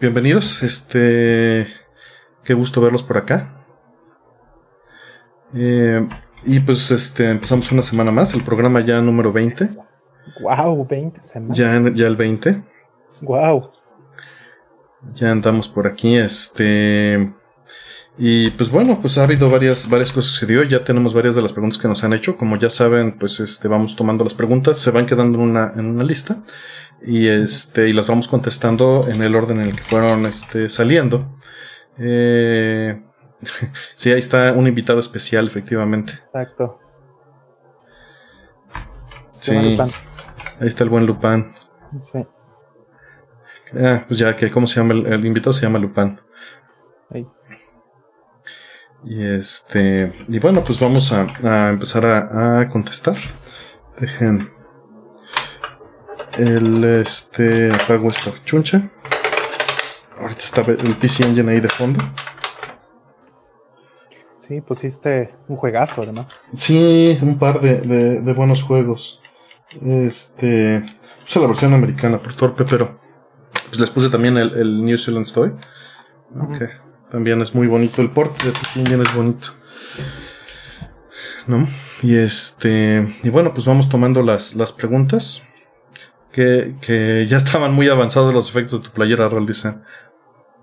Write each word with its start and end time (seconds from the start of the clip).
bienvenidos. 0.00 0.62
Este, 0.62 1.68
qué 2.44 2.54
gusto 2.54 2.80
verlos 2.80 3.02
por 3.02 3.18
acá. 3.18 3.52
Eh, 5.54 6.06
y 6.44 6.60
pues 6.60 6.90
este, 6.90 7.30
empezamos 7.30 7.70
una 7.72 7.82
semana 7.82 8.10
más, 8.10 8.34
el 8.34 8.42
programa 8.42 8.80
ya 8.80 9.00
número 9.00 9.32
20. 9.32 9.68
Wow, 10.40 10.86
20 10.86 11.22
semanas. 11.22 11.56
Ya, 11.56 11.82
ya 11.94 12.06
el 12.06 12.16
20. 12.16 12.62
Wow. 13.20 13.72
Ya 15.14 15.30
andamos 15.30 15.68
por 15.68 15.86
aquí, 15.86 16.16
este. 16.16 17.32
Y 18.18 18.50
pues 18.50 18.70
bueno, 18.70 19.00
pues 19.00 19.16
ha 19.18 19.24
habido 19.24 19.48
varias, 19.48 19.88
varias 19.88 20.12
cosas 20.12 20.30
que 20.30 20.40
sucedió. 20.40 20.62
Ya 20.62 20.84
tenemos 20.84 21.14
varias 21.14 21.34
de 21.34 21.42
las 21.42 21.52
preguntas 21.52 21.78
que 21.78 21.88
nos 21.88 22.04
han 22.04 22.12
hecho. 22.12 22.36
Como 22.36 22.56
ya 22.56 22.70
saben, 22.70 23.18
pues 23.18 23.40
este, 23.40 23.68
vamos 23.68 23.96
tomando 23.96 24.24
las 24.24 24.34
preguntas, 24.34 24.78
se 24.78 24.90
van 24.90 25.06
quedando 25.06 25.38
en 25.38 25.50
una, 25.50 25.72
en 25.74 25.86
una 25.86 26.04
lista. 26.04 26.38
Y 27.02 27.28
este, 27.28 27.88
y 27.88 27.92
las 27.92 28.06
vamos 28.06 28.28
contestando 28.28 29.06
en 29.08 29.22
el 29.22 29.34
orden 29.34 29.60
en 29.60 29.70
el 29.70 29.76
que 29.76 29.82
fueron 29.82 30.26
este, 30.26 30.68
saliendo. 30.68 31.26
Eh, 31.98 33.00
sí, 33.94 34.12
ahí 34.12 34.18
está 34.18 34.52
un 34.52 34.66
invitado 34.66 35.00
especial, 35.00 35.46
efectivamente. 35.46 36.12
Exacto. 36.26 36.78
Sí. 39.40 39.56
Ahí 39.56 40.68
está 40.68 40.84
el 40.84 40.90
buen 40.90 41.06
Lupán. 41.06 41.54
Sí. 42.02 42.24
Ah, 43.78 44.04
pues 44.06 44.18
ya 44.18 44.36
que, 44.36 44.50
¿cómo 44.50 44.66
se 44.66 44.76
llama? 44.76 44.94
El, 44.94 45.06
el 45.06 45.26
invitado 45.26 45.52
se 45.52 45.62
llama 45.62 45.78
Lupán. 45.78 46.20
Ahí. 47.10 47.26
Y 49.04 49.22
este, 49.22 50.12
y 50.28 50.38
bueno, 50.38 50.62
pues 50.64 50.78
vamos 50.78 51.12
a, 51.12 51.26
a 51.42 51.70
empezar 51.70 52.04
a, 52.04 52.60
a, 52.60 52.68
contestar. 52.68 53.16
Dejen 53.98 54.50
el 56.40 56.84
este 56.84 57.72
apago 57.72 58.10
esta 58.10 58.32
chuncha. 58.44 58.90
Ahorita 60.18 60.40
está 60.40 60.60
el 60.62 60.96
PC 60.96 61.24
Engine 61.24 61.50
ahí 61.52 61.60
de 61.60 61.68
fondo. 61.68 62.02
Sí, 64.38 64.60
pusiste 64.60 65.32
un 65.48 65.56
juegazo 65.56 66.02
además. 66.02 66.30
Sí, 66.56 67.18
un 67.22 67.38
par 67.38 67.60
de, 67.60 67.80
de, 67.80 68.20
de 68.20 68.32
buenos 68.32 68.62
juegos. 68.62 69.20
Este, 69.80 70.84
puse 71.22 71.40
la 71.40 71.46
versión 71.46 71.72
americana 71.72 72.18
por 72.18 72.34
torpe, 72.34 72.64
pero 72.64 72.98
pues 73.68 73.78
les 73.78 73.90
puse 73.90 74.10
también 74.10 74.36
el, 74.36 74.52
el 74.54 74.84
New 74.84 74.98
Zealand 74.98 75.26
Story. 75.26 75.52
Uh 76.32 76.42
-huh. 76.42 76.70
También 77.10 77.40
es 77.40 77.54
muy 77.54 77.66
bonito. 77.66 78.02
El 78.02 78.10
port 78.10 78.42
de 78.42 78.50
PC 78.50 78.80
Engine 78.80 79.02
es 79.02 79.14
bonito. 79.14 79.48
¿No? 81.46 81.66
Y 82.02 82.16
este. 82.16 83.06
Y 83.22 83.28
bueno, 83.30 83.52
pues 83.52 83.66
vamos 83.66 83.88
tomando 83.88 84.22
las, 84.22 84.54
las 84.54 84.72
preguntas. 84.72 85.42
Que, 86.32 86.76
que 86.80 87.26
ya 87.28 87.36
estaban 87.36 87.72
muy 87.74 87.88
avanzados 87.88 88.32
los 88.32 88.48
efectos 88.48 88.80
de 88.80 88.88
tu 88.88 88.94
playera, 88.94 89.28
Rol, 89.28 89.46
dice. 89.46 89.74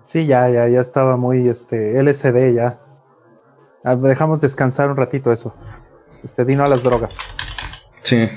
Sí, 0.06 0.26
ya, 0.26 0.50
ya, 0.50 0.68
ya 0.70 0.80
estaba 0.80 1.18
muy 1.18 1.50
este, 1.50 2.02
LSD 2.02 2.56
ya. 2.56 2.80
Dejamos 3.84 4.42
descansar 4.42 4.90
un 4.90 4.98
ratito 4.98 5.32
eso. 5.32 5.54
Este, 6.24 6.46
vino 6.46 6.64
a 6.64 6.68
las 6.70 6.84
drogas. 6.84 7.18
Sí. 8.02 8.30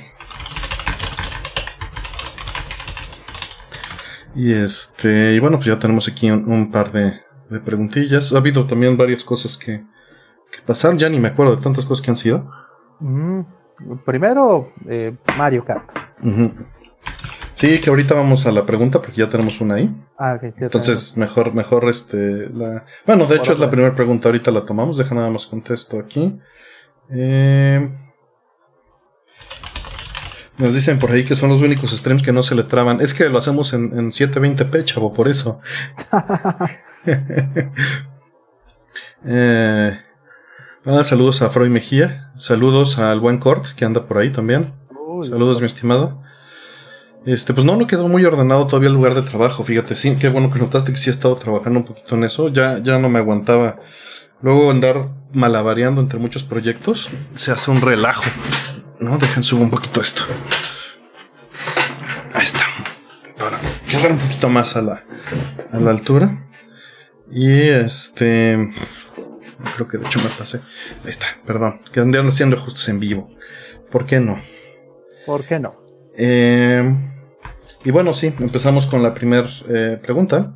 Y 4.34 4.53
este, 4.53 5.34
y 5.34 5.39
bueno, 5.39 5.58
pues 5.58 5.67
ya 5.67 5.78
tenemos 5.78 6.08
aquí 6.08 6.31
un, 6.31 6.51
un 6.51 6.70
par 6.70 6.92
de, 6.92 7.20
de, 7.48 7.61
preguntillas. 7.61 8.33
Ha 8.33 8.39
habido 8.39 8.67
también 8.67 8.97
varias 8.97 9.25
cosas 9.25 9.56
que, 9.56 9.83
que, 10.51 10.62
pasaron, 10.67 10.98
ya 10.98 11.08
ni 11.08 11.19
me 11.19 11.28
acuerdo 11.28 11.56
de 11.56 11.62
tantas 11.62 11.84
cosas 11.84 12.05
que 12.05 12.11
han 12.11 12.17
sido. 12.17 12.51
Mm, 13.01 13.41
primero, 14.05 14.69
eh, 14.89 15.14
Mario 15.36 15.64
Kart. 15.64 15.92
Uh 16.23 16.27
-huh. 16.27 16.53
Sí, 17.54 17.78
que 17.80 17.90
ahorita 17.90 18.14
vamos 18.14 18.46
a 18.46 18.52
la 18.52 18.64
pregunta 18.64 19.00
porque 19.02 19.18
ya 19.18 19.28
tenemos 19.28 19.60
una 19.60 19.74
ahí. 19.74 19.94
Ah, 20.18 20.34
okay, 20.36 20.52
Entonces, 20.56 21.16
mejor, 21.16 21.52
mejor 21.52 21.88
este, 21.90 22.48
la... 22.48 22.86
Bueno, 23.06 23.26
de 23.26 23.36
hecho 23.36 23.52
es 23.52 23.58
la 23.58 23.70
primera 23.70 23.94
pregunta, 23.94 24.28
ahorita 24.28 24.50
la 24.50 24.64
tomamos, 24.64 24.96
deja 24.96 25.14
nada 25.14 25.28
más 25.28 25.46
contesto 25.46 25.98
aquí. 25.98 26.38
Eh... 27.10 27.90
Nos 30.60 30.74
dicen 30.74 30.98
por 30.98 31.10
ahí 31.10 31.24
que 31.24 31.34
son 31.34 31.48
los 31.48 31.62
únicos 31.62 31.90
streams 31.90 32.22
que 32.22 32.33
no 32.33 32.42
se 32.42 32.55
le 32.55 32.64
traban. 32.64 33.00
Es 33.00 33.14
que 33.14 33.30
lo 33.30 33.39
hacemos 33.39 33.72
en, 33.72 33.98
en 33.98 34.10
720p, 34.10 34.84
chavo, 34.84 35.14
por 35.14 35.27
eso. 35.27 35.60
eh, 39.24 39.98
ah, 40.84 41.05
saludos 41.05 41.40
a 41.40 41.48
Freud 41.48 41.70
Mejía. 41.70 42.30
Saludos 42.36 42.98
al 42.98 43.20
buen 43.20 43.39
Cort, 43.39 43.68
que 43.74 43.86
anda 43.86 44.06
por 44.06 44.18
ahí 44.18 44.30
también. 44.30 44.74
Uy, 44.90 45.28
saludos, 45.28 45.60
mi 45.60 45.66
estimado. 45.66 46.20
Este, 47.27 47.53
pues 47.53 47.67
no, 47.67 47.77
no 47.77 47.86
quedó 47.86 48.08
muy 48.08 48.25
ordenado 48.25 48.67
todavía 48.67 48.89
el 48.89 48.95
lugar 48.95 49.14
de 49.14 49.23
trabajo, 49.23 49.63
fíjate, 49.63 49.95
sí, 49.95 50.17
qué 50.17 50.29
bueno 50.29 50.51
que 50.51 50.58
notaste 50.58 50.92
que 50.92 50.98
sí 50.98 51.11
he 51.11 51.13
estado 51.13 51.36
trabajando 51.36 51.81
un 51.81 51.85
poquito 51.85 52.14
en 52.14 52.25
eso, 52.25 52.48
ya, 52.48 52.79
ya 52.79 52.98
no 52.98 53.08
me 53.11 53.19
aguantaba. 53.19 53.79
Luego 54.42 54.70
andar 54.70 55.08
malabareando 55.35 56.01
entre 56.01 56.19
muchos 56.19 56.45
proyectos, 56.45 57.11
se 57.35 57.53
hace 57.53 57.70
un 57.70 57.83
relajo. 57.83 58.25
No, 58.98 59.19
dejen 59.19 59.42
subo 59.42 59.63
un 59.63 59.70
poquito 59.70 60.01
esto. 60.01 60.23
Ahí 62.33 62.45
está. 62.45 62.64
Para 63.39 63.58
quedar 63.89 64.13
un 64.13 64.19
poquito 64.19 64.48
más 64.48 64.77
a 64.77 64.83
la, 64.83 65.05
a 65.73 65.79
la 65.79 65.91
altura. 65.91 66.47
Y 67.31 67.69
este. 67.69 68.73
Creo 69.75 69.89
que 69.89 69.98
de 69.98 70.07
hecho 70.07 70.20
me 70.20 70.31
pasé. 70.31 70.61
Ahí 71.05 71.11
está, 71.11 71.27
perdón. 71.47 71.83
Que 71.92 72.01
andaron 72.01 72.29
haciendo 72.29 72.57
ajustes 72.57 72.89
en 72.89 73.01
vivo. 73.01 73.31
¿Por 73.91 74.07
qué 74.07 74.20
no? 74.20 74.39
¿Por 75.27 75.45
qué 75.45 75.58
no? 75.61 75.70
Eh, 76.23 76.95
y 77.83 77.91
bueno, 77.91 78.13
sí, 78.13 78.35
empezamos 78.39 78.86
con 78.86 79.03
la 79.03 79.14
primera 79.14 79.48
eh, 79.69 79.98
pregunta, 80.03 80.53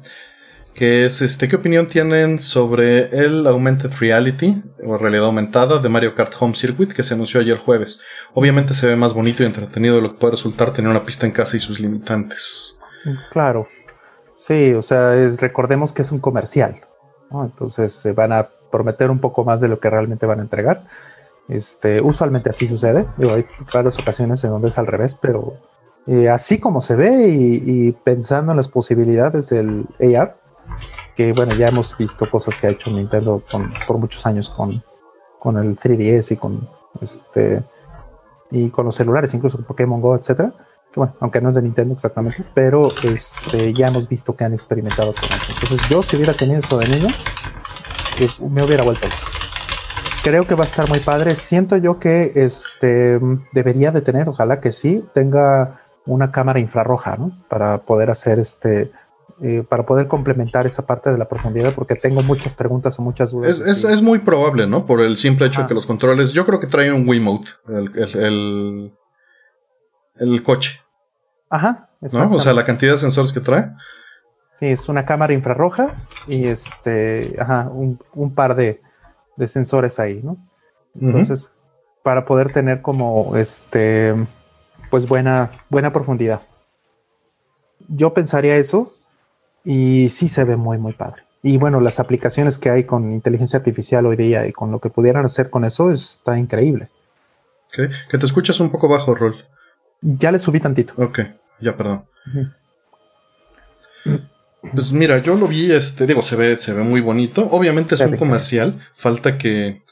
que 0.74 1.06
es, 1.06 1.22
este, 1.22 1.48
¿qué 1.48 1.56
opinión 1.56 1.86
tienen 1.88 2.38
sobre 2.38 3.16
el 3.18 3.46
Augmented 3.46 3.90
Reality 3.98 4.62
o 4.84 4.98
realidad 4.98 5.24
aumentada 5.24 5.80
de 5.80 5.88
Mario 5.88 6.14
Kart 6.14 6.34
Home 6.38 6.54
Circuit 6.54 6.92
que 6.92 7.02
se 7.02 7.14
anunció 7.14 7.40
ayer 7.40 7.56
jueves? 7.56 8.00
Obviamente 8.34 8.74
se 8.74 8.86
ve 8.86 8.94
más 8.94 9.14
bonito 9.14 9.42
y 9.42 9.46
entretenido 9.46 9.96
de 9.96 10.02
lo 10.02 10.12
que 10.12 10.18
puede 10.18 10.32
resultar 10.32 10.74
tener 10.74 10.90
una 10.90 11.04
pista 11.04 11.24
en 11.24 11.32
casa 11.32 11.56
y 11.56 11.60
sus 11.60 11.80
limitantes. 11.80 12.78
Claro, 13.30 13.66
sí, 14.36 14.74
o 14.74 14.82
sea, 14.82 15.16
es, 15.16 15.40
recordemos 15.40 15.92
que 15.92 16.02
es 16.02 16.12
un 16.12 16.18
comercial, 16.18 16.82
entonces 17.32 17.94
se 17.94 18.12
van 18.12 18.34
a 18.34 18.48
prometer 18.70 19.10
un 19.10 19.20
poco 19.20 19.44
más 19.44 19.62
de 19.62 19.68
lo 19.68 19.80
que 19.80 19.88
realmente 19.88 20.26
van 20.26 20.40
a 20.40 20.42
entregar. 20.42 20.82
Este, 21.48 22.00
usualmente 22.00 22.50
así 22.50 22.66
sucede. 22.66 23.06
Digo, 23.16 23.34
hay 23.34 23.46
raras 23.72 23.98
ocasiones 23.98 24.42
en 24.44 24.50
donde 24.50 24.68
es 24.68 24.78
al 24.78 24.86
revés, 24.86 25.16
pero 25.20 25.54
eh, 26.06 26.28
así 26.28 26.58
como 26.58 26.80
se 26.80 26.96
ve 26.96 27.28
y, 27.28 27.62
y, 27.88 27.92
pensando 27.92 28.52
en 28.52 28.56
las 28.56 28.68
posibilidades 28.68 29.50
del 29.50 29.86
AR, 30.16 30.36
que 31.14 31.32
bueno, 31.32 31.54
ya 31.54 31.68
hemos 31.68 31.96
visto 31.96 32.28
cosas 32.30 32.58
que 32.58 32.66
ha 32.66 32.70
hecho 32.70 32.90
Nintendo 32.90 33.42
con, 33.50 33.72
por 33.86 33.98
muchos 33.98 34.26
años 34.26 34.48
con, 34.48 34.82
con 35.38 35.58
el 35.58 35.76
3DS 35.78 36.32
y 36.32 36.36
con 36.36 36.68
este 37.00 37.62
y 38.50 38.70
con 38.70 38.86
los 38.86 38.94
celulares, 38.94 39.34
incluso 39.34 39.58
con 39.58 39.66
Pokémon 39.66 40.00
Go, 40.00 40.14
etcétera. 40.14 40.52
Que 40.92 41.00
bueno, 41.00 41.14
aunque 41.20 41.40
no 41.40 41.48
es 41.48 41.56
de 41.56 41.62
Nintendo 41.62 41.94
exactamente, 41.94 42.44
pero 42.54 42.92
este, 43.02 43.74
ya 43.74 43.88
hemos 43.88 44.08
visto 44.08 44.36
que 44.36 44.44
han 44.44 44.54
experimentado 44.54 45.12
con 45.12 45.24
eso. 45.24 45.46
Entonces, 45.48 45.80
yo 45.88 46.02
si 46.02 46.14
hubiera 46.16 46.34
tenido 46.34 46.60
eso 46.60 46.78
de 46.78 46.88
niño, 46.88 47.08
me 48.48 48.62
hubiera 48.62 48.84
vuelto 48.84 49.08
loco 49.08 49.43
creo 50.24 50.46
que 50.46 50.54
va 50.54 50.64
a 50.64 50.66
estar 50.66 50.88
muy 50.88 51.00
padre. 51.00 51.36
Siento 51.36 51.76
yo 51.76 52.00
que 52.00 52.32
este 52.34 53.20
debería 53.52 53.92
de 53.92 54.00
tener, 54.00 54.28
ojalá 54.28 54.58
que 54.58 54.72
sí, 54.72 55.04
tenga 55.14 55.82
una 56.06 56.32
cámara 56.32 56.58
infrarroja, 56.58 57.16
¿no? 57.16 57.32
Para 57.48 57.78
poder 57.78 58.10
hacer 58.10 58.38
este, 58.38 58.90
eh, 59.42 59.62
para 59.68 59.84
poder 59.84 60.08
complementar 60.08 60.66
esa 60.66 60.86
parte 60.86 61.12
de 61.12 61.18
la 61.18 61.28
profundidad, 61.28 61.74
porque 61.74 61.94
tengo 61.94 62.22
muchas 62.22 62.54
preguntas 62.54 62.98
o 62.98 63.02
muchas 63.02 63.32
dudas. 63.32 63.58
Es, 63.58 63.60
es, 63.60 63.84
es 63.84 64.02
muy 64.02 64.18
probable, 64.18 64.66
¿no? 64.66 64.86
Por 64.86 65.02
el 65.02 65.16
simple 65.18 65.46
hecho 65.46 65.60
ah. 65.60 65.62
de 65.64 65.68
que 65.68 65.74
los 65.74 65.86
controles, 65.86 66.32
yo 66.32 66.46
creo 66.46 66.58
que 66.58 66.66
traen 66.66 66.94
un 66.94 67.08
Wiimote, 67.08 67.50
el, 67.68 67.92
el, 67.94 68.16
el, 68.16 68.92
el 70.16 70.42
coche. 70.42 70.80
Ajá. 71.50 71.88
¿no? 72.00 72.32
O 72.32 72.40
sea, 72.40 72.54
la 72.54 72.64
cantidad 72.64 72.92
de 72.92 72.98
sensores 72.98 73.32
que 73.32 73.40
trae. 73.40 73.70
Sí, 74.58 74.66
es 74.66 74.88
una 74.88 75.04
cámara 75.04 75.34
infrarroja 75.34 76.06
y 76.26 76.46
este, 76.46 77.36
ajá, 77.38 77.68
un, 77.70 78.00
un 78.14 78.34
par 78.34 78.54
de, 78.56 78.80
de 79.36 79.48
sensores 79.48 79.98
ahí, 79.98 80.20
¿no? 80.22 80.36
Entonces, 81.00 81.46
uh 81.46 81.48
-huh. 81.48 82.02
para 82.02 82.24
poder 82.24 82.52
tener 82.52 82.82
como 82.82 83.36
este, 83.36 84.14
pues 84.90 85.08
buena, 85.08 85.50
buena 85.68 85.92
profundidad. 85.92 86.42
Yo 87.88 88.14
pensaría 88.14 88.56
eso 88.56 88.94
y 89.64 90.08
sí 90.08 90.28
se 90.28 90.44
ve 90.44 90.56
muy, 90.56 90.78
muy 90.78 90.92
padre. 90.92 91.22
Y 91.42 91.58
bueno, 91.58 91.80
las 91.80 92.00
aplicaciones 92.00 92.58
que 92.58 92.70
hay 92.70 92.84
con 92.84 93.12
inteligencia 93.12 93.58
artificial 93.58 94.06
hoy 94.06 94.16
día 94.16 94.46
y 94.46 94.52
con 94.52 94.70
lo 94.70 94.80
que 94.80 94.88
pudieran 94.88 95.24
hacer 95.24 95.50
con 95.50 95.64
eso 95.64 95.90
está 95.90 96.38
increíble. 96.38 96.88
Okay. 97.68 97.90
Que 98.10 98.18
te 98.18 98.24
escuchas 98.24 98.60
un 98.60 98.70
poco 98.70 98.88
bajo, 98.88 99.14
Rol. 99.14 99.44
Ya 100.00 100.30
le 100.32 100.38
subí 100.38 100.60
tantito. 100.60 100.94
Ok, 100.96 101.20
ya, 101.60 101.76
perdón. 101.76 102.04
Uh 102.26 102.38
-huh. 104.06 104.24
Pues 104.72 104.92
mira, 104.92 105.18
yo 105.18 105.34
lo 105.34 105.46
vi, 105.46 105.70
este, 105.72 106.06
digo, 106.06 106.22
se 106.22 106.36
ve, 106.36 106.56
se 106.56 106.72
ve 106.72 106.82
muy 106.82 107.00
bonito. 107.00 107.48
Obviamente 107.50 107.94
es 107.94 108.00
un 108.00 108.16
comercial. 108.16 108.80
Falta 108.94 109.36
que, 109.36 109.82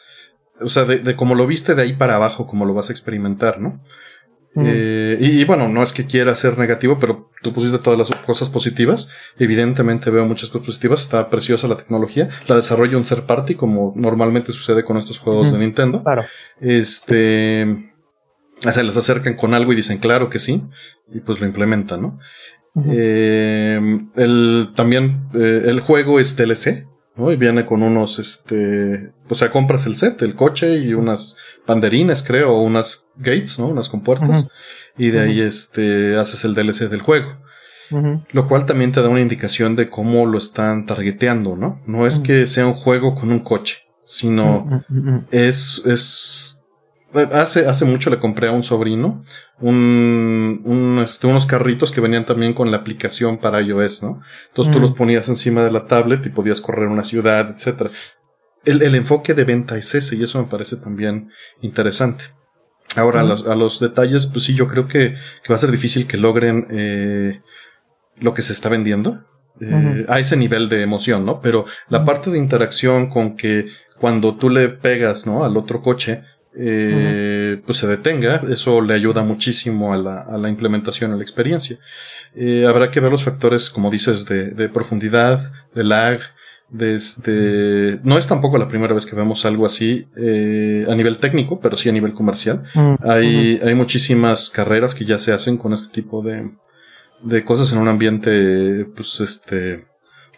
o 0.60 0.68
sea, 0.68 0.84
de, 0.84 0.98
de 0.98 1.16
como 1.16 1.34
lo 1.34 1.46
viste 1.46 1.74
de 1.74 1.82
ahí 1.82 1.92
para 1.92 2.16
abajo, 2.16 2.46
como 2.46 2.64
lo 2.64 2.74
vas 2.74 2.88
a 2.88 2.92
experimentar, 2.92 3.60
¿no? 3.60 3.80
Eh, 4.54 5.16
y, 5.18 5.44
bueno, 5.44 5.68
no 5.68 5.82
es 5.82 5.92
que 5.92 6.04
quiera 6.04 6.34
ser 6.34 6.58
negativo, 6.58 6.98
pero 7.00 7.30
tú 7.42 7.52
pusiste 7.52 7.78
todas 7.78 7.98
las 7.98 8.10
cosas 8.22 8.50
positivas. 8.50 9.08
Evidentemente 9.38 10.10
veo 10.10 10.26
muchas 10.26 10.50
cosas 10.50 10.66
positivas. 10.66 11.02
Está 11.02 11.28
preciosa 11.30 11.68
la 11.68 11.76
tecnología. 11.76 12.28
La 12.46 12.56
desarrolla 12.56 12.98
un 12.98 13.06
ser 13.06 13.24
party, 13.24 13.54
como 13.54 13.92
normalmente 13.96 14.52
sucede 14.52 14.84
con 14.84 14.98
estos 14.98 15.18
juegos 15.18 15.52
de 15.52 15.58
Nintendo. 15.58 16.02
Claro. 16.02 16.24
Este. 16.60 17.88
Se 18.60 18.84
les 18.84 18.96
acercan 18.96 19.34
con 19.34 19.54
algo 19.54 19.72
y 19.72 19.76
dicen 19.76 19.98
claro 19.98 20.28
que 20.28 20.38
sí. 20.38 20.62
Y 21.12 21.20
pues 21.20 21.40
lo 21.40 21.46
implementan, 21.46 22.02
¿no? 22.02 22.18
Eh, 22.86 23.80
el, 24.16 24.70
también 24.74 25.28
eh, 25.34 25.64
el 25.66 25.80
juego 25.80 26.20
es 26.20 26.36
DLC. 26.36 26.86
¿no? 27.16 27.30
Y 27.30 27.36
viene 27.36 27.66
con 27.66 27.82
unos, 27.82 28.18
este, 28.18 29.10
o 29.28 29.34
sea, 29.34 29.50
compras 29.50 29.86
el 29.86 29.96
set, 29.96 30.22
el 30.22 30.34
coche 30.34 30.78
y 30.78 30.94
unas 30.94 31.36
banderines, 31.66 32.22
creo, 32.22 32.52
o 32.54 32.62
unas 32.62 33.02
gates, 33.16 33.58
¿no? 33.58 33.68
Unas 33.68 33.88
compuertas. 33.88 34.48
Y 34.96 35.10
de 35.10 35.20
ahí, 35.20 35.40
este, 35.40 36.16
haces 36.16 36.44
el 36.44 36.54
DLC 36.54 36.88
del 36.88 37.02
juego. 37.02 37.36
Lo 38.32 38.48
cual 38.48 38.64
también 38.64 38.90
te 38.90 39.02
da 39.02 39.08
una 39.10 39.20
indicación 39.20 39.76
de 39.76 39.90
cómo 39.90 40.24
lo 40.24 40.38
están 40.38 40.86
targeteando, 40.86 41.56
¿no? 41.56 41.80
No 41.86 42.06
es 42.06 42.20
que 42.20 42.46
sea 42.46 42.66
un 42.66 42.72
juego 42.72 43.14
con 43.14 43.30
un 43.30 43.40
coche, 43.40 43.80
sino 44.06 44.82
es, 45.30 45.82
es, 45.84 46.51
hace, 47.32 47.66
hace 47.66 47.84
mucho 47.84 48.10
le 48.10 48.18
compré 48.18 48.48
a 48.48 48.52
un 48.52 48.62
sobrino 48.62 49.24
un, 49.60 50.60
un 50.64 50.98
este, 51.04 51.26
unos 51.26 51.46
carritos 51.46 51.92
que 51.92 52.00
venían 52.00 52.26
también 52.26 52.52
con 52.52 52.70
la 52.70 52.78
aplicación 52.78 53.38
para 53.38 53.60
iOS, 53.60 54.02
¿no? 54.02 54.22
Entonces 54.48 54.72
tú 54.72 54.80
los 54.80 54.92
ponías 54.92 55.28
encima 55.28 55.64
de 55.64 55.70
la 55.70 55.86
tablet 55.86 56.24
y 56.26 56.30
podías 56.30 56.60
correr 56.60 56.88
una 56.88 57.04
ciudad, 57.04 57.50
etcétera. 57.50 57.90
El, 58.64 58.82
el 58.82 58.94
enfoque 58.94 59.34
de 59.34 59.44
venta 59.44 59.76
es 59.76 59.94
ese 59.94 60.16
y 60.16 60.22
eso 60.22 60.40
me 60.40 60.48
parece 60.48 60.76
también 60.76 61.30
interesante. 61.60 62.24
Ahora, 62.96 63.20
a, 63.20 63.24
los, 63.24 63.46
a, 63.46 63.54
los, 63.54 63.80
detalles, 63.80 64.26
pues 64.26 64.44
sí, 64.44 64.54
yo 64.54 64.68
creo 64.68 64.86
que, 64.86 65.14
que 65.42 65.48
va 65.48 65.54
a 65.54 65.58
ser 65.58 65.70
difícil 65.70 66.06
que 66.06 66.16
logren 66.16 66.66
eh, 66.70 67.40
lo 68.18 68.34
que 68.34 68.42
se 68.42 68.52
está 68.52 68.68
vendiendo. 68.68 69.24
Eh, 69.60 70.06
a 70.08 70.18
ese 70.18 70.36
nivel 70.36 70.68
de 70.68 70.82
emoción, 70.82 71.24
¿no? 71.24 71.40
Pero 71.40 71.66
la 71.88 72.04
parte 72.04 72.30
de 72.30 72.38
interacción 72.38 73.10
con 73.10 73.36
que 73.36 73.66
cuando 74.00 74.34
tú 74.36 74.48
le 74.50 74.68
pegas, 74.68 75.26
¿no? 75.26 75.44
Al 75.44 75.56
otro 75.56 75.82
coche, 75.82 76.24
eh, 76.56 77.60
pues 77.64 77.78
se 77.78 77.86
detenga, 77.86 78.42
eso 78.50 78.80
le 78.80 78.94
ayuda 78.94 79.22
muchísimo 79.22 79.92
a 79.92 79.96
la, 79.96 80.22
a 80.22 80.36
la 80.38 80.48
implementación, 80.48 81.12
a 81.12 81.16
la 81.16 81.22
experiencia. 81.22 81.78
Eh, 82.34 82.64
habrá 82.66 82.90
que 82.90 83.00
ver 83.00 83.10
los 83.10 83.24
factores, 83.24 83.70
como 83.70 83.90
dices, 83.90 84.26
de, 84.26 84.50
de 84.50 84.68
profundidad, 84.68 85.52
de 85.74 85.84
lag, 85.84 86.20
desde 86.72 88.00
no 88.02 88.16
es 88.16 88.26
tampoco 88.26 88.56
la 88.56 88.66
primera 88.66 88.94
vez 88.94 89.04
que 89.04 89.14
vemos 89.14 89.44
algo 89.44 89.66
así 89.66 90.06
eh, 90.16 90.86
a 90.88 90.94
nivel 90.94 91.18
técnico, 91.18 91.60
pero 91.60 91.76
sí 91.76 91.90
a 91.90 91.92
nivel 91.92 92.14
comercial. 92.14 92.64
Mm, 92.74 92.94
hay, 93.02 93.60
hay 93.62 93.74
muchísimas 93.74 94.48
carreras 94.48 94.94
que 94.94 95.04
ya 95.04 95.18
se 95.18 95.32
hacen 95.32 95.58
con 95.58 95.74
este 95.74 95.92
tipo 95.92 96.22
de, 96.22 96.50
de 97.20 97.44
cosas 97.44 97.72
en 97.72 97.78
un 97.78 97.88
ambiente, 97.88 98.86
pues 98.96 99.20
este, 99.20 99.84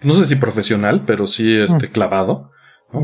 no 0.02 0.12
sé 0.12 0.24
si 0.24 0.34
profesional, 0.34 1.02
pero 1.06 1.28
sí 1.28 1.56
este 1.56 1.86
mm. 1.86 1.92
clavado. 1.92 2.50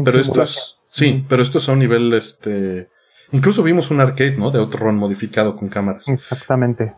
Pero 0.05 0.21
esto 0.21 0.43
es, 0.43 0.77
sí, 0.89 1.25
pero 1.29 1.43
esto 1.43 1.59
es 1.59 1.69
a 1.69 1.73
un 1.73 1.81
nivel, 1.81 2.13
este, 2.15 2.89
incluso 3.33 3.63
vimos 3.63 3.91
un 3.91 4.01
arcade, 4.01 4.37
¿no? 4.37 4.51
De 4.51 4.59
otro 4.59 4.81
run 4.81 4.97
modificado 4.97 5.57
con 5.57 5.69
cámaras. 5.69 6.09
Exactamente. 6.09 6.95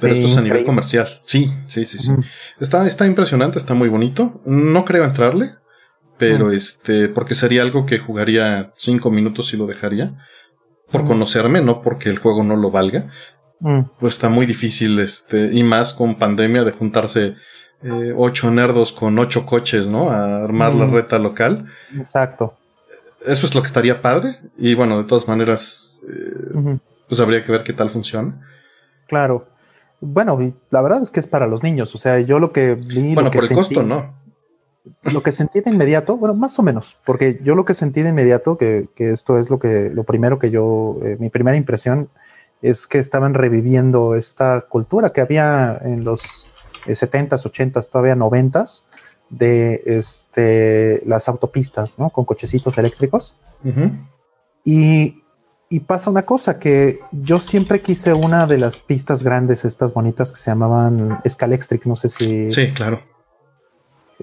Pero 0.00 0.14
esto 0.14 0.28
es 0.28 0.36
a 0.36 0.42
nivel 0.42 0.64
comercial. 0.64 1.20
Sí, 1.24 1.52
sí, 1.66 1.84
sí, 1.84 1.98
sí. 1.98 2.12
Está, 2.60 2.86
está 2.86 3.06
impresionante, 3.06 3.58
está 3.58 3.74
muy 3.74 3.88
bonito. 3.88 4.40
No 4.44 4.84
creo 4.84 5.04
entrarle 5.04 5.54
pero 6.20 6.52
este, 6.52 7.08
porque 7.08 7.34
sería 7.34 7.62
algo 7.62 7.86
que 7.86 7.98
jugaría 7.98 8.72
cinco 8.76 9.10
minutos 9.10 9.54
y 9.54 9.56
lo 9.56 9.66
dejaría. 9.66 10.12
Por 10.92 11.06
conocerme, 11.06 11.62
no 11.62 11.80
porque 11.80 12.10
el 12.10 12.18
juego 12.18 12.44
no 12.44 12.56
lo 12.56 12.70
valga. 12.70 13.06
Pues 13.98 14.14
está 14.14 14.28
muy 14.28 14.44
difícil, 14.44 15.00
este, 15.00 15.50
y 15.50 15.62
más 15.62 15.94
con 15.94 16.16
pandemia 16.16 16.62
de 16.64 16.72
juntarse 16.72 17.36
eh, 17.82 18.14
ocho 18.14 18.50
nerdos 18.50 18.92
con 18.92 19.18
ocho 19.18 19.46
coches, 19.46 19.88
¿no? 19.88 20.10
A 20.10 20.44
armar 20.44 20.74
la 20.74 20.86
reta 20.86 21.18
local. 21.18 21.66
Exacto. 21.96 22.54
Eso 23.26 23.46
es 23.46 23.54
lo 23.54 23.60
que 23.60 23.66
estaría 23.66 24.00
padre. 24.00 24.38
Y 24.56 24.74
bueno, 24.74 25.02
de 25.02 25.08
todas 25.08 25.28
maneras, 25.28 26.00
eh, 26.08 26.78
pues 27.08 27.20
habría 27.20 27.44
que 27.44 27.52
ver 27.52 27.62
qué 27.62 27.72
tal 27.72 27.90
funciona. 27.90 28.40
Claro. 29.06 29.46
Bueno, 30.00 30.38
la 30.70 30.82
verdad 30.82 31.02
es 31.02 31.10
que 31.10 31.20
es 31.20 31.26
para 31.26 31.46
los 31.46 31.62
niños. 31.62 31.94
O 31.94 31.98
sea, 31.98 32.20
yo 32.20 32.38
lo 32.38 32.52
que 32.52 32.74
vi. 32.74 33.14
Bueno, 33.14 33.30
por 33.30 33.44
el 33.44 33.50
costo, 33.52 33.82
no 33.82 34.20
lo 35.12 35.22
que 35.22 35.32
sentí 35.32 35.60
de 35.60 35.70
inmediato, 35.70 36.16
bueno, 36.16 36.34
más 36.34 36.58
o 36.58 36.62
menos, 36.62 36.96
porque 37.04 37.40
yo 37.42 37.54
lo 37.54 37.64
que 37.64 37.74
sentí 37.74 38.02
de 38.02 38.10
inmediato, 38.10 38.56
que, 38.56 38.88
esto 38.96 39.38
es 39.38 39.50
lo 39.50 39.58
que, 39.58 39.90
lo 39.92 40.04
primero 40.04 40.38
que 40.38 40.50
yo, 40.50 40.98
eh, 41.02 41.16
mi 41.18 41.30
primera 41.30 41.56
impresión 41.56 42.08
es 42.62 42.86
que 42.86 42.98
estaban 42.98 43.34
reviviendo 43.34 44.14
esta 44.14 44.62
cultura 44.62 45.12
que 45.12 45.20
había 45.20 45.78
en 45.82 46.04
los 46.04 46.48
70s, 46.86 47.44
80s, 47.44 47.90
todavía 47.90 48.14
90s, 48.14 48.84
de 49.30 49.82
este, 49.86 51.02
las 51.06 51.28
autopistas, 51.28 51.98
¿no? 51.98 52.10
Con 52.10 52.24
cochecitos 52.24 52.76
eléctricos. 52.78 53.34
y, 54.64 55.22
y, 55.68 55.80
pasa 55.80 56.10
una 56.10 56.26
cosa, 56.26 56.58
que 56.58 57.00
yo 57.12 57.40
siempre 57.40 57.80
quise 57.80 58.12
una 58.12 58.46
de 58.46 58.58
las 58.58 58.78
pistas 58.78 59.22
grandes, 59.22 59.64
estas 59.64 59.94
bonitas 59.94 60.32
que 60.32 60.38
se 60.38 60.50
llamaban 60.50 61.20
Scalextric, 61.26 61.86
no 61.86 61.96
sé 61.96 62.08
si... 62.08 62.50
Sí, 62.50 62.72
claro 62.74 63.00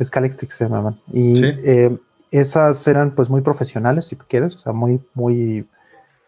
Scalectric 0.04 0.52
se 0.52 0.66
llamaban. 0.66 0.98
Y 1.12 1.44
eh, 1.44 1.96
esas 2.32 2.88
eran 2.88 3.12
pues 3.12 3.30
muy 3.30 3.42
profesionales, 3.42 4.06
si 4.06 4.16
tú 4.16 4.26
quieres, 4.28 4.56
o 4.56 4.60
sea, 4.60 4.74
muy, 4.74 5.00
muy, 5.14 5.68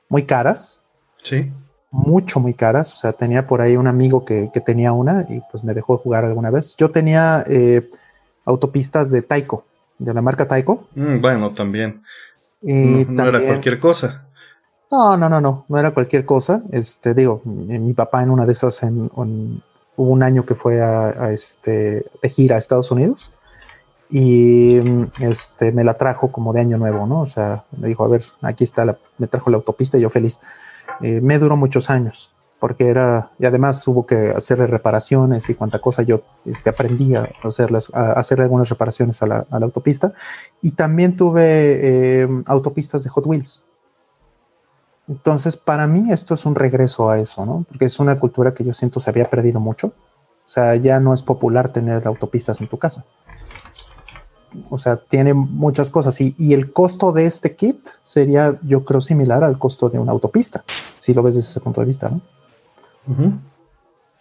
muy 0.08 0.24
caras. 0.24 0.82
Sí. 1.22 1.52
Mucho, 1.92 2.40
muy 2.40 2.54
caras. 2.54 2.94
O 2.94 2.98
sea, 2.98 3.14
tenía 3.14 3.48
por 3.48 3.62
ahí 3.62 3.76
un 3.76 3.88
amigo 3.88 4.26
que, 4.26 4.50
tenía 4.66 4.92
una 4.94 5.26
y 5.30 5.42
pues 5.52 5.64
me 5.64 5.74
dejó 5.74 5.98
jugar 5.98 6.24
alguna 6.24 6.50
vez. 6.50 6.76
Yo 6.78 6.92
tenía 6.92 7.44
eh, 7.48 7.90
autopistas 8.50 9.12
de 9.12 9.22
Taiko, 9.22 9.66
de 9.98 10.14
la 10.14 10.22
marca 10.22 10.48
Taiko. 10.48 10.88
Mm, 10.96 11.22
bueno, 11.22 11.54
también. 11.54 12.02
Y 12.62 13.06
no, 13.08 13.26
era 13.26 13.40
cualquier 13.40 13.80
cosa. 13.80 14.26
No, 14.92 15.16
no, 15.18 15.30
no, 15.30 15.40
no, 15.40 15.66
no 15.70 15.78
era 15.78 15.92
cualquier 15.92 16.26
cosa. 16.26 16.64
Este, 16.72 17.14
digo, 17.14 17.42
mi, 17.46 17.94
papá 17.94 18.24
en 18.24 18.32
una 18.32 18.46
de 18.46 18.52
esas, 18.52 18.82
en, 18.84 19.10
hubo 19.16 19.62
un 20.12 20.24
año 20.24 20.46
que 20.46 20.56
fue 20.56 20.82
a, 20.82 21.32
este, 21.32 22.06
de 22.22 22.30
gira 22.30 22.56
a 22.56 22.60
Estados 22.60 22.92
Unidos 22.92 23.32
y 24.10 24.80
este 25.20 25.72
me 25.72 25.84
la 25.84 25.94
trajo 25.94 26.32
como 26.32 26.52
de 26.52 26.62
año 26.62 26.78
nuevo, 26.78 27.06
¿no? 27.06 27.22
O 27.22 27.28
sea, 27.28 27.66
me 27.78 27.88
dijo, 27.88 28.04
a 28.04 28.08
ver, 28.08 28.24
aquí 28.42 28.64
está, 28.64 28.84
la, 28.84 28.98
me 29.20 29.28
trajo 29.28 29.52
la 29.52 29.58
autopista 29.58 29.98
y 29.98 30.02
yo 30.02 30.10
feliz. 30.10 30.40
Eh, 31.02 31.22
me 31.22 31.38
duró 31.38 31.56
muchos 31.56 31.90
años, 31.90 32.32
porque 32.60 32.88
era, 32.88 33.32
y 33.40 33.46
además 33.46 33.88
hubo 33.88 34.06
que 34.06 34.34
hacerle 34.36 34.68
reparaciones 34.68 35.50
y 35.50 35.56
cuánta 35.56 35.80
cosa 35.80 36.04
yo 36.04 36.22
este, 36.46 36.70
aprendí 36.70 37.16
a, 37.16 37.30
hacerlas, 37.44 37.92
a 37.94 38.12
hacerle 38.14 38.44
algunas 38.44 38.70
reparaciones 38.70 39.22
a 39.24 39.28
la, 39.28 39.46
a 39.50 39.60
la 39.60 39.66
autopista. 39.66 40.14
Y 40.62 40.72
también 40.72 41.16
tuve 41.16 41.42
eh, 42.22 42.28
autopistas 42.46 43.04
de 43.04 43.10
Hot 43.10 43.26
Wheels. 43.26 43.64
Entonces, 45.08 45.58
para 45.58 45.88
mí 45.88 46.12
esto 46.12 46.34
es 46.34 46.46
un 46.46 46.56
regreso 46.56 47.10
a 47.10 47.20
eso, 47.20 47.46
¿no? 47.46 47.66
Porque 47.68 47.86
es 47.86 48.00
una 48.00 48.20
cultura 48.20 48.54
que 48.54 48.64
yo 48.64 48.74
siento 48.74 49.00
se 49.00 49.10
había 49.10 49.30
perdido 49.30 49.60
mucho. 49.60 49.88
O 49.88 50.52
sea, 50.52 50.76
ya 50.76 51.00
no 51.00 51.14
es 51.14 51.24
popular 51.24 51.70
tener 51.70 52.06
autopistas 52.08 52.62
en 52.62 52.68
tu 52.68 52.78
casa 52.78 53.06
o 54.70 54.78
sea, 54.78 54.98
tiene 54.98 55.34
muchas 55.34 55.90
cosas 55.90 56.20
y, 56.22 56.54
el 56.54 56.72
costo 56.72 57.12
de 57.12 57.26
este 57.26 57.56
kit 57.56 57.88
sería, 58.02 58.60
yo 58.64 58.84
creo, 58.84 59.02
similar 59.02 59.44
al 59.44 59.58
costo 59.60 59.90
de 59.90 60.00
una 60.00 60.12
autopista, 60.12 60.64
si 60.98 61.14
lo 61.14 61.24
ves 61.24 61.36
desde 61.36 61.50
ese 61.50 61.60
punto 61.60 61.82
de 61.82 61.88
vista, 61.88 62.10
¿no? 62.10 62.22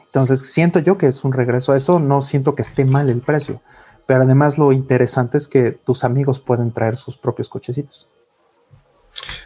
Entonces, 0.07 0.41
siento 0.41 0.79
yo 0.79 0.97
que 0.97 1.07
es 1.07 1.25
un 1.25 1.33
regreso 1.33 1.73
a 1.73 1.77
eso, 1.77 1.99
no 1.99 2.23
siento 2.23 2.55
que 2.55 2.63
esté 2.63 2.85
mal 2.85 3.11
el 3.11 3.21
precio, 3.21 3.61
pero 4.07 4.23
además 4.23 4.57
lo 4.59 4.73
interesante 4.73 5.37
es 5.37 5.49
que 5.49 5.73
tus 5.73 6.05
amigos 6.05 6.41
pueden 6.41 6.73
traer 6.73 6.97
sus 6.97 7.19
propios 7.19 7.49
cochecitos. 7.49 8.09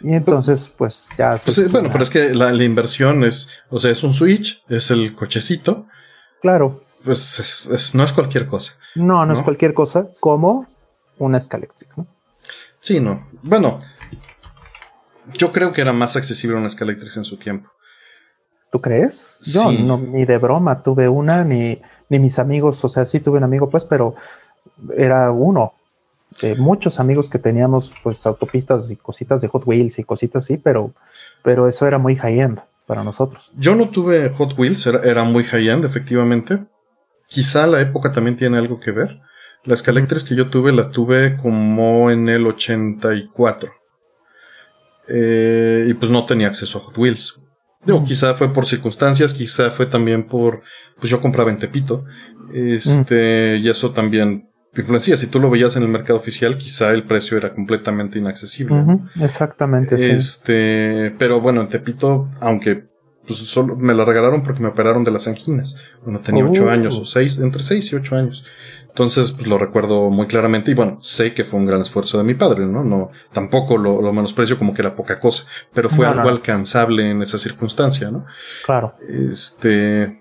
Y 0.01 0.15
entonces, 0.15 0.69
pues 0.69 1.11
ya 1.17 1.37
pues 1.45 1.71
bueno, 1.71 1.89
pero 1.91 2.05
es 2.05 2.11
que 2.11 2.35
la, 2.35 2.53
inversión 2.63 3.25
es, 3.25 3.49
o 3.71 3.81
sea, 3.81 3.91
es 3.91 4.03
un 4.03 4.15
Switch, 4.15 4.63
es 4.69 4.91
el 4.91 5.15
cochecito. 5.15 5.87
Claro. 6.41 6.85
Pues 7.05 7.93
no 7.95 8.05
es 8.05 8.13
cualquier 8.13 8.47
cosa. 8.47 8.73
No, 8.95 9.25
no, 9.25 9.33
es 9.33 9.43
cualquier 9.43 9.75
cosa 9.75 10.09
como 10.21 10.67
una 11.19 11.41
Scalextric, 11.41 11.97
¿no? 11.97 12.07
Sí, 12.81 13.01
no. 13.01 13.29
Bueno, 13.43 13.81
yo 15.35 15.53
creo 15.53 15.73
que 15.73 15.81
era 15.81 15.93
más 15.93 16.17
accesible 16.17 16.57
una 16.57 16.69
Scalextric 16.69 17.17
en 17.17 17.25
su 17.25 17.37
tiempo. 17.37 17.71
¿Tú 18.73 18.81
crees? 18.81 19.37
Yo 19.43 19.71
no, 19.71 19.99
ni 19.99 20.25
de 20.25 20.39
broma 20.39 20.83
tuve 20.83 21.07
una, 21.07 21.45
ni, 21.45 21.79
ni 22.09 22.19
mis 22.19 22.39
amigos, 22.39 22.83
o 22.83 22.89
sea, 22.89 23.05
sí 23.05 23.21
tuve 23.21 23.37
un 23.37 23.45
amigo, 23.45 23.69
pues, 23.69 23.85
pero 23.85 24.15
era 24.97 25.31
uno 25.31 25.75
de 26.41 26.55
muchos 26.55 26.99
amigos 26.99 27.29
que 27.29 27.39
teníamos, 27.39 27.93
pues, 28.03 28.25
autopistas 28.25 28.91
y 28.91 28.97
cositas 28.97 29.43
de 29.43 29.49
Hot 29.49 29.65
Wheels 29.67 29.99
y 29.99 30.05
cositas 30.05 30.45
así, 30.45 30.57
pero, 30.57 30.95
pero 31.43 31.69
eso 31.69 31.87
era 31.87 31.99
muy 31.99 32.17
high-end 32.17 32.61
para 32.87 33.05
nosotros. 33.05 33.53
Yo 33.59 33.77
no 33.77 33.91
tuve 33.91 34.31
Hot 34.31 34.59
Wheels, 34.59 34.87
era, 34.87 35.03
era 35.03 35.23
muy 35.25 35.45
high-end, 35.45 35.85
efectivamente. 35.85 36.65
Quizá 37.27 37.67
la 37.67 37.83
época 37.83 38.15
también 38.15 38.39
tiene 38.39 38.57
algo 38.57 38.81
que 38.81 38.93
ver. 38.93 39.21
La 39.65 39.77
Scalectric 39.77 40.27
que 40.27 40.35
yo 40.35 40.49
tuve 40.49 40.73
la 40.73 40.91
tuve 40.91 41.37
como 41.37 42.11
en 42.11 42.31
el 42.31 42.47
84. 42.47 43.71
Eh, 45.09 45.89
y 45.91 45.93
pues 45.93 46.11
no 46.11 46.25
tenía 46.25 46.49
acceso 46.49 46.79
a 46.79 46.81
Hot 46.81 46.97
Wheels. 46.97 47.39
Digo, 47.85 48.01
mm. 48.01 48.05
quizá 48.05 48.35
fue 48.35 48.53
por 48.53 48.67
circunstancias, 48.67 49.35
quizá 49.35 49.71
fue 49.71 49.87
también 49.87 50.27
por, 50.27 50.63
pues 50.99 51.11
yo 51.11 51.21
compraba 51.21 51.51
en 51.51 51.59
Tepito, 51.59 52.05
este, 52.53 53.59
y 53.59 53.69
eso 53.69 53.91
también 53.93 54.49
influencia. 54.75 55.17
Si 55.17 55.27
tú 55.27 55.41
lo 55.41 55.51
veías 55.51 55.77
en 55.77 55.83
el 55.83 55.89
mercado 55.89 56.19
oficial, 56.19 56.57
quizá 56.57 56.91
el 56.91 57.05
precio 57.05 57.37
era 57.37 57.53
completamente 57.53 58.19
inaccesible. 58.19 58.77
Exactamente, 59.21 60.15
este, 60.15 61.15
Pero 61.19 61.41
bueno, 61.41 61.61
en 61.63 61.69
Tepito, 61.69 62.29
aunque 62.41 62.85
pues 63.27 63.39
solo 63.39 63.77
me 63.77 63.95
la 63.95 64.05
regalaron 64.05 64.43
porque 64.43 64.61
me 64.61 64.69
operaron 64.69 65.05
de 65.05 65.13
las 65.13 65.29
anginas. 65.29 65.77
Bueno, 66.05 66.21
tenía 66.21 66.45
ocho 66.45 66.65
uh. 66.65 66.71
años 66.71 66.97
o 66.99 67.05
seis, 67.05 67.39
entre 67.39 67.63
seis 67.63 67.93
y 67.93 67.97
ocho 67.97 68.17
años. 68.17 68.45
Entonces, 68.93 69.33
pues 69.33 69.47
lo 69.47 69.57
recuerdo 69.57 70.11
muy 70.11 70.27
claramente 70.27 70.71
y 70.71 70.75
bueno, 70.75 70.99
sé 71.01 71.33
que 71.33 71.45
fue 71.45 71.59
un 71.59 71.65
gran 71.65 71.81
esfuerzo 71.81 72.19
de 72.19 72.25
mi 72.25 72.35
padre, 72.35 72.67
¿no? 72.67 72.85
No, 72.85 73.11
tampoco 73.33 73.79
lo, 73.79 74.03
lo 74.03 74.13
menosprecio 74.13 74.59
como 74.59 74.75
que 74.75 74.83
era 74.83 74.95
poca 74.95 75.19
cosa, 75.19 75.45
pero 75.73 75.89
fue 75.89 76.07
algo 76.07 76.29
alcanzable 76.29 77.11
en 77.11 77.23
esa 77.23 77.39
circunstancia, 77.39 78.11
¿no? 78.11 78.27
Claro. 78.67 78.93
Este, 79.09 80.21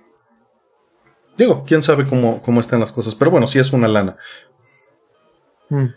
digo, 1.37 1.65
quién 1.67 1.81
sabe 1.81 2.07
cómo, 2.07 2.41
cómo 2.41 2.61
están 2.61 2.79
las 2.79 2.93
cosas, 2.93 3.13
pero 3.13 3.29
bueno, 3.29 3.45
sí 3.45 3.59
es 3.59 3.73
una 3.73 3.89
lana. 3.89 4.15
Mm. 5.67 5.87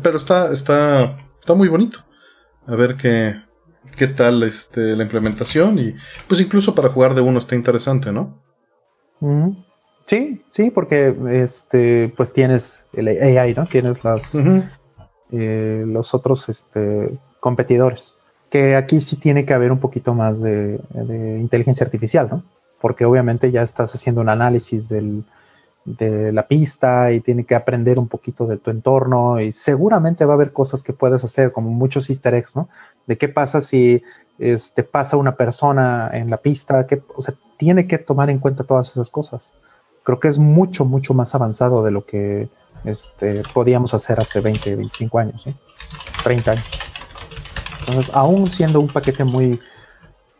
Pero 0.00 0.18
está, 0.18 0.52
está, 0.52 1.18
está 1.40 1.54
muy 1.54 1.66
bonito. 1.66 1.98
A 2.68 2.76
ver 2.76 2.94
qué, 2.94 3.42
qué 3.96 4.06
tal 4.06 4.44
este, 4.44 4.94
la 4.94 5.02
implementación 5.02 5.80
y 5.80 5.96
pues 6.28 6.40
incluso 6.40 6.76
para 6.76 6.90
jugar 6.90 7.16
de 7.16 7.22
uno 7.22 7.40
está 7.40 7.56
interesante, 7.56 8.12
¿no? 8.12 8.40
Mm. 9.18 9.67
Sí, 10.08 10.42
sí, 10.48 10.70
porque 10.70 11.14
este, 11.32 12.10
pues 12.16 12.32
tienes 12.32 12.86
el 12.94 13.08
AI, 13.08 13.54
¿no? 13.54 13.66
Tienes 13.66 14.04
las, 14.04 14.40
eh, 15.30 15.84
los 15.86 16.14
otros 16.14 16.48
este, 16.48 17.10
competidores. 17.40 18.14
Que 18.48 18.74
aquí 18.74 19.00
sí 19.00 19.16
tiene 19.16 19.44
que 19.44 19.52
haber 19.52 19.70
un 19.70 19.80
poquito 19.80 20.14
más 20.14 20.40
de, 20.40 20.80
inteligencia 21.38 21.84
artificial, 21.84 22.26
¿no? 22.30 22.42
Porque 22.80 23.04
obviamente 23.04 23.50
ya 23.50 23.62
estás 23.62 23.94
haciendo 23.94 24.22
un 24.22 24.30
análisis 24.30 24.88
del, 24.88 25.24
de 25.84 26.32
la 26.32 26.48
pista 26.48 27.12
y 27.12 27.20
tiene 27.20 27.44
que 27.44 27.54
aprender 27.54 27.98
un 27.98 28.08
poquito 28.08 28.46
de 28.46 28.56
tu 28.56 28.70
entorno 28.70 29.38
y 29.42 29.52
seguramente 29.52 30.24
va 30.24 30.32
a 30.32 30.36
haber 30.36 30.54
cosas 30.54 30.82
que 30.82 30.94
puedes 30.94 31.22
hacer, 31.22 31.52
como 31.52 31.68
muchos 31.68 32.08
easter 32.08 32.32
eggs, 32.32 32.56
¿no? 32.56 32.70
De 33.06 33.18
qué 33.18 33.28
pasa 33.28 33.60
si 33.60 34.02
este, 34.38 34.84
pasa 34.84 35.18
una 35.18 35.36
persona 35.36 36.08
en 36.14 36.30
la 36.30 36.38
pista, 36.38 36.86
que, 36.86 37.02
o 37.14 37.20
sea, 37.20 37.34
tiene 37.58 37.86
que 37.86 37.98
tomar 37.98 38.30
en 38.30 38.38
cuenta 38.38 38.64
todas 38.64 38.88
esas 38.92 39.10
cosas 39.10 39.52
creo 40.08 40.20
que 40.20 40.28
es 40.28 40.38
mucho, 40.38 40.86
mucho 40.86 41.12
más 41.12 41.34
avanzado 41.34 41.84
de 41.84 41.90
lo 41.90 42.06
que 42.06 42.48
este, 42.84 43.42
podíamos 43.52 43.92
hacer 43.92 44.18
hace 44.18 44.40
20, 44.40 44.74
25 44.74 45.18
años, 45.18 45.46
30 46.24 46.50
años. 46.50 46.64
Entonces, 47.80 48.10
aún 48.14 48.50
siendo 48.50 48.80
un 48.80 48.90
paquete 48.90 49.24
muy, 49.24 49.60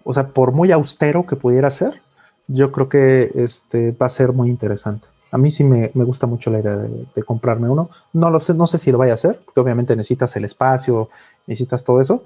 o 0.04 0.12
sea, 0.14 0.28
por 0.28 0.52
muy 0.52 0.72
austero 0.72 1.26
que 1.26 1.36
pudiera 1.36 1.68
ser, 1.70 2.00
yo 2.46 2.72
creo 2.72 2.88
que 2.88 3.30
este, 3.34 3.92
va 3.92 4.06
a 4.06 4.08
ser 4.08 4.32
muy 4.32 4.48
interesante. 4.48 5.08
A 5.32 5.36
mí 5.36 5.50
sí 5.50 5.64
me, 5.64 5.88
gusta 5.92 6.26
mucho 6.26 6.48
la 6.50 6.60
idea 6.60 6.78
de, 6.78 7.22
comprarme 7.22 7.68
uno. 7.68 7.90
No 8.14 8.30
lo 8.30 8.40
sé, 8.40 8.54
no 8.54 8.66
sé 8.66 8.78
si 8.78 8.90
lo 8.90 8.96
vaya 8.96 9.12
a 9.12 9.16
hacer, 9.16 9.38
porque 9.44 9.60
obviamente 9.60 9.94
necesitas 9.94 10.34
el 10.36 10.46
espacio, 10.46 11.10
necesitas 11.46 11.84
todo 11.84 12.00
eso, 12.00 12.24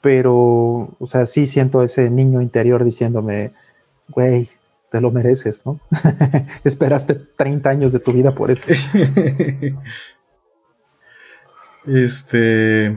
pero, 0.00 0.88
o 0.98 1.06
sea, 1.06 1.26
sí 1.26 1.46
siento 1.46 1.82
ese 1.82 2.08
niño 2.08 2.40
interior 2.40 2.82
diciéndome, 2.82 3.52
güey, 4.08 4.48
te 4.92 5.00
lo 5.00 5.10
mereces, 5.10 5.64
¿no? 5.64 5.80
Esperaste 6.64 7.14
30 7.14 7.70
años 7.70 7.92
de 7.92 7.98
tu 7.98 8.12
vida 8.12 8.34
por 8.34 8.50
esto. 8.50 8.70
este. 11.86 12.96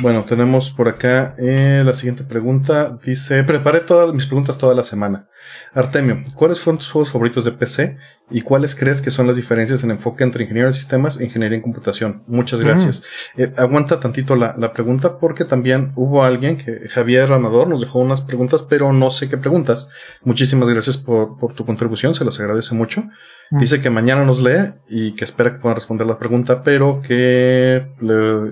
Bueno, 0.00 0.24
tenemos 0.24 0.70
por 0.70 0.88
acá 0.88 1.36
eh, 1.38 1.82
la 1.84 1.94
siguiente 1.94 2.24
pregunta. 2.24 2.98
Dice, 3.04 3.44
preparé 3.44 3.80
todas 3.80 4.12
mis 4.12 4.26
preguntas 4.26 4.58
toda 4.58 4.74
la 4.74 4.82
semana. 4.82 5.28
Artemio, 5.74 6.22
¿cuáles 6.34 6.60
fueron 6.60 6.78
tus 6.78 6.90
juegos 6.90 7.10
favoritos 7.10 7.44
de 7.44 7.52
PC 7.52 7.96
y 8.30 8.42
cuáles 8.42 8.74
crees 8.74 9.00
que 9.00 9.10
son 9.10 9.26
las 9.26 9.36
diferencias 9.36 9.84
en 9.84 9.90
enfoque 9.90 10.24
entre 10.24 10.44
ingeniería 10.44 10.68
de 10.68 10.74
sistemas 10.74 11.20
e 11.20 11.24
ingeniería 11.24 11.56
en 11.56 11.62
computación? 11.62 12.22
Muchas 12.26 12.60
mm. 12.60 12.62
gracias. 12.62 13.02
Eh, 13.36 13.52
aguanta 13.56 14.00
tantito 14.00 14.36
la, 14.36 14.72
pregunta 14.72 15.18
porque 15.18 15.44
también 15.44 15.92
hubo 15.96 16.24
alguien 16.24 16.58
que, 16.58 16.88
Javier 16.88 17.32
Amador, 17.32 17.68
nos 17.68 17.80
dejó 17.80 17.98
unas 17.98 18.20
preguntas, 18.20 18.62
pero 18.62 18.92
no 18.92 19.10
sé 19.10 19.28
qué 19.28 19.36
preguntas. 19.36 19.88
Muchísimas 20.24 20.68
gracias 20.68 20.96
por, 20.96 21.36
tu 21.54 21.66
contribución, 21.66 22.14
se 22.14 22.24
las 22.24 22.38
agradece 22.40 22.74
mucho. 22.74 23.04
Mm. 23.50 23.58
Dice 23.58 23.82
que 23.82 23.90
mañana 23.90 24.24
nos 24.24 24.40
lee 24.40 24.74
y 24.88 25.14
que 25.14 25.24
espera 25.24 25.52
que 25.52 25.58
pueda 25.58 25.74
responder 25.74 26.06
la 26.06 26.18
pregunta, 26.18 26.62
pero 26.62 27.02
que 27.02 27.86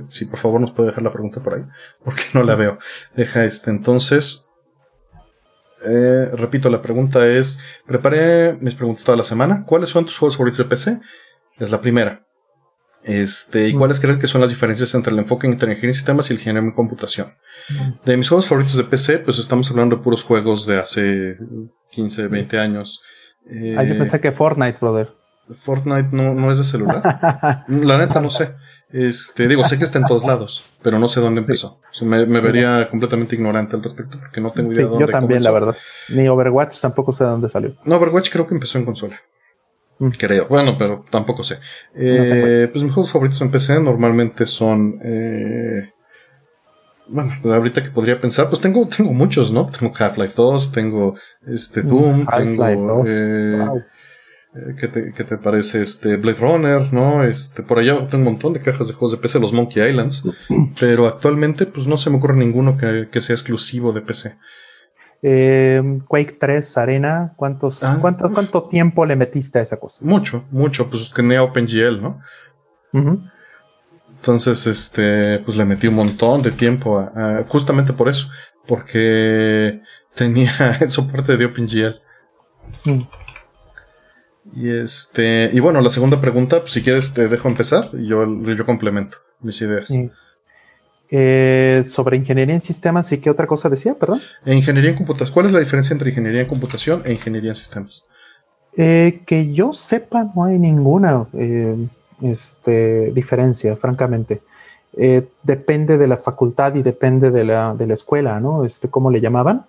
si 0.09 0.27
por 0.27 0.41
favor 0.41 0.61
nos 0.61 0.73
puede 0.73 0.89
dejar 0.89 1.05
la 1.05 1.13
pregunta 1.13 1.43
por 1.43 1.55
ahí, 1.55 1.65
porque 2.05 2.23
no 2.35 2.43
la 2.43 2.55
veo. 2.55 2.79
Deja 3.17 3.45
este 3.45 3.71
entonces. 3.71 4.50
Eh, 5.87 6.31
repito, 6.33 6.69
la 6.69 6.83
pregunta 6.83 7.27
es, 7.27 7.61
preparé 7.87 8.55
mis 8.61 8.75
preguntas 8.75 9.05
toda 9.05 9.17
la 9.17 9.25
semana. 9.25 9.65
¿Cuáles 9.67 9.89
son 9.89 10.05
tus 10.05 10.19
juegos 10.19 10.37
favoritos 10.37 10.59
de 10.59 10.65
PC? 10.65 11.01
Es 11.59 11.71
la 11.71 11.81
primera. 11.81 12.23
Este, 13.03 13.69
¿y 13.69 13.75
cuáles 13.75 13.99
crees 13.99 14.19
que 14.19 14.27
son 14.27 14.43
las 14.43 14.51
diferencias 14.51 14.95
entre 14.95 15.13
el 15.13 15.19
enfoque 15.19 15.47
en 15.47 15.55
ingeniería 15.55 15.89
y 15.89 15.95
sistemas 15.95 16.29
y 16.29 16.35
el 16.35 16.39
ingeniero 16.39 16.67
en 16.67 16.75
computación? 16.75 17.33
De 18.05 18.17
mis 18.17 18.29
juegos 18.29 18.47
favoritos 18.47 18.77
de 18.77 18.85
PC, 18.85 19.21
pues 19.21 19.39
estamos 19.39 19.71
hablando 19.71 19.97
de 19.97 20.03
puros 20.03 20.23
juegos 20.23 20.67
de 20.67 20.79
hace 20.79 21.37
15, 21.93 22.27
20 22.29 22.59
años. 22.59 23.01
ah, 23.77 23.85
yo 23.85 23.97
pensé 23.97 24.21
que 24.21 24.33
Fortnite, 24.33 24.79
brother. 24.81 25.09
Fortnite 25.65 26.11
no, 26.13 26.35
no 26.35 26.53
es 26.53 26.59
de 26.59 26.65
celular. 26.65 27.65
la 27.69 27.99
neta 27.99 28.21
no 28.21 28.31
sé. 28.31 28.55
Este, 28.93 29.47
digo, 29.47 29.63
sé 29.65 29.79
que 29.79 29.85
está 29.85 29.99
en 29.99 30.07
todos 30.07 30.25
lados, 30.25 30.63
pero 30.83 30.99
no 30.99 31.07
sé 31.07 31.21
dónde 31.21 31.41
empezó. 31.41 31.79
me, 32.03 32.25
vería 32.25 32.89
completamente 32.91 33.37
ignorante 33.37 33.77
al 33.77 33.83
respecto 33.83 34.19
porque 34.19 34.41
no 34.41 34.51
tengo 34.51 34.73
idea 34.73 34.85
de 34.85 34.91
dónde 34.91 35.07
Yo 35.07 35.13
también, 35.13 35.45
la 35.45 35.53
verdad. 35.53 35.77
Ni 36.09 36.29
Overwatch 36.29 36.81
tampoco 36.81 37.13
sé 37.13 37.25
de 37.25 37.31
dónde 37.31 37.49
salió. 37.49 37.75
No, 37.85 37.97
Overwatch 37.97 38.31
creo 38.31 38.47
que 38.49 38.55
empezó 38.55 38.79
en 38.79 38.85
consola. 38.85 39.21
Mm. 40.01 40.09
Creo. 40.19 40.49
Bueno, 40.49 40.77
pero 40.77 41.05
tampoco 41.11 41.45
sé. 41.45 41.59
Eh, 41.95 42.69
pues 42.73 42.83
mis 42.83 42.93
juegos 42.93 43.13
favoritos 43.13 43.41
en 43.43 43.51
PC 43.51 43.81
normalmente 43.81 44.47
son. 44.47 44.99
Eh, 45.05 45.91
bueno, 47.07 47.33
ahorita 47.45 47.83
que 47.83 47.91
podría 47.91 48.21
pensar, 48.21 48.49
pues 48.49 48.61
tengo, 48.61 48.89
tengo 48.89 49.13
muchos, 49.13 49.53
¿no? 49.53 49.71
Tengo 49.71 49.93
Half-Life 49.97 50.35
2, 50.37 50.73
tengo 50.73 51.17
este 51.47 51.83
mm, 51.83 51.89
Doom, 51.89 52.27
tengo. 52.27 53.05
2. 53.05 53.09
Eh, 53.09 53.69
eh, 54.55 54.75
¿Qué 54.79 54.89
te, 54.89 55.13
¿Qué 55.13 55.23
te, 55.23 55.37
parece 55.37 55.83
este 55.83 56.17
Blade 56.17 56.39
Runner? 56.41 56.93
¿No? 56.93 57.23
Este, 57.23 57.63
por 57.63 57.79
allá 57.79 57.97
tengo 58.09 58.19
un 58.19 58.33
montón 58.33 58.53
de 58.53 58.61
cajas 58.61 58.89
de 58.89 58.95
juegos 58.95 59.13
de 59.13 59.19
PC, 59.19 59.39
los 59.39 59.53
Monkey 59.53 59.89
Islands. 59.89 60.25
Pero 60.81 61.07
actualmente, 61.07 61.67
pues 61.67 61.87
no 61.87 61.97
se 61.97 62.11
me 62.11 62.17
ocurre 62.17 62.37
ninguno 62.37 62.77
que, 62.77 63.21
sea 63.21 63.35
exclusivo 63.35 63.93
de 63.93 64.01
PC. 64.01 64.37
Eh, 65.23 66.01
Quake 66.09 66.37
3 66.41 66.79
Arena, 66.79 67.33
¿cuántos, 67.37 67.85
ah, 67.85 67.99
cuánto, 68.01 68.33
¿cuánto 68.33 68.63
tiempo 68.65 69.05
le 69.05 69.17
metiste 69.17 69.59
a 69.59 69.63
esa 69.63 69.79
cosa? 69.79 70.05
Mucho, 70.05 70.45
mucho, 70.51 70.89
pues 70.89 71.13
tenía 71.13 71.43
OpenGL, 71.43 72.01
¿no? 72.01 72.21
Entonces, 74.17 74.67
este, 74.67 75.39
pues 75.41 75.57
le 75.59 75.65
metí 75.65 75.87
un 75.87 75.95
montón 75.95 76.43
de 76.43 76.53
tiempo 76.53 77.09
justamente 77.49 77.93
por 77.93 78.09
eso, 78.09 78.31
porque 78.67 79.81
tenía 80.15 80.51
el 80.81 80.91
soporte 80.91 81.37
de 81.37 81.45
OpenGL. 81.45 82.01
Mm. 82.85 83.03
Y 84.55 84.69
este, 84.71 85.51
y 85.53 85.61
bueno, 85.61 85.81
la 85.81 85.91
segunda 85.91 86.21
pregunta, 86.21 86.61
pues 86.61 86.73
si 86.73 86.83
quieres 86.83 87.15
te 87.15 87.29
dejo 87.29 87.49
empezar 87.49 87.91
y 87.93 88.09
yo, 88.09 88.27
yo 88.27 88.67
complemento 88.67 89.17
mis 89.41 89.61
ideas. 89.63 89.93
Eh, 91.13 91.83
sobre 91.87 92.17
ingeniería 92.17 92.55
en 92.55 92.61
sistemas 92.61 93.11
y 93.13 93.19
qué 93.19 93.31
otra 93.31 93.47
cosa 93.47 93.69
decía, 93.69 93.95
perdón. 93.95 94.21
Ingeniería 94.47 94.91
en 94.91 94.97
computación. 94.97 95.35
¿Cuál 95.35 95.47
es 95.47 95.53
la 95.53 95.61
diferencia 95.61 95.93
entre 95.93 96.11
ingeniería 96.11 96.43
en 96.43 96.47
computación 96.47 97.03
e 97.05 97.13
ingeniería 97.13 97.51
en 97.51 97.57
sistemas? 97.57 98.05
Eh, 98.77 99.23
que 99.27 99.53
yo 99.53 99.73
sepa, 99.73 100.31
no 100.35 100.45
hay 100.45 100.59
ninguna 100.59 101.27
eh, 101.33 101.77
este, 102.23 103.11
diferencia, 103.13 103.77
francamente. 103.77 104.43
depende 105.43 105.99
de 105.99 106.09
la 106.09 106.17
facultad 106.17 106.75
y 106.75 106.83
depende 106.83 107.31
de 107.31 107.45
la, 107.45 107.75
de 107.75 107.87
la 107.87 107.95
escuela, 107.95 108.41
¿no? 108.41 108.65
Este, 108.65 108.89
¿Cómo 108.89 109.11
le 109.11 109.21
llamaban? 109.21 109.65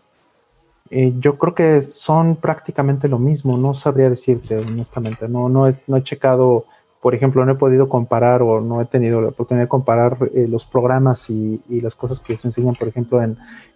Eh, 0.94 1.14
yo 1.20 1.38
creo 1.38 1.56
que 1.56 1.82
son 1.82 2.36
prácticamente 2.36 3.08
lo 3.08 3.18
mismo, 3.18 3.58
no 3.58 3.74
sabría 3.74 4.10
decirte 4.10 4.58
honestamente, 4.58 5.30
no, 5.30 5.48
no, 5.48 5.70
he, 5.70 5.76
no 5.88 5.96
he 5.96 6.04
checado, 6.04 6.66
por 7.02 7.16
ejemplo, 7.16 7.46
no 7.46 7.54
he 7.54 7.56
podido 7.56 7.88
comparar 7.88 8.42
o 8.42 8.60
no 8.60 8.82
he 8.82 8.86
tenido 8.86 9.22
la 9.22 9.30
oportunidad 9.30 9.64
de 9.64 9.70
comparar 9.70 10.18
eh, 10.34 10.50
los 10.50 10.66
programas 10.66 11.30
y, 11.30 11.62
las 11.82 11.96
cosas 11.96 12.20
que 12.20 12.36
se 12.36 12.50
enseñan, 12.50 12.76
por 12.76 12.90
ejemplo, 12.90 13.22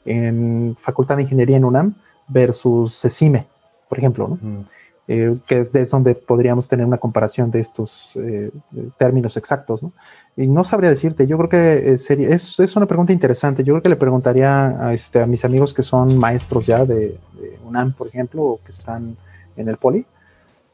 en, 0.03 0.75
Facultad 0.77 1.15
de 1.15 1.21
Ingeniería 1.23 1.55
en 1.55 1.63
UNAM 1.63 1.93
versus 2.27 2.99
CECIME, 2.99 3.47
por 3.87 3.97
ejemplo, 3.97 4.27
¿no? 4.27 4.65
Eh, 5.07 5.37
que 5.45 5.59
es, 5.59 5.91
donde 5.91 6.15
podríamos 6.15 6.67
tener 6.67 6.83
una 6.83 6.97
comparación 6.97 7.51
de 7.51 7.59
estos 7.59 8.15
eh, 8.15 8.49
términos 8.97 9.37
exactos. 9.37 9.83
¿no? 9.83 9.91
Y 10.35 10.47
no 10.47 10.63
sabría 10.63 10.89
decirte, 10.89 11.27
yo 11.27 11.37
creo 11.37 11.49
que 11.49 11.93
eh, 11.93 11.97
sería, 11.99 12.29
es, 12.29 12.59
es, 12.59 12.75
una 12.75 12.87
pregunta 12.87 13.13
interesante. 13.13 13.63
Yo 13.63 13.75
creo 13.75 13.83
que 13.83 13.89
le 13.89 13.97
preguntaría 13.97 14.87
a, 14.87 14.93
este, 14.93 15.21
a 15.21 15.27
mis 15.27 15.45
amigos 15.45 15.75
que 15.75 15.83
son 15.83 16.17
maestros 16.17 16.65
ya 16.65 16.85
de, 16.85 17.17
UNAM, 17.63 17.93
por 17.93 18.07
ejemplo, 18.07 18.41
o 18.41 18.59
que 18.63 18.71
están 18.71 19.15
en 19.55 19.69
el 19.69 19.77
poli, 19.77 20.05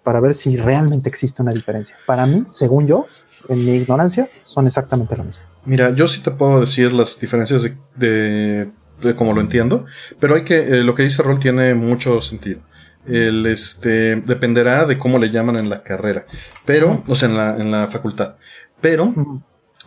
para 0.02 0.22
ver 0.22 0.34
si 0.34 0.56
realmente 0.56 1.10
existe 1.10 1.42
una 1.42 1.52
diferencia. 1.52 1.98
Para 2.06 2.26
mí, 2.26 2.46
según 2.52 2.88
yo, 2.88 3.08
en 3.50 3.66
mi 3.66 3.76
ignorancia, 3.76 4.30
son 4.44 4.66
exactamente 4.66 5.18
lo 5.18 5.26
mismo. 5.26 5.44
Mira, 5.66 5.94
yo 5.94 6.08
sí 6.08 6.22
te 6.22 6.32
puedo 6.32 6.62
decir 6.62 6.94
las 6.94 7.20
diferencias 7.20 7.64
de 7.96 8.72
como 9.16 9.34
lo 9.34 9.42
entiendo, 9.42 9.86
pero 10.20 10.36
hay 10.36 10.44
que, 10.44 10.60
eh, 10.60 10.84
lo 10.84 10.96
que 10.96 11.04
dice 11.04 11.24
Rol 11.24 11.40
tiene 11.40 11.74
mucho 11.74 12.22
sentido. 12.22 12.62
El, 13.08 13.46
este, 13.48 14.16
dependerá 14.18 14.86
de 14.86 14.98
cómo 14.98 15.18
le 15.18 15.32
llaman 15.32 15.56
en 15.56 15.70
la 15.70 15.84
carrera, 15.84 16.26
pero, 16.66 17.04
o 17.08 17.16
sea, 17.16 17.30
en 17.30 17.38
la, 17.38 17.56
en 17.58 17.72
la 17.72 17.88
facultad. 17.88 18.36
Pero, 18.80 19.14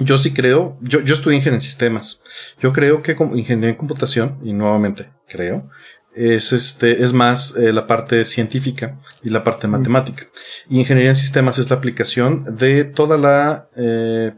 yo 0.00 0.18
sí 0.18 0.32
creo, 0.32 0.76
yo, 0.80 1.00
yo 1.00 1.14
estudié 1.14 1.36
ingeniería 1.36 1.58
en 1.58 1.62
sistemas. 1.62 2.22
Yo 2.60 2.72
creo 2.72 3.02
que 3.02 3.14
como 3.14 3.36
ingeniería 3.36 3.70
en 3.70 3.76
computación, 3.76 4.38
y 4.42 4.52
nuevamente 4.52 5.08
creo, 5.28 5.70
es 6.14 6.52
este, 6.52 7.02
es 7.02 7.12
más 7.12 7.56
eh, 7.56 7.72
la 7.72 7.86
parte 7.86 8.24
científica 8.24 8.96
y 9.22 9.30
la 9.30 9.42
parte 9.42 9.66
matemática. 9.66 10.26
Y 10.68 10.78
ingeniería 10.80 11.10
en 11.10 11.16
sistemas 11.16 11.58
es 11.58 11.70
la 11.70 11.76
aplicación 11.76 12.56
de 12.56 12.84
toda 12.84 13.18
la 13.18 13.66
eh, 13.76 14.32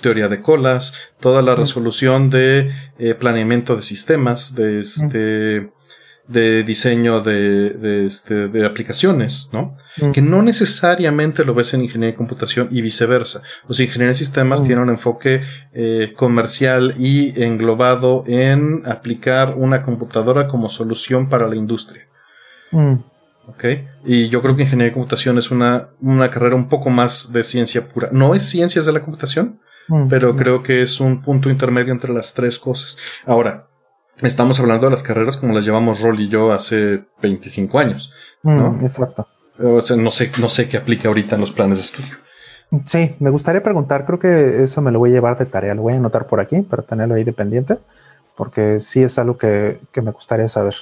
teoría 0.00 0.28
de 0.28 0.42
colas, 0.42 0.92
toda 1.20 1.40
la 1.40 1.54
resolución 1.54 2.28
de 2.30 2.70
eh, 2.98 3.14
planeamiento 3.14 3.74
de 3.74 3.82
sistemas, 3.82 4.54
de 4.54 4.80
este, 4.80 5.70
de 6.26 6.62
diseño 6.62 7.20
de, 7.20 7.70
de, 7.70 8.06
este, 8.06 8.48
de 8.48 8.66
aplicaciones, 8.66 9.50
¿no? 9.52 9.76
Que 10.12 10.22
no 10.22 10.42
necesariamente 10.42 11.44
lo 11.44 11.54
ves 11.54 11.74
en 11.74 11.82
ingeniería 11.82 12.12
de 12.12 12.16
computación 12.16 12.68
y 12.70 12.80
viceversa. 12.80 13.42
O 13.68 13.74
sea, 13.74 13.84
ingeniería 13.84 14.12
de 14.12 14.18
sistemas 14.18 14.64
tiene 14.64 14.82
un 14.82 14.88
enfoque 14.88 15.42
eh, 15.72 16.12
comercial 16.16 16.94
y 16.98 17.40
englobado 17.42 18.24
en 18.26 18.82
aplicar 18.86 19.54
una 19.56 19.82
computadora 19.82 20.48
como 20.48 20.68
solución 20.68 21.28
para 21.28 21.46
la 21.46 21.56
industria. 21.56 22.06
¿Ok? 23.46 23.64
Y 24.04 24.30
yo 24.30 24.40
creo 24.40 24.56
que 24.56 24.62
ingeniería 24.62 24.90
de 24.90 24.94
computación 24.94 25.38
es 25.38 25.50
una, 25.50 25.88
una 26.00 26.30
carrera 26.30 26.56
un 26.56 26.68
poco 26.68 26.90
más 26.90 27.32
de 27.32 27.44
ciencia 27.44 27.86
pura. 27.86 28.08
No 28.10 28.34
es 28.34 28.48
ciencias 28.48 28.86
de 28.86 28.92
la 28.92 29.02
computación, 29.02 29.60
pero 30.08 30.34
creo 30.34 30.62
que 30.62 30.82
es 30.82 30.98
un 30.98 31.22
punto 31.22 31.50
intermedio 31.50 31.92
entre 31.92 32.12
las 32.12 32.32
tres 32.32 32.58
cosas. 32.58 32.96
Ahora, 33.26 33.66
estamos 34.22 34.60
hablando 34.60 34.86
de 34.86 34.92
las 34.92 35.02
carreras 35.02 35.36
como 35.36 35.54
las 35.54 35.64
llevamos 35.64 36.00
Roll 36.00 36.20
y 36.20 36.28
yo 36.28 36.52
hace 36.52 37.04
25 37.22 37.78
años. 37.78 38.12
¿no? 38.42 38.72
Mm, 38.72 38.80
exacto. 38.82 39.26
O 39.62 39.80
sea, 39.80 39.96
no 39.96 40.10
sé, 40.10 40.30
no 40.40 40.48
sé 40.48 40.68
qué 40.68 40.76
aplica 40.76 41.08
ahorita 41.08 41.36
en 41.36 41.40
los 41.40 41.52
planes 41.52 41.78
de 41.78 41.84
estudio. 41.84 42.16
Sí, 42.86 43.14
me 43.20 43.30
gustaría 43.30 43.62
preguntar, 43.62 44.04
creo 44.04 44.18
que 44.18 44.62
eso 44.62 44.80
me 44.80 44.90
lo 44.90 44.98
voy 44.98 45.10
a 45.10 45.14
llevar 45.14 45.38
de 45.38 45.46
tarea, 45.46 45.74
lo 45.74 45.82
voy 45.82 45.92
a 45.92 45.96
anotar 45.96 46.26
por 46.26 46.40
aquí 46.40 46.62
para 46.62 46.82
tenerlo 46.82 47.14
ahí 47.14 47.22
dependiente, 47.22 47.78
porque 48.36 48.80
sí 48.80 49.02
es 49.02 49.16
algo 49.18 49.38
que, 49.38 49.78
me 49.94 50.10
gustaría 50.10 50.48
saber. 50.48 50.74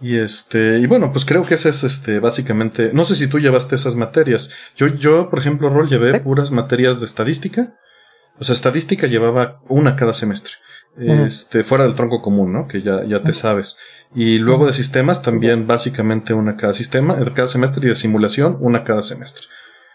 Y 0.00 0.18
este, 0.18 0.78
y 0.78 0.86
bueno, 0.86 1.12
pues 1.12 1.24
creo 1.24 1.46
que 1.46 1.54
ese 1.54 1.68
es 1.68 1.84
este, 1.84 2.18
básicamente, 2.18 2.90
no 2.92 3.04
sé 3.04 3.14
si 3.14 3.28
tú 3.28 3.38
llevaste 3.38 3.76
esas 3.76 3.94
materias. 3.94 4.50
Yo, 4.76 4.88
yo, 4.88 5.30
por 5.30 5.38
ejemplo, 5.38 5.68
Rol, 5.68 5.88
llevé 5.88 6.18
puras 6.18 6.50
materias 6.50 6.98
de 6.98 7.06
estadística 7.06 7.74
o 8.38 8.44
sea, 8.44 8.54
estadística 8.54 9.06
llevaba 9.06 9.60
una 9.68 9.96
cada 9.96 10.12
semestre. 10.12 10.52
Este, 10.98 11.64
fuera 11.64 11.84
del 11.84 11.94
tronco 11.94 12.20
común, 12.20 12.52
¿no? 12.52 12.68
Que 12.68 12.82
ya, 12.82 13.02
ya 13.04 13.22
te 13.22 13.32
sabes. 13.32 13.78
Y 14.14 14.38
luego 14.38 14.66
de 14.66 14.74
sistemas 14.74 15.22
también 15.22 15.66
básicamente 15.66 16.34
una 16.34 16.56
cada 16.56 16.74
sistema, 16.74 17.18
eh, 17.18 17.32
cada 17.34 17.48
semestre 17.48 17.86
y 17.86 17.88
de 17.88 17.94
simulación 17.94 18.58
una 18.60 18.84
cada 18.84 19.02
semestre. 19.02 19.46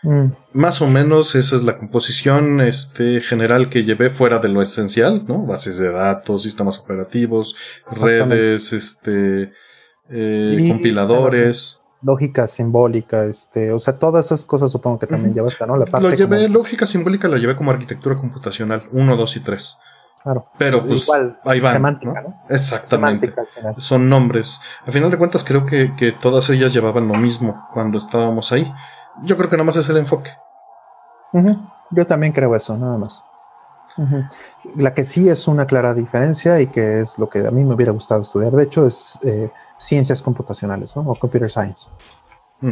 Mm. 0.01 0.27
Más 0.53 0.81
o 0.81 0.87
menos 0.87 1.35
esa 1.35 1.55
es 1.55 1.63
la 1.63 1.77
composición 1.77 2.61
este, 2.61 3.21
general 3.21 3.69
que 3.69 3.83
llevé 3.83 4.09
fuera 4.09 4.39
de 4.39 4.49
lo 4.49 4.63
esencial, 4.63 5.23
¿no? 5.27 5.45
Bases 5.45 5.77
de 5.77 5.91
datos, 5.91 6.43
sistemas 6.43 6.79
operativos, 6.79 7.55
redes, 7.99 8.73
este, 8.73 9.51
eh, 10.09 10.65
compiladores 10.67 11.79
lógica 12.01 12.47
simbólica, 12.47 13.25
este, 13.25 13.71
o 13.71 13.79
sea, 13.79 13.97
todas 13.97 14.27
esas 14.27 14.45
cosas 14.45 14.71
supongo 14.71 14.99
que 14.99 15.07
también 15.07 15.33
llevaste, 15.33 15.65
¿no? 15.65 15.77
La 15.77 15.85
parte 15.85 16.09
lo 16.09 16.13
llevé, 16.13 16.47
lógica 16.47 16.85
simbólica 16.85 17.27
la 17.27 17.37
llevé 17.37 17.55
como 17.55 17.71
arquitectura 17.71 18.15
computacional, 18.15 18.87
1, 18.91 19.17
2 19.17 19.37
y 19.37 19.39
3. 19.39 19.77
Claro. 20.23 20.47
Pero 20.57 20.79
pues, 20.81 21.03
igual, 21.03 21.39
ahí 21.45 21.59
van. 21.59 21.73
Semántica, 21.73 22.21
¿no? 22.21 22.41
Exactamente. 22.49 23.33
Son 23.77 24.09
nombres. 24.09 24.59
A 24.85 24.91
final 24.91 25.09
de 25.09 25.17
cuentas 25.17 25.43
creo 25.43 25.65
que, 25.65 25.95
que, 25.95 26.11
todas 26.11 26.49
ellas 26.49 26.73
llevaban 26.73 27.07
lo 27.07 27.13
mismo 27.15 27.67
cuando 27.73 27.97
estábamos 27.97 28.51
ahí. 28.51 28.71
Yo 29.23 29.37
creo 29.37 29.49
que 29.49 29.55
nada 29.55 29.65
más 29.65 29.77
es 29.77 29.87
el 29.89 29.97
enfoque. 29.97 30.31
Yo 31.91 32.05
también 32.05 32.33
creo 32.33 32.55
eso, 32.55 32.77
nada 32.77 32.97
más. 32.97 33.23
La 34.75 34.93
que 34.93 35.03
sí 35.03 35.27
es 35.27 35.47
una 35.47 35.65
clara 35.65 35.93
diferencia 35.93 36.61
y 36.61 36.67
que 36.67 36.99
es 37.01 37.17
lo 37.17 37.29
que 37.29 37.47
a 37.47 37.51
mí 37.51 37.63
me 37.63 37.73
hubiera 37.73 37.91
gustado 37.91 38.21
estudiar, 38.21 38.51
de 38.51 38.63
hecho, 38.63 38.85
es 38.85 39.19
eh, 39.23 39.51
ciencias 39.77 40.21
computacionales 40.21 40.95
¿no? 40.95 41.03
o 41.03 41.15
computer 41.15 41.49
science. 41.49 41.87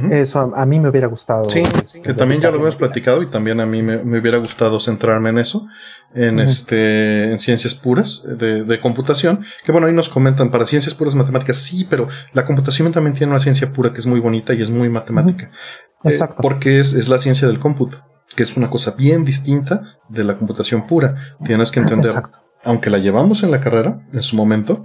Eso 0.10 0.52
a, 0.56 0.66
mí 0.66 0.80
me 0.80 0.90
hubiera 0.90 1.06
gustado. 1.06 1.48
Sí, 1.48 1.60
este, 1.60 2.02
que 2.02 2.16
también 2.16 2.42
ya 2.42 2.50
lo 2.50 2.58
hemos 2.58 2.76
platicado 2.76 3.22
y 3.22 3.28
también 3.28 3.60
a 3.60 3.68
mí 3.68 3.84
me, 3.84 3.98
hubiera 4.20 4.40
gustado 4.40 4.80
centrarme 4.80 5.30
en 5.30 5.38
eso, 5.38 5.68
en 6.16 6.40
este, 6.40 7.32
en 7.32 7.38
ciencias 7.38 7.76
puras 7.76 8.24
de, 8.26 8.80
computación. 8.82 9.46
Que 9.64 9.72
bueno, 9.72 9.86
ahí 9.86 9.94
nos 9.94 10.10
comentan 10.10 10.50
para 10.50 10.66
ciencias 10.66 10.96
puras 10.96 11.14
matemáticas, 11.14 11.58
sí, 11.58 11.86
pero 11.88 12.08
la 12.34 12.48
computación 12.48 12.92
también 12.92 13.16
tiene 13.16 13.32
una 13.32 13.40
ciencia 13.40 13.72
pura 13.72 13.94
que 13.94 14.00
es 14.00 14.08
muy 14.08 14.20
bonita 14.20 14.56
y 14.56 14.64
es 14.64 14.72
muy 14.72 14.90
matemática. 14.90 15.52
Eh, 16.04 16.10
Exacto. 16.10 16.42
porque 16.42 16.80
es, 16.80 16.94
es 16.94 17.08
la 17.08 17.20
ciencia 17.20 17.48
del 17.48 17.60
cómputo 17.60 18.02
que 18.36 18.44
es 18.44 18.58
una 18.58 18.70
cosa 18.70 18.92
bien 18.92 19.24
distinta 19.24 19.98
de 20.10 20.24
la 20.24 20.38
computación 20.38 20.88
pura. 20.88 21.16
Tienes 21.46 21.72
que 21.72 21.80
entender, 21.80 22.12
aunque 22.66 22.90
la 22.90 22.98
llevamos 22.98 23.44
en 23.44 23.52
la 23.52 23.62
carrera 23.62 24.00
en 24.12 24.22
su 24.22 24.36
momento, 24.36 24.82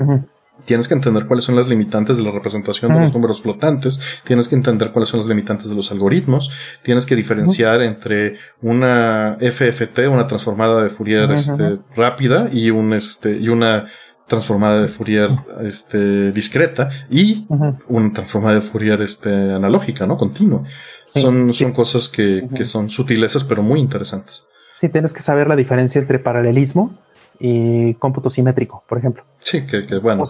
tienes 0.65 0.89
que 0.89 0.95
entender 0.95 1.27
cuáles 1.27 1.45
son 1.45 1.57
las 1.57 1.69
limitantes 1.69 2.17
de 2.17 2.23
la 2.23 2.31
representación 2.31 2.93
de 2.93 3.01
los 3.01 3.15
números 3.15 3.43
flotantes, 3.43 4.01
tienes 4.25 4.49
que 4.49 4.55
entender 4.55 4.93
cuáles 4.93 5.09
son 5.09 5.21
las 5.21 5.29
limitantes 5.29 5.69
de 5.69 5.75
los 5.75 5.91
algoritmos, 5.93 6.51
tienes 6.83 7.07
que 7.07 7.17
diferenciar 7.17 7.83
entre 7.83 8.37
una 8.63 9.37
FFT, 9.41 10.09
una 10.09 10.27
transformada 10.27 10.83
de 10.83 10.91
Fourier 10.91 11.31
este, 11.33 11.79
rápida 11.95 12.49
y 12.53 12.71
un 12.71 12.93
este 12.93 13.37
y 13.37 13.49
una 13.49 13.87
transformada 14.27 14.83
de 14.83 14.89
Fourier 14.89 15.29
este, 15.63 16.31
discreta 16.31 16.89
y 17.11 17.47
una 17.89 18.13
transformada 18.13 18.55
de 18.55 18.61
Fourier 18.61 19.03
este, 19.03 19.29
analógica, 19.31 20.07
¿no? 20.07 20.17
Continua. 20.17 20.63
son, 21.05 21.53
son 21.53 21.73
cosas 21.73 22.09
que, 22.09 22.49
que, 22.55 22.65
son 22.65 22.89
sutilezas 22.89 23.43
pero 23.43 23.63
muy 23.63 23.81
interesantes. 23.81 24.45
Sí, 24.77 24.89
tienes 24.89 25.13
que 25.13 25.21
saber 25.21 25.49
la 25.49 25.57
diferencia 25.57 26.01
entre 26.01 26.21
paralelismo 26.21 26.97
y 27.41 27.95
cómputo 27.95 28.29
simétrico, 28.29 28.85
por 28.87 28.99
ejemplo. 28.99 29.25
Sí, 29.41 29.67
que, 29.67 29.87
que 29.87 29.99
bueno, 29.99 30.23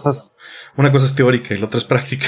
una 0.77 0.91
cosa 0.91 1.05
es 1.05 1.13
teórica 1.13 1.53
y 1.53 1.57
la 1.57 1.65
otra 1.65 1.77
es 1.77 1.83
práctica. 1.83 2.27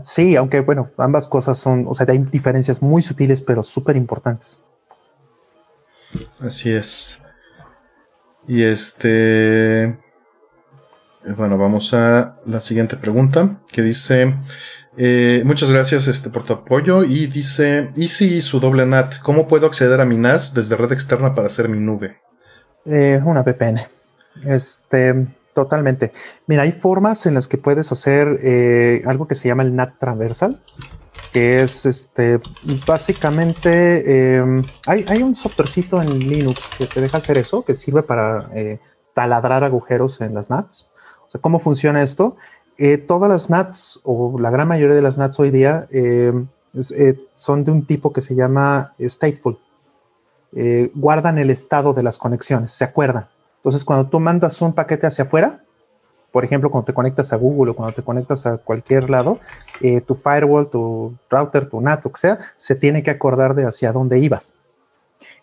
Sí, 0.00 0.36
aunque 0.36 0.60
bueno, 0.60 0.90
ambas 0.96 1.26
cosas 1.26 1.58
son, 1.58 1.86
o 1.88 1.94
sea, 1.94 2.06
hay 2.08 2.18
diferencias 2.18 2.80
muy 2.80 3.02
sutiles 3.02 3.42
pero 3.42 3.64
súper 3.64 3.96
importantes. 3.96 4.60
Así 6.40 6.70
es. 6.70 7.18
Y 8.46 8.62
este... 8.62 9.98
Bueno, 11.36 11.58
vamos 11.58 11.92
a 11.92 12.36
la 12.46 12.60
siguiente 12.60 12.96
pregunta 12.96 13.58
que 13.72 13.82
dice, 13.82 14.32
eh, 14.96 15.42
muchas 15.44 15.70
gracias 15.70 16.06
este, 16.06 16.30
por 16.30 16.44
tu 16.44 16.52
apoyo 16.52 17.02
y 17.02 17.26
dice, 17.26 17.90
¿y 17.96 18.06
si 18.06 18.40
su 18.40 18.60
doble 18.60 18.86
NAT? 18.86 19.20
¿Cómo 19.22 19.48
puedo 19.48 19.66
acceder 19.66 20.00
a 20.00 20.04
mi 20.04 20.16
NAS 20.16 20.54
desde 20.54 20.76
red 20.76 20.92
externa 20.92 21.34
para 21.34 21.48
hacer 21.48 21.68
mi 21.68 21.80
nube? 21.80 22.18
Eh, 22.84 23.20
una 23.24 23.42
VPN. 23.42 23.80
Este, 24.44 25.28
totalmente. 25.54 26.12
Mira, 26.46 26.62
hay 26.62 26.72
formas 26.72 27.26
en 27.26 27.34
las 27.34 27.48
que 27.48 27.58
puedes 27.58 27.90
hacer 27.92 28.38
eh, 28.42 29.02
algo 29.06 29.26
que 29.26 29.34
se 29.34 29.48
llama 29.48 29.62
el 29.62 29.74
NAT 29.74 29.98
transversal, 29.98 30.60
que 31.32 31.62
es 31.62 31.86
este, 31.86 32.40
básicamente, 32.86 34.36
em, 34.36 34.64
hay, 34.86 35.04
hay, 35.08 35.22
un 35.22 35.34
softwarecito 35.34 36.00
en 36.00 36.18
Linux 36.18 36.70
que 36.76 36.86
te 36.86 37.00
deja 37.00 37.18
hacer 37.18 37.38
eso, 37.38 37.64
que 37.64 37.74
sirve 37.74 38.02
para 38.02 38.48
taladrar 39.14 39.64
agujeros 39.64 40.20
en 40.20 40.34
las 40.34 40.50
NATs. 40.50 40.90
¿Cómo 41.40 41.58
funciona 41.58 42.02
esto? 42.02 42.36
Eh, 42.78 42.98
todas 42.98 43.28
las 43.28 43.50
NATs, 43.50 44.00
o 44.04 44.38
la 44.38 44.50
gran 44.50 44.68
mayoría 44.68 44.94
de 44.94 45.02
las 45.02 45.18
NATs 45.18 45.40
hoy 45.40 45.50
día, 45.50 45.86
eh, 45.90 46.32
eh, 46.98 47.18
son 47.34 47.64
de 47.64 47.70
un 47.70 47.86
tipo 47.86 48.12
que 48.12 48.20
se 48.20 48.34
llama 48.34 48.92
stateful. 49.00 49.58
guardan 50.94 51.38
el 51.38 51.50
estado 51.50 51.92
de 51.92 52.02
las 52.02 52.18
conexiones, 52.18 52.70
se 52.72 52.84
acuerdan. 52.84 53.28
Entonces, 53.56 53.84
cuando 53.84 54.08
tú 54.08 54.20
mandas 54.20 54.60
un 54.62 54.72
paquete 54.72 55.06
hacia 55.06 55.24
afuera, 55.24 55.60
por 56.36 56.44
ejemplo, 56.44 56.70
cuando 56.70 56.84
te 56.84 56.92
conectas 56.92 57.32
a 57.32 57.36
Google 57.36 57.70
o 57.70 57.74
cuando 57.74 57.94
te 57.94 58.02
conectas 58.02 58.46
a 58.46 58.58
cualquier 58.58 59.08
lado, 59.08 59.40
tu 60.06 60.14
firewall, 60.14 60.68
tu 60.68 61.16
router, 61.30 61.68
tu 61.68 61.80
NAT, 61.80 62.04
lo 62.04 62.12
que 62.12 62.20
sea, 62.20 62.38
se 62.56 62.74
tiene 62.74 63.02
que 63.02 63.10
acordar 63.10 63.54
de 63.54 63.64
hacia 63.64 63.92
dónde 63.92 64.18
ibas. 64.18 64.52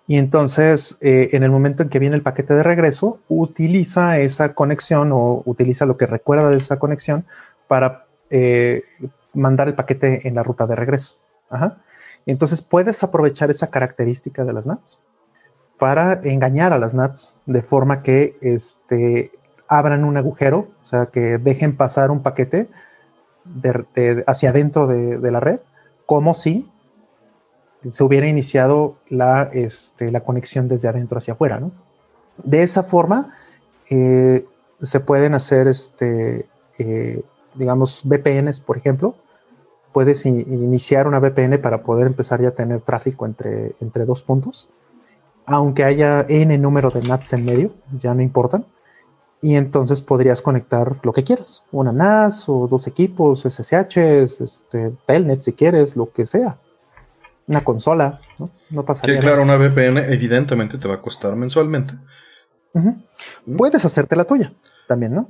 Y 0.06 0.18
entonces, 0.18 0.98
eh, 1.02 1.30
en 1.32 1.44
el 1.44 1.50
momento 1.50 1.82
en 1.82 1.90
que 1.90 2.00
viene 2.00 2.16
el 2.16 2.22
paquete 2.22 2.54
de 2.54 2.64
regreso, 2.64 3.20
utiliza 3.30 4.20
esa 4.20 4.54
conexión 4.54 5.12
o 5.14 5.42
utiliza 5.46 5.86
lo 5.86 5.98
que 5.98 6.06
recuerda 6.06 6.50
de 6.50 6.58
esa 6.58 6.78
conexión 6.78 7.26
para 7.68 8.06
eh, 8.30 8.84
mandar 9.34 9.70
el 9.70 9.76
paquete 9.76 10.28
en 10.28 10.36
la 10.36 10.44
ruta 10.44 10.68
de 10.68 10.76
regreso. 10.76 11.16
Entonces, 12.26 12.62
puedes 12.62 13.02
aprovechar 13.04 13.50
esa 13.50 13.72
característica 13.72 14.44
de 14.44 14.54
las 14.54 14.68
NATs 14.68 15.00
para 15.84 16.22
engañar 16.24 16.72
a 16.72 16.80
las 16.80 16.94
NATs 16.94 17.42
de 17.46 17.62
forma 17.62 18.04
que 18.04 18.38
este, 18.40 19.32
abran 19.68 20.06
un 20.06 20.16
agujero, 20.16 20.70
o 20.82 20.86
sea, 20.86 21.08
que 21.08 21.40
dejen 21.40 21.76
pasar 21.76 22.10
un 22.10 22.24
paquete 22.24 22.70
hacia 24.26 24.52
adentro 24.52 24.88
de, 24.88 25.30
la 25.30 25.42
red, 25.42 25.60
como 26.06 26.34
si 26.34 26.72
se 27.86 28.02
hubiera 28.02 28.28
iniciado 28.30 28.96
la, 29.10 29.50
este, 29.52 30.10
conexión 30.22 30.70
desde 30.70 30.88
adentro 30.88 31.18
hacia 31.18 31.34
afuera. 31.34 31.60
De 32.42 32.64
esa 32.64 32.84
forma, 32.84 33.34
eh, 33.90 34.46
se 34.80 35.02
pueden 35.02 35.34
hacer, 35.34 35.68
este, 35.68 36.46
eh, 36.80 37.22
digamos, 37.56 38.04
VPNs, 38.06 38.62
por 38.62 38.78
ejemplo. 38.78 39.16
Puedes 39.92 40.26
iniciar 40.26 41.10
una 41.10 41.20
VPN 41.20 41.58
para 41.58 41.84
poder 41.84 42.08
empezar 42.08 42.42
ya 42.42 42.48
a 42.48 42.52
tener 42.52 42.80
tráfico 42.80 43.26
entre 43.26 44.06
dos 44.06 44.24
puntos. 44.24 44.70
Aunque 45.46 45.84
haya 45.84 46.26
n 46.28 46.58
número 46.58 46.90
de 46.90 47.02
NATs 47.02 47.34
en 47.34 47.46
medio, 47.46 47.74
ya 48.00 48.14
no 48.14 48.22
importan. 48.22 48.66
Y 49.42 49.56
entonces 49.56 50.02
podrías 50.02 50.42
conectar 50.42 50.98
lo 51.04 51.12
que 51.12 51.26
quieras, 51.26 51.64
una 51.72 51.92
NAS 51.92 52.48
o 52.48 52.68
dos 52.68 52.88
equipos, 52.88 53.42
SSH, 53.42 53.98
este, 54.42 54.94
Telnet 55.06 55.42
si 55.42 55.52
quieres, 55.52 55.98
lo 55.98 56.10
que 56.10 56.26
sea 56.26 56.58
una 57.48 57.64
consola, 57.64 58.20
¿no? 58.40 58.50
No 58.70 58.86
pasaría. 58.86 59.16
Sí, 59.16 59.22
claro, 59.22 59.44
una 59.44 59.58
VPN 59.58 59.98
evidentemente 60.12 60.78
te 60.78 60.88
va 60.88 60.96
a 60.96 61.02
costar 61.02 61.36
mensualmente. 61.36 61.94
Puedes 63.58 63.84
hacerte 63.86 64.16
la 64.16 64.24
tuya 64.24 64.52
también, 64.88 65.14
¿no? 65.14 65.30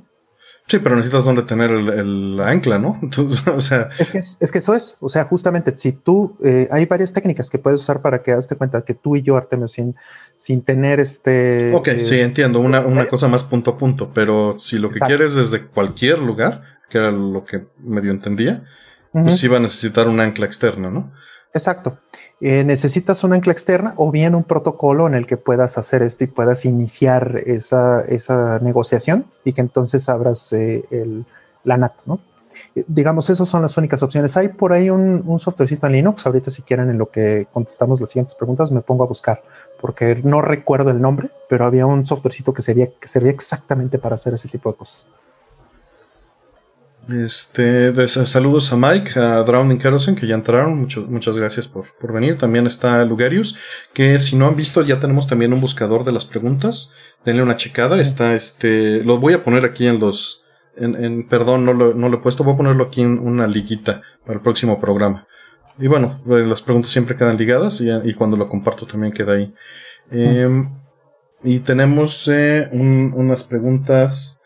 Sí, 0.66 0.78
pero 0.78 0.96
necesitas 0.96 1.24
donde 1.24 1.42
tener 1.42 1.70
el, 1.70 2.40
ancla, 2.40 2.78
¿no? 2.78 2.98
o 3.54 3.60
sea. 3.60 3.90
Es 3.98 4.10
que, 4.10 4.18
es 4.18 4.50
que 4.50 4.58
eso 4.58 4.74
es. 4.74 4.96
O 5.00 5.10
sea, 5.10 5.24
justamente, 5.24 5.74
si 5.76 5.92
tú. 5.92 6.34
Eh, 6.42 6.68
hay 6.70 6.86
varias 6.86 7.12
técnicas 7.12 7.50
que 7.50 7.58
puedes 7.58 7.82
usar 7.82 8.00
para 8.00 8.22
que 8.22 8.32
hazte 8.32 8.56
cuenta 8.56 8.82
que 8.82 8.94
tú 8.94 9.14
y 9.14 9.22
yo, 9.22 9.36
Artemio, 9.36 9.68
sin, 9.68 9.94
sin 10.36 10.62
tener 10.62 11.00
este. 11.00 11.74
Ok, 11.74 11.88
sí, 12.04 12.14
eh, 12.14 12.22
entiendo. 12.22 12.60
Una, 12.60 12.80
una 12.80 13.02
eh, 13.02 13.08
cosa 13.08 13.28
más 13.28 13.44
punto 13.44 13.72
a 13.72 13.78
punto. 13.78 14.10
Pero 14.14 14.58
si 14.58 14.78
lo 14.78 14.88
que 14.88 15.00
quieres 15.00 15.34
desde 15.34 15.66
cualquier 15.66 16.18
lugar, 16.18 16.62
que 16.88 16.96
era 16.96 17.10
lo 17.10 17.44
que 17.44 17.64
medio 17.80 18.10
entendía, 18.10 18.64
pues 19.12 19.38
sí 19.38 19.48
va 19.48 19.58
a 19.58 19.60
necesitar 19.60 20.08
un 20.08 20.18
ancla 20.18 20.46
externa, 20.46 20.88
¿no? 20.90 21.12
Exacto. 21.54 21.96
Eh, 22.40 22.64
necesitas 22.64 23.22
una 23.24 23.36
ancla 23.36 23.52
externa 23.52 23.94
o 23.96 24.10
bien 24.10 24.34
un 24.34 24.42
protocolo 24.42 25.06
en 25.06 25.14
el 25.14 25.26
que 25.26 25.36
puedas 25.36 25.78
hacer 25.78 26.02
esto 26.02 26.24
y 26.24 26.26
puedas 26.26 26.64
iniciar 26.64 27.40
esa, 27.46 28.02
esa 28.02 28.58
negociación 28.58 29.24
y 29.44 29.52
que 29.52 29.60
entonces 29.60 30.08
abras 30.08 30.52
eh, 30.52 30.84
el, 30.90 31.24
la 31.62 31.76
NAT, 31.76 31.94
¿no? 32.06 32.18
Eh, 32.74 32.84
digamos, 32.88 33.30
esas 33.30 33.48
son 33.48 33.62
las 33.62 33.76
únicas 33.76 34.02
opciones. 34.02 34.36
Hay 34.36 34.48
por 34.48 34.72
ahí 34.72 34.90
un, 34.90 35.22
un 35.24 35.38
softwarecito 35.38 35.86
en 35.86 35.92
Linux. 35.92 36.26
Ahorita, 36.26 36.50
si 36.50 36.62
quieren, 36.62 36.90
en 36.90 36.98
lo 36.98 37.08
que 37.08 37.46
contestamos 37.52 38.00
las 38.00 38.10
siguientes 38.10 38.34
preguntas, 38.34 38.72
me 38.72 38.80
pongo 38.80 39.04
a 39.04 39.06
buscar 39.06 39.40
porque 39.80 40.18
no 40.24 40.40
recuerdo 40.40 40.90
el 40.90 41.00
nombre, 41.00 41.30
pero 41.48 41.66
había 41.66 41.86
un 41.86 42.04
softwarecito 42.04 42.52
que 42.52 42.62
servía, 42.62 42.88
que 42.98 43.06
servía 43.06 43.32
exactamente 43.32 43.98
para 43.98 44.14
hacer 44.14 44.34
ese 44.34 44.48
tipo 44.48 44.72
de 44.72 44.78
cosas. 44.78 45.06
Este, 47.08 48.08
saludos 48.08 48.72
a 48.72 48.76
Mike, 48.76 49.18
a 49.18 49.42
Drowning 49.42 49.78
Kerosene, 49.78 50.18
que 50.18 50.26
ya 50.26 50.34
entraron. 50.34 50.88
muchas 51.08 51.34
gracias 51.34 51.68
por, 51.68 51.86
por, 52.00 52.12
venir. 52.12 52.38
También 52.38 52.66
está 52.66 53.04
Lugarius, 53.04 53.56
que 53.92 54.18
si 54.18 54.36
no 54.36 54.46
han 54.46 54.56
visto, 54.56 54.82
ya 54.82 55.00
tenemos 55.00 55.26
también 55.26 55.52
un 55.52 55.60
buscador 55.60 56.04
de 56.04 56.12
las 56.12 56.24
preguntas. 56.24 56.92
Denle 57.24 57.42
una 57.42 57.56
checada. 57.56 58.00
Está 58.00 58.34
este, 58.34 59.02
lo 59.04 59.18
voy 59.18 59.34
a 59.34 59.44
poner 59.44 59.64
aquí 59.64 59.86
en 59.86 60.00
los, 60.00 60.44
en, 60.76 61.02
en 61.02 61.28
perdón, 61.28 61.66
no 61.66 61.74
lo, 61.74 61.94
no 61.94 62.08
lo 62.08 62.18
he 62.18 62.20
puesto. 62.20 62.44
Voy 62.44 62.54
a 62.54 62.58
ponerlo 62.58 62.84
aquí 62.84 63.02
en 63.02 63.18
una 63.18 63.46
liguita 63.46 64.02
para 64.24 64.38
el 64.38 64.42
próximo 64.42 64.80
programa. 64.80 65.26
Y 65.78 65.88
bueno, 65.88 66.20
eh, 66.26 66.46
las 66.46 66.62
preguntas 66.62 66.90
siempre 66.90 67.16
quedan 67.16 67.36
ligadas 67.36 67.80
y, 67.80 67.90
y 67.90 68.14
cuando 68.14 68.36
lo 68.36 68.48
comparto 68.48 68.86
también 68.86 69.12
queda 69.12 69.34
ahí. 69.34 69.52
Em, 70.10 70.70
y 71.42 71.60
tenemos 71.60 72.28
eh, 72.28 72.68
unas 72.72 73.42
preguntas. 73.42 74.40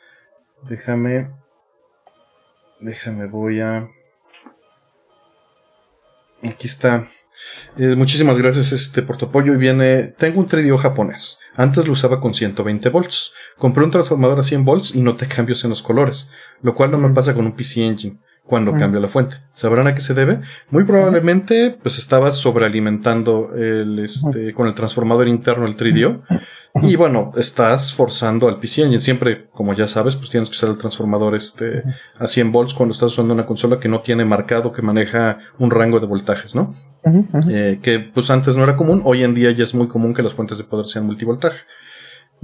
Déjame 0.68 1.37
Déjame, 2.80 3.26
voy 3.26 3.60
a... 3.60 3.88
Aquí 6.42 6.66
está. 6.66 7.08
Eh, 7.76 7.94
muchísimas 7.96 8.38
gracias 8.38 8.72
este 8.72 9.02
por 9.02 9.16
tu 9.16 9.26
apoyo 9.26 9.52
y 9.52 9.56
viene, 9.56 10.14
tengo 10.18 10.40
un 10.40 10.46
3 10.46 10.70
japonés. 10.80 11.38
Antes 11.56 11.86
lo 11.86 11.92
usaba 11.92 12.20
con 12.20 12.34
120 12.34 12.88
volts. 12.90 13.32
Compré 13.56 13.84
un 13.84 13.90
transformador 13.90 14.38
a 14.38 14.42
100 14.42 14.64
volts 14.64 14.94
y 14.94 15.02
noté 15.02 15.26
cambios 15.26 15.64
en 15.64 15.70
los 15.70 15.82
colores, 15.82 16.30
lo 16.62 16.74
cual 16.74 16.90
no 16.92 16.98
me 16.98 17.10
pasa 17.10 17.34
con 17.34 17.46
un 17.46 17.56
PC 17.56 17.84
Engine 17.84 18.18
cuando 18.44 18.72
cambio 18.72 18.98
la 18.98 19.08
fuente. 19.08 19.36
¿Sabrán 19.52 19.88
a 19.88 19.94
qué 19.94 20.00
se 20.00 20.14
debe? 20.14 20.40
Muy 20.70 20.84
probablemente, 20.84 21.76
pues 21.82 21.98
estabas 21.98 22.36
sobrealimentando 22.36 23.52
el, 23.54 23.98
este, 23.98 24.54
con 24.54 24.66
el 24.66 24.74
transformador 24.74 25.28
interno 25.28 25.66
el 25.66 25.76
3DO 25.76 26.22
y 26.82 26.96
bueno, 26.96 27.32
estás 27.36 27.92
forzando 27.92 28.48
al 28.48 28.58
PC 28.60 28.82
Engine. 28.82 29.00
Siempre, 29.00 29.46
como 29.52 29.74
ya 29.74 29.88
sabes, 29.88 30.16
pues 30.16 30.30
tienes 30.30 30.48
que 30.48 30.54
usar 30.54 30.70
el 30.70 30.78
transformador 30.78 31.34
este 31.34 31.82
a 32.18 32.26
100 32.26 32.52
volts 32.52 32.74
cuando 32.74 32.92
estás 32.92 33.12
usando 33.12 33.34
una 33.34 33.46
consola 33.46 33.80
que 33.80 33.88
no 33.88 34.00
tiene 34.00 34.24
marcado, 34.24 34.72
que 34.72 34.82
maneja 34.82 35.38
un 35.58 35.70
rango 35.70 36.00
de 36.00 36.06
voltajes, 36.06 36.54
¿no? 36.54 36.74
Eh, 37.50 37.78
que 37.82 38.00
pues 38.00 38.30
antes 38.30 38.56
no 38.56 38.64
era 38.64 38.76
común, 38.76 39.02
hoy 39.04 39.22
en 39.22 39.34
día 39.34 39.50
ya 39.52 39.64
es 39.64 39.74
muy 39.74 39.88
común 39.88 40.14
que 40.14 40.22
las 40.22 40.34
fuentes 40.34 40.58
de 40.58 40.64
poder 40.64 40.86
sean 40.86 41.06
multivoltaje. 41.06 41.58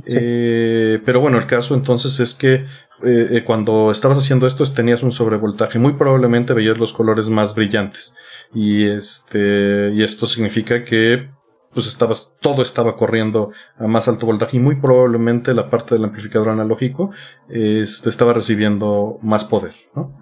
Eh, 0.06 1.00
pero 1.04 1.20
bueno, 1.20 1.38
el 1.38 1.46
caso 1.46 1.74
entonces 1.74 2.18
es 2.18 2.34
que 2.34 2.66
eh, 3.04 3.42
cuando 3.44 3.90
estabas 3.90 4.18
haciendo 4.18 4.46
esto 4.46 4.64
tenías 4.72 5.02
un 5.02 5.12
sobrevoltaje. 5.12 5.78
Muy 5.78 5.94
probablemente 5.94 6.54
veías 6.54 6.78
los 6.78 6.92
colores 6.92 7.28
más 7.28 7.54
brillantes. 7.54 8.14
Y 8.54 8.84
este, 8.84 9.92
y 9.94 10.02
esto 10.02 10.26
significa 10.26 10.84
que 10.84 11.28
pues 11.74 11.86
estabas, 11.86 12.32
todo 12.40 12.62
estaba 12.62 12.96
corriendo 12.96 13.52
a 13.78 13.86
más 13.86 14.08
alto 14.08 14.26
voltaje 14.26 14.56
y 14.56 14.60
muy 14.60 14.76
probablemente 14.76 15.52
la 15.52 15.68
parte 15.68 15.96
del 15.96 16.04
amplificador 16.04 16.50
analógico 16.50 17.10
este, 17.48 18.08
estaba 18.08 18.32
recibiendo 18.32 19.18
más 19.22 19.44
poder, 19.44 19.74
¿no? 19.94 20.16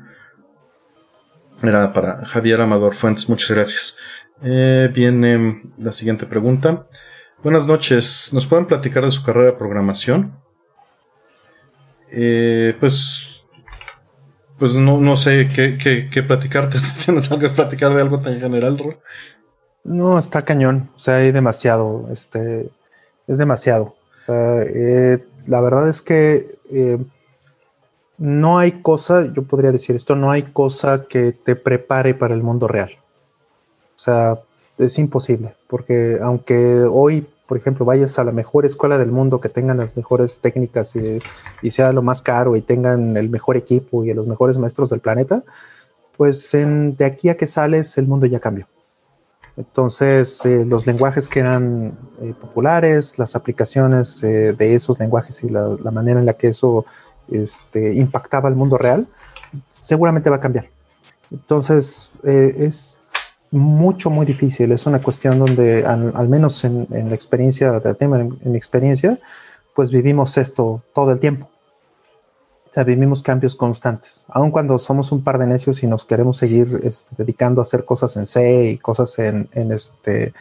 Era 1.62 1.92
para 1.92 2.24
Javier 2.24 2.60
Amador 2.60 2.96
Fuentes, 2.96 3.28
muchas 3.28 3.50
gracias. 3.50 3.96
Eh, 4.42 4.90
viene 4.92 5.62
la 5.78 5.92
siguiente 5.92 6.26
pregunta. 6.26 6.86
Buenas 7.44 7.66
noches, 7.66 8.30
¿nos 8.32 8.46
pueden 8.46 8.66
platicar 8.66 9.04
de 9.04 9.12
su 9.12 9.22
carrera 9.22 9.46
de 9.46 9.58
programación? 9.58 10.32
Eh, 12.10 12.76
pues, 12.80 13.42
pues 14.58 14.74
no, 14.74 14.98
no 14.98 15.16
sé 15.16 15.48
qué, 15.54 15.78
qué, 15.78 16.08
qué 16.10 16.22
platicarte. 16.22 16.78
¿Tienes 17.04 17.30
algo 17.30 17.42
que 17.42 17.54
platicar 17.54 17.94
de 17.94 18.02
algo 18.02 18.18
tan 18.18 18.40
general, 18.40 18.78
Ro? 18.78 19.00
No, 19.84 20.18
está 20.18 20.42
cañón. 20.42 20.90
O 20.96 20.98
sea, 20.98 21.16
hay 21.16 21.32
demasiado. 21.32 22.08
Este, 22.12 22.70
es 23.26 23.38
demasiado. 23.38 23.94
O 24.20 24.24
sea, 24.24 24.62
eh, 24.62 25.24
la 25.46 25.60
verdad 25.60 25.88
es 25.88 26.02
que 26.02 26.58
eh, 26.70 26.98
no 28.18 28.58
hay 28.58 28.82
cosa, 28.82 29.24
yo 29.32 29.42
podría 29.42 29.72
decir 29.72 29.96
esto, 29.96 30.14
no 30.14 30.30
hay 30.30 30.44
cosa 30.44 31.06
que 31.08 31.32
te 31.32 31.56
prepare 31.56 32.14
para 32.14 32.34
el 32.34 32.42
mundo 32.42 32.68
real. 32.68 32.90
O 33.96 33.98
sea, 33.98 34.38
es 34.78 34.98
imposible, 34.98 35.54
porque 35.68 36.18
aunque 36.22 36.84
hoy, 36.90 37.26
por 37.46 37.58
ejemplo, 37.58 37.84
vayas 37.84 38.18
a 38.18 38.24
la 38.24 38.32
mejor 38.32 38.64
escuela 38.64 38.98
del 38.98 39.10
mundo, 39.10 39.40
que 39.40 39.48
tengan 39.48 39.78
las 39.78 39.96
mejores 39.96 40.40
técnicas 40.40 40.94
y, 40.94 41.70
sea 41.70 41.92
lo 41.92 42.02
más 42.02 42.22
caro 42.22 42.56
y 42.56 42.62
tengan 42.62 43.16
el 43.16 43.28
mejor 43.28 43.56
equipo 43.56 44.04
y 44.04 44.14
los 44.14 44.26
mejores 44.26 44.58
maestros 44.58 44.90
del 44.90 45.00
planeta, 45.00 45.42
pues 46.16 46.50
de 46.52 47.04
aquí 47.04 47.28
a 47.28 47.36
que 47.36 47.46
sales 47.46 47.98
el 47.98 48.06
mundo 48.06 48.26
ya 48.26 48.38
cambió. 48.38 48.66
Entonces, 49.56 50.44
eh, 50.46 50.64
los 50.64 50.86
lenguajes 50.86 51.28
que 51.28 51.40
eran 51.40 51.98
eh, 52.22 52.32
populares, 52.40 53.18
las 53.18 53.36
aplicaciones 53.36 54.22
eh, 54.22 54.54
de 54.54 54.74
esos 54.74 54.98
lenguajes 54.98 55.44
y 55.44 55.50
la, 55.50 55.76
manera 55.92 56.20
en 56.20 56.26
la 56.26 56.34
que 56.34 56.48
eso 56.48 56.86
este, 57.30 57.94
impactaba 57.94 58.48
el 58.48 58.54
mundo 58.54 58.78
real, 58.78 59.06
seguramente 59.82 60.30
va 60.30 60.36
a 60.36 60.40
cambiar. 60.40 60.68
Entonces, 61.30 62.10
es 62.24 63.00
mucho, 63.50 64.10
muy 64.10 64.26
difícil. 64.26 64.72
Es 64.72 64.86
una 64.86 65.00
cuestión 65.00 65.38
donde, 65.38 65.84
al, 65.84 66.28
menos 66.28 66.64
en, 66.64 66.86
la 66.90 67.14
experiencia 67.14 67.72
del 67.72 67.96
tema, 67.96 68.20
en 68.20 68.38
mi 68.44 68.56
experiencia, 68.56 69.18
pues 69.74 69.90
vivimos 69.90 70.36
esto 70.36 70.82
todo 70.94 71.10
el 71.12 71.20
tiempo. 71.20 71.51
Vivimos 72.74 73.22
cambios 73.22 73.54
constantes. 73.54 74.24
Aun 74.28 74.50
cuando 74.50 74.78
somos 74.78 75.12
un 75.12 75.22
par 75.22 75.36
de 75.36 75.46
necios 75.46 75.82
y 75.82 75.86
nos 75.86 76.06
queremos 76.06 76.38
seguir 76.38 76.80
este, 76.82 77.14
dedicando 77.18 77.60
a 77.60 77.62
hacer 77.62 77.84
cosas 77.84 78.16
en 78.16 78.24
C 78.24 78.70
y 78.70 78.78
cosas 78.78 79.18
en, 79.18 79.46
este, 79.52 80.32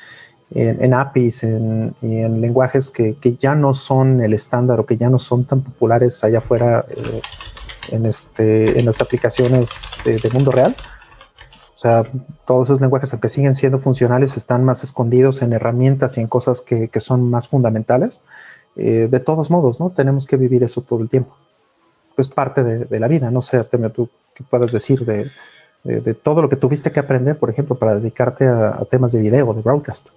en, 0.52 0.94
APIs 0.94 1.44
en 1.44 1.94
lenguajes 2.40 2.90
que, 2.90 3.18
ya 3.38 3.54
no 3.54 3.74
son 3.74 4.22
el 4.22 4.34
estándar 4.34 4.80
o 4.80 4.86
que 4.86 4.96
ya 4.96 5.10
no 5.10 5.20
son 5.20 5.44
tan 5.44 5.62
populares 5.62 6.24
allá 6.24 6.38
afuera 6.38 6.86
eh, 6.90 7.22
en, 7.90 8.06
este, 8.06 8.80
en 8.80 8.86
las 8.86 9.02
aplicaciones 9.02 9.92
de, 10.06 10.30
mundo 10.32 10.54
real. 10.54 10.78
O 11.76 11.80
sea, 11.82 12.10
todos 12.46 12.70
esos 12.70 12.80
lenguajes, 12.80 13.12
aunque 13.12 13.28
siguen 13.28 13.56
siendo 13.56 13.78
funcionales, 13.78 14.38
están 14.38 14.64
más 14.64 14.86
escondidos 14.86 15.42
en 15.42 15.52
herramientas 15.52 16.18
y 16.18 16.22
en 16.22 16.28
cosas 16.28 16.62
que, 16.62 16.90
son 17.02 17.30
más 17.30 17.50
fundamentales. 17.50 18.22
Eh, 18.78 19.10
de 19.12 19.20
todos 19.20 19.52
modos, 19.52 19.82
¿no? 19.82 19.90
Tenemos 19.90 20.26
que 20.26 20.38
vivir 20.38 20.64
eso 20.64 20.82
todo 20.82 21.02
el 21.02 21.10
tiempo 21.10 21.36
es 22.18 22.28
parte 22.28 22.64
de, 22.64 23.00
la 23.00 23.08
vida. 23.08 23.32
No 23.32 23.42
sé, 23.42 23.58
Artemio, 23.58 23.92
tú 23.92 24.10
qué 24.36 24.44
puedas 24.44 24.72
decir 24.72 25.06
de, 25.06 25.32
todo 26.16 26.42
lo 26.42 26.50
que 26.50 26.56
tuviste 26.56 26.92
que 26.92 27.00
aprender, 27.00 27.38
por 27.38 27.50
ejemplo, 27.50 27.76
para 27.76 27.96
dedicarte 27.96 28.48
a, 28.48 28.84
temas 28.90 29.12
de 29.12 29.22
video, 29.22 29.54
de 29.54 29.62
broadcast. 29.62 30.10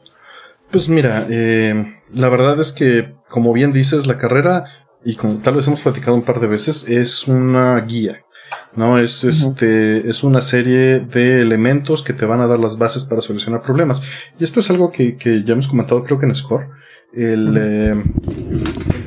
Pues 0.71 0.89
mira, 0.89 1.27
eh, 1.31 2.01
la 2.13 2.29
verdad 2.29 2.61
es 2.61 2.73
que, 2.73 3.15
como 3.31 3.53
bien 3.53 3.73
dices, 3.73 4.07
la 4.07 4.19
carrera, 4.19 4.65
y 5.05 5.17
como 5.17 5.39
tal 5.39 5.55
vez 5.55 5.67
hemos 5.67 5.81
platicado 5.81 6.17
un 6.17 6.25
par 6.25 6.41
de 6.41 6.49
veces, 6.49 6.89
es 6.89 7.29
una 7.29 7.81
guía. 7.81 8.25
¿no? 8.77 8.99
Es, 8.99 9.25
este, 9.25 10.09
es 10.09 10.25
una 10.25 10.41
serie 10.41 11.01
de 11.01 11.41
elementos 11.41 12.03
que 12.03 12.13
te 12.13 12.27
van 12.27 12.41
a 12.41 12.47
dar 12.47 12.59
las 12.59 12.79
bases 12.79 13.05
para 13.05 13.21
solucionar 13.21 13.63
problemas. 13.63 14.03
Y 14.39 14.45
esto 14.45 14.61
es 14.61 14.71
algo 14.71 14.91
que, 14.91 15.17
ya 15.45 15.53
hemos 15.53 15.69
comentado, 15.69 16.05
creo 16.05 16.19
que 16.19 16.27
en 16.27 16.35
Score. 16.35 16.69
El, 17.13 18.03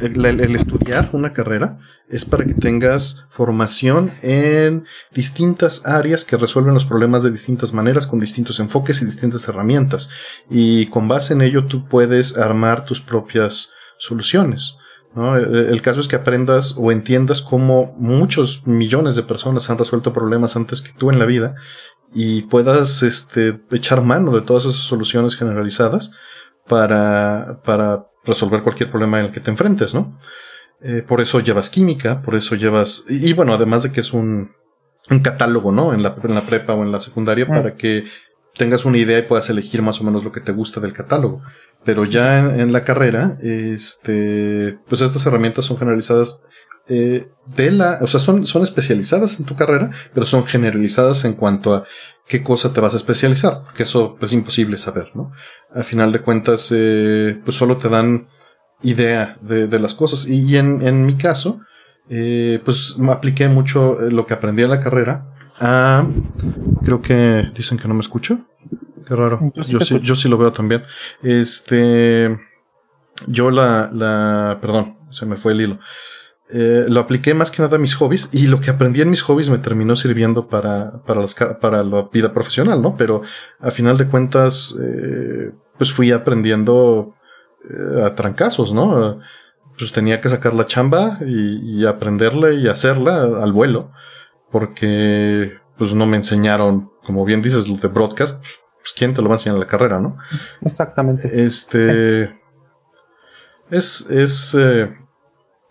el, 0.02 0.56
estudiar 0.56 1.10
una 1.14 1.34
carrera 1.34 1.80
es 2.10 2.26
para 2.26 2.46
que 2.46 2.54
tengas 2.54 3.26
formación 3.30 4.12
en 4.22 4.86
distintas 5.14 5.86
áreas 5.86 6.24
que 6.24 6.38
resuelven 6.38 6.74
los 6.74 6.86
problemas 6.86 7.24
de 7.24 7.32
distintas 7.32 7.74
maneras, 7.74 8.08
con 8.08 8.20
distintos 8.20 8.60
enfoques 8.60 9.02
y 9.02 9.06
distintas 9.06 9.48
herramientas. 9.48 10.10
Y 10.50 10.88
con 10.88 11.08
base 11.08 11.34
en 11.34 11.42
ello 11.42 11.68
tú 11.68 11.88
puedes 11.88 12.38
armar 12.38 12.86
tus 12.86 13.02
propias 13.02 13.72
soluciones. 13.98 14.78
El 15.16 15.82
caso 15.82 16.00
es 16.00 16.08
que 16.08 16.16
aprendas 16.16 16.76
o 16.78 16.92
entiendas 16.92 17.42
cómo 17.42 17.96
muchos 17.98 18.68
millones 18.68 19.16
de 19.16 19.24
personas 19.24 19.70
han 19.70 19.78
resuelto 19.80 20.14
problemas 20.14 20.56
antes 20.56 20.82
que 20.82 20.94
tú 20.94 21.10
en 21.10 21.18
la 21.18 21.26
vida 21.26 21.56
y 22.14 22.44
puedas 22.44 23.02
este, 23.02 23.60
echar 23.72 24.02
mano 24.04 24.32
de 24.32 24.42
todas 24.42 24.66
esas 24.66 24.84
soluciones 24.84 25.36
generalizadas 25.36 26.12
para, 26.68 27.62
para 27.64 28.06
resolver 28.28 28.64
cualquier 28.64 28.90
problema 28.90 29.20
en 29.20 29.28
el 29.28 29.32
que 29.32 29.40
te 29.40 29.50
enfrentes, 29.50 29.94
¿no? 29.94 30.20
Eh, 30.82 31.04
por 31.08 31.22
eso 31.22 31.40
llevas 31.40 31.70
química, 31.70 32.22
por 32.22 32.36
eso 32.36 32.56
llevas, 32.56 33.06
y, 33.10 33.34
bueno, 33.34 33.54
además 33.54 33.84
de 33.84 33.92
que 33.92 34.02
es 34.02 34.14
un, 34.14 34.52
un 35.10 35.20
catálogo, 35.20 35.72
¿no? 35.72 35.94
En 35.94 36.04
la, 36.04 36.16
en 36.24 36.36
la 36.36 36.46
prepa 36.46 36.74
o 36.74 36.84
en 36.84 36.92
la 36.92 37.00
secundaria 37.00 37.46
mm. 37.46 37.50
para 37.50 37.76
que 37.76 38.04
tengas 38.58 38.86
una 38.86 38.98
idea 38.98 39.20
y 39.20 39.24
puedas 39.24 39.50
elegir 39.50 39.82
más 39.82 40.02
o 40.02 40.04
menos 40.04 40.24
lo 40.24 40.32
que 40.32 40.42
te 40.42 40.52
gusta 40.52 40.80
del 40.80 40.94
catálogo. 40.94 41.42
Pero 41.86 42.06
ya 42.06 42.40
en, 42.40 42.74
la 42.74 42.84
carrera, 42.84 43.38
este, 43.42 44.78
pues 44.88 45.02
estas 45.02 45.26
herramientas 45.26 45.66
son 45.66 45.78
generalizadas 45.78 46.42
eh, 46.90 47.30
de 47.46 47.72
la, 47.72 48.00
o 48.02 48.08
sea, 48.08 48.20
son, 48.20 48.46
son 48.46 48.64
especializadas 48.64 49.40
en 49.40 49.46
tu 49.46 49.56
carrera, 49.56 49.90
pero 50.14 50.26
son 50.26 50.46
generalizadas 50.46 51.26
en 51.26 51.34
cuanto 51.34 51.76
a 51.76 51.86
qué 52.28 52.44
cosa 52.44 52.74
te 52.74 52.82
vas 52.82 52.94
a 52.94 52.98
especializar, 52.98 53.64
porque 53.64 53.84
eso 53.84 54.18
es 54.22 54.34
imposible 54.34 54.78
saber, 54.78 55.12
¿no? 55.16 55.32
Al 55.74 55.84
final 55.84 56.12
de 56.12 56.22
cuentas, 56.22 56.74
eh, 56.76 57.40
pues 57.44 57.56
solo 57.56 57.78
te 57.78 57.90
dan 57.90 58.28
idea 58.82 59.38
de, 59.42 59.68
de 59.68 59.80
las 59.80 59.94
cosas. 59.94 60.28
Y 60.28 60.58
en, 60.58 60.86
en 60.86 61.06
mi 61.06 61.16
caso, 61.16 61.62
eh, 62.10 62.62
pues 62.64 62.98
me 62.98 63.12
apliqué 63.12 63.48
mucho 63.48 64.00
lo 64.00 64.26
que 64.26 64.34
aprendí 64.34 64.64
en 64.64 64.70
la 64.70 64.80
carrera 64.80 65.26
a, 65.60 66.08
creo 66.84 67.02
que 67.02 67.50
dicen 67.56 67.78
que 67.78 67.88
no 67.88 67.94
me 67.94 68.02
escucho. 68.02 68.40
Qué 69.08 69.16
raro. 69.16 69.52
Yo, 69.56 69.80
sí, 69.80 70.00
yo 70.02 70.16
sí 70.16 70.28
lo 70.28 70.38
veo 70.38 70.52
también. 70.52 70.84
Este, 71.24 72.38
yo 73.26 73.52
la, 73.52 73.90
la, 73.94 74.58
perdón, 74.60 74.98
se 75.10 75.26
me 75.26 75.38
fue 75.38 75.54
el 75.54 75.62
hilo. 75.62 75.80
Eh, 76.50 76.86
lo 76.88 77.02
apliqué 77.02 77.34
más 77.34 77.52
que 77.52 77.62
nada 77.62 77.76
a 77.76 77.80
mis 77.80 77.96
hobbies 77.96 78.30
y 78.32 78.48
lo 78.48 78.62
que 78.62 78.70
aprendí 78.70 79.02
en 79.02 79.10
mis 79.10 79.22
hobbies 79.22 79.50
me 79.50 79.58
terminó 79.58 79.98
sirviendo 79.98 80.48
para, 80.48 81.04
para, 81.04 81.20
las, 81.20 81.36
para 81.36 81.84
la 81.84 82.04
vida 82.04 82.34
profesional, 82.34 82.82
¿no? 82.82 82.96
Pero 82.96 83.22
a 83.60 83.70
final 83.70 83.98
de 83.98 84.08
cuentas, 84.08 84.74
eh, 84.82 85.52
pues 85.78 85.92
fui 85.92 86.14
aprendiendo 86.14 87.16
eh, 87.70 88.04
a 88.04 88.16
trancazos, 88.16 88.74
¿no? 88.74 89.20
Pues 89.78 89.92
tenía 89.92 90.22
que 90.22 90.30
sacar 90.30 90.54
la 90.54 90.66
chamba 90.66 91.18
y, 91.26 91.82
y 91.82 91.86
aprenderla 91.86 92.54
y 92.54 92.68
hacerla 92.68 93.24
al 93.24 93.52
vuelo, 93.52 93.92
porque 94.50 95.60
pues 95.78 95.94
no 95.94 96.06
me 96.06 96.16
enseñaron, 96.16 96.92
como 97.04 97.26
bien 97.26 97.42
dices, 97.42 97.68
lo 97.68 97.76
de 97.76 97.90
broadcast, 97.90 98.42
pues 98.42 98.94
quién 98.98 99.14
te 99.14 99.22
lo 99.22 99.28
va 99.28 99.36
a 99.36 99.38
enseñar 99.38 99.58
en 99.58 99.60
la 99.60 99.68
carrera, 99.68 100.00
¿no? 100.00 100.18
Exactamente. 100.62 101.44
Este 101.46 102.40
es, 103.70 104.10
es 104.10 104.56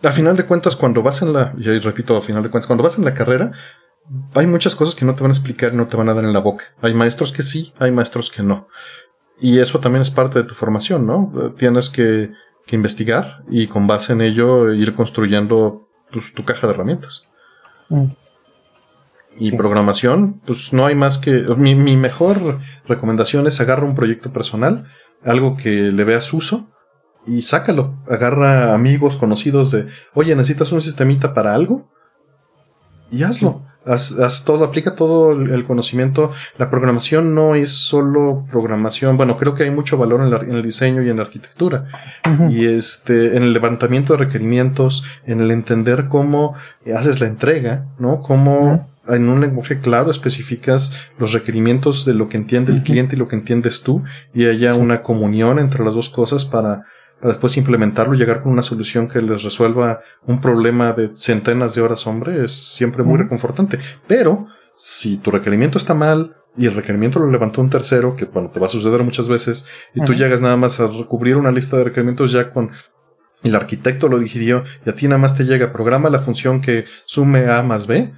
a 0.03 0.13
final 0.13 0.37
de 0.37 0.45
cuentas, 0.45 0.77
cuando 0.77 1.03
vas 1.03 1.23
en 1.23 1.33
la, 1.33 1.55
y 1.59 1.79
repito, 1.79 2.17
a 2.17 2.23
final 2.23 2.43
de 2.43 2.51
cuentas, 2.51 2.67
cuando 2.67 2.85
vas 2.85 2.99
en 2.99 3.05
la 3.05 3.15
carrera, 3.15 3.53
hay 4.35 4.47
muchas 4.47 4.75
cosas 4.75 4.95
que 4.95 5.05
no 5.05 5.15
te 5.15 5.23
van 5.23 5.31
a 5.31 5.35
explicar 5.35 5.73
y 5.73 5.77
no 5.77 5.87
te 5.87 5.97
van 5.97 6.09
a 6.09 6.15
dar 6.15 6.25
en 6.25 6.33
la 6.33 6.41
boca. 6.41 6.65
Hay 6.81 6.95
maestros 6.95 7.33
que 7.33 7.43
sí, 7.43 7.73
hay 7.79 7.91
maestros 7.91 8.31
que 8.31 8.43
no. 8.43 8.69
Y 9.41 9.59
eso 9.59 9.81
también 9.81 10.03
es 10.03 10.11
parte 10.11 10.39
de 10.41 10.45
tu 10.45 10.55
formación, 10.55 11.07
¿no? 11.07 11.55
Tienes 11.59 11.91
que, 11.91 12.31
que 12.67 12.77
investigar 12.77 13.43
y 13.51 13.67
con 13.67 13.87
base 13.87 14.13
en 14.13 14.21
ello 14.21 14.73
ir 14.73 14.95
construyendo 14.95 15.89
pues, 16.13 16.33
tu 16.35 16.45
caja 16.45 16.67
de 16.67 16.75
herramientas. 16.75 17.27
Mm. 17.89 18.07
Y 19.39 19.53
programación, 19.53 20.41
pues 20.47 20.73
no 20.73 20.87
hay 20.87 20.95
más 20.95 21.19
que... 21.19 21.45
Mi, 21.57 21.75
mi 21.75 21.97
mejor 21.97 22.59
recomendación 22.87 23.47
es 23.47 23.61
agarra 23.61 23.85
un 23.85 23.95
proyecto 23.95 24.33
personal, 24.33 24.87
algo 25.23 25.57
que 25.59 25.71
le 25.71 26.05
veas 26.05 26.33
uso, 26.33 26.71
y 27.27 27.43
sácalo. 27.43 27.95
Agarra 28.09 28.75
amigos, 28.75 29.17
conocidos 29.17 29.71
de, 29.71 29.87
oye, 30.15 30.35
necesitas 30.35 30.73
un 30.73 30.81
sistemita 30.81 31.35
para 31.35 31.55
algo 31.55 31.89
y 33.11 33.23
hazlo. 33.23 33.62
Haz, 33.87 34.43
todo, 34.45 34.65
aplica 34.65 34.97
todo 34.97 35.31
el 35.31 35.65
conocimiento. 35.65 36.33
La 36.59 36.71
programación 36.71 37.37
no 37.37 37.55
es 37.55 37.71
solo 37.71 38.45
programación. 38.51 39.17
Bueno, 39.17 39.37
creo 39.37 39.55
que 39.55 39.62
hay 39.62 39.71
mucho 39.71 39.97
valor 39.97 40.23
en, 40.23 40.53
el 40.53 40.62
diseño 40.62 41.03
y 41.03 41.09
en 41.09 41.19
la 41.19 41.23
arquitectura. 41.23 41.87
Y 42.51 42.67
este, 42.67 43.37
en 43.37 43.45
el 43.45 43.53
levantamiento 43.53 44.15
de 44.15 44.25
requerimientos, 44.25 45.05
en 45.25 45.41
el 45.41 45.53
entender 45.53 46.09
cómo 46.09 46.57
haces 46.97 47.21
la 47.21 47.29
entrega, 47.29 47.87
¿no? 48.01 48.23
Cómo 48.23 48.89
en 49.09 49.29
un 49.29 49.41
lenguaje 49.41 49.79
claro 49.79 50.11
especificas 50.11 50.93
los 51.17 51.33
requerimientos 51.33 52.05
de 52.05 52.15
lo 52.15 52.29
que 52.29 52.39
entiende 52.39 52.73
el 52.73 52.83
cliente 52.83 53.15
y 53.15 53.19
lo 53.21 53.29
que 53.29 53.37
entiendes 53.37 53.83
tú 53.83 54.03
y 54.35 54.47
haya 54.47 54.75
una 54.75 55.03
comunión 55.03 55.61
entre 55.61 55.85
las 55.85 55.95
dos 55.95 56.09
cosas 56.09 56.45
para 56.45 56.83
para 57.21 57.33
después 57.33 57.57
implementarlo 57.57 58.15
y 58.15 58.19
llegar 58.19 58.43
con 58.43 58.53
una 58.53 58.63
solución 58.63 59.09
que 59.09 59.23
les 59.23 59.43
resuelva 59.43 60.01
un 60.27 60.41
problema 60.41 60.93
de 60.93 61.13
centenas 61.17 61.75
de 61.75 61.81
horas 61.81 62.07
hombre 62.07 62.45
es 62.45 62.75
siempre 62.75 63.03
muy 63.03 63.19
reconfortante. 63.19 63.79
Pero 64.07 64.49
si 64.75 65.17
tu 65.19 65.31
requerimiento 65.31 65.79
está 65.79 65.95
mal 65.95 66.37
y 66.57 66.67
el 66.67 66.75
requerimiento 66.75 67.19
lo 67.19 67.31
levantó 67.31 67.61
un 67.61 67.71
tercero, 67.71 68.17
que 68.17 68.27
bueno, 68.27 68.51
te 68.51 68.61
va 68.61 68.67
a 68.67 68.71
suceder 68.71 69.03
muchas 69.03 69.29
veces, 69.29 69.67
y 69.95 70.03
tú 70.05 70.15
llegas 70.15 70.41
nada 70.41 70.57
más 70.57 70.81
a 70.81 70.87
recubrir 70.87 71.37
una 71.37 71.53
lista 71.53 71.77
de 71.77 71.85
requerimientos 71.85 72.33
ya 72.33 72.51
con 72.51 72.71
el 73.43 73.55
arquitecto 73.55 74.09
lo 74.09 74.19
digirió 74.19 74.65
y 74.85 74.91
a 74.91 74.95
ti 74.95 75.07
nada 75.07 75.19
más 75.19 75.37
te 75.37 75.45
llega, 75.45 75.73
programa 75.73 76.11
la 76.11 76.21
función 76.21 76.61
que 76.61 76.85
sume 77.05 77.51
A 77.51 77.63
más 77.63 77.87
B, 77.87 78.13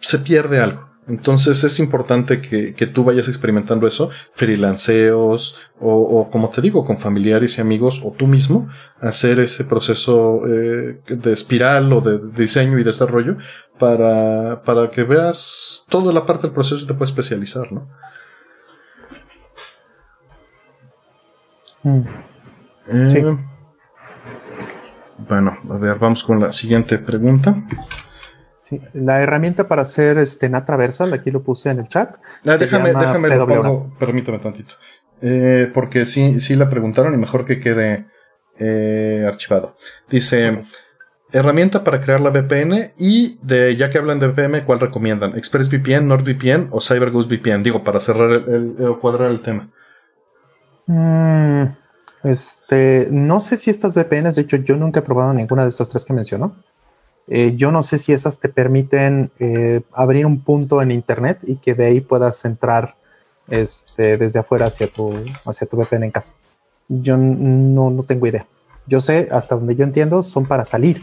se 0.00 0.18
pierde 0.18 0.60
algo. 0.60 0.91
Entonces 1.12 1.62
es 1.62 1.78
importante 1.78 2.40
que, 2.40 2.72
que, 2.72 2.86
tú 2.86 3.04
vayas 3.04 3.28
experimentando 3.28 3.86
eso, 3.86 4.08
freelanceos 4.32 5.58
o, 5.78 5.92
o, 5.92 6.30
como 6.30 6.48
te 6.48 6.62
digo, 6.62 6.86
con 6.86 6.96
familiares 6.96 7.58
y 7.58 7.60
amigos 7.60 8.00
o 8.02 8.12
tú 8.12 8.26
mismo, 8.26 8.70
hacer 8.98 9.38
ese 9.38 9.66
proceso 9.66 10.40
eh, 10.46 11.02
de 11.06 11.32
espiral 11.32 11.92
o 11.92 12.00
de 12.00 12.18
diseño 12.34 12.78
y 12.78 12.82
desarrollo 12.82 13.36
para, 13.78 14.62
para 14.62 14.90
que 14.90 15.02
veas 15.02 15.84
toda 15.90 16.14
la 16.14 16.24
parte 16.24 16.44
del 16.44 16.52
proceso 16.52 16.82
y 16.82 16.86
te 16.86 16.94
puedas 16.94 17.10
especializar, 17.10 17.70
¿no? 17.70 17.88
Mm. 21.82 22.04
Eh, 22.88 23.36
bueno, 25.28 25.58
a 25.68 25.76
ver, 25.76 25.98
vamos 25.98 26.24
con 26.24 26.40
la 26.40 26.52
siguiente 26.52 26.96
pregunta 26.96 27.54
la 28.92 29.22
herramienta 29.22 29.68
para 29.68 29.82
hacer 29.82 30.18
este 30.18 30.48
NAT 30.48 30.66
Traversal, 30.66 31.12
aquí 31.12 31.30
lo 31.30 31.42
puse 31.42 31.70
en 31.70 31.80
el 31.80 31.88
chat. 31.88 32.16
Ah, 32.46 32.56
déjame, 32.56 32.92
déjame 32.92 33.28
lo 33.28 33.46
pongo, 33.46 33.94
permítame 33.98 34.38
tantito. 34.38 34.74
Eh, 35.20 35.70
porque 35.72 36.04
sí, 36.06 36.40
sí 36.40 36.56
la 36.56 36.68
preguntaron 36.68 37.14
y 37.14 37.16
mejor 37.16 37.44
que 37.44 37.60
quede 37.60 38.06
eh, 38.58 39.24
archivado. 39.26 39.76
Dice, 40.10 40.62
herramienta 41.32 41.84
para 41.84 42.02
crear 42.02 42.20
la 42.20 42.30
VPN 42.30 42.92
y 42.98 43.38
de, 43.42 43.76
ya 43.76 43.90
que 43.90 43.98
hablan 43.98 44.20
de 44.20 44.28
VPN, 44.28 44.64
¿cuál 44.64 44.80
recomiendan? 44.80 45.36
¿ExpressVPN, 45.36 46.06
NordVPN 46.08 46.68
o 46.70 46.80
CyberGhost 46.80 47.30
VPN? 47.30 47.62
Digo, 47.62 47.84
para 47.84 48.00
cerrar 48.00 48.30
el, 48.30 48.76
el, 48.78 48.98
cuadrar 49.00 49.30
el 49.30 49.40
tema. 49.40 49.70
Mm, 50.86 51.64
este, 52.24 53.08
no 53.10 53.40
sé 53.40 53.56
si 53.56 53.70
estas 53.70 53.94
VPNs, 53.94 54.36
de 54.36 54.42
hecho 54.42 54.56
yo 54.56 54.76
nunca 54.76 55.00
he 55.00 55.02
probado 55.02 55.32
ninguna 55.34 55.62
de 55.62 55.70
estas 55.70 55.90
tres 55.90 56.04
que 56.04 56.12
mencionó. 56.12 56.56
Eh, 57.28 57.54
yo 57.56 57.70
no 57.70 57.82
sé 57.82 57.98
si 57.98 58.12
esas 58.12 58.38
te 58.38 58.48
permiten 58.48 59.30
eh, 59.38 59.82
abrir 59.92 60.26
un 60.26 60.40
punto 60.40 60.82
en 60.82 60.90
Internet 60.90 61.38
y 61.42 61.56
que 61.56 61.74
de 61.74 61.86
ahí 61.86 62.00
puedas 62.00 62.44
entrar 62.44 62.96
este, 63.48 64.16
desde 64.16 64.40
afuera 64.40 64.66
hacia 64.66 64.88
tu, 64.88 65.12
hacia 65.44 65.66
tu 65.66 65.76
VPN 65.76 66.04
en 66.04 66.10
casa. 66.10 66.34
Yo 66.88 67.16
no, 67.16 67.90
no 67.90 68.02
tengo 68.02 68.26
idea. 68.26 68.46
Yo 68.86 69.00
sé, 69.00 69.28
hasta 69.30 69.54
donde 69.54 69.76
yo 69.76 69.84
entiendo, 69.84 70.22
son 70.22 70.46
para 70.46 70.64
salir 70.64 71.02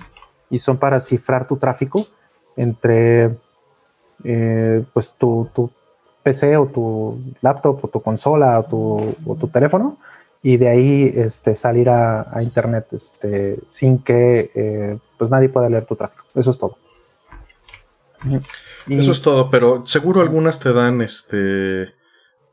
y 0.50 0.60
son 0.60 0.78
para 0.78 1.00
cifrar 1.00 1.48
tu 1.48 1.58
tráfico 1.58 2.06
entre 2.58 3.38
eh, 4.24 4.84
pues 4.94 5.14
tu, 5.14 5.50
tu, 5.54 5.72
PC 6.22 6.58
o 6.58 6.66
tu 6.68 7.18
laptop 7.40 7.80
o 7.82 7.88
tu 7.88 8.02
consola 8.02 8.60
o 8.60 8.64
tu, 8.64 9.16
o 9.26 9.36
tu 9.36 9.48
teléfono 9.48 9.98
y 10.44 10.58
de 10.58 10.68
ahí 10.68 11.14
este, 11.16 11.56
salir 11.56 11.90
a, 11.90 12.26
internet 12.42 12.88
este, 12.92 13.58
sin 13.70 14.00
que 14.00 15.00
pues 15.20 15.30
nadie 15.30 15.50
puede 15.50 15.70
leer 15.70 15.86
tu 15.86 15.96
tráfico. 15.96 16.26
Eso 16.34 16.50
es 16.50 16.58
todo. 16.58 16.78
Eso 18.88 19.12
es 19.12 19.22
todo, 19.22 19.50
pero 19.52 19.86
seguro 19.86 20.22
algunas 20.22 20.60
te 20.60 20.74
dan 20.74 21.02
este 21.02 21.94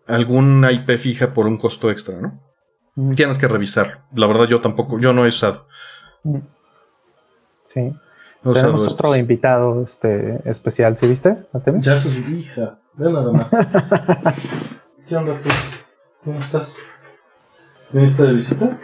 algún 0.07 0.67
IP 0.71 0.99
fija 0.99 1.33
por 1.33 1.47
un 1.47 1.57
costo 1.57 1.91
extra, 1.91 2.21
¿no? 2.21 2.41
Tienes 3.15 3.39
que 3.39 3.49
revisar. 3.49 4.05
La 4.15 4.27
verdad 4.27 4.47
yo 4.47 4.61
tampoco, 4.61 4.99
yo 4.99 5.13
no 5.13 5.25
he 5.25 5.29
usado. 5.29 5.67
Sí. 7.67 7.93
Tenemos 8.43 8.87
otro 8.87 9.17
invitado 9.17 9.83
este, 9.83 10.41
especial, 10.49 10.97
¿sí 10.97 11.07
viste? 11.07 11.47
Ya 11.81 11.99
su 11.99 12.09
hija. 12.09 12.79
Ve 12.95 13.13
nada 13.13 13.33
más. 13.33 13.51
¿Qué 15.09 15.17
onda 15.17 15.41
tú? 15.43 15.49
¿Cómo 16.25 16.41
estás? 16.41 16.79
¿Viniste 17.93 18.23
de 18.23 18.33
visita? 18.33 18.79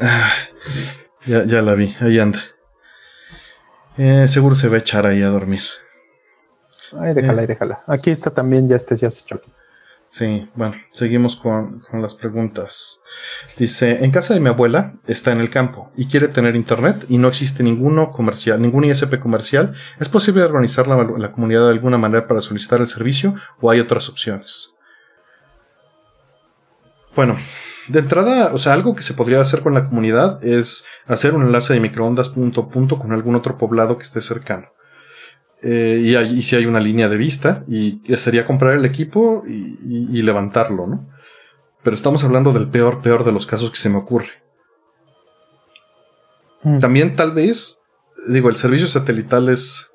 Ah, 0.00 0.32
ya, 1.26 1.44
ya 1.44 1.62
la 1.62 1.74
vi, 1.74 1.94
ahí 2.00 2.18
anda. 2.18 2.40
Eh, 3.96 4.26
seguro 4.28 4.54
se 4.54 4.68
va 4.68 4.76
a 4.76 4.80
echar 4.80 5.06
ahí 5.06 5.22
a 5.22 5.28
dormir. 5.28 5.62
Ay, 6.98 7.14
déjala, 7.14 7.42
ahí 7.42 7.46
déjala. 7.46 7.80
Aquí 7.86 8.10
está 8.10 8.30
también, 8.30 8.68
ya 8.68 8.76
este 8.76 8.96
ya 8.96 9.10
se 9.10 9.22
echó. 9.22 9.40
Sí, 10.06 10.48
bueno, 10.54 10.74
seguimos 10.90 11.34
con, 11.34 11.80
con, 11.90 12.02
las 12.02 12.14
preguntas. 12.14 13.00
Dice, 13.56 14.04
en 14.04 14.10
casa 14.10 14.34
de 14.34 14.40
mi 14.40 14.48
abuela 14.48 14.94
está 15.06 15.32
en 15.32 15.40
el 15.40 15.50
campo 15.50 15.90
y 15.96 16.06
quiere 16.06 16.28
tener 16.28 16.54
internet 16.56 17.06
y 17.08 17.18
no 17.18 17.28
existe 17.28 17.62
ninguno 17.62 18.12
comercial, 18.12 18.60
ningún 18.60 18.84
ISP 18.84 19.18
comercial. 19.18 19.74
¿Es 19.98 20.08
posible 20.08 20.42
organizar 20.42 20.86
la, 20.86 20.96
la 21.18 21.32
comunidad 21.32 21.64
de 21.64 21.72
alguna 21.72 21.98
manera 21.98 22.28
para 22.28 22.42
solicitar 22.42 22.80
el 22.80 22.86
servicio 22.86 23.34
o 23.60 23.70
hay 23.70 23.80
otras 23.80 24.08
opciones? 24.08 24.73
Bueno, 27.16 27.36
de 27.88 27.98
entrada, 27.98 28.52
o 28.52 28.58
sea, 28.58 28.72
algo 28.72 28.94
que 28.94 29.02
se 29.02 29.14
podría 29.14 29.40
hacer 29.40 29.62
con 29.62 29.74
la 29.74 29.84
comunidad 29.88 30.44
es 30.44 30.86
hacer 31.06 31.34
un 31.34 31.42
enlace 31.42 31.74
de 31.74 31.80
microondas 31.80 32.30
punto 32.30 32.62
a 32.62 32.68
punto 32.68 32.98
con 32.98 33.12
algún 33.12 33.34
otro 33.34 33.58
poblado 33.58 33.96
que 33.96 34.04
esté 34.04 34.20
cercano. 34.20 34.68
Eh, 35.62 36.00
y, 36.02 36.16
y, 36.16 36.42
si 36.42 36.56
hay 36.56 36.66
una 36.66 36.80
línea 36.80 37.08
de 37.08 37.16
vista, 37.16 37.64
y 37.66 38.02
sería 38.16 38.46
comprar 38.46 38.74
el 38.74 38.84
equipo 38.84 39.42
y, 39.46 39.78
y, 40.12 40.20
levantarlo, 40.20 40.86
¿no? 40.86 41.08
Pero 41.82 41.96
estamos 41.96 42.22
hablando 42.22 42.52
del 42.52 42.68
peor, 42.68 43.00
peor 43.00 43.24
de 43.24 43.32
los 43.32 43.46
casos 43.46 43.70
que 43.70 43.78
se 43.78 43.88
me 43.88 43.96
ocurre. 43.96 44.28
Mm. 46.64 46.80
También 46.80 47.16
tal 47.16 47.32
vez, 47.32 47.80
digo, 48.28 48.50
el 48.50 48.56
servicio 48.56 48.86
satelital 48.86 49.48
es, 49.48 49.90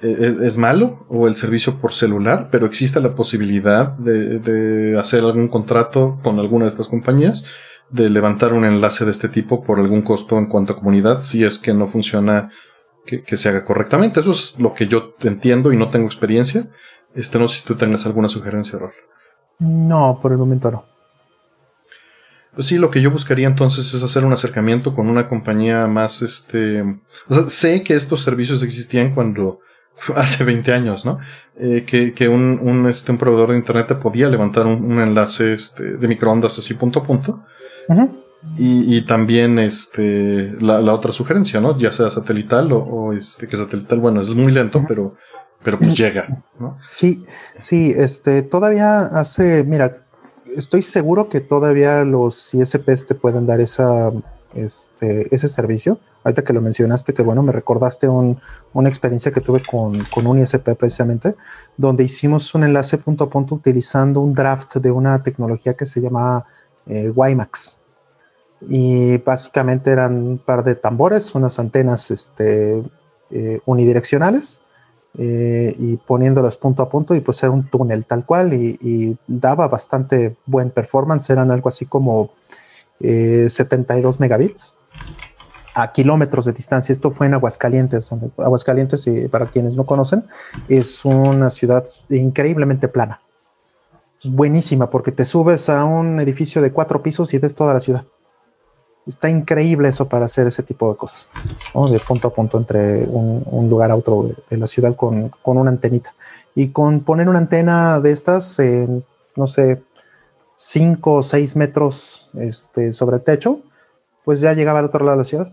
es, 0.00 0.36
es, 0.36 0.56
malo 0.58 1.06
o 1.08 1.26
el 1.26 1.34
servicio 1.34 1.80
por 1.80 1.92
celular, 1.92 2.48
pero 2.50 2.66
existe 2.66 3.00
la 3.00 3.14
posibilidad 3.14 3.96
de, 3.98 4.38
de 4.38 4.98
hacer 4.98 5.24
algún 5.24 5.48
contrato 5.48 6.18
con 6.22 6.38
alguna 6.38 6.64
de 6.64 6.70
estas 6.70 6.88
compañías 6.88 7.44
de 7.90 8.10
levantar 8.10 8.52
un 8.52 8.64
enlace 8.64 9.04
de 9.04 9.10
este 9.10 9.28
tipo 9.28 9.64
por 9.64 9.78
algún 9.78 10.02
costo 10.02 10.38
en 10.38 10.46
cuanto 10.46 10.72
a 10.72 10.76
comunidad 10.76 11.22
si 11.22 11.44
es 11.44 11.58
que 11.58 11.72
no 11.72 11.86
funciona 11.86 12.50
que, 13.06 13.36
se 13.36 13.48
haga 13.48 13.64
correctamente. 13.64 14.20
Eso 14.20 14.32
es 14.32 14.56
lo 14.58 14.74
que 14.74 14.86
yo 14.86 15.14
entiendo 15.20 15.72
y 15.72 15.76
no 15.76 15.88
tengo 15.88 16.06
experiencia. 16.06 16.68
Este, 17.14 17.38
no 17.38 17.48
sé 17.48 17.60
si 17.60 17.66
tú 17.66 17.74
tengas 17.74 18.04
alguna 18.04 18.28
sugerencia, 18.28 18.78
Rol. 18.78 18.92
No, 19.58 20.18
por 20.20 20.32
el 20.32 20.38
momento 20.38 20.70
no. 20.70 20.84
Pues 22.54 22.66
sí, 22.66 22.76
lo 22.76 22.90
que 22.90 23.00
yo 23.00 23.10
buscaría 23.10 23.46
entonces 23.46 23.94
es 23.94 24.02
hacer 24.02 24.24
un 24.24 24.32
acercamiento 24.32 24.94
con 24.94 25.08
una 25.08 25.28
compañía 25.28 25.86
más, 25.86 26.22
este, 26.22 26.82
o 26.82 27.34
sea, 27.34 27.44
sé 27.44 27.82
que 27.82 27.94
estos 27.94 28.22
servicios 28.22 28.62
existían 28.62 29.14
cuando, 29.14 29.60
hace 30.14 30.44
20 30.44 30.72
años, 30.72 31.04
¿no? 31.04 31.18
Eh, 31.58 31.84
que, 31.86 32.12
que 32.12 32.28
un, 32.28 32.60
un, 32.62 32.86
este, 32.86 33.12
un 33.12 33.18
proveedor 33.18 33.50
de 33.50 33.56
internet 33.56 33.88
te 33.88 33.94
podía 33.96 34.28
levantar 34.28 34.66
un, 34.66 34.84
un 34.84 35.00
enlace, 35.00 35.52
este, 35.52 35.96
de 35.96 36.08
microondas 36.08 36.58
así 36.58 36.74
punto 36.74 37.00
a 37.00 37.04
punto. 37.04 37.44
Y, 38.56 38.96
y, 38.96 39.04
también 39.04 39.58
este 39.58 40.52
la, 40.60 40.80
la, 40.80 40.94
otra 40.94 41.10
sugerencia, 41.12 41.60
¿no? 41.60 41.76
Ya 41.76 41.90
sea 41.90 42.08
satelital 42.10 42.70
o, 42.72 42.78
o, 42.78 43.12
este 43.12 43.48
que 43.48 43.56
satelital, 43.56 43.98
bueno, 43.98 44.20
es 44.20 44.32
muy 44.34 44.52
lento, 44.52 44.84
pero 44.86 45.16
pero 45.64 45.78
pues 45.78 45.96
llega, 45.96 46.44
¿no? 46.60 46.78
Sí, 46.94 47.20
sí, 47.56 47.92
este 47.96 48.42
todavía 48.42 49.00
hace, 49.00 49.64
mira, 49.64 50.04
estoy 50.56 50.82
seguro 50.82 51.28
que 51.28 51.40
todavía 51.40 52.04
los 52.04 52.54
ISPs 52.54 53.06
te 53.06 53.14
pueden 53.14 53.44
dar 53.44 53.60
esa 53.60 54.12
este 54.54 55.34
ese 55.34 55.48
servicio. 55.48 55.98
Ahorita 56.24 56.42
que 56.42 56.52
lo 56.52 56.60
mencionaste, 56.60 57.14
que 57.14 57.22
bueno, 57.22 57.42
me 57.42 57.52
recordaste 57.52 58.08
un, 58.08 58.40
una 58.72 58.88
experiencia 58.88 59.32
que 59.32 59.40
tuve 59.40 59.62
con, 59.64 60.04
con 60.12 60.26
un 60.26 60.40
ISP 60.40 60.74
precisamente, 60.76 61.36
donde 61.76 62.04
hicimos 62.04 62.54
un 62.54 62.64
enlace 62.64 62.98
punto 62.98 63.24
a 63.24 63.30
punto 63.30 63.54
utilizando 63.54 64.20
un 64.20 64.32
draft 64.32 64.76
de 64.76 64.90
una 64.90 65.22
tecnología 65.22 65.74
que 65.74 65.86
se 65.86 66.00
llama 66.00 66.44
eh, 66.86 67.10
WiMAX 67.14 67.80
y 68.62 69.18
básicamente 69.18 69.90
eran 69.90 70.14
un 70.14 70.38
par 70.38 70.64
de 70.64 70.74
tambores, 70.74 71.34
unas 71.34 71.58
antenas 71.58 72.10
este, 72.10 72.82
eh, 73.30 73.60
unidireccionales 73.66 74.62
eh, 75.16 75.74
y 75.78 75.96
poniéndolas 75.96 76.56
punto 76.56 76.82
a 76.82 76.88
punto 76.88 77.14
y 77.14 77.20
pues 77.20 77.42
era 77.42 77.52
un 77.52 77.68
túnel 77.68 78.04
tal 78.04 78.24
cual 78.24 78.52
y, 78.54 79.16
daba 79.26 79.68
bastante 79.68 80.36
buen 80.46 80.70
performance, 80.70 81.30
eran 81.30 81.50
algo 81.50 81.68
así 81.68 81.86
como 81.86 82.30
eh, 83.00 83.46
72 83.48 84.18
megabits 84.20 84.74
a 85.78 85.92
kilómetros 85.92 86.44
de 86.44 86.52
distancia. 86.52 86.92
Esto 86.92 87.10
fue 87.10 87.28
en 87.28 87.34
Aguascalientes, 87.34 88.10
Aguascalientes, 88.36 89.06
y 89.06 89.28
para 89.28 89.48
quienes 89.48 89.76
no 89.76 89.86
conocen, 89.86 90.24
es 90.68 91.04
una 91.04 91.50
ciudad 91.50 91.84
increíblemente 92.08 92.88
plana. 92.88 93.20
Buenísima 94.24 94.90
porque 94.90 95.12
te 95.12 95.24
subes 95.24 95.68
a 95.68 95.84
un 95.84 96.18
edificio 96.18 96.60
de 96.60 96.72
cuatro 96.72 97.00
pisos 97.00 97.32
y 97.32 97.38
ves 97.38 97.54
toda 97.54 97.72
la 97.72 97.78
ciudad. 97.78 98.04
Está 99.06 99.30
increíble 99.30 99.88
eso 99.88 100.08
para 100.08 100.24
hacer 100.24 100.48
ese 100.48 100.64
tipo 100.64 100.90
de 100.90 100.98
cosas, 100.98 101.30
de 101.90 102.00
punto 102.00 102.28
a 102.28 102.34
punto 102.34 102.58
entre 102.58 103.04
un, 103.04 103.70
lugar 103.70 103.92
a 103.92 103.96
otro 103.96 104.28
de, 104.50 104.56
la 104.56 104.66
ciudad 104.66 104.96
con, 104.96 105.30
con, 105.42 105.56
una 105.56 105.70
antenita. 105.70 106.12
Y 106.56 106.70
con 106.70 107.00
poner 107.00 107.28
una 107.28 107.38
antena 107.38 108.00
de 108.00 108.10
estas, 108.10 108.58
en, 108.58 109.04
no 109.36 109.46
sé, 109.46 109.80
5 110.56 111.12
o 111.14 111.22
6 111.22 111.56
metros 111.56 112.30
este, 112.34 112.92
sobre 112.92 113.16
el 113.16 113.22
techo, 113.22 113.60
pues 114.28 114.40
ya 114.40 114.52
llegaba 114.52 114.80
al 114.80 114.84
otro 114.84 115.06
lado 115.06 115.16
de 115.16 115.22
la 115.22 115.24
ciudad. 115.24 115.52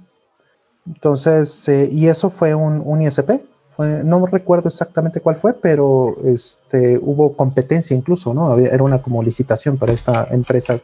Entonces, 0.87 1.67
eh, 1.67 1.89
y 1.91 2.07
eso 2.07 2.29
fue 2.29 2.53
un, 2.53 2.81
un 2.83 3.01
ISP. 3.01 3.41
Fue, 3.75 4.03
no 4.03 4.25
recuerdo 4.25 4.69
exactamente 4.69 5.19
cuál 5.19 5.35
fue, 5.35 5.53
pero 5.53 6.15
este, 6.23 6.97
hubo 7.01 7.35
competencia 7.35 7.95
incluso, 7.95 8.33
¿no? 8.33 8.51
Había, 8.51 8.69
era 8.69 8.83
una 8.83 9.01
como 9.01 9.21
licitación 9.21 9.77
para 9.77 9.91
esta 9.91 10.27
empresa 10.31 10.79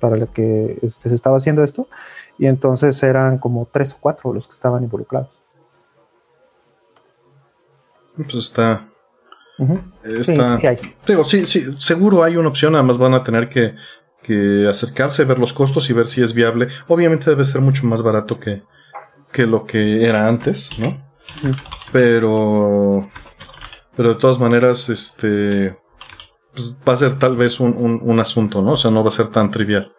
para 0.00 0.16
la 0.16 0.26
que 0.26 0.78
este, 0.82 1.08
se 1.08 1.14
estaba 1.14 1.38
haciendo 1.38 1.64
esto, 1.64 1.88
y 2.38 2.46
entonces 2.46 3.02
eran 3.02 3.38
como 3.38 3.66
tres 3.70 3.94
o 3.94 3.96
cuatro 4.00 4.32
los 4.32 4.46
que 4.46 4.52
estaban 4.52 4.82
involucrados. 4.84 5.40
Pues 8.14 8.34
está. 8.34 8.88
está 10.04 10.52
sí, 10.52 10.60
sí, 10.60 10.66
hay. 10.66 10.94
Digo, 11.06 11.24
sí, 11.24 11.46
sí, 11.46 11.74
seguro 11.76 12.22
hay 12.22 12.36
una 12.36 12.48
opción, 12.48 12.74
además 12.74 12.98
van 12.98 13.14
a 13.14 13.24
tener 13.24 13.48
que, 13.48 13.74
que 14.22 14.68
acercarse, 14.70 15.24
ver 15.24 15.38
los 15.38 15.52
costos 15.52 15.90
y 15.90 15.94
ver 15.94 16.06
si 16.06 16.22
es 16.22 16.32
viable. 16.32 16.68
Obviamente 16.86 17.30
debe 17.30 17.44
ser 17.44 17.60
mucho 17.60 17.86
más 17.86 18.02
barato 18.02 18.38
que, 18.38 18.62
que 19.36 19.46
lo 19.46 19.66
que 19.66 20.02
era 20.02 20.26
antes, 20.26 20.70
¿no? 20.78 20.96
Pero. 21.92 23.06
Pero 23.94 24.08
de 24.10 24.14
todas 24.14 24.38
maneras, 24.38 24.88
este 24.88 25.76
pues, 26.54 26.74
va 26.88 26.94
a 26.94 26.96
ser 26.96 27.18
tal 27.18 27.36
vez 27.36 27.60
un, 27.60 27.76
un, 27.76 28.00
un, 28.02 28.18
asunto, 28.18 28.62
¿no? 28.62 28.72
O 28.72 28.76
sea, 28.78 28.90
no 28.90 29.02
va 29.02 29.08
a 29.08 29.12
ser 29.12 29.28
tan 29.28 29.50
trivial. 29.50 29.92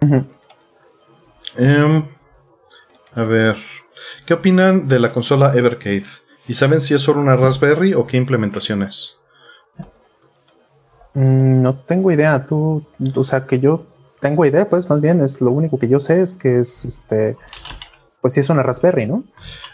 -huh. 0.00 0.24
a 3.16 3.22
ver, 3.24 3.56
¿qué 4.24 4.34
opinan 4.34 4.86
de 4.86 5.00
la 5.00 5.12
consola 5.12 5.52
Evercade? 5.54 6.06
¿Y 6.46 6.54
saben 6.54 6.80
si 6.80 6.94
es 6.94 7.00
solo 7.00 7.20
una 7.20 7.36
Raspberry 7.36 7.94
o 7.94 8.06
qué 8.06 8.16
implementación 8.16 8.84
es? 8.84 9.16
Mm, 11.14 11.60
no 11.60 11.74
tengo 11.74 12.12
idea. 12.12 12.46
Tú, 12.46 12.84
o 13.16 13.24
sea, 13.24 13.46
que 13.46 13.58
yo 13.58 13.84
tengo 14.20 14.44
idea, 14.44 14.68
pues 14.68 14.88
más 14.88 15.00
bien 15.00 15.20
es 15.22 15.40
lo 15.40 15.50
único 15.50 15.76
que 15.76 15.88
yo 15.88 15.98
sé 15.98 16.20
es 16.20 16.34
que 16.34 16.60
es 16.60 16.84
este 16.84 17.36
pues 18.20 18.34
sí 18.34 18.40
es 18.40 18.50
una 18.50 18.62
Raspberry, 18.62 19.06
¿no? 19.06 19.24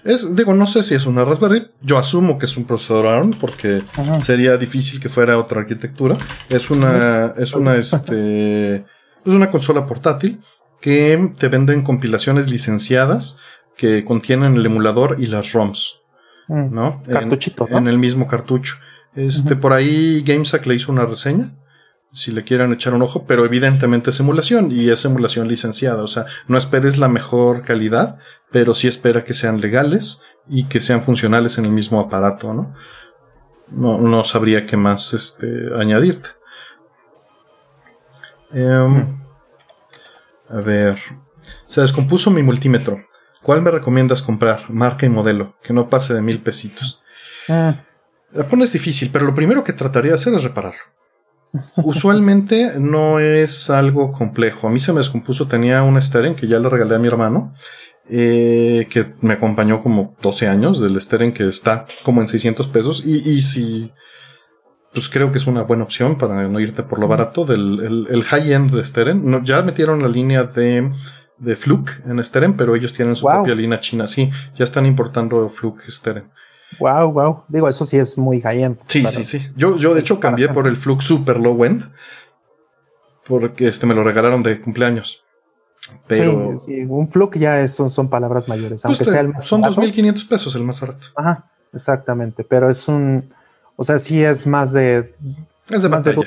Es, 0.04 0.34
digo, 0.36 0.54
no 0.54 0.66
sé 0.66 0.82
si 0.82 0.94
es 0.94 1.06
una 1.06 1.24
Raspberry. 1.24 1.68
Yo 1.82 1.98
asumo 1.98 2.38
que 2.38 2.46
es 2.46 2.56
un 2.56 2.64
procesador 2.64 3.06
ARM 3.06 3.38
porque 3.40 3.82
Ajá. 3.94 4.20
sería 4.20 4.56
difícil 4.56 5.00
que 5.00 5.08
fuera 5.08 5.38
otra 5.38 5.60
arquitectura. 5.60 6.16
Es 6.48 6.70
una, 6.70 7.34
es 7.36 7.54
una, 7.54 7.74
este, 7.74 8.76
es 8.76 8.84
una 9.24 9.50
consola 9.50 9.86
portátil 9.86 10.40
que 10.80 11.32
te 11.38 11.48
venden 11.48 11.82
compilaciones 11.82 12.50
licenciadas 12.50 13.38
que 13.76 14.04
contienen 14.04 14.56
el 14.56 14.66
emulador 14.66 15.16
y 15.18 15.26
las 15.26 15.52
ROMs, 15.52 16.00
mm. 16.48 16.74
¿no? 16.74 17.02
Cartuchito, 17.02 17.66
en, 17.66 17.72
¿no? 17.72 17.78
en 17.78 17.88
el 17.88 17.98
mismo 17.98 18.26
cartucho. 18.26 18.76
Este, 19.14 19.56
por 19.56 19.72
ahí 19.72 20.22
GameSack 20.22 20.66
le 20.66 20.74
hizo 20.74 20.92
una 20.92 21.06
reseña 21.06 21.52
si 22.16 22.32
le 22.32 22.44
quieran 22.44 22.72
echar 22.72 22.94
un 22.94 23.02
ojo, 23.02 23.26
pero 23.26 23.44
evidentemente 23.44 24.08
es 24.08 24.18
emulación 24.20 24.72
y 24.72 24.88
es 24.88 25.04
emulación 25.04 25.48
licenciada, 25.48 26.02
o 26.02 26.08
sea, 26.08 26.24
no 26.48 26.56
esperes 26.56 26.96
la 26.96 27.08
mejor 27.08 27.62
calidad, 27.62 28.18
pero 28.50 28.74
sí 28.74 28.88
espera 28.88 29.22
que 29.22 29.34
sean 29.34 29.60
legales 29.60 30.22
y 30.48 30.64
que 30.64 30.80
sean 30.80 31.02
funcionales 31.02 31.58
en 31.58 31.66
el 31.66 31.72
mismo 31.72 32.00
aparato, 32.00 32.54
¿no? 32.54 32.74
No, 33.68 33.98
no 33.98 34.24
sabría 34.24 34.64
qué 34.64 34.78
más 34.78 35.12
este, 35.12 35.46
añadirte. 35.78 36.30
Um, 38.52 39.20
a 40.48 40.60
ver, 40.64 40.96
se 41.66 41.82
descompuso 41.82 42.30
mi 42.30 42.42
multímetro. 42.42 43.04
¿Cuál 43.42 43.60
me 43.60 43.70
recomiendas 43.70 44.22
comprar? 44.22 44.70
Marca 44.70 45.04
y 45.04 45.10
modelo, 45.10 45.56
que 45.62 45.74
no 45.74 45.90
pase 45.90 46.14
de 46.14 46.22
mil 46.22 46.40
pesitos. 46.40 47.02
Ah. 47.48 47.74
La 48.32 48.48
pones 48.48 48.72
difícil, 48.72 49.10
pero 49.12 49.26
lo 49.26 49.34
primero 49.34 49.62
que 49.62 49.74
trataría 49.74 50.12
de 50.12 50.14
hacer 50.14 50.32
es 50.32 50.44
repararlo. 50.44 50.80
Usualmente 51.84 52.78
no 52.78 53.18
es 53.18 53.70
algo 53.70 54.12
complejo. 54.12 54.68
A 54.68 54.70
mí 54.70 54.78
se 54.78 54.92
me 54.92 54.98
descompuso, 54.98 55.46
tenía 55.46 55.82
un 55.82 56.00
Steren 56.00 56.34
que 56.34 56.46
ya 56.46 56.58
le 56.58 56.68
regalé 56.68 56.96
a 56.96 56.98
mi 56.98 57.08
hermano, 57.08 57.52
eh, 58.08 58.86
que 58.90 59.14
me 59.20 59.34
acompañó 59.34 59.82
como 59.82 60.16
12 60.22 60.48
años, 60.48 60.80
del 60.80 61.00
Steren 61.00 61.32
que 61.32 61.46
está 61.46 61.86
como 62.02 62.20
en 62.20 62.28
600 62.28 62.68
pesos, 62.68 63.02
y, 63.04 63.28
y 63.30 63.40
si, 63.40 63.92
pues 64.92 65.08
creo 65.08 65.32
que 65.32 65.38
es 65.38 65.46
una 65.46 65.62
buena 65.62 65.84
opción 65.84 66.18
para 66.18 66.48
no 66.48 66.60
irte 66.60 66.82
por 66.82 66.98
lo 66.98 67.08
barato, 67.08 67.44
del 67.44 67.80
el, 67.80 68.06
el 68.10 68.24
high-end 68.24 68.74
de 68.74 68.84
Steren. 68.84 69.30
No, 69.30 69.42
ya 69.42 69.62
metieron 69.62 70.02
la 70.02 70.08
línea 70.08 70.44
de 70.44 70.90
de 71.38 71.56
Fluke 71.56 72.02
en 72.06 72.22
Steren, 72.22 72.56
pero 72.56 72.74
ellos 72.74 72.92
tienen 72.92 73.16
su 73.16 73.26
propia 73.26 73.54
línea 73.54 73.80
china. 73.80 74.06
Sí, 74.06 74.30
ya 74.56 74.64
están 74.64 74.86
importando 74.86 75.48
Fluke 75.48 75.90
Steren. 75.90 76.30
Wow, 76.80 77.12
wow. 77.12 77.44
Digo, 77.48 77.68
eso 77.68 77.84
sí 77.84 77.96
es 77.96 78.18
muy 78.18 78.40
high-end. 78.40 78.78
Sí, 78.86 79.06
sí, 79.08 79.24
sí. 79.24 79.48
Yo, 79.56 79.76
yo 79.76 79.94
de 79.94 80.00
hecho 80.00 80.20
cambié 80.20 80.48
por 80.48 80.66
el 80.66 80.76
Fluke 80.76 81.02
Super 81.02 81.38
Low 81.38 81.64
End 81.64 81.90
porque 83.26 83.68
este 83.68 83.86
me 83.86 83.94
lo 83.94 84.02
regalaron 84.02 84.42
de 84.42 84.60
cumpleaños. 84.60 85.22
Pero 86.06 86.54
un 86.88 87.08
Fluke 87.08 87.38
ya 87.38 87.60
es, 87.60 87.74
son, 87.74 88.08
palabras 88.08 88.48
mayores, 88.48 88.84
aunque 88.84 89.04
sea 89.04 89.20
el 89.20 89.28
más 89.28 89.44
Son 89.44 89.62
2.500 89.62 90.28
pesos 90.28 90.54
el 90.56 90.64
más 90.64 90.80
barato. 90.80 91.06
Ajá, 91.14 91.50
exactamente, 91.72 92.44
pero 92.44 92.68
es 92.68 92.88
un, 92.88 93.32
o 93.76 93.84
sea, 93.84 93.98
sí 93.98 94.22
es 94.22 94.46
más 94.46 94.72
de... 94.72 95.14
Es 95.68 95.82
de 95.82 95.88
batalla. 95.88 96.22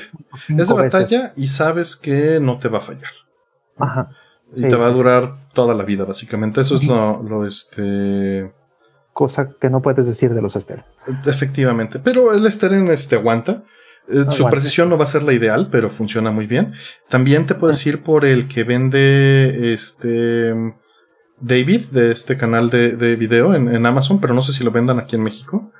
es 0.48 0.68
de 0.68 0.74
batalla 0.74 1.32
y 1.36 1.46
sabes 1.46 1.96
que 1.96 2.38
no 2.40 2.58
te 2.58 2.68
va 2.68 2.78
a 2.78 2.82
fallar. 2.82 3.10
Ajá. 3.78 4.10
Y 4.54 4.62
te 4.62 4.74
va 4.74 4.86
a 4.86 4.90
durar 4.90 5.36
toda 5.52 5.74
la 5.74 5.84
vida, 5.84 6.04
básicamente. 6.04 6.60
Eso 6.60 6.76
es 6.76 6.84
lo, 6.84 7.22
lo, 7.22 7.46
este... 7.46 8.52
Cosa 9.12 9.54
que 9.60 9.70
no 9.70 9.82
puedes 9.82 10.06
decir 10.06 10.32
de 10.34 10.42
los 10.42 10.54
Steren. 10.54 10.84
Efectivamente. 11.26 11.98
Pero 11.98 12.32
el 12.32 12.50
Steren 12.50 12.88
este, 12.88 13.16
aguanta. 13.16 13.64
Eh, 14.08 14.24
su 14.30 14.48
precisión 14.48 14.88
no 14.88 14.98
va 14.98 15.04
a 15.04 15.08
ser 15.08 15.22
la 15.22 15.32
ideal, 15.32 15.68
pero 15.70 15.90
funciona 15.90 16.30
muy 16.30 16.46
bien. 16.46 16.72
También 17.08 17.46
te 17.46 17.54
puedes 17.54 17.84
ir 17.86 18.02
por 18.02 18.24
el 18.24 18.48
que 18.48 18.64
vende 18.64 19.72
este 19.72 20.54
David 21.40 21.86
de 21.90 22.12
este 22.12 22.36
canal 22.36 22.70
de, 22.70 22.96
de 22.96 23.16
video 23.16 23.54
en, 23.54 23.86
Amazon, 23.86 24.20
pero 24.20 24.34
no 24.34 24.42
sé 24.42 24.52
si 24.52 24.64
lo 24.64 24.70
vendan 24.70 24.98
aquí 24.98 25.16
en 25.16 25.22
México. 25.22 25.72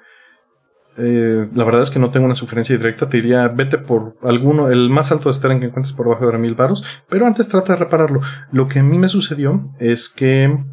Eh, 0.97 1.49
la 1.55 1.65
verdad 1.65 1.83
es 1.83 1.91
que 1.91 1.99
no 1.99 2.11
tengo 2.11 2.27
una 2.27 2.35
sugerencia 2.35 2.77
directa. 2.77 3.09
Te 3.09 3.19
diría, 3.19 3.49
vete 3.49 3.79
por 3.79 4.17
alguno, 4.23 4.69
el 4.69 4.91
más 4.91 5.13
alto 5.13 5.29
de 5.29 5.33
estar 5.33 5.51
en 5.51 5.61
que 5.61 5.67
encuentres 5.67 5.95
por 5.95 6.07
debajo 6.07 6.31
de 6.31 6.39
mil 6.39 6.55
baros, 6.55 6.85
pero 7.09 7.27
antes 7.27 7.49
trata 7.49 7.75
de 7.75 7.79
repararlo. 7.79 8.21
Lo 8.53 8.69
que 8.69 8.81
a 8.81 8.83
mí 8.83 8.99
me 8.99 9.09
sucedió 9.09 9.71
es 9.79 10.09
que 10.09 10.65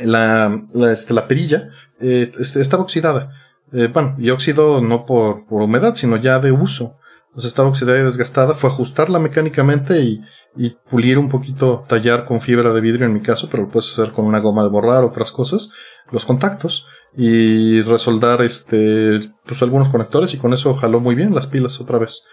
la, 0.00 0.62
la, 0.72 0.92
este, 0.92 1.14
la 1.14 1.26
perilla 1.26 1.70
eh, 2.00 2.32
este, 2.38 2.60
estaba 2.60 2.82
oxidada. 2.82 3.32
Eh, 3.72 3.88
bueno, 3.92 4.16
y 4.18 4.30
óxido 4.30 4.80
no 4.80 5.04
por, 5.04 5.46
por, 5.46 5.62
humedad, 5.62 5.94
sino 5.94 6.16
ya 6.16 6.38
de 6.38 6.52
uso. 6.52 6.96
Entonces 7.28 7.52
estaba 7.52 7.68
oxidada 7.68 8.00
y 8.00 8.04
desgastada. 8.04 8.54
Fue 8.54 8.70
ajustarla 8.70 9.18
mecánicamente 9.18 10.00
y, 10.00 10.20
pulir 10.90 11.18
un 11.18 11.28
poquito, 11.28 11.84
tallar 11.86 12.24
con 12.24 12.40
fibra 12.40 12.72
de 12.72 12.80
vidrio 12.80 13.06
en 13.06 13.14
mi 13.14 13.20
caso, 13.20 13.48
pero 13.48 13.64
lo 13.64 13.68
puedes 13.70 13.92
hacer 13.92 14.12
con 14.12 14.24
una 14.24 14.40
goma 14.40 14.64
de 14.64 14.70
borrar, 14.70 15.04
otras 15.04 15.30
cosas, 15.30 15.70
los 16.10 16.24
contactos 16.24 16.84
y 17.16 17.80
resoldar 17.82 18.42
este, 18.42 19.32
pues 19.46 19.62
algunos 19.62 19.88
conectores 19.88 20.34
y 20.34 20.38
con 20.38 20.52
eso 20.52 20.74
jaló 20.74 20.98
muy 20.98 21.14
bien 21.14 21.32
las 21.32 21.46
pilas 21.46 21.80
otra 21.80 21.98
vez. 21.98 22.24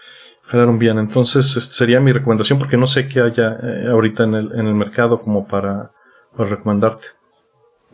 Jalaron 0.42 0.78
bien. 0.78 0.98
Entonces 0.98 1.56
este 1.56 1.74
sería 1.74 2.00
mi 2.00 2.10
recomendación 2.10 2.58
porque 2.58 2.76
no 2.76 2.88
sé 2.88 3.06
qué 3.06 3.20
haya 3.20 3.56
eh, 3.62 3.88
ahorita 3.90 4.24
en 4.24 4.34
el, 4.34 4.52
en 4.58 4.66
el 4.66 4.74
mercado 4.74 5.20
como 5.20 5.46
para, 5.46 5.92
para 6.36 6.48
recomendarte. 6.48 7.15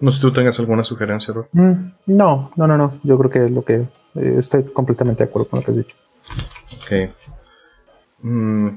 No 0.03 0.11
sé 0.11 0.17
si 0.17 0.23
tú 0.23 0.33
tengas 0.33 0.59
alguna 0.59 0.83
sugerencia, 0.83 1.33
Rob. 1.33 1.47
Mm, 1.53 1.93
no, 2.07 2.51
no, 2.57 2.67
no, 2.67 2.77
no. 2.77 2.99
Yo 3.05 3.17
creo 3.19 3.31
que 3.31 3.49
lo 3.49 3.63
que 3.63 3.75
eh, 4.17 4.35
estoy 4.37 4.65
completamente 4.65 5.23
de 5.23 5.31
acuerdo 5.31 5.49
con 5.49 5.61
lo 5.61 5.65
que 5.65 5.71
has 5.71 5.77
dicho. 5.77 5.97
Ok. 6.77 7.11
Mm, 8.21 8.69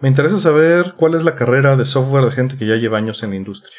me 0.00 0.08
interesa 0.08 0.36
saber 0.36 0.92
cuál 0.98 1.14
es 1.14 1.24
la 1.24 1.36
carrera 1.36 1.74
de 1.76 1.86
software 1.86 2.26
de 2.26 2.32
gente 2.32 2.58
que 2.58 2.66
ya 2.66 2.76
lleva 2.76 2.98
años 2.98 3.22
en 3.22 3.30
la 3.30 3.36
industria. 3.36 3.78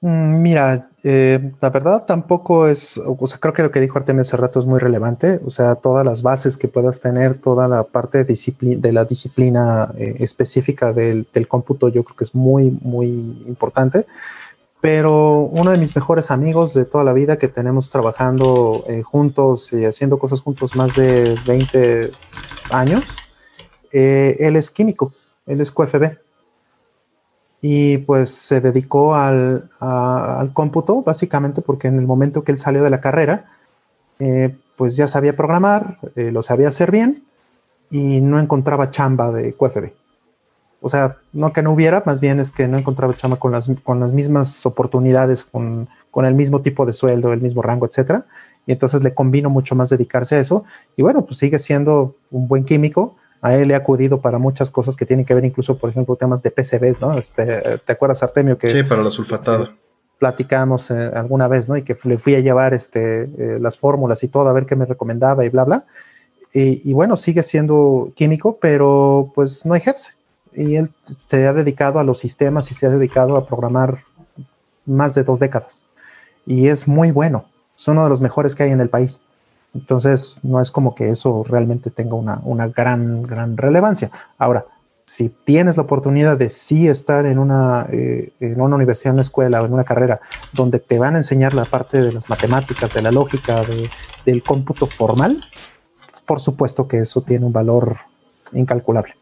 Mm, 0.00 0.40
mira, 0.40 0.88
eh, 1.04 1.52
la 1.60 1.68
verdad 1.68 2.06
tampoco 2.06 2.66
es, 2.66 2.98
o 3.04 3.26
sea, 3.26 3.38
creo 3.38 3.52
que 3.52 3.62
lo 3.62 3.70
que 3.70 3.80
dijo 3.80 3.98
Artemio 3.98 4.22
hace 4.22 4.38
rato 4.38 4.58
es 4.58 4.64
muy 4.64 4.78
relevante, 4.78 5.38
o 5.44 5.50
sea, 5.50 5.74
todas 5.74 6.04
las 6.04 6.22
bases 6.22 6.56
que 6.56 6.68
puedas 6.68 7.00
tener, 7.02 7.40
toda 7.42 7.68
la 7.68 7.82
parte 7.82 8.24
de, 8.24 8.36
de 8.60 8.92
la 8.92 9.04
disciplina 9.04 9.92
eh, 9.98 10.14
específica 10.20 10.94
del, 10.94 11.26
del, 11.32 11.46
cómputo, 11.46 11.88
yo 11.88 12.02
creo 12.04 12.16
que 12.16 12.24
es 12.24 12.34
muy, 12.34 12.70
muy 12.82 13.08
importante 13.46 14.06
pero 14.86 15.40
uno 15.40 15.72
de 15.72 15.78
mis 15.78 15.96
mejores 15.96 16.30
amigos 16.30 16.72
de 16.72 16.84
toda 16.84 17.02
la 17.02 17.12
vida 17.12 17.38
que 17.38 17.48
tenemos 17.48 17.90
trabajando 17.90 18.84
eh, 18.86 19.02
juntos 19.02 19.72
y 19.72 19.84
haciendo 19.84 20.16
cosas 20.16 20.42
juntos 20.42 20.76
más 20.76 20.94
de 20.94 21.36
20 21.44 22.12
años, 22.70 23.04
eh, 23.90 24.36
él 24.38 24.54
es 24.54 24.70
químico, 24.70 25.12
él 25.44 25.60
es 25.60 25.72
QFB. 25.72 26.18
Y 27.62 27.98
pues 27.98 28.30
se 28.30 28.60
dedicó 28.60 29.16
al, 29.16 29.68
al, 29.80 30.52
cómputo, 30.52 31.02
básicamente 31.02 31.62
porque 31.62 31.88
en 31.88 31.98
el 31.98 32.06
momento 32.06 32.44
que 32.44 32.52
él 32.52 32.58
salió 32.58 32.84
de 32.84 32.90
la 32.90 33.00
carrera, 33.00 33.50
eh, 34.20 34.56
pues 34.76 34.94
ya 34.94 35.08
sabía 35.08 35.34
programar, 35.34 35.98
lo 36.14 36.42
sabía 36.42 36.68
hacer 36.68 36.92
bien 36.92 37.24
y 37.90 38.20
no 38.20 38.38
encontraba 38.38 38.92
chamba 38.92 39.32
de 39.32 39.52
QFB 39.52 40.05
o 40.80 40.88
sea, 40.88 41.16
no 41.32 41.52
que 41.52 41.62
no 41.62 41.72
hubiera, 41.72 42.02
más 42.06 42.20
bien 42.20 42.38
es 42.38 42.52
que 42.52 42.68
no 42.68 42.78
encontraba 42.78 43.16
chama 43.16 43.36
con 43.36 43.52
las, 43.52 43.68
con 43.82 43.98
las 43.98 44.12
mismas 44.12 44.64
oportunidades, 44.66 45.44
con, 45.44 45.88
el 46.16 46.34
mismo 46.34 46.62
tipo 46.62 46.86
de 46.86 46.94
sueldo, 46.94 47.32
el 47.34 47.42
mismo 47.42 47.60
rango, 47.60 47.86
etcétera. 47.86 48.24
Y 48.64 48.72
entonces 48.72 49.04
le 49.04 49.12
convino 49.12 49.50
mucho 49.50 49.74
más 49.74 49.90
dedicarse 49.90 50.36
a 50.36 50.38
eso. 50.38 50.64
Y 50.96 51.02
bueno, 51.02 51.26
pues 51.26 51.38
sigue 51.38 51.58
siendo 51.58 52.16
un 52.30 52.48
buen 52.48 52.64
químico. 52.64 53.16
A 53.42 53.54
él 53.54 53.68
le 53.68 53.74
ha 53.74 53.78
acudido 53.78 54.22
para 54.22 54.38
muchas 54.38 54.70
cosas 54.70 54.96
que 54.96 55.04
tienen 55.04 55.26
que 55.26 55.34
ver, 55.34 55.44
incluso, 55.44 55.76
por 55.76 55.90
ejemplo, 55.90 56.16
temas 56.16 56.42
de 56.42 56.50
PCBs, 56.50 57.02
¿no? 57.02 57.18
Este, 57.18 57.78
¿Te 57.84 57.92
acuerdas, 57.92 58.22
Artemio? 58.22 58.56
Que, 58.56 58.68
sí, 58.68 58.82
para 58.82 59.02
la 59.02 59.10
sulfatada. 59.10 59.74
Platicamos 60.18 60.90
eh, 60.90 61.10
alguna 61.14 61.48
vez, 61.48 61.68
¿no? 61.68 61.76
Y 61.76 61.82
que 61.82 61.98
le 62.04 62.16
fui 62.16 62.34
a 62.34 62.40
llevar 62.40 62.72
este, 62.72 63.24
eh, 63.24 63.58
las 63.60 63.76
fórmulas 63.76 64.24
y 64.24 64.28
todo, 64.28 64.48
a 64.48 64.54
ver 64.54 64.64
qué 64.64 64.74
me 64.74 64.86
recomendaba 64.86 65.44
y 65.44 65.50
bla, 65.50 65.64
bla. 65.64 65.84
Y, 66.54 66.88
y 66.88 66.94
bueno, 66.94 67.18
sigue 67.18 67.42
siendo 67.42 68.08
químico, 68.14 68.56
pero 68.58 69.30
pues 69.34 69.66
no 69.66 69.74
ejerce 69.74 70.15
y 70.56 70.76
él 70.76 70.90
se 71.16 71.46
ha 71.46 71.52
dedicado 71.52 71.98
a 71.98 72.04
los 72.04 72.18
sistemas 72.18 72.70
y 72.70 72.74
se 72.74 72.86
ha 72.86 72.90
dedicado 72.90 73.36
a 73.36 73.46
programar 73.46 74.04
más 74.86 75.14
de 75.14 75.22
dos 75.22 75.38
décadas. 75.38 75.82
Y 76.46 76.68
es 76.68 76.88
muy 76.88 77.10
bueno, 77.10 77.46
es 77.76 77.86
uno 77.88 78.04
de 78.04 78.10
los 78.10 78.20
mejores 78.20 78.54
que 78.54 78.62
hay 78.62 78.70
en 78.70 78.80
el 78.80 78.88
país. 78.88 79.20
Entonces, 79.74 80.40
no 80.42 80.60
es 80.60 80.72
como 80.72 80.94
que 80.94 81.10
eso 81.10 81.44
realmente 81.46 81.90
tenga 81.90 82.14
una, 82.14 82.40
una 82.44 82.68
gran, 82.68 83.22
gran 83.22 83.56
relevancia. 83.56 84.10
Ahora, 84.38 84.64
si 85.04 85.28
tienes 85.28 85.76
la 85.76 85.84
oportunidad 85.84 86.36
de 86.36 86.48
sí 86.48 86.88
estar 86.88 87.26
en 87.26 87.38
una, 87.38 87.86
eh, 87.90 88.32
en 88.40 88.60
una 88.60 88.74
universidad, 88.76 89.10
en 89.10 89.16
una 89.16 89.22
escuela 89.22 89.62
o 89.62 89.66
en 89.66 89.72
una 89.72 89.84
carrera 89.84 90.20
donde 90.52 90.80
te 90.80 90.98
van 90.98 91.14
a 91.14 91.18
enseñar 91.18 91.54
la 91.54 91.66
parte 91.66 92.00
de 92.00 92.12
las 92.12 92.28
matemáticas, 92.28 92.94
de 92.94 93.02
la 93.02 93.12
lógica, 93.12 93.62
del 94.24 94.42
cómputo 94.42 94.86
formal, 94.86 95.44
por 96.24 96.40
supuesto 96.40 96.88
que 96.88 96.98
eso 96.98 97.22
tiene 97.22 97.46
un 97.46 97.52
valor 97.52 97.98
incalculable. 98.52 99.14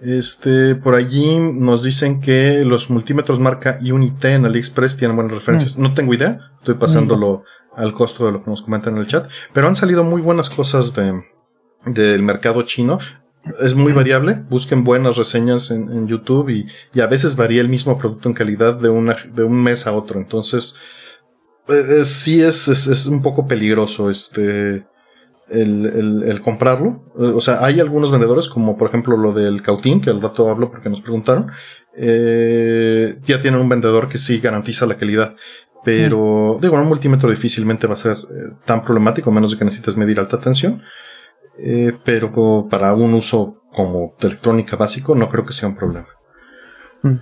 Este, 0.00 0.74
por 0.74 0.94
allí 0.94 1.38
nos 1.38 1.82
dicen 1.82 2.20
que 2.20 2.64
los 2.64 2.90
multímetros 2.90 3.40
marca 3.40 3.78
Unity 3.80 4.28
en 4.28 4.44
AliExpress 4.44 4.96
tienen 4.96 5.16
buenas 5.16 5.34
referencias. 5.34 5.78
Mm. 5.78 5.82
No 5.82 5.94
tengo 5.94 6.12
idea, 6.12 6.38
estoy 6.58 6.74
pasándolo 6.74 7.44
al 7.74 7.92
costo 7.92 8.26
de 8.26 8.32
lo 8.32 8.44
que 8.44 8.50
nos 8.50 8.62
comentan 8.62 8.94
en 8.94 9.00
el 9.00 9.06
chat, 9.06 9.30
pero 9.52 9.68
han 9.68 9.76
salido 9.76 10.04
muy 10.04 10.20
buenas 10.20 10.50
cosas 10.50 10.94
de, 10.94 11.22
del 11.86 12.22
mercado 12.22 12.62
chino. 12.62 12.98
Es 13.62 13.74
muy 13.74 13.92
variable, 13.92 14.42
busquen 14.50 14.82
buenas 14.82 15.16
reseñas 15.16 15.70
en, 15.70 16.08
YouTube 16.08 16.50
y, 16.50 16.66
y, 16.92 17.00
a 17.00 17.06
veces 17.06 17.36
varía 17.36 17.60
el 17.60 17.68
mismo 17.68 17.96
producto 17.96 18.28
en 18.28 18.34
calidad 18.34 18.74
de, 18.74 18.88
una, 18.88 19.16
de 19.32 19.44
un 19.44 19.62
mes 19.62 19.86
a 19.86 19.92
otro. 19.92 20.18
Entonces, 20.18 20.74
eh, 21.68 22.04
sí 22.04 22.42
es, 22.42 22.66
es, 22.66 22.88
es 22.88 23.06
un 23.06 23.22
poco 23.22 23.46
peligroso 23.46 24.10
este 24.10 24.84
el, 25.48 26.24
el, 26.24 26.40
comprarlo. 26.40 27.00
Eh, 27.18 27.32
o 27.34 27.40
sea, 27.40 27.64
hay 27.64 27.80
algunos 27.80 28.10
vendedores, 28.10 28.48
como 28.48 28.76
por 28.76 28.88
ejemplo 28.88 29.16
lo 29.16 29.32
del 29.32 29.62
Cautín, 29.62 30.00
que 30.00 30.10
al 30.10 30.20
rato 30.20 30.48
hablo 30.48 30.70
porque 30.70 30.88
nos 30.88 31.00
preguntaron, 31.00 31.50
eh, 31.96 33.18
ya 33.22 33.40
tienen 33.40 33.60
un 33.60 33.68
vendedor 33.68 34.08
que 34.08 34.18
sí 34.18 34.40
garantiza 34.40 34.86
la 34.86 34.96
calidad. 34.96 35.34
Pero, 35.84 36.56
mm. 36.56 36.60
digo, 36.60 36.76
un 36.76 36.88
multímetro 36.88 37.30
difícilmente 37.30 37.86
va 37.86 37.94
a 37.94 37.98
ser 37.98 38.16
eh, 38.16 38.56
tan 38.64 38.84
problemático, 38.84 39.30
menos 39.30 39.52
de 39.52 39.58
que 39.58 39.64
necesites 39.64 39.96
medir 39.96 40.18
alta 40.18 40.40
tensión. 40.40 40.82
pero 42.04 42.66
para 42.68 42.92
un 42.94 43.14
uso 43.14 43.62
como 43.72 44.14
de 44.20 44.28
electrónica 44.28 44.76
básico, 44.76 45.14
no 45.14 45.28
creo 45.28 45.44
que 45.44 45.52
sea 45.52 45.68
un 45.68 45.76
problema. 45.76 46.08
Mm. 47.02 47.18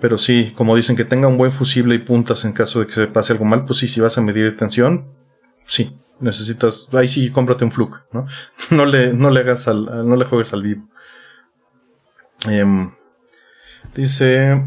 pero 0.00 0.16
sí, 0.16 0.54
como 0.56 0.74
dicen 0.74 0.96
que 0.96 1.04
tenga 1.04 1.28
un 1.28 1.36
buen 1.36 1.52
fusible 1.52 1.94
y 1.94 1.98
puntas 1.98 2.44
en 2.46 2.54
caso 2.54 2.80
de 2.80 2.86
que 2.86 2.92
se 2.92 3.06
pase 3.06 3.34
algo 3.34 3.44
mal, 3.44 3.66
pues 3.66 3.78
sí, 3.78 3.86
si 3.86 4.00
vas 4.00 4.16
a 4.16 4.22
medir 4.22 4.56
tensión, 4.56 5.12
sí, 5.66 6.00
necesitas, 6.20 6.88
ahí 6.92 7.08
sí 7.08 7.30
cómprate 7.30 7.64
un 7.64 7.72
fluke, 7.72 8.04
¿no? 8.12 8.26
no 8.70 8.86
le, 8.86 9.12
no 9.12 9.30
le 9.30 9.40
hagas 9.40 9.68
al, 9.68 10.08
no 10.08 10.16
le 10.16 10.24
juegues 10.24 10.52
al 10.52 10.62
vivo. 10.62 10.88
Em, 12.46 12.90
dice, 13.94 14.66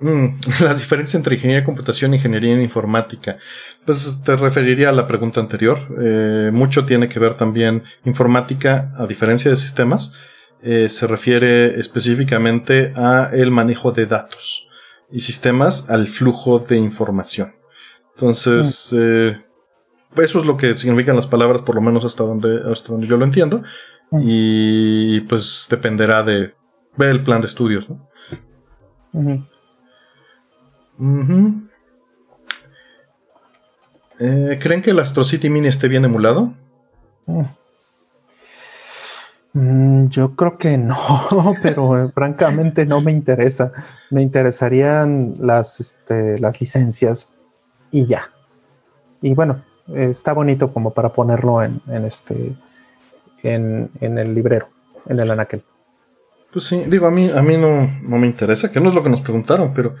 mm, 0.00 0.26
las 0.62 0.78
diferencias 0.78 1.14
entre 1.14 1.34
ingeniería 1.34 1.60
de 1.60 1.66
computación 1.66 2.12
e 2.12 2.16
ingeniería 2.16 2.54
en 2.54 2.62
informática. 2.62 3.38
Pues 3.84 4.22
te 4.24 4.36
referiría 4.36 4.88
a 4.88 4.92
la 4.92 5.06
pregunta 5.06 5.40
anterior. 5.40 5.86
Eh, 6.00 6.50
mucho 6.52 6.86
tiene 6.86 7.08
que 7.08 7.20
ver 7.20 7.36
también 7.36 7.84
informática, 8.04 8.92
a 8.98 9.06
diferencia 9.06 9.50
de 9.50 9.56
sistemas, 9.56 10.12
eh, 10.62 10.88
se 10.88 11.06
refiere 11.06 11.78
específicamente 11.78 12.92
a 12.96 13.30
el 13.32 13.50
manejo 13.50 13.92
de 13.92 14.06
datos 14.06 14.66
y 15.12 15.20
sistemas 15.20 15.88
al 15.90 16.08
flujo 16.08 16.58
de 16.58 16.76
información. 16.76 17.54
Entonces, 18.14 18.90
mm. 18.92 18.96
eh, 18.98 19.45
eso 20.24 20.40
es 20.40 20.46
lo 20.46 20.56
que 20.56 20.74
significan 20.74 21.16
las 21.16 21.26
palabras, 21.26 21.62
por 21.62 21.74
lo 21.74 21.80
menos 21.80 22.04
hasta 22.04 22.24
donde, 22.24 22.60
hasta 22.70 22.92
donde 22.92 23.06
yo 23.06 23.16
lo 23.16 23.24
entiendo. 23.24 23.62
Y 24.12 25.20
pues 25.22 25.66
dependerá 25.70 26.22
de 26.22 26.54
ver 26.96 27.10
el 27.10 27.24
plan 27.24 27.40
de 27.40 27.46
estudios, 27.46 27.88
¿no? 27.88 28.08
Eh, 34.18 34.58
¿Creen 34.62 34.82
que 34.82 34.90
el 34.90 34.98
Astro 34.98 35.24
City 35.24 35.50
Mini 35.50 35.68
esté 35.68 35.88
bien 35.88 36.04
emulado? 36.04 36.54
Mm, 39.52 40.08
yo 40.08 40.36
creo 40.36 40.58
que 40.58 40.78
no, 40.78 40.96
pero 41.62 42.04
eh, 42.04 42.10
francamente 42.14 42.86
no 42.86 43.00
me 43.00 43.12
interesa. 43.12 43.72
Me 44.10 44.22
interesarían 44.22 45.34
las, 45.40 45.80
este, 45.80 46.38
las 46.38 46.60
licencias 46.60 47.32
y 47.90 48.06
ya. 48.06 48.30
Y 49.22 49.34
bueno, 49.34 49.62
está 49.94 50.32
bonito 50.32 50.72
como 50.72 50.92
para 50.92 51.12
ponerlo 51.12 51.62
en, 51.62 51.80
este 52.04 52.54
en, 53.42 53.90
el 54.00 54.34
librero, 54.34 54.68
en 55.06 55.20
el 55.20 55.30
anaquel. 55.30 55.62
Pues 56.52 56.64
sí, 56.64 56.84
digo, 56.86 57.06
a 57.06 57.10
mí, 57.10 57.30
a 57.30 57.42
mí 57.42 57.56
no, 57.56 57.98
no 58.02 58.16
me 58.16 58.26
interesa, 58.26 58.72
que 58.72 58.80
no 58.80 58.88
es 58.88 58.94
lo 58.94 59.02
que 59.02 59.10
nos 59.10 59.20
preguntaron, 59.20 59.74
pero 59.74 59.94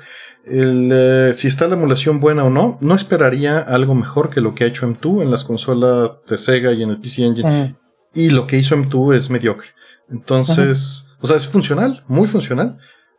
el, 0.46 0.90
eh, 0.92 1.32
si 1.34 1.48
está 1.48 1.66
la 1.66 1.74
emulación 1.74 2.20
buena 2.20 2.44
o 2.44 2.50
no, 2.50 2.78
no 2.80 2.94
esperaría 2.94 3.58
algo 3.58 3.94
mejor 3.94 4.30
que 4.30 4.40
lo 4.40 4.54
que 4.54 4.64
ha 4.64 4.68
hecho 4.68 4.86
M2 4.86 5.22
en 5.22 5.30
las 5.30 5.44
consolas 5.44 6.12
de 6.28 6.38
Sega 6.38 6.72
y 6.72 6.82
en 6.82 6.90
el 6.90 7.00
PC 7.00 7.24
Engine. 7.24 7.76
Y 8.14 8.30
lo 8.30 8.46
que 8.46 8.56
hizo 8.56 8.76
M2 8.76 9.16
es 9.16 9.30
mediocre. 9.30 9.68
Entonces, 10.08 11.08
o 11.20 11.26
sea, 11.26 11.36
es 11.36 11.46
funcional, 11.46 12.04
muy 12.06 12.28
funcional. 12.28 12.78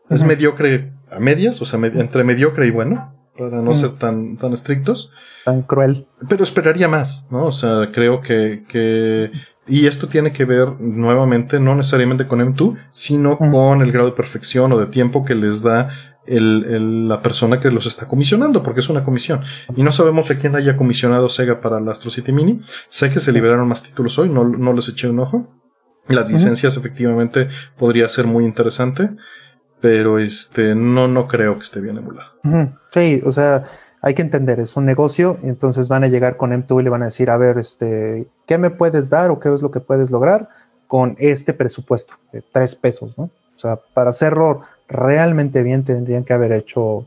Es 0.10 0.24
mediocre 0.24 0.94
a 1.12 1.20
medias, 1.20 1.62
o 1.62 1.66
sea, 1.66 1.80
entre 1.80 2.24
mediocre 2.24 2.66
y 2.66 2.72
bueno, 2.72 3.17
para 3.38 3.62
no 3.62 3.74
ser 3.76 3.92
tan, 3.92 4.38
tan 4.38 4.54
estrictos. 4.54 5.12
Tan 5.46 5.62
cruel. 5.62 6.06
Pero 6.28 6.44
esperaría 6.44 6.88
más, 6.88 7.26
¿no? 7.30 7.46
O 7.46 7.52
sea, 7.52 7.92
creo 7.92 8.22
que, 8.22 8.64
que 8.68 9.32
y 9.68 9.86
esto 9.86 10.08
tiene 10.08 10.32
que 10.32 10.46
ver 10.46 10.80
nuevamente 10.80 11.60
no 11.60 11.76
necesariamente 11.76 12.28
con 12.28 12.40
M2, 12.40 12.78
sino 12.92 13.38
con 13.38 13.82
el 13.82 13.92
grado 13.92 14.10
de 14.10 14.16
perfección 14.16 14.72
o 14.72 14.80
de 14.80 14.88
tiempo 14.88 15.26
que 15.26 15.36
les 15.36 15.62
da 15.62 15.90
el, 16.26 17.08
la 17.08 17.22
persona 17.22 17.60
que 17.60 17.72
los 17.72 17.86
está 17.86 18.08
comisionando, 18.08 18.64
porque 18.64 18.82
es 18.82 18.90
una 18.90 19.04
comisión. 19.04 19.40
Y 19.76 19.84
no 19.84 19.92
sabemos 19.92 20.30
a 20.32 20.38
quién 20.38 20.56
haya 20.56 20.78
comisionado 20.78 21.30
Sega 21.30 21.62
para 21.62 21.80
el 21.80 21.88
Astro 21.88 22.12
City 22.12 22.32
Mini. 22.32 22.60
Sé 22.90 23.10
que 23.12 23.20
se 23.20 23.32
liberaron 23.32 23.68
más 23.68 23.84
títulos 23.84 24.18
hoy, 24.20 24.30
no, 24.30 24.44
no 24.44 24.74
les 24.74 24.88
eché 24.90 25.08
un 25.08 25.20
ojo. 25.20 25.54
Las 26.08 26.32
licencias 26.32 26.78
efectivamente 26.78 27.50
podría 27.78 28.08
ser 28.08 28.28
muy 28.28 28.46
interesante, 28.46 29.10
pero 29.80 30.20
este 30.20 30.76
no, 30.76 31.08
no 31.08 31.28
creo 31.28 31.56
que 31.56 31.64
esté 31.64 31.80
bien 31.80 31.98
emulado. 31.98 32.30
Sí, 32.88 33.22
o 33.26 33.32
sea, 33.32 33.64
hay 34.02 34.14
que 34.14 34.22
entender, 34.22 34.60
es 34.60 34.76
un 34.78 34.86
negocio, 34.86 35.38
entonces 35.44 35.90
van 35.90 36.04
a 36.04 36.08
llegar 36.08 36.38
con 36.38 36.52
M2 36.52 36.82
y 36.82 36.84
le 36.84 36.90
van 36.90 37.02
a 37.02 37.06
decir, 37.06 37.30
a 37.30 37.38
ver, 37.38 37.58
este, 37.58 38.28
¿qué 38.46 38.58
me 38.58 38.70
puedes 38.70 39.10
dar 39.10 39.32
o 39.32 39.40
qué 39.40 39.54
es 39.54 39.62
lo 39.62 39.72
que 39.72 39.80
puedes 39.80 40.12
lograr 40.12 40.48
con 40.88 41.16
este 41.20 41.54
presupuesto 41.54 42.16
de 42.32 42.42
tres 42.42 42.76
pesos, 42.76 43.18
¿no? 43.18 43.26
O 43.26 43.60
sea, 43.60 43.78
para 43.94 44.12
hacerlo 44.12 44.62
realmente 44.88 45.64
bien 45.64 45.84
tendrían 45.84 46.24
que 46.24 46.34
haber 46.34 46.54
hecho, 46.54 47.06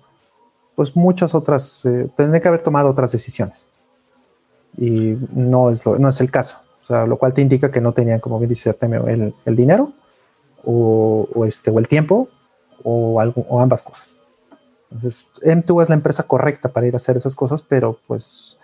pues 0.75 0.97
muchas 0.97 1.35
otras, 1.35 1.85
eh, 1.87 2.11
tendrían 2.17 2.43
que 2.43 2.49
haber 2.49 2.63
tomado 2.63 2.91
otras 2.91 3.13
decisiones. 3.13 3.69
Y 4.77 5.17
no 5.33 5.71
es, 5.71 5.87
no 5.87 6.09
es 6.09 6.21
el 6.21 6.31
caso. 6.31 6.59
O 6.81 6.85
sea, 6.85 7.07
lo 7.07 7.19
cual 7.19 7.35
te 7.35 7.43
indica 7.43 7.71
que 7.71 7.81
no 7.81 7.93
tenían, 7.93 8.21
como 8.21 8.39
bien 8.39 8.49
dice 8.49 8.75
el, 8.81 9.35
el 9.45 9.57
dinero 9.57 9.93
o, 10.65 11.27
este, 11.47 11.71
o 11.71 11.79
el 11.79 11.89
tiempo 11.89 12.29
o, 12.85 13.21
algo, 13.21 13.47
o 13.49 13.61
ambas 13.61 13.83
cosas. 13.83 14.19
Entonces, 14.91 15.29
M2 15.43 15.83
es 15.83 15.89
la 15.89 15.95
empresa 15.95 16.25
correcta 16.25 16.73
para 16.73 16.87
ir 16.87 16.95
a 16.95 16.97
hacer 16.97 17.17
esas 17.17 17.35
cosas, 17.35 17.63
pero 17.63 17.99
pues 18.07 18.59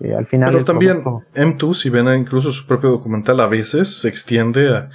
eh, 0.00 0.14
al 0.14 0.26
final. 0.26 0.52
Pero 0.52 0.64
también 0.64 1.02
M2, 1.02 1.74
si 1.74 1.90
ven 1.90 2.08
incluso 2.14 2.52
su 2.52 2.66
propio 2.66 2.90
documental, 2.90 3.40
a 3.40 3.46
veces 3.46 4.00
se 4.00 4.08
extiende 4.08 4.74
a, 4.74 4.90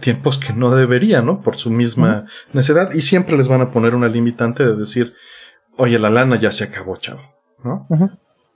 tiempos 0.00 0.38
que 0.38 0.52
no 0.52 0.74
debería, 0.74 1.22
¿no? 1.22 1.40
Por 1.40 1.56
su 1.56 1.70
misma 1.70 2.20
necesidad. 2.52 2.92
Y 2.92 3.02
siempre 3.02 3.36
les 3.36 3.48
van 3.48 3.60
a 3.60 3.70
poner 3.70 3.94
una 3.94 4.08
limitante 4.08 4.64
de 4.64 4.76
decir, 4.76 5.14
oye, 5.76 5.98
la 5.98 6.10
lana 6.10 6.38
ya 6.40 6.50
se 6.52 6.64
acabó, 6.64 6.96
chavo, 6.96 7.22
¿no? 7.62 7.86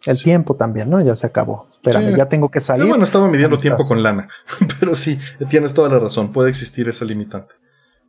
El 0.04 0.20
tiempo 0.20 0.56
también, 0.56 0.90
¿no? 0.90 1.00
Ya 1.00 1.14
se 1.14 1.26
acabó. 1.26 1.68
Espérame, 1.70 2.16
ya 2.16 2.26
tengo 2.26 2.50
que 2.50 2.60
salir. 2.60 2.88
bueno, 2.88 3.04
estaba 3.04 3.28
midiendo 3.28 3.56
tiempo 3.56 3.86
con 3.86 4.02
lana, 4.02 4.28
pero 4.80 4.94
sí, 4.94 5.18
tienes 5.48 5.72
toda 5.72 5.88
la 5.88 6.00
razón, 6.00 6.32
puede 6.32 6.50
existir 6.50 6.88
esa 6.88 7.04
limitante. 7.04 7.54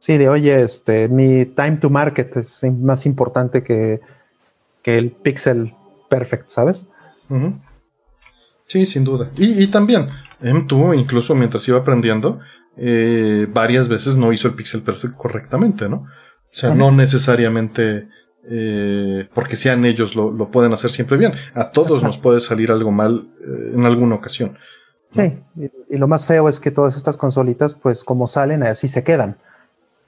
Sí, 0.04 0.18
de 0.18 0.28
oye, 0.28 0.62
este, 0.62 1.08
mi 1.08 1.46
time 1.46 1.78
to 1.78 1.90
market 1.90 2.36
es 2.36 2.62
más 2.66 3.06
importante 3.06 3.64
que, 3.64 4.02
el 4.84 5.12
pixel 5.12 5.74
perfect, 6.10 6.50
¿sabes? 6.50 6.88
Sí, 8.66 8.86
sin 8.86 9.06
duda. 9.06 9.32
Y, 9.38 9.66
también, 9.68 10.10
M2, 10.42 11.00
incluso 11.00 11.36
mientras 11.36 11.66
iba 11.70 11.80
aprendiendo, 11.80 12.42
eh, 12.76 13.48
varias 13.50 13.88
veces 13.88 14.18
no 14.18 14.34
hizo 14.34 14.50
el 14.50 14.56
pixel 14.56 14.82
perfect 14.82 15.16
correctamente, 15.16 15.88
¿no? 15.88 16.06
O 16.52 16.54
sea, 16.54 16.76
no 16.76 16.92
necesariamente 16.92 18.10
eh, 18.50 19.30
porque 19.34 19.56
sean 19.56 19.86
ellos 19.86 20.18
lo, 20.18 20.52
pueden 20.52 20.74
hacer 20.74 20.92
siempre 20.92 21.16
bien. 21.16 21.32
A 21.54 21.72
todos 21.72 22.04
nos 22.04 22.18
puede 22.18 22.42
salir 22.42 22.72
algo 22.72 22.92
mal 22.92 23.30
eh, 23.40 23.72
en 23.74 23.86
alguna 23.86 24.16
ocasión. 24.16 24.58
Sí, 25.12 25.40
y, 25.90 25.98
lo 25.98 26.10
más 26.10 26.26
feo 26.26 26.50
es 26.50 26.60
que 26.60 26.72
todas 26.72 26.98
estas 26.98 27.16
consolitas, 27.16 27.74
pues 27.74 28.04
como 28.04 28.28
salen, 28.28 28.64
así 28.64 28.90
se 28.90 29.06
quedan 29.06 29.38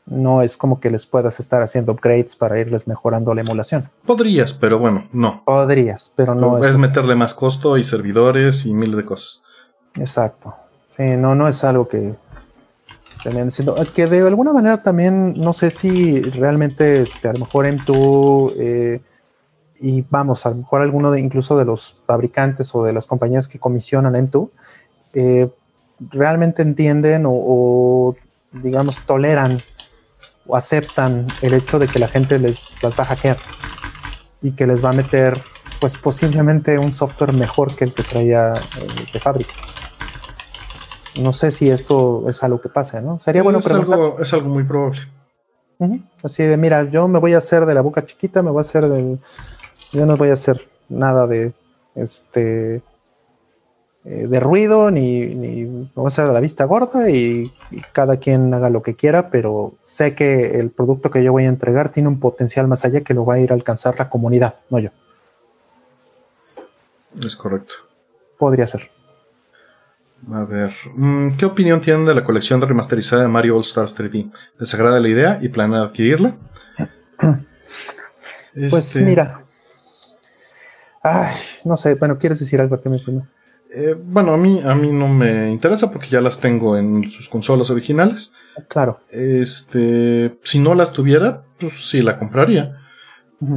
no 0.05 0.41
es 0.41 0.55
como 0.55 0.79
que 0.79 0.91
les 0.91 1.05
puedas 1.07 1.39
estar 1.39 1.61
haciendo 1.61 1.93
upgrades 1.93 2.35
para 2.35 2.59
irles 2.59 2.87
mejorando 2.87 3.33
la 3.33 3.41
emulación. 3.41 3.89
Podrías, 4.05 4.53
pero 4.53 4.77
bueno, 4.77 5.07
no. 5.11 5.43
Podrías, 5.45 6.11
pero 6.15 6.35
no 6.35 6.63
es. 6.63 6.77
meterle 6.77 7.15
más 7.15 7.33
costo 7.33 7.77
y 7.77 7.83
servidores 7.83 8.65
y 8.65 8.73
mil 8.73 8.95
de 8.95 9.05
cosas. 9.05 9.41
Exacto. 9.95 10.55
Sí, 10.95 11.03
no, 11.17 11.35
no 11.35 11.47
es 11.47 11.63
algo 11.63 11.87
que 11.87 12.15
tenían 13.23 13.49
siendo. 13.49 13.75
Que 13.93 14.05
de 14.07 14.27
alguna 14.27 14.53
manera 14.53 14.81
también, 14.83 15.33
no 15.33 15.53
sé 15.53 15.71
si 15.71 16.21
realmente 16.21 17.01
este, 17.01 17.27
a 17.27 17.33
lo 17.33 17.39
mejor 17.39 17.65
en 17.65 17.83
tu. 17.83 18.53
Eh, 18.57 19.01
y 19.79 20.05
vamos, 20.09 20.45
a 20.45 20.51
lo 20.51 20.57
mejor 20.57 20.81
alguno 20.81 21.11
de 21.11 21.19
incluso 21.19 21.57
de 21.57 21.65
los 21.65 21.97
fabricantes 22.05 22.73
o 22.75 22.83
de 22.83 22.93
las 22.93 23.07
compañías 23.07 23.47
que 23.47 23.59
comisionan 23.59 24.13
M2 24.13 24.49
eh, 25.13 25.49
realmente 25.99 26.61
entienden 26.61 27.23
o 27.27 28.15
digamos 28.53 29.01
toleran 29.05 29.61
o 30.47 30.55
aceptan 30.55 31.27
el 31.41 31.53
hecho 31.53 31.79
de 31.79 31.87
que 31.87 31.99
la 31.99 32.07
gente 32.07 32.39
les 32.39 32.81
las 32.83 32.99
va 32.99 33.03
a 33.03 33.07
hackear 33.07 33.37
y 34.41 34.51
que 34.51 34.67
les 34.67 34.83
va 34.83 34.89
a 34.89 34.93
meter 34.93 35.41
pues 35.79 35.97
posiblemente 35.97 36.77
un 36.77 36.91
software 36.91 37.33
mejor 37.33 37.75
que 37.75 37.85
el 37.85 37.93
que 37.93 38.03
traía 38.03 38.55
eh, 38.55 38.87
de 39.11 39.19
fábrica. 39.19 39.53
No 41.19 41.31
sé 41.31 41.51
si 41.51 41.69
esto 41.69 42.25
es 42.29 42.43
algo 42.43 42.59
que 42.59 42.69
pase, 42.69 43.01
¿no? 43.01 43.19
Sería 43.19 43.43
bueno 43.43 43.59
es 43.59 43.67
algo, 43.67 44.19
es 44.19 44.33
algo 44.33 44.49
muy 44.49 44.63
probable. 44.63 45.01
Así 46.23 46.43
de, 46.43 46.57
mira, 46.57 46.83
yo 46.89 47.07
me 47.07 47.19
voy 47.19 47.33
a 47.33 47.39
hacer 47.39 47.65
de 47.65 47.73
la 47.73 47.81
boca 47.81 48.05
chiquita, 48.05 48.41
me 48.41 48.51
voy 48.51 48.59
a 48.59 48.61
hacer 48.61 48.87
del... 48.87 49.19
Yo 49.91 50.05
no 50.05 50.17
voy 50.17 50.29
a 50.29 50.33
hacer 50.33 50.69
nada 50.89 51.27
de 51.27 51.53
este 51.95 52.81
eh, 54.07 54.27
de 54.27 54.39
ruido, 54.39 54.91
ni, 54.91 55.25
ni 55.25 55.89
vamos 55.95 56.17
a 56.19 56.21
hacer 56.21 56.31
la 56.31 56.39
vista 56.39 56.65
gorda 56.65 57.09
y, 57.09 57.51
cada 57.91 58.17
quien 58.17 58.53
haga 58.53 58.69
lo 58.69 58.83
que 58.83 58.95
quiera, 58.95 59.31
pero 59.31 59.73
sé 59.81 60.13
que 60.13 60.59
el 60.59 60.69
producto 60.69 61.09
que 61.09 61.23
yo 61.23 61.31
voy 61.31 61.45
a 61.45 61.49
entregar 61.49 61.89
tiene 61.89 62.07
un 62.07 62.19
potencial 62.19 62.67
más 62.67 62.85
allá 62.85 63.01
que 63.01 63.15
lo 63.15 63.25
va 63.25 63.33
a 63.33 63.39
ir 63.39 63.51
a 63.51 63.55
alcanzar 63.55 63.97
la 63.97 64.07
comunidad, 64.07 64.57
no 64.69 64.77
yo. 64.77 64.91
Es 67.19 67.35
correcto. 67.35 67.73
Podría 68.37 68.67
ser. 68.67 68.91
A 70.31 70.43
ver, 70.43 70.73
mm, 70.93 71.37
¿qué 71.37 71.45
opinión 71.45 71.81
tienen 71.81 72.05
de 72.05 72.13
la 72.13 72.23
colección 72.23 72.59
de 72.59 72.67
remasterizada 72.67 73.23
de 73.23 73.27
Mario 73.27 73.55
All 73.55 73.61
Stars 73.61 73.97
3D? 73.97 74.31
¿Les 74.59 74.73
agrada 74.75 74.99
la 74.99 75.09
idea 75.09 75.39
y 75.41 75.49
planean 75.49 75.81
adquirirla? 75.81 76.35
Pues 78.53 78.95
este 78.95 79.01
mira. 79.01 79.41
Ay, 81.01 81.35
no 81.65 81.75
sé, 81.75 81.95
bueno, 81.95 82.17
¿quieres 82.17 82.39
decir 82.39 82.61
algo, 82.61 82.75
Artemio, 82.75 83.03
primero? 83.03 83.27
Eh, 83.77 83.93
bueno, 83.93 84.33
a 84.33 84.37
mí, 84.37 84.61
a 84.63 84.73
mí 84.73 84.89
no 84.93 85.09
me 85.09 85.51
interesa 85.51 85.91
porque 85.91 86.07
ya 86.07 86.21
las 86.21 86.39
tengo 86.39 86.77
en 86.77 87.09
sus 87.09 87.27
consolas 87.27 87.69
originales. 87.69 88.31
Claro. 88.69 89.01
Este, 89.11 90.37
si 90.43 90.59
no 90.59 90.75
las 90.75 90.93
tuviera, 90.93 91.43
pues 91.59 91.89
sí 91.89 92.01
la 92.01 92.17
compraría. 92.17 92.77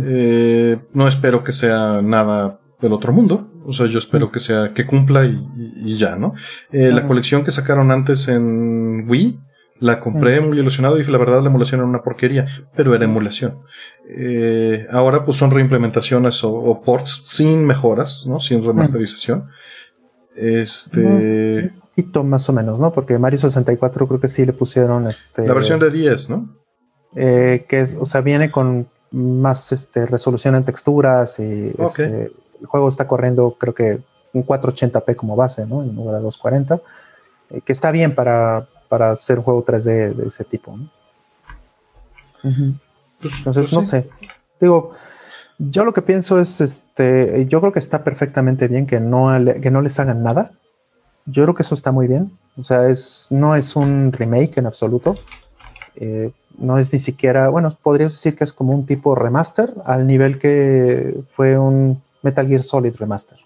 Eh, 0.02 0.76
no 0.92 1.06
espero 1.06 1.44
que 1.44 1.52
sea 1.52 2.02
nada 2.02 2.58
del 2.80 2.92
otro 2.94 3.12
mundo. 3.12 3.48
O 3.64 3.72
sea, 3.72 3.86
yo 3.86 4.00
espero 4.00 4.32
que 4.32 4.40
sea, 4.40 4.72
que 4.74 4.86
cumpla 4.86 5.24
y, 5.24 5.94
ya, 5.94 6.16
¿no? 6.16 6.34
Eh, 6.72 6.90
la 6.90 7.06
colección 7.06 7.44
que 7.44 7.52
sacaron 7.52 7.92
antes 7.92 8.26
en 8.26 9.08
Wii, 9.08 9.38
la 9.78 10.00
compré 10.00 10.40
muy 10.40 10.58
ilusionado 10.58 10.96
y 10.96 11.00
dije, 11.00 11.12
la 11.12 11.18
verdad, 11.18 11.42
la 11.42 11.48
emulación 11.50 11.80
era 11.80 11.88
una 11.88 12.02
porquería, 12.02 12.48
pero 12.74 12.92
era 12.92 13.04
emulación. 13.04 13.60
ahora, 14.90 15.24
pues 15.24 15.36
son 15.36 15.52
reimplementaciones 15.52 16.42
o, 16.42 16.82
ports 16.84 17.22
sin 17.26 17.64
mejoras, 17.64 18.24
¿no? 18.26 18.40
Sin 18.40 18.64
remasterización. 18.64 19.48
Este. 20.38 21.00
Un 21.00 21.80
poquito 21.80 22.24
más 22.24 22.48
o 22.48 22.52
menos, 22.52 22.80
¿no? 22.80 22.92
Porque 22.92 23.18
Mario 23.18 23.38
64 23.38 24.06
creo 24.06 24.20
que 24.20 24.28
sí 24.28 24.46
le 24.46 24.52
pusieron 24.52 25.06
este. 25.06 25.46
La 25.46 25.54
versión 25.54 25.80
de 25.80 25.90
10, 25.90 26.30
¿no? 26.30 26.48
Eh, 27.16 27.66
que 27.68 27.80
es, 27.80 27.96
o 28.00 28.06
sea, 28.06 28.20
viene 28.20 28.50
con 28.50 28.88
más 29.10 29.72
este, 29.72 30.06
resolución 30.06 30.54
en 30.54 30.64
texturas 30.64 31.38
y 31.38 31.72
este, 31.78 32.32
el 32.60 32.66
juego 32.66 32.88
está 32.88 33.08
corriendo, 33.08 33.56
creo 33.58 33.74
que 33.74 34.00
un 34.32 34.44
480p 34.44 35.16
como 35.16 35.34
base, 35.34 35.66
¿no? 35.66 35.82
En 35.82 35.96
lugar 35.96 36.16
de 36.16 36.22
240, 36.22 36.80
eh, 37.50 37.60
que 37.62 37.72
está 37.72 37.90
bien 37.90 38.14
para, 38.14 38.66
para 38.88 39.10
hacer 39.10 39.38
un 39.38 39.44
juego 39.44 39.64
3D 39.64 40.14
de 40.14 40.26
ese 40.26 40.44
tipo. 40.44 40.76
¿no? 40.76 40.90
Pues, 43.20 43.34
Entonces, 43.38 43.66
pues 43.66 43.72
no 43.72 43.82
sé. 43.82 44.08
Digo, 44.60 44.92
yo 45.58 45.84
lo 45.84 45.92
que 45.92 46.02
pienso 46.02 46.40
es, 46.40 46.60
este, 46.60 47.46
yo 47.46 47.60
creo 47.60 47.72
que 47.72 47.80
está 47.80 48.04
perfectamente 48.04 48.68
bien 48.68 48.86
que 48.86 49.00
no, 49.00 49.28
que 49.60 49.70
no 49.70 49.82
les 49.82 49.98
hagan 49.98 50.22
nada. 50.22 50.52
Yo 51.26 51.42
creo 51.42 51.54
que 51.54 51.62
eso 51.62 51.74
está 51.74 51.90
muy 51.92 52.06
bien. 52.06 52.30
O 52.56 52.64
sea, 52.64 52.88
es, 52.88 53.28
no 53.30 53.54
es 53.54 53.74
un 53.76 54.12
remake 54.12 54.58
en 54.58 54.66
absoluto. 54.66 55.16
Eh, 55.96 56.30
no 56.58 56.78
es 56.78 56.92
ni 56.92 56.98
siquiera, 56.98 57.48
bueno, 57.48 57.76
podrías 57.82 58.12
decir 58.12 58.36
que 58.36 58.44
es 58.44 58.52
como 58.52 58.72
un 58.72 58.86
tipo 58.86 59.14
remaster 59.14 59.72
al 59.84 60.06
nivel 60.06 60.38
que 60.38 61.20
fue 61.30 61.58
un 61.58 62.02
Metal 62.22 62.46
Gear 62.46 62.62
Solid 62.62 62.94
remaster. 62.96 63.38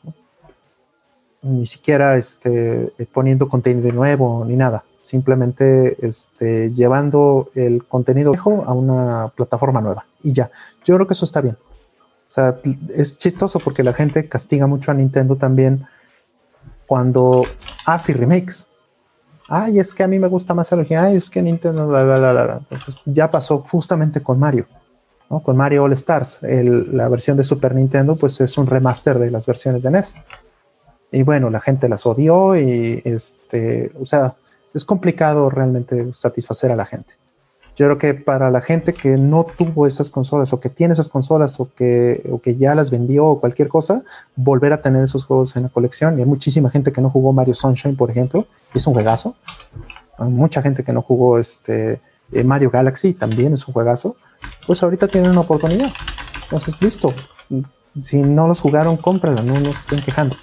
Ni 1.43 1.67
siquiera 1.67 2.17
este, 2.17 2.93
poniendo 3.13 3.49
contenido 3.49 3.91
nuevo 3.91 4.45
ni 4.45 4.57
nada. 4.57 4.85
Simplemente 5.01 5.97
este, 6.07 6.73
llevando 6.73 7.49
el 7.55 7.85
contenido 7.85 8.31
viejo 8.31 8.63
a 8.65 8.73
una 8.73 9.33
plataforma 9.35 9.81
nueva. 9.81 10.07
Y 10.23 10.33
ya. 10.33 10.51
Yo 10.85 10.95
creo 10.95 11.07
que 11.07 11.15
eso 11.15 11.25
está 11.25 11.41
bien. 11.41 11.57
O 12.33 12.35
sea, 12.35 12.59
es 12.97 13.19
chistoso 13.19 13.59
porque 13.59 13.85
la 13.85 13.93
gente 13.93 14.27
castiga 14.27 14.67
mucho 14.67 14.91
a 14.91 14.95
Nintendo 14.95 15.37
también 15.37 15.85
cuando 16.87 17.45
hace 17.85 18.15
remakes. 18.15 18.71
Ay, 19.49 19.79
es 19.79 19.93
que 19.93 20.03
a 20.03 20.09
mí 20.09 20.19
me 20.19 20.29
gusta 20.29 20.55
más 20.55 20.73
el 20.73 20.79
original. 20.79 21.05
Ay, 21.09 21.17
es 21.17 21.29
que 21.29 21.43
Nintendo, 21.43 22.65
ya 23.05 23.31
pasó 23.31 23.59
justamente 23.59 24.23
con 24.23 24.39
Mario. 24.39 24.67
Con 25.29 25.59
Mario 25.59 25.85
All 25.85 25.93
Stars. 25.93 26.41
la 26.43 27.07
versión 27.11 27.37
de 27.37 27.43
Super 27.43 27.75
Nintendo, 27.75 28.17
pues 28.17 28.41
es 28.41 28.57
un 28.57 28.67
remaster 28.67 29.19
de 29.19 29.31
las 29.31 29.47
versiones 29.47 29.83
de 29.83 29.91
NES. 29.91 30.15
Y 31.11 31.25
bueno, 31.25 31.51
la 31.51 31.61
gente 31.61 31.87
las 31.87 32.07
odió 32.07 32.57
y 32.57 33.03
este, 33.05 33.93
o 34.01 34.07
sea, 34.07 34.37
es 34.73 34.87
complicado 34.87 35.51
realmente 35.51 36.09
satisfacer 36.15 36.73
a 36.73 36.77
la 36.77 36.87
gente. 36.87 37.13
Yo 37.75 37.87
creo 37.87 37.99
que 37.99 38.15
para 38.15 38.51
la 38.51 38.61
gente 38.61 38.93
que 38.93 39.17
no 39.17 39.47
tuvo 39.57 39.87
esas 39.87 40.11
consolas 40.11 40.53
o 40.53 40.61
que 40.61 40.69
tiene 40.69 40.93
esas 40.93 41.09
consolas 41.09 41.59
o 41.59 41.73
que, 41.75 42.23
o 42.31 42.41
que 42.41 42.57
ya 42.57 42.75
las 42.75 42.91
vendió 42.91 43.27
o 43.27 43.41
cualquier 43.41 43.69
cosa, 43.69 44.03
volver 44.37 44.75
a 44.75 44.83
tener 44.83 45.03
esos 45.03 45.25
juegos 45.25 45.57
en 45.57 45.63
la 45.65 45.69
colección. 45.71 46.19
Y 46.19 46.23
hay 46.23 46.27
muchísima 46.27 46.69
gente 46.69 46.93
que 46.93 47.01
no 47.01 47.09
jugó 47.09 47.33
Mario 47.33 47.55
Sunshine, 47.55 47.97
por 47.97 48.11
ejemplo, 48.11 48.47
y 48.75 48.79
es 48.79 48.87
un 48.87 48.93
juegazo. 48.93 49.37
Hay 50.19 50.29
mucha 50.29 50.61
gente 50.61 50.85
que 50.85 50.93
no 50.93 51.01
jugó 51.01 51.39
este, 51.39 52.01
eh, 52.31 52.45
Mario 52.45 52.71
Galaxy, 52.71 53.15
también 53.15 53.55
es 53.55 53.67
un 53.67 53.73
juegazo. 53.73 54.17
Pues 54.67 54.83
ahorita 54.83 55.09
tienen 55.09 55.31
una 55.31 55.41
oportunidad. 55.41 55.93
Entonces, 56.45 56.75
listo. 56.81 57.15
Si 58.03 58.21
no 58.23 58.49
los 58.49 58.61
jugaron, 58.61 58.99
cómpralo, 58.99 59.43
no 59.43 59.59
nos 59.61 59.81
estén 59.81 60.03
quejando. 60.03 60.37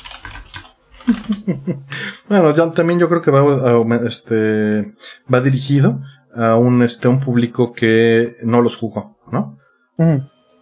bueno, 2.29 2.55
ya, 2.55 2.71
también 2.71 2.99
yo 2.99 3.07
creo 3.09 3.21
que 3.21 3.31
va, 3.31 3.95
este, 4.05 4.93
va 5.31 5.41
dirigido 5.41 5.99
a 6.39 6.55
un, 6.55 6.81
este, 6.83 7.09
un 7.09 7.19
público 7.19 7.73
que 7.73 8.37
no 8.43 8.61
los 8.61 8.77
jugó, 8.77 9.17
¿no? 9.29 9.59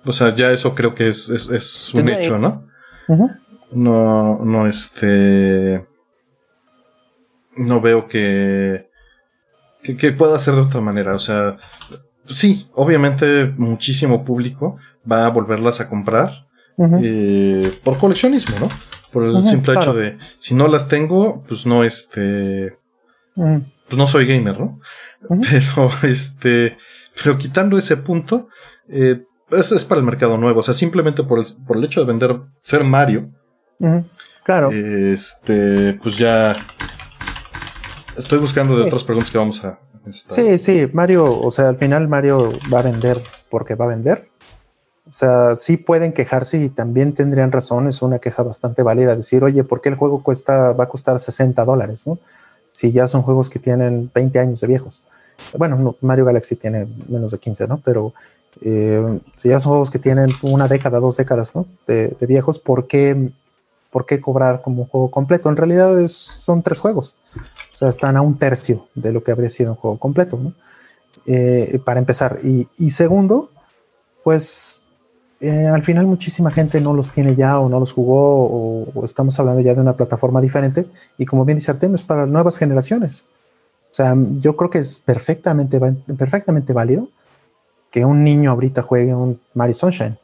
O 0.04 0.12
sea, 0.12 0.34
ya 0.34 0.52
eso 0.52 0.74
creo 0.74 0.96
que 0.96 1.10
es, 1.10 1.30
es, 1.30 1.94
un 1.94 2.10
hecho, 2.10 2.40
¿no? 2.40 2.66
No, 3.72 4.40
no, 4.44 4.66
este. 4.66 5.86
No 7.56 7.82
veo 7.82 8.08
que, 8.08 8.90
que, 9.84 10.12
pueda 10.14 10.40
ser 10.40 10.56
de 10.56 10.62
otra 10.62 10.82
manera. 10.82 11.14
O 11.14 11.20
sea, 11.20 11.58
sí, 12.26 12.68
obviamente 12.74 13.54
muchísimo 13.58 14.26
público 14.26 14.78
va 15.10 15.28
a 15.28 15.30
volverlas 15.30 15.80
a 15.80 15.90
comprar 15.90 16.48
eh, 17.02 17.80
por 17.84 18.00
coleccionismo, 18.00 18.60
¿no? 18.60 18.70
Por 19.12 19.26
el 19.26 19.46
simple 19.46 19.76
hecho 19.76 19.94
de 19.94 20.18
si 20.38 20.56
no 20.56 20.68
las 20.68 20.88
tengo, 20.88 21.44
pues 21.48 21.66
no 21.66 21.84
este, 21.84 22.78
pues 23.36 23.98
no 23.98 24.08
soy 24.08 24.26
gamer, 24.26 24.60
¿no? 24.60 24.80
Pero, 25.22 25.89
este, 26.03 26.78
pero 27.22 27.38
quitando 27.38 27.78
ese 27.78 27.97
punto, 27.97 28.49
eh, 28.89 29.24
es, 29.51 29.72
es, 29.72 29.86
para 29.86 29.99
el 29.99 30.05
mercado 30.05 30.38
nuevo. 30.38 30.59
O 30.59 30.63
sea, 30.63 30.74
simplemente 30.74 31.24
por 31.24 31.39
el, 31.39 31.45
por 31.65 31.78
el 31.78 31.84
hecho 31.84 32.01
de 32.01 32.07
vender, 32.07 32.39
ser 32.59 32.84
Mario. 32.84 33.30
Claro. 34.43 34.72
Este, 34.72 35.93
pues 36.01 36.18
ya. 36.18 36.55
Estoy 38.15 38.39
buscando 38.39 38.78
de 38.78 38.86
otras 38.86 39.03
preguntas 39.03 39.32
que 39.32 39.38
vamos 39.38 39.63
a. 39.63 39.80
Sí, 40.11 40.57
sí, 40.57 40.89
Mario, 40.93 41.39
o 41.39 41.51
sea, 41.51 41.68
al 41.68 41.78
final 41.78 42.07
Mario 42.07 42.53
va 42.74 42.80
a 42.80 42.84
vender 42.84 43.22
porque 43.49 43.76
va 43.76 43.86
a 43.86 43.89
vender. 43.89 44.30
O 45.09 45.13
sea, 45.13 45.55
sí 45.55 45.78
pueden 45.78 46.13
quejarse 46.13 46.57
y 46.57 46.70
también 46.70 47.13
tendrían 47.13 47.51
razón, 47.51 47.88
es 47.88 48.01
una 48.01 48.20
queja 48.20 48.43
bastante 48.43 48.84
válida 48.84 49.15
decir, 49.15 49.43
oye, 49.43 49.63
¿por 49.63 49.80
qué 49.82 49.89
el 49.89 49.95
juego 49.95 50.22
cuesta, 50.22 50.74
va 50.74 50.86
a 50.86 50.89
costar 50.89 51.20
60 51.20 51.63
dólares? 51.63 52.07
¿no? 52.07 52.20
Si 52.78 52.92
ya 52.92 53.08
son 53.08 53.24
juegos 53.24 53.50
que 53.50 53.58
tienen 53.58 54.12
20 54.14 54.38
años 54.38 54.62
de 54.62 54.68
viejos. 54.68 55.02
Bueno, 55.58 55.96
Mario 56.02 56.26
Galaxy 56.26 56.56
tiene 56.58 56.88
menos 57.08 57.32
de 57.32 57.40
15, 57.40 57.68
¿no? 57.68 57.82
Pero 57.84 58.14
eh, 58.62 59.20
si 59.36 59.50
ya 59.50 59.60
son 59.60 59.72
juegos 59.72 59.90
que 59.90 59.98
tienen 59.98 60.30
una 60.44 60.68
década, 60.68 61.00
dos 61.00 61.18
décadas, 61.18 61.56
¿no? 61.56 61.66
De, 61.88 62.16
viejos, 62.28 62.60
¿por 62.60 62.86
qué, 62.86 63.32
¿por 63.90 64.06
qué, 64.06 64.22
cobrar 64.22 64.62
como 64.62 64.84
un 64.84 64.88
juego 64.90 65.10
completo? 65.10 65.50
En 65.50 65.58
realidad 65.58 65.96
son 66.08 66.62
tres 66.62 66.80
juegos. 66.80 67.16
O 67.74 67.78
sea, 67.78 67.90
están 67.90 68.16
a 68.16 68.22
un 68.22 68.38
tercio 68.38 68.88
de 68.94 69.12
lo 69.12 69.24
que 69.24 69.32
habría 69.32 69.50
sido 69.50 69.72
un 69.72 69.78
juego 69.78 69.98
completo, 69.98 70.38
¿no? 70.38 70.54
Eh, 71.26 71.80
para 71.84 72.00
empezar. 72.00 72.38
Y 72.44 72.90
segundo, 72.92 73.50
pues 74.24 74.84
eh, 75.40 75.68
al 75.68 75.84
final 75.84 76.08
muchísima 76.08 76.50
gente 76.50 76.82
no 76.82 76.94
los 76.94 77.12
tiene 77.12 77.36
ya 77.36 77.60
o 77.60 77.70
no 77.70 77.80
los 77.80 77.94
jugó 77.94 78.86
o, 78.96 79.06
estamos 79.06 79.40
hablando 79.40 79.62
ya 79.62 79.76
de 79.76 79.82
una 79.82 79.96
plataforma 79.96 80.42
diferente 80.42 80.88
y 81.18 81.26
como 81.26 81.46
bien 81.46 81.60
dice 81.60 81.72
Artemio 81.72 81.96
es 81.96 82.04
para 82.04 82.26
nuevas 82.26 82.58
generaciones. 82.58 83.26
O 83.92 83.96
sea, 83.98 84.16
yo 84.16 84.56
creo 84.56 84.70
que 84.70 84.80
es 84.80 85.00
perfectamente, 85.00 85.80
perfectamente 86.18 86.74
válido 86.74 87.10
que 87.92 88.04
un 88.04 88.24
niño 88.24 88.52
ahorita 88.52 88.82
juegue 88.82 89.14
un 89.14 89.40
Mario 89.54 89.76
Sunshine, 89.76 90.18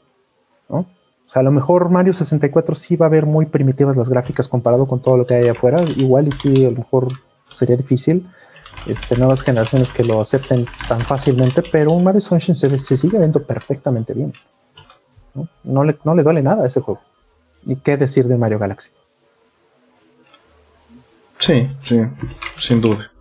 ¿no? 0.69 0.79
O 0.79 1.29
sea, 1.33 1.39
a 1.39 1.43
lo 1.43 1.51
mejor 1.51 1.89
Mario 1.89 2.13
64 2.13 2.75
sí 2.75 2.95
va 2.95 3.05
a 3.05 3.09
ver 3.09 3.25
muy 3.25 3.45
primitivas 3.45 3.95
las 3.95 4.09
gráficas 4.09 4.47
comparado 4.47 4.87
con 4.87 5.01
todo 5.01 5.17
lo 5.17 5.25
que 5.25 5.35
hay 5.35 5.47
afuera. 5.47 5.81
Igual 5.83 6.27
y 6.27 6.31
sí, 6.31 6.65
a 6.65 6.69
lo 6.69 6.77
mejor 6.77 7.07
sería 7.55 7.77
difícil 7.77 8.27
este, 8.85 9.15
nuevas 9.17 9.41
generaciones 9.41 9.91
que 9.91 10.03
lo 10.03 10.19
acepten 10.19 10.67
tan 10.87 11.01
fácilmente, 11.05 11.63
pero 11.71 11.91
un 11.93 12.03
Mario 12.03 12.21
Sunshine 12.21 12.55
se, 12.55 12.77
se 12.77 12.97
sigue 12.97 13.17
viendo 13.17 13.41
perfectamente 13.43 14.13
bien. 14.13 14.33
¿No? 15.63 15.83
le, 15.83 15.97
no 16.03 16.15
le 16.15 16.23
duele 16.23 16.41
nada 16.41 16.63
a 16.63 16.67
ese 16.67 16.81
juego. 16.81 17.01
¿Y 17.65 17.75
qué 17.77 17.97
decir 17.97 18.25
de 18.25 18.37
Mario 18.37 18.59
Galaxy? 18.59 18.91
Sí, 21.39 21.69
sí, 21.87 21.99
sin 22.57 22.81
duda. 22.81 23.11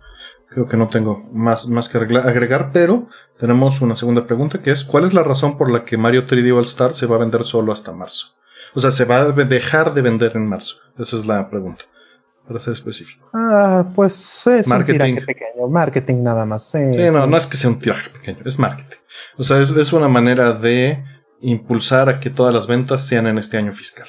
Creo 0.49 0.67
que 0.67 0.77
no 0.77 0.87
tengo 0.87 1.27
más, 1.33 1.67
más 1.67 1.89
que 1.89 1.97
agregar, 1.97 2.71
pero 2.71 3.07
tenemos 3.39 3.81
una 3.81 3.95
segunda 3.95 4.27
pregunta 4.27 4.61
que 4.61 4.71
es 4.71 4.83
¿cuál 4.83 5.03
es 5.03 5.13
la 5.13 5.23
razón 5.23 5.57
por 5.57 5.69
la 5.71 5.83
que 5.83 5.97
Mario 5.97 6.27
3D 6.27 6.55
All 6.55 6.63
Star 6.63 6.93
se 6.93 7.07
va 7.07 7.15
a 7.15 7.19
vender 7.19 7.43
solo 7.43 7.73
hasta 7.73 7.91
marzo? 7.91 8.27
O 8.75 8.79
sea, 8.79 8.91
se 8.91 9.05
va 9.05 9.17
a 9.17 9.31
dejar 9.31 9.93
de 9.93 10.01
vender 10.01 10.33
en 10.35 10.47
marzo. 10.47 10.77
Esa 10.97 11.17
es 11.17 11.25
la 11.25 11.49
pregunta. 11.49 11.85
Para 12.47 12.59
ser 12.59 12.73
específico. 12.73 13.29
Ah, 13.33 13.85
pues 13.95 14.47
es 14.47 14.67
marketing. 14.67 14.99
un 14.99 15.05
tiraje 15.05 15.25
pequeño. 15.25 15.67
Marketing 15.69 16.23
nada 16.23 16.45
más. 16.45 16.63
Sí, 16.71 16.77
no, 17.11 17.25
no 17.25 17.37
es 17.37 17.47
que 17.47 17.57
sea 17.57 17.69
un 17.69 17.79
tiraje 17.79 18.09
pequeño, 18.09 18.39
es 18.45 18.59
marketing. 18.59 18.97
O 19.37 19.43
sea, 19.43 19.59
es, 19.59 19.71
es 19.71 19.93
una 19.93 20.09
manera 20.09 20.53
de 20.53 21.03
impulsar 21.43 22.09
a 22.09 22.19
que 22.19 22.29
todas 22.29 22.53
las 22.53 22.67
ventas 22.67 23.05
sean 23.05 23.27
en 23.27 23.37
este 23.37 23.57
año 23.57 23.73
fiscal. 23.73 24.07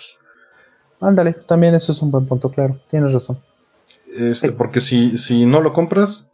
Ándale, 1.01 1.32
también 1.32 1.74
eso 1.74 1.93
es 1.93 2.01
un 2.01 2.11
buen 2.11 2.26
punto, 2.26 2.51
claro, 2.51 2.80
tienes 2.91 3.12
razón. 3.12 3.39
Este, 4.16 4.53
Porque 4.53 4.80
si, 4.80 5.18
si 5.18 5.45
no 5.45 5.61
lo 5.61 5.72
compras, 5.72 6.32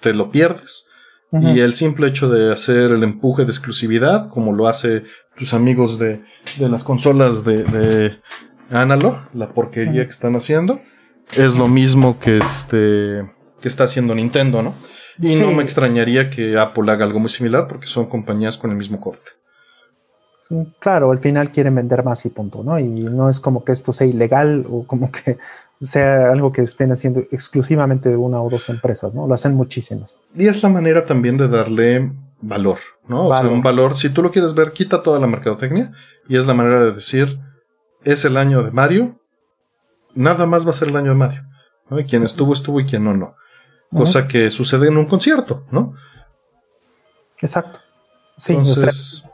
te 0.00 0.14
lo 0.14 0.30
pierdes. 0.30 0.86
Y 1.30 1.60
el 1.60 1.74
simple 1.74 2.06
hecho 2.06 2.30
de 2.30 2.50
hacer 2.50 2.90
el 2.90 3.02
empuje 3.02 3.44
de 3.44 3.50
exclusividad, 3.50 4.30
como 4.30 4.54
lo 4.54 4.66
hace 4.66 5.02
tus 5.36 5.52
amigos 5.52 5.98
de, 5.98 6.24
de 6.58 6.68
las 6.70 6.84
consolas 6.84 7.44
de, 7.44 7.64
de 7.64 8.18
Analog, 8.70 9.28
la 9.34 9.52
porquería 9.52 10.06
que 10.06 10.10
están 10.10 10.36
haciendo, 10.36 10.80
es 11.36 11.54
lo 11.56 11.68
mismo 11.68 12.18
que 12.18 12.38
este 12.38 13.30
que 13.60 13.68
está 13.68 13.84
haciendo 13.84 14.14
Nintendo, 14.14 14.62
¿no? 14.62 14.74
Y 15.20 15.36
no 15.36 15.52
me 15.52 15.64
extrañaría 15.64 16.30
que 16.30 16.56
Apple 16.56 16.90
haga 16.90 17.04
algo 17.04 17.18
muy 17.18 17.28
similar 17.28 17.66
porque 17.68 17.88
son 17.88 18.06
compañías 18.06 18.56
con 18.56 18.70
el 18.70 18.76
mismo 18.76 19.00
corte. 19.00 19.32
Claro, 20.78 21.10
al 21.10 21.18
final 21.18 21.52
quieren 21.52 21.74
vender 21.74 22.02
más 22.02 22.24
y 22.24 22.30
punto, 22.30 22.64
¿no? 22.64 22.78
Y 22.78 22.84
no 22.84 23.28
es 23.28 23.38
como 23.38 23.64
que 23.64 23.72
esto 23.72 23.92
sea 23.92 24.06
ilegal 24.06 24.64
o 24.70 24.86
como 24.86 25.12
que 25.12 25.38
sea 25.80 26.30
algo 26.30 26.52
que 26.52 26.62
estén 26.62 26.90
haciendo 26.90 27.20
exclusivamente 27.30 28.08
de 28.08 28.16
una 28.16 28.40
o 28.40 28.48
dos 28.48 28.68
empresas, 28.68 29.14
¿no? 29.14 29.26
Lo 29.26 29.34
hacen 29.34 29.54
muchísimas. 29.54 30.18
Y 30.34 30.48
es 30.48 30.62
la 30.62 30.70
manera 30.70 31.04
también 31.04 31.36
de 31.36 31.48
darle 31.48 32.12
valor, 32.40 32.78
¿no? 33.06 33.26
O 33.26 33.34
sea, 33.34 33.48
un 33.48 33.62
valor, 33.62 33.96
si 33.96 34.08
tú 34.08 34.22
lo 34.22 34.30
quieres 34.30 34.54
ver, 34.54 34.72
quita 34.72 35.02
toda 35.02 35.20
la 35.20 35.26
mercadotecnia 35.26 35.92
y 36.28 36.36
es 36.36 36.46
la 36.46 36.54
manera 36.54 36.80
de 36.80 36.92
decir, 36.92 37.38
es 38.04 38.24
el 38.24 38.36
año 38.36 38.62
de 38.62 38.70
Mario, 38.70 39.18
nada 40.14 40.46
más 40.46 40.66
va 40.66 40.70
a 40.70 40.74
ser 40.74 40.88
el 40.88 40.96
año 40.96 41.10
de 41.10 41.16
Mario, 41.16 41.42
¿no? 41.90 41.98
Y 41.98 42.04
quien 42.04 42.22
estuvo, 42.22 42.54
estuvo 42.54 42.80
y 42.80 42.86
quien 42.86 43.04
no, 43.04 43.14
no. 43.14 43.34
Cosa 43.90 44.28
que 44.28 44.50
sucede 44.50 44.88
en 44.88 44.98
un 44.98 45.06
concierto, 45.06 45.64
¿no? 45.70 45.94
Exacto. 47.40 47.80
Sí, 48.36 48.56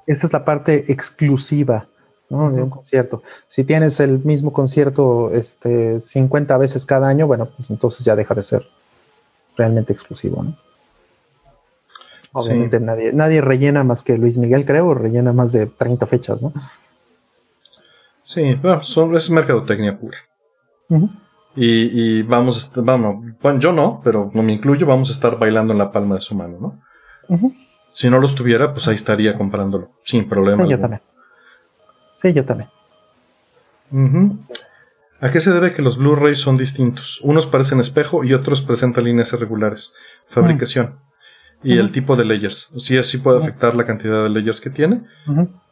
esa 0.06 0.26
es 0.26 0.32
la 0.32 0.44
parte 0.44 0.92
exclusiva 0.92 1.88
de 2.28 2.62
un 2.62 2.70
concierto. 2.70 3.22
Si 3.46 3.64
tienes 3.64 4.00
el 4.00 4.18
mismo 4.24 4.52
concierto 4.52 5.30
este, 5.32 6.00
50 6.00 6.56
veces 6.58 6.84
cada 6.84 7.08
año, 7.08 7.26
bueno, 7.26 7.48
pues 7.56 7.70
entonces 7.70 8.04
ya 8.04 8.16
deja 8.16 8.34
de 8.34 8.42
ser 8.42 8.66
realmente 9.56 9.92
exclusivo, 9.92 10.42
¿no? 10.42 10.56
Obviamente 12.32 12.80
nadie, 12.80 13.12
nadie 13.12 13.40
rellena 13.40 13.84
más 13.84 14.02
que 14.02 14.18
Luis 14.18 14.38
Miguel, 14.38 14.64
creo, 14.64 14.92
rellena 14.92 15.32
más 15.32 15.52
de 15.52 15.66
30 15.66 16.06
fechas, 16.06 16.42
¿no? 16.42 16.52
Sí, 18.24 18.54
bueno, 18.54 18.82
son, 18.82 19.14
es 19.14 19.30
mercadotecnia 19.30 19.96
pura. 19.96 20.18
y, 21.54 22.18
y, 22.18 22.22
vamos, 22.22 22.72
vamos, 22.74 23.24
bueno, 23.40 23.60
yo 23.60 23.70
no, 23.70 24.00
pero 24.02 24.32
no 24.34 24.42
me 24.42 24.54
incluyo, 24.54 24.84
vamos 24.84 25.10
a 25.10 25.12
estar 25.12 25.38
bailando 25.38 25.72
en 25.72 25.78
la 25.78 25.92
palma 25.92 26.16
de 26.16 26.20
su 26.22 26.34
mano, 26.34 26.58
¿no? 26.58 26.80
Si 27.94 28.10
no 28.10 28.18
los 28.18 28.34
tuviera, 28.34 28.74
pues 28.74 28.88
ahí 28.88 28.96
estaría 28.96 29.38
comprándolo, 29.38 29.92
sin 30.02 30.28
problema. 30.28 30.64
Sí, 30.64 30.70
yo 30.70 30.80
también. 30.80 31.00
Sí, 32.12 32.32
yo 32.32 32.44
también. 32.44 32.68
¿A 35.20 35.30
qué 35.30 35.40
se 35.40 35.52
debe 35.52 35.74
que 35.74 35.80
los 35.80 35.96
Blu-rays 35.96 36.40
son 36.40 36.56
distintos? 36.56 37.20
Unos 37.22 37.46
parecen 37.46 37.78
espejo 37.78 38.24
y 38.24 38.34
otros 38.34 38.62
presentan 38.62 39.04
líneas 39.04 39.32
irregulares. 39.32 39.94
Fabricación. 40.28 40.98
Y 41.62 41.78
el 41.78 41.92
tipo 41.92 42.16
de 42.16 42.24
layers. 42.24 42.72
Sí, 42.78 42.98
así 42.98 43.18
puede 43.18 43.38
afectar 43.38 43.76
la 43.76 43.86
cantidad 43.86 44.24
de 44.24 44.28
layers 44.28 44.60
que 44.60 44.70
tiene. 44.70 45.04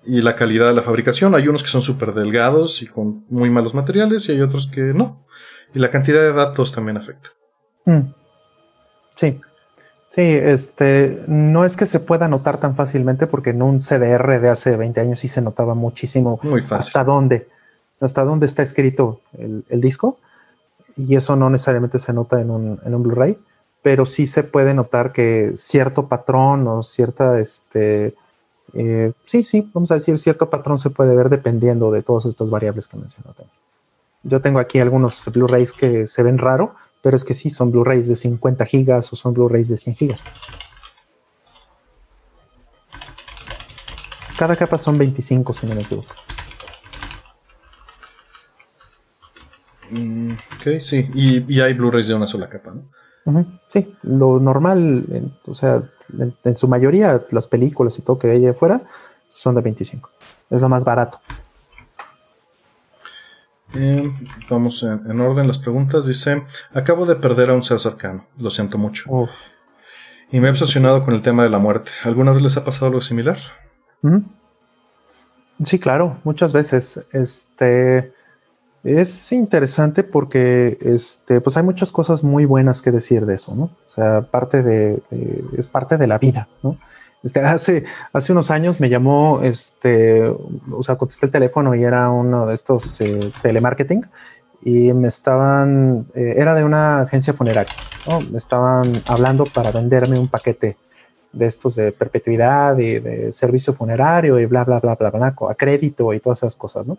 Y 0.04 0.22
la 0.22 0.36
calidad 0.36 0.68
de 0.68 0.74
la 0.74 0.82
fabricación. 0.82 1.34
Hay 1.34 1.48
unos 1.48 1.64
que 1.64 1.70
son 1.70 1.82
súper 1.82 2.14
delgados 2.14 2.82
y 2.82 2.86
con 2.86 3.26
muy 3.30 3.50
malos 3.50 3.74
materiales 3.74 4.28
y 4.28 4.32
hay 4.32 4.42
otros 4.42 4.68
que 4.68 4.94
no. 4.94 5.26
Y 5.74 5.80
la 5.80 5.90
cantidad 5.90 6.20
de 6.20 6.32
datos 6.32 6.72
también 6.72 6.98
afecta. 6.98 7.30
Mm. 7.84 8.14
Sí. 9.08 9.40
Sí, 10.12 10.20
este, 10.20 11.22
no 11.26 11.64
es 11.64 11.78
que 11.78 11.86
se 11.86 11.98
pueda 11.98 12.28
notar 12.28 12.60
tan 12.60 12.76
fácilmente 12.76 13.26
porque 13.26 13.48
en 13.48 13.62
un 13.62 13.78
CDR 13.78 14.40
de 14.40 14.50
hace 14.50 14.76
20 14.76 15.00
años 15.00 15.20
sí 15.20 15.26
se 15.26 15.40
notaba 15.40 15.74
muchísimo 15.74 16.38
Muy 16.42 16.60
fácil. 16.60 16.88
hasta 16.88 17.04
dónde, 17.04 17.48
hasta 17.98 18.22
dónde 18.22 18.44
está 18.44 18.62
escrito 18.62 19.22
el, 19.38 19.80
disco. 19.80 20.18
Y 20.98 21.16
eso 21.16 21.34
no 21.34 21.48
necesariamente 21.48 21.98
se 21.98 22.12
nota 22.12 22.42
en 22.42 22.50
un, 22.50 22.78
en 22.84 22.94
un 22.94 23.02
Blu-ray, 23.02 23.38
pero 23.80 24.04
sí 24.04 24.26
se 24.26 24.44
puede 24.44 24.74
notar 24.74 25.12
que 25.12 25.52
cierto 25.56 26.08
patrón 26.08 26.68
o 26.68 26.82
cierta, 26.82 27.40
este, 27.40 28.14
eh, 28.74 29.12
sí, 29.24 29.44
sí, 29.44 29.70
vamos 29.72 29.92
a 29.92 29.94
decir, 29.94 30.18
cierto 30.18 30.50
patrón 30.50 30.78
se 30.78 30.90
puede 30.90 31.16
ver 31.16 31.30
dependiendo 31.30 31.90
de 31.90 32.02
todas 32.02 32.26
estas 32.26 32.50
variables 32.50 32.86
que 32.86 32.98
mencioné. 32.98 33.30
Yo 34.24 34.42
tengo 34.42 34.58
aquí 34.58 34.78
algunos 34.78 35.26
Blu-rays 35.32 35.72
que 35.72 36.06
se 36.06 36.22
ven 36.22 36.36
raro, 36.36 36.74
pero 37.02 37.16
es 37.16 37.24
que 37.24 37.34
sí, 37.34 37.50
son 37.50 37.72
Blu-rays 37.72 38.08
de 38.08 38.16
50 38.16 38.64
gigas 38.64 39.12
o 39.12 39.16
son 39.16 39.34
Blu-rays 39.34 39.68
de 39.68 39.76
100 39.76 39.96
gigas. 39.96 40.24
Cada 44.38 44.56
capa 44.56 44.78
son 44.78 44.96
25, 44.96 45.52
si 45.52 45.66
no 45.66 45.74
me 45.74 45.82
equivoco. 45.82 46.14
Mm, 49.90 50.32
ok, 50.32 50.80
sí. 50.80 51.10
Y, 51.14 51.60
hay 51.60 51.74
Blu-rays 51.74 52.08
de 52.08 52.14
una 52.14 52.26
sola 52.26 52.48
capa, 52.48 52.72
¿no? 52.72 53.46
Sí, 53.68 53.94
lo 54.02 54.40
normal, 54.40 55.32
o 55.46 55.54
sea, 55.54 55.82
en, 56.44 56.56
su 56.56 56.66
mayoría, 56.66 57.24
las 57.30 57.46
películas 57.46 57.96
y 57.98 58.02
todo 58.02 58.18
que 58.18 58.30
hay 58.30 58.46
afuera 58.46 58.82
son 59.28 59.54
de 59.54 59.60
25. 59.60 60.10
Es 60.50 60.60
lo 60.60 60.68
más 60.68 60.84
barato 60.84 61.20
vamos 64.50 64.82
en, 64.82 65.20
orden 65.20 65.48
las 65.48 65.58
preguntas. 65.58 66.06
Dice, 66.06 66.42
acabo 66.72 67.06
de 67.06 67.16
perder 67.16 67.50
a 67.50 67.54
un 67.54 67.62
ser 67.62 67.78
cercano. 67.78 68.26
Lo 68.38 68.50
siento 68.50 68.78
mucho. 68.78 69.04
Y 70.30 70.40
me 70.40 70.48
he 70.48 70.50
obsesionado 70.50 71.04
con 71.04 71.14
el 71.14 71.22
tema 71.22 71.42
de 71.42 71.50
la 71.50 71.58
muerte. 71.58 71.90
¿Alguna 72.04 72.32
vez 72.32 72.42
les 72.42 72.56
ha 72.56 72.64
pasado 72.64 72.86
algo 72.86 73.00
similar? 73.00 73.38
Sí, 75.64 75.78
claro, 75.78 76.18
muchas 76.24 76.52
veces. 76.52 77.04
Este 77.12 78.12
es 78.84 79.30
interesante 79.32 80.02
porque 80.02 80.76
este, 80.80 81.40
pues 81.40 81.56
hay 81.56 81.62
muchas 81.62 81.92
cosas 81.92 82.24
muy 82.24 82.46
buenas 82.46 82.82
que 82.82 82.90
decir 82.90 83.26
de 83.26 83.34
eso, 83.34 83.54
¿no? 83.54 83.64
O 83.64 83.90
sea, 83.90 84.22
parte 84.22 84.62
de, 84.62 85.02
es 85.56 85.68
parte 85.68 85.98
de 85.98 86.06
la 86.06 86.18
vida, 86.18 86.48
¿no? 86.62 86.78
Este, 87.22 87.40
hace, 87.40 87.84
unos 88.30 88.50
años 88.50 88.80
me 88.80 88.88
llamó, 88.88 89.40
este, 89.42 90.24
o 90.24 90.82
sea, 90.82 90.96
contesté 90.96 91.26
el 91.26 91.32
teléfono 91.32 91.74
y 91.74 91.84
era 91.84 92.10
uno 92.10 92.46
de 92.46 92.54
estos 92.54 93.00
eh, 93.00 93.32
telemarketing 93.42 94.04
y 94.62 94.92
me 94.92 95.08
estaban, 95.08 96.06
eh, 96.14 96.34
era 96.36 96.54
de 96.54 96.64
una 96.64 97.02
agencia 97.02 97.32
funeraria, 97.32 97.72
me 98.30 98.38
estaban 98.38 99.02
hablando 99.06 99.46
para 99.52 99.70
venderme 99.70 100.18
un 100.18 100.28
paquete 100.28 100.76
de 101.32 101.46
estos 101.46 101.76
de 101.76 101.92
perpetuidad 101.92 102.76
y 102.78 102.98
de 102.98 103.32
servicio 103.32 103.72
funerario 103.72 104.38
y 104.38 104.46
bla, 104.46 104.64
bla, 104.64 104.80
bla, 104.80 104.96
bla, 104.96 105.10
bla, 105.10 105.34
a 105.48 105.54
crédito 105.54 106.12
y 106.12 106.20
todas 106.20 106.40
esas 106.40 106.56
cosas, 106.56 106.86
¿no? 106.86 106.98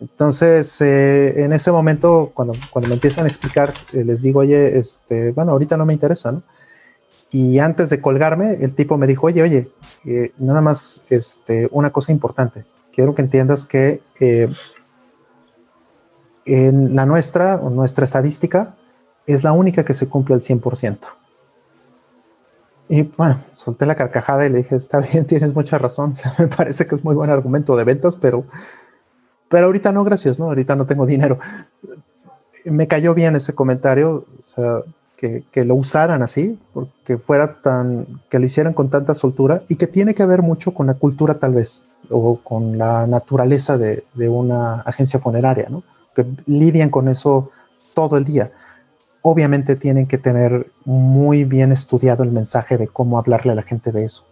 Entonces, 0.00 0.80
eh, 0.80 1.44
en 1.44 1.52
ese 1.52 1.70
momento, 1.70 2.32
cuando, 2.32 2.54
cuando 2.70 2.88
me 2.88 2.94
empiezan 2.94 3.26
a 3.26 3.28
explicar, 3.28 3.74
les 3.92 4.22
digo, 4.22 4.40
oye, 4.40 4.78
este, 4.78 5.30
bueno, 5.32 5.52
ahorita 5.52 5.76
no 5.76 5.84
me 5.84 5.92
interesa, 5.92 6.32
¿no? 6.32 6.42
Y 7.30 7.58
antes 7.60 7.90
de 7.90 8.00
colgarme, 8.00 8.54
el 8.60 8.74
tipo 8.74 8.98
me 8.98 9.06
dijo, 9.06 9.26
oye, 9.26 9.42
oye, 9.42 9.70
eh, 10.04 10.32
nada 10.38 10.60
más 10.60 11.06
este, 11.10 11.68
una 11.70 11.90
cosa 11.90 12.12
importante. 12.12 12.64
Quiero 12.92 13.14
que 13.14 13.22
entiendas 13.22 13.64
que 13.64 14.02
eh, 14.20 14.48
en 16.44 16.96
la 16.96 17.06
nuestra, 17.06 17.58
nuestra 17.58 18.04
estadística, 18.04 18.74
es 19.26 19.44
la 19.44 19.52
única 19.52 19.84
que 19.84 19.94
se 19.94 20.08
cumple 20.08 20.34
al 20.34 20.40
100%. 20.40 20.98
Y 22.88 23.02
bueno, 23.02 23.36
solté 23.52 23.86
la 23.86 23.94
carcajada 23.94 24.44
y 24.46 24.50
le 24.50 24.58
dije, 24.58 24.74
está 24.74 24.98
bien, 24.98 25.24
tienes 25.26 25.54
mucha 25.54 25.78
razón. 25.78 26.12
me 26.38 26.48
parece 26.48 26.86
que 26.86 26.96
es 26.96 27.04
muy 27.04 27.14
buen 27.14 27.30
argumento 27.30 27.76
de 27.76 27.84
ventas, 27.84 28.16
pero, 28.16 28.44
pero 29.48 29.66
ahorita 29.66 29.92
no, 29.92 30.02
gracias, 30.02 30.40
¿no? 30.40 30.46
Ahorita 30.46 30.74
no 30.74 30.86
tengo 30.86 31.06
dinero. 31.06 31.38
Me 32.64 32.88
cayó 32.88 33.14
bien 33.14 33.36
ese 33.36 33.54
comentario. 33.54 34.26
O 34.42 34.46
sea, 34.46 34.80
que, 35.20 35.64
lo 35.66 35.74
usaran 35.74 36.22
así, 36.22 36.58
porque 36.72 37.18
fuera 37.18 37.60
tan, 37.60 38.06
que 38.30 38.38
lo 38.38 38.46
hicieran 38.46 38.72
con 38.72 38.88
tanta 38.88 39.14
soltura 39.14 39.62
y 39.68 39.76
que 39.76 39.86
tiene 39.86 40.14
que 40.14 40.24
ver 40.24 40.40
mucho 40.40 40.72
con 40.72 40.86
la 40.86 40.94
cultura 40.94 41.34
tal 41.34 41.54
vez, 41.54 41.84
o 42.08 42.36
con 42.42 42.78
la 42.78 43.06
naturaleza 43.06 43.76
de, 43.76 44.02
una 44.28 44.80
agencia 44.80 45.20
funeraria, 45.20 45.68
¿no? 45.68 45.82
Que 46.14 46.24
lidian 46.46 46.88
con 46.88 47.08
eso 47.08 47.50
todo 47.92 48.16
el 48.16 48.24
día. 48.24 48.50
Obviamente 49.20 49.76
tienen 49.76 50.06
que 50.06 50.16
tener 50.16 50.72
muy 50.86 51.44
bien 51.44 51.70
estudiado 51.70 52.22
el 52.22 52.30
mensaje 52.30 52.78
de 52.78 52.88
cómo 52.88 53.18
hablarle 53.18 53.52
a 53.52 53.56
la 53.56 53.62
gente 53.62 53.92
de 53.92 54.04
eso. 54.06 54.24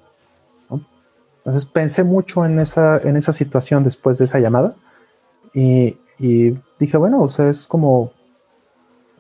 Entonces 0.71 1.67
pensé 1.67 2.03
mucho 2.03 2.47
en 2.47 2.59
esa, 2.61 2.99
en 2.99 3.17
esa 3.17 3.35
situación 3.35 3.85
después 3.85 4.17
de 4.19 4.25
esa 4.25 4.39
llamada 4.39 4.75
y, 5.53 5.99
y 6.19 6.59
dije, 6.79 6.97
bueno, 6.97 7.23
o 7.23 7.29
sea, 7.29 7.49
es 7.49 7.67
como 7.67 8.13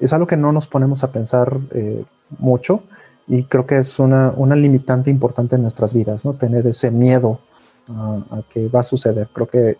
es 0.00 0.12
algo 0.12 0.26
que 0.26 0.36
no 0.36 0.52
nos 0.52 0.66
ponemos 0.66 1.04
a 1.04 1.12
pensar 1.12 1.58
eh, 1.72 2.04
mucho 2.38 2.82
y 3.26 3.44
creo 3.44 3.66
que 3.66 3.78
es 3.78 3.98
una, 3.98 4.32
limitante 4.56 5.10
importante 5.10 5.56
en 5.56 5.62
nuestras 5.62 5.94
vidas, 5.94 6.24
¿no? 6.24 6.32
Tener 6.34 6.66
ese 6.66 6.90
miedo 6.90 7.40
a, 7.88 8.40
que 8.48 8.68
va 8.68 8.80
a 8.80 8.84
suceder. 8.84 9.28
Creo 9.32 9.48
que 9.48 9.76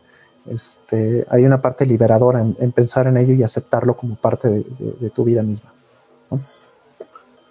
este, 0.46 1.26
hay 1.30 1.44
una 1.44 1.60
parte 1.60 1.86
liberadora 1.86 2.40
en, 2.40 2.72
pensar 2.72 3.06
en 3.06 3.16
ello 3.16 3.34
y 3.34 3.42
aceptarlo 3.42 3.96
como 3.96 4.16
parte 4.16 4.48
de, 4.48 5.10
tu 5.10 5.24
vida 5.24 5.42
misma. 5.42 5.72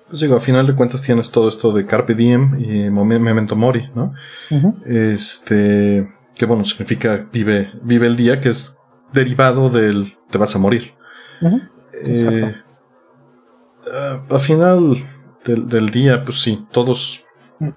Pues 0.10 0.22
digo, 0.22 0.36
a 0.36 0.40
final 0.40 0.68
de 0.68 0.76
cuentas 0.76 1.02
tienes 1.02 1.32
todo 1.32 1.50
esto 1.50 1.74
de 1.74 1.86
Carpe 1.86 2.14
Diem 2.14 2.60
y 2.60 2.90
Memento 2.90 3.56
Mori, 3.56 3.90
¿no? 3.94 4.14
Este, 4.86 6.08
que 6.36 6.46
bueno, 6.46 6.64
significa 6.64 7.28
vive, 7.32 7.72
vive 7.82 8.08
el 8.08 8.16
día, 8.16 8.40
que 8.40 8.50
es 8.50 8.78
derivado 9.14 9.70
del 9.70 10.16
te 10.30 10.38
vas 10.38 10.56
a 10.56 10.60
morir. 10.60 10.94
Eh, 12.06 12.56
al 14.30 14.42
final 14.42 14.98
del, 15.46 15.90
día, 15.90 16.24
pues 16.24 16.42
sí, 16.42 16.66
todos 16.72 17.24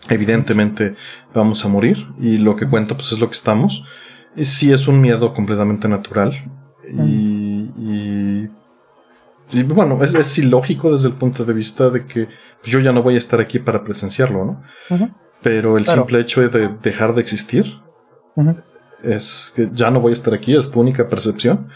evidentemente 0.08 0.94
vamos 1.34 1.64
a 1.64 1.68
morir 1.68 2.06
y 2.18 2.36
lo 2.36 2.56
que 2.56 2.68
cuenta 2.68 2.94
pues 2.94 3.12
es 3.12 3.20
lo 3.20 3.28
que 3.28 3.34
estamos. 3.34 3.84
Y 4.36 4.44
sí 4.44 4.72
es 4.72 4.86
un 4.88 5.00
miedo 5.00 5.34
completamente 5.34 5.88
natural 5.88 6.32
y, 6.92 8.48
y, 9.52 9.62
bueno, 9.64 10.02
es, 10.02 10.14
es, 10.14 10.38
ilógico 10.38 10.92
desde 10.92 11.08
el 11.08 11.14
punto 11.14 11.44
de 11.44 11.52
vista 11.52 11.90
de 11.90 12.06
que 12.06 12.26
pues, 12.60 12.72
yo 12.72 12.78
ya 12.78 12.92
no 12.92 13.02
voy 13.02 13.16
a 13.16 13.18
estar 13.18 13.40
aquí 13.40 13.58
para 13.58 13.82
presenciarlo, 13.82 14.44
¿no? 14.44 14.62
Pero 15.42 15.76
el 15.76 15.86
simple 15.86 16.20
hecho 16.20 16.46
de 16.48 16.68
dejar 16.82 17.14
de 17.14 17.22
existir 17.22 17.80
es 19.02 19.52
que 19.56 19.70
ya 19.72 19.90
no 19.90 20.00
voy 20.00 20.10
a 20.10 20.14
estar 20.14 20.34
aquí, 20.34 20.54
es 20.54 20.70
tu 20.70 20.80
única 20.80 21.08
percepción 21.08 21.68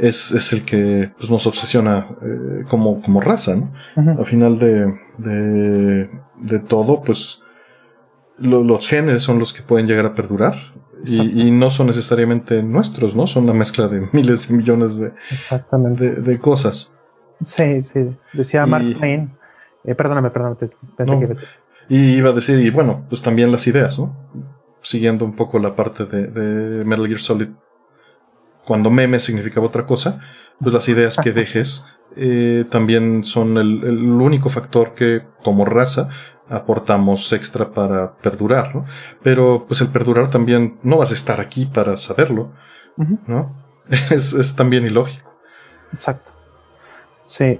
es, 0.00 0.32
es 0.32 0.52
el 0.52 0.64
que 0.64 1.12
pues, 1.16 1.30
nos 1.30 1.46
obsesiona 1.46 2.08
eh, 2.22 2.64
como, 2.68 3.02
como 3.02 3.20
raza, 3.20 3.56
¿no? 3.56 3.72
Al 4.18 4.26
final 4.26 4.58
de, 4.58 4.98
de, 5.18 6.10
de 6.40 6.58
todo, 6.60 7.02
pues 7.02 7.40
los 8.38 8.88
genes 8.88 9.22
son 9.22 9.38
los 9.38 9.52
que 9.52 9.62
pueden 9.62 9.86
llegar 9.86 10.06
a 10.06 10.14
perdurar 10.14 10.54
y, 11.04 11.48
y, 11.48 11.50
no 11.50 11.68
son 11.70 11.88
necesariamente 11.88 12.62
nuestros, 12.62 13.14
¿no? 13.14 13.26
Son 13.26 13.44
una 13.44 13.52
mezcla 13.52 13.88
de 13.88 14.08
miles 14.12 14.48
de 14.48 14.54
millones 14.54 14.98
de, 14.98 15.12
Exactamente. 15.30 16.10
de, 16.10 16.38
cosas. 16.38 16.94
Sí, 17.42 17.82
sí. 17.82 18.16
Decía 18.32 18.66
Mark 18.66 18.94
Twain. 18.94 19.30
Eh, 19.84 19.94
perdóname, 19.94 20.30
perdóname, 20.30 20.70
pensé 20.96 21.18
que... 21.18 21.36
Y 21.88 22.16
iba 22.16 22.30
a 22.30 22.32
decir, 22.32 22.58
y 22.60 22.70
bueno, 22.70 23.04
pues 23.08 23.20
también 23.20 23.50
las 23.50 23.66
ideas, 23.66 23.98
¿no? 23.98 24.14
Siguiendo 24.82 25.24
un 25.24 25.34
poco 25.34 25.58
la 25.58 25.74
parte 25.74 26.04
de, 26.04 26.26
de 26.28 26.84
Metal 26.84 27.06
Gear 27.06 27.18
Solid 27.18 27.48
cuando 28.70 28.88
meme 28.88 29.18
significaba 29.18 29.66
otra 29.66 29.84
cosa, 29.84 30.20
pues 30.60 30.72
las 30.72 30.88
ideas 30.88 31.16
que 31.16 31.32
dejes 31.32 31.84
eh, 32.14 32.64
también 32.70 33.24
son 33.24 33.58
el, 33.58 33.82
el, 33.82 33.98
único 33.98 34.48
factor 34.48 34.94
que 34.94 35.22
como 35.42 35.64
raza 35.64 36.08
aportamos 36.48 37.32
extra 37.32 37.72
para 37.72 38.12
perdurar, 38.12 38.72
¿no? 38.76 38.84
Pero 39.24 39.64
pues 39.66 39.80
el 39.80 39.88
perdurar 39.88 40.30
también 40.30 40.78
no 40.84 40.98
vas 40.98 41.10
a 41.10 41.14
estar 41.14 41.40
aquí 41.40 41.66
para 41.66 41.96
saberlo, 41.96 42.52
¿no? 43.26 43.56
Es, 44.12 44.34
es 44.34 44.54
también 44.54 44.86
ilógico. 44.86 45.34
Exacto. 45.92 46.30
Sí, 47.24 47.58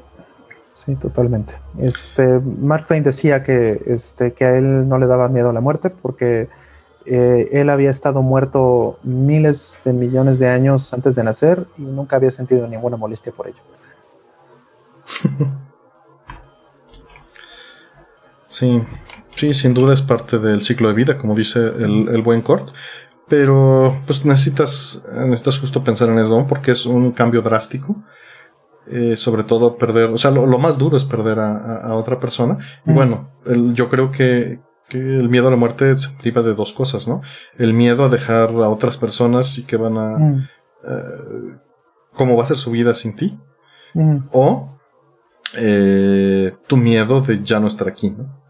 sí, 0.75 0.95
totalmente. 0.95 1.55
Este, 1.81 2.39
Mark 2.39 2.87
Twain 2.87 3.03
decía 3.03 3.43
que, 3.43 3.83
este, 3.85 4.33
que 4.33 4.45
a 4.45 4.57
él 4.57 4.89
no 4.89 4.97
le 4.97 5.09
daba 5.09 5.29
miedo 5.29 5.51
a 5.51 5.53
la 5.53 5.61
muerte 5.61 5.91
porque 5.91 6.49
eh, 7.13 7.49
él 7.51 7.71
había 7.71 7.91
estado 7.91 8.23
muerto 8.23 9.01
miles 9.03 9.83
de 9.85 9.93
millones 9.93 10.39
de 10.39 10.49
años 10.49 10.95
antes 10.95 11.17
de 11.17 11.25
nacer 11.25 11.67
y 11.77 11.83
nunca 11.83 12.15
había 12.15 12.31
sentido 12.31 12.69
ninguna 12.69 12.97
molestia 12.97 13.33
por 13.33 13.49
ello. 13.49 13.59
Sí, 18.51 18.83
sí, 19.37 19.55
sin 19.55 19.75
duda 19.75 19.95
es 19.95 20.03
parte 20.03 20.41
del 20.41 20.63
ciclo 20.63 20.89
de 20.89 20.95
vida, 20.95 21.17
como 21.17 21.37
dice 21.37 21.61
el, 21.61 22.21
buen 22.21 22.43
Cort. 22.43 22.71
Pero 23.29 24.03
pues 24.07 24.25
necesitas, 24.25 25.07
necesitas 25.15 25.57
justo 25.61 25.85
pensar 25.85 26.09
en 26.09 26.19
eso, 26.19 26.47
porque 26.49 26.73
es 26.73 26.85
un 26.85 27.13
cambio 27.13 27.43
drástico. 27.43 28.03
Eh, 28.89 29.17
sobre 29.17 29.45
todo 29.45 29.79
perder, 29.79 30.11
o 30.11 30.19
sea, 30.19 30.33
lo, 30.33 30.59
más 30.59 30.79
duro 30.79 30.97
es 30.97 31.05
perder 31.05 31.39
a, 31.39 31.95
otra 31.95 32.19
persona. 32.19 32.59
Y 32.85 32.93
bueno, 32.93 33.31
yo 33.73 33.89
creo 33.89 34.11
que, 34.11 34.59
el 34.99 35.29
miedo 35.29 35.49
a 35.49 35.51
la 35.51 35.57
muerte 35.57 35.97
se 35.99 36.11
priva 36.11 36.43
de 36.43 36.55
dos 36.55 36.73
cosas, 36.73 37.09
¿no? 37.09 37.23
El 37.59 37.75
miedo 37.75 38.05
a 38.05 38.09
dejar 38.09 38.51
a 38.51 38.69
otras 38.69 38.97
personas 38.97 39.59
y 39.59 39.65
que 39.65 39.77
van 39.77 39.97
a... 39.97 40.49
Eh, 40.87 41.59
¿Cómo 42.15 42.37
va 42.37 42.45
a 42.45 42.47
ser 42.47 42.57
su 42.57 42.71
vida 42.71 42.95
sin 42.95 43.17
ti? 43.17 43.39
O 44.33 44.79
eh, 45.55 46.55
tu 46.67 46.77
miedo 46.77 47.21
de 47.21 47.43
ya 47.43 47.61
no 47.61 47.69
estar 47.69 47.89
aquí, 47.89 48.11
¿no? 48.11 48.41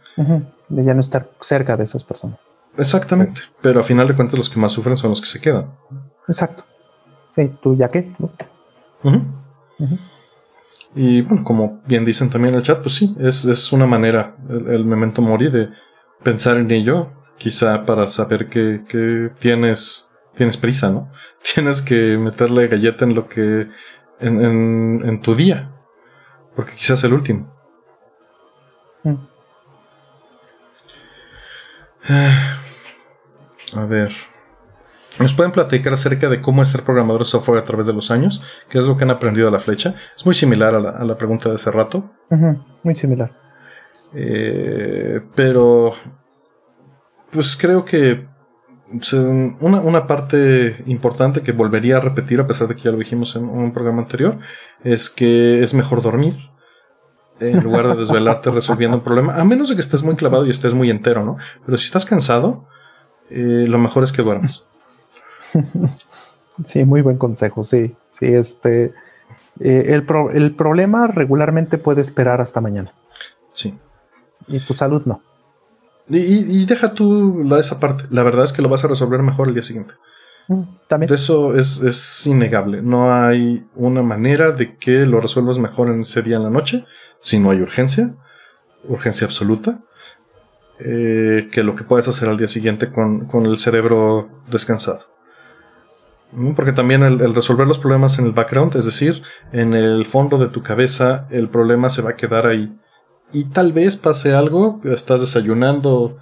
De 0.69 0.85
ya 0.85 0.95
no 0.95 1.01
estar 1.01 1.31
cerca 1.41 1.77
de 1.77 1.85
esas 1.85 2.05
personas. 2.05 2.39
Exactamente. 2.77 3.41
Pero 3.61 3.81
a 3.81 3.85
final 3.85 4.09
de 4.09 4.15
cuentas 4.15 4.39
los 4.39 4.49
que 4.49 4.59
más 4.59 4.73
sufren 4.73 4.97
son 4.97 5.11
los 5.11 5.21
que 5.21 5.27
se 5.27 5.41
quedan. 5.41 5.71
Exacto. 6.27 6.65
Sí, 7.35 7.51
tú 7.63 7.77
ya 7.77 7.89
qué. 7.89 8.13
Y 10.95 11.23
bueno, 11.23 11.45
como 11.45 11.81
bien 11.87 12.05
dicen 12.05 12.31
también 12.31 12.55
en 12.55 12.59
el 12.59 12.65
chat, 12.65 12.83
pues 12.83 12.95
sí, 12.95 13.15
es, 13.19 13.73
una 13.73 13.87
manera, 13.87 14.37
el, 14.49 14.85
memento 14.85 15.23
mori, 15.23 15.51
de 15.51 15.71
pensar 16.23 16.57
en 16.57 16.71
ello, 16.71 17.09
quizá 17.39 17.85
para 17.85 18.09
saber 18.09 18.49
que, 18.49 19.31
tienes, 19.39 20.11
tienes 20.35 20.57
prisa, 20.57 20.91
¿no? 20.91 21.11
Tienes 21.55 21.83
que 21.83 22.19
meterle 22.19 22.69
galleta 22.69 23.05
en 23.05 23.15
lo 23.15 23.29
que, 23.29 23.69
en, 24.21 24.45
en, 24.45 25.03
en 25.05 25.21
tu 25.21 25.35
día, 25.35 25.71
porque 26.55 26.75
quizás 26.75 27.03
el 27.05 27.15
último. 27.15 27.53
Mm. 29.03 29.15
A 33.75 33.85
ver. 33.87 34.13
¿Nos 35.19 35.35
pueden 35.35 35.53
platicar 35.53 35.93
acerca 35.93 36.29
de 36.29 36.41
cómo 36.41 36.63
es 36.63 36.69
ser 36.69 36.83
programador 36.83 37.23
de 37.23 37.27
software 37.27 37.59
a 37.59 37.65
través 37.65 37.87
de 37.87 37.93
los 37.93 38.11
años? 38.11 38.43
¿Qué 38.71 38.79
es 38.79 38.87
lo 38.87 38.97
que 38.97 39.05
han 39.05 39.11
aprendido 39.11 39.49
a 39.49 39.51
la 39.51 39.61
flecha? 39.61 39.95
Es 40.17 40.25
muy 40.25 40.35
similar 40.35 40.75
a 40.75 41.05
la, 41.05 41.19
pregunta 41.19 41.51
de 41.51 41.57
hace 41.57 41.71
rato. 41.71 42.11
muy 42.83 42.95
similar. 42.95 43.40
Eh, 44.15 45.21
pero, 45.35 45.95
pues 47.31 47.57
creo 47.57 47.85
que 47.85 48.27
una, 49.61 49.81
una, 49.81 50.07
parte 50.07 50.83
importante 50.87 51.43
que 51.43 51.53
volvería 51.53 51.99
a 51.99 52.01
repetir, 52.01 52.41
a 52.41 52.47
pesar 52.47 52.67
de 52.67 52.75
que 52.75 52.83
ya 52.83 52.91
lo 52.91 52.99
dijimos 52.99 53.37
en 53.37 53.45
un 53.45 53.73
programa 53.73 54.03
anterior, 54.03 54.39
es 54.83 55.11
que 55.11 55.63
es 55.63 55.75
mejor 55.75 56.03
dormir 56.03 56.35
en 57.39 57.63
lugar 57.65 57.89
de 57.89 57.97
desvelarte 57.97 58.51
resolviendo 58.51 58.97
un 58.97 59.05
problema, 59.05 59.37
a 59.37 59.45
menos 59.45 59.69
de 59.69 59.77
que 59.77 59.81
estés 59.81 60.03
muy 60.03 60.17
clavado 60.17 60.47
y 60.47 60.51
estés 60.51 60.75
muy 60.75 60.91
entero, 60.91 61.25
¿no? 61.25 61.37
Pero 61.65 61.79
si 61.79 61.87
estás 61.87 62.05
cansado, 62.05 62.67
eh, 63.31 63.67
lo 63.69 63.79
mejor 63.79 64.05
es 64.05 64.13
que 64.13 64.23
duermas. 64.23 64.65
Sí, 66.63 66.85
muy 66.85 67.01
buen 67.01 67.17
consejo, 67.17 67.65
sí, 67.65 67.97
sí, 68.11 68.27
este, 68.27 68.93
eh, 69.61 69.95
el, 69.95 70.07
el 70.35 70.55
problema 70.55 71.07
regularmente 71.07 71.79
puede 71.79 72.03
esperar 72.03 72.43
hasta 72.43 72.61
mañana. 72.61 72.93
Sí. 73.53 73.79
Y 74.49 74.61
tu 74.61 74.75
salud 74.75 75.03
no. 75.07 75.23
Y, 76.09 76.65
deja 76.67 76.93
tú 76.93 77.43
la, 77.45 77.61
esa 77.61 77.79
parte. 77.79 78.05
La 78.11 78.25
verdad 78.25 78.45
es 78.45 78.53
que 78.53 78.63
lo 78.63 78.69
vas 78.69 78.85
a 78.85 78.89
resolver 78.89 79.23
mejor 79.23 79.49
el 79.49 79.55
día 79.55 79.63
siguiente. 79.63 79.95
Mm, 80.49 80.63
también. 80.89 81.09
De 81.09 81.15
eso 81.15 81.55
es, 81.55 81.81
es, 81.83 82.27
innegable. 82.27 82.83
No 82.83 83.15
hay 83.15 83.65
una 83.77 84.03
manera 84.03 84.51
de 84.51 84.77
que 84.77 85.07
lo 85.07 85.21
resuelvas 85.21 85.59
mejor 85.59 85.89
en 85.89 86.01
ese 86.01 86.23
día 86.23 86.37
en 86.37 86.43
la 86.43 86.51
noche 86.51 86.85
si 87.21 87.39
no 87.39 87.51
hay 87.51 87.61
urgencia, 87.61 88.15
urgencia 88.89 89.27
absoluta, 89.27 89.81
eh, 90.81 91.49
que 91.53 91.63
lo 91.63 91.75
que 91.75 91.85
puedes 91.85 92.09
hacer 92.09 92.29
al 92.29 92.39
día 92.39 92.49
siguiente 92.49 92.91
con, 92.91 93.29
el 93.45 93.59
cerebro 93.59 94.29
descansado. 94.51 95.05
Porque 96.57 96.73
también 96.73 97.03
el, 97.03 97.35
resolver 97.35 97.67
los 97.67 97.79
problemas 97.79 98.19
en 98.19 98.27
el 98.27 98.33
background, 98.33 98.77
es 98.77 98.85
decir, 98.85 99.23
en 99.53 99.75
el 99.75 100.07
fondo 100.07 100.39
de 100.39 100.49
tu 100.49 100.63
cabeza, 100.63 101.27
el 101.31 101.49
problema 101.49 101.91
se 101.91 102.03
va 102.03 102.11
a 102.11 102.17
quedar 102.17 102.47
ahí. 102.47 102.73
Y 103.33 103.45
tal 103.45 103.73
vez 103.73 103.97
pase 103.97 104.35
algo, 104.35 104.81
estás 104.85 105.21
desayunando 105.21 106.19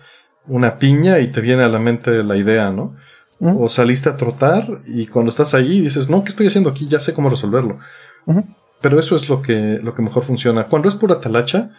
una 0.47 0.79
piña 0.79 1.19
y 1.21 1.31
te 1.33 1.41
viene 1.41 1.63
a 1.63 1.69
la 1.69 1.79
mente 1.79 2.23
la 2.25 2.37
idea, 2.37 2.71
¿no? 2.71 2.97
O 3.41 3.69
saliste 3.69 4.09
a 4.09 4.17
trotar 4.17 4.81
y 4.87 5.07
cuando 5.07 5.31
estás 5.31 5.55
ahí 5.55 5.81
dices, 5.81 6.11
no, 6.11 6.25
¿qué 6.25 6.31
estoy 6.31 6.49
haciendo 6.49 6.71
aquí? 6.71 6.89
Ya 6.89 6.99
sé 6.99 7.15
cómo 7.15 7.31
resolverlo. 7.31 7.79
Pero 8.81 8.99
eso 8.99 9.15
es 9.15 9.29
lo 9.29 9.43
que, 9.43 9.79
lo 9.83 9.95
que 9.95 10.03
mejor 10.03 10.25
funciona. 10.25 10.67
Cuando 10.67 10.89
es 10.89 10.97
pura 10.97 11.21
talacha, 11.21 11.71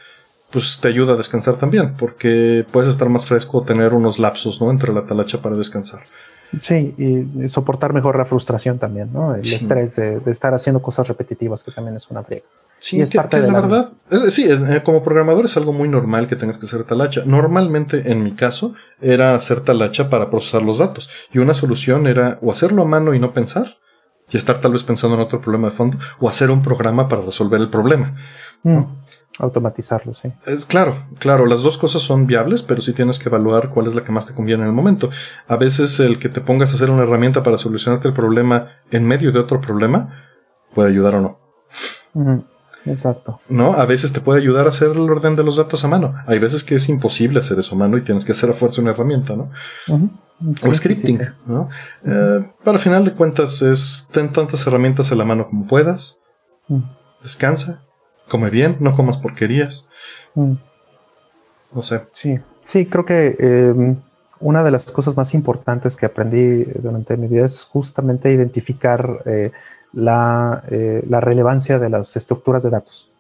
pues 0.52 0.80
te 0.82 0.88
ayuda 0.88 1.14
a 1.14 1.18
descansar 1.18 1.56
también, 1.58 1.96
porque 1.98 2.66
puedes 2.72 2.90
estar 2.90 3.10
más 3.10 3.26
fresco, 3.26 3.64
tener 3.64 3.94
unos 3.94 4.20
lapsos, 4.20 4.62
¿no? 4.62 4.72
Entre 4.72 4.94
la 4.94 5.06
talacha 5.06 5.42
para 5.42 5.56
descansar. 5.56 6.02
Sí, 6.62 6.96
y 6.98 7.48
soportar 7.48 7.94
mejor 7.94 8.18
la 8.18 8.26
frustración 8.26 8.80
también, 8.80 9.14
¿no? 9.14 9.36
El 9.36 9.42
estrés 9.42 9.98
de, 9.98 10.22
estar 10.26 10.54
haciendo 10.54 10.82
cosas 10.82 11.08
repetitivas, 11.08 11.64
que 11.64 11.72
también 11.72 11.96
es 11.96 12.10
una 12.10 12.24
friega. 12.24 12.46
Sí, 12.80 13.02
es 13.02 13.12
parte 13.12 13.42
de 13.42 13.52
la, 13.52 13.62
verdad. 13.62 13.92
sí, 14.30 14.48
eh, 14.50 14.82
como 14.84 15.04
programador 15.04 15.46
es 15.46 15.58
algo 15.58 15.74
muy 15.74 15.90
normal 15.90 16.28
que 16.28 16.38
tengas 16.38 16.58
que 16.58 16.66
hacer 16.66 16.86
talacha. 16.86 17.24
Normalmente, 17.26 18.12
en 18.12 18.24
mi 18.24 18.32
caso, 18.32 18.74
era 19.02 19.36
hacer 19.36 19.62
talacha 19.62 20.10
para 20.10 20.30
procesar 20.30 20.62
los 20.62 20.78
datos. 20.78 21.10
Y 21.34 21.40
una 21.40 21.54
solución 21.54 22.08
era 22.08 22.40
o 22.42 22.52
hacerlo 22.52 22.84
a 22.84 22.86
mano 22.86 23.14
y 23.14 23.20
no 23.20 23.34
pensar, 23.34 23.78
y 24.32 24.38
estar 24.38 24.60
tal 24.60 24.72
vez 24.72 24.84
pensando 24.84 25.16
en 25.16 25.22
otro 25.22 25.42
problema 25.42 25.70
de 25.70 25.76
fondo 25.76 25.98
o 26.20 26.30
hacer 26.30 26.52
un 26.52 26.62
programa 26.62 27.10
para 27.10 27.22
resolver 27.22 27.60
el 27.60 27.70
problema. 27.70 28.16
Mm, 28.64 28.84
automatizarlo, 29.40 30.14
sí. 30.14 30.32
Es 30.46 30.66
claro, 30.66 30.96
claro, 31.20 31.46
las 31.46 31.62
dos 31.62 31.78
cosas 31.78 32.02
son 32.02 32.28
viables, 32.28 32.62
pero 32.62 32.82
sí 32.82 32.94
tienes 32.94 33.20
que 33.20 33.30
evaluar 33.30 33.70
cuál 33.72 33.88
es 33.88 33.96
la 33.96 34.04
que 34.04 34.12
más 34.12 34.28
te 34.28 34.34
conviene 34.34 34.64
en 34.64 34.70
el 34.70 34.76
momento. 34.76 35.10
A 35.48 35.58
veces 35.58 36.00
el 36.00 36.20
que 36.20 36.30
te 36.30 36.42
pongas 36.42 36.72
a 36.72 36.76
hacer 36.76 36.90
una 36.90 37.04
herramienta 37.04 37.44
para 37.44 37.58
solucionarte 37.58 38.08
el 38.08 38.14
problema 38.14 38.68
en 38.92 39.06
medio 39.06 39.32
de 39.32 39.40
otro 39.40 39.60
problema 39.60 40.26
puede 40.74 40.90
ayudar 40.90 41.16
o 41.16 41.22
no. 41.22 41.40
Exacto. 42.90 43.40
¿No? 43.50 43.74
A 43.74 43.86
veces 43.86 44.12
te 44.12 44.22
puede 44.22 44.40
ayudar 44.42 44.66
a 44.66 44.70
hacer 44.70 44.92
el 44.92 45.10
orden 45.10 45.36
de 45.36 45.44
los 45.44 45.58
datos 45.58 45.84
a 45.84 45.88
mano. 45.88 46.16
Hay 46.28 46.40
veces 46.40 46.64
que 46.64 46.76
es 46.76 46.90
imposible 46.90 47.40
hacer 47.40 47.60
eso 47.60 47.76
a 47.76 47.78
mano 47.78 47.98
y 47.98 48.04
tienes 48.04 48.26
que 48.26 48.32
hacer 48.32 48.50
a 48.50 48.54
fuerza 48.54 48.82
una 48.82 48.92
herramienta, 48.92 49.36
¿no? 49.36 49.52
o 50.66 50.74
scripting, 50.74 51.20
¿no? 51.46 51.70
Eh, 52.06 52.50
para 52.64 52.78
final 52.78 53.04
de 53.04 53.14
cuentas 53.14 53.62
es 53.62 54.08
ten 54.12 54.32
tantas 54.32 54.66
herramientas 54.66 55.12
a 55.12 55.16
la 55.16 55.26
mano 55.26 55.48
como 55.48 55.68
puedas. 55.68 56.20
Descansa, 57.22 57.82
come 58.30 58.50
bien, 58.50 58.78
no 58.80 58.96
comas 58.96 59.18
porquerías. 59.18 59.88
No 60.36 61.82
sé. 61.82 62.02
Sí, 62.14 62.36
sí, 62.66 62.86
creo 62.86 63.06
que 63.06 63.36
em, 63.40 63.98
una 64.40 64.64
de 64.64 64.72
las 64.72 64.92
cosas 64.92 65.18
más 65.18 65.34
importantes 65.34 65.96
que 65.96 66.06
aprendí 66.06 66.64
durante 66.64 67.18
mi 67.18 67.28
vida 67.28 67.46
es 67.46 67.66
justamente 67.66 68.32
identificar 68.32 69.22
eh, 69.26 69.52
la, 69.94 70.64
eh, 70.70 71.04
la 71.08 71.20
relevancia 71.20 71.80
de 71.80 71.90
las 71.90 72.16
estructuras 72.16 72.64
de 72.64 72.70
datos. 72.70 73.12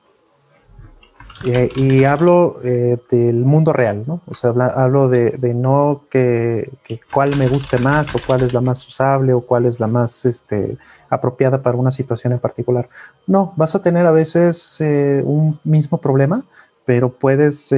Y 1.41 2.03
hablo 2.03 2.57
eh, 2.65 2.97
del 3.09 3.45
mundo 3.45 3.71
real, 3.71 4.03
¿no? 4.05 4.19
O 4.27 4.33
sea, 4.33 4.49
hablo 4.75 5.07
de, 5.07 5.39
no 5.53 6.03
que, 6.09 6.69
cuál 7.13 7.37
me 7.37 7.47
guste 7.47 7.77
más 7.77 8.13
o 8.13 8.19
cuál 8.27 8.41
es 8.41 8.53
la 8.53 8.59
más 8.59 8.85
usable 8.85 9.31
o 9.31 9.39
cuál 9.39 9.65
es 9.65 9.79
la 9.79 9.87
más 9.87 10.25
este, 10.25 10.77
apropiada 11.09 11.61
para 11.61 11.77
una 11.77 11.91
situación 11.91 12.33
en 12.33 12.39
particular. 12.39 12.89
No, 13.25 13.53
vas 13.55 13.73
a 13.73 13.81
tener 13.81 14.05
a 14.05 14.11
veces 14.11 14.81
eh, 14.81 15.23
un 15.25 15.57
mismo 15.63 15.99
problema, 15.99 16.43
pero 16.85 17.13
puedes 17.13 17.73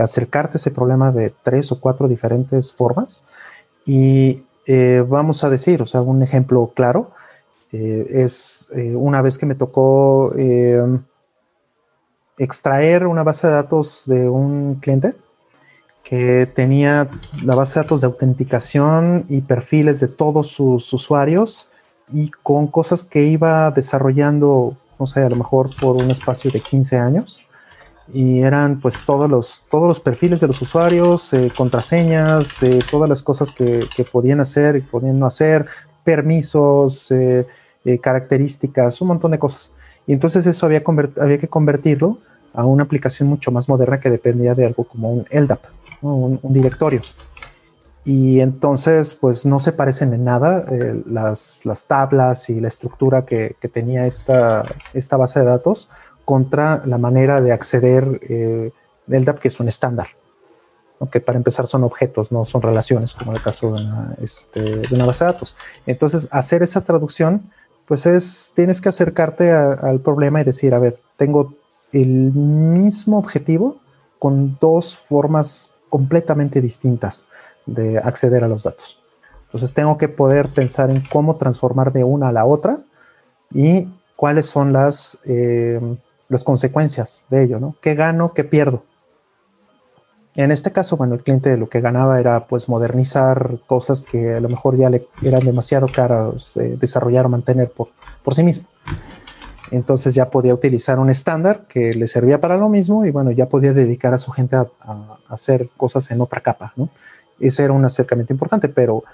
acercarte 0.00 0.56
a 0.56 0.58
ese 0.60 0.70
problema 0.70 1.10
de 1.10 1.34
tres 1.42 1.72
o 1.72 1.80
cuatro 1.80 2.06
diferentes 2.06 2.72
formas. 2.72 3.24
Y 3.84 4.44
vamos 5.08 5.42
a 5.42 5.50
decir, 5.50 5.82
o 5.82 5.86
sea, 5.86 6.02
un 6.02 6.22
ejemplo 6.22 6.70
claro 6.76 7.10
es 7.72 8.68
una 8.94 9.22
vez 9.22 9.38
que 9.38 9.46
me 9.46 9.54
tocó 9.54 10.32
extraer 12.38 13.06
una 13.06 13.22
base 13.22 13.46
de 13.46 13.52
datos 13.52 14.04
de 14.06 14.28
un 14.28 14.76
cliente 14.76 15.14
que 16.04 16.50
tenía 16.54 17.10
la 17.42 17.54
base 17.54 17.78
de 17.78 17.84
datos 17.84 18.00
de 18.02 18.06
autenticación 18.06 19.26
y 19.28 19.40
perfiles 19.40 20.00
de 20.00 20.08
todos 20.08 20.48
sus 20.48 20.92
usuarios 20.92 21.72
y 22.12 22.30
con 22.30 22.68
cosas 22.68 23.02
que 23.02 23.24
iba 23.24 23.70
desarrollando 23.72 24.76
no 24.98 25.06
sé, 25.06 25.22
a 25.22 25.28
lo 25.28 25.36
mejor 25.36 25.70
por 25.78 25.96
un 25.96 26.10
espacio 26.10 26.50
de 26.50 26.60
15 26.60 26.98
años. 26.98 27.40
Y 28.12 28.40
eran 28.40 28.80
pues 28.80 29.04
todos 29.04 29.28
los, 29.28 29.64
todos 29.68 29.88
los 29.88 30.00
perfiles 30.00 30.40
de 30.40 30.46
los 30.46 30.62
usuarios, 30.62 31.32
eh, 31.32 31.52
contraseñas, 31.56 32.62
eh, 32.62 32.78
todas 32.88 33.08
las 33.08 33.22
cosas 33.22 33.50
que, 33.50 33.88
que, 33.96 34.04
podían 34.04 34.40
hacer 34.40 34.76
y 34.76 34.82
podían 34.82 35.18
no 35.18 35.26
hacer, 35.26 35.66
permisos, 36.06 37.10
eh, 37.10 37.44
características, 38.00 39.00
un 39.00 39.08
montón 39.08 39.32
de 39.32 39.38
cosas. 39.38 39.72
Y 40.06 40.12
entonces 40.12 40.46
eso 40.46 40.66
había, 40.66 40.82
que 40.82 41.48
convertirlo 41.48 42.18
a 42.54 42.64
una 42.64 42.84
aplicación 42.84 43.28
mucho 43.28 43.50
más 43.50 43.68
moderna 43.68 44.00
que 44.00 44.08
dependía 44.08 44.54
de 44.54 44.64
algo 44.64 44.84
como 44.84 45.12
un 45.12 45.26
LDAP, 45.30 45.60
un, 46.00 46.40
directorio. 46.44 47.02
Y 48.04 48.40
entonces, 48.40 49.14
pues 49.14 49.44
no 49.44 49.58
se 49.58 49.72
parecen 49.72 50.14
en 50.14 50.24
nada 50.24 50.64
eh, 50.70 51.02
las, 51.06 51.66
las, 51.66 51.86
tablas 51.86 52.48
y 52.50 52.60
la 52.60 52.68
estructura 52.68 53.26
que, 53.26 53.56
tenía 53.72 54.06
esta, 54.06 54.64
base 55.18 55.40
de 55.40 55.46
datos 55.46 55.90
contra 56.24 56.80
la 56.86 56.98
manera 56.98 57.40
de 57.40 57.52
acceder 57.52 58.20
eh, 58.22 58.70
LDAP, 59.08 59.40
que 59.40 59.48
es 59.48 59.58
un 59.58 59.68
estándar. 59.68 60.06
Que 61.12 61.20
para 61.20 61.36
empezar 61.36 61.66
son 61.66 61.84
objetos, 61.84 62.32
no 62.32 62.46
son 62.46 62.62
relaciones, 62.62 63.14
como 63.14 63.32
en 63.32 63.36
el 63.36 63.42
caso 63.42 63.66
de 63.66 63.72
una, 63.82 64.14
este, 64.18 64.86
base 65.04 65.24
de 65.24 65.32
datos. 65.32 65.56
Entonces, 65.86 66.28
hacer 66.32 66.62
esa 66.62 66.82
traducción 66.82 67.50
pues 67.86 68.04
es, 68.04 68.52
tienes 68.54 68.80
que 68.80 68.88
acercarte 68.88 69.52
al 69.52 70.00
problema 70.00 70.40
y 70.40 70.44
decir, 70.44 70.74
a 70.74 70.78
ver, 70.78 70.98
tengo 71.16 71.54
el 71.92 72.32
mismo 72.32 73.18
objetivo 73.18 73.78
con 74.18 74.58
dos 74.60 74.96
formas 74.96 75.74
completamente 75.88 76.60
distintas 76.60 77.26
de 77.64 77.98
acceder 77.98 78.42
a 78.42 78.48
los 78.48 78.64
datos. 78.64 79.00
Entonces 79.44 79.72
tengo 79.72 79.96
que 79.96 80.08
poder 80.08 80.52
pensar 80.52 80.90
en 80.90 81.04
cómo 81.06 81.36
transformar 81.36 81.92
de 81.92 82.04
una 82.04 82.28
a 82.28 82.32
la 82.32 82.44
otra 82.44 82.80
y 83.54 83.88
cuáles 84.16 84.46
son 84.46 84.72
las, 84.72 85.20
eh, 85.26 85.80
las 86.28 86.42
consecuencias 86.42 87.24
de 87.30 87.44
ello, 87.44 87.60
¿no? 87.60 87.76
¿Qué 87.80 87.94
gano, 87.94 88.34
qué 88.34 88.42
pierdo? 88.42 88.82
En 90.36 90.52
este 90.52 90.70
caso, 90.70 90.98
bueno, 90.98 91.14
el 91.14 91.22
cliente 91.22 91.56
lo 91.56 91.68
que 91.68 91.80
ganaba 91.80 92.20
era 92.20 92.46
pues 92.46 92.68
modernizar 92.68 93.58
cosas 93.66 94.02
que 94.02 94.34
a 94.34 94.40
lo 94.40 94.50
mejor 94.50 94.76
ya 94.76 94.90
le 94.90 95.08
eran 95.22 95.44
demasiado 95.44 95.88
caras 95.88 96.58
eh, 96.58 96.76
desarrollar 96.78 97.24
o 97.24 97.30
mantener 97.30 97.70
por, 97.70 97.88
por 98.22 98.34
sí 98.34 98.44
mismo. 98.44 98.68
Entonces 99.70 100.14
ya 100.14 100.30
podía 100.30 100.52
utilizar 100.52 100.98
un 100.98 101.08
estándar 101.08 101.66
que 101.66 101.94
le 101.94 102.06
servía 102.06 102.38
para 102.38 102.58
lo 102.58 102.68
mismo 102.68 103.06
y 103.06 103.10
bueno, 103.10 103.30
ya 103.30 103.48
podía 103.48 103.72
dedicar 103.72 104.12
a 104.12 104.18
su 104.18 104.30
gente 104.30 104.56
a, 104.56 104.66
hacer 105.28 105.70
cosas 105.76 106.10
en 106.10 106.20
otra 106.20 106.40
capa, 106.40 106.72
¿no? 106.76 106.90
Ese 107.40 107.64
era 107.64 107.72
un 107.72 107.84
acercamiento 107.84 108.32
importante, 108.32 108.68
pero 108.68 109.04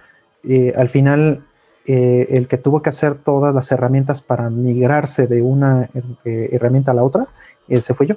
eh, 0.45 0.73
al 0.77 0.89
final 0.89 1.45
eh, 1.87 2.27
el 2.31 2.49
que 2.49 2.59
tuvo 2.59 2.83
que 2.83 2.91
hacer 2.91 3.15
todas 3.15 3.55
las 3.55 3.71
herramientas 3.73 4.21
para 4.21 4.51
migrarse 4.51 5.27
de 5.27 5.41
una 5.41 5.89
herramienta 6.25 6.91
a 6.91 6.95
la 6.95 7.05
otra, 7.05 7.29
ese 7.69 7.95
fue 7.95 8.09
yo. 8.09 8.17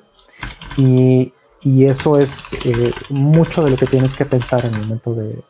Y 0.77 1.33
y 1.65 1.85
eso 1.85 2.19
es 2.19 2.53
eh, 2.63 2.93
mucho 3.09 3.63
de 3.63 3.71
lo 3.71 3.77
que 3.77 3.87
tienes 3.87 4.15
que 4.15 4.23
pensar 4.23 4.65
en 4.65 4.75
el 4.75 4.81
momento 4.81 5.15
de, 5.15 5.43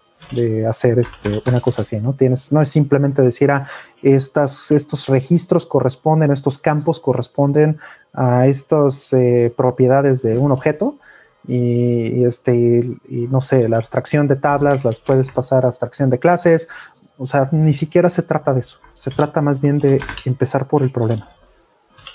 hacer 0.68 0.98
este, 0.98 1.44
una 1.46 1.62
cosa 1.62 1.84
así, 1.84 2.00
¿no? 2.02 2.14
Tienes, 2.14 2.52
no 2.52 2.60
es 2.60 2.70
simplemente 2.70 3.22
decir, 3.22 3.52
ah, 3.52 3.68
estas, 4.02 4.72
estos 4.72 5.08
registros 5.08 5.68
corresponden, 5.68 6.32
estos 6.32 6.58
campos 6.58 7.00
corresponden 7.00 7.78
a 8.12 8.48
estas 8.48 9.14
eh, 9.14 9.54
propiedades 9.56 10.24
de 10.24 10.40
un 10.40 10.52
objeto 10.52 10.98
y, 11.48 12.24
este, 12.24 12.56
y, 13.08 13.28
no 13.30 13.40
sé, 13.40 13.70
la 13.70 13.78
abstracción 13.78 14.28
de 14.28 14.38
tablas 14.38 14.84
las 14.84 15.00
puedes 15.00 15.30
pasar 15.30 15.64
a 15.64 15.68
abstracción 15.68 16.10
de 16.10 16.18
clases, 16.18 16.70
o 17.20 17.28
sea, 17.28 17.50
ni 17.52 17.74
siquiera 17.74 18.10
se 18.10 18.24
trata 18.24 18.54
de 18.54 18.62
eso, 18.62 18.80
se 18.96 19.12
trata 19.12 19.44
más 19.44 19.62
bien 19.62 19.78
de 19.78 20.02
empezar 20.26 20.68
por 20.68 20.82
el 20.82 20.92
problema. 20.92 21.35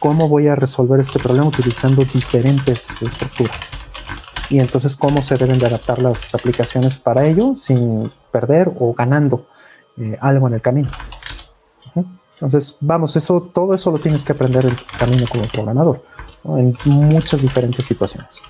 ¿Cómo 0.01 0.29
voy 0.29 0.49
a 0.49 0.57
resolver 0.57 0.99
este 0.99 1.21
problema 1.21 1.47
utilizando 1.47 2.05
diferentes 2.05 3.03
estructuras? 3.03 3.71
y 4.51 4.59
entonces 4.59 4.97
cómo 4.97 5.23
se 5.23 5.37
deben 5.37 5.59
de 5.59 5.67
adaptar 5.67 6.01
las 6.01 6.35
aplicaciones 6.35 6.99
para 6.99 7.25
ello 7.25 7.55
sin 7.55 8.13
perder 8.33 8.71
o 8.79 8.93
ganando 8.93 9.47
eh, 9.97 10.19
algo 10.21 10.49
en 10.49 10.55
el 10.55 10.61
camino. 10.61 10.91
Entonces, 12.35 12.79
vamos, 12.81 13.15
eso, 13.17 13.43
todo 13.55 13.75
eso 13.75 13.91
lo 13.91 13.99
tienes 13.99 14.25
que 14.25 14.33
aprender 14.33 14.65
en 14.65 14.71
el 14.73 14.87
camino 14.99 15.27
como 15.29 15.47
programador, 15.47 16.03
en 16.45 16.75
muchas 16.87 17.43
diferentes 17.43 17.85
situaciones. 17.85 18.43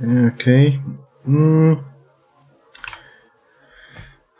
Ok. 0.00 0.80
Mm. 1.24 1.74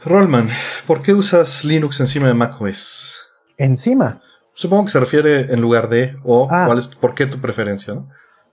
Rollman, 0.05 0.49
¿por 0.87 1.03
qué 1.03 1.13
usas 1.13 1.67
Linux 1.67 2.01
encima 2.01 2.29
de 2.29 2.35
macOS? 2.35 3.28
Encima. 3.59 4.23
Supongo 4.55 4.87
que 4.87 4.93
se 4.93 5.01
refiere 5.01 5.53
en 5.53 5.61
lugar 5.61 5.89
de, 5.89 6.17
o 6.25 6.49
ah. 6.51 6.65
cuál 6.67 6.79
es, 6.79 6.89
por 6.89 7.15
qué 7.15 7.27
tu 7.27 7.41
preferencia, 7.41 7.95
¿no? 7.95 8.09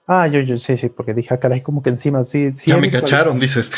Ah, 0.07 0.27
yo, 0.27 0.39
yo 0.41 0.59
sí, 0.59 0.77
sí, 0.77 0.89
porque 0.89 1.15
dije, 1.15 1.33
ah, 1.33 1.39
caray, 1.39 1.61
como 1.61 1.81
que 1.81 1.89
encima 1.89 2.23
sí. 2.23 2.51
sí 2.53 2.69
ya 2.69 2.77
me 2.77 2.91
cacharon, 2.91 3.39
dices. 3.39 3.71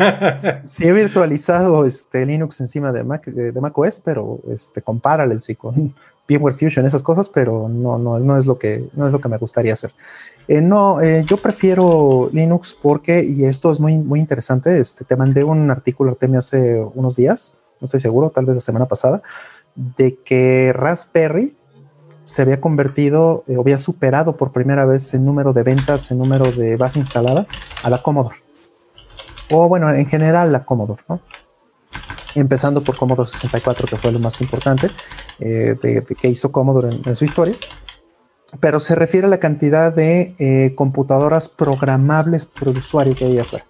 sí 0.64 0.84
he 0.84 0.92
virtualizado 0.92 1.86
este 1.86 2.26
Linux 2.26 2.60
encima 2.60 2.90
de 2.90 3.04
Mac, 3.04 3.24
de, 3.26 3.60
macOS, 3.60 4.00
pero 4.04 4.40
este, 4.50 4.82
con 4.82 4.98
Parallels 5.02 5.48
y 5.50 5.54
con 5.54 5.94
VMware 6.28 6.54
Fusion, 6.54 6.86
esas 6.86 7.04
cosas, 7.04 7.28
pero 7.28 7.68
no, 7.68 7.98
no, 7.98 8.18
no 8.18 8.36
es 8.36 8.46
lo 8.46 8.58
que, 8.58 8.88
no 8.94 9.06
es 9.06 9.12
lo 9.12 9.20
que 9.20 9.28
me 9.28 9.38
gustaría 9.38 9.74
hacer. 9.74 9.92
Eh, 10.48 10.60
no, 10.60 11.00
eh, 11.00 11.22
yo 11.24 11.36
prefiero 11.36 12.30
Linux 12.32 12.76
porque, 12.80 13.22
y 13.22 13.44
esto 13.44 13.70
es 13.70 13.78
muy, 13.78 13.96
muy 13.98 14.18
interesante, 14.18 14.78
este, 14.78 15.04
te 15.04 15.14
mandé 15.14 15.44
un 15.44 15.70
artículo, 15.70 16.10
Artemio, 16.10 16.40
hace 16.40 16.82
unos 16.94 17.14
días, 17.14 17.54
no 17.80 17.84
estoy 17.84 18.00
seguro, 18.00 18.30
tal 18.30 18.46
vez 18.46 18.56
la 18.56 18.60
semana 18.60 18.86
pasada, 18.86 19.22
de 19.74 20.16
que 20.24 20.72
Raspberry 20.72 21.56
se 22.24 22.42
había 22.42 22.60
convertido 22.60 23.44
eh, 23.46 23.56
había 23.58 23.78
superado 23.78 24.36
por 24.36 24.52
primera 24.52 24.84
vez 24.86 25.12
en 25.14 25.24
número 25.24 25.52
de 25.52 25.62
ventas, 25.62 26.10
en 26.10 26.18
número 26.18 26.50
de 26.50 26.76
base 26.76 26.98
instalada 26.98 27.46
a 27.82 27.90
la 27.90 28.02
Commodore. 28.02 28.36
O 29.50 29.68
bueno, 29.68 29.90
en 29.90 30.06
general 30.06 30.52
la 30.52 30.64
Commodore. 30.64 31.02
Empezando 32.34 32.82
por 32.82 32.96
Commodore 32.96 33.28
64, 33.28 33.86
que 33.86 33.96
fue 33.96 34.10
lo 34.10 34.18
más 34.18 34.40
importante 34.40 34.90
eh, 35.38 35.76
que 36.18 36.28
hizo 36.28 36.50
Commodore 36.50 37.00
en, 37.04 37.14
su 37.14 37.24
historia. 37.24 37.54
Pero 38.58 38.80
se 38.80 38.94
refiere 38.94 39.26
a 39.26 39.30
la 39.30 39.38
cantidad 39.38 39.92
de 39.92 40.34
eh, 40.38 40.74
computadoras 40.74 41.48
programables 41.48 42.46
por 42.46 42.68
usuario 42.68 43.14
que 43.14 43.26
hay 43.26 43.38
afuera. 43.38 43.66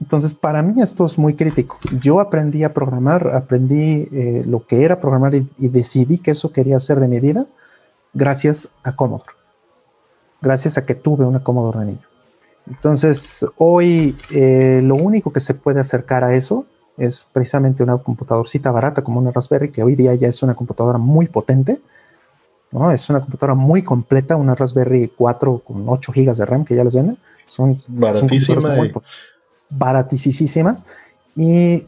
Entonces, 0.00 0.34
para 0.34 0.62
mí 0.62 0.82
esto 0.82 1.06
es 1.06 1.18
muy 1.18 1.34
crítico. 1.34 1.78
Yo 2.00 2.20
aprendí 2.20 2.64
a 2.64 2.74
programar, 2.74 3.28
aprendí 3.34 4.08
eh, 4.12 4.42
lo 4.46 4.66
que 4.66 4.84
era 4.84 5.00
programar 5.00 5.34
y, 5.34 5.68
decidí 5.68 6.18
que 6.18 6.32
eso 6.32 6.52
quería 6.52 6.76
hacer 6.76 7.00
de 7.00 7.08
mi 7.08 7.18
vida 7.18 7.46
gracias 8.12 8.70
a 8.82 8.92
Commodore. 8.92 9.32
Gracias 10.42 10.76
a 10.76 10.84
que 10.84 10.94
tuve 10.94 11.24
una 11.24 11.42
Commodore 11.42 11.80
de 11.80 11.86
niño. 11.86 12.06
Entonces, 12.66 13.46
hoy 13.56 14.16
eh, 14.30 14.80
lo 14.82 14.96
único 14.96 15.32
que 15.32 15.40
se 15.40 15.54
puede 15.54 15.80
acercar 15.80 16.24
a 16.24 16.34
eso 16.34 16.66
es 16.98 17.28
precisamente 17.32 17.82
una 17.82 17.96
computadorcita 17.98 18.70
barata 18.70 19.02
como 19.02 19.20
una 19.20 19.30
Raspberry, 19.30 19.70
que 19.70 19.82
hoy 19.82 19.94
día 19.94 20.14
ya 20.14 20.28
es 20.28 20.42
una 20.42 20.54
computadora 20.54 20.98
muy 20.98 21.26
potente. 21.28 21.80
¿no? 22.70 22.90
Es 22.90 23.08
una 23.08 23.20
computadora 23.20 23.54
muy 23.54 23.82
completa, 23.82 24.36
una 24.36 24.54
Raspberry 24.54 25.12
4 25.16 25.62
con 25.64 25.84
8 25.88 26.12
GB 26.12 26.34
de 26.34 26.44
RAM 26.44 26.64
que 26.64 26.74
ya 26.74 26.84
les 26.84 26.94
venden. 26.94 27.18
Son, 27.46 27.80
baratísima 27.86 28.76
baratísimas 29.70 30.86
y 31.34 31.86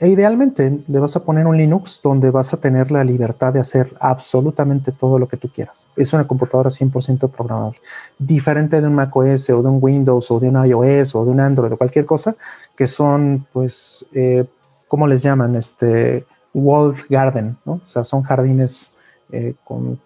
e 0.00 0.08
idealmente 0.08 0.82
le 0.88 0.98
vas 0.98 1.14
a 1.16 1.24
poner 1.24 1.46
un 1.46 1.58
Linux 1.58 2.00
donde 2.02 2.30
vas 2.30 2.54
a 2.54 2.56
tener 2.56 2.90
la 2.90 3.04
libertad 3.04 3.52
de 3.52 3.60
hacer 3.60 3.94
absolutamente 4.00 4.92
todo 4.92 5.18
lo 5.18 5.28
que 5.28 5.36
tú 5.36 5.50
quieras. 5.52 5.90
Es 5.94 6.14
una 6.14 6.26
computadora 6.26 6.70
100% 6.70 7.30
programable. 7.30 7.78
Diferente 8.18 8.80
de 8.80 8.88
un 8.88 8.94
Mac 8.94 9.14
OS 9.14 9.50
o 9.50 9.62
de 9.62 9.68
un 9.68 9.78
Windows 9.78 10.30
o 10.30 10.40
de 10.40 10.48
un 10.48 10.66
iOS 10.66 11.14
o 11.14 11.24
de 11.26 11.30
un 11.30 11.40
Android 11.40 11.70
o 11.70 11.76
cualquier 11.76 12.06
cosa, 12.06 12.34
que 12.74 12.86
son, 12.86 13.46
pues, 13.52 14.06
eh, 14.14 14.46
¿cómo 14.88 15.06
les 15.06 15.22
llaman? 15.22 15.54
Este, 15.54 16.24
walled 16.54 16.96
garden, 17.10 17.58
¿no? 17.66 17.74
O 17.84 17.86
sea, 17.86 18.02
son 18.02 18.22
jardines 18.22 18.96
eh, 19.32 19.54
con, 19.64 20.00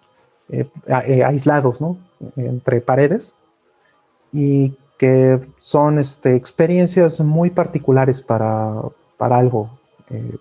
eh, 0.49 0.69
aislados, 1.25 1.79
¿no? 1.79 1.97
Entre 2.35 2.81
paredes. 2.81 3.33
Y 4.33 4.77
que 4.97 5.41
son 5.57 5.99
este, 5.99 6.35
experiencias 6.35 7.19
muy 7.21 7.49
particulares 7.49 8.21
para, 8.21 8.73
para 9.17 9.37
algo 9.37 9.69
eh, 10.09 10.37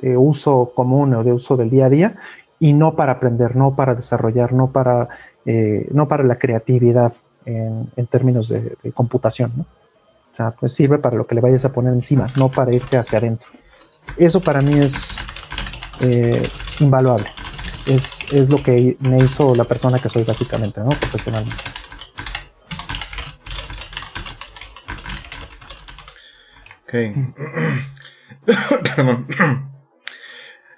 de 0.00 0.16
uso 0.16 0.72
común 0.74 1.14
o 1.14 1.24
de 1.24 1.32
uso 1.32 1.56
del 1.56 1.70
día 1.70 1.86
a 1.86 1.90
día 1.90 2.16
y 2.58 2.72
no 2.72 2.94
para 2.94 3.12
aprender, 3.12 3.56
no 3.56 3.74
para 3.74 3.94
desarrollar, 3.94 4.52
no 4.52 4.70
para, 4.70 5.08
eh, 5.44 5.88
no 5.92 6.08
para 6.08 6.24
la 6.24 6.36
creatividad 6.36 7.12
en, 7.44 7.90
en 7.96 8.06
términos 8.06 8.48
de, 8.48 8.76
computación. 8.94 9.52
¿no? 9.56 9.62
O 9.62 10.34
sea, 10.34 10.52
pues 10.52 10.72
sirve 10.72 10.98
para 10.98 11.16
lo 11.16 11.26
que 11.26 11.34
le 11.34 11.40
vayas 11.40 11.64
a 11.64 11.72
poner 11.72 11.92
encima, 11.92 12.28
no 12.36 12.50
para 12.50 12.72
irte 12.72 12.96
hacia 12.96 13.18
adentro. 13.18 13.48
Eso 14.16 14.40
para 14.40 14.62
mí 14.62 14.78
es 14.78 15.18
eh, 16.00 16.42
invaluable. 16.80 17.26
Es, 17.86 18.26
es, 18.32 18.48
lo 18.48 18.62
que 18.62 18.96
me 19.00 19.18
hizo 19.18 19.54
la 19.54 19.64
persona 19.64 19.98
que 20.00 20.08
soy 20.08 20.24
básicamente, 20.24 20.80
¿no? 20.80 20.90
Profesionalmente. 20.90 21.62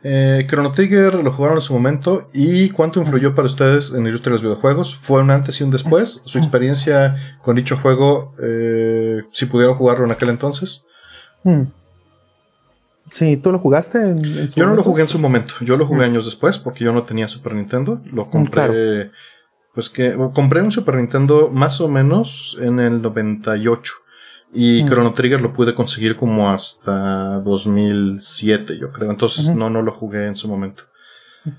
Eh, 0.07 0.47
Chrono 0.47 0.71
Trigger 0.71 1.15
lo 1.15 1.33
jugaron 1.33 1.57
en 1.57 1.63
su 1.63 1.73
momento 1.73 2.29
y 2.35 2.69
cuánto 2.69 3.01
influyó 3.01 3.35
para 3.35 3.47
ustedes 3.47 3.91
en 3.91 4.03
la 4.03 4.11
industria 4.11 4.33
de 4.33 4.35
los 4.35 4.43
videojuegos. 4.43 4.99
¿Fue 5.01 5.23
un 5.23 5.31
antes 5.31 5.59
y 5.59 5.65
un 5.65 5.71
después? 5.71 6.21
¿Su 6.27 6.37
experiencia 6.37 7.39
con 7.43 7.57
dicho 7.57 7.79
juego, 7.79 8.35
eh, 8.39 9.23
si 9.33 9.47
pudieron 9.47 9.77
jugarlo 9.77 10.05
en 10.05 10.11
aquel 10.11 10.29
entonces? 10.29 10.85
Mm. 11.43 11.63
Sí, 13.07 13.39
¿tú 13.39 13.51
lo 13.51 13.59
jugaste 13.59 13.99
en, 13.99 14.51
su 14.51 14.61
Yo 14.61 14.67
no 14.67 14.75
lo 14.75 14.83
jugué 14.83 15.03
en 15.03 15.09
su 15.09 15.19
momento. 15.19 15.55
Yo 15.63 15.79
lo 15.79 15.87
jugué 15.87 16.01
mm. 16.01 16.11
años 16.11 16.27
después 16.27 16.59
porque 16.59 16.85
yo 16.85 16.93
no 16.93 17.05
tenía 17.05 17.27
Super 17.27 17.55
Nintendo. 17.55 18.03
Lo 18.05 18.27
mm, 18.27 18.31
compré. 18.31 19.11
Pues 19.73 19.89
que 19.89 20.15
compré 20.35 20.61
un 20.61 20.71
Super 20.71 20.97
Nintendo 20.97 21.51
más 21.51 21.81
o 21.81 21.89
menos 21.89 22.59
en 22.61 22.79
el 22.79 23.01
98. 23.01 23.95
Y 24.55 24.85
Chrono 24.87 25.13
Trigger 25.13 25.41
lo 25.41 25.53
pude 25.53 25.75
conseguir 25.75 26.17
como 26.17 26.49
hasta 26.49 27.41
2007, 27.41 28.79
yo 28.79 28.93
creo. 28.93 29.11
Entonces 29.11 29.55
no, 29.55 29.69
no 29.69 29.83
lo 29.83 29.91
jugué 29.91 30.29
en 30.29 30.37
su 30.37 30.49
momento. 30.49 30.85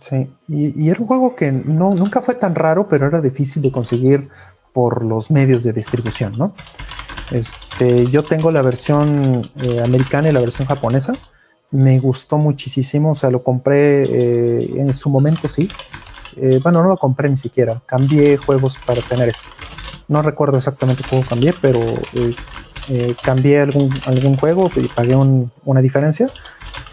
Sí, 0.01 0.27
y, 0.47 0.89
era 0.89 0.99
un 0.99 1.05
juego 1.05 1.35
que 1.35 1.51
no, 1.51 1.93
nunca 1.93 2.21
fue 2.21 2.35
tan 2.35 2.55
raro, 2.55 2.87
pero 2.87 3.05
era 3.05 3.21
difícil 3.21 3.61
de 3.61 3.71
conseguir 3.71 4.29
por 4.73 5.05
los 5.05 5.29
medios 5.29 5.63
de 5.63 5.73
distribución, 5.73 6.37
¿no? 6.37 6.53
Este, 7.31 8.07
yo 8.09 8.23
tengo 8.23 8.51
la 8.51 8.61
versión 8.61 9.47
eh, 9.61 9.81
americana 9.81 10.29
y 10.29 10.31
la 10.31 10.39
versión 10.39 10.67
japonesa. 10.67 11.13
Me 11.71 11.99
gustó 11.99 12.37
muchísimo, 12.37 13.11
o 13.11 13.15
sea, 13.15 13.29
lo 13.29 13.43
compré 13.43 14.03
eh, 14.03 14.73
en 14.77 14.93
su 14.93 15.09
momento, 15.09 15.47
sí. 15.47 15.69
Eh, 16.37 16.59
bueno, 16.63 16.81
no 16.81 16.89
lo 16.89 16.97
compré 16.97 17.29
ni 17.29 17.37
siquiera, 17.37 17.81
cambié 17.85 18.37
juegos 18.37 18.79
para 18.85 19.01
tener 19.01 19.29
ese. 19.29 19.47
No 20.07 20.21
recuerdo 20.21 20.57
exactamente 20.57 21.03
cómo 21.09 21.25
cambié, 21.25 21.53
pero 21.61 21.79
eh, 22.89 23.15
cambié 23.23 23.61
algún, 23.61 23.89
algún 24.05 24.37
juego 24.37 24.69
y 24.75 24.87
pagué 24.87 25.15
una 25.15 25.81
diferencia 25.81 26.31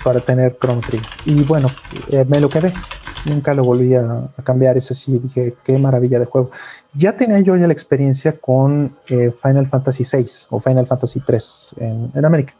para 0.04 0.20
tener 0.20 0.56
Chrono 0.58 0.80
Trigger. 0.80 1.08
Y 1.24 1.42
bueno, 1.44 1.70
eh, 2.08 2.24
me 2.28 2.40
lo 2.40 2.48
quedé. 2.48 2.72
Nunca 3.24 3.54
lo 3.54 3.64
volví 3.64 3.94
a, 3.94 4.30
cambiar. 4.42 4.76
Ese 4.76 4.94
sí, 4.94 5.18
dije, 5.18 5.54
qué 5.64 5.78
maravilla 5.78 6.18
de 6.18 6.24
juego. 6.24 6.50
Ya 6.94 7.16
tenía 7.16 7.40
yo 7.40 7.56
ya 7.56 7.66
la 7.66 7.72
experiencia 7.72 8.38
con 8.38 8.96
eh, 9.08 9.30
Final 9.30 9.66
Fantasy 9.66 10.04
VI 10.04 10.26
o 10.50 10.60
Final 10.60 10.86
Fantasy 10.86 11.20
III 11.26 11.86
en, 11.86 12.10
en, 12.14 12.24
América. 12.24 12.54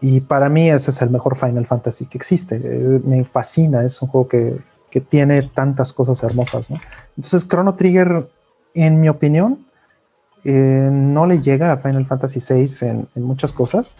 Y 0.00 0.20
para 0.20 0.48
mí 0.48 0.70
ese 0.70 0.90
es 0.90 1.02
el 1.02 1.10
mejor 1.10 1.36
Final 1.36 1.66
Fantasy 1.66 2.06
que 2.06 2.18
existe. 2.18 2.58
me 2.58 3.24
fascina, 3.24 3.82
es 3.82 4.00
un 4.02 4.08
juego 4.08 4.26
que, 4.28 4.56
que 4.90 5.00
tiene 5.00 5.42
tantas 5.42 5.92
cosas 5.92 6.22
hermosas. 6.22 6.70
¿no? 6.70 6.78
Entonces, 7.16 7.46
Chrono 7.46 7.74
Trigger, 7.76 8.28
en 8.74 9.00
mi 9.00 9.08
opinión, 9.08 9.66
eh, 10.44 10.88
no 10.90 11.26
le 11.26 11.40
llega 11.40 11.72
a 11.72 11.76
Final 11.76 12.06
Fantasy 12.06 12.40
VI 12.40 12.86
en, 13.14 13.22
muchas 13.22 13.52
cosas, 13.52 13.96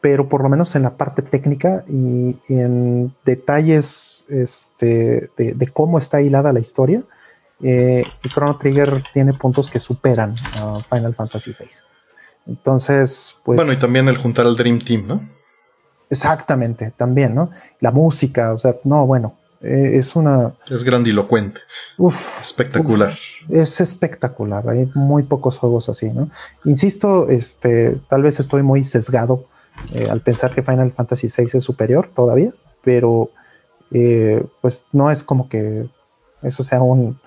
pero 0.00 0.28
por 0.28 0.42
lo 0.42 0.48
menos 0.48 0.74
en 0.76 0.82
la 0.82 0.96
parte 0.96 1.22
técnica 1.22 1.84
y, 1.86 2.38
en 2.48 3.14
detalles 3.24 4.26
este, 4.28 5.30
de, 5.36 5.66
cómo 5.72 5.98
está 5.98 6.20
hilada 6.20 6.52
la 6.52 6.60
historia, 6.60 7.02
eh, 7.60 8.04
y 8.22 8.28
Chrono 8.28 8.56
Trigger 8.56 9.02
tiene 9.12 9.34
puntos 9.34 9.68
que 9.68 9.80
superan 9.80 10.36
a 10.54 10.80
Final 10.88 11.14
Fantasy 11.14 11.50
VI. 11.50 11.68
Entonces, 12.46 13.36
pues. 13.44 13.56
Bueno, 13.56 13.72
y 13.72 13.76
también 13.76 14.08
el 14.08 14.16
juntar 14.16 14.46
al 14.46 14.56
Dream 14.56 14.78
Team, 14.78 15.06
¿no? 15.06 15.20
Exactamente, 16.10 16.92
también, 16.96 17.34
¿no? 17.34 17.50
La 17.80 17.90
música, 17.90 18.52
o 18.54 18.58
sea, 18.58 18.74
no, 18.84 19.06
bueno, 19.06 19.37
eh, 19.60 19.98
es 19.98 20.14
una... 20.14 20.52
Es 20.70 20.84
grandilocuente. 20.84 21.60
Uf, 21.96 22.42
espectacular. 22.42 23.18
es 23.48 23.80
espectacular. 23.80 24.68
Hay 24.68 24.90
muy 24.94 25.24
pocos 25.24 25.58
juegos 25.58 25.88
así, 25.88 26.12
¿no? 26.12 26.30
Insisto, 26.64 27.28
este, 27.28 28.00
tal 28.08 28.22
vez 28.22 28.38
estoy 28.38 28.62
muy 28.62 28.84
sesgado 28.84 29.46
eh, 29.92 30.08
al 30.08 30.20
pensar 30.20 30.54
que 30.54 30.62
Final 30.62 30.92
Fantasy 30.92 31.28
VI 31.28 31.58
es 31.58 31.64
superior 31.64 32.10
todavía, 32.14 32.52
pero 32.84 33.30
eh, 33.90 34.44
pues 34.60 34.86
no 34.92 35.10
es 35.10 35.24
como 35.24 35.48
que 35.48 35.88
eso 36.42 36.62
sea 36.62 36.82
un... 36.82 37.18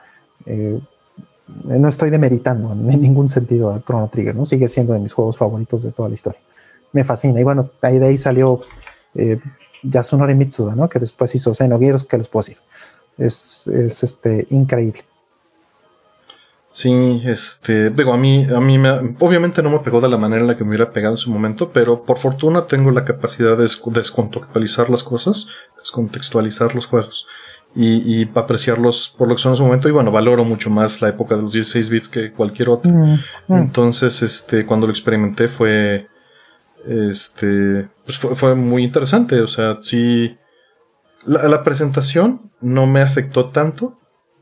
no 1.65 1.88
estoy 1.89 2.11
demeritando 2.11 2.71
en 2.71 3.01
ningún 3.01 3.27
sentido 3.27 3.71
a 3.73 3.82
Chrono 3.84 4.07
Trigger, 4.07 4.36
¿no? 4.36 4.45
Sigue 4.45 4.69
siendo 4.69 4.93
de 4.93 4.99
mis 4.99 5.13
juegos 5.13 5.38
favoritos 5.38 5.84
de 5.84 5.91
toda 5.91 6.07
la 6.07 6.15
historia. 6.15 6.39
Me 6.93 7.03
fascina. 7.03 7.39
Y 7.41 7.43
bueno, 7.43 7.71
ahí 7.82 7.99
de 7.99 8.07
ahí 8.07 8.17
salió 8.17 8.61
Yasunori 9.84 10.36
Mitsuda, 10.36 10.75
¿no? 10.75 10.89
Que 10.89 10.99
después 10.99 11.34
hizo 11.36 11.53
Xenogears, 11.53 12.03
que 12.03 12.17
los 12.17 12.29
puedo 12.29 12.43
decir. 12.43 12.57
Es, 13.17 13.67
es 13.67 14.03
este, 14.03 14.45
increíble. 14.49 15.03
Sí, 16.71 17.21
este, 17.25 17.89
digo, 17.89 18.13
a 18.13 18.17
mí, 18.17 18.45
a 18.45 18.61
mí 18.61 18.77
me, 18.77 19.15
obviamente 19.19 19.61
no 19.61 19.69
me 19.69 19.79
pegó 19.79 19.99
de 19.99 20.07
la 20.07 20.17
manera 20.17 20.41
en 20.41 20.47
la 20.47 20.55
que 20.55 20.63
me 20.63 20.69
hubiera 20.69 20.91
pegado 20.91 21.15
en 21.15 21.17
su 21.17 21.29
momento, 21.29 21.71
pero 21.73 22.03
por 22.03 22.17
fortuna 22.17 22.65
tengo 22.65 22.91
la 22.91 23.03
capacidad 23.03 23.57
de 23.57 23.63
descontextualizar 23.63 24.89
las 24.89 25.03
cosas, 25.03 25.47
descontextualizar 25.77 26.73
los 26.73 26.86
juegos 26.86 27.27
y, 27.75 28.21
y 28.21 28.32
apreciarlos 28.36 29.13
por 29.17 29.27
lo 29.27 29.36
que 29.36 29.41
son 29.41 29.51
en 29.51 29.57
su 29.57 29.63
momento 29.65 29.89
y 29.89 29.91
bueno, 29.91 30.11
valoro 30.11 30.45
mucho 30.45 30.69
más 30.69 31.01
la 31.01 31.09
época 31.09 31.36
de 31.36 31.41
los 31.41 31.51
16 31.51 31.89
bits 31.89 32.07
que 32.07 32.32
cualquier 32.32 32.69
otra. 32.69 32.89
Mm, 32.89 33.19
mm. 33.47 33.53
Entonces, 33.53 34.21
este, 34.21 34.65
cuando 34.65 34.88
lo 34.88 34.93
experimenté 34.93 35.49
fue, 35.49 36.07
este, 36.88 37.88
pues 38.05 38.17
fue, 38.17 38.55
muy 38.55 38.84
interesante. 38.84 39.41
O 39.41 39.47
sea, 39.47 39.77
sí, 39.82 40.38
la, 41.25 41.63
presentación 41.63 42.51
no 42.61 42.88
me 42.88 43.01
afectó 43.01 43.49
tanto 43.49 43.99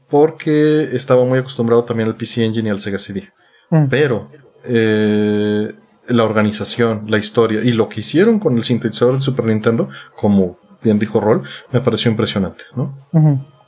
porque 0.09 0.83
estaba 0.95 1.23
muy 1.23 1.39
acostumbrado 1.39 1.83
también 1.83 2.09
al 2.09 2.15
PC 2.15 2.45
Engine 2.45 2.69
y 2.69 2.71
al 2.71 2.79
Sega 2.79 2.97
CD. 2.97 3.29
Mm. 3.69 3.87
Pero 3.89 4.29
eh, 4.63 5.75
la 6.07 6.23
organización, 6.23 7.05
la 7.07 7.17
historia 7.17 7.61
y 7.63 7.71
lo 7.71 7.87
que 7.87 7.99
hicieron 7.99 8.39
con 8.39 8.57
el 8.57 8.63
sintetizador 8.63 9.15
del 9.15 9.21
Super 9.21 9.45
Nintendo, 9.45 9.89
como 10.15 10.57
bien 10.81 10.97
dijo 10.97 11.19
Roll, 11.19 11.43
me 11.71 11.81
pareció 11.81 12.09
impresionante, 12.09 12.63
¿no? 12.75 12.93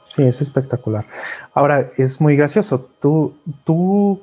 Sí, 0.09 0.23
es 0.23 0.41
espectacular. 0.41 1.05
Ahora, 1.53 1.85
es 1.97 2.19
muy 2.19 2.35
gracioso. 2.35 2.89
Tú, 2.99 3.37
tú 3.63 4.21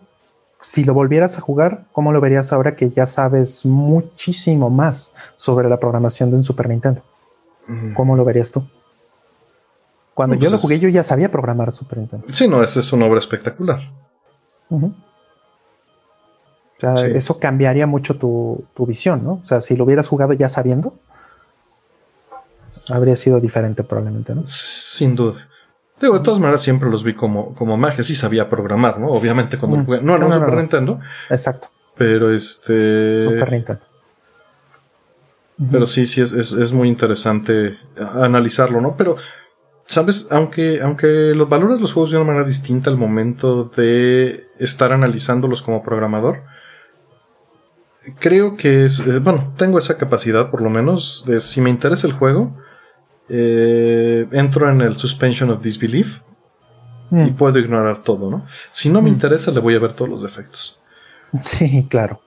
si 0.61 0.84
lo 0.84 0.94
volvieras 0.94 1.38
a 1.38 1.40
jugar, 1.40 1.84
¿cómo 1.92 2.12
lo 2.12 2.20
verías 2.20 2.52
ahora 2.52 2.74
que 2.74 2.90
ya 2.90 3.06
sabes 3.06 3.64
muchísimo 3.64 4.70
más 4.70 5.14
sobre 5.36 5.68
la 5.68 5.78
programación 5.78 6.30
de 6.30 6.36
un 6.36 6.42
Super 6.42 6.68
Nintendo? 6.68 7.02
Mm. 7.66 7.94
¿Cómo 7.94 8.16
lo 8.16 8.24
verías 8.24 8.50
tú? 8.50 8.66
Cuando 10.14 10.34
yo 10.34 10.40
pues 10.40 10.52
lo 10.52 10.59
jugué, 10.59 10.80
yo 10.80 10.88
ya 10.88 11.04
sabía 11.04 11.30
programar 11.30 11.70
Super 11.70 11.98
Nintendo. 11.98 12.26
Sí, 12.30 12.48
no, 12.48 12.62
esa 12.62 12.80
es 12.80 12.92
una 12.92 13.06
obra 13.06 13.20
espectacular. 13.20 13.92
O 14.70 14.92
sea, 16.80 17.06
eso 17.06 17.38
cambiaría 17.38 17.86
mucho 17.86 18.18
tu, 18.18 18.64
tu, 18.74 18.84
visión, 18.84 19.24
¿no? 19.24 19.34
O 19.34 19.44
sea, 19.44 19.61
si 19.61 19.76
lo 19.76 19.84
hubieras 19.84 20.09
jugado 20.09 20.32
ya 20.32 20.48
sabiendo, 20.48 20.94
habría 22.88 23.16
sido 23.16 23.40
diferente 23.40 23.84
probablemente, 23.84 24.34
¿no? 24.34 24.44
Sin 24.44 25.14
duda. 25.14 25.47
Digo, 26.01 26.18
de 26.18 26.24
todas 26.24 26.38
maneras 26.38 26.62
siempre 26.62 26.88
los 26.88 27.03
vi 27.03 27.14
como, 27.14 27.55
como 27.55 27.76
magia, 27.76 28.05
sí 28.05 28.14
sabía 28.14 28.46
programar, 28.46 28.98
¿no? 29.01 29.09
Obviamente 29.09 29.59
cuando 29.59 29.85
jugué, 29.85 30.01
no, 30.01 30.16
no, 30.16 30.32
Super 30.32 30.55
Nintendo. 30.55 31.01
Exacto. 31.28 31.68
Pero 31.97 32.32
este. 32.32 33.20
Super 33.20 33.52
Nintendo. 33.52 33.82
Pero 35.73 35.86
sí, 35.86 36.06
sí, 36.06 36.20
es, 36.20 36.32
es, 36.32 36.52
es, 36.52 36.73
muy 36.73 36.86
interesante 36.86 37.78
analizarlo, 37.97 38.81
¿no? 38.81 38.97
Pero, 38.97 39.16
¿sabes? 39.86 40.28
Aunque, 40.31 40.81
aunque 40.81 41.35
los 41.35 41.48
valores 41.48 41.81
los 41.81 41.93
juegos 41.93 42.12
de 42.12 42.16
una 42.16 42.27
manera 42.27 42.47
distinta 42.47 42.90
al 42.90 42.97
momento 42.97 43.64
de 43.64 44.47
estar 44.60 44.93
analizándolos 44.93 45.62
como 45.62 45.82
programador, 45.82 46.43
creo 48.20 48.56
que 48.56 48.85
es, 48.85 49.01
eh, 49.01 49.18
bueno, 49.18 49.52
tengo 49.56 49.81
esa 49.81 49.98
capacidad 49.98 50.51
por 50.51 50.62
lo 50.62 50.70
menos 50.70 51.24
de 51.27 51.40
si 51.40 51.60
me 51.60 51.70
interesa 51.70 52.06
el 52.06 52.12
juego, 52.12 52.56
eh, 53.28 54.26
entro 54.32 54.70
en 54.70 54.80
el 54.80 54.96
suspension 54.96 55.50
of 55.50 55.62
disbelief 55.62 56.20
y 57.10 57.14
mm. 57.14 57.34
puedo 57.34 57.59
ignorar 57.59 58.02
todo, 58.02 58.30
¿no? 58.30 58.46
Si 58.70 58.88
no 58.90 59.00
me 59.00 59.10
mm. 59.10 59.14
interesa, 59.14 59.50
le 59.50 59.60
voy 59.60 59.74
a 59.74 59.78
ver 59.78 59.92
todos 59.92 60.10
los 60.10 60.22
defectos. 60.22 60.78
Sí, 61.40 61.86
claro. 61.90 62.22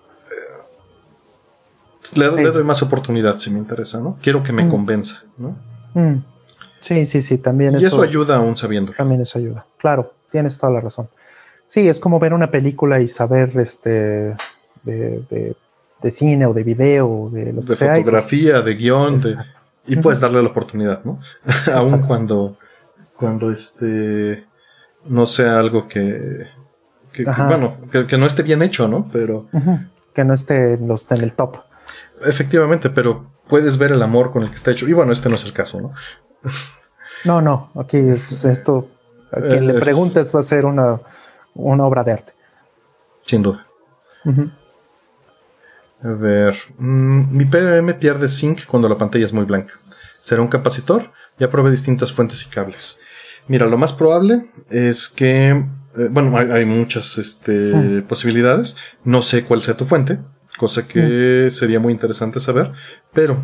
le, 2.13 2.29
doy 2.29 2.63
más 2.63 2.83
oportunidad 2.83 3.39
si 3.39 3.49
me 3.49 3.57
interesa, 3.57 3.99
¿no? 3.99 4.19
Quiero 4.21 4.43
que 4.43 4.53
me 4.53 4.63
mm. 4.63 4.69
convenza, 4.69 5.23
¿no? 5.37 5.57
Sí, 6.81 7.05
sí, 7.05 7.21
sí, 7.21 7.37
también 7.39 7.79
y 7.79 7.85
eso, 7.85 8.01
ayuda 8.01 8.37
aún 8.37 8.55
sabiendo. 8.55 8.91
También 8.93 9.21
eso 9.21 9.39
ayuda. 9.39 9.65
Claro, 9.77 10.13
tienes 10.31 10.57
toda 10.57 10.73
la 10.73 10.81
razón. 10.81 11.09
Sí, 11.65 11.87
es 11.87 11.99
como 11.99 12.19
ver 12.19 12.33
una 12.33 12.51
película 12.51 12.99
y 12.99 13.07
saber 13.07 13.57
este 13.57 14.35
de, 14.83 15.55
cine 16.09 16.45
o 16.45 16.53
de 16.53 16.63
video, 16.63 17.29
de 17.31 17.53
lo 17.53 17.61
que 17.61 17.69
de 17.69 17.75
sea. 17.75 17.87
Pues 17.93 17.99
fotografía, 17.99 18.61
de 18.61 18.75
guion, 18.75 19.17
de 19.19 19.37
y 19.85 19.95
puedes 19.97 20.19
darle 20.19 20.41
la 20.41 20.49
oportunidad, 20.49 21.03
¿no? 21.03 21.19
Aún 21.73 22.01
cuando, 22.03 22.57
cuando 23.15 23.51
este 23.51 24.45
no 25.05 25.25
sea 25.25 25.59
algo 25.59 25.87
que, 25.87 26.47
bueno, 27.47 27.77
que, 27.91 28.17
no 28.17 28.25
esté 28.25 28.43
bien 28.43 28.61
hecho, 28.61 28.87
¿no? 28.87 29.09
Pero 29.11 29.47
que 30.13 30.23
no 30.23 30.33
esté 30.33 30.73
en, 30.73 30.87
los, 30.87 31.11
en 31.11 31.21
el 31.21 31.33
top. 31.33 31.57
Efectivamente, 32.23 32.89
pero 32.89 33.25
puedes 33.47 33.77
ver 33.77 33.91
el 33.91 34.01
amor 34.01 34.31
con 34.31 34.43
el 34.43 34.49
que 34.49 34.55
está 34.55 34.71
hecho. 34.71 34.87
Y 34.87 34.93
bueno, 34.93 35.11
este 35.11 35.29
no 35.29 35.35
es 35.35 35.43
el 35.43 35.53
caso, 35.53 35.81
¿no? 35.81 35.93
no, 37.25 37.41
no, 37.41 37.71
aquí 37.75 37.97
es 37.97 38.45
esto. 38.45 38.89
A 39.31 39.39
quien 39.41 39.65
le 39.65 39.75
preguntes 39.75 40.35
va 40.35 40.41
a 40.41 40.43
ser 40.43 40.65
una, 40.65 40.99
una 41.53 41.85
obra 41.85 42.03
de 42.03 42.11
arte. 42.11 42.33
Sin 43.25 43.41
duda. 43.41 43.65
A 46.03 46.09
ver, 46.09 46.57
mm, 46.77 47.35
mi 47.35 47.45
PWM 47.45 47.93
pierde 47.99 48.27
zinc 48.27 48.65
cuando 48.65 48.89
la 48.89 48.97
pantalla 48.97 49.25
es 49.25 49.33
muy 49.33 49.45
blanca. 49.45 49.73
¿Será 50.07 50.41
un 50.41 50.47
capacitor? 50.47 51.05
Ya 51.37 51.49
probé 51.49 51.71
distintas 51.71 52.11
fuentes 52.11 52.43
y 52.45 52.49
cables. 52.49 52.99
Mira, 53.47 53.65
lo 53.65 53.77
más 53.77 53.93
probable 53.93 54.45
es 54.69 55.09
que, 55.09 55.49
eh, 55.49 56.07
bueno, 56.09 56.37
hay, 56.37 56.65
muchas 56.65 57.17
este, 57.17 58.01
posibilidades. 58.03 58.75
No 59.03 59.21
sé 59.21 59.43
cuál 59.43 59.61
sea 59.61 59.77
tu 59.77 59.85
fuente, 59.85 60.19
cosa 60.57 60.87
que 60.87 61.49
sería 61.51 61.79
muy 61.79 61.93
interesante 61.93 62.39
saber, 62.39 62.71
pero 63.13 63.41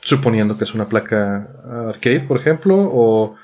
suponiendo 0.00 0.56
que 0.58 0.64
es 0.64 0.74
una 0.74 0.88
placa 0.88 1.48
arcade, 1.88 2.20
por 2.20 2.38
ejemplo, 2.38 2.76
o, 2.76 3.34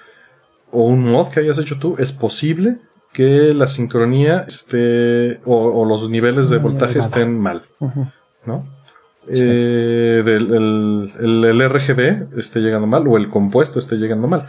o 0.71 0.85
un 0.85 1.05
mod 1.05 1.29
que 1.29 1.41
hayas 1.41 1.59
hecho 1.59 1.79
tú, 1.79 1.97
es 1.99 2.13
posible 2.13 2.79
que 3.13 3.55
la 3.55 3.67
sincronía 3.67 4.45
esté 4.47 5.41
o, 5.45 5.85
los 5.85 6.09
niveles 6.09 6.49
de 6.49 6.59
voltaje 6.59 6.99
estén 6.99 7.41
mal, 7.41 7.63
¿no? 8.45 8.67
Eh, 9.29 10.23
el, 10.25 11.45
el, 11.45 11.71
RGB 11.71 12.39
esté 12.39 12.61
llegando 12.61 12.87
mal 12.87 13.07
o 13.07 13.17
el 13.17 13.29
compuesto 13.29 13.79
esté 13.79 13.97
llegando 13.97 14.27
mal. 14.29 14.47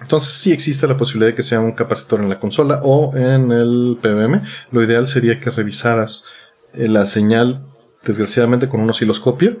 Entonces 0.00 0.34
sí 0.34 0.52
existe 0.52 0.88
la 0.88 0.96
posibilidad 0.96 1.30
de 1.30 1.36
que 1.36 1.44
sea 1.44 1.60
un 1.60 1.72
capacitor 1.72 2.20
en 2.20 2.28
la 2.28 2.40
consola 2.40 2.80
o 2.82 3.16
en 3.16 3.52
el 3.52 3.98
PWM. 4.02 4.40
Lo 4.72 4.82
ideal 4.82 5.06
sería 5.06 5.38
que 5.38 5.50
revisaras 5.50 6.24
eh, 6.72 6.88
la 6.88 7.06
señal, 7.06 7.64
desgraciadamente 8.04 8.68
con 8.68 8.80
un 8.80 8.90
osciloscopio. 8.90 9.60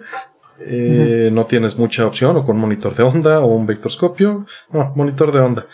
Eh, 0.60 1.30
no 1.32 1.46
tienes 1.46 1.78
mucha 1.78 2.06
opción 2.06 2.36
o 2.36 2.44
con 2.44 2.58
monitor 2.58 2.94
de 2.94 3.04
onda 3.04 3.40
o 3.40 3.46
un 3.46 3.66
vectorscopio. 3.66 4.46
No, 4.70 4.92
monitor 4.96 5.32
de 5.32 5.40
onda. 5.40 5.66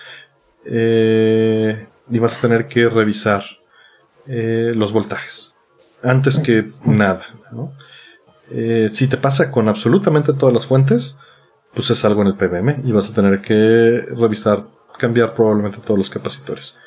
Y 2.13 2.19
vas 2.19 2.39
a 2.39 2.41
tener 2.43 2.67
que 2.67 2.89
revisar 2.89 3.43
los 4.27 4.93
voltajes 4.93 5.57
antes 6.03 6.39
que 6.39 6.71
nada. 6.85 7.23
Eh, 8.51 8.89
si 8.91 9.07
te 9.07 9.17
pasa 9.17 9.51
con 9.51 9.69
absolutamente 9.69 10.33
todas 10.33 10.53
las 10.53 10.67
fuentes, 10.67 11.19
pues 11.75 11.91
es 11.91 12.05
algo 12.05 12.23
en 12.23 12.29
el 12.29 12.37
PBM 12.37 12.83
y 12.85 12.93
vas 12.93 13.11
a 13.11 13.15
tener 13.15 13.41
que 13.41 14.05
revisar, 14.17 14.67
cambiar 14.99 15.35
probablemente 15.35 15.79
todos 15.79 15.99
los 15.99 16.11
capacitores. 16.11 16.79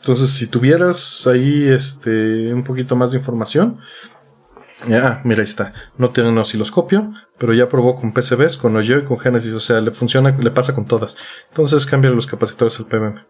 Entonces, 0.00 0.30
si 0.30 0.48
tuvieras 0.48 1.26
ahí 1.26 1.68
este 1.68 2.52
un 2.52 2.64
poquito 2.64 2.96
más 2.96 3.12
de 3.12 3.18
información, 3.18 3.78
ya, 4.88 5.20
mira, 5.24 5.40
ahí 5.40 5.44
está. 5.44 5.72
No 5.96 6.10
tiene 6.10 6.30
un 6.30 6.38
osciloscopio, 6.38 7.12
pero 7.38 7.54
ya 7.54 7.68
probó 7.68 7.94
con 7.94 8.12
PCBs, 8.12 8.56
con 8.56 8.74
Oyo 8.76 8.98
y 8.98 9.04
con 9.04 9.18
Genesis, 9.18 9.52
o 9.52 9.60
sea, 9.60 9.80
le 9.80 9.92
funciona, 9.92 10.36
le 10.36 10.50
pasa 10.50 10.74
con 10.74 10.86
todas. 10.86 11.16
Entonces, 11.50 11.86
cambia 11.86 12.10
los 12.10 12.26
capacitores 12.26 12.78
al 12.80 12.86
PBM. 12.86 13.24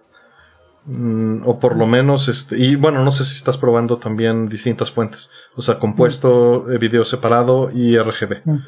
Mm, 0.85 1.47
o 1.47 1.61
por 1.61 1.77
lo 1.77 1.87
menos, 1.87 2.29
este, 2.29 2.59
y 2.59 2.75
bueno, 2.75 3.05
no 3.05 3.13
sé 3.13 3.25
si 3.25 3.37
estás 3.37 3.57
probando 3.57 3.99
también 3.99 4.49
distintas 4.49 4.91
fuentes, 4.91 5.31
o 5.55 5.63
sea, 5.63 5.79
compuesto, 5.79 6.67
mm. 6.67 6.79
video 6.79 7.05
separado 7.05 7.71
y 7.73 7.97
RGB. 7.97 8.43
Mm. 8.45 8.59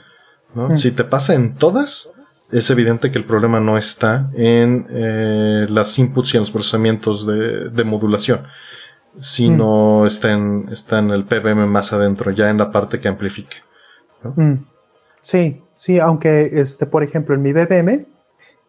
¿no? 0.54 0.76
Si 0.76 0.92
te 0.92 1.02
pasa 1.02 1.34
en 1.34 1.56
todas, 1.56 2.12
es 2.52 2.70
evidente 2.70 3.10
que 3.10 3.18
el 3.18 3.24
problema 3.24 3.58
no 3.58 3.76
está 3.76 4.30
en 4.34 4.86
eh, 4.90 5.66
las 5.68 5.98
inputs 5.98 6.34
y 6.34 6.36
en 6.36 6.42
los 6.42 6.52
procesamientos 6.52 7.26
de, 7.26 7.70
de 7.70 7.84
modulación, 7.84 8.42
sino 9.18 10.06
está, 10.06 10.32
en, 10.32 10.68
está 10.70 11.00
en 11.00 11.10
el 11.10 11.24
PBM 11.24 11.66
más 11.66 11.92
adentro, 11.92 12.30
ya 12.30 12.48
en 12.48 12.58
la 12.58 12.70
parte 12.70 13.00
que 13.00 13.08
amplifique. 13.08 13.56
Sí, 15.20 15.62
sí, 15.74 15.98
aunque, 15.98 16.60
este, 16.60 16.86
por 16.86 17.02
ejemplo, 17.02 17.34
en 17.34 17.42
mi 17.42 17.52
BBM, 17.52 18.06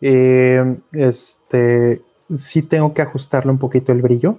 eh, 0.02 0.78
este, 0.94 2.02
sí 2.36 2.62
tengo 2.62 2.94
que 2.94 3.02
ajustarle 3.02 3.52
un 3.52 3.60
poquito 3.60 3.92
el 3.92 4.02
brillo, 4.02 4.38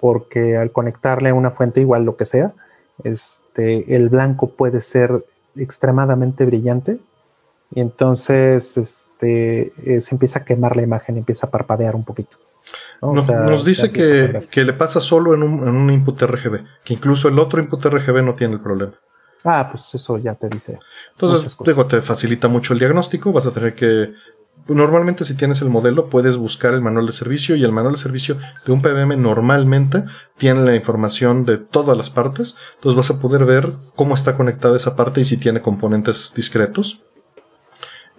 porque 0.00 0.56
al 0.56 0.72
conectarle 0.72 1.30
a 1.30 1.34
una 1.34 1.50
fuente 1.50 1.80
igual 1.80 2.04
lo 2.04 2.16
que 2.16 2.24
sea, 2.24 2.54
este, 3.04 3.94
el 3.96 4.08
blanco 4.08 4.50
puede 4.50 4.80
ser 4.80 5.24
extremadamente 5.56 6.44
brillante 6.44 6.98
y 7.74 7.80
entonces 7.80 8.76
este, 8.76 9.72
eh, 9.84 10.00
se 10.00 10.14
empieza 10.14 10.40
a 10.40 10.44
quemar 10.44 10.76
la 10.76 10.82
imagen, 10.82 11.16
empieza 11.16 11.46
a 11.46 11.50
parpadear 11.50 11.94
un 11.94 12.04
poquito. 12.04 12.38
Nos, 13.00 13.64
dice 13.64 13.92
que, 13.92 14.64
le 14.64 14.72
pasa 14.72 15.00
solo 15.00 15.32
en 15.34 15.42
un, 15.42 15.66
en 15.66 15.74
un, 15.74 15.90
input 15.90 16.20
RGB, 16.20 16.64
que 16.84 16.94
incluso 16.94 17.28
el 17.28 17.38
otro 17.38 17.60
input 17.60 17.84
RGB 17.84 18.22
no 18.22 18.34
tiene 18.34 18.54
el 18.54 18.60
problema. 18.60 18.94
Ah, 19.44 19.68
pues 19.70 19.94
eso 19.94 20.18
ya 20.18 20.34
te 20.34 20.48
dice. 20.48 20.78
Entonces, 21.12 21.56
digo, 21.64 21.86
te 21.86 22.02
facilita 22.02 22.48
mucho 22.48 22.72
el 22.72 22.80
diagnóstico, 22.80 23.32
vas 23.32 23.46
a 23.46 23.52
tener 23.52 23.74
que 23.74 24.12
normalmente 24.68 25.24
si 25.24 25.34
tienes 25.34 25.62
el 25.62 25.70
modelo 25.70 26.08
puedes 26.10 26.36
buscar 26.36 26.74
el 26.74 26.82
manual 26.82 27.06
de 27.06 27.12
servicio 27.12 27.56
y 27.56 27.64
el 27.64 27.72
manual 27.72 27.94
de 27.94 28.00
servicio 28.00 28.38
de 28.66 28.72
un 28.72 28.82
PBM 28.82 29.20
normalmente 29.20 30.04
tiene 30.36 30.60
la 30.60 30.76
información 30.76 31.44
de 31.44 31.58
todas 31.58 31.96
las 31.96 32.10
partes. 32.10 32.56
Entonces 32.76 32.96
vas 32.96 33.10
a 33.10 33.20
poder 33.20 33.44
ver 33.44 33.68
cómo 33.96 34.14
está 34.14 34.36
conectada 34.36 34.76
esa 34.76 34.96
parte 34.96 35.20
y 35.20 35.24
si 35.24 35.38
tiene 35.38 35.62
componentes 35.62 36.32
discretos. 36.34 37.02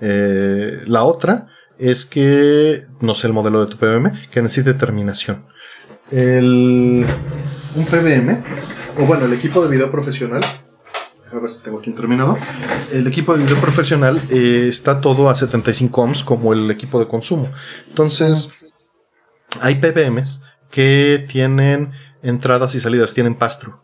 Eh, 0.01 0.81
la 0.85 1.03
otra 1.03 1.47
es 1.77 2.05
que, 2.05 2.83
no 2.99 3.13
sé 3.13 3.27
el 3.27 3.33
modelo 3.33 3.65
de 3.65 3.71
tu 3.71 3.77
PBM, 3.77 4.29
que 4.31 4.41
necesite 4.41 4.73
terminación. 4.73 5.45
El, 6.11 7.05
un 7.75 7.85
PBM, 7.85 8.43
o 8.97 9.05
bueno, 9.05 9.25
el 9.25 9.33
equipo 9.33 9.61
de 9.61 9.69
video 9.69 9.91
profesional 9.91 10.41
a 11.31 11.39
ver 11.39 11.49
si 11.51 11.61
tengo 11.61 11.79
aquí 11.79 11.89
un 11.89 11.95
terminado. 11.95 12.37
El 12.91 13.07
equipo 13.07 13.35
de 13.35 13.43
video 13.43 13.59
profesional 13.59 14.21
eh, 14.29 14.67
está 14.67 15.01
todo 15.01 15.29
a 15.29 15.35
75 15.35 16.01
ohms 16.01 16.23
como 16.23 16.53
el 16.53 16.69
equipo 16.71 16.99
de 16.99 17.07
consumo. 17.07 17.51
Entonces, 17.87 18.51
hay 19.61 19.75
PBMs 19.75 20.43
que 20.71 21.25
tienen 21.29 21.91
entradas 22.21 22.75
y 22.75 22.79
salidas, 22.79 23.13
tienen 23.13 23.35
pastro. 23.35 23.81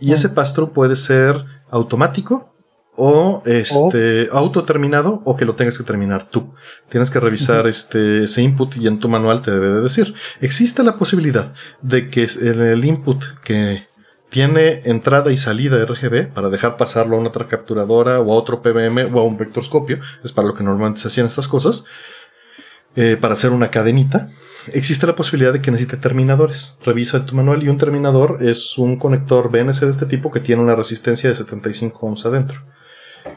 Y 0.00 0.12
ese 0.12 0.28
pastro 0.30 0.72
puede 0.72 0.96
ser 0.96 1.44
automático 1.70 2.54
o 2.96 3.42
este 3.46 4.28
autoterminado 4.32 5.22
o 5.24 5.36
que 5.36 5.44
lo 5.44 5.54
tengas 5.54 5.78
que 5.78 5.84
terminar 5.84 6.28
tú. 6.28 6.54
Tienes 6.88 7.10
que 7.10 7.20
revisar 7.20 7.66
este 7.66 8.24
ese 8.24 8.42
input 8.42 8.76
y 8.76 8.86
en 8.86 8.98
tu 8.98 9.08
manual 9.08 9.42
te 9.42 9.50
debe 9.50 9.70
de 9.72 9.80
decir. 9.80 10.14
Existe 10.40 10.82
la 10.82 10.96
posibilidad 10.96 11.52
de 11.82 12.10
que 12.10 12.26
en 12.40 12.60
el 12.60 12.84
input 12.84 13.22
que 13.42 13.84
tiene 14.30 14.82
entrada 14.84 15.32
y 15.32 15.36
salida 15.36 15.84
RGB 15.84 16.28
para 16.32 16.48
dejar 16.48 16.76
pasarlo 16.76 17.16
a 17.16 17.18
una 17.18 17.28
otra 17.28 17.46
capturadora 17.46 18.20
o 18.20 18.32
a 18.32 18.36
otro 18.36 18.62
PBM 18.62 19.12
o 19.12 19.20
a 19.20 19.24
un 19.24 19.36
vectorscopio, 19.36 19.98
es 20.24 20.32
para 20.32 20.48
lo 20.48 20.54
que 20.54 20.64
normalmente 20.64 21.00
se 21.00 21.08
hacían 21.08 21.26
estas 21.26 21.48
cosas, 21.48 21.84
eh, 22.96 23.16
para 23.20 23.34
hacer 23.34 23.50
una 23.50 23.70
cadenita. 23.70 24.28
Existe 24.72 25.06
la 25.06 25.16
posibilidad 25.16 25.52
de 25.52 25.60
que 25.60 25.70
necesite 25.70 25.96
terminadores. 25.96 26.78
Revisa 26.84 27.26
tu 27.26 27.34
manual 27.34 27.62
y 27.62 27.68
un 27.68 27.78
terminador 27.78 28.38
es 28.40 28.78
un 28.78 28.96
conector 28.96 29.50
BNC 29.50 29.80
de 29.80 29.90
este 29.90 30.06
tipo 30.06 30.30
que 30.30 30.40
tiene 30.40 30.62
una 30.62 30.76
resistencia 30.76 31.28
de 31.28 31.36
75 31.36 31.98
ohms 32.06 32.26
adentro. 32.26 32.62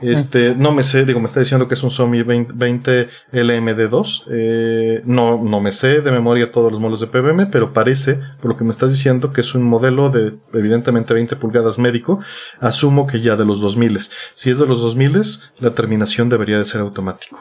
Este, 0.01 0.55
no 0.55 0.71
me 0.71 0.83
sé, 0.83 1.05
digo, 1.05 1.19
me 1.19 1.25
está 1.25 1.39
diciendo 1.39 1.67
que 1.67 1.75
es 1.75 1.83
un 1.83 1.91
Somi 1.91 2.23
20, 2.23 3.09
LMD2. 3.31 4.25
Eh, 4.29 5.01
no, 5.05 5.43
no 5.43 5.61
me 5.61 5.71
sé 5.71 6.01
de 6.01 6.11
memoria 6.11 6.51
todos 6.51 6.71
los 6.71 6.81
modelos 6.81 6.99
de 6.99 7.07
PBM, 7.07 7.49
pero 7.51 7.73
parece, 7.73 8.19
por 8.41 8.51
lo 8.51 8.57
que 8.57 8.63
me 8.63 8.71
estás 8.71 8.91
diciendo, 8.91 9.31
que 9.31 9.41
es 9.41 9.55
un 9.55 9.63
modelo 9.63 10.09
de 10.09 10.33
evidentemente 10.53 11.13
20 11.13 11.35
pulgadas 11.37 11.79
médico. 11.79 12.19
Asumo 12.59 13.07
que 13.07 13.21
ya 13.21 13.35
de 13.35 13.45
los 13.45 13.61
2000. 13.61 13.99
Si 14.33 14.49
es 14.49 14.59
de 14.59 14.67
los 14.67 14.81
2000, 14.81 15.21
la 15.59 15.71
terminación 15.71 16.29
debería 16.29 16.57
de 16.57 16.65
ser 16.65 16.81
automático. 16.81 17.39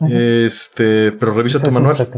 Este, 0.00 1.12
pero 1.12 1.32
revisa 1.32 1.66
tu 1.66 1.72
manual. 1.72 2.08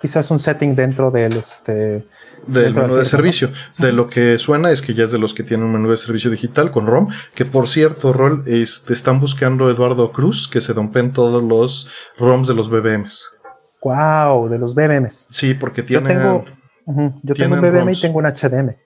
Quizás 0.00 0.30
un 0.30 0.38
setting 0.38 0.74
dentro 0.74 1.10
del 1.10 1.36
este 1.36 2.06
del 2.46 2.74
menú 2.74 2.94
de 2.94 3.04
servicio. 3.04 3.50
De 3.78 3.92
lo 3.92 4.08
que 4.08 4.38
suena 4.38 4.70
es 4.70 4.82
que 4.82 4.94
ya 4.94 5.04
es 5.04 5.12
de 5.12 5.18
los 5.18 5.34
que 5.34 5.42
tienen 5.42 5.66
un 5.66 5.72
menú 5.72 5.90
de 5.90 5.96
servicio 5.96 6.30
digital 6.30 6.70
con 6.70 6.86
ROM, 6.86 7.08
que 7.34 7.44
por 7.44 7.68
cierto, 7.68 8.12
Rol, 8.12 8.42
este, 8.46 8.92
están 8.92 9.20
buscando 9.20 9.70
Eduardo 9.70 10.12
Cruz 10.12 10.48
que 10.48 10.60
se 10.60 10.74
dompen 10.74 11.12
todos 11.12 11.42
los 11.42 11.88
ROMs 12.18 12.48
de 12.48 12.54
los 12.54 12.70
BBMs. 12.70 13.26
Wow, 13.82 14.48
de 14.48 14.58
los 14.58 14.74
BBMs. 14.74 15.28
Sí, 15.30 15.54
porque 15.54 15.82
tienen. 15.82 16.18
Yo 16.18 16.44
tengo, 16.86 17.20
yo 17.22 17.34
tengo 17.34 17.54
un 17.54 17.60
BBM 17.60 17.92
y 17.92 18.00
tengo 18.00 18.18
un 18.18 18.26
HDM. 18.26 18.76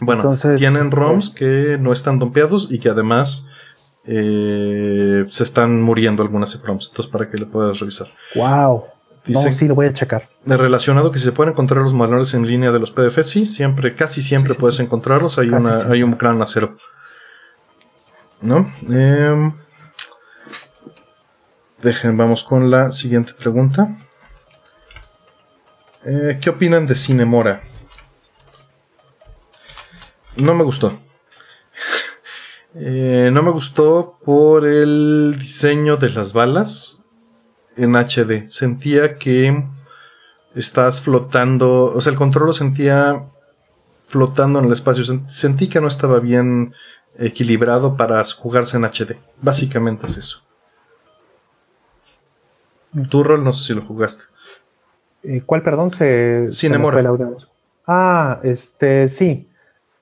Bueno, 0.00 0.22
Entonces, 0.22 0.58
tienen 0.58 0.82
este, 0.82 0.96
ROMs 0.96 1.30
que 1.30 1.78
no 1.78 1.92
están 1.92 2.18
dompeados 2.18 2.68
y 2.70 2.80
que 2.80 2.88
además 2.88 3.46
eh, 4.06 5.24
se 5.28 5.42
están 5.44 5.82
muriendo 5.82 6.22
algunas 6.22 6.60
ROMs. 6.60 6.88
Entonces, 6.90 7.12
para 7.12 7.30
que 7.30 7.38
le 7.38 7.46
puedas 7.46 7.78
revisar. 7.78 8.08
Wow 8.34 8.93
no, 9.26 9.50
sí, 9.50 9.66
lo 9.66 9.74
voy 9.74 9.86
a 9.86 9.94
checar. 9.94 10.28
De 10.44 10.56
relacionado 10.56 11.10
que 11.10 11.18
si 11.18 11.24
se 11.24 11.32
pueden 11.32 11.52
encontrar 11.52 11.82
los 11.82 11.94
manuales 11.94 12.34
en 12.34 12.46
línea 12.46 12.70
de 12.72 12.78
los 12.78 12.90
PDF, 12.90 13.22
sí, 13.22 13.46
siempre, 13.46 13.94
casi 13.94 14.20
siempre 14.20 14.54
puedes 14.54 14.78
encontrarlos. 14.80 15.38
Hay, 15.38 15.48
una, 15.48 15.72
hay 15.90 16.02
un 16.02 16.18
gran 16.18 16.42
acero. 16.42 16.76
¿No? 18.42 18.70
Em, 18.90 19.52
dejen, 21.82 22.16
vamos 22.18 22.44
con 22.44 22.70
la 22.70 22.92
siguiente 22.92 23.32
pregunta. 23.32 23.96
Eh, 26.04 26.38
¿Qué 26.42 26.50
opinan 26.50 26.86
de 26.86 26.94
Cinemora? 26.94 27.62
No 30.36 30.54
me 30.54 30.64
gustó. 30.64 30.98
Eh, 32.76 33.30
no 33.32 33.44
me 33.44 33.52
gustó 33.52 34.18
por 34.24 34.66
el 34.66 35.36
diseño 35.38 35.96
de 35.96 36.10
las 36.10 36.32
balas 36.32 37.03
en 37.76 37.94
HD. 37.96 38.50
Sentía 38.50 39.16
que 39.16 39.64
estás 40.54 41.00
flotando, 41.00 41.92
o 41.94 42.00
sea, 42.00 42.12
el 42.12 42.18
control 42.18 42.46
lo 42.46 42.52
sentía 42.52 43.24
flotando 44.06 44.58
en 44.58 44.66
el 44.66 44.72
espacio. 44.72 45.04
Sentí 45.28 45.68
que 45.68 45.80
no 45.80 45.88
estaba 45.88 46.20
bien 46.20 46.74
equilibrado 47.18 47.96
para 47.96 48.22
jugarse 48.24 48.76
en 48.76 48.84
HD. 48.84 49.16
Básicamente 49.40 50.06
es 50.06 50.18
eso. 50.18 50.40
Tu 53.10 53.24
rol, 53.24 53.42
no 53.42 53.52
sé 53.52 53.64
si 53.64 53.74
lo 53.74 53.82
jugaste. 53.82 54.24
Eh, 55.24 55.42
¿Cuál, 55.44 55.62
perdón? 55.62 55.90
Se, 55.90 56.52
Cinemora. 56.52 57.02
ah, 57.86 58.40
este, 58.42 59.08
sí. 59.08 59.48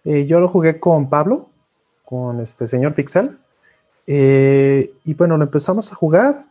Eh, 0.05 0.27
yo 0.27 0.41
lo 0.41 0.49
jugué 0.49 0.79
con 0.81 1.09
Pablo, 1.09 1.49
con 2.05 2.41
este 2.41 2.69
señor 2.69 2.95
Pixel. 2.95 3.39
Eh, 4.07 4.93
y 5.05 5.15
bueno, 5.15 5.39
lo 5.39 5.45
empezamos 5.45 5.93
a 5.93 5.95
jugar. 5.95 6.45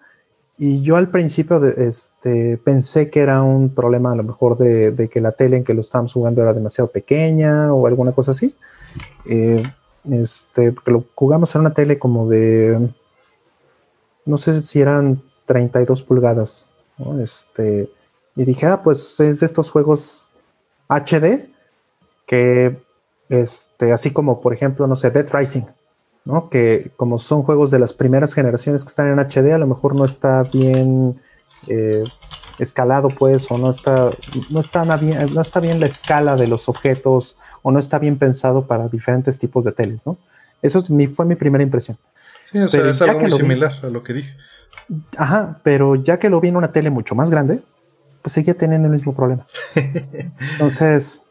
Y 0.57 0.81
yo 0.81 0.95
al 0.95 1.09
principio 1.09 1.59
de, 1.59 1.87
este, 1.87 2.57
pensé 2.57 3.09
que 3.09 3.21
era 3.21 3.41
un 3.41 3.73
problema 3.73 4.11
a 4.11 4.15
lo 4.15 4.23
mejor 4.23 4.57
de, 4.57 5.09
que 5.11 5.21
la 5.21 5.31
tele 5.31 5.57
en 5.57 5.63
que 5.63 5.73
lo 5.73 5.81
estábamos 5.81 6.13
jugando 6.13 6.41
era 6.41 6.53
demasiado 6.53 6.91
pequeña 6.91 7.73
o 7.73 7.87
alguna 7.87 8.11
cosa 8.11 8.31
así. 8.31 8.55
este, 9.25 10.71
porque 10.71 10.91
lo 10.91 11.05
jugamos 11.15 11.55
en 11.55 11.61
una 11.61 11.73
tele 11.73 11.97
como 11.97 12.29
de, 12.29 12.89
no 14.25 14.37
sé 14.37 14.61
si 14.61 14.81
eran 14.81 15.21
32 15.45 16.03
pulgadas. 16.03 16.67
Este, 17.19 17.91
y 18.35 18.45
dije, 18.45 18.67
ah, 18.67 18.83
pues 18.83 19.19
es 19.19 19.39
de 19.39 19.45
estos 19.45 19.71
juegos 19.71 20.29
HD 20.87 21.49
que, 22.25 22.77
este, 23.29 23.91
así 23.91 24.11
como 24.11 24.41
por 24.41 24.53
ejemplo, 24.53 24.87
no 24.87 24.95
sé, 24.95 25.09
Dead 25.09 25.27
Rising, 25.31 25.65
¿no? 26.25 26.49
Que 26.49 26.91
como 26.95 27.17
son 27.17 27.43
juegos 27.43 27.71
de 27.71 27.79
las 27.79 27.93
primeras 27.93 28.33
generaciones 28.33 28.83
que 28.83 28.89
están 28.89 29.07
en 29.07 29.19
HD, 29.19 29.53
a 29.53 29.57
lo 29.57 29.67
mejor 29.67 29.95
no 29.95 30.05
está 30.05 30.43
bien 30.43 31.19
eh, 31.67 32.03
escalado, 32.59 33.09
pues, 33.09 33.49
o 33.49 33.57
no 33.57 33.69
está, 33.69 34.11
no 34.49 34.59
está 34.59 34.83
bien, 34.97 35.33
no 35.33 35.41
está 35.41 35.59
bien 35.59 35.79
la 35.79 35.87
escala 35.87 36.35
de 36.35 36.47
los 36.47 36.69
objetos, 36.69 37.37
o 37.61 37.71
no 37.71 37.79
está 37.79 37.99
bien 37.99 38.17
pensado 38.17 38.67
para 38.67 38.87
diferentes 38.87 39.39
tipos 39.39 39.65
de 39.65 39.71
teles, 39.71 40.05
¿no? 40.05 40.17
Eso 40.61 40.77
es 40.77 40.89
mi, 40.89 41.07
fue 41.07 41.25
mi 41.25 41.35
primera 41.35 41.63
impresión. 41.63 41.97
Sí, 42.51 42.59
o 42.59 42.69
sea, 42.69 42.87
es 42.89 43.01
algo 43.01 43.19
muy 43.19 43.31
similar 43.31 43.73
a 43.83 43.87
lo 43.87 44.03
que 44.03 44.13
dije. 44.13 44.35
Ajá, 45.17 45.59
pero 45.63 45.95
ya 45.95 46.19
que 46.19 46.29
lo 46.29 46.39
vi 46.39 46.49
en 46.49 46.57
una 46.57 46.71
tele 46.71 46.89
mucho 46.89 47.15
más 47.15 47.31
grande, 47.31 47.61
pues 48.21 48.33
seguía 48.33 48.53
teniendo 48.53 48.87
el 48.87 48.91
mismo 48.91 49.15
problema. 49.15 49.47
Entonces, 50.51 51.21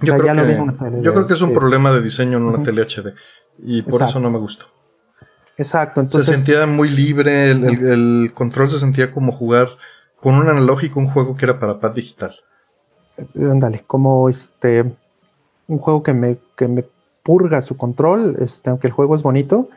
yo, 0.00 0.16
creo, 0.16 0.26
ya 0.26 0.42
que, 0.42 0.54
lo 0.56 0.74
tele 0.74 1.02
yo 1.02 1.12
creo 1.12 1.26
que 1.26 1.34
es 1.34 1.42
un 1.42 1.52
problema 1.52 1.92
de 1.92 2.02
diseño 2.02 2.38
en 2.38 2.44
una 2.44 2.62
tele 2.64 2.82
HD 2.82 3.14
y 3.58 3.82
por 3.82 4.02
eso 4.02 4.20
no 4.20 4.30
me 4.30 4.38
gustó. 4.38 4.66
Exacto, 5.56 6.00
entonces... 6.00 6.30
Se 6.30 6.36
sentía 6.36 6.66
muy 6.66 6.88
libre, 6.88 7.50
el, 7.50 8.30
control 8.32 8.68
se 8.68 8.78
sentía 8.78 9.10
como 9.10 9.32
jugar 9.32 9.68
con 10.20 10.34
un 10.34 10.48
analógico 10.48 11.00
un 11.00 11.08
juego 11.08 11.36
que 11.36 11.44
era 11.44 11.58
para 11.58 11.80
pad 11.80 11.92
digital. 11.92 12.34
Ándale, 13.34 13.82
como 13.86 14.28
este, 14.28 14.84
un 15.66 15.78
juego 15.78 16.02
que 16.04 16.12
me, 16.12 16.38
que 16.56 16.68
me 16.68 16.84
purga 17.24 17.60
su 17.60 17.76
control, 17.76 18.36
este, 18.40 18.70
aunque 18.70 18.86
el 18.86 18.92
juego 18.92 19.16
es 19.16 19.22
bonito, 19.22 19.68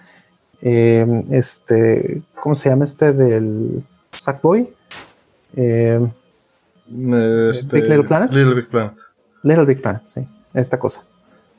eh, 0.62 1.26
este, 1.32 2.22
¿cómo 2.40 2.53
se 2.53 2.70
llama 2.70 2.84
este 2.84 3.14
del 3.14 3.84
Sackboy? 4.12 4.72
Eh, 5.56 5.99
este, 7.49 7.76
Big 7.76 7.90
Little 7.90 8.03
Planet. 8.03 8.32
Little 8.32 8.53
Big 8.53 8.70
Planet. 8.70 8.94
Little 9.44 9.66
Big 9.66 9.82
Planet, 9.82 10.02
sí, 10.06 10.28
esta 10.53 10.78
cosa. 10.78 11.06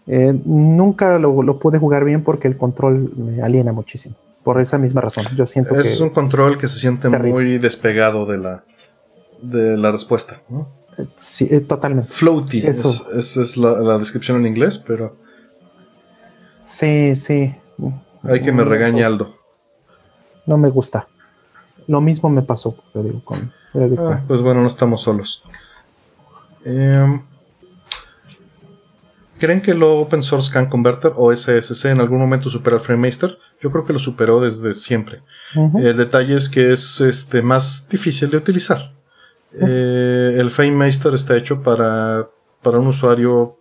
Eh, 0.07 0.39
nunca 0.45 1.19
lo, 1.19 1.59
pude 1.59 1.79
jugar 1.79 2.05
bien 2.05 2.25
porque 2.25 2.49
el 2.49 2.57
control 2.57 3.13
me 3.17 3.43
aliena 3.43 3.73
muchísimo. 3.73 4.17
Por 4.43 4.61
esa 4.61 4.79
misma 4.79 5.01
razón. 5.01 5.27
Yo 5.37 5.47
siento 5.47 5.79
es 5.79 6.01
un 6.01 6.11
control 6.11 6.59
que 6.59 6.67
se 6.67 6.81
siente 6.81 7.09
muy 7.09 7.59
despegado 7.59 8.27
de 8.27 8.39
la, 8.39 8.65
de 9.41 9.77
la 9.77 9.93
respuesta. 9.93 10.41
Sí, 11.17 11.61
totalmente. 11.61 12.11
Floaty. 12.11 12.67
Esa 12.67 12.89
es, 13.17 13.57
la, 13.57 13.79
la, 13.79 13.99
descripción 13.99 14.39
en 14.39 14.47
inglés, 14.47 14.79
pero. 14.79 15.17
Sí, 16.65 17.15
sí. 17.15 17.55
Hay 18.25 18.43
que 18.43 18.53
me 18.53 18.65
regañe 18.65 19.05
Aldo. 19.05 19.37
No 20.47 20.59
me 20.59 20.71
gusta. 20.71 21.07
Lo 21.87 22.01
mismo 22.01 22.29
me 22.29 22.43
pasó, 22.43 22.77
te 22.93 23.03
digo, 23.03 23.23
con 23.25 23.53
ah, 23.75 24.23
Pues 24.27 24.41
bueno, 24.41 24.63
no 24.63 24.69
estamos 24.69 25.03
solos. 25.03 25.43
Em, 26.65 27.23
¿Creen 29.43 29.61
que 29.61 29.73
el 29.73 29.83
Open 29.83 30.23
Source 30.23 30.51
Scan 30.51 30.67
Converter 30.67 31.15
o 31.17 31.35
SSC 31.35 31.87
en 31.87 32.01
algún 32.01 32.21
momento 32.21 32.49
supera 32.49 32.77
el 32.77 32.81
FrameMaster? 32.81 33.37
Yo 33.61 33.73
creo 33.73 33.85
que 33.85 33.93
lo 33.93 33.99
superó 33.99 34.41
desde 34.41 34.73
siempre. 34.73 35.23
El 35.75 35.97
detalle 35.97 36.37
es 36.37 36.49
que 36.49 36.73
es 36.73 37.01
este, 37.01 37.43
más 37.43 37.89
difícil 37.89 38.31
de 38.31 38.37
utilizar. 38.37 38.93
Eh, 39.61 40.37
el 40.39 40.49
FrameMaster 40.49 41.13
está 41.15 41.37
hecho 41.37 41.61
para, 41.61 42.29
para 42.63 42.79
un 42.79 42.87
usuario 42.87 43.59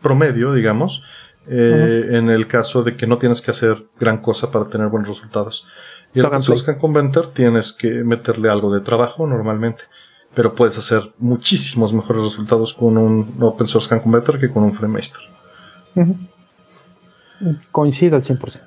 promedio, 0.00 0.54
digamos, 0.54 1.02
eh, 1.48 2.06
en 2.12 2.30
el 2.30 2.46
caso 2.46 2.82
de 2.82 2.96
que 2.96 3.06
no 3.06 3.18
tienes 3.18 3.42
que 3.42 3.50
hacer 3.50 3.84
gran 4.00 4.22
cosa 4.22 4.50
para 4.50 4.70
tener 4.70 4.88
buenos 4.88 5.10
resultados. 5.10 5.66
Y 6.14 6.20
el 6.20 6.42
Source 6.42 6.62
Scan 6.62 6.78
Converter 6.78 7.26
tienes 7.26 7.74
que 7.74 7.90
meterle 8.04 8.48
algo 8.48 8.72
de 8.72 8.80
trabajo 8.80 9.26
normalmente, 9.26 9.82
pero 10.34 10.54
puedes 10.54 10.76
hacer 10.78 11.12
muchísimos 11.18 11.92
mejores 11.92 12.22
resultados 12.22 12.74
con 12.74 12.98
un 12.98 13.36
Open 13.40 13.66
Source 13.66 13.86
Scan 13.86 14.00
Converter 14.00 14.38
que 14.38 14.50
con 14.50 14.64
un 14.64 14.72
FrameMaster. 14.72 15.20
Coincido 17.70 18.16
al 18.16 18.22
100%. 18.22 18.60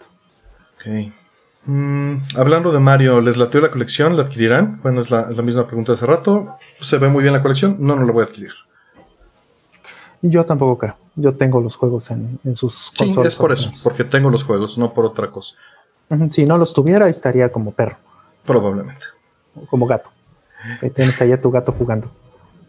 Ok. 0.75 1.13
Mm, 1.65 2.15
hablando 2.37 2.71
de 2.71 2.79
Mario, 2.79 3.19
¿les 3.19 3.37
latió 3.37 3.59
la 3.59 3.71
colección? 3.71 4.15
¿La 4.15 4.23
adquirirán? 4.23 4.79
Bueno, 4.81 5.01
es 5.01 5.11
la, 5.11 5.29
la 5.29 5.41
misma 5.41 5.67
pregunta 5.67 5.91
de 5.91 5.97
hace 5.97 6.05
rato. 6.05 6.55
¿Se 6.79 6.97
ve 6.97 7.09
muy 7.09 7.21
bien 7.21 7.33
la 7.33 7.41
colección? 7.41 7.77
No, 7.79 7.95
no 7.95 8.05
la 8.05 8.11
voy 8.13 8.23
a 8.23 8.25
adquirir. 8.25 8.51
Yo 10.21 10.45
tampoco 10.45 10.77
creo. 10.77 10.95
Yo 11.15 11.35
tengo 11.35 11.61
los 11.61 11.75
juegos 11.75 12.09
en, 12.11 12.55
sus 12.55 12.91
sí, 12.97 13.15
es 13.23 13.35
por 13.35 13.51
eso, 13.51 13.71
porque 13.83 14.03
tengo 14.03 14.29
los 14.29 14.43
juegos, 14.43 14.77
no 14.77 14.93
por 14.93 15.05
otra 15.05 15.31
cosa. 15.31 15.55
Si 16.27 16.45
no 16.45 16.57
los 16.57 16.73
tuviera, 16.73 17.07
estaría 17.07 17.51
como 17.51 17.75
perro. 17.75 17.97
Probablemente. 18.45 19.05
Como 19.69 19.85
gato. 19.85 20.09
Ahí 20.81 20.89
tienes 20.89 21.21
allá 21.21 21.39
tu 21.41 21.51
gato 21.51 21.71
jugando. 21.71 22.11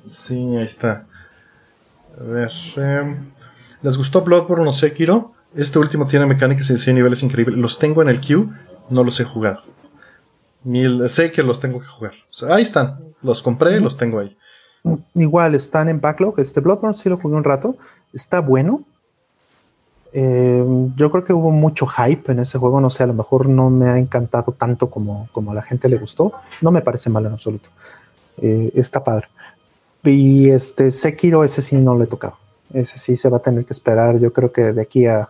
Sí, 0.06 0.56
ahí 0.56 0.64
está. 0.64 1.06
A 2.18 2.22
ver. 2.22 2.52
Em, 2.76 3.30
¿Les 3.82 3.96
gustó 3.96 4.22
Bloodborne 4.22 4.68
o 4.68 4.72
Sekiro? 4.72 5.32
Este 5.54 5.78
último 5.78 6.06
tiene 6.06 6.26
mecánicas 6.26 6.68
y 6.70 6.74
diseño 6.74 6.96
niveles 6.96 7.22
increíbles. 7.22 7.58
Los 7.58 7.78
tengo 7.78 8.02
en 8.02 8.08
el 8.08 8.20
queue, 8.20 8.48
no 8.90 9.04
los 9.04 9.18
he 9.20 9.24
jugado. 9.24 9.62
Ni 10.64 11.08
sé 11.08 11.32
que 11.32 11.42
los 11.42 11.60
tengo 11.60 11.80
que 11.80 11.86
jugar. 11.86 12.12
ahí 12.50 12.62
están. 12.62 12.98
Los 13.22 13.42
compré 13.42 13.76
y 13.76 13.80
los 13.80 13.96
tengo 13.96 14.18
ahí. 14.18 14.36
Igual 15.14 15.54
están 15.54 15.88
en 15.88 16.00
backlog. 16.00 16.38
Este 16.40 16.60
Bloodborne 16.60 16.94
sí 16.94 17.08
lo 17.08 17.16
jugué 17.16 17.36
un 17.36 17.44
rato. 17.44 17.76
Está 18.12 18.40
bueno. 18.40 18.84
Eh, 20.12 20.64
yo 20.96 21.10
creo 21.10 21.24
que 21.24 21.32
hubo 21.32 21.50
mucho 21.50 21.86
hype 21.86 22.32
en 22.32 22.40
ese 22.40 22.58
juego. 22.58 22.80
No 22.80 22.90
sé, 22.90 23.02
a 23.02 23.06
lo 23.06 23.14
mejor 23.14 23.48
no 23.48 23.70
me 23.70 23.88
ha 23.88 23.98
encantado 23.98 24.52
tanto 24.52 24.90
como, 24.90 25.28
como 25.32 25.52
a 25.52 25.54
la 25.54 25.62
gente 25.62 25.88
le 25.88 25.98
gustó. 25.98 26.32
No 26.60 26.70
me 26.70 26.80
parece 26.80 27.10
mal 27.10 27.26
en 27.26 27.32
absoluto. 27.32 27.68
Eh, 28.38 28.70
está 28.74 29.02
padre. 29.02 29.28
Y 30.04 30.48
este 30.48 30.90
Sekiro, 30.90 31.44
ese 31.44 31.60
sí 31.60 31.76
no 31.76 31.96
le 31.96 32.04
he 32.04 32.06
tocado. 32.06 32.38
Ese 32.72 32.98
sí 32.98 33.16
se 33.16 33.28
va 33.28 33.38
a 33.38 33.42
tener 33.42 33.64
que 33.64 33.72
esperar. 33.72 34.18
Yo 34.18 34.32
creo 34.32 34.52
que 34.52 34.72
de 34.72 34.82
aquí 34.82 35.06
a, 35.06 35.28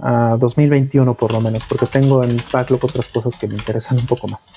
a 0.00 0.36
2021 0.38 1.14
por 1.14 1.32
lo 1.32 1.40
menos, 1.40 1.64
porque 1.66 1.86
tengo 1.86 2.22
en 2.22 2.36
backlog 2.52 2.84
otras 2.84 3.08
cosas 3.08 3.36
que 3.36 3.48
me 3.48 3.54
interesan 3.54 3.98
un 3.98 4.06
poco 4.06 4.28
más. 4.28 4.48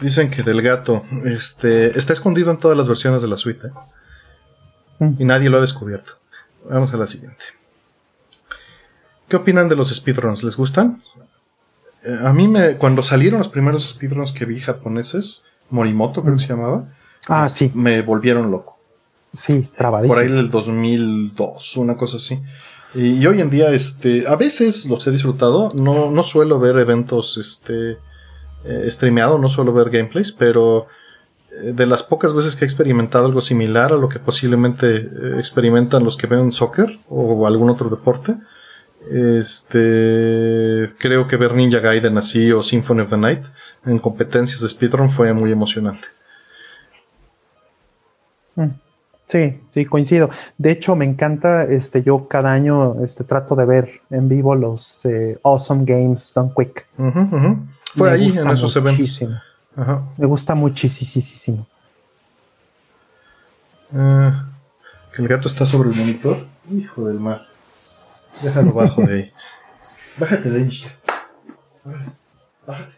Dicen 0.00 0.30
que 0.30 0.42
del 0.42 0.62
gato 0.62 1.02
este, 1.26 1.98
está 1.98 2.14
escondido 2.14 2.50
en 2.50 2.58
todas 2.58 2.76
las 2.76 2.88
versiones 2.88 3.20
de 3.20 3.28
la 3.28 3.36
suite. 3.36 3.66
¿eh? 3.66 3.70
Mm. 5.00 5.16
Y 5.18 5.24
nadie 5.24 5.50
lo 5.50 5.58
ha 5.58 5.60
descubierto. 5.60 6.19
Vamos 6.68 6.92
a 6.92 6.96
la 6.96 7.06
siguiente. 7.06 7.44
¿Qué 9.28 9.36
opinan 9.36 9.68
de 9.68 9.76
los 9.76 9.94
speedruns? 9.94 10.42
¿Les 10.42 10.56
gustan? 10.56 11.02
Eh, 12.04 12.18
a 12.22 12.32
mí 12.32 12.48
me. 12.48 12.76
Cuando 12.76 13.02
salieron 13.02 13.38
los 13.38 13.48
primeros 13.48 13.88
speedruns 13.88 14.32
que 14.32 14.44
vi 14.44 14.60
japoneses, 14.60 15.44
Morimoto 15.70 16.22
creo 16.22 16.34
que 16.34 16.40
se 16.40 16.48
llamaba. 16.48 16.88
Ah, 17.28 17.48
sí. 17.48 17.70
Me 17.74 18.02
volvieron 18.02 18.50
loco. 18.50 18.78
Sí, 19.32 19.68
trabadísimo. 19.76 20.14
Por 20.14 20.22
ahí 20.22 20.30
del 20.30 20.50
2002, 20.50 21.76
una 21.76 21.96
cosa 21.96 22.16
así. 22.16 22.40
Y, 22.94 23.24
hoy 23.24 23.40
en 23.40 23.50
día, 23.50 23.70
este, 23.70 24.26
a 24.26 24.34
veces 24.34 24.86
los 24.86 25.06
he 25.06 25.12
disfrutado. 25.12 25.68
No, 25.80 26.10
no 26.10 26.22
suelo 26.24 26.58
ver 26.58 26.76
eventos, 26.76 27.38
este, 27.38 27.98
eh, 28.64 28.90
streameado, 28.90 29.38
no 29.38 29.48
suelo 29.48 29.72
ver 29.72 29.90
gameplays, 29.90 30.32
pero 30.32 30.88
de 31.62 31.86
las 31.86 32.02
pocas 32.02 32.34
veces 32.34 32.56
que 32.56 32.64
he 32.64 32.66
experimentado 32.66 33.26
algo 33.26 33.40
similar 33.40 33.92
a 33.92 33.96
lo 33.96 34.08
que 34.08 34.18
posiblemente 34.18 34.96
eh, 34.96 35.08
experimentan 35.38 36.04
los 36.04 36.16
que 36.16 36.26
ven 36.26 36.52
soccer 36.52 36.98
o 37.08 37.46
algún 37.46 37.70
otro 37.70 37.88
deporte, 37.88 38.36
este, 39.10 40.92
creo 40.98 41.26
que 41.26 41.36
ver 41.36 41.54
Ninja 41.54 41.80
Gaiden 41.80 42.18
así 42.18 42.52
o 42.52 42.62
Symphony 42.62 43.00
of 43.00 43.10
the 43.10 43.16
Night 43.16 43.42
en 43.86 43.98
competencias 43.98 44.60
de 44.60 44.68
speedrun 44.68 45.10
fue 45.10 45.32
muy 45.32 45.50
emocionante. 45.52 46.08
Mm. 48.56 48.68
Sí, 49.26 49.60
sí, 49.70 49.84
coincido. 49.86 50.28
De 50.58 50.72
hecho, 50.72 50.96
me 50.96 51.04
encanta, 51.04 51.62
este, 51.62 52.02
yo 52.02 52.26
cada 52.26 52.52
año 52.52 53.00
este, 53.04 53.22
trato 53.22 53.54
de 53.54 53.64
ver 53.64 54.00
en 54.10 54.28
vivo 54.28 54.56
los 54.56 55.06
Awesome 55.44 55.84
Games 55.84 56.32
Done 56.34 56.50
Quick. 56.56 56.88
Fue 57.94 58.10
ahí 58.10 58.36
en 58.36 58.50
esos 58.50 58.74
eventos. 58.74 59.22
Me 60.16 60.26
gusta 60.26 60.54
muchísimo. 60.54 61.66
Ah, 63.94 64.46
que 65.14 65.22
el 65.22 65.28
gato 65.28 65.48
está 65.48 65.64
sobre 65.64 65.90
el 65.90 65.96
monitor. 65.96 66.46
Hijo 66.70 67.06
del 67.06 67.18
mar. 67.18 67.42
Déjalo 68.42 68.72
bajo 68.72 69.02
de 69.02 69.14
ahí. 69.14 69.32
Bájate 70.18 70.50
de 70.50 70.62
ahí. 70.62 70.70
Bájate. 72.66 72.94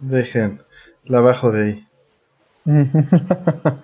Dejen, 0.00 0.62
la 1.04 1.20
bajo 1.20 1.50
de 1.52 1.64
ahí. 1.64 1.88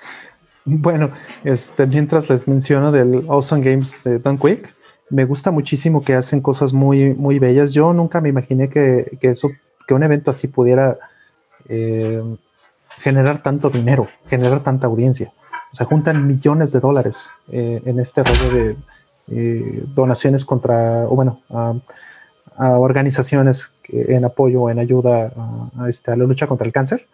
bueno, 0.64 1.12
este, 1.44 1.86
mientras 1.86 2.28
les 2.28 2.48
menciono 2.48 2.92
del 2.92 3.24
Awesome 3.28 3.62
Games 3.62 4.04
de 4.04 4.18
Done 4.18 4.38
Quick, 4.38 4.74
me 5.10 5.24
gusta 5.24 5.50
muchísimo 5.50 6.04
que 6.04 6.14
hacen 6.14 6.40
cosas 6.40 6.72
muy, 6.72 7.14
muy 7.14 7.38
bellas. 7.38 7.72
Yo 7.72 7.92
nunca 7.92 8.20
me 8.20 8.28
imaginé 8.28 8.68
que, 8.68 9.18
eso, 9.22 9.50
que 9.90 9.94
un 9.94 10.04
evento 10.04 10.30
así 10.30 10.46
pudiera 10.46 10.98
eh, 11.68 12.22
generar 12.98 13.42
tanto 13.42 13.70
dinero, 13.70 14.06
generar 14.28 14.62
tanta 14.62 14.86
audiencia. 14.86 15.32
O 15.72 15.74
sea, 15.74 15.84
juntan 15.84 16.28
millones 16.28 16.70
de 16.70 16.78
dólares 16.78 17.30
eh, 17.50 17.82
en 17.84 17.98
este 17.98 18.22
rollo 18.22 18.54
de 18.54 18.76
eh, 19.32 19.82
donaciones 19.92 20.44
contra, 20.44 21.08
o 21.08 21.16
bueno, 21.16 21.40
a, 21.50 21.74
organizaciones 22.78 23.74
en 23.88 24.24
apoyo 24.24 24.62
o 24.62 24.70
en 24.70 24.78
ayuda 24.78 25.32
a, 25.76 25.88
este, 25.88 26.12
a 26.12 26.16
la 26.16 26.22
lucha 26.22 26.46
contra 26.46 26.68
el 26.68 26.72
cáncer. 26.72 27.08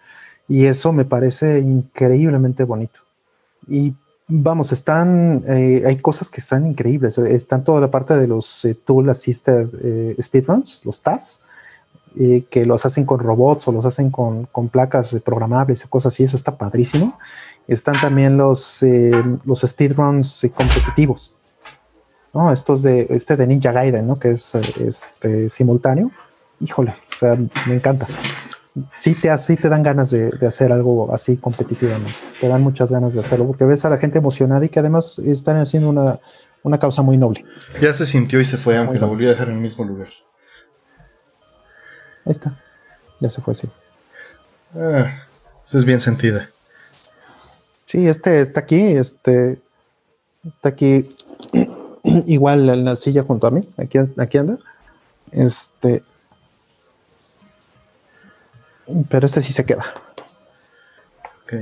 Y 0.47 0.67
eso 0.67 0.93
me 0.93 1.07
parece 1.07 1.61
increíblemente 1.61 2.65
bonito. 2.65 3.01
Y 3.67 3.95
vamos, 4.29 4.71
están, 4.71 5.45
hay 5.49 5.97
cosas 5.97 6.29
que 6.29 6.43
están 6.43 6.67
increíbles. 6.67 7.17
Están 7.17 7.65
toda 7.65 7.81
la 7.81 7.91
parte 7.91 8.19
de 8.19 8.27
los 8.27 8.69
Tool 8.85 9.09
Assisted 9.09 10.21
Speedruns, 10.21 10.83
los 10.85 11.01
TAS, 11.01 11.46
que 12.51 12.65
los 12.65 12.87
hacen 12.87 13.05
con 13.05 13.19
robots 13.21 13.69
o 13.69 13.73
los 13.73 13.85
hacen 13.85 14.11
con, 14.11 14.47
con 14.47 14.69
placas 14.69 15.15
programables 15.25 15.85
y 15.85 15.89
cosas 15.89 16.15
así. 16.15 16.25
Eso 16.25 16.37
está 16.37 16.57
padrísimo. 16.57 17.19
Están 17.69 18.01
también 18.01 18.37
los, 18.37 18.83
eh, 18.83 19.11
los 19.45 19.61
speedruns 19.61 20.45
eh, 20.45 20.51
competitivos. 20.51 21.35
¿no? 22.33 22.53
Estos 22.53 22.83
de, 22.83 23.07
este 23.11 23.37
de 23.37 23.47
Ninja 23.47 23.73
Gaiden, 23.73 24.07
¿no? 24.07 24.19
que 24.19 24.31
es 24.31 24.55
este, 24.55 25.49
simultáneo. 25.49 26.11
Híjole, 26.61 26.95
me 27.67 27.75
encanta. 27.75 28.07
Sí 28.99 29.15
te, 29.15 29.31
te 29.57 29.69
dan 29.69 29.83
ganas 29.83 30.11
de, 30.11 30.31
hacer 30.47 30.73
algo 30.73 31.13
así 31.13 31.39
competitivamente. 31.39 32.13
Te 32.41 32.49
dan 32.49 32.63
muchas 32.63 32.91
ganas 32.91 33.15
de 33.15 33.21
hacerlo 33.21 33.47
porque 33.47 33.65
ves 33.65 33.85
a 33.85 33.91
la 33.91 33.99
gente 33.99 34.19
emocionada 34.19 34.65
y 34.65 34.69
que 34.69 34.81
además 34.81 35.19
están 35.19 35.57
haciendo 35.57 35.89
una, 35.89 36.19
una 36.63 36.79
causa 36.79 37.03
muy 37.03 37.17
noble. 37.17 37.45
Ya 37.81 37.93
se 37.93 38.05
sintió 38.05 38.41
y 38.41 38.45
se 38.45 38.57
fue, 38.57 38.77
aunque 38.77 38.99
la 38.99 39.07
volvió 39.07 39.29
a 39.29 39.33
dejar 39.33 39.49
en 39.49 39.55
el 39.55 39.61
mismo 39.61 39.85
lugar. 39.85 40.09
Ahí 42.27 42.33
está. 42.33 42.61
Ya 43.21 43.31
se 43.31 43.41
fue, 43.41 43.55
sí. 43.55 43.69
Ah, 44.75 45.17
es 45.73 45.85
bien 45.85 46.01
sentida. 46.01 46.49
Sí, 47.87 48.09
este 48.09 48.41
está 48.41 48.61
aquí, 48.61 48.97
este 48.97 49.61
está 50.45 50.71
aquí 50.71 51.09
igual 52.27 52.69
en 52.69 52.85
la 52.85 52.97
silla 52.97 53.23
junto 53.23 53.47
a 53.47 53.53
mí, 53.53 53.61
aquí, 53.79 53.99
aquí 54.17 54.39
anda. 54.39 54.59
Este, 55.31 56.03
pero 59.09 59.27
este 59.27 59.41
sí 59.41 59.53
se 59.53 59.65
queda. 59.65 59.85
Ok. 61.45 61.53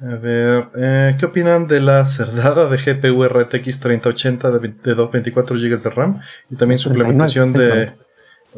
A 0.00 0.14
ver, 0.14 0.68
eh, 0.76 1.16
¿qué 1.18 1.26
opinan 1.26 1.66
de 1.66 1.80
la 1.80 2.04
cerdada 2.04 2.68
de 2.68 2.76
GPU 2.76 3.24
RTX 3.24 3.80
3080 3.80 4.50
de, 4.50 4.68
de 4.68 4.94
24 4.94 5.56
GB 5.56 5.82
de 5.82 5.90
RAM 5.90 6.20
y 6.50 6.56
también 6.56 6.78
su 6.78 6.90
implementación 6.90 7.52
de 7.54 7.94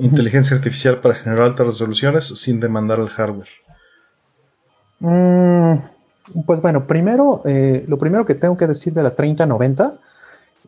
inteligencia 0.01 0.56
artificial 0.56 1.01
para 1.01 1.14
generar 1.14 1.44
altas 1.44 1.66
resoluciones 1.66 2.27
sin 2.27 2.60
demandar 2.60 2.98
el 2.98 3.09
hardware? 3.09 3.48
Mm, 5.01 5.74
pues 6.47 6.60
bueno, 6.60 6.86
primero, 6.86 7.43
eh, 7.44 7.85
lo 7.89 7.98
primero 7.98 8.24
que 8.24 8.35
tengo 8.35 8.56
que 8.56 8.66
decir 8.66 8.93
de 8.93 9.02
la 9.02 9.14
3090 9.14 9.98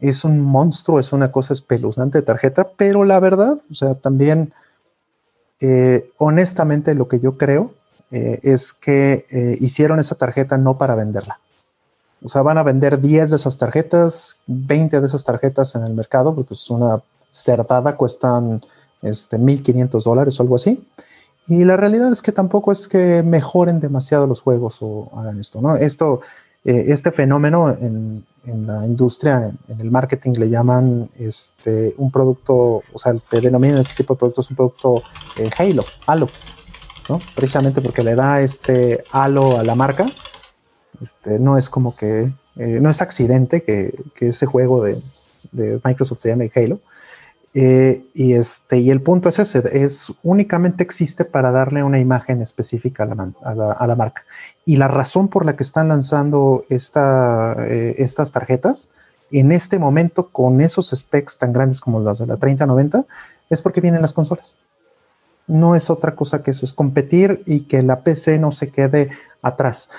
es 0.01 0.25
un 0.25 0.41
monstruo, 0.41 0.99
es 0.99 1.13
una 1.13 1.31
cosa 1.31 1.53
espeluznante 1.53 2.19
de 2.19 2.23
tarjeta, 2.23 2.69
pero 2.77 3.05
la 3.05 3.21
verdad, 3.21 3.59
o 3.71 3.75
sea, 3.75 3.95
también, 3.95 4.53
eh, 5.61 6.11
honestamente, 6.19 6.95
lo 6.95 7.07
que 7.07 7.21
yo 7.21 7.37
creo 7.39 7.75
eh, 8.11 8.41
es 8.43 8.73
que 8.73 9.25
hicieron 9.61 10.01
esa 10.01 10.17
tarjeta 10.17 10.59
no 10.59 10.77
para 10.77 10.95
venderla. 10.95 11.39
O 12.25 12.29
sea, 12.29 12.43
van 12.43 12.59
a 12.59 12.63
vender 12.63 13.01
10 13.01 13.31
de 13.31 13.37
esas 13.37 13.59
tarjetas, 13.59 14.41
20 14.47 15.01
de 15.01 15.07
esas 15.07 15.25
tarjetas 15.25 15.75
en 15.75 15.83
el 15.83 15.95
mercado, 15.95 16.35
porque 16.35 16.55
es 16.55 16.71
una 16.71 17.03
cerdada, 17.31 17.97
cuestan 17.97 18.63
este, 19.03 19.39
1.500 19.39 20.05
dólares 20.05 20.39
o 20.39 20.43
algo 20.43 20.57
así. 20.57 20.83
Y 21.49 21.65
la 21.65 21.77
realidad 21.77 22.13
es 22.13 22.23
que 22.23 22.33
tampoco 22.33 22.71
es 22.71 22.87
que 22.87 23.23
mejoren 23.25 23.81
demasiado 23.81 24.27
los 24.27 24.41
juegos 24.41 24.79
o 24.81 25.11
hagan 25.15 25.41
esto, 25.41 25.61
¿no? 25.61 25.77
Esto, 25.77 26.21
eh, 26.65 26.85
este 26.89 27.11
fenómeno 27.11 27.71
en, 27.71 28.25
en, 28.47 28.67
la 28.67 28.87
industria, 28.87 29.53
en, 29.69 29.81
el 29.81 29.91
marketing, 29.91 30.33
le 30.39 30.49
llaman 30.49 31.11
este, 31.19 31.95
un 31.99 32.13
producto, 32.13 32.55
o 32.93 32.99
sea, 32.99 33.19
se 33.19 33.41
denominan 33.41 33.79
este 33.79 33.95
tipo 33.95 34.15
de 34.15 34.19
productos 34.19 34.51
un 34.51 34.57
producto 34.57 35.03
eh, 35.37 35.51
Halo, 35.59 35.85
Halo, 36.07 36.29
¿no? 37.09 37.21
Precisamente 37.35 37.83
porque 37.83 38.05
le 38.05 38.15
da 38.15 38.41
este 38.41 39.03
halo 39.11 39.59
a 39.59 39.65
la 39.65 39.75
marca. 39.75 40.07
Este, 41.01 41.41
no 41.41 41.59
es 41.59 41.69
como 41.69 41.97
que, 41.97 42.33
eh, 42.57 42.79
no 42.81 42.89
es 42.89 43.03
accidente 43.03 43.65
que, 43.65 43.93
que 44.15 44.29
ese 44.29 44.47
juego 44.47 44.85
de, 44.85 44.97
de 45.51 45.81
Microsoft 45.83 46.21
se 46.21 46.29
llame 46.29 46.53
Halo. 46.55 46.79
Eh, 47.55 48.07
y, 48.15 48.33
este, 48.33 48.79
y 48.79 48.91
el 48.91 49.03
punto 49.03 49.29
es 49.29 49.39
ese, 49.39 49.63
es 49.73 50.13
únicamente 50.23 50.83
existe 50.83 51.27
para 51.27 51.53
darle 51.53 51.83
una 51.83 51.99
imagen 51.99 52.41
específica 52.41 53.05
a 53.05 53.87
la, 53.87 53.95
marca. 53.95 54.25
Y 54.65 54.77
la 54.77 54.89
razón 54.89 55.29
por 55.29 55.45
la 55.45 55.55
que 55.55 55.63
están 55.63 55.89
lanzando 55.89 56.65
esta, 56.71 57.55
eh, 57.59 57.97
estas 57.99 58.33
tarjetas 58.33 58.91
en 59.31 59.53
este 59.53 59.79
momento 59.79 60.29
con 60.29 60.61
esos 60.61 60.91
specs 60.91 61.39
tan 61.39 61.53
grandes 61.53 61.81
como 61.81 62.01
los 62.01 62.19
de 62.19 62.27
la 62.27 62.39
3090 62.39 63.05
es 63.51 63.61
porque 63.61 63.81
vienen 63.81 64.03
las 64.03 64.15
consolas. 64.15 64.57
No 65.47 65.75
es 65.75 65.91
otra 65.91 66.15
cosa 66.15 66.43
que 66.43 66.53
eso, 66.53 66.65
es 66.65 66.73
competir 66.73 67.43
y 67.47 67.63
que 67.63 67.83
la 67.83 68.03
PC 68.03 68.39
no 68.39 68.53
se 68.53 68.71
quede 68.71 69.11
atrás. 69.43 69.91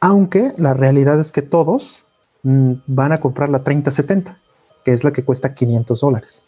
Aunque 0.00 0.52
la 0.56 0.72
realidad 0.72 1.20
es 1.20 1.32
que 1.32 1.42
todos 1.42 2.06
mm, 2.44 2.72
van 2.86 3.12
a 3.12 3.18
comprar 3.18 3.50
la 3.50 3.62
3070, 3.62 4.38
que 4.84 4.92
es 4.92 5.04
la 5.04 5.12
que 5.12 5.24
cuesta 5.24 5.52
500 5.52 6.00
dólares 6.00 6.44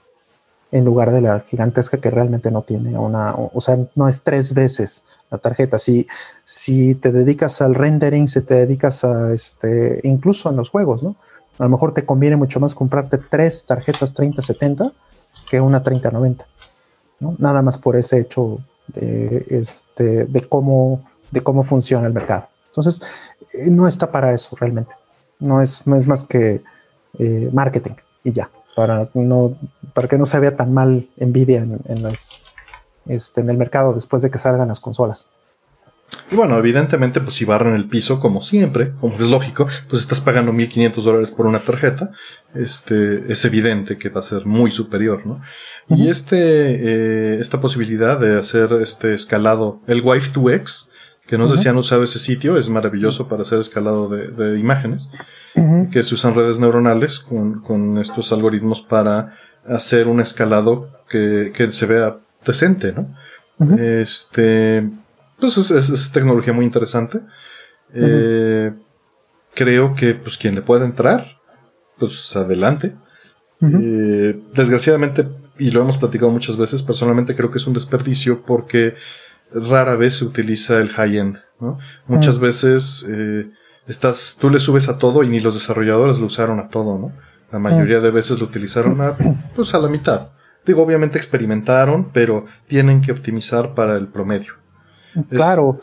en 0.72 0.84
lugar 0.84 1.12
de 1.12 1.20
la 1.20 1.40
gigantesca 1.40 1.98
que 1.98 2.10
realmente 2.10 2.50
no 2.50 2.62
tiene 2.62 2.98
una, 2.98 3.34
o 3.34 3.60
sea, 3.60 3.78
no 3.94 4.08
es 4.08 4.22
tres 4.22 4.52
veces 4.54 5.04
la 5.30 5.38
tarjeta. 5.38 5.78
Si, 5.78 6.06
si 6.42 6.94
te 6.96 7.12
dedicas 7.12 7.60
al 7.62 7.74
rendering, 7.74 8.28
si 8.28 8.42
te 8.42 8.54
dedicas 8.54 9.04
a 9.04 9.32
este, 9.32 10.00
incluso 10.02 10.50
en 10.50 10.56
los 10.56 10.70
juegos, 10.70 11.02
¿no? 11.02 11.16
A 11.58 11.62
lo 11.62 11.70
mejor 11.70 11.94
te 11.94 12.04
conviene 12.04 12.36
mucho 12.36 12.60
más 12.60 12.74
comprarte 12.74 13.18
tres 13.18 13.64
tarjetas 13.64 14.12
3070 14.12 14.92
que 15.48 15.60
una 15.60 15.82
3090, 15.82 16.46
¿no? 17.20 17.36
Nada 17.38 17.62
más 17.62 17.78
por 17.78 17.96
ese 17.96 18.20
hecho 18.20 18.58
de, 18.88 19.46
este, 19.48 20.24
de, 20.24 20.48
cómo, 20.48 21.08
de 21.30 21.42
cómo 21.42 21.62
funciona 21.62 22.06
el 22.06 22.12
mercado. 22.12 22.48
Entonces, 22.66 23.00
eh, 23.54 23.70
no 23.70 23.86
está 23.86 24.10
para 24.10 24.32
eso 24.34 24.56
realmente. 24.56 24.94
No 25.38 25.62
es, 25.62 25.86
no 25.86 25.96
es 25.96 26.06
más 26.06 26.24
que 26.24 26.62
eh, 27.18 27.50
marketing 27.52 27.94
y 28.24 28.32
ya 28.32 28.50
para, 28.76 29.08
no, 29.14 29.56
para 29.94 30.06
que 30.06 30.18
no 30.18 30.26
se 30.26 30.38
vea 30.38 30.54
tan 30.54 30.74
mal 30.74 31.08
Nvidia 31.16 31.62
en, 31.62 32.02
las, 32.02 32.42
este, 33.06 33.40
en 33.40 33.48
el 33.48 33.56
mercado 33.56 33.94
después 33.94 34.22
de 34.22 34.30
que 34.30 34.36
salgan 34.36 34.68
las 34.68 34.80
consolas. 34.80 35.26
Y 36.30 36.36
bueno, 36.36 36.58
evidentemente, 36.58 37.20
pues 37.20 37.34
si 37.34 37.46
barran 37.46 37.74
el 37.74 37.88
piso, 37.88 38.20
como 38.20 38.42
siempre, 38.42 38.92
como 39.00 39.14
es 39.14 39.26
lógico, 39.26 39.66
pues 39.88 40.02
estás 40.02 40.20
pagando 40.20 40.52
1.500 40.52 41.02
dólares 41.02 41.30
por 41.30 41.46
una 41.46 41.64
tarjeta, 41.64 42.10
este, 42.54 43.32
es 43.32 43.44
evidente 43.46 43.96
que 43.96 44.10
va 44.10 44.20
a 44.20 44.22
ser 44.22 44.44
muy 44.44 44.70
superior, 44.70 45.26
¿no? 45.26 45.40
Y 45.88 46.08
este, 46.08 46.36
eh, 46.36 47.40
esta 47.40 47.60
posibilidad 47.60 48.20
de 48.20 48.38
hacer 48.38 48.74
este 48.74 49.14
escalado, 49.14 49.80
el 49.86 50.02
Wife 50.02 50.32
2X, 50.32 50.90
que 51.26 51.36
no 51.36 51.48
sé 51.48 51.56
si 51.56 51.68
han 51.68 51.76
usado 51.76 52.04
ese 52.04 52.18
sitio, 52.18 52.56
es 52.56 52.68
maravilloso 52.68 53.28
para 53.28 53.42
hacer 53.42 53.58
escalado 53.58 54.08
de, 54.08 54.58
imágenes, 54.58 55.08
que 55.90 56.02
se 56.02 56.14
usan 56.14 56.34
redes 56.34 56.60
neuronales 56.60 57.18
con, 57.18 57.98
estos 57.98 58.32
algoritmos 58.32 58.82
para 58.82 59.34
hacer 59.66 60.06
un 60.06 60.20
escalado 60.20 60.88
que, 61.08 61.52
se 61.70 61.86
vea 61.86 62.16
decente, 62.44 62.92
¿no? 62.92 63.14
Este, 63.78 64.88
pues 65.38 65.56
es, 65.70 66.12
tecnología 66.12 66.52
muy 66.52 66.64
interesante. 66.64 67.20
Eh, 67.92 68.72
creo 69.54 69.94
que, 69.94 70.14
pues, 70.14 70.36
quien 70.36 70.54
le 70.54 70.62
pueda 70.62 70.84
entrar, 70.84 71.38
pues, 71.98 72.36
adelante. 72.36 72.94
Eh, 73.62 74.38
desgraciadamente, 74.54 75.26
y 75.58 75.70
lo 75.70 75.80
hemos 75.80 75.98
platicado 75.98 76.30
muchas 76.30 76.56
veces, 76.56 76.82
personalmente 76.82 77.34
creo 77.34 77.50
que 77.50 77.58
es 77.58 77.66
un 77.66 77.72
desperdicio 77.72 78.42
porque 78.42 78.94
rara 79.56 79.94
vez 79.96 80.16
se 80.18 80.24
utiliza 80.24 80.78
el 80.78 80.90
high-end. 80.90 81.38
¿no? 81.60 81.78
Muchas 82.06 82.38
mm. 82.38 82.42
veces 82.42 83.06
eh, 83.08 83.50
estás, 83.86 84.36
tú 84.38 84.50
le 84.50 84.60
subes 84.60 84.88
a 84.88 84.98
todo 84.98 85.22
y 85.22 85.28
ni 85.28 85.40
los 85.40 85.54
desarrolladores 85.54 86.18
lo 86.18 86.26
usaron 86.26 86.60
a 86.60 86.68
todo, 86.68 86.98
¿no? 86.98 87.12
La 87.52 87.58
mayoría 87.58 88.00
mm. 88.00 88.02
de 88.02 88.10
veces 88.10 88.38
lo 88.38 88.46
utilizaron 88.46 89.00
a, 89.00 89.16
pues 89.56 89.74
a 89.74 89.78
la 89.78 89.88
mitad. 89.88 90.30
Digo, 90.64 90.82
obviamente 90.82 91.16
experimentaron, 91.16 92.10
pero 92.12 92.44
tienen 92.66 93.00
que 93.00 93.12
optimizar 93.12 93.74
para 93.74 93.96
el 93.96 94.08
promedio. 94.08 94.54
Claro, 95.30 95.78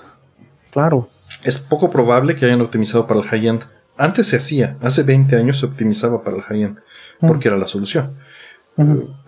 claro. 0.71 1.07
Es 1.43 1.57
poco 1.57 1.89
probable 1.89 2.35
que 2.35 2.45
hayan 2.45 2.61
optimizado 2.61 3.07
para 3.07 3.21
el 3.21 3.25
high-end. 3.25 3.63
Antes 3.97 4.27
se 4.27 4.35
hacía, 4.35 4.77
hace 4.81 5.03
20 5.03 5.35
años 5.37 5.59
se 5.59 5.65
optimizaba 5.65 6.23
para 6.23 6.35
el 6.35 6.43
high-end, 6.43 6.79
mm. 7.21 7.27
porque 7.27 7.47
era 7.47 7.57
la 7.57 7.65
solución. 7.65 8.17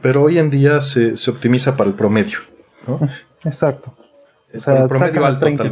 Pero 0.02 0.24
hoy 0.24 0.40
en 0.40 0.50
día 0.50 0.82
se, 0.82 1.16
se 1.16 1.32
optimiza 1.32 1.78
para 1.78 1.90
el 1.90 1.96
promedio. 1.96 2.40
¿no? 2.88 3.00
Exacto. 3.44 3.96
O 4.56 4.60
sea, 4.60 4.88
sacan 4.88 5.24
la 5.24 5.40
30 5.40 5.64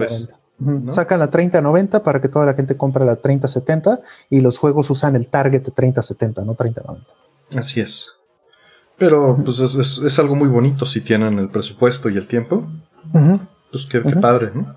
Sacan 0.86 1.20
la 1.20 1.30
3090 1.30 2.04
para 2.04 2.22
que 2.22 2.30
toda 2.30 2.46
la 2.46 2.54
gente 2.54 2.78
compre 2.78 3.04
la 3.06 3.16
3070 3.16 4.00
y 4.30 4.42
los 4.42 4.58
juegos 4.60 4.90
usan 4.90 5.16
el 5.16 5.28
target 5.28 5.62
de 5.62 5.72
3070, 5.72 6.44
no 6.46 6.54
3090. 6.54 7.08
Así 7.56 7.82
es. 7.82 8.12
Pero 8.98 9.38
pues 9.44 9.60
es, 9.60 10.20
algo 10.20 10.36
muy 10.36 10.48
bonito 10.48 10.86
si 10.86 11.02
tienen 11.02 11.40
el 11.40 11.50
presupuesto 11.50 12.10
y 12.10 12.18
el 12.18 12.28
tiempo. 12.28 12.66
Pues 13.72 13.86
qué, 13.88 14.00
padre, 14.02 14.52
¿no? 14.54 14.76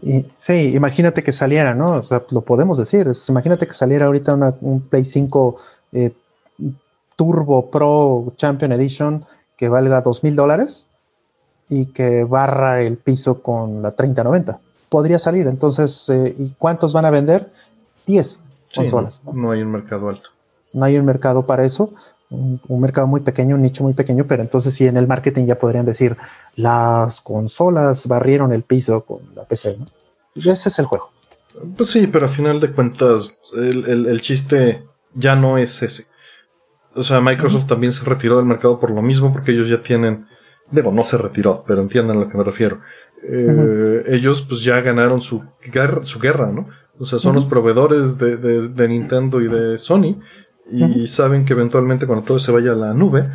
Y, 0.00 0.26
sí, 0.36 0.72
imagínate 0.74 1.22
que 1.24 1.32
saliera, 1.32 1.74
¿no? 1.74 1.96
O 1.96 2.02
sea, 2.02 2.22
lo 2.30 2.42
podemos 2.42 2.78
decir. 2.78 3.08
imagínate 3.28 3.66
que 3.66 3.74
saliera 3.74 4.06
ahorita 4.06 4.34
un 4.60 4.80
Play 4.82 5.04
5 5.04 5.56
eh, 5.92 6.12
Turbo 7.16 7.70
Pro 7.70 8.32
Champion 8.36 8.72
Edition 8.72 9.24
que 9.56 9.68
valga 9.68 10.00
dos 10.00 10.22
mil 10.22 10.36
dólares 10.36 10.86
y 11.68 11.86
que 11.86 12.24
barra 12.24 12.82
el 12.82 12.96
piso 12.96 13.42
con 13.42 13.82
la 13.82 13.92
3090. 13.92 14.60
Podría 14.88 15.18
salir. 15.18 15.46
Entonces, 15.46 16.08
eh, 16.08 16.34
¿y 16.38 16.54
cuántos 16.58 16.92
van 16.92 17.04
a 17.04 17.10
vender? 17.10 17.50
10 18.06 18.44
consolas. 18.74 19.20
no, 19.32 19.50
hay 19.50 19.62
un 19.62 19.72
mercado 19.72 20.08
alto. 20.08 20.30
No 20.72 20.84
hay 20.84 20.98
un 20.98 21.04
mercado 21.04 21.46
para 21.46 21.64
eso 21.64 21.90
un, 22.30 22.80
mercado 22.80 23.06
muy 23.06 23.20
pequeño, 23.20 23.56
un 23.56 23.62
nicho 23.62 23.82
muy 23.82 23.94
pequeño, 23.94 24.26
pero 24.26 24.42
entonces 24.42 24.74
sí 24.74 24.86
en 24.86 24.96
el 24.96 25.06
marketing 25.06 25.46
ya 25.46 25.58
podrían 25.58 25.86
decir 25.86 26.16
las 26.56 27.20
consolas 27.20 28.06
barrieron 28.06 28.52
el 28.52 28.62
piso 28.62 29.04
con 29.04 29.20
la 29.34 29.44
PC, 29.44 29.78
¿no? 29.78 29.84
Y 30.34 30.48
ese 30.50 30.68
es 30.68 30.78
el 30.78 30.86
juego. 30.86 31.10
Pues 31.76 31.90
sí, 31.90 32.06
pero 32.06 32.26
a 32.26 32.28
final 32.28 32.60
de 32.60 32.72
cuentas 32.72 33.38
el, 33.54 34.20
chiste 34.20 34.84
ya 35.14 35.34
no 35.34 35.58
es 35.58 35.82
ese. 35.82 36.06
O 36.94 37.02
sea, 37.02 37.20
Microsoft 37.20 37.66
también 37.66 37.92
se 37.92 38.04
retiró 38.04 38.36
del 38.36 38.46
mercado 38.46 38.78
por 38.78 38.90
lo 38.90 39.02
mismo, 39.02 39.32
porque 39.32 39.52
ellos 39.52 39.68
ya 39.68 39.82
tienen, 39.82 40.26
digo, 40.70 40.92
no 40.92 41.04
se 41.04 41.18
retiró, 41.18 41.64
pero 41.66 41.82
entiendan 41.82 42.16
a 42.16 42.20
lo 42.20 42.28
que 42.28 42.36
me 42.36 42.44
refiero. 42.44 42.80
Eh, 43.22 44.04
ellos 44.08 44.42
pues 44.42 44.62
ya 44.62 44.80
ganaron 44.80 45.20
su 45.20 45.42
guerra, 45.72 46.04
su 46.04 46.18
guerra, 46.18 46.50
¿no? 46.50 46.68
O 46.98 47.04
sea, 47.04 47.18
son 47.18 47.34
los 47.34 47.44
proveedores 47.44 48.18
de, 48.18 48.36
de, 48.36 48.88
Nintendo 48.88 49.40
y 49.40 49.46
de 49.46 49.78
Sony 49.78 50.20
y 50.70 51.06
saben 51.06 51.44
que 51.44 51.52
eventualmente 51.52 52.06
cuando 52.06 52.24
todo 52.24 52.40
se 52.40 52.50
vaya 52.50 52.72
a 52.72 52.76
la 52.76 52.92
nube, 52.92 53.30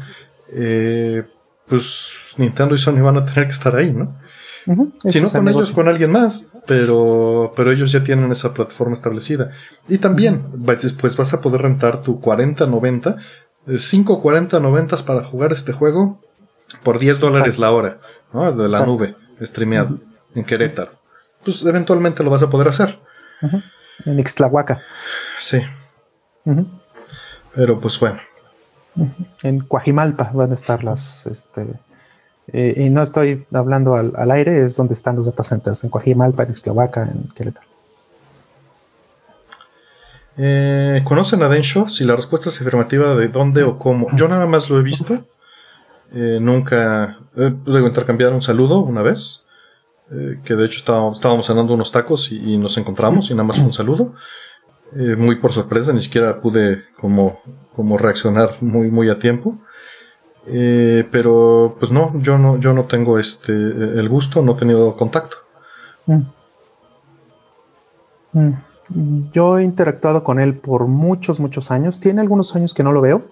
eh, 0.52 1.24
pues 1.68 2.12
Nintendo 2.38 2.76
y 2.76 2.78
Sony 2.78 3.02
van 3.02 3.18
a 3.18 3.26
tener 3.26 3.46
que 3.46 3.54
estar 3.54 3.76
ahí, 3.76 3.94
¿no? 3.94 4.18
Si 5.10 5.20
no 5.20 5.30
con 5.30 5.48
ellos, 5.50 5.72
con 5.72 5.88
alguien 5.88 6.12
más, 6.12 6.50
pero, 6.66 7.54
pero 7.56 7.72
ellos 7.72 7.92
ya 7.92 8.04
tienen 8.04 8.32
esa 8.32 8.54
plataforma 8.54 8.94
establecida. 8.94 9.52
Y 9.90 9.98
también, 9.98 10.46
después 10.82 11.18
vas 11.18 11.34
a 11.34 11.42
poder 11.42 11.62
rentar 11.62 12.02
tu 12.02 12.22
40-90, 12.22 13.18
5 13.78 14.24
40-90 14.24 15.04
para 15.04 15.24
jugar 15.24 15.52
este 15.52 15.74
juego 15.74 16.22
por 16.82 17.00
10 17.00 17.20
dólares 17.20 17.60
la 17.60 17.72
hora, 17.72 18.00
¿no? 18.32 18.52
De 18.52 18.70
la 18.70 18.86
nube, 18.86 19.16
streameado, 19.42 20.00
en 20.36 20.44
Querétaro. 20.44 20.92
Pues 21.44 21.66
eventualmente 21.66 22.24
lo 22.24 22.30
vas 22.30 22.44
a 22.44 22.50
poder 22.50 22.68
hacer. 22.68 23.00
En 24.06 24.20
Ixtlahuaca. 24.20 24.82
Sí. 25.40 25.62
Pero 27.56 27.80
pues 27.80 28.00
bueno. 28.00 28.20
En 29.42 29.62
Coajimalpa 29.62 30.32
van 30.34 30.52
a 30.52 30.54
estar 30.54 30.84
las. 30.84 31.26
Este, 31.26 31.68
eh, 32.48 32.74
y 32.78 32.90
no 32.90 33.02
estoy 33.02 33.46
hablando 33.54 33.96
al, 33.96 34.32
aire, 34.32 34.66
es 34.66 34.76
donde 34.76 34.94
están 34.94 35.16
los 35.16 35.26
data 35.26 35.44
centers, 35.44 35.84
en 35.84 35.90
Coajimalpa, 35.90 36.44
en 36.44 36.52
Ixtlahuaca, 36.52 37.04
en 37.04 37.30
Querétaro. 37.36 37.68
Eh, 40.38 41.02
¿Conocen 41.04 41.44
a 41.44 41.50
Densho? 41.50 41.88
Si 41.90 42.04
la 42.04 42.16
respuesta 42.16 42.50
es 42.50 42.60
afirmativa, 42.60 43.16
¿de 43.16 43.28
dónde 43.28 43.64
o 43.64 43.78
cómo? 43.78 44.08
Yo 44.16 44.28
nada 44.28 44.46
más 44.48 44.70
lo 44.70 44.80
he 44.80 44.84
visto. 44.84 45.26
Eh, 46.14 46.38
nunca. 46.40 47.18
luego 47.36 47.88
intercambiar 47.88 48.34
un 48.34 48.42
saludo 48.42 48.82
una 48.82 49.02
vez. 49.02 49.46
que 50.46 50.56
de 50.56 50.66
hecho 50.66 50.78
estábamos, 50.78 51.18
estábamos 51.18 51.50
unos 51.50 51.92
tacos 51.92 52.32
y, 52.32 52.58
nos 52.58 52.78
encontramos 52.78 53.32
y 53.32 53.34
nada 53.34 53.46
más 53.46 53.58
un 53.58 53.74
saludo. 53.74 54.14
Eh, 54.96 55.16
muy 55.16 55.38
por 55.38 55.52
sorpresa, 55.52 55.92
ni 55.92 56.00
siquiera 56.00 56.40
pude 56.40 56.84
como, 57.00 57.42
reaccionar 57.98 58.58
muy, 58.62 58.92
muy 58.92 59.10
a 59.10 59.18
tiempo. 59.18 59.58
Eh, 60.46 61.08
pero 61.12 61.78
pues 61.80 61.92
no, 61.92 62.20
yo 62.22 62.38
no, 62.38 62.86
tengo 62.86 63.18
este 63.18 63.54
el 63.54 64.10
gusto, 64.10 64.42
no 64.42 64.54
he 64.54 64.60
tenido 64.60 64.96
contacto. 64.96 65.38
Mm. 66.06 66.22
Mm. 68.34 69.32
Yo 69.32 69.58
he 69.58 69.64
interactuado 69.64 70.24
con 70.24 70.40
él 70.40 70.56
por 70.56 70.88
muchos, 70.88 71.40
muchos 71.40 71.72
años. 71.72 72.00
Tiene 72.00 72.22
algunos 72.22 72.56
años 72.56 72.74
que 72.74 72.84
no 72.84 72.92
lo 72.92 73.02
veo. 73.02 73.26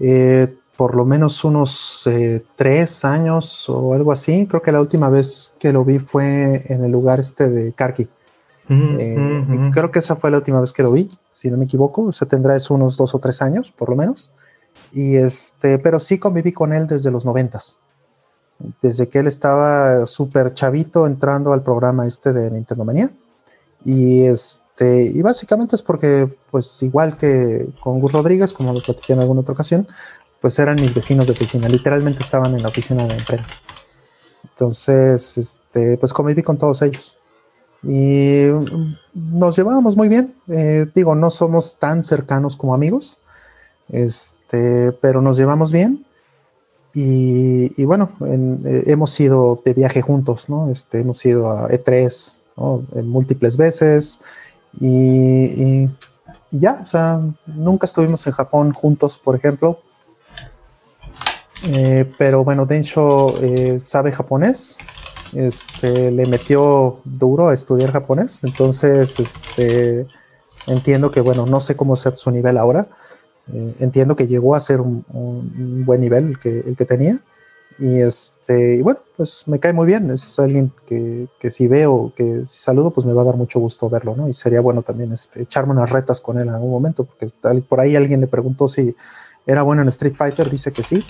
Eh, 0.00 0.56
por 0.76 0.94
lo 0.94 1.04
menos 1.04 1.44
unos 1.44 2.08
tres 2.56 3.04
años 3.04 3.68
o 3.68 3.94
algo 3.94 4.12
así. 4.12 4.46
Creo 4.46 4.62
que 4.62 4.72
la 4.72 4.80
última 4.80 5.10
vez 5.10 5.56
que 5.58 5.72
lo 5.72 5.84
vi 5.84 5.98
fue 5.98 6.64
en 6.72 6.84
el 6.84 6.90
lugar 6.90 7.20
este 7.20 7.48
de 7.48 7.72
Karki. 7.72 8.08
Eh, 8.68 9.70
creo 9.74 9.90
que 9.90 9.98
esa 9.98 10.16
fue 10.16 10.30
la 10.30 10.38
última 10.38 10.60
vez 10.60 10.72
que 10.72 10.82
lo 10.82 10.92
vi, 10.92 11.06
si 11.30 11.50
no 11.50 11.56
me 11.56 11.64
equivoco. 11.64 12.02
O 12.02 12.12
sea, 12.12 12.26
tendrá 12.26 12.56
eso 12.56 12.74
unos 12.74 12.96
dos 12.96 13.14
o 13.14 13.18
tres 13.18 13.42
años, 13.42 13.70
por 13.70 13.90
lo 13.90 13.96
menos. 13.96 14.30
Y 14.92 15.16
este, 15.16 15.78
pero 15.78 16.00
sí 16.00 16.18
conviví 16.18 16.52
con 16.52 16.72
él 16.72 16.86
desde 16.86 17.10
los 17.10 17.24
noventas. 17.24 17.78
Desde 18.80 19.08
que 19.08 19.18
él 19.18 19.26
estaba 19.26 20.06
súper 20.06 20.54
chavito 20.54 21.06
entrando 21.06 21.52
al 21.52 21.62
programa 21.62 22.06
este 22.06 22.32
de 22.32 22.50
Nintendo 22.50 22.84
Manía. 22.84 23.10
Y 23.84 24.22
este, 24.22 25.04
y 25.04 25.20
básicamente 25.22 25.74
es 25.74 25.82
porque, 25.82 26.32
pues, 26.50 26.82
igual 26.82 27.16
que 27.16 27.68
con 27.80 28.00
Gus 28.00 28.12
Rodríguez, 28.12 28.52
como 28.52 28.72
lo 28.72 28.82
platiqué 28.82 29.12
en 29.14 29.20
alguna 29.20 29.40
otra 29.40 29.54
ocasión, 29.54 29.88
pues 30.42 30.58
eran 30.58 30.76
mis 30.76 30.94
vecinos 30.94 31.28
de 31.28 31.32
oficina. 31.32 31.68
Literalmente 31.68 32.22
estaban 32.22 32.54
en 32.54 32.62
la 32.62 32.68
oficina 32.68 33.06
de 33.06 33.14
empresa. 33.14 33.46
Entonces, 34.44 35.38
este, 35.38 35.96
pues 35.96 36.12
conviví 36.12 36.42
con 36.42 36.58
todos 36.58 36.82
ellos. 36.82 37.16
Y 37.84 38.46
nos 39.14 39.56
llevábamos 39.56 39.96
muy 39.96 40.08
bien. 40.08 40.34
Eh, 40.48 40.86
digo, 40.94 41.14
no 41.14 41.30
somos 41.30 41.78
tan 41.78 42.02
cercanos 42.02 42.56
como 42.56 42.74
amigos, 42.74 43.18
este, 43.88 44.92
pero 45.00 45.22
nos 45.22 45.36
llevamos 45.38 45.72
bien. 45.72 46.04
Y, 46.94 47.84
bueno, 47.84 48.10
eh, 48.26 48.82
hemos 48.86 49.18
ido 49.18 49.62
de 49.64 49.72
viaje 49.72 50.02
juntos, 50.02 50.50
¿no? 50.50 50.70
Este, 50.70 50.98
hemos 50.98 51.24
ido 51.24 51.48
a 51.48 51.70
E3 51.70 52.40
en 52.94 53.08
múltiples 53.08 53.56
veces 53.56 54.20
y, 54.78 55.86
ya, 56.50 56.80
o 56.82 56.86
sea, 56.86 57.20
nunca 57.46 57.86
estuvimos 57.86 58.26
en 58.26 58.34
Japón 58.34 58.72
juntos, 58.72 59.18
por 59.18 59.36
ejemplo. 59.36 59.78
Eh, 61.64 62.10
pero 62.18 62.44
bueno, 62.44 62.66
Densho 62.66 63.34
sabe 63.78 64.12
japonés, 64.12 64.78
este, 65.32 66.10
le 66.10 66.26
metió 66.26 67.00
duro 67.04 67.48
a 67.48 67.54
estudiar 67.54 67.92
japonés, 67.92 68.44
entonces 68.44 69.18
este, 69.18 70.06
entiendo 70.66 71.10
que, 71.10 71.20
bueno, 71.20 71.46
no 71.46 71.60
sé 71.60 71.76
cómo 71.76 71.94
es 71.94 72.08
su 72.14 72.30
nivel 72.30 72.58
ahora, 72.58 72.88
eh, 73.52 73.76
entiendo 73.80 74.14
que 74.14 74.26
llegó 74.26 74.54
a 74.54 74.60
ser 74.60 74.80
un, 74.80 75.84
buen 75.86 76.00
nivel 76.00 76.28
el 76.28 76.38
que, 76.38 76.60
el 76.60 76.76
que 76.76 76.84
tenía, 76.84 77.18
y 77.78 78.00
este, 78.00 78.76
y 78.76 78.82
bueno, 78.82 79.00
pues 79.16 79.44
me 79.46 79.58
cae 79.58 79.72
muy 79.72 79.86
bien, 79.86 80.10
es 80.10 80.38
alguien 80.38 80.70
que, 80.86 81.28
que, 81.40 81.50
si 81.50 81.66
veo, 81.66 82.12
que 82.14 82.46
si 82.46 82.58
saludo, 82.58 82.90
pues 82.90 83.06
me 83.06 83.14
va 83.14 83.22
a 83.22 83.26
dar 83.26 83.36
mucho 83.36 83.58
gusto 83.58 83.88
verlo, 83.88 84.14
¿no? 84.14 84.28
Y 84.28 84.34
sería 84.34 84.60
bueno 84.60 84.82
también 84.82 85.12
este, 85.12 85.42
echarme 85.42 85.72
unas 85.72 85.90
retas 85.90 86.20
con 86.20 86.36
él 86.38 86.48
en 86.48 86.54
algún 86.54 86.70
momento, 86.70 87.04
porque 87.04 87.30
por 87.62 87.80
ahí 87.80 87.96
alguien 87.96 88.20
le 88.20 88.26
preguntó 88.26 88.68
si 88.68 88.94
era 89.46 89.62
bueno 89.62 89.82
en 89.82 89.88
Street 89.88 90.14
Fighter, 90.14 90.50
dice 90.50 90.72
que 90.72 90.82
sí. 90.82 91.02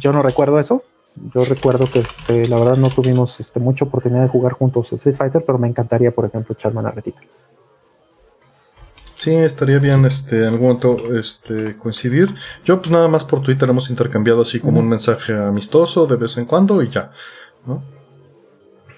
Yo 0.00 0.12
no 0.12 0.22
recuerdo 0.22 0.58
eso, 0.58 0.82
yo 1.34 1.44
recuerdo 1.44 1.88
que 1.90 2.00
este, 2.00 2.48
la 2.48 2.58
verdad 2.58 2.76
no 2.76 2.90
tuvimos 2.90 3.38
este, 3.38 3.60
mucha 3.60 3.84
oportunidad 3.84 4.22
de 4.22 4.28
jugar 4.28 4.54
juntos 4.54 4.92
Street 4.92 5.14
Fighter, 5.14 5.44
pero 5.44 5.58
me 5.58 5.68
encantaría, 5.68 6.10
por 6.10 6.24
ejemplo, 6.24 6.54
echarme 6.54 6.80
una 6.80 6.90
retita. 6.90 7.20
Sí, 9.16 9.32
estaría 9.34 9.78
bien 9.78 10.04
este, 10.04 10.40
en 10.40 10.48
algún 10.48 10.66
momento 10.66 11.16
este, 11.16 11.76
coincidir. 11.78 12.34
Yo, 12.64 12.80
pues 12.80 12.90
nada 12.90 13.08
más 13.08 13.24
por 13.24 13.42
Twitter 13.42 13.68
hemos 13.68 13.88
intercambiado 13.88 14.42
así 14.42 14.58
como 14.60 14.80
un 14.80 14.88
mensaje 14.88 15.32
amistoso 15.32 16.06
de 16.06 16.16
vez 16.16 16.36
en 16.36 16.46
cuando 16.46 16.82
y 16.82 16.88
ya, 16.88 17.10
¿no? 17.64 17.82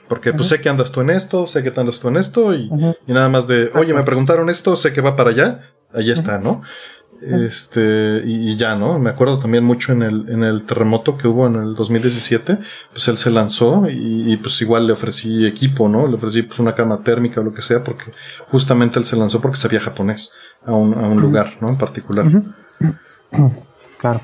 Porque 0.09 0.32
pues 0.32 0.48
sé 0.48 0.61
que 0.61 0.69
andas 0.69 0.90
tú 0.90 1.01
en 1.01 1.11
esto, 1.11 1.47
sé 1.47 1.62
que 1.62 1.73
andas 1.78 2.01
tú 2.01 2.09
en 2.09 2.16
esto 2.16 2.55
y, 2.55 2.70
y 3.07 3.12
nada 3.12 3.28
más 3.28 3.47
de, 3.47 3.70
oye, 3.74 3.93
me 3.93 4.05
preguntaron 4.05 4.48
esto, 4.48 4.74
sé 4.77 4.93
que 4.93 5.01
va 5.01 5.16
para 5.16 5.31
allá, 5.31 5.70
ahí 5.93 6.11
está, 6.11 6.39
¿no? 6.39 6.62
Este, 7.22 8.22
y, 8.24 8.56
ya, 8.56 8.74
¿no? 8.74 8.98
Me 8.98 9.10
acuerdo 9.10 9.38
también 9.38 9.64
mucho 9.64 9.93
en 9.93 10.02
el, 10.02 10.28
en 10.28 10.44
el 10.44 10.66
terremoto 10.66 11.16
que 11.16 11.28
hubo 11.28 11.47
en 11.47 11.56
el 11.56 11.74
2017, 11.74 12.59
pues 12.93 13.09
él 13.09 13.16
se 13.16 13.30
lanzó 13.30 13.86
y, 13.88 14.36
pues 14.36 14.60
igual 14.62 14.86
le 14.86 14.93
ofrecí 14.93 15.47
equipo, 15.47 15.88
¿no? 15.88 16.06
Le 16.06 16.16
ofrecí 16.16 16.43
pues 16.43 16.59
una 16.59 16.74
cama 16.74 17.02
térmica 17.02 17.40
o 17.40 17.44
lo 17.44 17.52
que 17.52 17.62
sea, 17.62 17.82
porque 17.82 18.05
justamente 18.51 18.98
él 18.98 19.05
se 19.05 19.16
lanzó 19.16 19.40
porque 19.40 19.56
sabía 19.56 19.80
japonés 19.80 20.32
a 20.64 20.72
un, 20.72 20.94
a 20.94 21.09
un 21.09 21.20
lugar, 21.20 21.56
¿no? 21.60 21.68
En 21.68 21.76
particular. 21.76 22.26
Claro. 23.98 24.20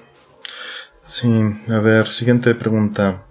Sí, 1.01 1.29
a 1.71 1.79
ver, 1.79 2.09
siguiente 2.09 2.55
pregunta. 2.55 3.25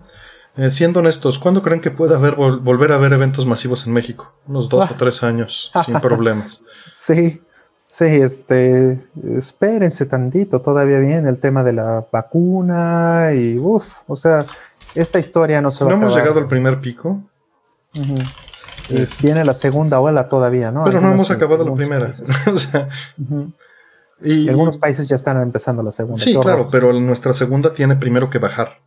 Eh, 0.57 0.69
siendo 0.69 0.99
honestos, 0.99 1.39
¿cuándo 1.39 1.61
creen 1.63 1.79
que 1.79 1.91
pueda 1.91 2.17
haber 2.17 2.35
volver 2.35 2.91
a 2.91 2.95
haber 2.95 3.13
eventos 3.13 3.45
masivos 3.45 3.87
en 3.87 3.93
México? 3.93 4.33
Unos 4.47 4.67
dos 4.67 4.91
o 4.91 4.95
tres 4.95 5.23
años, 5.23 5.71
sin 5.85 5.99
problemas. 5.99 6.61
Sí, 6.93 7.41
Sí, 7.93 8.05
este, 8.05 9.05
espérense 9.37 10.05
tantito, 10.05 10.61
todavía 10.61 10.99
viene 10.99 11.27
el 11.27 11.39
tema 11.41 11.61
de 11.61 11.73
la 11.73 12.07
vacuna 12.09 13.31
y 13.35 13.57
uff, 13.59 13.97
o 14.07 14.15
sea, 14.15 14.45
esta 14.95 15.19
historia 15.19 15.59
no 15.59 15.71
se 15.71 15.83
va 15.83 15.89
no 15.89 15.95
a 15.95 15.99
hemos 15.99 16.07
acabar. 16.13 16.23
llegado 16.23 16.39
al 16.39 16.47
primer 16.47 16.79
pico. 16.79 17.21
Es- 18.89 19.21
Viene 19.21 19.43
la 19.43 19.53
segunda 19.53 19.99
ola 19.99 20.29
todavía, 20.29 20.71
¿no? 20.71 20.85
pero 20.85 21.01
no 21.01 21.11
hemos 21.11 21.29
acabado 21.31 21.65
la 21.65 21.75
primera. 21.75 22.13
O 22.53 22.57
sea, 22.57 22.87
Y 24.23 24.47
algunos 24.47 24.77
países 24.77 25.09
ya 25.09 25.15
están 25.17 25.41
empezando 25.41 25.83
la 25.83 25.91
segunda. 25.91 26.17
sí, 26.23 26.33
claro, 26.39 26.67
pero 26.71 26.93
nuestra 26.93 27.33
segunda 27.33 27.73
tiene 27.73 27.97
primero 27.97 28.29
que 28.29 28.37
bajar 28.37 28.79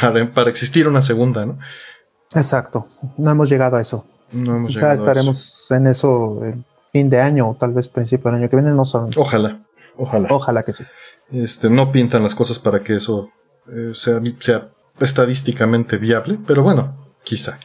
para, 0.00 0.24
para 0.26 0.48
existir 0.48 0.86
una 0.86 1.02
segunda, 1.02 1.44
¿no? 1.44 1.58
Exacto. 2.36 2.86
No 3.18 3.32
hemos 3.32 3.48
llegado 3.48 3.76
a 3.78 3.80
eso. 3.80 4.06
No 4.30 4.54
hemos 4.58 4.68
Quizá 4.68 4.92
eso. 4.94 5.02
estaremos 5.02 5.70
en 5.72 5.86
eso 5.88 6.40
el 6.44 6.64
fin 6.94 7.10
de 7.10 7.20
año 7.20 7.50
o 7.50 7.54
tal 7.56 7.72
vez 7.72 7.88
principio 7.88 8.30
del 8.30 8.40
año 8.40 8.48
que 8.48 8.54
viene, 8.54 8.70
no 8.70 8.84
sabemos. 8.84 9.16
Ojalá, 9.16 9.60
ojalá. 9.96 10.28
Ojalá 10.30 10.62
que 10.62 10.72
sí. 10.72 10.84
Este, 11.32 11.68
no 11.68 11.90
pintan 11.90 12.22
las 12.22 12.36
cosas 12.36 12.60
para 12.60 12.84
que 12.84 12.94
eso 12.94 13.30
eh, 13.68 13.90
sea, 13.94 14.20
sea 14.38 14.68
estadísticamente 15.00 15.96
viable, 15.96 16.38
pero 16.46 16.62
bueno, 16.62 16.96
quizá. 17.24 17.58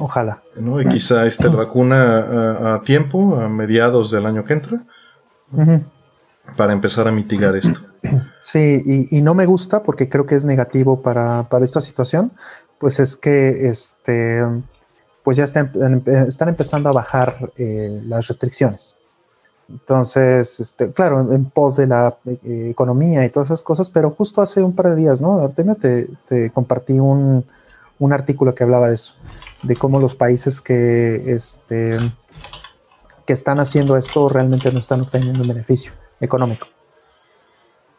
Ojalá. 0.00 0.42
¿no? 0.56 0.80
Y 0.80 0.86
quizá 0.86 1.26
esté 1.26 1.50
la 1.50 1.56
vacuna 1.56 2.18
a, 2.18 2.74
a 2.76 2.82
tiempo, 2.82 3.36
a 3.38 3.46
mediados 3.50 4.10
del 4.10 4.24
año 4.24 4.42
que 4.46 4.54
entra, 4.54 4.86
para 6.56 6.72
empezar 6.72 7.06
a 7.06 7.12
mitigar 7.12 7.54
esto. 7.54 7.78
Sí, 8.40 8.82
y, 8.84 9.16
y 9.16 9.22
no 9.22 9.32
me 9.32 9.46
gusta 9.46 9.84
porque 9.84 10.08
creo 10.08 10.26
que 10.26 10.34
es 10.34 10.44
negativo 10.44 11.02
para, 11.02 11.48
para 11.48 11.64
esta 11.64 11.80
situación, 11.80 12.32
pues 12.78 12.98
es 12.98 13.16
que 13.16 13.68
este, 13.68 14.42
pues 15.22 15.36
ya 15.36 15.44
están, 15.44 15.72
están 16.28 16.48
empezando 16.48 16.88
a 16.88 16.92
bajar 16.92 17.52
eh, 17.56 18.00
las 18.04 18.26
restricciones. 18.28 18.96
Entonces, 19.68 20.60
este, 20.60 20.92
claro, 20.92 21.32
en 21.32 21.46
pos 21.46 21.76
de 21.76 21.86
la 21.86 22.16
eh, 22.26 22.68
economía 22.70 23.24
y 23.24 23.30
todas 23.30 23.48
esas 23.48 23.62
cosas, 23.62 23.88
pero 23.88 24.10
justo 24.10 24.42
hace 24.42 24.62
un 24.62 24.74
par 24.74 24.86
de 24.88 24.96
días, 24.96 25.20
¿no? 25.20 25.40
Artemio, 25.40 25.76
te, 25.76 26.08
te 26.26 26.50
compartí 26.50 26.98
un, 26.98 27.46
un 27.98 28.12
artículo 28.12 28.54
que 28.54 28.64
hablaba 28.64 28.88
de 28.88 28.94
eso, 28.94 29.14
de 29.62 29.76
cómo 29.76 30.00
los 30.00 30.14
países 30.14 30.60
que, 30.60 31.32
este, 31.32 31.98
que 33.24 33.32
están 33.32 33.60
haciendo 33.60 33.96
esto 33.96 34.28
realmente 34.28 34.70
no 34.72 34.78
están 34.78 35.00
obteniendo 35.00 35.42
un 35.42 35.48
beneficio 35.48 35.92
económico. 36.20 36.66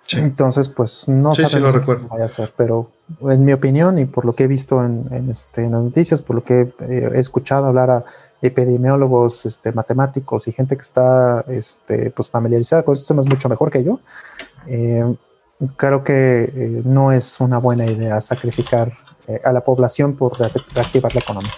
Sí. 0.05 0.17
Entonces, 0.19 0.67
pues 0.67 1.07
no 1.07 1.33
Sí, 1.33 1.43
sí, 1.43 1.49
sabemos 1.49 1.73
lo 1.73 1.81
qué 1.81 2.05
vaya 2.09 2.25
a 2.25 2.29
ser, 2.29 2.51
pero 2.57 2.91
en 3.21 3.45
mi 3.45 3.53
opinión 3.53 3.97
y 3.97 4.05
por 4.05 4.25
lo 4.25 4.33
que 4.33 4.43
he 4.43 4.47
visto 4.47 4.83
en, 4.83 5.05
en, 5.11 5.29
este, 5.29 5.63
en 5.63 5.71
las 5.71 5.81
noticias, 5.81 6.21
por 6.21 6.35
lo 6.35 6.43
que 6.43 6.73
eh, 6.81 7.09
he 7.15 7.19
escuchado 7.19 7.67
hablar 7.67 7.89
a 7.89 8.03
epidemiólogos, 8.41 9.45
este, 9.45 9.71
matemáticos 9.71 10.47
y 10.47 10.51
gente 10.51 10.75
que 10.75 10.81
está 10.81 11.45
este, 11.47 12.11
pues 12.11 12.29
familiarizada 12.29 12.83
con 12.83 12.93
estos 12.93 13.07
temas 13.07 13.25
mucho 13.27 13.47
mejor 13.49 13.71
que 13.71 13.83
yo, 13.83 14.01
eh, 14.67 15.15
creo 15.77 16.03
que 16.03 16.43
eh, 16.53 16.81
no 16.83 17.11
es 17.13 17.39
una 17.39 17.57
buena 17.57 17.85
idea 17.85 18.19
sacrificar 18.21 18.91
eh, 19.27 19.39
a 19.43 19.51
la 19.53 19.61
población 19.61 20.15
por 20.17 20.37
re- 20.37 20.51
reactivar 20.73 21.13
la 21.15 21.21
economía. 21.21 21.53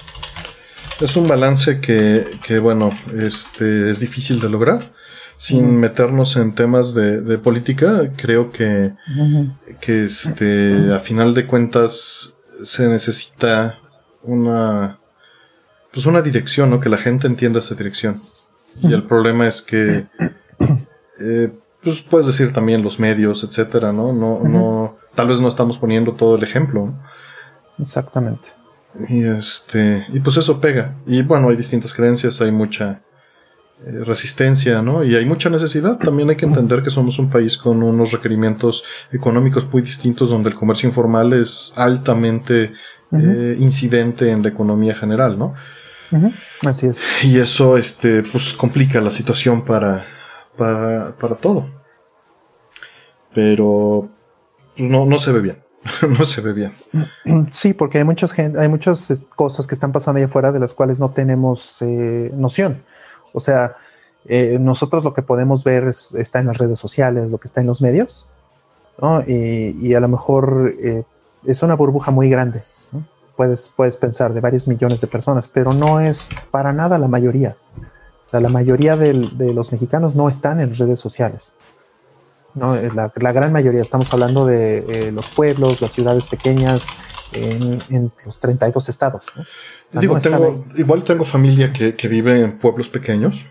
Es 1.02 1.18
un 1.18 1.28
balance 1.28 1.82
que, 1.82 2.40
que, 2.46 2.60
bueno, 2.60 2.92
este, 3.20 3.90
es 3.90 4.00
difícil 4.00 4.40
de 4.40 4.50
lograr. 4.50 4.94
Sin 5.38 5.80
meternos 5.80 6.38
en 6.38 6.56
temas 6.56 6.94
de, 6.94 7.22
de 7.22 7.38
política, 7.38 8.12
creo 8.16 8.52
que, 8.52 8.94
que 9.82 10.06
este, 10.06 10.94
a 10.94 11.00
final 11.00 11.34
de 11.34 11.46
cuentas 11.46 12.38
se 12.64 12.88
necesita 12.88 13.78
una, 14.24 14.98
pues 15.92 16.06
una 16.06 16.22
dirección, 16.22 16.70
¿no? 16.70 16.80
Que 16.80 16.90
la 16.90 16.98
gente 16.98 17.28
entienda 17.28 17.60
esa 17.60 17.76
dirección. 17.76 18.16
Y 18.82 18.94
el 18.94 19.04
problema 19.04 19.48
es 19.48 19.62
que, 19.62 20.08
eh, 21.20 21.52
pues 21.82 22.02
puedes 22.02 22.28
decir 22.28 22.54
también 22.54 22.82
los 22.82 23.00
medios, 23.00 23.44
etcétera, 23.44 23.92
¿no? 23.92 24.14
No, 24.14 24.40
no, 24.42 24.98
tal 25.16 25.28
vez 25.28 25.40
no 25.40 25.48
estamos 25.48 25.78
poniendo 25.78 26.14
todo 26.14 26.36
el 26.36 26.44
ejemplo, 26.44 26.86
¿no? 26.86 27.04
Exactamente. 27.80 28.50
Y 29.10 29.24
este, 29.26 30.06
y 30.14 30.20
pues 30.20 30.38
eso 30.38 30.60
pega. 30.62 30.96
Y 31.06 31.24
bueno, 31.24 31.50
hay 31.50 31.56
distintas 31.56 31.94
creencias, 31.94 32.42
hay 32.42 32.52
mucha 32.52 33.02
resistencia, 33.86 34.82
¿no? 34.82 35.04
Y 35.04 35.16
hay 35.16 35.26
mucha 35.26 35.50
necesidad. 35.50 35.98
También 35.98 36.30
hay 36.30 36.36
que 36.36 36.46
entender 36.46 36.82
que 36.82 36.90
somos 36.90 37.20
un 37.20 37.30
país 37.30 37.58
con 37.58 37.84
unos 37.84 38.12
requerimientos 38.12 38.84
económicos 39.12 39.72
muy 39.72 39.82
distintos, 39.82 40.30
donde 40.30 40.50
el 40.50 40.56
comercio 40.56 40.90
informal 40.90 41.34
es 41.34 41.74
altamente 41.76 42.74
eh, 43.12 43.58
incidente 43.60 44.32
en 44.32 44.42
la 44.42 44.50
economía 44.50 44.96
general, 44.96 45.38
¿no? 45.38 45.54
Así 46.66 46.88
es. 46.88 47.04
Y 47.24 47.40
eso, 47.40 47.78
este, 47.78 48.24
pues 48.24 48.54
complica 48.54 49.02
la 49.02 49.12
situación 49.12 49.64
para, 49.64 50.06
para, 50.58 51.16
para 51.18 51.36
todo. 51.36 51.70
Pero 53.34 54.10
pues, 54.76 54.90
no, 54.90 55.06
no 55.06 55.18
se 55.18 55.32
ve 55.32 55.42
bien. 55.42 55.64
no 56.18 56.26
se 56.26 56.42
ve 56.42 56.54
bien. 56.54 56.74
Sí, 57.52 57.74
porque 57.74 58.00
hay 58.00 58.04
muchas 58.04 58.32
gente, 58.32 58.60
hay 58.60 58.70
muchas 58.70 59.26
cosas 59.36 59.68
que 59.68 59.76
están 59.76 59.92
pasando 59.92 60.18
ahí 60.18 60.24
afuera 60.24 60.52
de 60.52 60.60
las 60.60 60.74
cuales 60.74 61.00
no 61.00 61.12
tenemos 61.12 61.82
eh, 61.82 62.32
noción. 62.34 62.84
O 63.36 63.40
sea, 63.40 63.76
eh, 64.26 64.58
nosotros 64.60 65.04
lo 65.04 65.14
que 65.14 65.22
podemos 65.22 65.64
ver 65.64 65.88
es- 65.88 66.14
está 66.16 66.40
en 66.40 66.48
las 66.48 66.58
redes 66.58 66.80
sociales, 66.80 67.30
lo 67.30 67.38
que 67.38 67.48
está 67.48 67.62
en 67.62 67.68
los 67.68 67.82
medios, 67.82 68.30
¿no? 69.02 69.22
Y, 69.28 69.94
a 69.94 70.00
lo 70.00 70.08
mejor 70.08 70.74
eh, 70.80 71.04
es 71.46 71.62
una 71.62 71.76
burbuja 71.76 72.12
muy 72.12 72.30
grande. 72.30 72.64
Puedes, 73.36 73.70
puedes 73.76 73.98
pensar 73.98 74.34
de 74.34 74.40
varios 74.40 74.66
millones 74.68 75.02
de 75.02 75.08
personas, 75.08 75.50
pero 75.50 75.74
no 75.74 76.00
es 76.00 76.30
para 76.52 76.72
nada 76.72 76.98
la 76.98 77.10
mayoría. 77.10 77.58
O 78.26 78.30
sea, 78.30 78.40
la 78.40 78.48
mayoría 78.50 78.96
de 78.96 79.14
los 79.54 79.72
mexicanos 79.74 80.16
no 80.16 80.30
están 80.30 80.62
en 80.62 80.74
redes 80.74 81.00
sociales. 81.02 81.52
No, 82.56 82.76
Eh, 82.76 82.90
la, 82.96 83.12
la 83.16 83.32
gran 83.32 83.52
mayoría, 83.52 83.82
estamos 83.82 84.12
hablando 84.14 84.46
de 84.46 84.78
eh, 85.08 85.12
los 85.12 85.30
pueblos, 85.30 85.82
las 85.82 85.92
ciudades 85.92 86.28
pequeñas, 86.28 86.88
en, 87.32 87.82
en 87.90 88.12
los 88.26 88.40
32 88.40 88.90
estados. 88.90 89.26
¿no? 89.36 89.44
Sea, 89.92 90.02
Digo, 90.02 90.16
no 90.16 90.22
tengo, 90.22 90.66
igual 90.78 91.04
tengo 91.04 91.26
familia 91.26 91.72
que, 91.74 91.96
que 91.96 92.08
vive 92.08 92.40
en 92.42 92.58
pueblos 92.58 92.90
pequeños. 92.90 93.44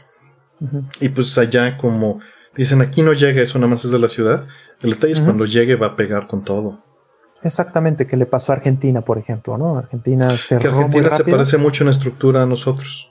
Y 1.01 1.11
pues 1.11 1.37
allá 1.37 1.77
como 1.77 2.21
dicen, 2.57 2.81
aquí 2.81 3.03
no 3.03 3.13
llega, 3.13 3.43
eso 3.43 3.59
nada 3.59 3.69
más 3.69 3.85
es 3.85 3.91
de 3.91 3.99
la 3.99 4.09
ciudad. 4.09 4.47
El 4.81 4.91
detalle 4.91 5.13
es 5.13 5.21
cuando 5.21 5.45
llegue 5.45 5.77
va 5.77 5.89
a 5.89 5.97
pegar 5.97 6.27
con 6.27 6.43
todo. 6.43 6.83
Exactamente, 7.43 8.07
que 8.07 8.17
le 8.17 8.25
pasó 8.25 8.53
a 8.53 8.57
Argentina, 8.57 9.03
por 9.03 9.19
ejemplo, 9.19 9.59
¿no? 9.59 9.77
Argentina 9.77 10.29
Que 10.29 10.39
cerró 10.39 10.73
muy 10.73 10.85
Argentina 10.85 11.11
se 11.17 11.25
parece 11.25 11.59
mucho 11.59 11.85
en 11.85 11.91
estructura 11.91 12.43
a 12.43 12.47
nosotros. 12.47 13.11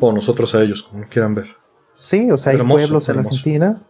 O 0.00 0.12
nosotros 0.12 0.54
a 0.54 0.62
ellos, 0.62 0.82
como 0.84 1.08
quieran 1.08 1.34
ver. 1.34 1.48
Sí, 1.92 2.30
o 2.30 2.38
sea, 2.38 2.52
hay 2.52 2.58
Hermoso, 2.58 2.78
pueblos 2.78 3.08
en 3.08 3.16
hermoso. 3.16 3.36
Argentina, 3.36 3.82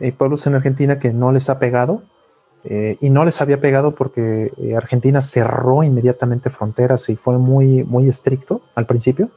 Hay 0.00 0.12
pueblos 0.12 0.46
en 0.46 0.54
Argentina 0.54 0.98
que 0.98 1.12
no 1.12 1.32
les 1.32 1.48
ha 1.50 1.58
pegado. 1.58 2.02
eh, 2.68 2.96
y 3.00 3.10
no 3.10 3.24
les 3.24 3.40
había 3.40 3.60
pegado 3.60 3.94
porque 3.94 4.52
eh, 4.58 4.74
Argentina 4.76 5.20
cerró 5.20 5.84
inmediatamente 5.84 6.50
fronteras 6.50 7.08
y 7.08 7.14
fue 7.16 7.38
muy, 7.38 7.84
muy 7.84 8.08
estricto 8.08 8.60
al 8.74 8.86
principio, 8.86 9.30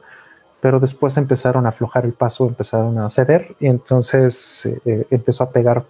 pero 0.60 0.80
después 0.80 1.16
empezaron 1.16 1.64
a 1.64 1.68
aflojar 1.68 2.04
el 2.04 2.12
paso, 2.12 2.46
empezaron 2.48 2.98
a 2.98 3.08
ceder 3.08 3.54
y 3.60 3.68
entonces 3.68 4.66
eh, 4.84 5.06
empezó 5.10 5.44
a 5.44 5.50
pegar 5.50 5.84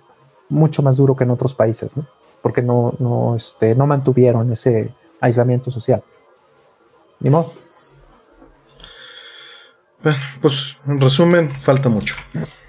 mucho 0.50 0.82
más 0.82 0.98
duro 0.98 1.16
que 1.16 1.24
en 1.24 1.30
otros 1.30 1.54
países, 1.54 1.94
porque 2.42 2.60
no, 2.60 2.92
no, 2.98 3.34
este, 3.34 3.74
no 3.74 3.86
mantuvieron 3.86 4.52
ese 4.52 4.92
aislamiento 5.20 5.70
social. 5.70 6.02
Ni 7.20 7.30
modo. 7.30 7.52
Bueno, 10.02 10.18
pues 10.40 10.76
en 10.86 11.00
resumen, 11.00 11.50
falta 11.50 11.90
mucho. 11.90 12.14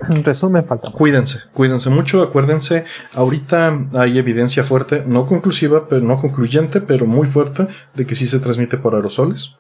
En 0.10 0.24
resumen, 0.24 0.66
falta 0.66 0.88
mucho. 0.88 0.98
Cuídense, 0.98 1.40
cuídense 1.54 1.90
mucho, 1.90 2.22
acuérdense, 2.22 2.84
ahorita 3.14 3.88
hay 3.94 4.18
evidencia 4.18 4.66
fuerte, 4.66 5.04
no 5.08 5.28
conclusiva, 5.28 5.88
pero 5.88 6.02
no 6.02 6.18
concluyente, 6.18 6.82
pero 6.82 7.06
muy 7.06 7.28
fuerte, 7.28 7.68
de 7.96 8.06
que 8.06 8.16
sí 8.16 8.28
se 8.28 8.40
transmite 8.40 8.78
por 8.78 8.96
aerosoles. 8.96 9.56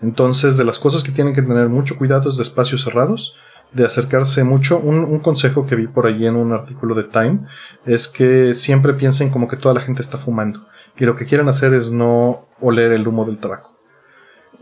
Entonces, 0.00 0.56
de 0.56 0.64
las 0.64 0.78
cosas 0.78 1.02
que 1.02 1.12
tienen 1.12 1.34
que 1.34 1.42
tener 1.42 1.68
mucho 1.68 1.96
cuidado 1.96 2.30
es 2.30 2.36
de 2.38 2.42
espacios 2.42 2.82
cerrados, 2.82 3.34
de 3.72 3.84
acercarse 3.84 4.42
mucho. 4.42 4.78
Un, 4.78 5.00
un 5.00 5.20
consejo 5.20 5.66
que 5.66 5.76
vi 5.76 5.86
por 5.86 6.06
allí 6.06 6.26
en 6.26 6.36
un 6.36 6.52
artículo 6.52 6.94
de 6.94 7.04
Time 7.04 7.40
es 7.84 8.08
que 8.08 8.54
siempre 8.54 8.94
piensen 8.94 9.30
como 9.30 9.46
que 9.46 9.56
toda 9.56 9.74
la 9.74 9.80
gente 9.80 10.02
está 10.02 10.18
fumando. 10.18 10.60
Y 10.96 11.04
lo 11.04 11.16
que 11.16 11.26
quieren 11.26 11.48
hacer 11.48 11.72
es 11.74 11.92
no 11.92 12.48
oler 12.60 12.92
el 12.92 13.06
humo 13.06 13.24
del 13.24 13.38
tabaco. 13.38 13.71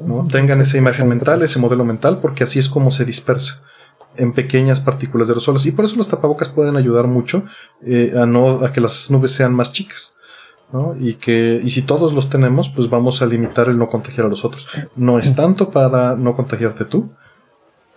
¿No? 0.05 0.27
Tengan 0.27 0.56
Sí, 0.56 0.62
esa 0.62 0.72
sí, 0.72 0.78
imagen 0.78 1.09
mental, 1.09 1.43
ese 1.43 1.59
modelo 1.59 1.85
mental, 1.85 2.20
porque 2.20 2.44
así 2.44 2.59
es 2.59 2.68
como 2.68 2.90
se 2.90 3.05
dispersa 3.05 3.62
en 4.16 4.32
pequeñas 4.32 4.81
partículas 4.81 5.28
de 5.28 5.32
aerosoles. 5.32 5.66
Y 5.66 5.72
por 5.72 5.85
eso 5.85 5.97
los 5.97 6.09
tapabocas 6.09 6.48
pueden 6.48 6.77
ayudar 6.77 7.06
mucho 7.06 7.44
eh, 7.85 8.12
a, 8.16 8.27
no, 8.27 8.64
a 8.64 8.72
que 8.72 8.81
las 8.81 9.10
nubes 9.10 9.32
sean 9.32 9.55
más 9.55 9.72
chicas. 9.72 10.16
¿no? 10.72 10.94
Y 10.98 11.14
que, 11.14 11.60
y 11.62 11.70
si 11.70 11.82
todos 11.82 12.12
los 12.12 12.31
tenemos, 12.31 12.68
pues 12.68 12.89
vamos 12.89 13.22
a 13.22 13.27
limitar 13.27 13.68
el 13.68 13.78
no 13.78 13.89
contagiar 13.89 14.27
a 14.27 14.28
los 14.28 14.44
otros. 14.44 14.68
No 14.94 15.18
es 15.18 15.35
tanto 15.35 15.70
para 15.70 16.14
no 16.16 16.36
contagiarte 16.36 16.85
tú, 16.85 17.10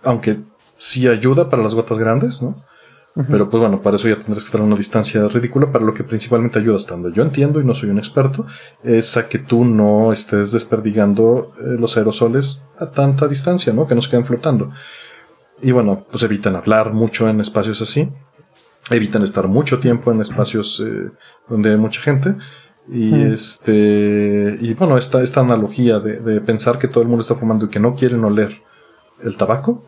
aunque 0.02 0.40
sí 0.76 1.06
ayuda 1.06 1.48
para 1.50 1.62
las 1.62 1.74
gotas 1.74 1.98
grandes, 1.98 2.42
¿no? 2.42 2.56
Pero 3.14 3.48
pues 3.48 3.60
bueno, 3.60 3.80
para 3.80 3.94
eso 3.94 4.08
ya 4.08 4.16
tendrás 4.16 4.40
que 4.40 4.46
estar 4.46 4.60
a 4.60 4.64
una 4.64 4.74
distancia 4.74 5.28
ridícula, 5.28 5.70
para 5.70 5.84
lo 5.84 5.94
que 5.94 6.02
principalmente 6.02 6.58
ayuda 6.58 6.76
estando. 6.76 7.10
Yo 7.10 7.22
entiendo 7.22 7.60
y 7.60 7.64
no 7.64 7.72
soy 7.72 7.90
un 7.90 7.98
experto, 7.98 8.44
es 8.82 9.16
a 9.16 9.28
que 9.28 9.38
tú 9.38 9.64
no 9.64 10.12
estés 10.12 10.50
desperdigando 10.50 11.52
eh, 11.60 11.76
los 11.78 11.96
aerosoles 11.96 12.64
a 12.76 12.90
tanta 12.90 13.28
distancia, 13.28 13.72
¿no? 13.72 13.86
Que 13.86 13.94
no 13.94 14.02
se 14.02 14.10
queden 14.10 14.24
flotando. 14.24 14.72
Y 15.62 15.70
bueno, 15.70 16.04
pues 16.10 16.24
evitan 16.24 16.56
hablar 16.56 16.92
mucho 16.92 17.28
en 17.28 17.40
espacios 17.40 17.80
así, 17.80 18.12
evitan 18.90 19.22
estar 19.22 19.46
mucho 19.46 19.78
tiempo 19.78 20.10
en 20.10 20.20
espacios 20.20 20.82
eh, 20.84 21.10
donde 21.48 21.70
hay 21.70 21.76
mucha 21.76 22.00
gente. 22.00 22.34
Y 22.88 23.14
este. 23.22 24.58
Y 24.60 24.74
bueno, 24.74 24.98
esta, 24.98 25.22
esta 25.22 25.40
analogía 25.40 26.00
de, 26.00 26.40
pensar 26.42 26.78
que 26.78 26.88
todo 26.88 27.02
el 27.02 27.08
mundo 27.08 27.22
está 27.22 27.34
fumando 27.34 27.64
y 27.66 27.68
que 27.68 27.80
no 27.80 27.94
quieren 27.94 28.24
oler 28.24 28.60
el 29.22 29.36
tabaco. 29.36 29.84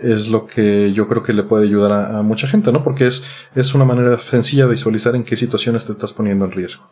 Es 0.00 0.28
lo 0.28 0.46
que 0.46 0.92
yo 0.92 1.06
creo 1.08 1.22
que 1.22 1.32
le 1.32 1.42
puede 1.42 1.64
ayudar 1.64 1.92
a, 1.92 2.22
mucha 2.22 2.46
gente, 2.46 2.72
¿no? 2.72 2.82
Porque 2.82 3.06
es, 3.06 3.24
es 3.54 3.74
una 3.74 3.84
manera 3.84 4.20
sencilla 4.22 4.64
de 4.64 4.70
visualizar 4.70 5.14
en 5.14 5.24
qué 5.24 5.36
situaciones 5.36 5.86
te 5.86 5.92
estás 5.92 6.12
poniendo 6.12 6.44
en 6.44 6.52
riesgo. 6.52 6.84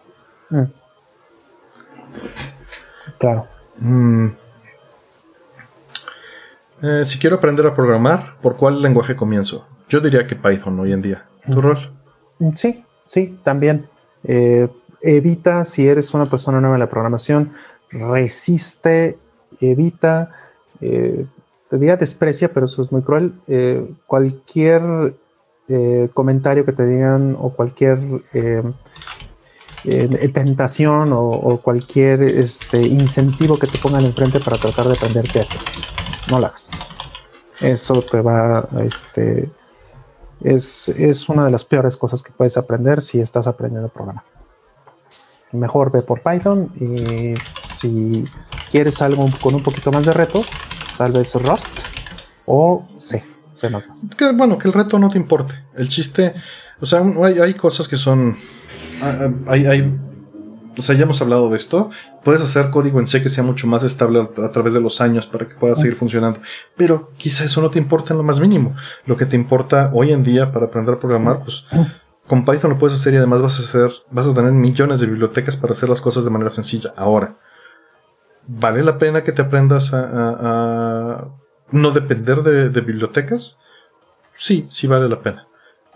Mm. 0.50 0.64
Claro. 3.18 3.46
Mm. 3.78 4.28
Eh, 6.82 7.04
si 7.04 7.18
quiero 7.18 7.36
aprender 7.36 7.66
a 7.66 7.74
programar, 7.74 8.36
¿por 8.40 8.56
cuál 8.56 8.80
lenguaje 8.80 9.16
comienzo? 9.16 9.66
Yo 9.88 10.00
diría 10.00 10.26
que 10.26 10.36
Python 10.36 10.78
hoy 10.78 10.92
en 10.92 11.02
día. 11.02 11.24
¿Tu 11.50 11.60
rol? 11.60 11.92
Mm, 12.38 12.52
sí, 12.54 12.84
sí, 13.04 13.38
también. 13.42 13.88
Eh, 14.24 14.68
evita, 15.00 15.64
si 15.64 15.88
eres 15.88 16.14
una 16.14 16.28
persona 16.28 16.60
nueva 16.60 16.76
en 16.76 16.80
la 16.80 16.88
programación, 16.88 17.52
resiste, 17.90 19.18
evita, 19.60 20.30
eh, 20.80 21.26
te 21.68 21.78
diría 21.78 21.96
desprecia, 21.96 22.52
pero 22.52 22.66
eso 22.66 22.82
es 22.82 22.92
muy 22.92 23.02
cruel, 23.02 23.34
eh, 23.48 23.88
cualquier 24.06 25.14
comentario 26.14 26.64
que 26.64 26.72
te 26.72 26.86
digan 26.86 27.36
o 27.38 27.50
cualquier 27.50 28.00
tentación 30.32 31.10
o, 31.12 31.60
cualquier 31.62 32.22
este, 32.22 32.80
incentivo 32.80 33.58
que 33.58 33.66
te 33.66 33.76
pongan 33.76 34.06
enfrente 34.06 34.40
para 34.40 34.56
tratar 34.56 34.86
de 34.86 34.94
aprender 34.94 35.26
PHP. 35.26 36.30
No 36.30 36.40
lo 36.40 36.46
hagas. 36.46 36.70
Eso 37.60 38.02
te 38.02 38.22
va 38.22 38.60
a 38.60 38.82
este, 38.82 39.50
es, 40.42 41.28
una 41.28 41.44
de 41.44 41.50
las 41.50 41.64
peores 41.64 41.96
cosas 41.96 42.22
que 42.22 42.32
puedes 42.32 42.56
aprender 42.56 43.02
si 43.02 43.20
estás 43.20 43.46
aprendiendo 43.46 43.88
a 43.88 43.92
programar. 43.92 44.24
Mejor 45.52 45.90
ve 45.90 46.02
por 46.02 46.20
Python 46.20 46.70
y 46.78 47.34
si 47.58 48.24
quieres 48.70 49.00
algo 49.00 49.26
con 49.40 49.54
un 49.54 49.62
poquito 49.62 49.90
más 49.90 50.04
de 50.04 50.12
reto, 50.12 50.42
tal 50.98 51.12
vez 51.12 51.34
Rust 51.36 51.78
o 52.44 52.86
C, 52.98 53.24
C++. 53.54 53.68
Que, 54.16 54.32
bueno, 54.32 54.58
que 54.58 54.68
el 54.68 54.74
reto 54.74 54.98
no 54.98 55.08
te 55.08 55.16
importe. 55.16 55.54
El 55.76 55.88
chiste, 55.88 56.34
o 56.80 56.86
sea, 56.86 57.02
hay, 57.24 57.38
hay 57.38 57.54
cosas 57.54 57.88
que 57.88 57.96
son... 57.96 58.36
Hay, 59.46 59.64
hay 59.64 59.98
o 60.76 60.82
sea, 60.82 60.94
ya 60.94 61.02
hemos 61.02 61.20
hablado 61.20 61.50
de 61.50 61.56
esto. 61.56 61.90
Puedes 62.22 62.40
hacer 62.40 62.70
código 62.70 63.00
en 63.00 63.06
C 63.08 63.20
que 63.22 63.28
sea 63.28 63.42
mucho 63.42 63.66
más 63.66 63.82
estable 63.82 64.20
a, 64.20 64.52
través 64.52 64.74
de 64.74 64.80
los 64.80 65.00
años 65.00 65.26
para 65.26 65.48
que 65.48 65.56
pueda 65.56 65.74
seguir 65.74 65.96
funcionando. 65.96 66.40
Pero 66.76 67.12
quizá 67.16 67.44
eso 67.44 67.60
no 67.60 67.70
te 67.70 67.78
importa 67.78 68.14
en 68.14 68.18
lo 68.18 68.22
más 68.22 68.38
mínimo. 68.38 68.76
Lo 69.04 69.16
que 69.16 69.26
te 69.26 69.34
importa 69.34 69.90
hoy 69.92 70.12
en 70.12 70.22
día 70.22 70.52
para 70.52 70.66
aprender 70.66 70.94
a 70.94 71.00
programar, 71.00 71.42
pues 71.42 71.64
con 72.28 72.44
Python 72.44 72.70
lo 72.70 72.78
puedes 72.78 72.98
hacer 72.98 73.14
y 73.14 73.16
además 73.16 73.42
vas 73.42 73.58
a 73.58 73.62
hacer, 73.62 73.90
vas 74.10 74.28
a 74.28 74.34
tener 74.34 74.52
millones 74.52 75.00
de 75.00 75.06
bibliotecas 75.06 75.56
para 75.56 75.72
hacer 75.72 75.88
las 75.88 76.00
cosas 76.00 76.24
de 76.24 76.30
manera 76.30 76.50
sencilla. 76.50 76.94
Ahora, 76.96 77.38
¿vale 78.48 78.82
la 78.82 78.98
pena 78.98 79.22
que 79.22 79.32
te 79.32 79.42
aprendas 79.42 79.92
a, 79.92 81.28
no 81.70 81.90
depender 81.92 82.42
de, 82.42 82.80
bibliotecas? 82.80 83.58
Sí, 84.36 84.66
sí 84.70 84.86
vale 84.86 85.08
la 85.08 85.20
pena. 85.20 85.46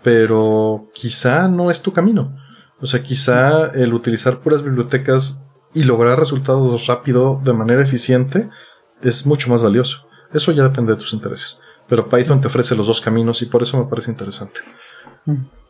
Pero 0.03 0.89
quizá 0.93 1.47
no 1.47 1.71
es 1.71 1.81
tu 1.81 1.91
camino. 1.91 2.37
O 2.79 2.85
sea, 2.85 3.01
quizá 3.01 3.71
el 3.71 3.93
utilizar 3.93 4.39
puras 4.39 4.63
bibliotecas 4.63 5.41
y 5.73 5.83
lograr 5.83 6.19
resultados 6.19 6.87
rápido 6.87 7.41
de 7.43 7.53
manera 7.53 7.81
eficiente 7.81 8.49
es 9.01 9.25
mucho 9.25 9.49
más 9.49 9.63
valioso. 9.63 10.05
Eso 10.31 10.51
ya 10.51 10.63
depende 10.63 10.93
de 10.93 10.99
tus 10.99 11.13
intereses. 11.13 11.59
Pero 11.87 12.07
Python 12.09 12.41
te 12.41 12.47
ofrece 12.47 12.75
los 12.75 12.87
dos 12.87 13.01
caminos 13.01 13.41
y 13.41 13.47
por 13.47 13.63
eso 13.63 13.77
me 13.77 13.89
parece 13.89 14.11
interesante. 14.11 14.61
Mm. 15.25 15.62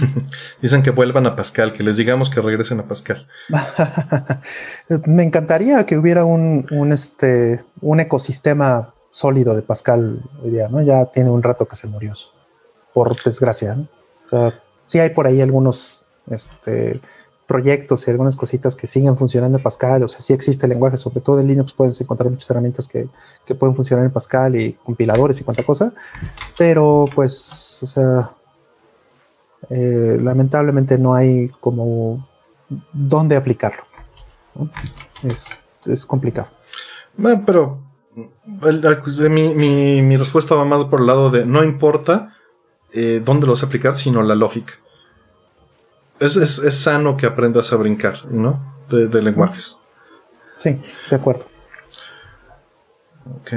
Dicen 0.62 0.82
que 0.82 0.90
vuelvan 0.90 1.26
a 1.26 1.36
Pascal, 1.36 1.72
que 1.72 1.82
les 1.82 1.96
digamos 1.96 2.30
que 2.30 2.40
regresen 2.40 2.80
a 2.80 2.86
Pascal. 2.86 3.26
me 5.06 5.22
encantaría 5.22 5.84
que 5.86 5.96
hubiera 5.96 6.24
un, 6.24 6.66
este, 6.92 7.64
un 7.80 8.00
ecosistema 8.00 8.94
sólido 9.10 9.54
de 9.54 9.62
Pascal 9.62 10.20
hoy 10.42 10.50
día, 10.50 10.68
¿no? 10.68 10.82
Ya 10.82 11.06
tiene 11.06 11.30
un 11.30 11.42
rato 11.42 11.66
que 11.66 11.76
se 11.76 11.86
murió, 11.86 12.12
por 12.94 13.22
desgracia. 13.22 13.74
¿no? 13.74 13.88
O 14.26 14.28
sea, 14.28 14.62
sí 14.86 14.98
hay 14.98 15.10
por 15.10 15.26
ahí 15.26 15.40
algunos 15.40 16.04
este, 16.30 17.00
proyectos 17.46 18.06
y 18.06 18.10
algunas 18.10 18.36
cositas 18.36 18.74
que 18.76 18.86
siguen 18.86 19.16
funcionando 19.16 19.58
en 19.58 19.62
Pascal, 19.62 20.02
o 20.02 20.08
sea, 20.08 20.20
sí 20.20 20.32
existe 20.32 20.66
el 20.66 20.70
lenguaje, 20.70 20.96
sobre 20.96 21.20
todo 21.20 21.40
en 21.40 21.48
Linux 21.48 21.74
puedes 21.74 22.00
encontrar 22.00 22.30
muchas 22.30 22.50
herramientas 22.50 22.88
que, 22.88 23.08
pueden 23.54 23.74
funcionar 23.74 24.06
en 24.06 24.10
Pascal 24.10 24.56
y 24.56 24.72
compiladores 24.72 25.38
y 25.40 25.44
cuanta 25.44 25.62
cosa, 25.62 25.92
pero 26.56 27.06
pues, 27.14 27.78
o 27.82 27.86
sea, 27.86 28.30
eh, 29.72 30.18
lamentablemente 30.20 30.98
no 30.98 31.14
hay 31.14 31.48
como 31.60 32.28
dónde 32.92 33.36
aplicarlo. 33.36 33.82
Es, 35.22 35.58
complicado. 36.06 36.50
Bueno, 37.16 37.42
pero 37.46 37.78
mi, 39.30 39.54
mi, 39.54 40.02
mi, 40.02 40.16
respuesta 40.16 40.54
va 40.54 40.64
más 40.64 40.84
por 40.84 41.00
el 41.00 41.06
lado 41.06 41.30
de 41.30 41.46
no 41.46 41.64
importa 41.64 42.34
eh, 42.92 43.22
dónde 43.24 43.46
lo 43.46 43.52
vas 43.52 43.62
a 43.62 43.66
aplicar, 43.66 43.94
sino 43.94 44.22
la 44.22 44.34
lógica 44.34 44.74
es, 46.26 46.74
sano 46.78 47.16
que 47.16 47.26
aprendas 47.26 47.72
a 47.72 47.76
brincar, 47.76 48.24
¿no? 48.26 48.60
De, 48.88 49.22
lenguajes. 49.22 49.78
Sí, 50.58 50.80
de 51.08 51.16
acuerdo. 51.16 51.46
Ok. 53.40 53.50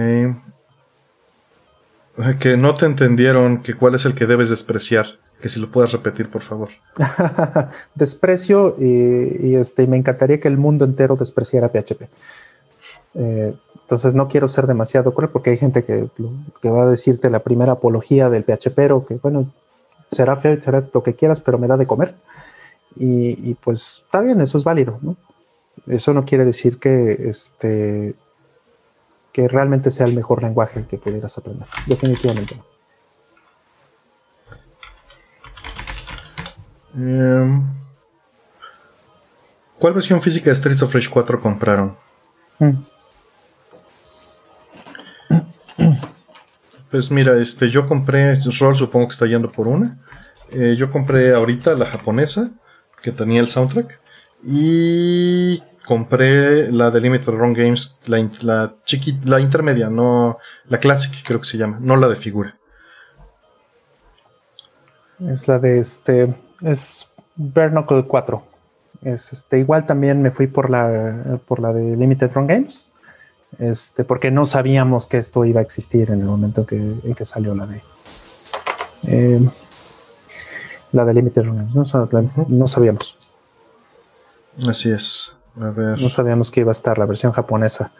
Que 2.39 2.55
no 2.55 2.75
te 2.75 2.85
entendieron 2.85 3.61
que 3.61 3.73
cuál 3.73 3.95
es 3.95 4.05
el 4.05 4.15
que 4.15 4.25
debes 4.25 4.49
despreciar. 4.49 5.19
Que 5.41 5.49
si 5.49 5.59
lo 5.59 5.71
puedas 5.71 5.91
repetir, 5.91 6.31
por 6.31 6.41
favor. 6.41 6.69
Desprecio 7.95 8.75
y, 8.79 9.55
este, 9.55 9.85
me 9.87 9.97
encantaría 9.97 10.39
que 10.39 10.47
el 10.47 10.57
mundo 10.57 10.85
entero 10.85 11.15
despreciara 11.15 11.69
PHP. 11.69 12.03
Eh, 13.15 13.55
entonces 13.81 14.15
no 14.15 14.27
quiero 14.27 14.47
ser 14.47 14.65
demasiado 14.65 15.13
cruel 15.13 15.29
porque 15.29 15.51
hay 15.51 15.57
gente 15.57 15.83
que, 15.83 16.09
que, 16.61 16.69
va 16.71 16.83
a 16.83 16.87
decirte 16.87 17.29
la 17.29 17.39
primera 17.39 17.73
apología 17.73 18.29
del 18.29 18.43
PHP 18.43 18.91
o 18.91 19.05
que, 19.05 19.15
bueno, 19.21 19.51
será 20.11 20.35
feo, 20.37 20.59
será 20.61 20.87
lo 20.91 21.03
que 21.03 21.15
quieras, 21.15 21.39
pero 21.41 21.59
me 21.59 21.67
da 21.67 21.77
de 21.77 21.87
comer. 21.87 22.15
Y, 22.97 23.53
pues 23.55 24.03
está 24.05 24.21
bien, 24.21 24.39
eso 24.41 24.57
es 24.57 24.63
válido, 24.63 24.99
¿no? 25.01 25.17
Eso 25.87 26.13
no 26.13 26.25
quiere 26.25 26.45
decir 26.45 26.79
que 26.79 27.27
este 27.29 28.15
que 29.33 29.49
realmente 29.49 29.91
sea 29.91 30.05
el 30.05 30.15
mejor 30.15 30.41
lenguaje 30.41 30.87
que 30.87 30.97
pudieras 30.97 31.37
aprender. 31.37 31.67
Definitivamente 31.87 32.55
no. 32.55 32.74
Em, 36.95 37.63
¿Cuál 39.79 39.93
versión 39.93 40.21
física 40.21 40.49
de 40.49 40.55
Streets 40.55 40.81
of 40.81 40.93
Rage 40.93 41.09
4 41.09 41.41
compraron? 41.41 41.97
Pues 46.89 47.11
mira, 47.11 47.33
este, 47.37 47.69
yo 47.69 47.87
compré, 47.87 48.39
Roll 48.59 48.75
supongo 48.75 49.07
que 49.07 49.13
está 49.13 49.25
yendo 49.25 49.51
por 49.51 49.67
una. 49.67 49.97
Eh, 50.51 50.75
yo 50.77 50.89
compré 50.89 51.33
ahorita 51.33 51.75
la 51.75 51.85
japonesa 51.85 52.51
que 53.01 53.11
tenía 53.11 53.41
el 53.41 53.49
soundtrack. 53.49 53.99
Y 54.43 55.61
compré 55.85 56.71
la 56.71 56.91
de 56.91 57.01
Limited 57.01 57.27
Run 57.27 57.53
Games, 57.53 57.97
la, 58.05 58.29
la, 58.41 58.75
la 59.25 59.39
intermedia, 59.39 59.89
no 59.89 60.37
la 60.67 60.79
Classic, 60.79 61.11
creo 61.25 61.39
que 61.39 61.45
se 61.45 61.57
llama, 61.57 61.79
no 61.81 61.95
la 61.95 62.07
de 62.07 62.15
figura. 62.15 62.57
Es 65.19 65.47
la 65.47 65.59
de 65.59 65.79
este, 65.79 66.33
es 66.65 67.11
Bernacle 67.35 68.03
4. 68.03 68.43
Es 69.03 69.31
este, 69.31 69.59
igual 69.59 69.85
también 69.85 70.21
me 70.21 70.31
fui 70.31 70.47
por 70.47 70.69
la, 70.69 71.39
por 71.47 71.59
la 71.59 71.71
de 71.71 71.95
Limited 71.95 72.31
Run 72.33 72.47
Games, 72.47 72.87
este, 73.59 74.03
porque 74.03 74.31
no 74.31 74.45
sabíamos 74.45 75.07
que 75.07 75.17
esto 75.17 75.45
iba 75.45 75.59
a 75.59 75.63
existir 75.63 76.09
en 76.09 76.21
el 76.21 76.25
momento 76.25 76.65
que, 76.65 76.75
en 76.75 77.13
que 77.13 77.23
salió 77.25 77.53
la 77.55 77.67
de. 77.67 77.83
Eh, 79.07 79.45
la 80.91 81.05
de 81.05 81.13
Limited 81.13 81.43
Runners, 81.43 81.75
¿no? 81.75 82.67
sabíamos. 82.67 83.31
Así 84.67 84.89
es. 84.89 85.37
A 85.59 85.69
ver. 85.69 86.01
No 86.01 86.09
sabíamos 86.09 86.49
que 86.49 86.61
iba 86.61 86.71
a 86.71 86.73
estar 86.73 86.97
la 86.97 87.05
versión 87.05 87.31
japonesa. 87.31 87.91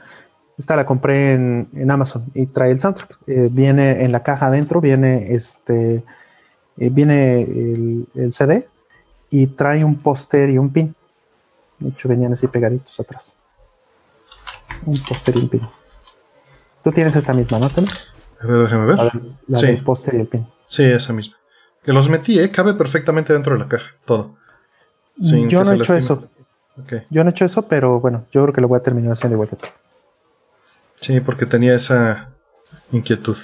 Esta 0.58 0.76
la 0.76 0.86
compré 0.86 1.34
en, 1.34 1.92
Amazon 1.92 2.26
y 2.34 2.48
trae 2.48 2.72
el 2.72 2.80
soundtrack. 2.80 3.18
Eh, 3.28 3.50
viene 3.52 4.04
en 4.04 4.12
la 4.12 4.24
caja 4.24 4.48
adentro, 4.48 4.80
viene 4.80 5.34
este, 5.34 6.04
eh, 6.78 6.90
viene 6.90 7.42
el, 7.42 8.34
CD 8.34 8.68
y 9.30 9.48
trae 9.48 9.84
un 9.84 9.98
póster 9.98 10.50
y 10.50 10.58
un 10.58 10.72
pin. 10.72 10.96
De 11.80 11.90
hecho, 11.90 12.08
venían 12.08 12.34
así 12.34 12.48
pegaditos 12.48 13.00
atrás. 13.00 13.38
Un 14.86 15.04
póster 15.04 15.36
y 15.36 15.40
un 15.40 15.50
pin. 15.50 15.62
Tú 16.84 16.92
tienes 16.92 17.16
esta 17.16 17.34
misma, 17.34 17.60
¿no? 17.60 17.66
A 17.66 18.48
ver, 18.48 18.62
déjame 18.62 18.86
ver. 18.86 19.12
La, 19.48 19.62
del 19.62 19.84
póster 19.84 20.16
y 20.16 20.22
el 20.22 20.28
pin. 20.28 20.48
Sí, 20.68 20.84
esa 20.84 21.14
misma. 21.14 21.36
Que 21.84 21.94
los 21.94 22.10
metí, 22.10 22.40
¿eh? 22.40 22.52
Cabe 22.52 22.74
perfectamente 22.74 23.34
dentro 23.34 23.54
de 23.54 23.60
la 23.60 23.68
caja, 23.68 23.92
todo. 24.06 24.36
yo 25.18 25.64
no 25.64 25.72
he 25.72 25.76
hecho 25.76 25.96
eso. 25.96 26.28
Yo 27.10 27.24
no 27.24 27.30
he 27.30 27.32
hecho 27.32 27.46
eso, 27.46 27.68
pero 27.68 28.00
bueno, 28.00 28.26
yo 28.32 28.44
creo 28.44 28.54
que 28.54 28.62
lo 28.62 28.68
voy 28.68 28.78
a 28.78 28.84
terminar 28.84 29.14
haciendo 29.14 29.36
igual 29.36 29.50
que 29.50 29.56
tú. 29.56 29.68
Sí, 30.96 31.20
porque 31.20 31.46
tenía 31.46 31.76
esa 31.76 32.30
inquietud. 32.92 33.38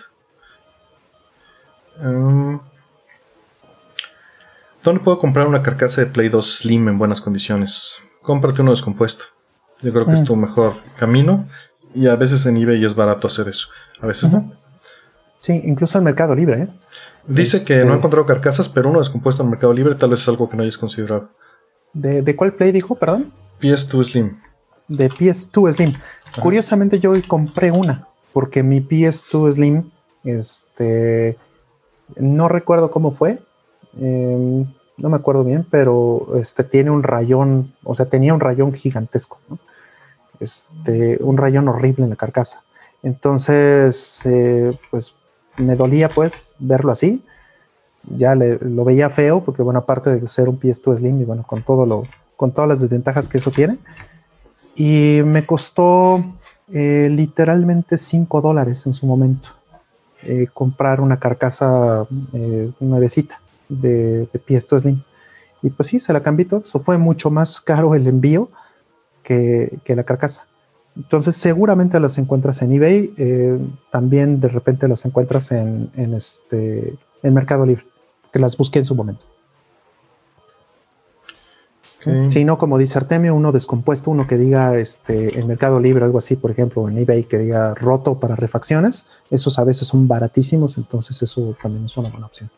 Um, 2.03 2.59
¿Dónde 4.83 5.03
puedo 5.03 5.19
comprar 5.19 5.47
una 5.47 5.61
carcasa 5.61 6.01
de 6.01 6.07
Play 6.07 6.29
2 6.29 6.57
Slim 6.59 6.87
en 6.87 6.97
buenas 6.97 7.21
condiciones? 7.21 8.01
Cómprate 8.23 8.61
uno 8.61 8.71
descompuesto. 8.71 9.25
Yo 9.81 9.91
creo 9.91 10.05
que 10.05 10.13
es 10.13 10.21
mm. 10.21 10.25
tu 10.25 10.35
mejor 10.35 10.73
camino. 10.97 11.47
Y 11.93 12.07
a 12.07 12.15
veces 12.15 12.45
en 12.45 12.57
eBay 12.57 12.83
es 12.83 12.95
barato 12.95 13.27
hacer 13.27 13.47
eso. 13.47 13.67
A 13.99 14.07
veces 14.07 14.31
no. 14.31 14.53
Sí, 15.39 15.59
incluso 15.65 15.97
en 15.97 16.03
Mercado 16.03 16.33
Libre. 16.33 16.63
¿eh? 16.63 16.67
Dice 17.27 17.63
que 17.63 17.75
no 17.75 17.81
ha 17.81 17.83
este 17.85 17.97
encontrado 17.97 18.25
carcasas, 18.25 18.69
pero 18.69 18.89
uno 18.89 18.99
descompuesto 18.99 19.43
en 19.43 19.49
Mercado 19.49 19.73
Libre 19.73 19.95
tal 19.95 20.11
vez 20.11 20.21
es 20.21 20.27
algo 20.27 20.49
que 20.49 20.57
no 20.57 20.63
hayas 20.63 20.77
considerado. 20.77 21.29
¿De, 21.93 22.35
cuál 22.35 22.53
Play 22.53 22.71
dijo, 22.71 22.95
perdón? 22.95 23.31
PS2 23.61 24.03
Slim. 24.05 24.39
De 24.87 25.09
PS2 25.09 25.73
Slim. 25.73 25.93
Curiosamente 26.39 26.99
yo 26.99 27.13
compré 27.27 27.71
una, 27.71 28.07
porque 28.33 28.63
mi 28.63 28.79
PS2 28.79 29.53
Slim, 29.53 29.87
este, 30.23 31.37
no 32.15 32.47
recuerdo 32.47 32.89
cómo 32.89 33.11
fue, 33.11 33.39
em, 33.99 34.65
no 35.01 35.09
me 35.09 35.15
acuerdo 35.15 35.43
bien, 35.43 35.65
pero 35.69 36.27
este 36.35 36.63
tiene 36.63 36.91
un 36.91 37.03
rayón, 37.03 37.73
o 37.83 37.95
sea, 37.95 38.07
tenía 38.07 38.33
un 38.33 38.39
rayón 38.39 38.73
gigantesco, 38.73 39.39
este, 40.39 41.17
un 41.21 41.37
rayón 41.37 41.67
horrible 41.67 42.03
en 42.03 42.11
la 42.11 42.15
carcasa. 42.15 42.63
Entonces, 43.03 44.21
eh, 44.25 44.77
pues 44.91 45.15
me 45.57 45.75
dolía 45.75 46.09
pues 46.09 46.55
verlo 46.59 46.91
así. 46.91 47.23
Ya 48.03 48.35
lo 48.35 48.83
veía 48.83 49.09
feo, 49.09 49.43
porque 49.43 49.61
bueno, 49.61 49.79
aparte 49.79 50.19
de 50.19 50.27
ser 50.27 50.49
un 50.49 50.59
PS2 50.59 50.97
Slim 50.97 51.21
y 51.21 51.25
bueno, 51.25 51.43
con 51.45 51.63
todo 51.63 51.85
lo, 51.85 52.03
con 52.35 52.51
todas 52.51 52.67
las 52.67 52.81
desventajas 52.81 53.27
que 53.27 53.37
eso 53.37 53.51
tiene. 53.51 53.77
Y 54.75 55.21
me 55.23 55.45
costó 55.45 56.23
eh, 56.71 57.09
literalmente 57.11 57.97
5 57.97 58.41
dólares 58.41 58.85
en 58.85 58.93
su 58.93 59.05
momento 59.05 59.49
eh, 60.23 60.47
comprar 60.53 61.01
una 61.01 61.19
carcasa 61.19 62.07
nuevecita 62.79 63.40
de, 63.71 64.27
de 64.31 64.45
PS2 64.45 64.79
Slim. 64.79 65.03
Y 65.61 65.69
pues 65.69 65.89
sí, 65.89 65.99
se 65.99 66.13
la 66.13 66.23
cambié 66.23 66.45
todo. 66.45 66.61
Eso 66.61 66.79
fue 66.79 66.97
mucho 66.97 67.29
más 67.29 67.61
caro 67.61 67.95
el 67.95 68.07
envío 68.07 68.49
que, 69.23 69.79
que 69.83 69.95
la 69.95 70.03
carcasa. 70.03 70.47
Entonces 70.95 71.35
seguramente 71.35 71.99
las 71.99 72.17
encuentras 72.17 72.61
en 72.61 72.73
eBay, 72.73 73.13
eh, 73.17 73.59
también 73.91 74.39
de 74.39 74.49
repente 74.49 74.87
las 74.87 75.05
encuentras 75.05 75.51
en, 75.51 75.89
este, 75.95 76.95
en 77.23 77.33
Mercado 77.33 77.65
Libre, 77.65 77.85
que 78.31 78.39
las 78.39 78.57
busqué 78.57 78.79
en 78.79 78.85
su 78.85 78.95
momento. 78.95 79.25
Si 82.29 82.43
no, 82.45 82.57
como 82.57 82.79
dice 82.79 82.97
Artemio, 82.97 83.35
uno 83.35 83.51
descompuesto, 83.51 84.09
uno 84.09 84.25
que 84.25 84.35
diga 84.35 84.75
este, 84.79 85.39
en 85.39 85.45
Mercado 85.45 85.79
Libre, 85.79 86.03
algo 86.03 86.17
así, 86.17 86.35
por 86.35 86.49
ejemplo, 86.49 86.89
en 86.89 86.97
eBay, 86.97 87.25
que 87.25 87.37
diga 87.37 87.75
roto 87.75 88.19
para 88.19 88.35
refacciones, 88.35 89.05
esos 89.29 89.59
a 89.59 89.63
veces 89.63 89.87
son 89.87 90.07
baratísimos, 90.07 90.79
entonces 90.79 91.21
eso 91.21 91.55
también 91.61 91.85
es 91.85 91.95
una 91.97 92.09
buena 92.09 92.25
opción. 92.25 92.49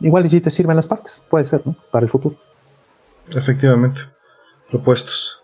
Igual 0.00 0.26
y 0.26 0.28
si 0.28 0.40
te 0.40 0.50
sirven 0.50 0.76
las 0.76 0.86
partes, 0.86 1.22
puede 1.28 1.44
ser, 1.44 1.62
¿no? 1.64 1.74
Para 1.90 2.04
el 2.04 2.10
futuro. 2.10 2.36
Efectivamente, 3.30 4.00
propuestos. 4.70 5.40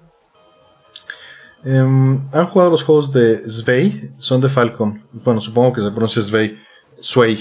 Em, 1.64 2.20
¿Han 2.32 2.46
jugado 2.48 2.70
los 2.70 2.82
juegos 2.82 3.12
de 3.12 3.48
Svei? 3.48 4.12
Son 4.18 4.40
de 4.40 4.48
Falcon. 4.48 5.02
Bueno, 5.12 5.40
supongo 5.40 5.74
que 5.74 5.80
se 5.80 5.90
pronuncia 5.90 6.22
Svei. 6.22 6.58
Sway, 7.00 7.36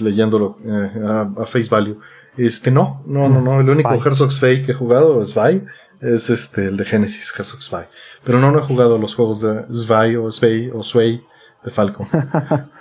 leyéndolo 0.00 0.58
eh, 0.64 1.00
a, 1.04 1.46
face 1.46 1.68
value. 1.68 1.98
Este, 2.36 2.70
no, 2.70 3.02
no, 3.04 3.28
no, 3.28 3.40
no. 3.40 3.60
El 3.60 3.68
único 3.68 3.94
Herzog 3.94 4.30
Svei 4.30 4.62
que 4.62 4.72
he 4.72 4.74
jugado, 4.74 5.24
Svei, 5.24 5.64
es 6.00 6.30
este, 6.30 6.66
el 6.66 6.76
de 6.76 6.84
Genesis, 6.84 7.32
Herzog 7.36 7.62
Svei. 7.62 7.84
Pero 8.22 8.38
no, 8.38 8.52
no 8.52 8.58
he 8.60 8.62
jugado 8.62 8.98
los 8.98 9.14
juegos 9.14 9.40
de 9.40 9.66
Svei 9.74 10.16
o 10.16 10.30
Svei 10.30 10.70
o 10.70 10.84
Sway 10.84 11.20
de 11.64 11.70
Falcon. 11.70 12.06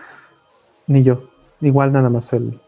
Ni 0.87 1.03
yo. 1.03 1.23
Igual 1.61 1.91
nada 1.91 2.11
más 2.11 2.31
el, 2.33 2.59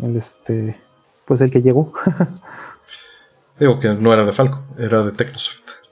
el 0.00 0.16
este, 0.16 0.80
pues 1.24 1.40
el 1.40 1.50
que 1.50 1.62
llegó. 1.62 1.92
Digo 3.58 3.78
que 3.78 3.88
no 3.94 4.12
era 4.12 4.24
de 4.24 4.32
Falcon, 4.32 4.64
era 4.78 5.02
de 5.02 5.12
Technosoft. 5.12 5.82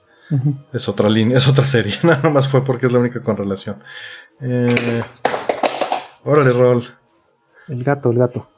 Es 0.71 0.87
otra 0.87 1.09
línea, 1.09 1.37
es 1.39 1.47
otra 1.47 1.65
serie. 1.65 1.93
Nada 2.03 2.29
más 2.29 2.47
fue 2.47 2.63
porque 2.63 2.85
es 2.85 2.91
la 2.91 2.99
única 2.99 3.21
con 3.21 3.37
relación. 3.37 3.81
Eh, 4.39 5.03
órale, 6.23 6.51
Rol. 6.51 6.83
El 7.67 7.83
gato, 7.83 8.11
el 8.11 8.17
gato. 8.17 8.49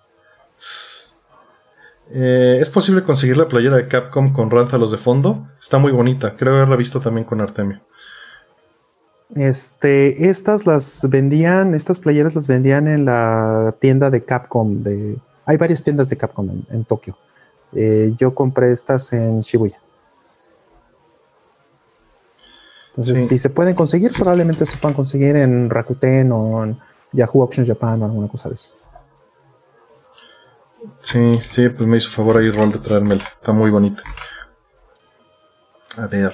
Eh, 2.11 2.57
¿Es 2.59 2.69
posible 2.69 3.03
conseguir 3.03 3.37
la 3.37 3.47
playera 3.47 3.77
de 3.77 3.87
Capcom 3.87 4.33
con 4.33 4.49
rántalos 4.51 4.91
de 4.91 4.97
fondo? 4.97 5.47
Está 5.59 5.77
muy 5.77 5.91
bonita. 5.91 6.35
Creo 6.37 6.55
haberla 6.55 6.75
visto 6.75 6.99
también 6.99 7.25
con 7.25 7.41
Artemio. 7.41 7.81
Este, 9.35 10.29
estas 10.29 10.67
las 10.67 11.07
vendían, 11.09 11.73
estas 11.73 11.99
playeras 11.99 12.35
las 12.35 12.47
vendían 12.47 12.87
en 12.87 13.05
la 13.05 13.75
tienda 13.79 14.09
de 14.09 14.23
Capcom. 14.23 14.83
De, 14.83 15.17
hay 15.45 15.57
varias 15.57 15.83
tiendas 15.83 16.09
de 16.09 16.17
Capcom 16.17 16.63
en, 16.69 16.85
Tokio. 16.85 17.17
Eh, 17.73 18.13
yo 18.17 18.33
compré 18.33 18.71
estas 18.71 19.11
en 19.13 19.41
Shibuya. 19.41 19.79
Entonces, 22.89 23.27
si 23.27 23.37
se 23.39 23.49
pueden 23.49 23.73
conseguir, 23.73 24.11
probablemente 24.15 24.67
se 24.67 24.77
puedan 24.77 24.93
conseguir 24.93 25.35
en 25.35 25.69
Rakuten 25.69 26.31
o 26.31 26.63
en 26.63 26.79
Yahoo 27.11 27.41
Auctions 27.41 27.67
Japan 27.67 28.01
o 28.03 28.05
alguna 28.05 28.27
cosa 28.27 28.49
de 28.49 28.55
eso. 28.55 28.77
Sí, 30.99 31.39
sí, 31.47 31.69
pues 31.69 31.87
me 31.87 31.97
hizo 31.97 32.11
favor 32.11 32.37
ahí 32.37 32.51
Rol 32.51 32.71
de 32.71 32.79
traérmela. 32.79 33.23
Está 33.39 33.51
muy 33.51 33.71
bonita. 33.71 34.03
A 35.97 36.07
ver. 36.07 36.33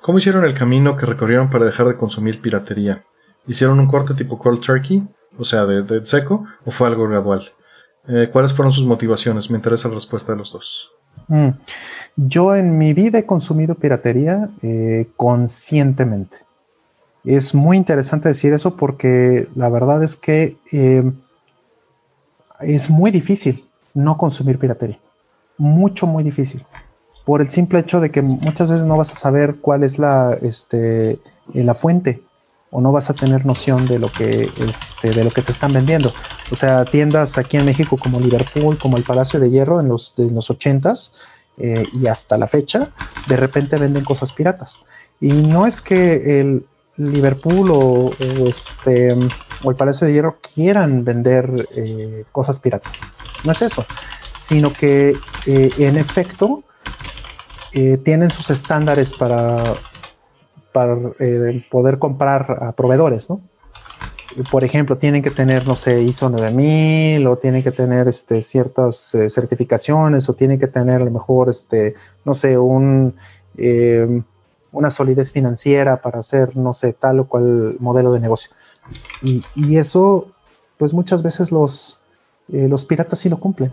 ¿Cómo 0.00 0.18
hicieron 0.18 0.44
el 0.44 0.54
camino 0.54 0.96
que 0.96 1.06
recorrieron 1.06 1.50
para 1.50 1.64
dejar 1.64 1.88
de 1.88 1.96
consumir 1.96 2.40
piratería? 2.40 3.04
¿Hicieron 3.46 3.80
un 3.80 3.88
corte 3.88 4.14
tipo 4.14 4.38
cold 4.38 4.60
turkey? 4.60 5.06
O 5.38 5.44
sea, 5.44 5.66
de, 5.66 6.04
seco, 6.06 6.46
o 6.64 6.70
fue 6.70 6.86
algo 6.86 7.08
gradual? 7.08 7.52
Eh, 8.08 8.28
¿Cuáles 8.32 8.52
fueron 8.52 8.72
sus 8.72 8.86
motivaciones? 8.86 9.50
Me 9.50 9.56
interesa 9.56 9.88
la 9.88 9.94
respuesta 9.94 10.32
de 10.32 10.38
los 10.38 10.52
dos. 10.52 10.90
Mm. 11.28 11.50
Yo 12.16 12.54
en 12.54 12.78
mi 12.78 12.94
vida 12.94 13.18
he 13.18 13.26
consumido 13.26 13.74
piratería 13.74 14.48
eh, 14.62 15.08
conscientemente. 15.16 16.38
Es 17.24 17.54
muy 17.54 17.76
interesante 17.76 18.28
decir 18.28 18.52
eso 18.52 18.76
porque 18.76 19.48
la 19.56 19.68
verdad 19.68 20.02
es 20.02 20.14
que 20.16 20.56
eh, 20.72 21.02
es 22.60 22.88
muy 22.88 23.10
difícil 23.10 23.68
no 23.94 24.16
consumir 24.16 24.58
piratería. 24.58 24.98
Mucho, 25.58 26.06
muy 26.06 26.22
difícil. 26.22 26.64
Por 27.24 27.40
el 27.40 27.48
simple 27.48 27.80
hecho 27.80 28.00
de 28.00 28.10
que 28.10 28.22
muchas 28.22 28.70
veces 28.70 28.86
no 28.86 28.96
vas 28.96 29.10
a 29.10 29.16
saber 29.16 29.56
cuál 29.56 29.82
es 29.82 29.98
la, 29.98 30.38
este, 30.40 31.18
la 31.52 31.74
fuente 31.74 32.22
o 32.70 32.80
no 32.80 32.92
vas 32.92 33.10
a 33.10 33.14
tener 33.14 33.46
noción 33.46 33.86
de 33.86 33.98
lo 33.98 34.10
que 34.10 34.50
este, 34.58 35.10
de 35.10 35.24
lo 35.24 35.30
que 35.30 35.42
te 35.42 35.52
están 35.52 35.72
vendiendo. 35.72 36.12
O 36.50 36.56
sea, 36.56 36.84
tiendas 36.84 37.38
aquí 37.38 37.56
en 37.56 37.64
México 37.64 37.96
como 37.96 38.20
Liverpool, 38.20 38.78
como 38.78 38.96
el 38.96 39.04
Palacio 39.04 39.38
de 39.40 39.50
Hierro 39.50 39.80
en 39.80 39.88
los, 39.88 40.14
de 40.16 40.30
los 40.30 40.50
80s, 40.50 41.12
eh, 41.58 41.84
y 41.92 42.06
hasta 42.06 42.36
la 42.36 42.46
fecha, 42.46 42.90
de 43.28 43.36
repente 43.36 43.78
venden 43.78 44.04
cosas 44.04 44.32
piratas. 44.32 44.80
Y 45.20 45.32
no 45.32 45.66
es 45.66 45.80
que 45.80 46.40
el 46.40 46.66
Liverpool 46.96 47.70
o, 47.72 48.12
este, 48.18 49.14
o 49.62 49.70
el 49.70 49.76
Palacio 49.76 50.06
de 50.06 50.12
Hierro 50.12 50.38
quieran 50.54 51.04
vender 51.04 51.68
eh, 51.74 52.24
cosas 52.32 52.58
piratas. 52.58 53.00
No 53.44 53.52
es 53.52 53.62
eso, 53.62 53.86
sino 54.34 54.72
que 54.72 55.16
eh, 55.46 55.70
en 55.78 55.96
efecto 55.96 56.62
tienen 58.04 58.30
sus 58.30 58.48
estándares 58.48 59.12
para, 59.12 59.76
para 60.76 60.94
poder 61.70 61.98
comprar 61.98 62.58
a 62.60 62.72
proveedores, 62.72 63.30
¿no? 63.30 63.40
por 64.50 64.62
ejemplo, 64.62 64.98
tienen 64.98 65.22
que 65.22 65.30
tener, 65.30 65.66
no 65.66 65.74
sé, 65.74 66.02
ISO 66.02 66.28
9000 66.28 67.26
o 67.26 67.38
tienen 67.38 67.62
que 67.62 67.72
tener 67.72 68.08
este, 68.08 68.42
ciertas 68.42 69.14
eh, 69.14 69.30
certificaciones 69.30 70.28
o 70.28 70.34
tienen 70.34 70.58
que 70.58 70.66
tener 70.66 71.00
a 71.00 71.04
lo 71.06 71.10
mejor, 71.10 71.48
este, 71.48 71.94
no 72.26 72.34
sé, 72.34 72.58
em, 73.56 74.22
una 74.70 74.90
solidez 74.90 75.32
financiera 75.32 76.02
para 76.02 76.18
hacer, 76.18 76.58
no 76.58 76.74
sé, 76.74 76.92
tal 76.92 77.20
o 77.20 77.24
cual 77.26 77.76
modelo 77.78 78.12
de 78.12 78.20
negocio. 78.20 78.50
Y, 79.22 79.42
y 79.54 79.78
eso, 79.78 80.28
pues 80.76 80.92
muchas 80.92 81.22
veces 81.22 81.50
los, 81.50 82.02
eh, 82.52 82.68
los 82.68 82.84
piratas 82.84 83.18
sí 83.20 83.30
lo 83.30 83.40
cumplen. 83.40 83.72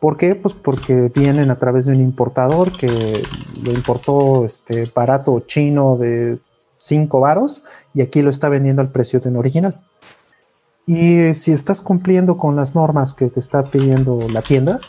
¿Por 0.00 0.16
qué? 0.16 0.34
Pues 0.34 0.54
porque 0.54 1.10
vienen 1.12 1.50
a 1.50 1.58
través 1.58 1.86
de 1.86 1.92
un 1.92 2.00
importador 2.00 2.76
que 2.76 3.22
lo 3.60 3.72
importó 3.72 4.44
este, 4.44 4.90
barato 4.94 5.40
chino 5.40 5.96
de 5.96 6.38
5 6.76 7.20
varos 7.20 7.64
y 7.92 8.02
aquí 8.02 8.22
lo 8.22 8.30
está 8.30 8.48
vendiendo 8.48 8.80
al 8.80 8.92
precio 8.92 9.18
de 9.20 9.28
un 9.28 9.36
original. 9.36 9.80
Y 10.86 11.34
si 11.34 11.52
estás 11.52 11.80
cumpliendo 11.80 12.38
con 12.38 12.56
las 12.56 12.74
normas 12.74 13.12
que 13.12 13.28
te 13.28 13.40
está 13.40 13.70
pidiendo 13.70 14.28
la 14.28 14.40
tienda, 14.40 14.80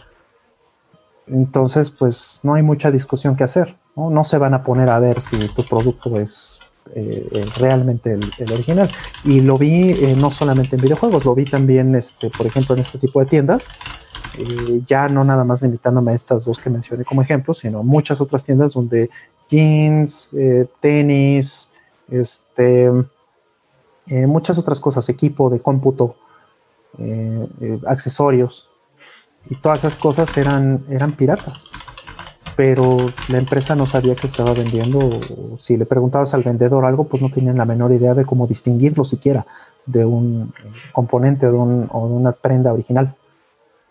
entonces 1.27 1.91
pues 1.91 2.39
no 2.43 2.53
hay 2.53 2.63
mucha 2.63 2.91
discusión 2.91 3.35
que 3.35 3.43
hacer. 3.43 3.77
No, 3.95 4.23
se 4.23 4.37
van 4.37 4.53
a 4.53 4.63
poner 4.63 4.89
a 4.89 4.99
ver 4.99 5.19
si 5.19 5.49
tu 5.53 5.67
producto 5.67 6.17
es 6.17 6.61
eh, 6.95 7.45
realmente 7.55 8.13
el, 8.37 8.51
original. 8.51 8.91
Y 9.23 9.41
lo 9.41 9.57
vi 9.57 9.91
eh, 9.91 10.15
no 10.17 10.31
solamente 10.31 10.75
en 10.75 10.81
videojuegos, 10.81 11.25
lo 11.25 11.35
vi 11.35 11.45
también, 11.45 11.95
este, 11.95 12.29
por 12.29 12.45
ejemplo, 12.45 12.75
en 12.75 12.81
este 12.81 12.97
tipo 12.97 13.19
de 13.19 13.25
tiendas. 13.25 13.69
Eh, 14.37 14.81
ya 14.85 15.09
no 15.09 15.23
nada 15.23 15.43
más 15.43 15.61
limitándome 15.61 16.11
a 16.11 16.15
estas 16.15 16.45
dos 16.45 16.59
que 16.59 16.69
mencioné 16.69 17.03
como 17.03 17.21
ejemplo, 17.21 17.53
sino 17.53 17.83
muchas 17.83 18.21
otras 18.21 18.43
tiendas 18.43 18.73
donde 18.73 19.09
jeans, 19.49 20.31
tenis, 20.79 21.71
este, 22.09 22.89
eh, 24.09 24.25
muchas 24.25 24.57
otras 24.57 24.79
cosas, 24.79 25.07
equipo 25.09 25.49
de 25.49 25.61
cómputo, 25.61 26.15
eh, 26.97 27.47
eh, 27.61 27.79
accesorios, 27.85 28.69
y 29.49 29.55
todas 29.55 29.79
esas 29.79 29.97
cosas 29.97 30.35
eran, 30.37 30.83
eran 30.89 31.15
piratas. 31.15 31.65
Pero 32.59 32.97
la 33.29 33.37
empresa 33.37 33.73
no 33.73 33.87
sabía 33.87 34.15
que 34.15 34.27
estaba 34.27 34.51
vendiendo. 34.51 35.17
Si 35.57 35.77
le 35.77 35.85
preguntabas 35.85 36.33
al 36.33 36.43
vendedor 36.43 36.83
algo, 36.83 37.05
pues 37.05 37.21
no 37.21 37.31
tenían 37.31 37.57
la 37.57 37.63
menor 37.63 37.93
idea 37.93 38.13
de 38.15 38.25
cómo 38.25 38.47
distinguirlo 38.47 39.05
siquiera 39.05 39.45
de 39.85 40.03
un 40.03 40.51
componente 40.91 41.47
o 41.47 41.53
de, 41.53 41.57
una 41.57 42.33
prenda 42.33 42.73
original. 42.73 43.15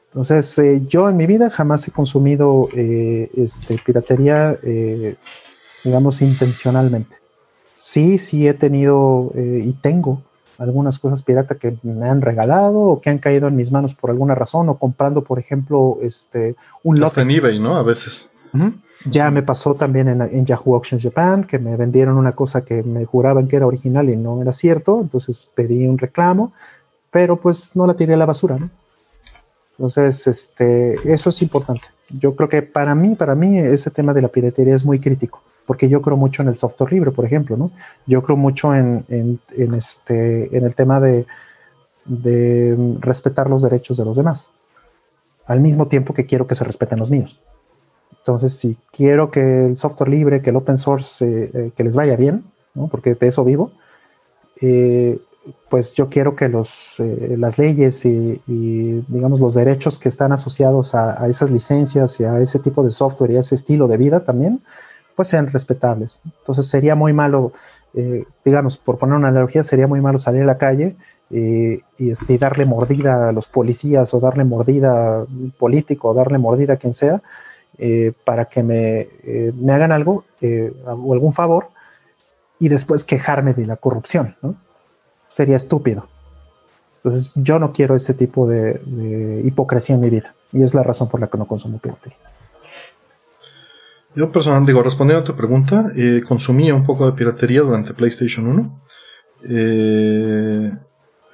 Entonces, 0.09 0.59
eh, 0.59 0.82
yo 0.86 1.09
en 1.09 1.16
mi 1.16 1.24
vida 1.24 1.49
jamás 1.49 1.89
he 1.89 1.93
consumido 1.93 2.69
eh, 2.74 3.31
este, 3.39 3.78
piratería, 3.78 4.59
eh, 4.62 5.16
digamos, 5.82 6.20
intencionalmente. 6.20 7.16
Sí, 7.74 8.19
sí 8.19 8.47
he 8.47 8.53
tenido 8.53 9.32
y 9.35 9.73
tengo 9.81 10.20
algunas 10.59 10.99
cosas 10.99 11.23
pirata 11.23 11.55
que 11.55 11.78
me 11.82 12.07
han 12.07 12.20
regalado 12.20 12.81
o 12.81 13.01
que 13.01 13.09
han 13.09 13.19
caído 13.19 13.49
en 13.49 13.57
mis 13.57 13.73
manos 13.73 13.95
por 13.95 14.11
alguna 14.11 14.35
razón 14.35 14.69
o 14.69 14.78
comprando, 14.78 15.24
por 15.24 15.39
ejemplo, 15.39 15.97
este, 16.03 16.55
un 16.82 17.01
lote. 17.01 17.23
en 17.23 17.31
eBay, 17.31 17.61
¿no? 17.61 17.74
A 17.74 17.82
veces. 17.82 18.31
Ya 19.05 19.31
me 19.31 19.43
pasó 19.43 19.75
también 19.75 20.09
en, 20.09 20.47
Yahoo 20.47 20.75
Auctions 20.75 21.03
Japan, 21.03 21.45
que 21.45 21.59
me 21.59 21.77
vendieron 21.77 22.16
una 22.16 22.33
cosa 22.33 22.65
que 22.65 22.83
me 22.83 23.05
juraban 23.05 23.49
que 23.49 23.57
era 23.57 23.66
original 23.66 24.09
y 24.09 24.16
no 24.16 24.41
era 24.43 24.53
cierto, 24.53 25.01
entonces 25.01 25.53
pedí 25.55 25.87
un 25.87 25.99
reclamo, 25.99 26.53
pero 27.11 27.37
pues 27.41 27.77
no 27.77 27.87
la 27.87 27.95
tiré 27.95 28.15
a 28.15 28.16
la 28.16 28.27
basura, 28.27 28.59
¿no? 28.59 28.70
Entonces, 29.73 30.27
este, 30.27 30.97
eso 31.05 31.31
es 31.31 31.41
importante. 31.41 31.89
Yo 32.11 32.35
creo 32.35 32.49
que 32.49 32.62
para 32.62 32.95
mí, 32.95 33.15
para 33.15 33.35
mí, 33.35 33.59
ese 33.59 33.91
tema 33.91 34.12
de 34.12 34.23
la 34.23 34.29
piratería 34.29 34.75
es 34.75 34.85
muy 34.85 34.99
crítico 34.99 35.41
porque 35.69 35.91
yo 35.91 36.01
creo 36.01 36.16
mucho 36.16 36.41
en 36.41 36.49
el 36.49 36.57
software 36.57 36.95
libre, 36.95 37.11
por 37.11 37.27
ejemplo, 37.27 37.55
¿no? 37.55 37.70
Yo 38.07 38.23
creo 38.23 38.39
mucho 38.39 38.75
en, 38.75 39.05
este, 39.51 40.57
en 40.57 40.65
el 40.65 40.75
tema 40.75 40.99
de, 40.99 41.27
respetar 43.01 43.51
los 43.51 43.61
derechos 43.61 43.99
de 43.99 44.07
los 44.07 44.16
demás, 44.16 44.49
al 45.45 45.61
mismo 45.61 45.87
tiempo 45.87 46.15
que 46.15 46.25
quiero 46.25 46.47
que 46.47 46.55
se 46.55 46.65
respeten 46.65 46.99
los 46.99 47.11
míos. 47.11 47.39
Entonces, 48.18 48.52
si 48.52 48.76
quiero 48.93 49.30
que 49.30 49.66
el 49.66 49.76
software 49.76 50.10
libre, 50.10 50.43
que 50.43 50.51
el 50.51 50.56
open 50.56 50.78
source, 50.78 51.24
eh, 51.24 51.51
eh, 51.55 51.70
que 51.74 51.85
les 51.85 51.97
vaya 51.97 52.16
bien, 52.16 52.44
¿no? 52.74 52.89
porque 52.89 53.14
de 53.14 53.26
eso 53.26 53.44
vivo, 53.44 53.72
eh, 54.60 55.18
pues 55.70 55.94
yo 55.94 56.10
quiero 56.10 56.36
que 56.36 56.48
los, 56.48 56.97
las 56.98 57.59
leyes 57.59 58.05
y, 58.05 58.40
digamos, 59.09 59.40
los 59.40 59.55
derechos 59.55 59.98
que 59.98 60.10
están 60.10 60.32
asociados 60.32 60.94
a, 60.94 61.22
a, 61.22 61.28
esas 61.28 61.51
licencias 61.51 62.20
y 62.20 62.24
a 62.24 62.39
ese 62.39 62.59
tipo 62.59 62.82
de 62.82 62.90
software 62.90 63.30
y 63.30 63.36
a 63.36 63.40
ese 63.40 63.55
estilo 63.55 63.89
de 63.89 63.97
vida 63.97 64.24
también, 64.24 64.60
pues 65.18 65.26
sean 65.26 65.48
respetables. 65.48 66.20
Entonces 66.24 66.68
sería 66.68 66.94
muy 66.94 67.12
malo, 67.12 67.51
eh, 67.93 68.24
digamos, 68.44 68.78
por 68.78 68.98
poner 68.98 69.16
una 69.16 69.30
analogía, 69.30 69.64
sería 69.64 69.89
muy 69.89 70.01
malo 70.01 70.20
salir 70.20 70.43
a 70.43 70.47
la 70.47 70.59
calle 70.59 70.94
eh, 71.30 71.80
y 71.98 72.10
este, 72.10 72.39
darle 72.39 72.66
mordida 72.66 73.28
a 73.28 73.32
los 73.32 73.48
policías 73.48 74.14
o 74.14 74.20
darle 74.20 74.44
mordida 74.44 75.22
al 75.22 75.52
político 75.59 76.10
o 76.10 76.14
darle 76.14 76.39
mordida 76.39 76.74
a 76.74 76.76
quien 76.76 76.93
sea 76.93 77.20
eh, 77.78 78.12
para 78.24 78.46
que 78.46 78.62
me, 78.62 79.09
me, 79.55 79.72
hagan 79.72 79.92
algo 79.92 80.24
o 80.84 81.12
algún 81.12 81.32
favor 81.32 81.68
y 82.59 82.68
después 82.68 83.05
quejarme 83.05 83.55
de 83.55 83.66
la 83.66 83.76
corrupción. 83.76 84.36
¿no? 84.42 84.56
Sería 85.28 85.56
estúpido. 85.56 86.09
Entonces 86.98 87.32
yo 87.36 87.59
no 87.59 87.72
quiero 87.72 87.94
ese 87.94 88.14
tipo 88.14 88.48
de, 88.48 89.40
hipocresía 89.44 89.94
en 89.94 90.00
mi 90.00 90.10
vida 90.10 90.34
y 90.52 90.62
es 90.62 90.74
la 90.74 90.82
razón 90.82 91.09
por 91.09 91.20
la 91.20 91.28
que 91.28 91.38
no 91.38 91.46
consumo 91.46 91.78
piratería. 91.78 92.18
Yo 94.14 94.32
personalmente 94.32 94.72
digo, 94.72 94.82
respondiendo 94.82 95.22
a 95.22 95.24
tu 95.24 95.36
pregunta, 95.36 95.92
eh, 95.96 96.22
consumía 96.26 96.74
un 96.74 96.84
poco 96.84 97.06
de 97.06 97.12
piratería 97.12 97.60
durante 97.60 97.94
PlayStation 97.94 98.48
1. 98.48 98.82
Eh, 99.44 100.72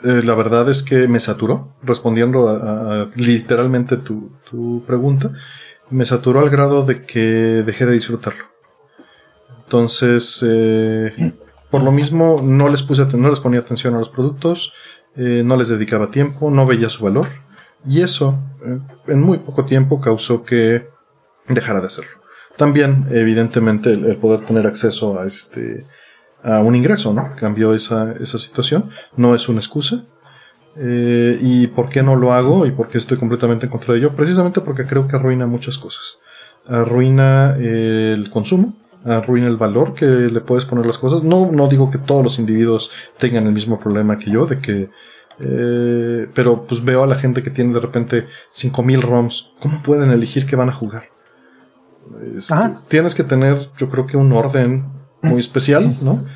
eh, 0.04 0.22
la 0.22 0.34
verdad 0.34 0.68
es 0.68 0.82
que 0.82 1.08
me 1.08 1.18
saturó, 1.18 1.74
respondiendo 1.82 2.48
a, 2.48 3.08
literalmente 3.16 3.96
tu, 3.96 4.82
pregunta, 4.86 5.32
me 5.94 6.04
saturó 6.06 6.40
al 6.40 6.50
grado 6.50 6.84
de 6.84 7.04
que 7.04 7.20
dejé 7.64 7.86
de 7.86 7.92
disfrutarlo. 7.92 8.44
Entonces, 9.64 10.44
por 11.70 11.82
lo 11.82 11.92
mismo, 11.92 12.40
no 12.42 12.68
les 12.68 12.82
puse, 12.82 13.06
no 13.16 13.30
les 13.30 13.40
ponía 13.40 13.60
atención 13.60 13.94
a 13.94 14.00
los 14.00 14.10
productos, 14.10 14.74
no 15.16 15.56
les 15.56 15.68
dedicaba 15.68 16.10
tiempo, 16.10 16.50
no 16.50 16.66
veía 16.66 16.88
su 16.88 17.04
valor, 17.04 17.28
y 17.86 18.02
eso, 18.02 18.38
en 19.06 19.20
muy 19.20 19.38
poco 19.38 19.64
tiempo, 19.66 20.00
causó 20.00 20.44
que 20.44 20.88
dejara 21.48 21.80
de 21.80 21.86
hacerlo. 21.86 22.20
También, 22.56 23.06
evidentemente, 23.10 23.92
el, 23.92 24.16
poder 24.16 24.44
tener 24.44 24.66
acceso 24.66 25.18
a 25.18 25.26
este 25.26 25.86
a 26.42 26.60
un 26.60 26.74
ingreso, 26.74 27.12
¿no? 27.14 27.34
Cambió 27.36 27.72
esa, 27.74 28.12
esa 28.12 28.38
situación. 28.38 28.90
No 29.16 29.34
es 29.34 29.48
una 29.48 29.60
excusa. 29.60 30.04
Eh, 30.76 31.38
¿Y 31.40 31.66
por 31.68 31.88
qué 31.88 32.02
no 32.02 32.16
lo 32.16 32.32
hago? 32.32 32.66
¿Y 32.66 32.72
por 32.72 32.88
qué 32.88 32.98
estoy 32.98 33.18
completamente 33.18 33.66
en 33.66 33.72
contra 33.72 33.94
de 33.94 34.01
ello? 34.01 34.16
Precisamente 34.16 34.60
porque 34.60 34.86
creo 34.86 35.06
que 35.06 35.16
arruina 35.16 35.46
muchas 35.46 35.78
cosas. 35.78 36.18
Arruina 36.66 37.56
el 37.56 38.30
consumo, 38.30 38.74
arruina 39.05 39.46
el 39.48 39.56
valor 39.56 39.94
que 39.94 40.06
le 40.06 40.40
puedes 40.40 40.64
poner 40.64 40.86
las 40.86 40.98
cosas. 40.98 41.22
No, 41.22 41.51
no 41.52 41.68
digo 41.68 41.90
que 41.90 41.98
todos 41.98 42.22
los 42.22 42.38
individuos 42.38 42.90
tengan 43.18 43.46
el 43.46 43.52
mismo 43.52 43.78
problema 43.78 44.18
que 44.18 44.30
yo, 44.30 44.46
de 44.46 44.59
que 44.60 44.90
eh, 45.40 46.28
pero 46.34 46.64
pues 46.66 46.84
veo 46.84 47.02
a 47.02 47.06
la 47.06 47.16
gente 47.16 47.42
que 47.42 47.51
tiene 47.51 47.74
de 47.74 47.80
repente 47.80 48.26
5000 48.51 49.02
ROMs. 49.02 49.51
¿Cómo 49.60 49.82
pueden 49.82 50.10
elegir 50.10 50.46
qué 50.46 50.56
van 50.56 50.68
a 50.68 50.72
jugar? 50.72 51.05
Este, 52.36 52.55
tienes 52.88 53.14
que 53.14 53.24
tener, 53.24 53.59
yo 53.78 53.88
creo 53.88 54.06
que 54.06 54.16
un 54.16 54.32
orden 54.32 54.86
muy 55.22 55.40
especial, 55.40 55.98
¿no? 56.01 56.24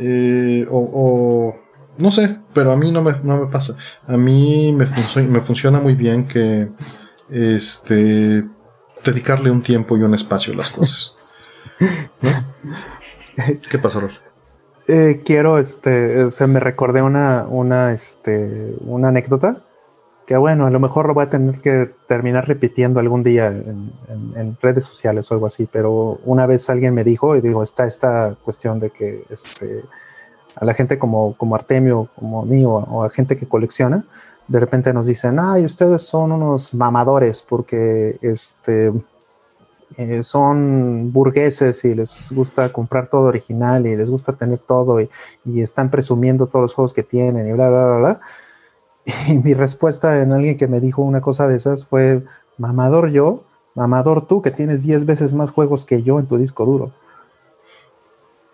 Eh, 0.00 0.64
o, 0.70 1.56
no 1.98 2.10
sé, 2.10 2.38
pero 2.54 2.72
a 2.72 2.76
mí 2.76 2.90
no 2.90 3.02
me, 3.02 3.12
no 3.22 3.36
me 3.38 3.46
pasa. 3.46 3.76
A 4.06 4.16
mí 4.16 4.72
me, 4.72 4.86
me 5.28 5.40
funciona 5.40 5.80
muy 5.80 5.94
bien 5.94 6.26
que 6.26 6.68
este 7.30 8.44
dedicarle 9.04 9.50
un 9.50 9.62
tiempo 9.62 9.96
y 9.96 10.02
un 10.02 10.14
espacio 10.14 10.52
a 10.52 10.56
las 10.56 10.70
cosas. 10.70 11.30
¿Qué 13.70 13.78
pasa, 13.78 14.00
Rol? 14.00 14.18
Eh, 14.88 15.22
quiero, 15.24 15.58
este, 15.58 16.24
o 16.24 16.30
sea, 16.30 16.46
me 16.46 16.60
recordé 16.60 17.02
una, 17.02 17.44
una, 17.48 17.92
este, 17.92 18.74
una 18.80 19.08
anécdota 19.08 19.62
que 20.28 20.36
bueno, 20.36 20.66
a 20.66 20.70
lo 20.70 20.78
mejor 20.78 21.08
lo 21.08 21.14
voy 21.14 21.24
a 21.24 21.30
tener 21.30 21.58
que 21.62 21.90
terminar 22.06 22.46
repitiendo 22.46 23.00
algún 23.00 23.22
día 23.22 23.46
en, 23.46 24.58
redes 24.60 24.84
sociales 24.84 25.30
o 25.30 25.34
algo 25.34 25.46
así, 25.46 25.66
pero 25.72 26.20
una 26.22 26.46
vez 26.46 26.68
alguien 26.68 26.92
me 26.92 27.02
dijo, 27.02 27.34
y 27.34 27.40
digo, 27.40 27.62
está 27.62 27.86
esta 27.86 28.36
cuestión 28.44 28.78
de 28.78 28.90
que 28.90 29.24
este, 29.30 29.84
a 30.60 30.64
la 30.64 30.74
gente 30.74 30.98
como, 30.98 31.36
como 31.36 31.54
Artemio, 31.54 32.08
como 32.16 32.44
mío, 32.44 32.70
o 32.70 33.04
a 33.04 33.10
gente 33.10 33.36
que 33.36 33.46
colecciona, 33.46 34.04
de 34.48 34.60
repente 34.60 34.92
nos 34.92 35.06
dicen, 35.06 35.38
ay, 35.38 35.64
ustedes 35.64 36.02
son 36.02 36.32
unos 36.32 36.74
mamadores 36.74 37.44
porque 37.46 38.18
este, 38.22 38.92
eh, 39.96 40.22
son 40.22 41.12
burgueses 41.12 41.84
y 41.84 41.94
les 41.94 42.32
gusta 42.32 42.72
comprar 42.72 43.08
todo 43.08 43.24
original 43.24 43.86
y 43.86 43.94
les 43.94 44.10
gusta 44.10 44.32
tener 44.32 44.58
todo 44.58 45.00
y, 45.00 45.08
y 45.44 45.60
están 45.60 45.90
presumiendo 45.90 46.46
todos 46.46 46.62
los 46.62 46.74
juegos 46.74 46.94
que 46.94 47.02
tienen 47.02 47.46
y 47.46 47.52
bla, 47.52 47.68
bla, 47.68 47.86
bla, 47.86 47.98
bla 47.98 48.20
y 49.28 49.38
mi 49.38 49.54
respuesta 49.54 50.20
en 50.22 50.32
alguien 50.32 50.56
que 50.56 50.66
me 50.66 50.80
dijo 50.80 51.02
una 51.02 51.20
cosa 51.20 51.48
de 51.48 51.56
esas 51.56 51.86
fue, 51.86 52.24
mamador 52.56 53.10
yo, 53.10 53.44
mamador 53.74 54.26
tú, 54.26 54.42
que 54.42 54.50
tienes 54.50 54.82
10 54.82 55.06
veces 55.06 55.34
más 55.34 55.52
juegos 55.52 55.84
que 55.84 56.02
yo 56.02 56.18
en 56.18 56.26
tu 56.26 56.36
disco 56.36 56.64
duro. 56.64 56.92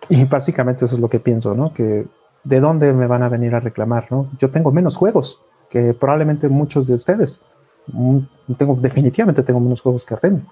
Y 0.09 0.23
básicamente 0.25 0.85
eso 0.85 0.95
es 0.95 1.01
lo 1.01 1.09
que 1.09 1.19
pienso, 1.19 1.55
¿no? 1.55 1.73
Que 1.73 2.05
de 2.43 2.59
dónde 2.59 2.93
me 2.93 3.07
van 3.07 3.23
a 3.23 3.29
venir 3.29 3.55
a 3.55 3.59
reclamar, 3.59 4.07
¿no? 4.11 4.29
Yo 4.37 4.51
tengo 4.51 4.71
menos 4.71 4.97
juegos 4.97 5.41
que 5.69 5.93
probablemente 5.93 6.47
muchos 6.47 6.87
de 6.87 6.95
ustedes. 6.95 7.41
Mm, 7.87 8.19
tengo, 8.57 8.75
definitivamente 8.75 9.43
tengo 9.43 9.59
menos 9.59 9.81
juegos 9.81 10.05
que 10.05 10.13
Artemio. 10.13 10.43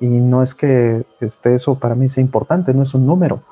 Y 0.00 0.06
no 0.06 0.42
es 0.42 0.54
que 0.54 1.04
este, 1.20 1.54
eso 1.54 1.78
para 1.78 1.94
mí 1.94 2.08
sea 2.08 2.22
importante, 2.22 2.74
no 2.74 2.82
es 2.82 2.94
un 2.94 3.06
número. 3.06 3.42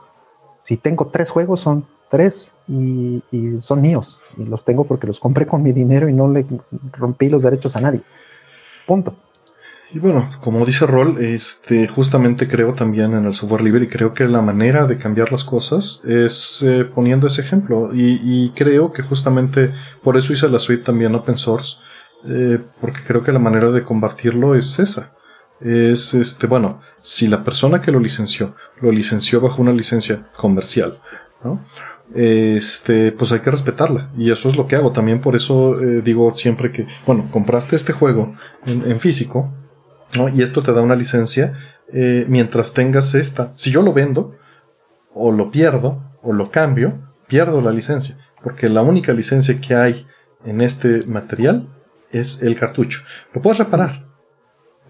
Si 0.63 0.77
tengo 0.77 1.07
tres 1.07 1.31
juegos, 1.31 1.61
son 1.61 1.87
tres 2.09 2.55
y, 2.69 3.23
son 3.61 3.81
míos 3.81 4.23
y 4.37 4.45
los 4.45 4.65
tengo 4.65 4.85
porque 4.85 5.07
los 5.07 5.21
compré 5.21 5.47
con 5.47 5.63
mi 5.63 5.73
dinero 5.73 6.09
y 6.09 6.13
no 6.13 6.29
le 6.29 6.47
rompí 6.93 7.29
los 7.29 7.43
derechos 7.43 7.77
a 7.77 7.81
nadie. 7.81 8.03
Punto. 8.87 9.15
Y 9.93 9.99
bueno, 10.01 10.31
como 10.41 10.67
dice 10.67 10.85
Rol, 10.87 11.19
este, 11.19 11.87
justamente 11.87 12.49
creo 12.49 12.75
también 12.75 13.15
en 13.15 13.25
el 13.25 13.35
software 13.35 13.63
libre 13.63 13.85
y 13.85 13.89
creo 13.89 14.13
que 14.13 14.27
la 14.27 14.43
manera 14.43 14.87
de 14.87 14.99
cambiar 14.99 15.31
las 15.31 15.45
cosas 15.45 16.03
es 16.05 16.63
eh, 16.67 16.85
poniendo 16.85 17.29
ese 17.29 17.43
ejemplo. 17.43 17.91
Y, 17.93 18.51
creo 18.51 18.93
que 18.93 19.03
justamente 19.03 19.73
por 20.03 20.17
eso 20.17 20.33
hice 20.33 20.49
la 20.49 20.59
suite 20.59 20.83
también 20.83 21.15
open 21.15 21.39
source, 21.39 21.77
eh, 22.27 22.59
porque 22.81 23.01
creo 23.07 23.23
que 23.23 23.33
la 23.33 23.39
manera 23.39 23.71
de 23.71 23.85
combatirlo 23.85 24.55
es 24.55 24.79
esa. 24.79 25.13
Es 25.61 26.15
este, 26.15 26.47
bueno, 26.47 26.81
si 27.01 27.29
la 27.29 27.45
persona 27.45 27.81
que 27.81 27.93
lo 27.93 28.01
licenció, 28.01 28.57
lo 28.81 28.91
licenció 28.91 29.41
bajo 29.41 29.63
una 29.63 29.73
licencia 29.73 30.29
comercial, 30.37 31.01
¿no? 31.43 31.61
este, 32.15 33.13
pues 33.13 33.33
hay 33.33 33.41
que 33.41 33.51
respetarla. 33.51 34.11
Y 34.17 34.31
eso 34.31 34.49
es 34.49 34.57
lo 34.57 34.67
que 34.67 34.77
hago. 34.77 34.93
También 34.93 35.21
por 35.21 35.37
eso 35.37 35.81
eh, 35.81 36.03
digo 36.03 36.35
siempre 36.35 36.71
que, 36.73 36.87
bueno, 37.07 37.29
compraste 37.31 37.77
este 37.77 37.93
juego 37.93 38.35
en, 38.65 39.01
físico, 39.01 39.53
¿no? 40.15 40.29
Y 40.29 40.43
esto 40.43 40.63
te 40.63 40.73
da 40.73 40.83
una 40.83 40.97
licencia 40.97 41.55
eh, 41.93 42.27
mientras 42.29 42.75
tengas 42.75 43.15
esta. 43.15 43.53
Si 43.57 43.71
yo 43.71 43.83
lo 43.83 43.93
vendo, 43.93 44.37
o 45.15 45.33
lo 45.33 45.51
pierdo, 45.51 46.03
o 46.23 46.33
lo 46.33 46.51
cambio, 46.51 46.99
pierdo 47.27 47.61
la 47.61 47.71
licencia. 47.71 48.19
Porque 48.43 48.69
la 48.69 48.83
única 48.83 49.13
licencia 49.13 49.61
que 49.61 49.75
hay 49.75 50.07
en 50.45 50.61
este 50.61 51.01
material 51.09 51.69
es 52.11 52.43
el 52.43 52.57
cartucho. 52.57 53.03
Lo 53.33 53.43
puedes 53.43 53.59
reparar, 53.59 54.07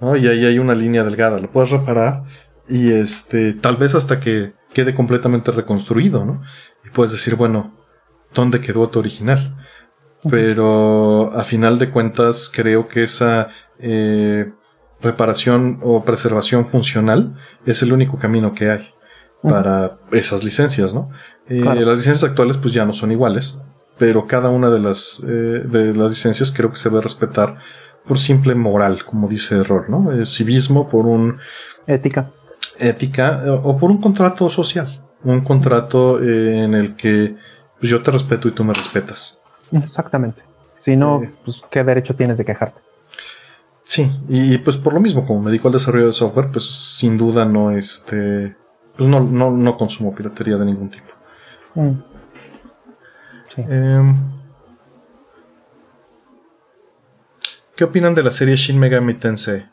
¿no? 0.01 0.16
Y 0.16 0.26
ahí 0.26 0.44
hay 0.44 0.59
una 0.59 0.74
línea 0.74 1.05
delgada, 1.05 1.38
lo 1.38 1.51
puedes 1.51 1.70
reparar 1.70 2.24
y 2.68 2.93
este, 2.93 3.52
tal 3.55 3.76
vez 3.76 3.94
hasta 3.94 4.18
que 4.18 4.52
quede 4.72 4.94
completamente 4.94 5.52
reconstruido, 5.52 6.24
¿no? 6.24 6.43
Y 6.84 6.90
puedes 6.90 7.12
decir, 7.12 7.36
bueno, 7.36 7.74
¿dónde 8.34 8.60
quedó 8.60 8.88
tu 8.88 8.98
original? 8.98 9.56
Pero 10.30 11.32
a 11.32 11.44
final 11.44 11.78
de 11.78 11.90
cuentas 11.90 12.51
creo 12.52 12.88
que 12.88 13.05
esa 13.05 13.48
eh, 13.78 14.52
reparación 15.01 15.81
o 15.82 16.05
preservación 16.05 16.66
funcional 16.66 17.35
es 17.64 17.82
el 17.82 17.93
único 17.93 18.18
camino 18.18 18.55
que 18.55 18.70
hay 18.70 18.89
para 19.43 19.98
esas 20.10 20.43
licencias, 20.43 20.93
¿no? 20.93 21.10
Eh, 21.48 21.60
las 21.60 21.98
licencias 21.98 22.24
actuales 22.24 22.56
pues 22.56 22.74
ya 22.74 22.85
no 22.85 22.93
son 22.93 23.12
iguales, 23.12 23.59
pero 23.98 24.27
cada 24.27 24.51
una 24.51 24.70
de 24.70 24.81
las, 24.81 25.23
eh, 25.24 25.62
de 25.64 25.94
las 25.94 26.10
licencias 26.10 26.51
creo 26.51 26.70
que 26.70 26.77
se 26.77 26.89
debe 26.90 27.02
respetar 27.02 27.56
por 28.09 28.18
simple 28.18 28.55
moral, 28.55 29.05
como 29.05 29.28
dice 29.28 29.56
Error, 29.56 29.89
¿no? 29.89 30.24
civismo 30.24 30.89
por 30.89 31.06
un... 31.06 31.39
Ética. 31.86 32.31
Ética 32.78 33.43
o 33.62 33.77
por 33.78 33.90
un 33.90 34.01
contrato 34.01 34.48
social, 34.51 35.02
un 35.24 35.40
contrato 35.43 36.20
en 36.20 36.74
el 36.74 36.94
que 36.97 37.36
pues, 37.78 37.90
yo 37.90 38.02
te 38.02 38.10
respeto 38.10 38.48
y 38.48 38.52
tú 38.52 38.64
me 38.64 38.74
respetas. 38.74 39.40
Exactamente. 39.73 40.43
Si 40.78 40.97
no, 40.97 41.23
pues 41.44 41.62
qué 41.70 41.82
derecho 41.82 42.14
tienes 42.14 42.39
de 42.39 42.44
quejarte. 42.44 42.81
Sí, 43.86 44.10
y, 44.28 44.58
pues 44.58 44.76
por 44.76 44.92
lo 44.92 45.00
mismo, 45.00 45.24
como 45.24 45.42
me 45.42 45.50
dedico 45.52 45.68
al 45.68 45.74
desarrollo 45.74 46.08
de 46.08 46.12
software, 46.12 46.50
pues 46.50 46.66
sin 46.66 47.16
duda 47.16 47.44
no 47.44 47.70
este, 47.70 48.56
pues 48.96 49.08
no, 49.08 49.20
no, 49.20 49.52
no 49.52 49.78
consumo 49.78 50.12
piratería 50.12 50.56
de 50.56 50.66
ningún 50.66 50.90
tipo. 50.90 51.06
Mm. 51.76 51.92
Em, 53.58 54.16
¿Qué 57.76 57.84
opinan 57.84 58.16
de 58.16 58.24
la 58.24 58.32
serie 58.32 58.56
Shin 58.56 58.76
Megami 58.76 59.14
Tensei? 59.14 59.66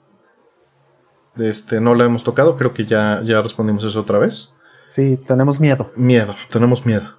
De 1.33 1.49
este, 1.49 1.81
no 1.81 1.95
la 1.95 2.05
hemos 2.05 2.23
tocado, 2.23 2.55
creo 2.55 2.71
que 2.71 2.85
ya, 2.85 3.21
ya 3.23 3.41
respondimos 3.41 3.83
eso 3.83 3.99
otra 3.99 4.19
vez. 4.19 4.53
Sí, 4.89 5.17
tenemos 5.25 5.59
miedo. 5.59 5.91
Miedo, 5.95 6.35
tenemos 6.51 6.85
miedo. 6.85 7.17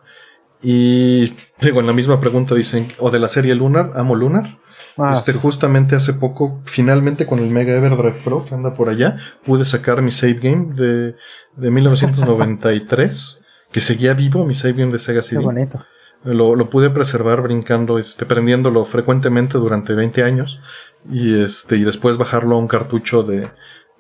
Y 0.63 1.35
digo, 1.61 1.81
en 1.81 1.89
la 1.89 1.93
misma 1.93 2.21
pregunta 2.21 2.55
dicen, 2.55 2.87
o 3.01 3.11
de 3.11 3.19
la 3.19 3.27
serie 3.27 3.57
Lunar, 3.57 3.91
amo 3.95 4.15
Lunar. 4.15 4.59
Ah, 4.97 5.13
este, 5.13 5.33
justamente 5.33 5.97
hace 5.97 6.15
poco, 6.15 6.61
finalmente 6.65 7.27
con 7.27 7.41
el 7.41 7.51
Mega 7.51 7.75
Everdrive 7.75 8.23
Pro 8.23 8.45
que 8.45 8.55
anda 8.55 8.75
por 8.75 8.89
allá, 8.89 9.17
pude 9.45 9.65
sacar 9.65 10.03
mi 10.03 10.13
save 10.13 10.35
game 10.35 10.75
de, 10.75 11.17
de 11.57 11.71
1993, 11.71 13.45
que 13.73 13.81
seguía 13.81 14.15
vivo, 14.15 14.47
mi 14.47 14.55
save 14.55 14.75
game 14.75 14.93
de 14.93 15.01
Sega 15.01 15.23
CD. 15.23 15.41
Qué 15.41 15.45
bonito. 15.45 15.85
Lo, 16.23 16.55
lo, 16.55 16.71
pude 16.71 16.91
preservar 16.91 17.43
brincando, 17.43 17.99
este, 17.99 18.25
prendiéndolo 18.25 18.85
frecuentemente 18.87 19.59
durante 19.59 19.95
20 19.95 20.23
años 20.23 20.61
y 21.11 21.39
este, 21.41 21.77
y 21.77 21.85
después 21.85 22.17
bajarlo 22.17 22.57
a 22.57 22.59
un 22.59 22.69
cartucho 22.69 23.23
de, 23.23 23.51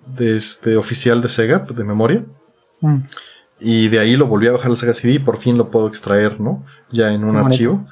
de 0.06 0.36
este 0.36 0.76
oficial 0.76 1.20
de 1.20 1.28
Sega, 1.28 1.58
de 1.58 1.84
memoria. 1.84 2.24
Mm. 2.80 2.98
Y 3.60 3.88
de 3.88 3.98
ahí 3.98 4.16
lo 4.16 4.26
volví 4.26 4.46
a 4.46 4.52
bajar 4.52 4.70
al 4.70 4.76
Sega 4.76 4.94
CD 4.94 5.14
y 5.14 5.18
por 5.18 5.38
fin 5.38 5.58
lo 5.58 5.70
puedo 5.70 5.86
extraer, 5.86 6.40
¿no? 6.40 6.64
Ya 6.90 7.12
en 7.12 7.24
un 7.24 7.36
archivo. 7.36 7.86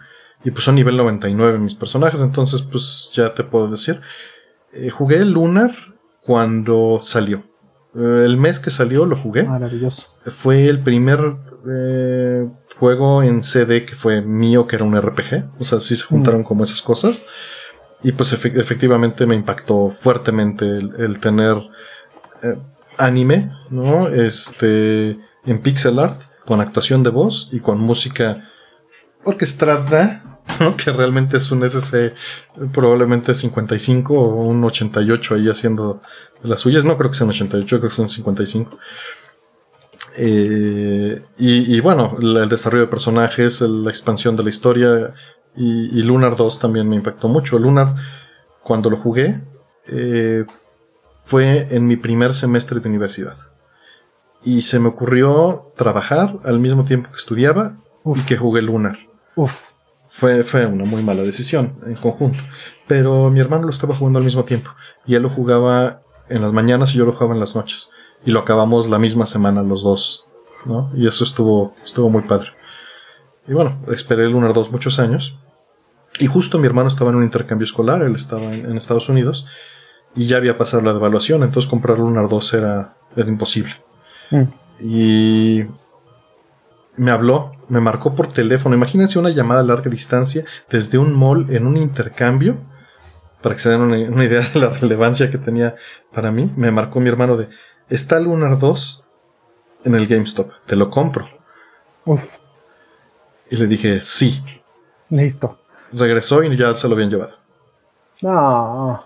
Y 0.44 0.50
pues 0.50 0.64
son 0.64 0.74
nivel 0.74 0.96
99 0.96 1.58
mis 1.58 1.74
personajes, 1.74 2.20
entonces 2.20 2.62
pues 2.62 3.10
ya 3.12 3.32
te 3.32 3.44
puedo 3.44 3.70
decir. 3.70 4.00
Eh, 4.72 4.90
jugué 4.90 5.24
Lunar 5.24 5.74
cuando 6.20 7.00
salió. 7.02 7.44
Eh, 7.94 8.22
el 8.24 8.36
mes 8.38 8.58
que 8.58 8.70
salió 8.70 9.06
lo 9.06 9.16
jugué. 9.16 9.44
Maravilloso. 9.44 10.16
Fue 10.24 10.66
el 10.66 10.80
primer 10.80 11.20
eh, 11.70 12.48
juego 12.78 13.22
en 13.22 13.42
CD 13.42 13.84
que 13.84 13.94
fue 13.94 14.22
mío, 14.22 14.66
que 14.66 14.76
era 14.76 14.84
un 14.84 15.00
RPG. 15.00 15.60
O 15.60 15.64
sea, 15.64 15.78
sí 15.78 15.94
se 15.94 16.04
juntaron 16.04 16.40
mm. 16.40 16.44
como 16.44 16.64
esas 16.64 16.82
cosas. 16.82 17.24
Y 18.02 18.12
pues 18.12 18.32
efectivamente 18.32 19.26
me 19.26 19.36
impactó 19.36 19.94
fuertemente 20.00 20.66
el, 20.66 21.20
tener 21.20 21.56
anime, 22.98 23.52
¿no? 23.70 24.08
Este, 24.08 25.10
en 25.44 25.62
pixel 25.62 26.00
art, 26.00 26.20
con 26.44 26.60
actuación 26.60 27.04
de 27.04 27.10
voz 27.10 27.48
y 27.52 27.60
con 27.60 27.78
música 27.78 28.48
orquestada 29.22 30.31
que 30.76 30.92
realmente 30.92 31.36
es 31.36 31.50
un 31.50 31.64
SC 31.68 32.14
probablemente 32.72 33.34
55 33.34 34.14
o 34.14 34.44
un 34.44 34.64
88 34.64 35.34
ahí 35.34 35.48
haciendo 35.48 36.00
las 36.42 36.60
suyas. 36.60 36.84
No 36.84 36.96
creo 36.98 37.10
que 37.10 37.16
sea 37.16 37.24
un 37.24 37.30
88, 37.30 37.78
creo 37.78 37.90
que 37.90 37.94
son 37.94 38.08
55. 38.08 38.78
Eh, 40.16 41.22
y, 41.38 41.80
bueno, 41.80 42.16
el 42.20 42.48
desarrollo 42.48 42.82
de 42.82 42.90
personajes, 42.90 43.60
la 43.62 43.90
expansión 43.90 44.36
de 44.36 44.42
la 44.42 44.50
historia 44.50 45.14
y, 45.56 46.02
Lunar 46.02 46.36
2 46.36 46.58
también 46.58 46.88
me 46.88 46.96
impactó 46.96 47.28
mucho. 47.28 47.58
Lunar, 47.58 47.94
cuando 48.62 48.90
lo 48.90 48.98
jugué, 48.98 49.42
eh, 49.88 50.44
fue 51.24 51.68
en 51.70 51.86
mi 51.86 51.96
primer 51.96 52.34
semestre 52.34 52.80
de 52.80 52.88
universidad. 52.88 53.36
Y 54.44 54.62
se 54.62 54.80
me 54.80 54.88
ocurrió 54.88 55.72
trabajar 55.76 56.38
al 56.44 56.58
mismo 56.58 56.84
tiempo 56.84 57.10
que 57.10 57.16
estudiaba 57.16 57.76
y 58.04 58.20
que 58.22 58.36
jugué 58.36 58.60
Lunar. 58.60 58.98
Uf. 59.36 59.71
Fue, 60.14 60.44
fue 60.44 60.66
una 60.66 60.84
muy 60.84 61.02
mala 61.02 61.22
decisión 61.22 61.78
en 61.86 61.94
conjunto. 61.94 62.38
Pero 62.86 63.30
mi 63.30 63.40
hermano 63.40 63.64
lo 63.64 63.70
estaba 63.70 63.94
jugando 63.94 64.18
al 64.18 64.26
mismo 64.26 64.44
tiempo. 64.44 64.70
Y 65.06 65.14
él 65.14 65.22
lo 65.22 65.30
jugaba 65.30 66.02
en 66.28 66.42
las 66.42 66.52
mañanas 66.52 66.94
y 66.94 66.98
yo 66.98 67.06
lo 67.06 67.12
jugaba 67.12 67.32
en 67.32 67.40
las 67.40 67.56
noches. 67.56 67.88
Y 68.26 68.30
lo 68.30 68.40
acabamos 68.40 68.90
la 68.90 68.98
misma 68.98 69.24
semana 69.24 69.62
los 69.62 69.82
dos. 69.82 70.28
¿no? 70.66 70.92
Y 70.94 71.06
eso 71.06 71.24
estuvo, 71.24 71.74
estuvo 71.82 72.10
muy 72.10 72.22
padre. 72.24 72.48
Y 73.48 73.54
bueno, 73.54 73.80
esperé 73.88 74.24
el 74.24 74.32
Lunar 74.32 74.52
2 74.52 74.70
muchos 74.70 74.98
años. 74.98 75.38
Y 76.18 76.26
justo 76.26 76.58
mi 76.58 76.66
hermano 76.66 76.88
estaba 76.88 77.10
en 77.10 77.16
un 77.16 77.24
intercambio 77.24 77.64
escolar, 77.64 78.02
él 78.02 78.14
estaba 78.14 78.52
en, 78.52 78.76
Estados 78.76 79.08
Unidos. 79.08 79.46
Y 80.14 80.26
ya 80.26 80.36
había 80.36 80.58
pasado 80.58 80.82
la 80.82 80.92
devaluación, 80.92 81.42
entonces 81.42 81.70
comprar 81.70 81.98
Lunar 81.98 82.28
2 82.28 82.54
era, 82.54 82.96
era 83.16 83.28
imposible. 83.30 83.74
Mm. 84.30 84.42
Y 84.78 85.62
me 86.96 87.10
habló, 87.10 87.52
me 87.68 87.80
marcó 87.80 88.14
por 88.14 88.28
teléfono. 88.28 88.74
Imagínense 88.74 89.18
una 89.18 89.30
llamada 89.30 89.60
a 89.60 89.64
larga 89.64 89.90
distancia 89.90 90.44
desde 90.70 90.98
un 90.98 91.16
mall 91.18 91.46
en 91.50 91.66
un 91.66 91.76
intercambio. 91.76 92.56
Para 93.40 93.54
que 93.54 93.60
se 93.60 93.70
den 93.70 93.80
una, 93.80 94.24
idea 94.24 94.40
de 94.40 94.60
la 94.60 94.68
relevancia 94.68 95.30
que 95.30 95.38
tenía 95.38 95.74
para 96.14 96.30
mí, 96.30 96.52
me 96.56 96.70
marcó 96.70 97.00
mi 97.00 97.08
hermano 97.08 97.36
de, 97.36 97.48
está 97.88 98.20
Lunar 98.20 98.58
2 98.58 99.04
en 99.84 99.94
el 99.96 100.06
GameStop, 100.06 100.52
te 100.64 100.76
lo 100.76 100.90
compro. 100.90 101.28
Uf. 102.04 102.38
Y 103.50 103.56
le 103.56 103.66
dije, 103.66 104.00
sí. 104.00 104.40
Listo. 105.10 105.58
Regresó 105.92 106.42
y 106.44 106.56
ya 106.56 106.72
se 106.74 106.86
lo 106.86 106.94
habían 106.94 107.10
llevado. 107.10 107.36
No. 108.20 109.04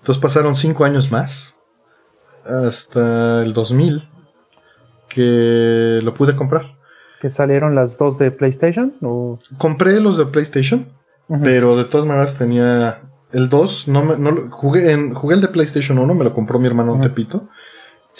Entonces 0.00 0.20
pasaron 0.20 0.56
cinco 0.56 0.84
años 0.84 1.12
más, 1.12 1.60
hasta 2.44 3.42
el 3.42 3.52
2000, 3.52 4.08
que 5.08 6.00
lo 6.02 6.12
pude 6.14 6.34
comprar 6.34 6.81
que 7.22 7.30
salieron 7.30 7.76
las 7.76 7.98
dos 7.98 8.18
de 8.18 8.32
PlayStation? 8.32 8.94
¿o? 9.00 9.38
Compré 9.56 10.00
los 10.00 10.18
de 10.18 10.26
PlayStation, 10.26 10.88
pero 11.40 11.76
de 11.76 11.84
todas 11.84 12.04
maneras 12.04 12.36
tenía 12.36 13.02
el 13.30 13.48
2, 13.48 13.86
no 13.86 14.04
me, 14.04 14.18
no, 14.18 14.50
jugué, 14.50 14.90
en, 14.90 15.14
jugué 15.14 15.36
el 15.36 15.40
de 15.40 15.46
PlayStation 15.46 16.00
1, 16.00 16.14
me 16.14 16.24
lo 16.24 16.34
compró 16.34 16.58
mi 16.58 16.66
hermano 16.66 16.96
en 16.96 17.00
Tepito. 17.00 17.48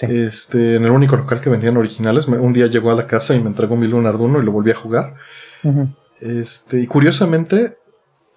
Este, 0.01 0.77
en 0.77 0.85
el 0.85 0.93
único 0.93 1.17
local 1.17 1.41
que 1.41 1.51
vendían 1.51 1.77
originales. 1.77 2.29
un 2.29 2.53
día 2.53 2.69
llegó 2.69 2.93
a 2.93 2.95
la 2.95 3.09
casa 3.09 3.35
y 3.35 3.41
me 3.41 3.49
entregó 3.49 3.75
mi 3.75 3.89
Lunar 3.89 4.15
1 4.15 4.41
y 4.41 4.45
lo 4.45 4.53
volví 4.53 4.71
a 4.71 4.77
jugar. 4.77 5.17
Este, 6.21 6.81
y 6.81 6.87
curiosamente, 6.87 7.79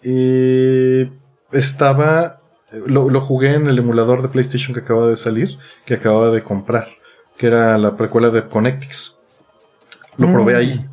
eh, 0.01 1.11
estaba, 1.51 2.39
lo, 2.87 3.11
lo, 3.11 3.21
jugué 3.21 3.53
en 3.53 3.67
el 3.67 3.77
emulador 3.77 4.23
de 4.23 4.29
PlayStation 4.29 4.73
que 4.73 4.81
acaba 4.81 5.07
de 5.07 5.15
salir, 5.15 5.59
que 5.85 5.93
acababa 5.93 6.31
de 6.31 6.41
comprar, 6.41 6.87
que 7.37 7.45
era 7.45 7.77
la 7.77 7.95
precuela 7.95 8.31
de 8.31 8.47
Connectix. 8.47 9.14
Lo 10.17 10.31
probé 10.31 10.53
mm. 10.53 10.57
ahí. 10.57 10.85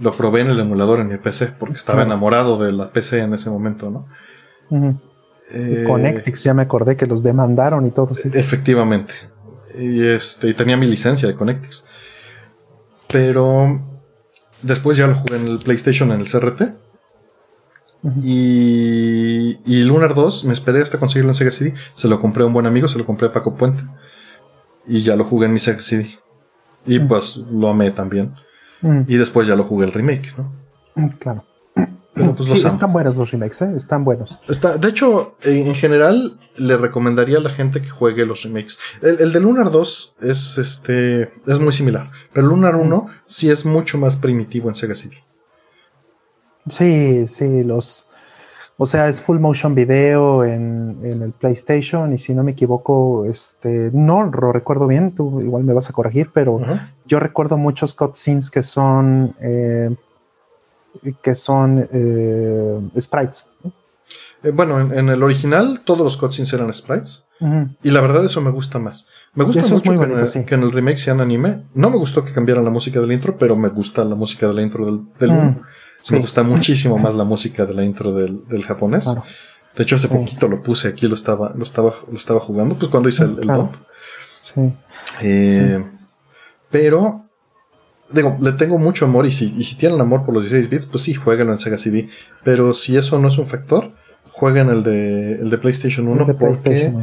Lo 0.00 0.16
probé 0.16 0.40
en 0.40 0.50
el 0.50 0.60
emulador 0.60 1.00
en 1.00 1.08
mi 1.08 1.18
PC 1.18 1.52
porque 1.58 1.74
estaba 1.74 2.02
enamorado 2.02 2.58
de 2.58 2.72
la 2.72 2.90
PC 2.90 3.20
en 3.20 3.34
ese 3.34 3.50
momento, 3.50 3.90
¿no? 3.90 4.08
Eh, 5.50 5.84
Connectix, 5.86 6.44
ya 6.44 6.54
me 6.54 6.62
acordé 6.62 6.96
que 6.96 7.06
los 7.06 7.22
demandaron 7.22 7.86
y 7.86 7.90
todo, 7.90 8.14
sí. 8.14 8.30
Efectivamente. 8.32 9.12
Y 9.78 10.06
este, 10.06 10.48
y 10.48 10.54
tenía 10.54 10.76
mi 10.76 10.86
licencia 10.86 11.28
de 11.28 11.34
Connectix. 11.34 11.86
Pero 13.12 13.80
después 14.62 14.96
ya 14.96 15.06
lo 15.06 15.14
jugué 15.14 15.36
en 15.36 15.48
el 15.48 15.58
PlayStation 15.58 16.10
en 16.12 16.20
el 16.20 16.30
CRT. 16.30 16.62
y, 18.22 19.60
y, 19.64 19.82
Lunar 19.84 20.14
2 20.14 20.46
me 20.46 20.52
esperé 20.52 20.82
hasta 20.82 20.98
conseguirlo 20.98 21.30
en 21.30 21.34
Sega 21.34 21.50
CD. 21.50 21.74
Se 21.92 22.08
lo 22.08 22.18
compré 22.18 22.42
a 22.42 22.46
un 22.46 22.52
buen 22.52 22.66
amigo, 22.66 22.88
se 22.88 22.98
lo 22.98 23.06
compré 23.06 23.28
a 23.28 23.32
Paco 23.32 23.54
Puente. 23.54 23.82
Y 24.86 25.02
ya 25.02 25.16
lo 25.16 25.24
jugué 25.24 25.46
en 25.46 25.52
mi 25.52 25.58
Sega 25.58 25.80
CD. 25.80 26.18
Y 26.86 26.98
pues 26.98 27.36
lo 27.36 27.68
amé 27.68 27.90
también. 27.90 28.34
Mm. 28.82 29.02
Y 29.06 29.16
después 29.16 29.46
ya 29.46 29.56
lo 29.56 29.64
jugué 29.64 29.86
el 29.86 29.92
remake, 29.92 30.34
¿no? 30.36 30.52
Mm, 30.94 31.08
claro. 31.18 31.44
Pues, 32.14 32.50
sí, 32.50 32.66
están 32.66 32.92
buenos 32.92 33.16
los 33.16 33.30
remakes, 33.30 33.62
¿eh? 33.62 33.72
Están 33.74 34.04
buenos. 34.04 34.38
Está, 34.46 34.76
de 34.76 34.88
hecho, 34.88 35.36
en 35.42 35.74
general, 35.74 36.38
le 36.56 36.76
recomendaría 36.76 37.38
a 37.38 37.40
la 37.40 37.48
gente 37.48 37.80
que 37.80 37.88
juegue 37.88 38.26
los 38.26 38.42
remakes. 38.42 38.78
El, 39.00 39.32
de 39.32 39.40
Lunar 39.40 39.70
2 39.70 40.16
es 40.20 40.58
este. 40.58 41.32
es 41.46 41.58
muy 41.58 41.72
similar. 41.72 42.10
Pero 42.34 42.48
Lunar 42.48 42.76
1 42.76 43.06
sí 43.24 43.50
es 43.50 43.64
mucho 43.64 43.96
más 43.96 44.16
primitivo 44.16 44.68
en 44.68 44.74
Sega 44.74 44.94
City. 44.94 45.16
Sí, 46.68 47.26
sí, 47.28 47.62
los. 47.64 48.08
O 48.82 48.86
sea, 48.86 49.08
es 49.08 49.20
full 49.20 49.38
motion 49.38 49.76
video 49.76 50.44
en, 50.44 50.98
el 51.04 51.30
PlayStation 51.30 52.12
y 52.14 52.18
si 52.18 52.34
no 52.34 52.42
me 52.42 52.50
equivoco, 52.50 53.24
este, 53.26 53.90
no 53.92 54.24
lo 54.24 54.50
recuerdo 54.50 54.88
bien, 54.88 55.12
tú 55.12 55.40
igual 55.40 55.62
me 55.62 55.72
vas 55.72 55.88
a 55.88 55.92
corregir, 55.92 56.30
pero 56.34 56.60
yo 57.06 57.20
recuerdo 57.20 57.56
muchos 57.56 57.94
cutscenes 57.94 58.50
que 58.50 58.64
son 58.64 59.36
eh, 59.40 59.94
que 61.22 61.36
son 61.36 61.86
eh, 61.92 62.80
sprites. 63.00 63.46
Eh, 64.42 64.50
bueno, 64.50 64.80
en, 64.80 65.08
el 65.08 65.22
original 65.22 65.82
todos 65.84 66.00
los 66.00 66.16
cutscenes 66.16 66.52
eran 66.52 66.72
sprites. 66.72 67.24
Y 67.82 67.90
la 67.92 68.00
verdad 68.00 68.24
eso 68.24 68.40
me 68.40 68.50
gusta 68.50 68.80
más. 68.80 69.06
Me 69.34 69.44
gusta 69.44 69.62
mucho 69.62 69.92
que, 70.44 70.54
en 70.54 70.62
el, 70.62 70.72
remake 70.72 70.98
sean 70.98 71.20
anime. 71.20 71.62
No 71.74 71.88
me 71.88 71.96
gustó 71.96 72.24
que 72.24 72.32
cambiaran 72.32 72.64
la 72.64 72.70
música 72.70 73.00
del 73.00 73.12
intro, 73.12 73.36
pero 73.36 73.54
me 73.54 73.68
gusta 73.68 74.04
la 74.04 74.16
música 74.16 74.48
de 74.48 74.54
la 74.54 74.62
intro 74.62 74.86
del, 74.86 75.00
del 75.20 75.30
Me 76.10 76.18
gusta 76.18 76.42
muchísimo 76.42 76.98
más 76.98 77.14
la 77.14 77.24
música 77.24 77.64
de 77.64 77.74
la 77.74 77.84
intro 77.84 78.12
del, 78.12 78.46
del 78.48 78.64
japonés. 78.64 79.06
De 79.76 79.82
hecho, 79.82 79.96
hace 79.96 80.08
poquito 80.08 80.48
lo 80.48 80.62
puse 80.62 80.88
aquí, 80.88 81.06
lo 81.06 81.14
estaba, 81.14 81.52
lo 81.56 81.62
estaba, 81.62 81.94
lo 82.10 82.16
estaba 82.16 82.40
jugando, 82.40 82.76
pues 82.76 82.90
cuando 82.90 83.08
hice 83.08 83.24
el, 83.24 83.38
el 83.40 83.50
eh, 85.22 85.80
sí. 85.80 85.96
Pero, 86.70 87.26
digo, 88.12 88.36
le 88.40 88.52
tengo 88.52 88.78
mucho 88.78 89.04
amor 89.04 89.26
y 89.26 89.32
si, 89.32 89.54
y 89.56 89.64
si 89.64 89.76
tienen 89.76 90.00
amor 90.00 90.24
por 90.24 90.34
los 90.34 90.42
16 90.42 90.68
bits, 90.68 90.86
pues 90.86 91.04
sí, 91.04 91.14
jueguenlo 91.14 91.52
en 91.52 91.58
Sega 91.58 91.78
CD. 91.78 92.08
Pero 92.44 92.74
si 92.74 92.96
eso 92.96 93.18
no 93.18 93.28
es 93.28 93.38
un 93.38 93.46
factor, 93.46 93.92
jueguen 94.30 94.68
el 94.68 94.82
de, 94.82 95.34
el 95.34 95.50
de 95.50 95.58
PlayStation 95.58 96.08
1 96.08 96.26
porque 96.38 96.94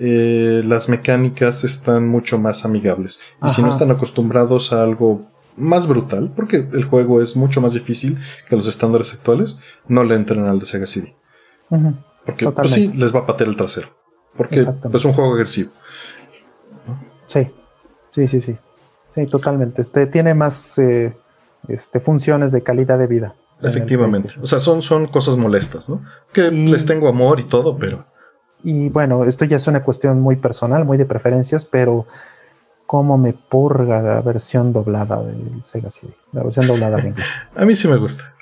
eh, 0.00 0.62
las 0.64 0.88
mecánicas 0.88 1.64
están 1.64 2.08
mucho 2.08 2.38
más 2.38 2.64
amigables. 2.64 3.20
Y 3.44 3.48
si 3.50 3.62
no 3.62 3.70
están 3.70 3.90
acostumbrados 3.90 4.72
a 4.72 4.82
algo 4.82 5.26
más 5.56 5.86
brutal, 5.86 6.32
porque 6.34 6.56
el 6.56 6.84
juego 6.84 7.20
es 7.20 7.36
mucho 7.36 7.60
más 7.60 7.74
difícil 7.74 8.18
que 8.48 8.56
los 8.56 8.66
estándares 8.66 9.12
actuales, 9.12 9.58
no 9.88 10.04
le 10.04 10.14
entren 10.14 10.44
al 10.46 10.58
de 10.58 10.66
Sega 10.66 10.86
CD. 10.86 11.14
Porque 12.24 12.50
pues 12.50 12.70
sí, 12.70 12.92
les 12.94 13.14
va 13.14 13.20
a 13.20 13.26
patear 13.26 13.48
el 13.48 13.56
trasero. 13.56 13.88
Porque 14.36 14.56
es 14.56 15.04
un 15.04 15.12
juego 15.12 15.34
agresivo. 15.34 15.70
Sí, 17.26 17.50
sí, 18.10 18.28
sí, 18.28 18.40
sí. 18.40 18.56
Sí, 19.10 19.26
totalmente. 19.26 19.80
Este 19.82 20.06
tiene 20.06 20.34
más 20.34 20.76
eh, 20.78 21.16
este, 21.68 22.00
funciones 22.00 22.50
de 22.50 22.62
calidad 22.62 22.98
de 22.98 23.06
vida. 23.06 23.34
Efectivamente. 23.62 24.30
O 24.42 24.46
sea, 24.46 24.58
son, 24.58 24.82
son 24.82 25.06
cosas 25.06 25.36
molestas, 25.36 25.88
¿no? 25.88 26.02
Que 26.32 26.50
les 26.50 26.84
tengo 26.84 27.08
amor 27.08 27.38
y 27.40 27.44
todo, 27.44 27.78
pero. 27.78 28.06
Y 28.62 28.88
bueno, 28.88 29.24
esto 29.24 29.44
ya 29.44 29.56
es 29.56 29.66
una 29.66 29.84
cuestión 29.84 30.20
muy 30.20 30.36
personal, 30.36 30.84
muy 30.84 30.98
de 30.98 31.04
preferencias, 31.04 31.64
pero 31.64 32.06
cómo 32.86 33.18
me 33.18 33.32
purga 33.32 34.02
la 34.02 34.20
versión 34.20 34.72
doblada 34.72 35.22
del 35.22 35.64
Sega 35.64 35.90
CD, 35.90 36.14
la 36.32 36.42
versión 36.42 36.66
doblada 36.66 36.98
de 36.98 37.08
inglés. 37.08 37.40
A 37.56 37.64
mí 37.64 37.74
sí 37.74 37.88
me 37.88 37.96
gusta. 37.96 38.34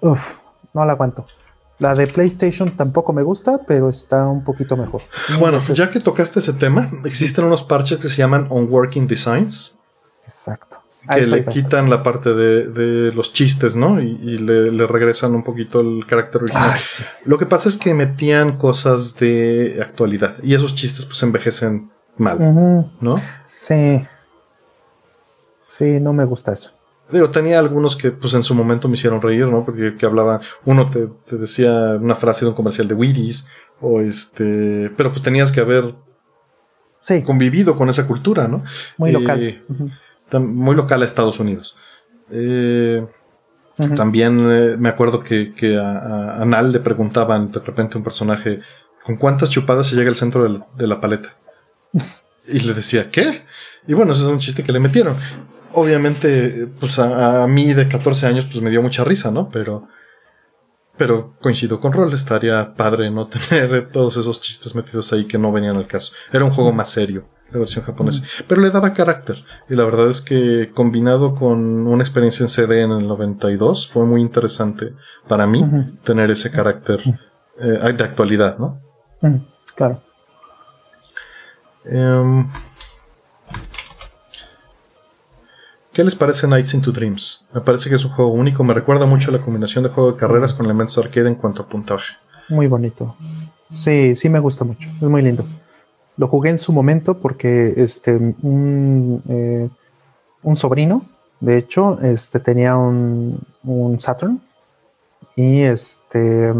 Uf, 0.00 0.38
no 0.72 0.84
la 0.84 0.92
aguanto. 0.92 1.26
La 1.78 1.94
de 1.94 2.06
PlayStation 2.06 2.76
tampoco 2.76 3.12
me 3.12 3.22
gusta, 3.22 3.60
pero 3.66 3.88
está 3.88 4.28
un 4.28 4.44
poquito 4.44 4.76
mejor. 4.76 5.02
Bueno, 5.40 5.60
ya 5.60 5.90
que 5.90 5.98
tocaste 5.98 6.38
ese 6.38 6.52
tema, 6.52 6.90
existen 7.04 7.44
unos 7.44 7.64
parches 7.64 7.98
que 7.98 8.08
se 8.08 8.16
llaman 8.16 8.46
On 8.50 8.68
Working 8.70 9.06
Designs. 9.08 9.76
Exacto. 10.22 10.80
Que 11.12 11.26
le 11.26 11.44
quitan 11.44 11.90
la 11.90 12.02
parte 12.02 12.32
de, 12.32 13.12
los 13.12 13.32
chistes, 13.32 13.76
¿no? 13.76 14.00
Y, 14.00 14.38
le, 14.38 14.86
regresan 14.86 15.34
un 15.34 15.42
poquito 15.42 15.80
el 15.80 16.06
carácter 16.06 16.44
original. 16.44 16.80
Lo 17.24 17.36
que 17.36 17.44
pasa 17.44 17.68
es 17.68 17.76
que 17.76 17.92
metían 17.92 18.56
cosas 18.56 19.16
de 19.16 19.80
actualidad. 19.82 20.36
Y 20.42 20.54
esos 20.54 20.74
chistes 20.74 21.04
pues 21.04 21.22
envejecen 21.22 21.90
mal, 22.16 22.90
¿no? 23.00 23.10
Sí. 23.46 24.06
Sí, 25.66 25.98
no 26.00 26.12
me 26.12 26.24
gusta 26.24 26.52
eso. 26.52 26.72
Digo, 27.10 27.30
tenía 27.30 27.58
algunos 27.58 27.96
que 27.96 28.12
pues 28.12 28.32
en 28.34 28.42
su 28.42 28.54
momento 28.54 28.88
me 28.88 28.94
hicieron 28.94 29.20
reír, 29.20 29.46
¿no? 29.46 29.64
Porque 29.64 29.94
que 29.96 30.06
hablaba, 30.06 30.40
uno 30.64 30.86
te, 30.86 31.08
decía 31.36 31.98
una 32.00 32.14
frase 32.14 32.44
de 32.44 32.50
un 32.50 32.54
comercial 32.54 32.88
de 32.88 32.94
Wheaties, 32.94 33.48
o 33.80 34.00
este, 34.00 34.90
pero 34.96 35.10
pues 35.10 35.22
tenías 35.22 35.52
que 35.52 35.60
haber 35.60 35.94
convivido 37.24 37.74
con 37.74 37.88
esa 37.88 38.06
cultura, 38.06 38.48
¿no? 38.48 38.62
Muy 38.96 39.12
local. 39.12 39.42
Eh, 39.42 39.62
muy 40.38 40.74
local 40.74 41.02
a 41.02 41.04
Estados 41.04 41.38
Unidos. 41.38 41.76
Eh, 42.30 43.06
también 43.96 44.38
eh, 44.50 44.76
me 44.78 44.88
acuerdo 44.88 45.22
que, 45.22 45.78
a, 45.78 46.40
a, 46.40 46.44
Nal 46.44 46.72
le 46.72 46.80
preguntaban 46.80 47.52
de 47.52 47.60
repente 47.60 47.98
un 47.98 48.04
personaje, 48.04 48.60
¿con 49.04 49.16
cuántas 49.16 49.50
chupadas 49.50 49.88
se 49.88 49.96
llega 49.96 50.08
al 50.08 50.16
centro 50.16 50.66
de 50.74 50.86
la 50.86 51.00
paleta? 51.00 51.30
Y 52.46 52.60
le 52.60 52.74
decía, 52.74 53.10
¿qué? 53.10 53.44
Y 53.86 53.94
bueno, 53.94 54.12
ese 54.12 54.22
es 54.22 54.28
un 54.28 54.38
chiste 54.38 54.62
que 54.62 54.72
le 54.72 54.80
metieron. 54.80 55.16
Obviamente, 55.72 56.68
pues 56.78 56.98
a, 56.98 57.46
mí 57.46 57.72
de 57.72 57.88
14 57.88 58.26
años, 58.26 58.46
pues 58.46 58.62
me 58.62 58.70
dio 58.70 58.82
mucha 58.82 59.04
risa, 59.04 59.30
¿no? 59.30 59.48
Pero, 59.50 59.88
pero 60.96 61.34
coincido 61.40 61.80
con 61.80 61.92
Rol, 61.92 62.12
estaría 62.12 62.74
padre 62.74 63.10
no 63.10 63.26
tener 63.48 63.90
todos 63.90 64.16
esos 64.16 64.40
chistes 64.40 64.74
metidos 64.74 65.12
ahí 65.12 65.26
que 65.26 65.38
no 65.38 65.52
venían 65.52 65.76
al 65.76 65.86
caso. 65.86 66.12
Era 66.32 66.44
un 66.44 66.50
juego 66.50 66.72
más 66.72 66.90
serio, 66.90 67.26
la 67.50 67.58
versión 67.58 67.84
japonesa. 67.84 68.24
Pero 68.46 68.60
le 68.60 68.70
daba 68.70 68.92
carácter. 68.92 69.44
Y 69.68 69.74
la 69.74 69.84
verdad 69.84 70.08
es 70.08 70.20
que 70.20 70.70
combinado 70.74 71.34
con 71.34 71.86
una 71.86 72.02
experiencia 72.02 72.44
en 72.44 72.48
CD 72.48 72.82
en 72.82 72.92
el 72.92 73.08
92, 73.08 73.88
fue 73.88 74.04
muy 74.04 74.20
interesante 74.20 74.92
para 75.28 75.46
mí 75.46 75.64
tener 76.04 76.30
ese 76.30 76.50
carácter 76.50 77.00
eh, 77.58 77.92
de 77.96 78.04
actualidad, 78.04 78.58
¿no? 78.58 78.80
Claro. 79.74 80.02
Em, 81.84 82.46
¿Qué 85.92 86.02
les 86.02 86.16
parece 86.16 86.48
Nights 86.48 86.74
into 86.74 86.90
Dreams? 86.90 87.46
Me 87.54 87.60
parece 87.60 87.88
que 87.88 87.94
es 87.94 88.04
un 88.04 88.10
juego 88.10 88.32
único. 88.32 88.64
Me 88.64 88.74
recuerda 88.74 89.06
mucho 89.06 89.30
a 89.30 89.32
la 89.32 89.40
combinación 89.40 89.84
de 89.84 89.90
juego 89.90 90.12
de 90.12 90.18
carreras 90.18 90.52
con 90.52 90.66
elementos 90.66 90.98
arcade 90.98 91.28
en 91.28 91.36
cuanto 91.36 91.62
a 91.62 91.68
puntaje. 91.68 92.14
Muy 92.48 92.66
bonito. 92.66 93.14
Sí, 93.74 94.16
sí 94.16 94.28
me 94.28 94.40
gusta 94.40 94.64
mucho. 94.64 94.90
Es 94.90 95.08
muy 95.08 95.22
lindo. 95.22 95.46
Lo 96.16 96.26
jugué 96.26 96.50
en 96.50 96.58
su 96.58 96.72
momento 96.72 97.18
porque 97.18 97.74
este 97.76 98.16
un, 98.16 99.22
eh, 99.28 99.68
un 100.42 100.56
sobrino, 100.56 101.00
de 101.38 101.58
hecho, 101.58 102.00
este 102.00 102.40
tenía 102.40 102.76
un, 102.76 103.40
un 103.62 104.00
Saturn 104.00 104.40
y 105.36 105.62
este 105.62 106.52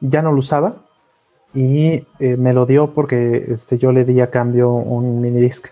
ya 0.00 0.22
no 0.22 0.30
lo 0.30 0.38
usaba 0.38 0.85
y 1.56 2.06
eh, 2.18 2.36
me 2.36 2.52
lo 2.52 2.66
dio 2.66 2.90
porque 2.90 3.46
este, 3.48 3.78
yo 3.78 3.90
le 3.90 4.04
di 4.04 4.20
a 4.20 4.30
cambio 4.30 4.72
un 4.72 5.22
mini 5.22 5.40
disc. 5.40 5.68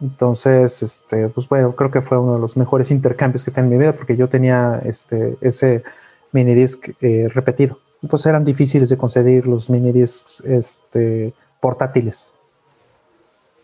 Entonces, 0.00 0.82
este, 0.82 1.28
pues 1.28 1.46
bueno, 1.48 1.76
creo 1.76 1.90
que 1.90 2.00
fue 2.00 2.18
uno 2.18 2.36
de 2.36 2.40
los 2.40 2.56
mejores 2.56 2.90
intercambios 2.90 3.44
que 3.44 3.50
tengo 3.50 3.66
en 3.66 3.72
mi 3.72 3.78
vida 3.78 3.92
porque 3.92 4.16
yo 4.16 4.28
tenía 4.28 4.80
este, 4.84 5.36
ese 5.42 5.84
mini 6.32 6.54
disc 6.54 6.88
eh, 7.02 7.28
repetido. 7.28 7.78
Pues 8.08 8.24
eran 8.24 8.44
difíciles 8.44 8.88
de 8.88 8.96
conseguir 8.96 9.46
los 9.46 9.68
mini 9.68 9.92
discs 9.92 10.40
este, 10.40 11.34
portátiles. 11.60 12.32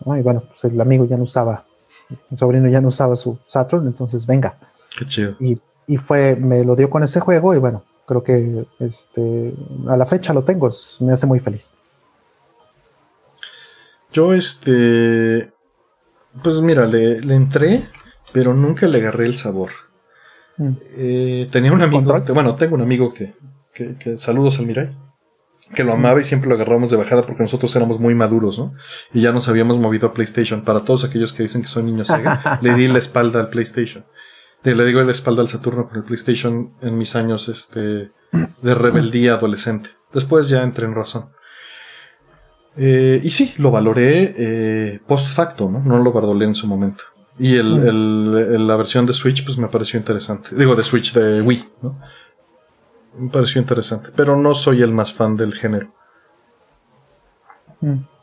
Y 0.04 0.20
bueno, 0.20 0.42
pues 0.46 0.64
el 0.64 0.78
amigo 0.78 1.06
ya 1.06 1.16
no 1.16 1.22
usaba, 1.22 1.64
mi 2.28 2.36
sobrino 2.36 2.68
ya 2.68 2.82
no 2.82 2.88
usaba 2.88 3.16
su 3.16 3.38
Saturn, 3.42 3.86
entonces 3.86 4.26
venga. 4.26 4.58
Qué 4.98 5.06
chido. 5.06 5.36
Y, 5.40 5.58
y 5.86 5.96
fue, 5.96 6.36
me 6.36 6.62
lo 6.62 6.76
dio 6.76 6.90
con 6.90 7.02
ese 7.02 7.20
juego 7.20 7.54
y 7.54 7.58
bueno, 7.58 7.84
creo 8.06 8.22
que 8.22 8.66
este, 8.80 9.54
a 9.88 9.96
la 9.96 10.06
fecha 10.06 10.32
lo 10.32 10.44
tengo, 10.44 10.70
me 11.00 11.12
hace 11.12 11.26
muy 11.26 11.40
feliz. 11.40 11.70
Yo, 14.12 14.32
este, 14.32 15.52
pues 16.42 16.60
mira, 16.60 16.86
le, 16.86 17.18
entré, 17.34 17.88
pero 18.32 18.54
nunca 18.54 18.86
le 18.86 18.98
agarré 18.98 19.26
el 19.26 19.34
sabor. 19.34 19.70
Mm. 20.56 20.72
Eh, 20.96 21.48
tenía 21.50 21.72
un 21.72 21.82
amigo, 21.82 22.22
bueno, 22.32 22.54
tengo 22.54 22.76
un 22.76 22.82
amigo 22.82 23.12
que, 23.12 23.34
que, 23.72 24.16
saludos 24.16 24.60
al 24.60 24.66
Mirai, 24.66 24.90
que 25.74 25.82
lo 25.82 25.94
amaba 25.94 26.20
y 26.20 26.24
siempre 26.24 26.48
lo 26.48 26.54
agarramos 26.54 26.90
de 26.90 26.96
bajada 26.96 27.26
porque 27.26 27.42
nosotros 27.42 27.74
éramos 27.74 27.98
muy 27.98 28.14
maduros, 28.14 28.58
¿no? 28.58 28.74
Y 29.12 29.22
ya 29.22 29.32
nos 29.32 29.48
habíamos 29.48 29.78
movido 29.78 30.08
a 30.08 30.14
PlayStation. 30.14 30.62
Para 30.62 30.84
todos 30.84 31.02
aquellos 31.02 31.32
que 31.32 31.42
dicen 31.42 31.62
que 31.62 31.68
son 31.68 31.86
niños 31.86 32.06
Sega, 32.06 32.58
le 32.62 32.74
di 32.74 32.86
la 32.86 32.98
espalda 33.00 33.40
al 33.40 33.48
PlayStation 33.48 34.04
le 34.64 34.84
digo 34.86 35.02
la 35.02 35.12
espalda 35.12 35.42
al 35.42 35.48
Saturno 35.48 35.88
con 35.88 35.98
el 35.98 36.04
PlayStation 36.04 36.72
en 36.80 36.96
mis 36.96 37.14
años 37.16 37.48
este, 37.48 38.12
de 38.62 38.74
rebeldía 38.74 39.34
adolescente. 39.34 39.90
Después 40.12 40.48
ya 40.48 40.62
entré 40.62 40.86
en 40.86 40.94
razón. 40.94 41.30
Eh, 42.76 43.20
y 43.22 43.30
sí, 43.30 43.54
lo 43.58 43.70
valoré 43.70 44.34
eh, 44.36 45.00
post 45.06 45.28
facto, 45.28 45.68
¿no? 45.68 45.80
No 45.80 46.02
lo 46.02 46.12
valoré 46.12 46.46
en 46.46 46.54
su 46.54 46.66
momento. 46.66 47.04
Y 47.38 47.56
el, 47.56 48.66
la 48.66 48.76
versión 48.76 49.06
de 49.06 49.12
Switch, 49.12 49.44
pues 49.44 49.58
me 49.58 49.68
pareció 49.68 49.98
interesante. 49.98 50.50
Digo, 50.56 50.74
de 50.74 50.84
Switch 50.84 51.12
de 51.12 51.42
Wii, 51.42 51.68
¿no? 51.82 52.00
Me 53.18 53.30
pareció 53.30 53.60
interesante. 53.60 54.10
Pero 54.14 54.36
no 54.36 54.54
soy 54.54 54.82
el 54.82 54.92
más 54.92 55.12
fan 55.12 55.36
del 55.36 55.52
género. 55.52 55.92
Mm. 57.80 58.13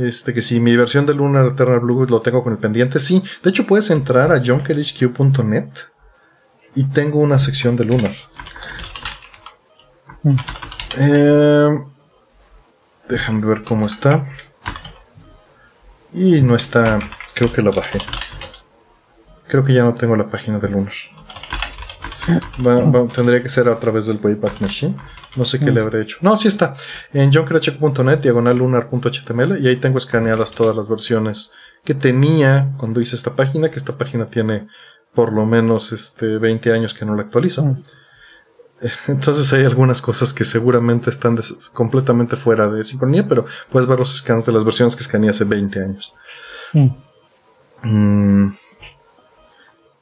Este, 0.00 0.32
que 0.32 0.40
si 0.40 0.60
mi 0.60 0.74
versión 0.76 1.04
de 1.04 1.12
Lunar 1.12 1.44
Eternal 1.44 1.80
Blue 1.80 2.06
lo 2.06 2.20
tengo 2.20 2.42
con 2.42 2.54
el 2.54 2.58
pendiente, 2.58 2.98
sí. 2.98 3.22
De 3.42 3.50
hecho, 3.50 3.66
puedes 3.66 3.90
entrar 3.90 4.32
a 4.32 4.42
junkerhq.net 4.42 5.68
y 6.74 6.84
tengo 6.84 7.18
una 7.18 7.38
sección 7.38 7.76
de 7.76 7.84
Lunar. 7.84 8.12
Mm. 10.22 10.36
Eh, 10.96 11.84
déjame 13.10 13.46
ver 13.46 13.62
cómo 13.62 13.86
está. 13.86 14.26
Y 16.14 16.40
no 16.40 16.54
está. 16.54 16.98
Creo 17.34 17.52
que 17.52 17.60
la 17.60 17.70
bajé. 17.70 17.98
Creo 19.48 19.64
que 19.64 19.74
ya 19.74 19.84
no 19.84 19.92
tengo 19.92 20.16
la 20.16 20.30
página 20.30 20.58
de 20.58 20.68
Lunar. 20.70 20.94
tendría 23.14 23.42
que 23.42 23.50
ser 23.50 23.68
a 23.68 23.78
través 23.78 24.06
del 24.06 24.18
Wayback 24.22 24.62
Machine. 24.62 24.96
No 25.36 25.44
sé 25.44 25.60
qué 25.60 25.70
le 25.70 25.80
habré 25.80 26.02
hecho. 26.02 26.16
No, 26.22 26.36
sí 26.36 26.48
está. 26.48 26.74
En 27.12 27.32
johncrachek.net, 27.32 28.18
diagonal 28.18 28.58
lunar.html, 28.58 29.60
y 29.60 29.68
ahí 29.68 29.76
tengo 29.76 29.98
escaneadas 29.98 30.52
todas 30.52 30.74
las 30.74 30.88
versiones 30.88 31.52
que 31.84 31.94
tenía 31.94 32.72
cuando 32.78 33.00
hice 33.00 33.16
esta 33.16 33.36
página, 33.36 33.70
que 33.70 33.76
esta 33.76 33.96
página 33.96 34.26
tiene 34.26 34.66
por 35.14 35.32
lo 35.32 35.46
menos 35.46 35.92
este 35.92 36.38
20 36.38 36.72
años 36.72 36.94
que 36.94 37.04
no 37.04 37.14
la 37.14 37.22
actualizo. 37.22 37.76
Entonces 39.08 39.52
hay 39.52 39.64
algunas 39.64 40.02
cosas 40.02 40.32
que 40.32 40.44
seguramente 40.44 41.10
están 41.10 41.38
completamente 41.72 42.36
fuera 42.36 42.68
de 42.68 42.82
sincronía, 42.82 43.28
pero 43.28 43.44
puedes 43.70 43.88
ver 43.88 43.98
los 43.98 44.16
scans 44.16 44.46
de 44.46 44.52
las 44.52 44.64
versiones 44.64 44.96
que 44.96 45.02
escaneé 45.02 45.30
hace 45.30 45.44
20 45.44 45.82
años. 45.82 46.12
Mm. 47.82 48.48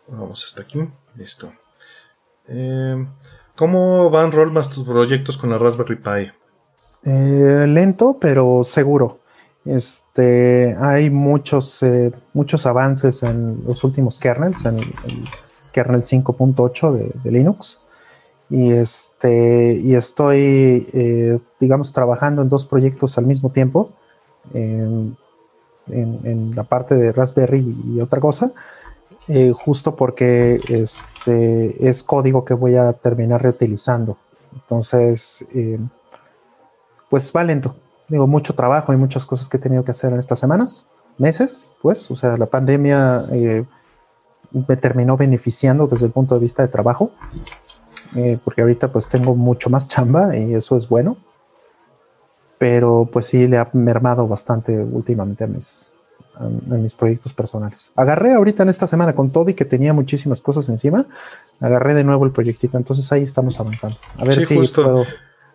Vamos 0.08 0.44
hasta 0.44 0.62
aquí. 0.62 0.88
Listo. 1.16 1.52
Eh, 2.46 3.06
¿Cómo 3.58 4.08
van 4.08 4.30
más 4.52 4.70
tus 4.70 4.84
proyectos 4.84 5.36
con 5.36 5.50
la 5.50 5.58
Raspberry 5.58 5.96
Pi? 5.96 6.30
Eh, 7.02 7.66
lento, 7.66 8.16
pero 8.20 8.62
seguro. 8.62 9.18
Este, 9.64 10.76
hay 10.80 11.10
muchos, 11.10 11.82
eh, 11.82 12.12
muchos 12.34 12.66
avances 12.66 13.24
en 13.24 13.64
los 13.66 13.82
últimos 13.82 14.20
kernels, 14.20 14.64
en 14.64 14.78
el 14.78 15.24
kernel 15.72 16.04
5.8 16.04 16.92
de, 17.24 17.32
Linux. 17.32 17.82
Y, 18.48 18.70
este, 18.70 19.74
y 19.74 19.96
estoy, 19.96 20.86
digamos, 21.58 21.92
trabajando 21.92 22.42
en 22.42 22.48
dos 22.48 22.64
proyectos 22.64 23.18
al 23.18 23.26
mismo 23.26 23.50
tiempo, 23.50 23.90
en 24.54 25.16
la 26.54 26.62
parte 26.62 26.94
de 26.94 27.10
Raspberry 27.10 27.76
y 27.88 28.00
otra 28.00 28.20
cosa. 28.20 28.52
Eh, 29.28 29.52
justo 29.52 29.94
porque 29.94 30.58
este 30.68 31.86
es 31.86 32.02
código 32.02 32.46
que 32.46 32.54
voy 32.54 32.76
a 32.76 32.94
terminar 32.94 33.42
reutilizando. 33.42 34.16
Entonces, 34.54 35.46
eh, 35.54 35.78
pues 37.10 37.30
va 37.36 37.44
lento. 37.44 37.76
Digo, 38.08 38.26
mucho 38.26 38.54
trabajo 38.54 38.92
y 38.94 38.96
muchas 38.96 39.26
cosas 39.26 39.50
que 39.50 39.58
he 39.58 39.60
tenido 39.60 39.84
que 39.84 39.90
hacer 39.90 40.12
en 40.12 40.18
estas 40.18 40.38
semanas, 40.38 40.86
meses, 41.18 41.74
pues. 41.82 42.10
O 42.10 42.16
sea, 42.16 42.38
la 42.38 42.46
pandemia 42.46 43.26
eh, 43.30 43.66
me 44.50 44.76
terminó 44.78 45.18
beneficiando 45.18 45.86
desde 45.86 46.06
el 46.06 46.12
punto 46.12 46.34
de 46.34 46.40
vista 46.40 46.62
de 46.62 46.68
trabajo, 46.68 47.10
porque 48.42 48.62
ahorita 48.62 48.90
pues 48.90 49.10
tengo 49.10 49.34
mucho 49.34 49.68
más 49.68 49.86
chamba 49.86 50.34
y 50.34 50.54
eso 50.54 50.78
es 50.78 50.88
bueno. 50.88 51.18
Pero 52.56 53.08
pues 53.12 53.26
sí, 53.26 53.46
le 53.46 53.58
ha 53.58 53.68
mermado 53.74 54.26
bastante 54.26 54.82
últimamente 54.82 55.44
a 55.44 55.46
mis, 55.46 55.92
en, 56.40 56.82
mis 56.82 56.94
proyectos 56.94 57.34
personales. 57.34 57.92
Agarré 57.96 58.34
ahorita 58.34 58.62
en 58.62 58.68
esta 58.68 58.86
semana 58.86 59.14
con 59.14 59.30
todo 59.30 59.48
y 59.50 59.54
que 59.54 59.64
tenía 59.64 59.92
muchísimas 59.92 60.40
cosas 60.40 60.68
encima, 60.68 61.06
agarré 61.60 61.94
de 61.94 62.04
nuevo 62.04 62.24
el 62.24 62.32
proyectito, 62.32 62.76
entonces 62.76 63.10
ahí 63.12 63.22
estamos 63.22 63.58
avanzando. 63.60 63.96
A 64.16 64.24
ver 64.24 64.34
si 64.34 64.54
justo 64.54 65.04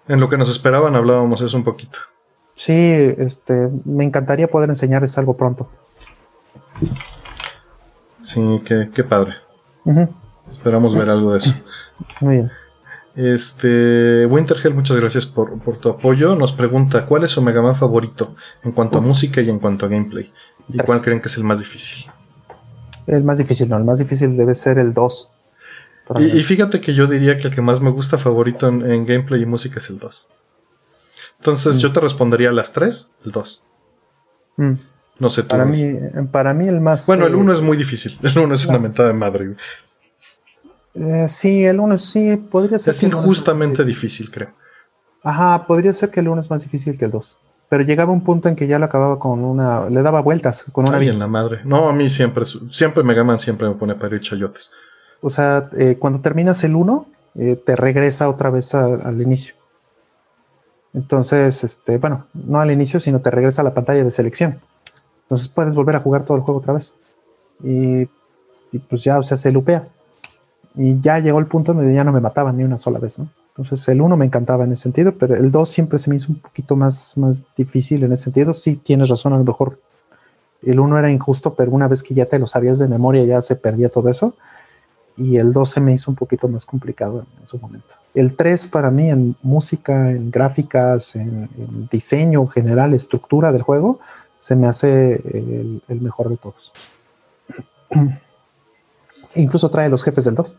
en 0.07 0.19
lo 0.19 0.30
que 0.30 0.38
nos 0.38 0.49
esperaban 0.49 0.95
hablábamos 0.95 1.41
eso 1.41 1.57
un 1.57 1.64
poquito. 1.64 1.99
Sí, 2.55 2.73
este, 2.73 3.69
me 3.85 4.03
encantaría 4.03 4.47
poder 4.47 4.69
enseñarles 4.69 5.18
algo 5.18 5.35
pronto. 5.35 5.69
Sí, 8.22 8.61
qué, 8.65 9.03
padre. 9.03 9.35
Esperamos 10.51 10.95
ver 10.95 11.10
algo 11.10 11.34
de 11.34 11.39
eso. 11.39 11.53
Muy 12.22 12.35
bien. 12.35 12.51
Este, 13.15 14.26
Wintergel, 14.26 14.73
muchas 14.73 14.97
gracias 14.97 15.26
por, 15.26 15.60
tu 15.80 15.89
apoyo. 15.89 16.35
Nos 16.35 16.51
pregunta, 16.51 17.05
¿cuál 17.05 17.23
es 17.23 17.31
su 17.31 17.41
Mega 17.41 17.61
Man 17.61 17.76
favorito 17.76 18.35
en 18.64 18.72
cuanto 18.72 18.97
a 18.97 19.01
música 19.01 19.41
y 19.41 19.49
en 19.49 19.60
cuanto 19.60 19.85
a 19.85 19.89
gameplay? 19.89 20.31
¿Y 20.69 20.77
cuál 20.80 21.02
creen 21.02 21.22
que 21.22 21.27
es 21.27 21.38
el 21.38 21.44
más 21.44 21.60
difícil? 21.60 22.06
El 23.07 23.23
más 23.23 23.38
difícil, 23.38 23.69
no, 23.69 23.77
el 23.77 23.84
más 23.84 23.99
difícil 23.99 24.38
debe 24.38 24.53
ser 24.53 24.80
el 24.80 24.94
2. 24.94 25.34
Y, 26.19 26.44
fíjate 26.44 26.81
que 26.81 26.94
yo 26.94 27.07
diría 27.07 27.38
que 27.38 27.48
el 27.48 27.56
que 27.56 27.61
más 27.61 27.80
me 27.81 27.90
gusta 27.90 28.18
favorito 28.18 28.68
en, 28.68 29.06
gameplay 29.06 29.41
y 29.41 29.45
música 29.45 29.77
es 29.77 29.90
el 29.90 29.99
2. 29.99 30.27
Entonces 31.40 31.77
mm. 31.77 31.80
yo 31.80 31.91
te 31.91 31.99
respondería 31.99 32.49
a 32.49 32.53
las 32.53 32.73
3, 32.73 33.11
el 33.26 33.31
2. 33.31 33.64
Mm. 34.57 34.72
No 35.19 35.30
sé 35.30 35.44
tú. 35.44 35.49
Para 35.49 35.65
mí, 35.65 35.95
para 36.31 36.53
mí 36.53 36.68
el 36.68 36.81
más... 36.81 37.07
Bueno, 37.07 37.26
el 37.26 37.35
1 37.35 37.52
eh, 37.52 37.56
es 37.56 37.61
muy 37.61 37.77
difícil. 37.77 38.18
El 38.23 38.38
1 38.38 38.53
es 38.53 38.65
una 38.65 38.80
mentada 38.80 39.10
de 39.10 39.14
madre. 39.14 39.56
Eh, 40.95 41.27
sí, 41.27 41.64
el 41.64 41.80
1 41.80 41.98
sí, 41.98 42.38
podría 42.38 42.77
ser. 42.80 42.94
Es 42.94 43.03
injustamente 43.03 43.84
difícil, 43.84 44.30
creo. 44.30 44.53
Ajá, 45.23 45.65
podría 45.65 45.94
ser 45.94 46.11
que 46.11 46.19
el 46.19 46.27
1 46.27 46.41
es 46.41 46.49
más 46.49 46.64
difícil 46.64 46.98
que 46.98 47.06
el 47.06 47.11
2 47.11 47.38
pero 47.74 47.86
llegaba 47.86 48.12
un 48.12 48.22
punto 48.22 48.50
en 48.50 48.56
que 48.56 48.68
ya 48.68 48.78
lo 48.78 48.86
acababa 48.86 49.18
con 49.18 49.44
una, 49.44 49.90
le 49.90 50.04
daba 50.04 50.22
vueltas 50.22 50.64
con 50.72 50.88
una. 50.88 51.00
Ay, 51.00 51.10
en 51.10 51.18
la 51.18 51.26
madre. 51.26 51.62
No, 51.66 51.90
a 51.90 51.91
mí 51.91 52.08
siempre, 52.08 52.45
siempre 52.45 53.02
Mega 53.02 53.24
Man 53.24 53.40
siempre 53.40 53.68
me 53.68 53.74
pone 53.74 53.95
para 53.95 54.14
ir 54.14 54.22
chayotes. 54.22 54.72
O 55.22 55.32
sea, 55.32 55.72
eh, 55.76 55.98
cuando 55.98 56.22
terminas 56.22 56.64
el 56.64 56.76
1, 56.76 57.08
eh, 57.34 57.56
te 57.56 57.76
regresa 57.76 58.30
otra 58.30 58.52
vez 58.52 58.76
al 58.76 59.20
inicio. 59.20 59.56
Entonces, 60.94 61.64
este, 61.64 61.98
bueno, 61.98 62.28
no 62.36 62.60
al 62.60 62.70
inicio, 62.70 63.00
sino 63.00 63.22
te 63.22 63.32
regresa 63.32 63.64
a 63.64 63.66
la 63.66 63.74
pantalla 63.74 64.04
de 64.04 64.12
selección. 64.12 64.60
Entonces 65.24 65.48
puedes 65.48 65.74
volver 65.74 65.95
a 65.95 66.02
jugar 66.02 66.26
todo 66.26 66.38
el 66.38 66.44
juego 66.44 66.60
otra 66.60 66.74
vez. 66.74 66.94
Y, 67.64 68.02
y 68.72 68.80
pues 68.88 69.04
ya, 69.04 69.18
o 69.18 69.24
sea, 69.24 69.36
se 69.36 69.52
lupea. 69.52 69.88
Y 70.76 71.00
ya 71.00 71.18
llegó 71.18 71.40
el 71.40 71.48
punto 71.48 71.74
donde 71.74 71.91
ya 71.91 72.04
no 72.04 72.12
me 72.12 72.22
mataban 72.22 72.56
ni 72.56 72.66
una 72.66 72.78
sola 72.78 73.00
vez, 73.00 73.18
¿no? 73.18 73.30
Entonces 73.53 73.88
el 73.88 74.01
1 74.01 74.17
me 74.17 74.25
encantaba 74.25 74.63
en 74.63 74.71
ese 74.71 74.84
sentido, 74.84 75.15
pero 75.15 75.35
el 75.35 75.51
2 75.51 75.69
siempre 75.69 75.99
se 75.99 76.09
me 76.09 76.15
hizo 76.15 76.31
un 76.31 76.39
poquito 76.39 76.75
más, 76.75 77.15
más 77.17 77.45
difícil 77.55 78.03
en 78.03 78.11
ese 78.11 78.23
sentido. 78.23 78.55
Sí, 78.55 78.77
tienes 78.77 79.09
razón, 79.09 79.34
a 79.34 79.38
lo 79.38 79.43
mejor 79.43 79.80
el 80.63 80.80
1 80.80 80.97
era 80.97 81.11
injusto, 81.11 81.53
pero 81.53 81.71
una 81.71 81.88
vez 81.88 82.01
que 82.01 82.15
ya 82.15 82.25
te 82.25 82.39
lo 82.39 82.47
sabías 82.47 82.80
de 82.80 82.88
memoria 82.88 83.23
ya 83.25 83.43
se 83.43 83.55
perdía 83.55 83.89
todo 83.89 84.09
eso. 84.09 84.35
Y 85.15 85.38
el 85.38 85.53
2 85.53 85.69
se 85.69 85.81
me 85.81 85.93
hizo 85.93 86.09
un 86.09 86.15
poquito 86.15 86.47
más 86.47 86.65
complicado 86.65 87.27
en, 87.39 87.47
su 87.47 87.59
momento. 87.59 87.93
El 88.15 88.35
3 88.35 88.67
para 88.69 88.89
mí 88.89 89.11
en 89.11 89.35
música, 89.43 90.09
en 90.09 90.31
gráficas, 90.31 91.15
en, 91.15 91.88
diseño 91.91 92.47
general, 92.47 92.95
estructura 92.95 93.51
del 93.51 93.61
juego, 93.61 93.99
se 94.39 94.55
me 94.55 94.65
hace 94.65 95.13
el, 95.13 96.01
mejor 96.01 96.30
de 96.30 96.38
todos. 96.38 96.71
Incluso 99.35 99.69
trae 99.69 99.89
los 99.89 100.03
jefes 100.03 100.25
del 100.25 100.34
2. 100.34 100.55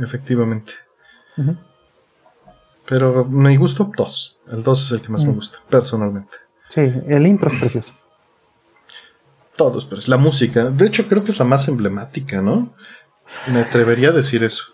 Efectivamente. 0.00 0.72
Pero 2.86 3.24
me 3.24 3.56
gustó 3.56 3.90
dos. 3.96 4.36
El 4.50 4.62
2 4.62 4.86
es 4.86 4.92
el 4.92 5.02
que 5.02 5.08
más 5.08 5.24
me 5.24 5.30
mm. 5.30 5.34
gusta, 5.34 5.58
personalmente. 5.68 6.36
Sí, 6.68 6.80
el 7.06 7.26
intro 7.26 7.48
es 7.48 7.60
precioso. 7.60 7.94
Todos, 9.56 9.84
pero 9.84 9.98
es 9.98 10.08
la 10.08 10.16
música. 10.16 10.64
De 10.64 10.86
hecho, 10.86 11.06
creo 11.06 11.22
que 11.22 11.30
es 11.30 11.38
la 11.38 11.44
más 11.44 11.68
emblemática, 11.68 12.40
¿no? 12.40 12.74
Me 13.52 13.60
atrevería 13.60 14.08
a 14.08 14.12
decir 14.12 14.42
eso. 14.42 14.64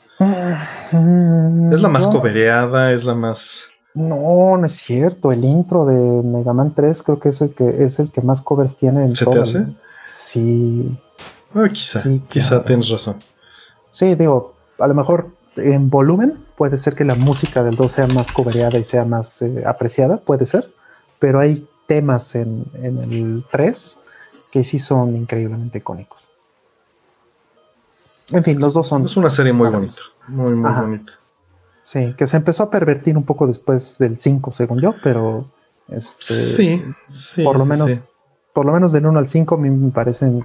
Mm, 0.93 1.73
es 1.73 1.81
la 1.81 1.89
más 1.89 2.07
cobereada, 2.07 2.93
es 2.93 3.05
la 3.05 3.15
más. 3.15 3.69
No, 3.95 4.57
no 4.57 4.67
es 4.67 4.73
cierto. 4.73 5.33
El 5.33 5.45
intro 5.45 5.85
de 5.85 6.23
Mega 6.23 6.53
Man 6.53 6.75
3 6.75 7.03
creo 7.03 7.19
que 7.19 7.31
es 7.31 7.41
el 7.41 7.55
que 7.55 7.69
es 7.85 7.99
el 7.99 8.11
que 8.11 8.21
más 8.21 8.43
covers 8.43 8.77
tiene 8.77 9.05
en 9.05 9.17
¿Se 9.17 9.27
te 9.27 9.39
hace? 9.39 9.67
Sí. 10.11 10.97
Ah, 11.55 11.69
quizá, 11.73 12.03
quizá 12.29 12.65
tienes 12.65 12.89
razón. 12.89 13.17
Sí, 13.91 14.15
digo, 14.15 14.55
a 14.79 14.87
lo 14.87 14.95
mejor 14.95 15.31
en 15.57 15.91
volumen 15.91 16.45
puede 16.57 16.77
ser 16.77 16.95
que 16.95 17.05
la 17.05 17.15
música 17.15 17.63
del 17.63 17.77
2 17.77 17.91
sea 17.91 18.07
más 18.07 18.33
cobereada 18.33 18.79
y 18.79 18.85
sea 18.85 19.05
más 19.05 19.43
eh, 19.43 19.65
apreciada, 19.67 20.19
puede 20.19 20.47
ser, 20.47 20.73
pero 21.19 21.41
hay 21.41 21.69
temas 21.87 22.35
en, 22.35 22.67
el 22.75 23.45
3 23.51 23.99
que 24.53 24.65
sí 24.65 24.79
son 24.79 25.17
increíblemente 25.17 25.79
icónicos. 25.79 26.29
En 28.31 28.45
fin, 28.45 28.61
los 28.61 28.75
dos 28.75 28.87
son. 28.87 29.05
Es 29.05 29.17
una 29.17 29.31
serie 29.31 29.53
muy 29.53 29.71
bonita, 29.71 30.01
muy, 30.29 30.55
muy 30.55 30.71
bonita. 30.71 31.13
Sí, 31.83 32.15
que 32.19 32.27
se 32.27 32.37
empezó 32.37 32.65
a 32.65 32.71
pervertir 32.71 33.17
un 33.17 33.25
poco 33.25 33.47
después 33.47 33.97
del 33.99 34.19
5, 34.19 34.53
según 34.53 34.81
yo, 34.81 34.95
pero. 35.03 35.51
Este, 35.89 36.35
sí, 36.35 36.85
sí. 37.07 37.43
Por 37.43 37.59
lo 37.59 37.65
menos, 37.65 38.05
por 38.53 38.67
lo 38.67 38.73
menos 38.73 38.93
del 38.93 39.07
1 39.07 39.19
al 39.19 39.27
5 39.27 39.55
a 39.55 39.59
mí 39.59 39.71
me 39.71 39.91
parecen 39.91 40.45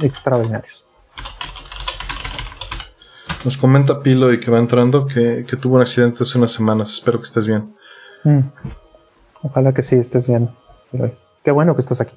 extraordinarios. 0.00 0.84
Nos 3.44 3.56
comenta 3.56 4.02
Pilo 4.02 4.32
y 4.32 4.40
que 4.40 4.50
va 4.50 4.58
entrando 4.58 5.06
que, 5.06 5.44
tuvo 5.60 5.76
un 5.76 5.82
accidente 5.82 6.22
hace 6.22 6.38
unas 6.38 6.50
semanas. 6.50 6.92
Espero 6.92 7.18
que 7.18 7.24
estés 7.24 7.46
bien. 7.46 7.74
Mm. 8.24 8.40
Ojalá 9.42 9.72
que 9.72 9.82
sí 9.82 9.96
estés 9.96 10.26
bien. 10.26 10.50
Qué 11.44 11.50
bueno 11.50 11.74
que 11.74 11.80
estás 11.80 12.00
aquí. 12.00 12.16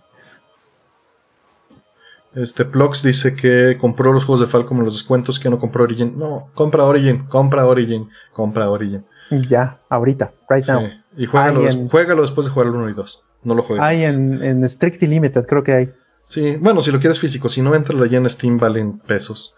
Este 2.33 2.63
Plox 2.63 3.03
dice 3.03 3.35
que 3.35 3.77
compró 3.79 4.13
los 4.13 4.23
juegos 4.23 4.39
de 4.39 4.47
Falcom 4.47 4.79
en 4.79 4.85
los 4.85 4.93
descuentos 4.93 5.39
que 5.39 5.49
no 5.49 5.59
compró 5.59 5.83
Origin. 5.83 6.17
No, 6.17 6.49
compra 6.53 6.85
Origin, 6.85 7.25
compra 7.27 7.65
Origin, 7.65 8.09
compra 8.33 8.69
Origin. 8.69 9.05
Ya, 9.49 9.79
ahorita, 9.89 10.33
right 10.49 10.65
now. 10.67 10.89
Y 11.17 11.25
juégalo, 11.25 12.21
después 12.21 12.45
de 12.45 12.51
jugar 12.51 12.67
el 12.67 12.75
1 12.75 12.89
y 12.89 12.93
2. 12.93 13.23
No 13.43 13.55
lo 13.55 13.63
juegues. 13.63 13.83
Hay 13.83 14.05
en, 14.05 14.41
en 14.41 14.67
Strictly 14.67 15.07
Limited, 15.07 15.45
creo 15.45 15.63
que 15.63 15.73
hay. 15.73 15.89
Sí, 16.25 16.55
bueno, 16.57 16.81
si 16.81 16.91
lo 16.91 16.99
quieres 16.99 17.19
físico, 17.19 17.49
si 17.49 17.61
no 17.61 17.75
entra 17.75 18.01
allá 18.01 18.17
en 18.17 18.29
Steam 18.29 18.57
valen 18.57 18.99
pesos. 18.99 19.55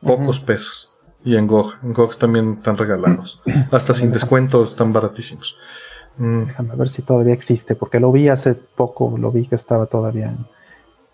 Pocos 0.00 0.40
pesos. 0.40 0.93
Y 1.24 1.36
en 1.36 1.46
GOG. 1.46 1.74
En 1.82 1.92
GOG 1.94 2.18
también 2.18 2.54
están 2.58 2.76
regalados. 2.76 3.40
Hasta 3.70 3.94
sin 3.94 4.12
descuento 4.12 4.62
están 4.64 4.92
baratísimos. 4.92 5.56
Mm. 6.18 6.44
Déjame 6.44 6.76
ver 6.76 6.88
si 6.88 7.02
todavía 7.02 7.32
existe, 7.34 7.74
porque 7.74 7.98
lo 7.98 8.12
vi 8.12 8.28
hace 8.28 8.54
poco, 8.54 9.16
lo 9.18 9.32
vi 9.32 9.46
que 9.46 9.54
estaba 9.54 9.86
todavía. 9.86 10.34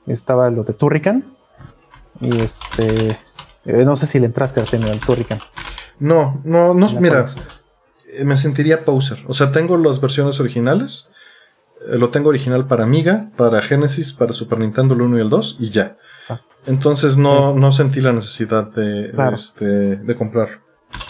estaba 0.06 0.50
lo 0.50 0.64
de 0.64 0.72
Turrican. 0.74 1.24
Y 2.20 2.38
este. 2.40 3.18
Eh, 3.64 3.84
no 3.84 3.94
sé 3.96 4.06
si 4.06 4.18
le 4.18 4.26
entraste 4.26 4.60
al 4.60 4.68
tema 4.68 4.86
del 4.86 5.00
Turrican. 5.00 5.40
No, 5.98 6.40
no, 6.44 6.72
no, 6.74 6.88
mira, 7.00 7.26
eh, 8.12 8.24
me 8.24 8.36
sentiría 8.36 8.84
poser. 8.84 9.22
O 9.28 9.34
sea, 9.34 9.50
tengo 9.50 9.76
las 9.76 10.00
versiones 10.00 10.40
originales. 10.40 11.10
eh, 11.88 11.96
Lo 11.96 12.08
tengo 12.10 12.30
original 12.30 12.66
para 12.66 12.84
Amiga, 12.84 13.30
para 13.36 13.60
Genesis, 13.62 14.12
para 14.12 14.32
Super 14.32 14.58
Nintendo 14.58 14.94
el 14.94 15.02
1 15.02 15.18
y 15.18 15.20
el 15.20 15.30
2 15.30 15.56
y 15.60 15.70
ya. 15.70 15.96
Entonces 16.66 17.16
no, 17.18 17.54
no 17.54 17.72
sentí 17.72 18.00
la 18.00 18.12
necesidad 18.12 18.70
de, 18.72 19.10
Claro. 19.12 19.34
este, 19.34 19.64
de 19.96 20.16
comprar. 20.16 20.60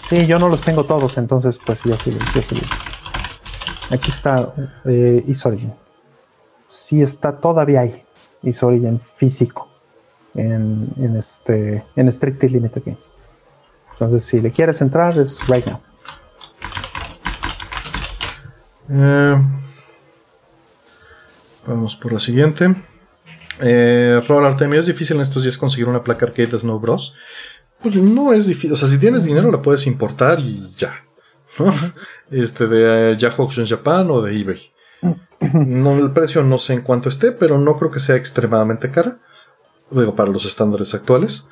Sí, 0.09 0.27
yo 0.27 0.39
no 0.39 0.49
los 0.49 0.63
tengo 0.63 0.85
todos, 0.85 1.19
entonces 1.19 1.59
pues 1.65 1.85
yo 1.85 1.97
sí, 1.97 2.17
yo 2.35 2.43
sí. 2.43 2.61
Aquí 3.91 4.11
está 4.11 4.55
eh, 4.85 5.25
Is 5.27 5.45
Origin. 5.47 5.73
Sí 6.67 7.03
está, 7.03 7.39
todavía 7.39 7.81
hay 7.81 8.05
Is 8.43 8.63
Origin 8.63 9.01
físico 9.01 9.69
en, 10.35 10.89
en 10.99 11.17
este 11.17 11.85
en 11.97 12.11
Strictly 12.13 12.49
Limited 12.51 12.83
Games. 12.87 13.11
Entonces, 13.93 14.25
si 14.25 14.41
le 14.41 14.51
quieres 14.51 14.81
entrar, 14.81 15.19
es 15.19 15.47
right 15.47 15.67
now. 15.67 15.79
Eh, 18.89 19.37
vamos 21.67 21.97
por 21.97 22.13
la 22.13 22.19
siguiente. 22.21 22.75
Eh, 23.61 24.21
Artemio, 24.29 24.81
¿es 24.81 24.87
difícil 24.87 25.17
en 25.17 25.23
estos 25.23 25.43
días 25.43 25.59
conseguir 25.59 25.89
una 25.89 26.03
placa 26.03 26.27
arcade 26.27 26.49
de 26.49 26.59
Snow 26.59 26.79
Bros? 26.81 27.15
Pues 27.83 27.97
no 27.97 28.33
es 28.33 28.47
difícil. 28.47 28.73
O 28.73 28.77
sea, 28.77 28.89
si 28.89 28.99
tienes 28.99 29.25
dinero 29.25 29.51
la 29.51 29.63
puedes 29.63 29.87
importar 29.87 30.41
y 30.41 30.71
ya. 30.77 30.95
¿no? 31.59 31.73
Este 32.31 32.67
de 32.67 33.13
eh, 33.13 33.17
Yahoo 33.17 33.43
Auctions 33.43 33.69
Japan 33.69 34.11
o 34.11 34.23
de 34.23 34.39
eBay. 34.39 34.71
No, 35.67 35.99
el 35.99 36.13
precio 36.13 36.43
no 36.43 36.59
sé 36.59 36.75
en 36.75 36.83
cuánto 36.83 37.09
esté, 37.09 37.33
pero 37.33 37.59
no 37.59 37.77
creo 37.79 37.91
que 37.91 37.99
sea 37.99 38.17
extremadamente 38.17 38.91
cara. 38.91 39.19
Digo, 39.91 40.15
para 40.15 40.31
los 40.31 40.45
estándares 40.45 40.95
actuales. 40.95 41.47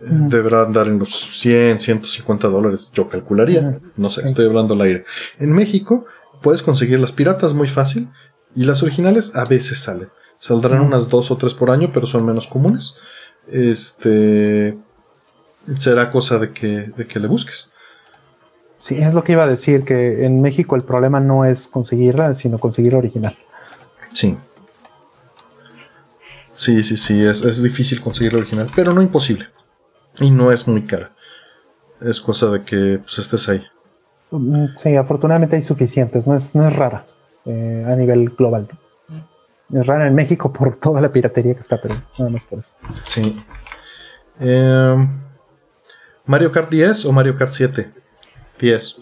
Eh. 0.00 0.06
Deberá 0.08 0.62
andar 0.62 0.88
en 0.88 0.98
los 0.98 1.10
100, 1.38 1.78
150 1.78 2.48
dólares, 2.48 2.90
yo 2.92 3.08
calcularía. 3.08 3.80
No 3.96 4.10
sé, 4.10 4.22
estoy 4.22 4.46
hablando 4.46 4.74
al 4.74 4.80
aire. 4.80 5.04
En 5.38 5.52
México 5.52 6.06
puedes 6.42 6.62
conseguir 6.62 6.98
las 6.98 7.12
piratas 7.12 7.54
muy 7.54 7.68
fácil 7.68 8.08
y 8.54 8.64
las 8.64 8.82
originales 8.82 9.36
a 9.36 9.44
veces 9.44 9.78
salen. 9.78 10.08
Saldrán 10.38 10.82
unas 10.82 11.08
dos 11.08 11.30
o 11.30 11.36
tres 11.36 11.54
por 11.54 11.70
año, 11.70 11.90
pero 11.92 12.06
son 12.06 12.26
menos 12.26 12.46
comunes. 12.46 12.96
Este 13.48 14.76
será 15.78 16.10
cosa 16.10 16.38
de 16.38 16.52
que, 16.52 16.92
de 16.96 17.06
que 17.06 17.18
le 17.18 17.28
busques. 17.28 17.70
Sí, 18.76 18.98
es 18.98 19.14
lo 19.14 19.24
que 19.24 19.32
iba 19.32 19.44
a 19.44 19.48
decir, 19.48 19.84
que 19.84 20.26
en 20.26 20.42
México 20.42 20.76
el 20.76 20.82
problema 20.82 21.20
no 21.20 21.44
es 21.44 21.66
conseguirla, 21.68 22.34
sino 22.34 22.58
conseguir 22.58 22.92
la 22.92 22.98
original. 22.98 23.36
Sí. 24.12 24.36
Sí, 26.54 26.82
sí, 26.82 26.96
sí, 26.96 27.24
es, 27.24 27.42
es 27.42 27.62
difícil 27.62 28.00
conseguir 28.00 28.34
la 28.34 28.40
original, 28.40 28.70
pero 28.76 28.92
no 28.92 29.00
imposible. 29.00 29.48
Y 30.20 30.30
no 30.30 30.52
es 30.52 30.68
muy 30.68 30.86
cara. 30.86 31.12
Es 32.00 32.20
cosa 32.20 32.50
de 32.50 32.62
que 32.62 33.00
pues, 33.02 33.18
estés 33.18 33.48
ahí. 33.48 33.64
Mm, 34.30 34.66
Sí, 34.76 34.94
afortunadamente 34.96 35.56
hay 35.56 35.62
suficientes, 35.62 36.26
no 36.26 36.34
es, 36.34 36.54
no 36.54 36.68
es 36.68 36.76
rara 36.76 37.04
eh, 37.46 37.84
a 37.88 37.94
nivel 37.96 38.30
global. 38.30 38.68
Es 39.72 39.86
rara 39.86 40.06
en 40.06 40.14
México 40.14 40.52
por 40.52 40.76
toda 40.76 41.00
la 41.00 41.10
piratería 41.10 41.54
que 41.54 41.60
está, 41.60 41.80
pero 41.80 42.02
nada 42.18 42.30
más 42.30 42.44
por 42.44 42.58
eso. 42.58 42.72
Sí. 43.04 43.42
Em, 44.38 45.08
¿Mario 46.26 46.52
Kart 46.52 46.70
10 46.70 47.04
o 47.06 47.12
Mario 47.12 47.36
Kart 47.36 47.50
7? 47.50 47.92
10. 48.58 48.96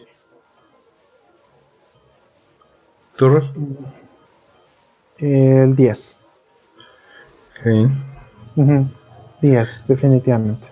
¿Tú? 3.16 3.40
El 5.18 5.76
10. 5.76 6.20
Ok. 7.60 7.90
Ujú, 8.56 8.88
10, 9.40 9.86
definitivamente. 9.88 10.68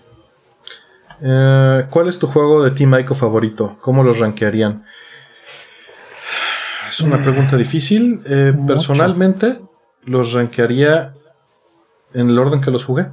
Eh, 1.23 1.87
¿Cuál 1.91 2.09
es 2.09 2.19
tu 2.19 2.27
juego 2.27 2.65
de 2.65 2.71
Team 2.71 2.99
Ico 2.99 3.15
favorito? 3.15 3.77
¿Cómo 3.81 4.03
los 4.03 4.19
rankearían? 4.19 4.85
Es 6.89 7.01
una 7.01 7.23
pregunta 7.23 7.57
difícil. 7.57 8.23
Eh, 8.27 8.55
personalmente, 8.67 9.61
los 10.05 10.33
rankearía 10.33 11.15
en 12.15 12.31
el 12.31 12.39
orden 12.39 12.61
que 12.61 12.71
los 12.71 12.85
jugué. 12.85 13.09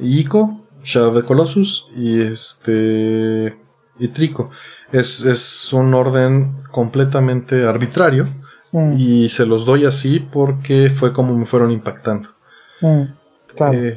Ico, 0.00 0.60
Shadow 0.82 1.16
of 1.16 1.24
Colossus 1.24 1.86
y 1.96 2.20
este. 2.22 3.56
y 3.98 4.08
Trico. 4.08 4.50
Es, 4.92 5.24
es 5.24 5.72
un 5.72 5.94
orden 5.94 6.62
completamente 6.70 7.66
arbitrario. 7.66 8.28
Mm, 8.72 8.94
Y 8.98 9.28
se 9.28 9.46
los 9.46 9.64
doy 9.64 9.84
así 9.84 10.18
porque 10.20 10.90
fue 10.90 11.12
como 11.12 11.32
me 11.36 11.46
fueron 11.46 11.70
impactando. 11.70 12.28
mm, 12.80 13.02
claro. 13.56 13.78
Eh, 13.78 13.88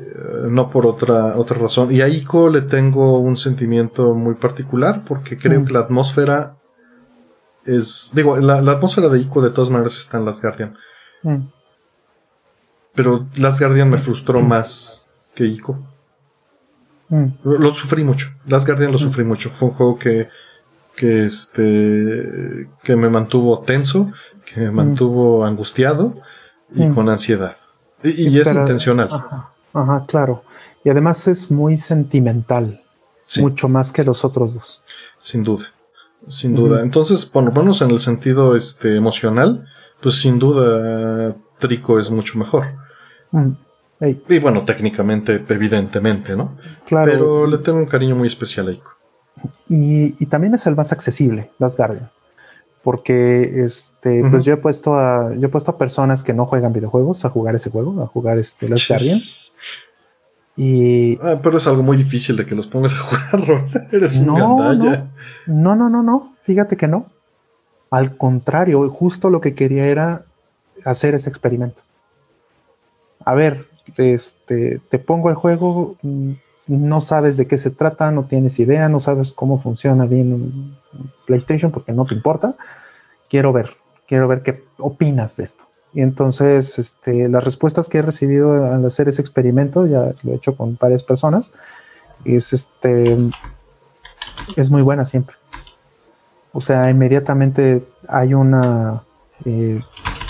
eh, 0.00 0.46
no 0.48 0.70
por 0.70 0.86
otra, 0.86 1.36
otra 1.36 1.58
razón. 1.58 1.92
Y 1.92 2.02
a 2.02 2.08
Ico 2.08 2.48
le 2.50 2.60
tengo 2.62 3.18
un 3.18 3.36
sentimiento 3.36 4.14
muy 4.14 4.34
particular 4.34 5.02
porque 5.06 5.36
creo 5.38 5.60
Mm. 5.60 5.64
que 5.66 5.72
la 5.72 5.80
atmósfera 5.80 6.56
es. 7.64 8.10
Digo, 8.14 8.36
la, 8.36 8.60
la 8.62 8.72
atmósfera 8.72 9.08
de 9.08 9.18
Ico 9.18 9.40
de 9.42 9.50
todas 9.50 9.70
maneras 9.70 9.96
está 9.96 10.18
en 10.18 10.24
Las 10.26 10.40
Guardian. 10.40 10.76
Mm, 11.22 11.36
Pero 12.94 13.26
Las 13.36 13.58
Guardian 13.60 13.90
me 13.90 13.98
frustró 13.98 14.40
más 14.40 15.06
que 15.34 15.44
Ico. 15.46 15.78
mm, 17.08 17.26
Lo, 17.44 17.58
lo 17.58 17.70
sufrí 17.70 18.04
mucho. 18.04 18.28
Las 18.46 18.66
Guardian 18.66 18.92
lo 18.92 18.98
sufrí 18.98 19.24
mucho. 19.24 19.50
Fue 19.50 19.68
un 19.68 19.74
juego 19.74 19.98
que. 19.98 20.28
que 20.96 21.24
este. 21.24 22.68
que 22.82 22.96
me 22.96 23.08
mantuvo 23.08 23.60
tenso, 23.60 24.10
que 24.44 24.60
me 24.60 24.70
mantuvo 24.70 25.44
angustiado 25.44 26.14
y 26.74 26.82
Mm. 26.86 26.94
con 26.94 27.08
ansiedad. 27.08 27.56
Y, 28.02 28.28
y 28.28 28.38
es 28.38 28.48
Pero- 28.48 28.60
intencional. 28.60 29.08
Ajá, 29.10 29.50
ajá, 29.72 30.04
claro. 30.06 30.42
Y 30.84 30.90
además 30.90 31.26
es 31.28 31.50
muy 31.50 31.76
sentimental, 31.78 32.82
Sí. 33.26 33.40
mucho 33.42 33.68
más 33.68 33.90
que 33.92 34.04
los 34.04 34.24
otros 34.24 34.54
dos. 34.54 34.82
Sin 35.18 35.42
duda, 35.44 35.66
sin 36.28 36.54
duda. 36.54 36.82
Entonces, 36.82 37.26
por 37.26 37.42
lo 37.44 37.52
menos 37.52 37.80
en 37.82 37.90
el 37.90 37.98
sentido 38.00 38.54
este, 38.56 38.96
emocional, 38.96 39.66
pues 40.00 40.16
sin 40.20 40.38
duda 40.38 41.34
Trico 41.58 41.98
es 41.98 42.10
mucho 42.10 42.38
mejor. 42.38 42.66
Mm, 43.30 43.50
Y 44.28 44.38
bueno, 44.38 44.64
técnicamente, 44.64 45.44
evidentemente, 45.48 46.36
¿no? 46.36 46.56
claro. 46.86 47.10
Pero 47.10 47.46
le 47.46 47.58
tengo 47.58 47.78
un 47.78 47.86
cariño 47.86 48.14
muy 48.16 48.28
especial 48.28 48.68
a 48.68 48.72
Ico. 48.72 48.92
Y, 49.68 50.14
y 50.22 50.26
también 50.26 50.54
es 50.54 50.66
el 50.66 50.74
más 50.76 50.92
accesible, 50.92 51.50
Las 51.58 51.76
Guardian. 51.76 52.10
Porque 52.82 53.64
este, 53.64 54.22
pues 54.30 54.44
yo 54.44 54.54
he 54.54 54.56
puesto 54.56 54.94
a, 54.94 55.34
yo 55.34 55.46
he 55.46 55.50
puesto 55.50 55.72
a 55.72 55.78
personas 55.78 56.22
que 56.22 56.32
no 56.32 56.46
juegan 56.46 56.72
videojuegos 56.72 57.24
a 57.24 57.28
jugar 57.28 57.54
ese 57.54 57.70
juego, 57.70 58.02
a 58.02 58.06
jugar 58.06 58.38
este 58.38 58.68
Las 58.70 58.86
Guardian. 58.88 59.18
Y 60.56 61.16
Ah, 61.22 61.38
pero 61.42 61.58
es 61.58 61.66
algo 61.66 61.82
muy 61.82 61.96
difícil 61.96 62.36
de 62.36 62.46
que 62.46 62.54
los 62.54 62.66
pongas 62.66 62.94
a 62.94 62.98
jugar. 63.36 63.66
Eres 63.92 64.18
un 64.18 64.26
No, 64.26 64.74
no, 65.46 65.76
no, 65.76 65.88
no, 65.88 66.02
no, 66.02 66.36
fíjate 66.42 66.76
que 66.76 66.88
no. 66.88 67.06
Al 67.90 68.16
contrario, 68.16 68.88
justo 68.90 69.30
lo 69.30 69.40
que 69.40 69.54
quería 69.54 69.86
era 69.86 70.24
hacer 70.84 71.14
ese 71.14 71.30
experimento. 71.30 71.82
A 73.24 73.34
ver, 73.34 73.66
este, 73.96 74.80
te 74.90 74.98
pongo 74.98 75.30
el 75.30 75.34
juego, 75.34 75.96
mm, 76.02 76.32
no 76.66 77.00
sabes 77.00 77.36
de 77.36 77.46
qué 77.46 77.56
se 77.56 77.70
trata, 77.70 78.10
no 78.10 78.24
tienes 78.24 78.58
idea, 78.58 78.88
no 78.88 79.00
sabes 79.00 79.32
cómo 79.32 79.58
funciona 79.58 80.06
bien 80.06 80.76
PlayStation 81.26 81.72
porque 81.72 81.92
no 81.92 82.04
te 82.04 82.14
importa. 82.14 82.56
Quiero 83.28 83.52
ver, 83.52 83.76
quiero 84.06 84.28
ver 84.28 84.42
qué 84.42 84.64
opinas 84.78 85.36
de 85.36 85.44
esto. 85.44 85.64
Y 85.94 86.02
entonces, 86.02 86.78
este, 86.78 87.28
las 87.28 87.42
respuestas 87.42 87.88
que 87.88 87.98
he 87.98 88.02
recibido 88.02 88.52
al 88.52 88.84
hacer 88.84 89.08
ese 89.08 89.22
experimento, 89.22 89.86
ya 89.86 90.12
lo 90.22 90.32
he 90.32 90.36
hecho 90.36 90.54
con 90.54 90.76
varias 90.78 91.02
personas, 91.02 91.54
es 92.24 92.52
este, 92.52 93.16
es 94.56 94.70
muy 94.70 94.82
buena 94.82 95.06
siempre. 95.06 95.36
O 96.52 96.60
sea, 96.60 96.90
inmediatamente 96.90 97.86
hay 98.08 98.34
una, 98.34 99.02
eh, 99.44 99.80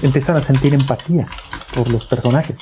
empiezan 0.03 0.37
a 0.37 0.41
sentir 0.41 0.75
empatía 0.75 1.29
por 1.75 1.89
los 1.89 2.07
personajes. 2.07 2.61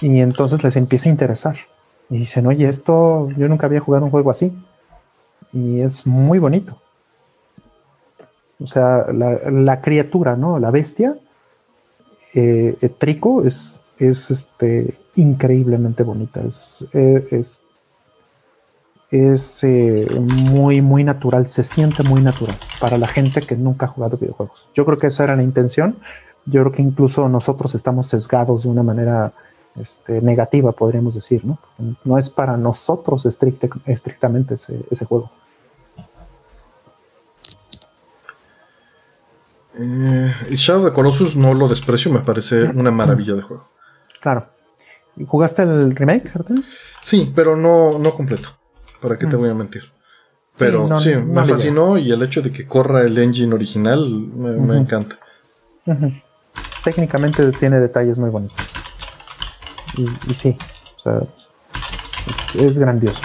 Y 0.00 0.20
entonces 0.20 0.62
les 0.64 0.76
empieza 0.76 1.08
a 1.08 1.12
interesar. 1.12 1.56
Y 2.10 2.18
dicen, 2.18 2.46
oye, 2.46 2.68
esto, 2.68 3.30
yo 3.38 3.48
nunca 3.48 3.66
había 3.66 3.80
jugado 3.80 4.04
un 4.04 4.10
juego 4.10 4.30
así. 4.30 4.52
Y 5.52 5.80
es 5.80 6.06
muy 6.06 6.38
bonito. 6.38 6.76
O 8.60 8.66
sea, 8.66 9.06
la, 9.12 9.80
criatura, 9.80 10.36
¿no? 10.36 10.58
La 10.58 10.70
bestia, 10.70 11.16
eh, 12.34 12.76
Trico, 12.98 13.42
es, 13.44 13.84
es 13.98 14.30
este, 14.30 14.94
increíblemente 15.16 16.02
bonita. 16.02 16.42
Es, 16.42 16.86
eh, 16.92 17.26
es, 17.30 17.61
es 19.12 19.62
eh, 19.62 20.06
muy, 20.18 20.80
muy 20.80 21.04
natural, 21.04 21.46
se 21.46 21.62
siente 21.62 22.02
muy 22.02 22.22
natural 22.22 22.56
para 22.80 22.96
la 22.96 23.06
gente 23.06 23.42
que 23.42 23.54
nunca 23.56 23.86
ha 23.86 23.88
jugado 23.90 24.16
videojuegos. 24.16 24.66
Yo 24.74 24.84
creo 24.86 24.96
que 24.96 25.08
esa 25.08 25.24
era 25.24 25.36
la 25.36 25.42
intención. 25.42 25.98
Yo 26.46 26.62
creo 26.62 26.72
que 26.72 26.82
incluso 26.82 27.28
nosotros 27.28 27.74
estamos 27.74 28.08
sesgados 28.08 28.62
de 28.64 28.70
una 28.70 28.82
manera 28.82 29.32
este, 29.76 30.20
negativa, 30.22 30.72
podríamos 30.72 31.14
decir, 31.14 31.44
¿no? 31.44 31.58
No 32.04 32.18
es 32.18 32.30
para 32.30 32.56
nosotros 32.56 33.26
estricte- 33.26 33.70
estrictamente 33.84 34.54
ese, 34.54 34.80
ese 34.90 35.04
juego. 35.04 35.30
Eh, 39.74 40.34
el 40.48 40.56
Shadow 40.56 40.88
the 40.88 40.92
Colossus 40.94 41.36
no 41.36 41.54
lo 41.54 41.68
desprecio, 41.68 42.10
me 42.10 42.20
parece 42.20 42.64
una 42.70 42.90
maravilla 42.90 43.34
de 43.34 43.42
juego. 43.42 43.68
Claro. 44.20 44.46
¿Jugaste 45.26 45.62
el 45.62 45.94
remake, 45.94 46.30
Artem? 46.34 46.62
Sí, 47.02 47.30
pero 47.34 47.54
no, 47.56 47.98
no 47.98 48.14
completo. 48.14 48.48
¿Para 49.02 49.18
qué 49.18 49.26
te 49.26 49.34
voy 49.34 49.50
a 49.50 49.54
mentir? 49.54 49.82
Pero 50.56 51.00
sí, 51.00 51.14
me 51.16 51.44
fascinó 51.44 51.98
y 51.98 52.12
el 52.12 52.22
hecho 52.22 52.40
de 52.40 52.52
que 52.52 52.66
corra 52.66 53.02
el 53.02 53.18
engine 53.18 53.52
original 53.52 54.08
me, 54.08 54.78
encanta. 54.78 55.18
Técnicamente 56.84 57.50
tiene 57.52 57.80
detalles 57.80 58.18
muy 58.18 58.30
bonitos. 58.30 58.64
Y, 60.28 60.34
sí, 60.34 60.56
o 60.98 61.00
sea, 61.00 61.20
es 62.54 62.78
grandioso. 62.78 63.22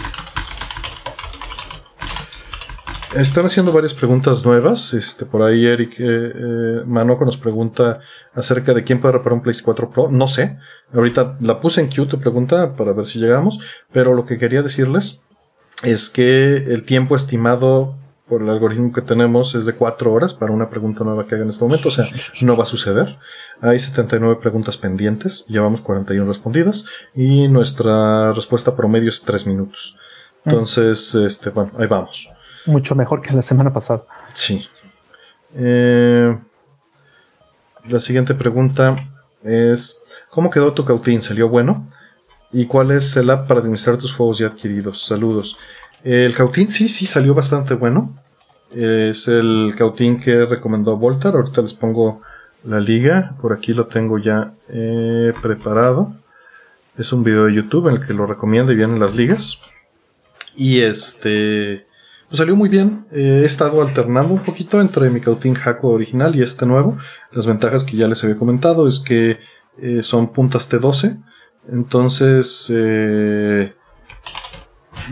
Están 3.14 3.46
haciendo 3.46 3.72
varias 3.72 3.94
preguntas 3.94 4.44
nuevas. 4.46 4.94
Este, 4.94 5.26
por 5.26 5.42
ahí 5.42 5.66
Eric 5.66 6.00
eh, 6.00 6.06
eh, 6.08 6.82
Manoco 6.86 7.24
nos 7.26 7.38
pregunta 7.38 8.00
acerca 8.34 8.74
de 8.74 8.84
quién 8.84 9.00
puede 9.00 9.14
reparar 9.14 9.34
un 9.34 9.42
PlayStation 9.42 9.76
4 9.76 9.90
Pro. 9.92 10.12
No 10.12 10.28
sé. 10.28 10.58
Ahorita 10.94 11.38
la 11.40 11.60
puse 11.60 11.82
en 11.82 11.90
queue 11.90 12.08
tu 12.08 12.20
pregunta 12.20 12.76
para 12.76 12.94
ver 12.94 13.06
si 13.06 13.20
llegamos. 13.20 13.60
Pero 13.92 14.14
lo 14.14 14.26
que 14.26 14.38
quería 14.38 14.62
decirles 14.62 15.22
es 15.84 16.10
que 16.10 16.58
el 16.58 16.84
tiempo 16.84 17.16
estimado 17.16 17.96
por 18.28 18.42
el 18.42 18.50
algoritmo 18.50 18.92
que 18.92 19.02
tenemos 19.02 19.56
es 19.56 19.66
de 19.66 19.74
4 19.74 20.12
horas 20.12 20.34
para 20.34 20.52
una 20.52 20.70
pregunta 20.70 21.04
nueva 21.04 21.28
que 21.28 21.36
haga 21.36 21.44
en 21.44 21.50
este 21.50 21.64
momento. 21.64 21.88
O 21.88 21.92
sea, 21.92 22.06
no 22.42 22.58
va 22.58 22.64
a 22.64 22.66
suceder. 22.66 23.18
Hay 23.62 23.80
79 23.80 24.40
preguntas 24.42 24.76
pendientes. 24.76 25.46
Llevamos 25.48 25.80
41 25.82 26.28
respondidas. 26.28 26.86
Y 27.16 27.48
nuestra 27.48 28.34
respuesta 28.34 28.76
promedio 28.76 29.10
es 29.10 29.22
3 29.22 29.48
minutos. 29.48 29.96
Mm. 30.44 30.50
Entonces, 30.50 31.16
este, 31.16 31.52
bueno, 31.52 31.72
ahí 31.78 31.88
vamos 31.88 32.30
mucho 32.68 32.96
mejor 32.96 33.22
que 33.22 33.34
la 33.34 33.42
semana 33.42 33.74
pasada. 33.74 34.04
Sí. 34.34 34.68
Eh, 35.56 36.38
la 37.86 38.00
siguiente 38.00 38.36
pregunta 38.36 39.10
es, 39.44 40.00
¿cómo 40.30 40.50
quedó 40.50 40.74
tu 40.74 40.86
cautín? 40.86 41.22
¿Salió 41.22 41.50
bueno? 41.50 41.88
¿Y 42.52 42.66
cuál 42.66 42.92
es 42.92 43.16
el 43.18 43.30
app 43.30 43.48
para 43.48 43.60
administrar 43.60 43.98
tus 43.98 44.14
juegos 44.14 44.40
ya 44.40 44.48
adquiridos? 44.48 45.06
Saludos. 45.06 45.58
El 46.04 46.34
cautín 46.36 46.72
sí, 46.72 46.90
sí, 46.90 47.06
salió 47.06 47.34
bastante 47.34 47.74
bueno. 47.74 48.16
Es 48.72 49.28
el 49.28 49.74
cautín 49.78 50.20
que 50.20 50.46
recomendó 50.46 50.98
Voltar. 50.98 51.36
Ahorita 51.36 51.62
les 51.62 51.74
pongo 51.74 52.22
la 52.64 52.80
liga. 52.80 53.36
Por 53.42 53.54
aquí 53.54 53.74
lo 53.74 53.88
tengo 53.88 54.18
ya 54.18 54.54
eh, 54.70 55.34
preparado. 55.42 56.16
Es 56.98 57.12
un 57.12 57.24
video 57.24 57.46
de 57.46 57.56
YouTube 57.56 57.88
en 57.90 57.96
el 57.96 58.08
que 58.08 58.14
lo 58.14 58.26
recomienda 58.26 58.74
y 58.74 58.78
vienen 58.78 59.00
las 59.00 59.16
ligas. 59.16 59.60
Y 60.56 60.80
este 60.80 61.88
pues 62.28 62.40
salió 62.40 62.56
muy 62.56 62.68
bien. 62.68 63.06
Eh, 63.12 63.42
he 63.44 63.46
estado 63.46 63.82
alternando 63.82 64.34
un 64.34 64.44
poquito 64.44 64.82
entre 64.82 65.10
mi 65.10 65.22
Cautín 65.22 65.54
Jaco 65.54 65.90
original 65.90 66.36
y 66.36 66.42
este 66.42 66.66
nuevo. 66.66 66.98
Las 67.32 67.48
ventajas 67.48 67.84
que 67.86 67.96
ya 67.96 68.08
les 68.08 68.24
había 68.24 68.38
comentado 68.38 68.88
es 68.88 69.00
que 69.00 69.40
eh, 69.82 70.04
son 70.04 70.34
puntas 70.34 70.70
T12. 70.70 71.24
Entonces, 71.70 72.72
eh, 72.74 73.74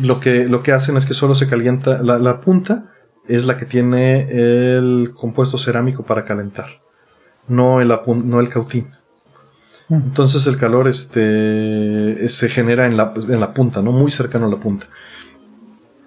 lo, 0.01 0.19
que, 0.19 0.45
lo 0.45 0.63
que 0.63 0.71
hacen 0.71 0.97
es 0.97 1.05
que 1.05 1.13
solo 1.13 1.35
se 1.35 1.47
calienta 1.47 2.01
la, 2.01 2.17
la 2.19 2.41
punta. 2.41 2.91
Es 3.27 3.45
la 3.45 3.57
que 3.57 3.65
tiene 3.65 4.27
el 4.29 5.13
compuesto 5.15 5.57
cerámico 5.57 6.03
para 6.03 6.25
calentar. 6.25 6.81
No 7.47 7.81
el, 7.81 7.87
no 7.87 8.39
el 8.39 8.49
cautín. 8.49 8.91
Mm. 9.89 9.95
Entonces 9.95 10.47
el 10.47 10.57
calor 10.57 10.87
este, 10.87 12.27
se 12.29 12.49
genera 12.49 12.85
en 12.85 12.97
la, 12.97 13.13
en 13.15 13.39
la 13.39 13.53
punta, 13.53 13.81
¿no? 13.81 13.91
Muy 13.91 14.11
cercano 14.11 14.47
a 14.47 14.49
la 14.49 14.59
punta. 14.59 14.87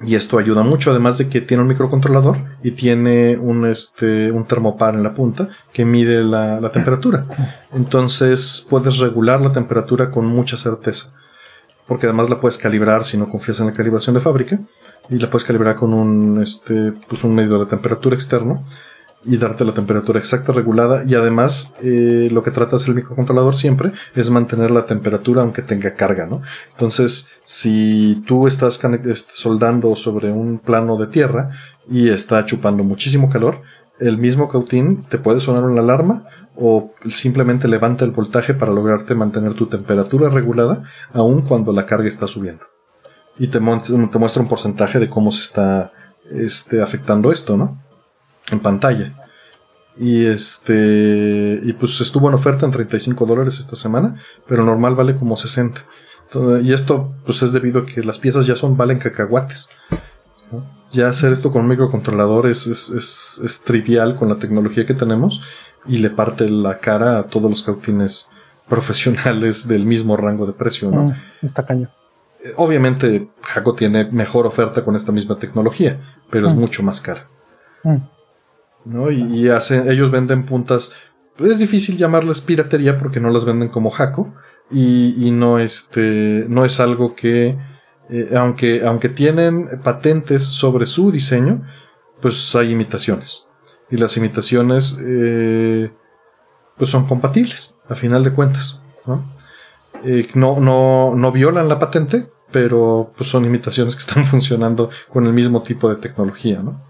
Y 0.00 0.14
esto 0.14 0.38
ayuda 0.38 0.62
mucho, 0.62 0.90
además 0.90 1.18
de 1.18 1.28
que 1.28 1.40
tiene 1.40 1.62
un 1.62 1.68
microcontrolador 1.68 2.38
y 2.62 2.70
tiene 2.70 3.36
un, 3.36 3.66
este, 3.66 4.30
un 4.30 4.44
termopar 4.44 4.94
en 4.94 5.02
la 5.02 5.14
punta 5.14 5.48
que 5.72 5.84
mide 5.84 6.22
la, 6.22 6.60
la 6.60 6.70
temperatura. 6.70 7.24
Entonces 7.72 8.64
puedes 8.70 8.98
regular 8.98 9.40
la 9.40 9.52
temperatura 9.52 10.10
con 10.12 10.26
mucha 10.26 10.56
certeza. 10.56 11.12
Porque 11.86 12.06
además 12.06 12.30
la 12.30 12.38
puedes 12.38 12.58
calibrar 12.58 13.02
si 13.02 13.16
no 13.16 13.28
confías 13.28 13.58
en 13.60 13.66
la 13.66 13.72
calibración 13.72 14.14
de 14.14 14.20
fábrica. 14.20 14.60
Y 15.10 15.18
la 15.18 15.30
puedes 15.30 15.46
calibrar 15.46 15.74
con 15.74 15.92
un, 15.92 16.40
este, 16.42 16.92
pues 17.08 17.24
un 17.24 17.34
medidor 17.34 17.64
de 17.64 17.70
temperatura 17.70 18.14
externo 18.14 18.62
y 19.24 19.36
darte 19.36 19.64
la 19.64 19.74
temperatura 19.74 20.18
exacta 20.18 20.52
regulada 20.52 21.04
y 21.04 21.14
además 21.14 21.74
eh, 21.82 22.28
lo 22.30 22.42
que 22.42 22.50
trata 22.50 22.76
el 22.86 22.94
microcontrolador 22.94 23.56
siempre 23.56 23.92
es 24.14 24.30
mantener 24.30 24.70
la 24.70 24.86
temperatura 24.86 25.42
aunque 25.42 25.62
tenga 25.62 25.94
carga, 25.94 26.26
¿no? 26.26 26.42
Entonces, 26.72 27.28
si 27.42 28.22
tú 28.26 28.46
estás 28.46 28.80
soldando 29.32 29.96
sobre 29.96 30.30
un 30.30 30.58
plano 30.58 30.96
de 30.96 31.08
tierra 31.08 31.50
y 31.88 32.10
está 32.10 32.44
chupando 32.44 32.84
muchísimo 32.84 33.28
calor, 33.28 33.56
el 33.98 34.18
mismo 34.18 34.48
cautín 34.48 35.02
te 35.02 35.18
puede 35.18 35.40
sonar 35.40 35.64
una 35.64 35.80
alarma 35.80 36.24
o 36.56 36.94
simplemente 37.08 37.68
levanta 37.68 38.04
el 38.04 38.12
voltaje 38.12 38.54
para 38.54 38.72
lograrte 38.72 39.14
mantener 39.14 39.54
tu 39.54 39.66
temperatura 39.66 40.28
regulada 40.28 40.84
aun 41.12 41.42
cuando 41.42 41.72
la 41.72 41.86
carga 41.86 42.08
está 42.08 42.26
subiendo. 42.26 42.64
Y 43.38 43.48
te, 43.48 43.58
te 43.58 44.18
muestra 44.18 44.42
un 44.42 44.48
porcentaje 44.48 44.98
de 44.98 45.08
cómo 45.08 45.30
se 45.30 45.40
está 45.40 45.92
este, 46.30 46.82
afectando 46.82 47.30
esto, 47.32 47.56
¿no? 47.56 47.87
En 48.50 48.60
pantalla. 48.60 49.14
Y 49.98 50.26
este, 50.26 51.60
y 51.62 51.72
pues 51.72 52.00
estuvo 52.00 52.28
en 52.28 52.34
oferta 52.34 52.64
en 52.64 52.72
35 52.72 53.26
dólares 53.26 53.58
esta 53.58 53.74
semana, 53.74 54.16
pero 54.46 54.64
normal 54.64 54.94
vale 54.94 55.16
como 55.16 55.36
60. 55.36 55.80
y 56.62 56.72
esto 56.72 57.14
pues 57.26 57.42
es 57.42 57.52
debido 57.52 57.80
a 57.80 57.86
que 57.86 58.02
las 58.02 58.18
piezas 58.18 58.46
ya 58.46 58.54
son, 58.54 58.76
valen 58.76 58.98
cacahuates. 58.98 59.70
Ya 60.92 61.08
hacer 61.08 61.32
esto 61.32 61.52
con 61.52 61.62
un 61.62 61.68
microcontrolador 61.68 62.46
es, 62.46 62.66
es, 62.66 63.40
es, 63.44 63.62
trivial 63.62 64.16
con 64.16 64.28
la 64.28 64.38
tecnología 64.38 64.86
que 64.86 64.94
tenemos 64.94 65.42
y 65.86 65.98
le 65.98 66.08
parte 66.08 66.48
la 66.48 66.78
cara 66.78 67.18
a 67.18 67.24
todos 67.24 67.50
los 67.50 67.62
cautines 67.62 68.30
profesionales 68.68 69.68
del 69.68 69.84
mismo 69.84 70.16
rango 70.16 70.46
de 70.46 70.52
precio, 70.52 70.90
¿no? 70.90 71.04
Mm, 71.04 71.14
está 71.42 71.66
caño. 71.66 71.90
Eh, 72.42 72.52
obviamente, 72.56 73.28
Jaco 73.42 73.74
tiene 73.74 74.04
mejor 74.10 74.46
oferta 74.46 74.84
con 74.84 74.94
esta 74.94 75.12
misma 75.12 75.38
tecnología, 75.38 76.00
pero 76.30 76.48
es 76.48 76.54
mm. 76.54 76.58
mucho 76.58 76.82
más 76.82 77.00
cara. 77.00 77.26
Mm. 77.82 77.96
¿No? 78.88 79.10
Y, 79.10 79.48
hacen, 79.48 79.88
ellos 79.90 80.10
venden 80.10 80.46
puntas. 80.46 80.92
Es 81.38 81.58
difícil 81.58 81.96
llamarlas 81.96 82.40
piratería 82.40 82.98
porque 82.98 83.20
no 83.20 83.30
las 83.30 83.44
venden 83.44 83.68
como 83.68 83.90
jaco 83.90 84.34
y, 84.70 85.30
no 85.30 85.58
este 85.58 86.46
no 86.48 86.64
es 86.64 86.80
algo 86.80 87.14
que 87.14 87.58
eh, 88.10 88.30
aunque 88.36 88.84
aunque 88.84 89.08
tienen 89.08 89.68
patentes 89.82 90.44
sobre 90.44 90.86
su 90.86 91.10
diseño 91.10 91.62
pues 92.20 92.54
hay 92.56 92.72
imitaciones 92.72 93.46
y 93.90 93.96
las 93.96 94.16
imitaciones 94.16 95.00
eh, 95.02 95.90
pues 96.76 96.90
son 96.90 97.06
compatibles 97.06 97.78
a 97.88 97.94
final 97.94 98.24
de 98.24 98.32
cuentas 98.32 98.80
¿no? 99.06 99.22
Eh, 100.04 100.28
no, 100.34 100.60
no, 100.60 101.14
no 101.14 101.32
violan 101.32 101.68
la 101.68 101.78
patente 101.78 102.28
pero 102.50 103.12
pues 103.16 103.30
son 103.30 103.44
imitaciones 103.44 103.94
que 103.94 104.00
están 104.00 104.24
funcionando 104.26 104.90
con 105.08 105.26
el 105.26 105.32
mismo 105.32 105.62
tipo 105.62 105.88
de 105.88 105.96
tecnología 105.96 106.60
¿no? 106.62 106.82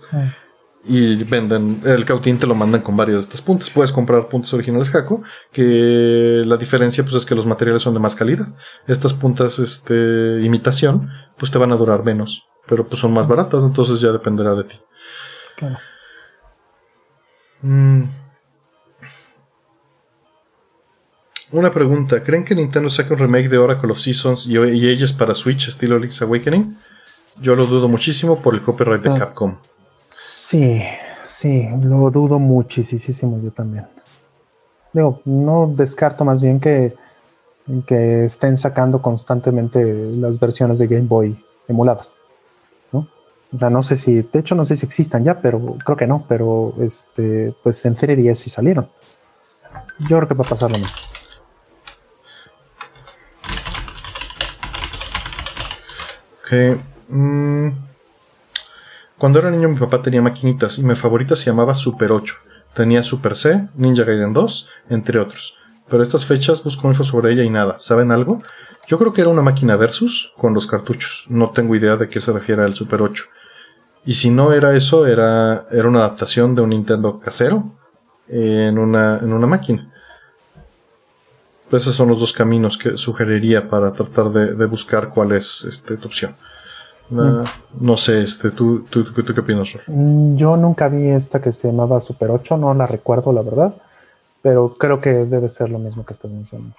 Y 0.88 1.22
venden 1.24 1.82
el 1.84 2.04
cautín 2.04 2.38
te 2.38 2.46
lo 2.46 2.54
mandan 2.54 2.82
con 2.82 2.96
varias 2.96 3.18
de 3.18 3.24
estas 3.24 3.42
puntas 3.42 3.70
puedes 3.70 3.92
comprar 3.92 4.28
puntas 4.28 4.52
originales 4.54 4.90
Jaco 4.90 5.22
que 5.52 6.42
la 6.44 6.56
diferencia 6.56 7.04
pues 7.04 7.16
es 7.16 7.26
que 7.26 7.34
los 7.34 7.46
materiales 7.46 7.82
son 7.82 7.94
de 7.94 8.00
más 8.00 8.14
calidad 8.14 8.48
estas 8.86 9.12
puntas 9.12 9.58
este 9.58 10.40
imitación 10.42 11.10
pues 11.36 11.52
te 11.52 11.58
van 11.58 11.72
a 11.72 11.76
durar 11.76 12.04
menos 12.04 12.44
pero 12.66 12.86
pues 12.86 13.00
son 13.00 13.12
más 13.12 13.28
baratas 13.28 13.64
entonces 13.64 14.00
ya 14.00 14.10
dependerá 14.10 14.54
de 14.54 14.64
ti 14.64 14.80
claro. 15.56 15.78
Mm. 17.62 18.04
Una 21.50 21.70
pregunta, 21.70 22.22
¿creen 22.22 22.44
que 22.44 22.54
Nintendo 22.54 22.90
saque 22.90 23.14
un 23.14 23.20
remake 23.20 23.48
de 23.48 23.56
Oracle 23.56 23.90
of 23.90 23.98
Seasons 23.98 24.46
y, 24.46 24.52
y 24.52 24.88
ellos 24.88 25.12
para 25.12 25.34
Switch 25.34 25.68
estilo 25.68 25.98
Link's 25.98 26.20
Awakening? 26.20 26.76
Yo 27.40 27.54
lo 27.56 27.64
dudo 27.64 27.88
muchísimo 27.88 28.42
por 28.42 28.54
el 28.54 28.62
copyright 28.62 29.02
de. 29.02 29.18
Capcom. 29.18 29.56
Sí, 30.08 30.82
sí, 31.22 31.68
lo 31.82 32.10
dudo 32.10 32.38
muchísimo 32.38 33.38
yo 33.42 33.50
también. 33.52 33.86
Digo, 34.92 35.20
no 35.26 35.66
descarto 35.76 36.24
más 36.24 36.40
bien 36.40 36.58
que, 36.58 36.94
que 37.86 38.24
estén 38.24 38.56
sacando 38.56 39.02
constantemente 39.02 40.10
las 40.16 40.40
versiones 40.40 40.78
de 40.78 40.86
Game 40.86 41.06
Boy 41.06 41.44
emuladas. 41.68 42.18
¿no? 42.90 43.06
O 43.52 43.58
sea, 43.58 43.68
no 43.68 43.82
sé 43.82 43.96
si, 43.96 44.22
de 44.22 44.38
hecho 44.38 44.54
no 44.54 44.64
sé 44.64 44.76
si 44.76 44.86
existan 44.86 45.24
ya, 45.24 45.40
pero 45.40 45.76
creo 45.84 45.96
que 45.96 46.06
no, 46.06 46.24
pero 46.26 46.72
este, 46.80 47.54
pues 47.62 47.84
en 47.84 47.94
Serie 47.96 48.16
10 48.16 48.38
sí 48.38 48.48
salieron. 48.48 48.88
Yo 50.08 50.16
creo 50.16 50.28
que 50.28 50.34
va 50.34 50.44
a 50.44 50.48
pasar 50.48 50.70
lo 50.70 50.78
mismo. 50.78 50.98
Ok. 56.46 56.80
Mm. 57.08 57.87
Cuando 59.18 59.40
era 59.40 59.50
niño 59.50 59.68
mi 59.68 59.78
papá 59.78 60.00
tenía 60.00 60.22
maquinitas 60.22 60.78
y 60.78 60.84
mi 60.84 60.94
favorita 60.94 61.34
se 61.34 61.46
llamaba 61.46 61.74
Super 61.74 62.12
8. 62.12 62.34
Tenía 62.74 63.02
Super 63.02 63.34
C, 63.34 63.68
Ninja 63.74 64.04
Gaiden 64.04 64.32
2, 64.32 64.68
entre 64.90 65.18
otros. 65.18 65.56
Pero 65.88 66.02
estas 66.02 66.24
fechas 66.24 66.62
busco 66.62 66.88
info 66.88 67.02
sobre 67.02 67.32
ella 67.32 67.42
y 67.42 67.50
nada. 67.50 67.78
¿Saben 67.80 68.12
algo? 68.12 68.42
Yo 68.86 68.96
creo 68.96 69.12
que 69.12 69.22
era 69.22 69.30
una 69.30 69.42
máquina 69.42 69.74
versus 69.74 70.32
con 70.36 70.54
los 70.54 70.66
cartuchos. 70.68 71.24
No 71.28 71.50
tengo 71.50 71.74
idea 71.74 71.96
de 71.96 72.08
qué 72.08 72.20
se 72.20 72.32
refiere 72.32 72.64
el 72.64 72.74
Super 72.74 73.02
8. 73.02 73.24
Y 74.06 74.14
si 74.14 74.30
no 74.30 74.52
era 74.52 74.76
eso, 74.76 75.06
era, 75.06 75.66
era 75.70 75.88
una 75.88 75.98
adaptación 75.98 76.54
de 76.54 76.62
un 76.62 76.70
Nintendo 76.70 77.18
casero 77.18 77.74
en 78.28 78.78
una, 78.78 79.18
en 79.18 79.32
una 79.32 79.46
máquina. 79.46 79.92
Pues 81.68 81.82
esos 81.82 81.96
son 81.96 82.08
los 82.08 82.20
dos 82.20 82.32
caminos 82.32 82.78
que 82.78 82.96
sugeriría 82.96 83.68
para 83.68 83.92
tratar 83.92 84.30
de, 84.30 84.66
buscar 84.66 85.10
cuál 85.10 85.32
es 85.32 85.64
este, 85.64 85.96
tu 85.96 86.06
opción. 86.06 86.36
No 87.10 87.96
sé, 87.96 88.22
este, 88.22 88.50
¿tú, 88.50 88.84
tú, 88.90 89.04
qué 89.14 89.40
opinas, 89.40 89.74
mm, 89.86 90.36
Yo 90.36 90.56
nunca 90.56 90.88
vi 90.88 91.08
esta 91.08 91.40
que 91.40 91.52
se 91.52 91.68
llamaba 91.68 92.00
Super 92.00 92.30
8, 92.30 92.56
no 92.56 92.74
la 92.74 92.86
recuerdo, 92.86 93.32
la 93.32 93.42
verdad, 93.42 93.74
pero 94.42 94.74
creo 94.78 95.00
que 95.00 95.10
debe 95.10 95.48
ser 95.48 95.70
lo 95.70 95.78
mismo 95.78 96.04
que 96.04 96.12
estás 96.12 96.30
mencionando. 96.30 96.74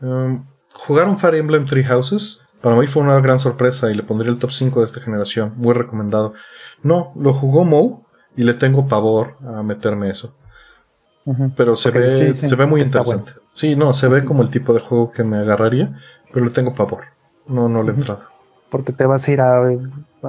Um, 0.00 0.44
¿Jugaron 0.74 1.18
Fire 1.18 1.34
Emblem 1.36 1.64
Three 1.66 1.84
Houses? 1.84 2.40
Para 2.60 2.76
mí 2.76 2.86
fue 2.86 3.02
una 3.02 3.20
gran 3.20 3.38
sorpresa 3.38 3.90
y 3.90 3.94
le 3.94 4.02
pondría 4.02 4.30
el 4.30 4.38
top 4.38 4.52
5 4.52 4.80
de 4.80 4.86
esta 4.86 5.00
generación. 5.00 5.54
Muy 5.56 5.74
recomendado. 5.74 6.34
No, 6.82 7.10
lo 7.16 7.32
jugó 7.32 7.64
Mo 7.64 8.04
y 8.36 8.44
le 8.44 8.54
tengo 8.54 8.86
pavor 8.86 9.36
a 9.44 9.62
meterme 9.62 10.10
eso. 10.10 10.32
Pero 11.56 11.76
se 11.76 11.90
ve, 11.90 12.34
se 12.34 12.56
ve 12.56 12.66
muy 12.66 12.80
interesante. 12.80 13.32
Sí, 13.52 13.76
no, 13.76 13.92
se 13.92 14.08
ve 14.08 14.24
como 14.24 14.42
el 14.42 14.50
tipo 14.50 14.72
de 14.74 14.80
juego 14.80 15.12
que 15.12 15.22
me 15.22 15.38
agarraría, 15.38 15.96
pero 16.32 16.44
le 16.46 16.50
tengo 16.50 16.74
pavor. 16.74 17.04
No, 17.46 17.68
no 17.68 17.82
le 17.82 17.92
he 17.92 17.94
entrado. 17.94 18.22
Porque 18.70 18.92
te 18.92 19.04
vas 19.04 19.28
a 19.28 19.32
ir 19.32 19.40
a, 19.40 19.62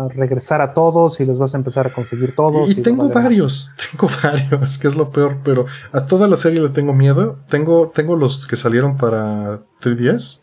regresar 0.10 0.62
a 0.62 0.74
todos 0.74 1.20
y 1.20 1.26
los 1.26 1.40
vas 1.40 1.54
a 1.54 1.58
empezar 1.58 1.88
a 1.88 1.94
conseguir 1.94 2.36
todos. 2.36 2.72
Y, 2.72 2.82
tengo 2.82 3.10
varios, 3.10 3.72
tengo 3.92 4.12
varios, 4.22 4.78
que 4.78 4.88
es 4.88 4.96
lo 4.96 5.12
peor, 5.12 5.38
pero 5.44 5.66
a 5.92 6.06
toda 6.06 6.28
la 6.28 6.36
serie 6.36 6.60
le 6.60 6.70
tengo 6.70 6.94
miedo. 6.94 7.38
Tengo, 7.48 7.90
tengo 7.90 8.16
los 8.16 8.46
que 8.48 8.56
salieron 8.56 8.98
para 8.98 9.62
3DS. 9.82 10.42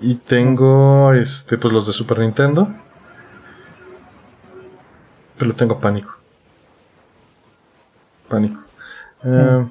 Y 0.00 0.16
tengo 0.16 1.12
este, 1.12 1.56
pues 1.56 1.72
los 1.72 1.86
de 1.86 1.92
Super 1.92 2.18
Nintendo. 2.18 2.68
Pero 5.38 5.54
tengo 5.54 5.80
pánico. 5.80 6.12
Pánico. 8.28 8.60
Eh, 9.24 9.66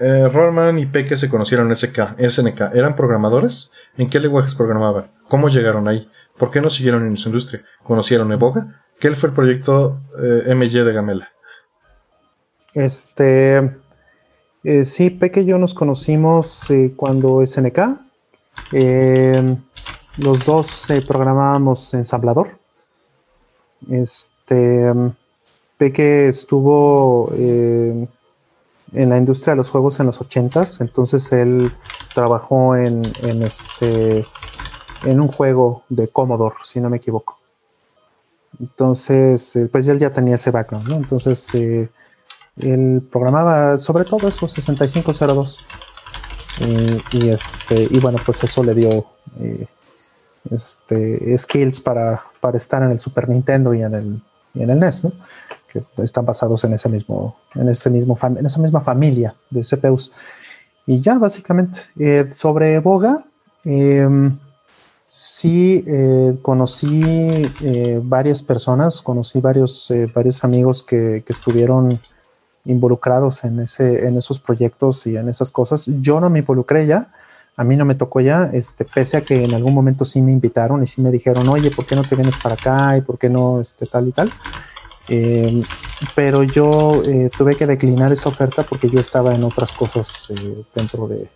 eh, 0.00 0.28
Rollman 0.28 0.78
y 0.78 0.86
Peque 0.86 1.16
se 1.16 1.28
conocieron 1.28 1.68
en 1.68 1.76
SNK. 1.76 2.74
¿Eran 2.74 2.94
programadores? 2.94 3.72
¿En 3.96 4.08
qué 4.08 4.20
lenguajes 4.20 4.54
programaban? 4.54 5.10
¿Cómo 5.28 5.48
llegaron 5.48 5.88
ahí? 5.88 6.08
¿Por 6.38 6.50
qué 6.50 6.60
no 6.60 6.70
siguieron 6.70 7.06
en 7.06 7.16
su 7.16 7.28
industria? 7.28 7.64
¿Conocieron 7.82 8.30
Evoga? 8.32 8.84
¿Qué 9.00 9.10
fue 9.12 9.30
el 9.30 9.34
proyecto 9.34 10.00
eh, 10.20 10.54
de 10.54 10.92
Gamela? 10.92 11.28
Este. 12.74 13.76
Eh, 14.64 14.84
sí, 14.84 15.10
Peque 15.10 15.40
y 15.40 15.46
yo 15.46 15.58
nos 15.58 15.74
conocimos 15.74 16.68
cuando 16.96 17.44
SNK. 17.44 17.78
los 20.16 20.46
dos 20.46 20.88
programábamos 21.06 21.94
ensamblador. 21.94 22.58
Este. 23.90 24.92
Peque 25.76 26.28
estuvo 26.28 27.32
en 28.92 29.10
la 29.10 29.18
industria 29.18 29.52
de 29.52 29.58
los 29.58 29.70
juegos 29.70 30.00
en 30.00 30.06
los 30.06 30.20
80s, 30.20 30.80
entonces 30.80 31.30
él 31.32 31.72
trabajó 32.14 32.76
en, 32.76 33.04
este 33.42 34.26
en 35.04 35.20
un 35.20 35.28
juego 35.28 35.84
de 35.88 36.08
Commodore, 36.08 36.56
si 36.64 36.80
no 36.80 36.90
me 36.90 36.96
equivoco. 36.96 37.38
Entonces, 38.58 39.54
eh, 39.56 39.68
pues 39.70 39.86
él 39.88 39.98
ya 39.98 40.12
tenía 40.12 40.34
ese 40.34 40.50
background, 40.50 40.88
¿no? 40.88 40.96
Entonces, 40.96 41.54
eh, 41.54 41.90
él 42.56 43.06
programaba 43.10 43.78
sobre 43.78 44.04
todo 44.04 44.26
eso, 44.26 44.48
6502. 44.48 45.62
y, 47.12 47.28
este, 47.28 47.86
y 47.88 48.00
bueno, 48.00 48.18
pues 48.24 48.42
eso 48.42 48.64
le 48.64 48.74
dio 48.74 49.06
eh, 49.38 49.66
este, 50.50 51.38
skills 51.38 51.80
para, 51.80 52.24
para 52.40 52.56
estar 52.56 52.82
en 52.82 52.90
el 52.90 52.98
Super 52.98 53.28
Nintendo 53.28 53.74
y 53.74 53.82
en 53.82 53.94
el, 53.94 54.22
y 54.54 54.62
en 54.62 54.70
el 54.70 54.80
NES, 54.80 55.04
¿no? 55.04 55.12
Que 55.70 55.82
están 55.98 56.24
basados 56.24 56.64
en 56.64 56.72
ese 56.72 56.88
mismo, 56.88 57.36
en 57.54 57.68
ese 57.68 57.90
mismo, 57.90 58.16
en 58.22 58.46
esa 58.46 58.60
misma 58.60 58.80
familia 58.80 59.34
de 59.50 59.62
CPUs. 59.62 60.12
Y 60.86 61.00
ya 61.00 61.18
básicamente 61.18 61.80
eh, 61.98 62.30
sobre 62.32 62.78
Boga, 62.78 63.24
em, 63.64 64.38
sí 65.06 65.84
eh, 65.86 66.38
conocí 66.42 67.02
eh, 67.60 68.00
varias 68.02 68.42
personas, 68.42 69.02
conocí 69.02 69.40
varios, 69.40 69.92
varios 70.14 70.44
amigos 70.44 70.82
que, 70.82 71.22
que, 71.26 71.32
estuvieron 71.32 72.00
involucrados 72.64 73.44
en, 73.44 73.60
ese, 73.60 74.06
en 74.06 74.16
esos 74.16 74.40
proyectos 74.40 75.06
y 75.06 75.16
en 75.16 75.28
esas 75.28 75.50
cosas. 75.50 75.86
Yo 76.00 76.20
no 76.20 76.30
me 76.30 76.40
involucré 76.40 76.86
ya, 76.86 77.12
a 77.58 77.64
mí 77.64 77.76
no 77.76 77.84
me 77.84 77.96
tocó 77.96 78.20
ya, 78.20 78.50
este, 78.52 78.84
pese 78.84 79.16
a 79.16 79.22
que 79.22 79.44
en 79.44 79.52
algún 79.52 79.74
momento 79.74 80.04
sí 80.04 80.22
me 80.22 80.30
invitaron 80.30 80.82
y 80.82 80.86
sí 80.86 81.02
me 81.02 81.10
dijeron, 81.10 81.48
oye, 81.48 81.70
¿por 81.70 81.86
qué 81.86 81.96
no 81.96 82.06
te 82.08 82.14
vienes 82.14 82.38
para 82.38 82.54
acá? 82.54 82.96
¿Y 82.96 83.00
por 83.00 83.18
qué 83.18 83.28
no 83.28 83.60
este, 83.60 83.86
tal 83.86 84.06
y 84.08 84.12
tal? 84.12 84.32
Eh, 85.08 85.62
pero 86.14 86.42
yo 86.42 87.02
eh, 87.02 87.30
tuve 87.36 87.56
que 87.56 87.66
declinar 87.66 88.12
esa 88.12 88.28
oferta 88.28 88.66
porque 88.66 88.90
yo 88.90 89.00
estaba 89.00 89.34
en 89.34 89.42
otras 89.42 89.72
cosas 89.72 90.28
eh, 90.30 90.64
dentro 90.74 91.08
de 91.08 91.30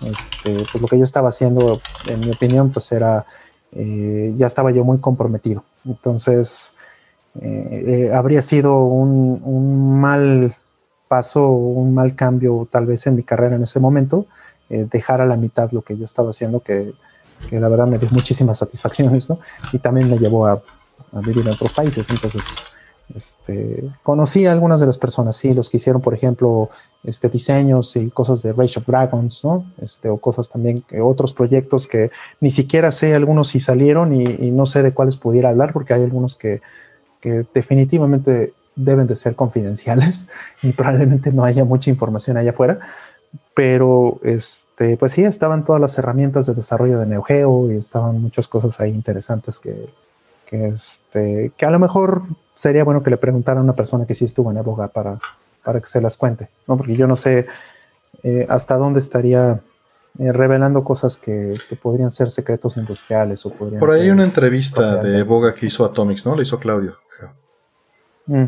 este, 0.00 0.66
pues 0.70 0.82
lo 0.82 0.86
que 0.86 0.98
yo 0.98 1.04
estaba 1.04 1.30
haciendo, 1.30 1.80
en 2.06 2.20
mi 2.20 2.30
opinión, 2.30 2.70
pues 2.70 2.92
era, 2.92 3.24
ya 3.72 4.46
estaba 4.46 4.70
yo 4.70 4.84
muy 4.84 4.98
comprometido. 4.98 5.64
Entonces, 5.86 6.76
habría 8.12 8.42
sido 8.42 8.84
un, 8.84 9.40
un, 9.42 10.00
mal 10.00 10.54
paso, 11.08 11.48
un 11.48 11.94
mal 11.94 12.14
cambio 12.14 12.68
tal 12.70 12.86
vez 12.86 13.06
en 13.06 13.16
mi 13.16 13.22
carrera 13.22 13.56
en 13.56 13.62
ese 13.62 13.80
momento, 13.80 14.26
dejar 14.68 15.22
a 15.22 15.26
la 15.26 15.36
mitad 15.36 15.70
lo 15.72 15.82
que 15.82 15.96
yo 15.96 16.04
estaba 16.04 16.30
haciendo, 16.30 16.60
que, 16.60 16.92
que 17.48 17.58
la 17.58 17.68
verdad 17.68 17.86
me 17.86 17.98
dio 17.98 18.10
muchísimas 18.10 18.58
satisfacciones, 18.58 19.30
¿no? 19.30 19.38
Y 19.72 19.78
también 19.78 20.10
me 20.10 20.18
llevó 20.18 20.46
a, 20.46 20.62
a 21.12 21.20
vivir 21.20 21.46
en 21.46 21.54
otros 21.54 21.72
países. 21.72 22.08
Entonces, 22.10 22.44
este, 23.14 23.84
conocí 24.02 24.46
a 24.46 24.52
algunas 24.52 24.80
de 24.80 24.86
las 24.86 24.98
personas, 24.98 25.36
sí, 25.36 25.54
los 25.54 25.70
que 25.70 25.76
hicieron, 25.76 26.02
por 26.02 26.12
ejemplo, 26.12 26.70
este, 27.04 27.28
diseños 27.28 27.94
y 27.96 28.10
cosas 28.10 28.42
de 28.42 28.52
Rage 28.52 28.80
of 28.80 28.86
Dragons, 28.86 29.44
¿no? 29.44 29.64
Este, 29.80 30.08
o 30.08 30.16
cosas 30.16 30.48
también, 30.48 30.82
otros 31.02 31.32
proyectos 31.32 31.86
que 31.86 32.10
ni 32.40 32.50
siquiera 32.50 32.90
sé 32.90 33.14
algunos 33.14 33.48
si 33.48 33.60
salieron 33.60 34.12
y, 34.12 34.50
no 34.50 34.66
sé 34.66 34.82
de 34.82 34.92
cuáles 34.92 35.16
pudiera 35.16 35.50
hablar, 35.50 35.72
porque 35.72 35.94
hay 35.94 36.02
algunos 36.02 36.34
que, 36.34 36.60
que, 37.20 37.46
definitivamente 37.54 38.54
deben 38.74 39.06
de 39.06 39.14
ser 39.14 39.36
confidenciales 39.36 40.28
y 40.62 40.72
probablemente 40.72 41.32
no 41.32 41.44
haya 41.44 41.64
mucha 41.64 41.90
información 41.90 42.36
allá 42.36 42.50
afuera. 42.50 42.78
Pero, 43.54 44.18
este, 44.22 44.96
pues 44.96 45.12
sí, 45.12 45.22
estaban 45.22 45.64
todas 45.64 45.80
las 45.80 45.96
herramientas 45.98 46.46
de 46.46 46.54
desarrollo 46.54 46.98
de 46.98 47.06
NeoGeo 47.06 47.70
y 47.70 47.76
estaban 47.76 48.20
muchas 48.20 48.48
cosas 48.48 48.80
ahí 48.80 48.90
interesantes 48.90 49.58
que, 49.58 49.88
que, 50.46 50.68
este, 50.68 51.52
que 51.56 51.66
a 51.66 51.70
lo 51.70 51.78
mejor 51.78 52.22
sería 52.54 52.84
bueno 52.84 53.02
que 53.02 53.10
le 53.10 53.16
preguntaran 53.16 53.60
a 53.60 53.64
una 53.64 53.76
persona 53.76 54.06
que 54.06 54.14
sí 54.14 54.24
estuvo 54.24 54.50
en 54.50 54.56
Evoga 54.56 54.88
para, 54.88 55.18
para 55.64 55.80
que 55.80 55.86
se 55.86 56.00
las 56.00 56.16
cuente, 56.16 56.48
¿no? 56.66 56.76
Porque 56.76 56.94
yo 56.94 57.06
no 57.06 57.16
sé 57.16 57.46
eh, 58.22 58.46
hasta 58.48 58.76
dónde 58.76 59.00
estaría 59.00 59.60
eh, 60.18 60.32
revelando 60.32 60.82
cosas 60.82 61.16
que, 61.16 61.54
podrían 61.82 62.10
ser 62.10 62.30
secretos 62.30 62.76
industriales 62.76 63.44
o 63.44 63.50
podrían 63.50 63.80
Por 63.80 63.90
ahí 63.90 64.02
hay 64.02 64.10
una 64.10 64.24
entrevista 64.24 65.02
de 65.02 65.18
Evoga 65.18 65.52
que 65.52 65.66
hizo 65.66 65.84
Atomics, 65.84 66.24
¿no? 66.24 66.34
Le 66.34 66.42
hizo 66.42 66.58
Claudio. 66.58 66.96
Mm. 68.26 68.44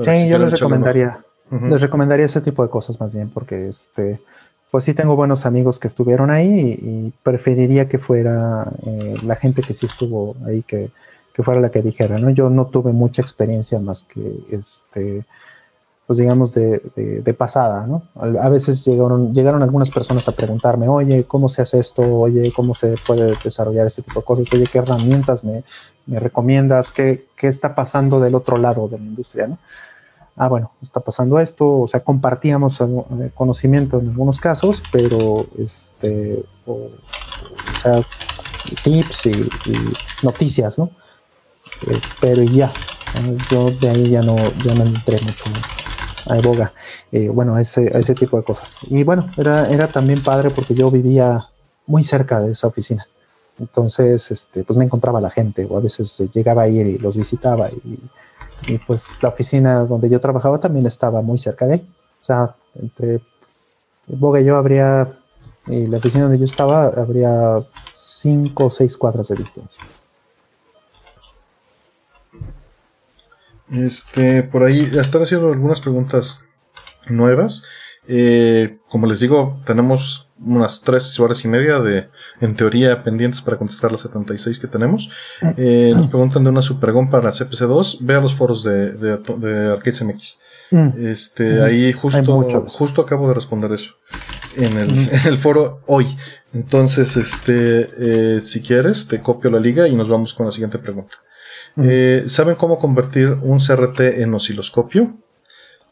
sí, 0.00 0.28
yo 0.28 0.38
les 0.38 0.52
recomendaría, 0.52 1.24
les 1.50 1.80
recomendaría 1.80 2.26
ese 2.26 2.42
tipo 2.42 2.62
de 2.62 2.68
cosas 2.68 3.00
más 3.00 3.14
bien, 3.14 3.30
porque 3.30 3.68
este, 3.68 4.20
pues 4.70 4.84
sí 4.84 4.92
tengo 4.92 5.16
buenos 5.16 5.46
amigos 5.46 5.78
que 5.78 5.86
estuvieron 5.86 6.30
ahí 6.30 6.78
y, 6.82 7.14
preferiría 7.22 7.88
que 7.88 7.98
fuera 7.98 8.70
eh, 8.84 9.14
la 9.22 9.36
gente 9.36 9.62
que 9.62 9.72
sí 9.72 9.86
estuvo 9.86 10.36
ahí 10.46 10.62
que 10.62 10.90
que 11.34 11.42
fuera 11.42 11.60
la 11.60 11.70
que 11.70 11.82
dijera, 11.82 12.16
¿no? 12.18 12.30
Yo 12.30 12.48
no 12.48 12.66
tuve 12.68 12.92
mucha 12.92 13.20
experiencia 13.20 13.80
más 13.80 14.04
que, 14.04 14.38
este, 14.52 15.24
pues 16.06 16.18
digamos, 16.18 16.54
de, 16.54 16.78
de, 16.94 17.34
pasada, 17.34 17.88
¿no? 17.88 18.04
A 18.40 18.48
veces 18.48 18.84
llegaron, 18.84 19.34
llegaron 19.34 19.60
algunas 19.60 19.90
personas 19.90 20.28
a 20.28 20.32
preguntarme, 20.32 20.86
oye, 20.86 21.24
¿cómo 21.24 21.48
se 21.48 21.62
hace 21.62 21.80
esto? 21.80 22.02
Oye, 22.02 22.52
¿cómo 22.54 22.72
se 22.72 22.94
puede 23.04 23.36
desarrollar 23.42 23.88
este 23.88 24.02
tipo 24.02 24.20
de 24.20 24.24
cosas? 24.24 24.52
Oye, 24.52 24.68
¿qué 24.70 24.78
herramientas 24.78 25.42
me, 25.42 25.64
me 26.06 26.20
recomiendas? 26.20 26.92
¿Qué, 26.92 27.26
¿Qué, 27.34 27.48
está 27.48 27.74
pasando 27.74 28.20
del 28.20 28.36
otro 28.36 28.56
lado 28.56 28.86
de 28.86 28.98
la 28.98 29.04
industria, 29.04 29.48
¿no? 29.48 29.58
Ah, 30.36 30.46
bueno, 30.46 30.70
está 30.82 31.00
pasando 31.00 31.40
esto, 31.40 31.80
o 31.80 31.88
sea, 31.88 32.00
compartíamos 32.00 32.80
conocimiento 33.34 33.98
en 33.98 34.10
algunos 34.10 34.38
casos, 34.38 34.82
pero, 34.92 35.46
este, 35.58 36.44
o, 36.66 36.90
sea, 37.76 38.02
tips 38.84 39.26
y 39.26 39.50
noticias, 40.22 40.78
¿no? 40.78 40.90
Eh, 41.86 42.00
pero 42.20 42.42
ya, 42.42 42.72
yo 43.50 43.70
de 43.70 43.88
ahí 43.88 44.10
ya 44.10 44.22
no, 44.22 44.36
ya 44.64 44.74
no 44.74 44.84
entré 44.84 45.20
mucho 45.20 45.44
a 46.26 46.38
Evoga, 46.38 46.72
eh, 47.12 47.28
bueno, 47.28 47.54
a 47.54 47.60
ese, 47.60 47.90
a 47.94 47.98
ese 47.98 48.14
tipo 48.14 48.36
de 48.36 48.44
cosas. 48.44 48.78
Y 48.82 49.04
bueno, 49.04 49.30
era, 49.36 49.68
era 49.68 49.92
también 49.92 50.22
padre 50.22 50.50
porque 50.50 50.74
yo 50.74 50.90
vivía 50.90 51.48
muy 51.86 52.02
cerca 52.02 52.40
de 52.40 52.52
esa 52.52 52.66
oficina. 52.66 53.06
Entonces, 53.58 54.30
este, 54.30 54.64
pues 54.64 54.76
me 54.76 54.84
encontraba 54.84 55.20
la 55.20 55.30
gente, 55.30 55.66
o 55.68 55.76
a 55.76 55.80
veces 55.80 56.30
llegaba 56.32 56.62
a 56.62 56.68
ir 56.68 56.86
y 56.86 56.98
los 56.98 57.16
visitaba. 57.16 57.70
Y, 57.70 58.00
y, 58.66 58.78
pues 58.78 59.22
la 59.22 59.28
oficina 59.28 59.84
donde 59.84 60.08
yo 60.08 60.18
trabajaba 60.20 60.58
también 60.58 60.86
estaba 60.86 61.22
muy 61.22 61.38
cerca 61.38 61.66
de 61.66 61.74
ahí. 61.74 61.88
O 62.20 62.24
sea, 62.24 62.56
entre 62.74 63.20
Boga 64.08 64.40
y 64.40 64.44
yo 64.44 64.56
habría, 64.56 65.18
y 65.66 65.86
la 65.86 65.98
oficina 65.98 66.24
donde 66.24 66.38
yo 66.38 66.46
estaba, 66.46 66.86
habría 66.86 67.64
cinco 67.92 68.66
o 68.66 68.70
seis 68.70 68.96
cuadras 68.96 69.28
de 69.28 69.36
distancia. 69.36 69.82
Este, 73.74 74.42
por 74.42 74.62
ahí 74.62 74.90
están 74.94 75.22
haciendo 75.22 75.52
algunas 75.52 75.80
preguntas 75.80 76.40
nuevas. 77.06 77.62
Eh, 78.06 78.78
como 78.88 79.06
les 79.06 79.20
digo, 79.20 79.60
tenemos 79.66 80.28
unas 80.38 80.82
tres 80.82 81.18
horas 81.18 81.44
y 81.44 81.48
media 81.48 81.78
de, 81.80 82.08
en 82.40 82.54
teoría, 82.54 83.02
pendientes 83.02 83.40
para 83.40 83.56
contestar 83.56 83.90
las 83.92 84.02
76 84.02 84.58
que 84.58 84.66
tenemos. 84.66 85.08
Eh, 85.56 85.92
nos 85.94 86.08
preguntan 86.08 86.44
de 86.44 86.50
una 86.50 86.62
Supergon 86.62 87.08
para 87.08 87.30
CPC2. 87.30 87.98
Vea 88.00 88.20
los 88.20 88.34
foros 88.34 88.62
de, 88.62 88.92
de, 88.92 89.16
de 89.16 89.72
Arcades 89.72 90.02
MX. 90.02 90.38
Mm. 90.70 91.06
Este, 91.06 91.62
ahí 91.62 91.92
justo, 91.92 92.66
justo 92.68 93.02
acabo 93.02 93.28
de 93.28 93.34
responder 93.34 93.72
eso. 93.72 93.94
En 94.56 94.76
el, 94.76 94.90
en 95.12 95.26
el 95.26 95.38
foro 95.38 95.80
hoy. 95.86 96.16
Entonces, 96.52 97.16
este, 97.16 97.86
eh, 98.36 98.40
si 98.40 98.62
quieres, 98.62 99.08
te 99.08 99.20
copio 99.20 99.50
la 99.50 99.58
liga 99.58 99.88
y 99.88 99.94
nos 99.94 100.08
vamos 100.08 100.34
con 100.34 100.46
la 100.46 100.52
siguiente 100.52 100.78
pregunta. 100.78 101.16
Eh, 101.76 102.24
¿Saben 102.28 102.54
cómo 102.54 102.78
convertir 102.78 103.36
un 103.42 103.58
CRT 103.58 104.00
en 104.20 104.34
osciloscopio? 104.34 105.14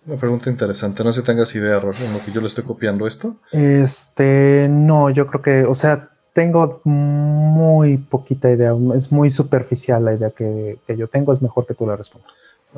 Una 0.06 0.16
pregunta 0.16 0.50
interesante. 0.50 1.04
No 1.04 1.12
sé 1.12 1.20
si 1.20 1.26
tengas 1.26 1.54
idea, 1.54 1.78
Roger, 1.78 2.06
en 2.06 2.12
lo 2.12 2.24
que 2.24 2.32
yo 2.32 2.40
le 2.40 2.48
estoy 2.48 2.64
copiando 2.64 3.06
esto. 3.06 3.36
Este, 3.52 4.66
no, 4.68 5.10
yo 5.10 5.26
creo 5.26 5.42
que, 5.42 5.64
o 5.64 5.74
sea, 5.74 6.10
tengo 6.32 6.80
muy 6.84 7.98
poquita 7.98 8.50
idea. 8.50 8.72
Es 8.96 9.12
muy 9.12 9.30
superficial 9.30 10.04
la 10.04 10.14
idea 10.14 10.30
que, 10.30 10.78
yo 10.88 11.08
tengo. 11.08 11.32
Es 11.32 11.40
mejor 11.40 11.66
que 11.66 11.74
tú 11.74 11.86
la 11.86 11.96
respondas. 11.96 12.30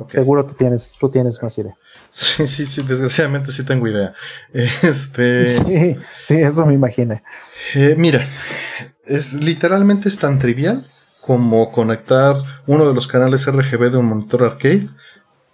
Seguro 0.09 0.45
tú 0.45 0.53
tienes, 0.53 0.93
tú 0.99 1.09
tienes 1.09 1.41
más 1.41 1.57
idea. 1.57 1.75
Sí, 2.11 2.47
sí, 2.47 2.65
sí, 2.65 2.83
desgraciadamente 2.83 3.51
sí 3.51 3.63
tengo 3.63 3.87
idea. 3.87 4.13
Este. 4.53 5.47
Sí, 5.47 5.97
sí, 6.21 6.35
eso 6.41 6.65
me 6.65 6.73
imaginé. 6.73 7.23
Eh, 7.73 7.95
mira, 7.97 8.21
es 9.05 9.33
literalmente 9.33 10.09
es 10.09 10.19
tan 10.19 10.37
trivial 10.37 10.85
como 11.25 11.71
conectar 11.71 12.35
uno 12.67 12.87
de 12.87 12.93
los 12.93 13.07
canales 13.07 13.51
RGB 13.51 13.89
de 13.89 13.97
un 13.97 14.05
monitor 14.05 14.43
arcade 14.43 14.89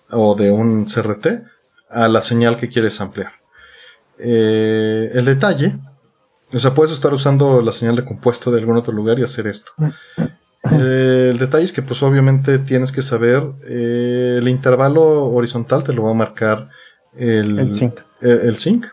o 0.10 0.36
de 0.36 0.52
un 0.52 0.84
CRT 0.84 1.28
a 1.90 2.10
la 2.10 2.20
señal 2.20 2.58
que 2.58 2.68
quieres 2.68 3.00
ampliar. 3.00 3.32
Eh, 4.20 5.12
el 5.14 5.24
detalle, 5.24 5.78
o 6.52 6.60
sea, 6.60 6.74
puedes 6.74 6.92
estar 6.92 7.14
usando 7.14 7.62
la 7.62 7.72
señal 7.72 7.96
de 7.96 8.04
compuesto 8.04 8.52
de 8.52 8.60
algún 8.60 8.76
otro 8.76 8.92
lugar 8.92 9.18
y 9.20 9.24
hacer 9.24 9.48
esto. 9.48 9.72
Eh, 10.74 11.30
el 11.32 11.40
detalle 11.40 11.64
es 11.64 11.72
que 11.72 11.82
pues 11.82 12.04
obviamente 12.04 12.60
tienes 12.60 12.92
que 12.92 13.02
saber 13.02 13.42
eh, 13.66 14.40
el 14.40 14.48
intervalo 14.50 15.26
horizontal 15.28 15.84
te 15.84 15.94
lo 15.94 16.04
va 16.04 16.12
a 16.12 16.16
marcar 16.16 16.70
el, 17.16 17.58
el 17.58 17.74
sync. 17.74 18.02
El, 18.20 18.58
sync. 18.58 18.88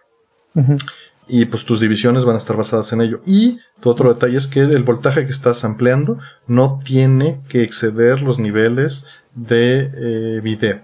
Y 1.29 1.45
pues 1.45 1.65
tus 1.65 1.81
divisiones 1.81 2.25
van 2.25 2.35
a 2.35 2.39
estar 2.39 2.57
basadas 2.57 2.93
en 2.93 3.03
ello. 3.03 3.21
Y 3.27 3.61
tu 3.81 3.91
otro 3.91 4.13
detalle 4.13 4.39
es 4.39 4.47
que 4.47 4.61
el 4.61 4.83
voltaje 4.83 5.25
que 5.25 5.31
estás 5.31 5.65
ampliando 5.65 6.19
no 6.47 6.81
tiene 6.85 7.41
que 7.49 7.63
exceder 7.63 8.23
los 8.23 8.39
niveles 8.39 9.07
de 9.35 10.41
video. 10.43 10.81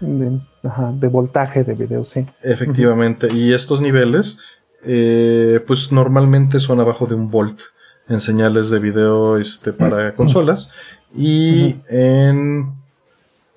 De, 0.00 1.08
voltaje 1.08 1.64
de 1.64 1.74
video, 1.74 2.04
sí. 2.04 2.26
Efectivamente. 2.42 3.32
Y 3.32 3.52
estos 3.52 3.80
niveles, 3.80 4.38
eh, 4.84 5.62
pues 5.66 5.92
normalmente 5.92 6.60
son 6.60 6.80
abajo 6.80 7.06
de 7.06 7.14
un 7.14 7.30
volt 7.30 7.60
en 8.08 8.20
señales 8.20 8.70
de 8.70 8.78
video 8.78 9.36
este, 9.36 9.72
para 9.72 10.14
consolas. 10.14 10.70
Y 11.14 11.76
en, 11.88 12.74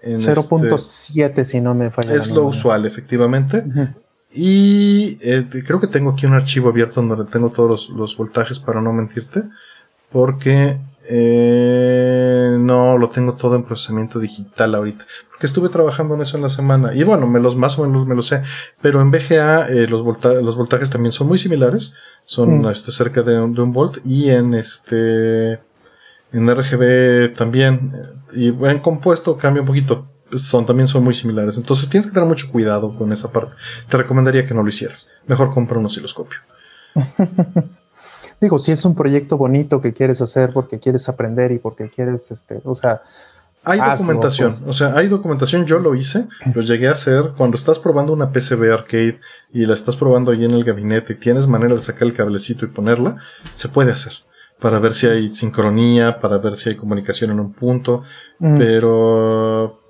0.7 0.04 1.24
este, 1.24 1.46
si 1.46 1.62
no 1.62 1.76
me 1.76 1.92
falla. 1.92 2.16
Es 2.16 2.30
lo 2.30 2.46
usual, 2.46 2.86
efectivamente. 2.86 3.64
Y 4.34 5.18
eh, 5.22 5.46
creo 5.66 5.80
que 5.80 5.88
tengo 5.88 6.12
aquí 6.12 6.26
un 6.26 6.34
archivo 6.34 6.70
abierto 6.70 7.02
donde 7.02 7.30
tengo 7.32 7.50
todos 7.50 7.70
los, 7.70 7.90
los 7.90 8.18
voltajes 8.18 8.60
para 8.60 8.82
no 8.82 8.94
mentirte. 8.94 9.44
Porque 10.12 10.78
eh, 11.14 12.56
no, 12.60 12.98
lo 12.98 13.10
tengo 13.10 13.34
todo 13.34 13.56
en 13.56 13.64
procesamiento 13.64 14.20
digital 14.20 14.76
ahorita. 14.76 15.06
Porque 15.30 15.48
estuve 15.48 15.70
trabajando 15.70 16.16
en 16.16 16.22
eso 16.22 16.38
en 16.38 16.44
la 16.44 16.50
semana. 16.50 16.94
Y 16.94 17.04
bueno, 17.04 17.28
me 17.28 17.40
los 17.40 17.56
más 17.56 17.78
o 17.80 17.86
menos 17.86 18.08
me 18.08 18.16
lo 18.16 18.22
sé. 18.22 18.44
Pero 18.82 19.02
en 19.02 19.12
VGA 19.12 19.68
eh, 19.70 19.88
los, 19.88 20.06
los 20.24 20.56
voltajes 20.56 20.90
también 20.90 21.12
son 21.12 21.28
muy 21.28 21.38
similares. 21.38 21.96
Son 22.24 22.62
mm. 22.62 22.70
este, 22.70 22.92
cerca 22.92 23.24
de 23.24 23.40
un, 23.40 23.54
de 23.54 23.62
un, 23.62 23.74
volt. 23.74 23.98
Y 24.06 24.30
en 24.30 24.54
este 24.54 25.60
en 26.32 26.56
RGB 26.56 27.36
también. 27.36 27.94
Y 28.34 28.50
en 28.50 28.80
compuesto 28.80 29.38
cambia 29.38 29.62
un 29.62 29.68
poquito. 29.68 30.08
Son, 30.36 30.66
también 30.66 30.88
son 30.88 31.04
muy 31.04 31.14
similares. 31.14 31.58
Entonces 31.58 31.90
tienes 31.90 32.08
que 32.08 32.14
tener 32.14 32.28
mucho 32.28 32.52
cuidado 32.52 32.96
con 32.98 33.12
esa 33.12 33.32
parte. 33.32 33.56
Te 33.90 33.98
recomendaría 33.98 34.48
que 34.48 34.54
no 34.54 34.64
lo 34.64 34.70
hicieras. 34.70 35.10
Mejor 35.28 35.54
compra 35.54 35.78
un 35.78 35.86
osciloscopio. 35.86 36.40
digo, 38.42 38.58
si 38.58 38.72
es 38.72 38.84
un 38.86 38.96
proyecto 38.96 39.38
bonito 39.38 39.80
que 39.80 39.94
quieres 39.94 40.22
hacer 40.22 40.52
porque 40.52 40.80
quieres 40.80 41.08
aprender 41.08 41.52
y 41.52 41.60
porque 41.60 41.90
quieres, 41.90 42.32
este, 42.32 42.60
o 42.66 42.76
sea... 42.76 43.02
Hay 43.64 43.78
documentación, 43.78 44.50
pues. 44.50 44.64
o 44.66 44.74
sea, 44.74 44.98
hay 44.98 45.08
documentación, 45.08 45.68
yo 45.68 45.80
lo 45.80 45.94
hice, 45.94 46.28
lo 46.56 46.64
llegué 46.64 46.88
a 46.88 46.94
hacer 46.94 47.34
cuando 47.38 47.56
estás 47.56 47.78
probando 47.78 48.12
una 48.12 48.32
PCB 48.32 48.74
arcade 48.74 49.20
y 49.54 49.68
la 49.68 49.76
estás 49.76 49.96
probando 49.96 50.32
ahí 50.32 50.44
en 50.44 50.52
el 50.54 50.64
gabinete 50.64 51.14
y 51.14 51.18
tienes 51.18 51.46
manera 51.46 51.76
de 51.76 51.82
sacar 51.84 52.08
el 52.08 52.16
cablecito 52.16 52.66
y 52.66 52.70
ponerla, 52.70 53.18
se 53.54 53.70
puede 53.70 53.92
hacer 53.92 54.14
para 54.60 54.80
ver 54.80 54.94
si 54.94 55.06
hay 55.06 55.30
sincronía, 55.30 56.20
para 56.20 56.40
ver 56.40 56.56
si 56.56 56.70
hay 56.70 56.76
comunicación 56.76 57.32
en 57.32 57.40
un 57.40 57.54
punto, 57.54 58.04
mm. 58.40 58.58
pero 58.58 59.81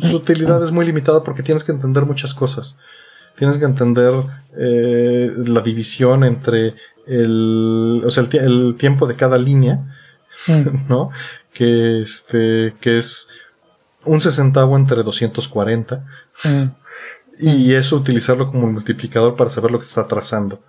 su 0.00 0.16
utilidad 0.16 0.62
es 0.62 0.70
muy 0.70 0.86
limitada 0.86 1.22
porque 1.22 1.42
tienes 1.42 1.64
que 1.64 1.72
entender 1.72 2.04
muchas 2.04 2.34
cosas. 2.34 2.76
Tienes 3.36 3.56
que 3.58 3.64
entender 3.64 4.14
eh, 4.56 5.30
la 5.46 5.60
división 5.60 6.24
entre 6.24 6.74
el, 7.06 8.02
o 8.04 8.10
sea, 8.10 8.24
el, 8.32 8.76
tiempo 8.76 9.06
de 9.06 9.16
cada 9.16 9.38
línea, 9.38 9.84
mm. 10.48 10.86
¿no? 10.88 11.10
Que 11.52 12.00
este, 12.02 12.74
que 12.80 12.98
es 12.98 13.28
un 14.04 14.20
sesentavo 14.20 14.76
entre 14.76 15.02
240. 15.02 16.04
Mm. 16.44 16.64
Y 17.40 17.74
eso 17.74 17.96
utilizarlo 17.96 18.46
como 18.46 18.70
multiplicador 18.70 19.34
para 19.34 19.50
saber 19.50 19.70
lo 19.70 19.78
que 19.78 19.86
está 19.86 20.06
trazando. 20.06 20.60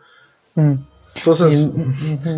Mm. 0.56 0.74
Entonces, 1.16 1.72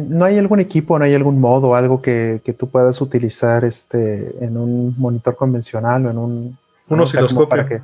¿no 0.10 0.26
hay 0.26 0.38
algún 0.38 0.60
equipo, 0.60 1.00
no 1.00 1.06
hay 1.06 1.14
algún 1.14 1.40
modo, 1.40 1.76
algo 1.76 2.02
que, 2.02 2.42
que, 2.44 2.52
tú 2.52 2.70
puedas 2.70 3.00
utilizar 3.00 3.64
este, 3.64 4.36
en 4.44 4.58
un 4.58 4.94
monitor 4.98 5.38
convencional 5.38 6.06
o 6.06 6.12
en 6.12 6.18
un, 6.18 6.58
un 6.90 7.00
osciloscopio? 7.00 7.66
que, 7.68 7.82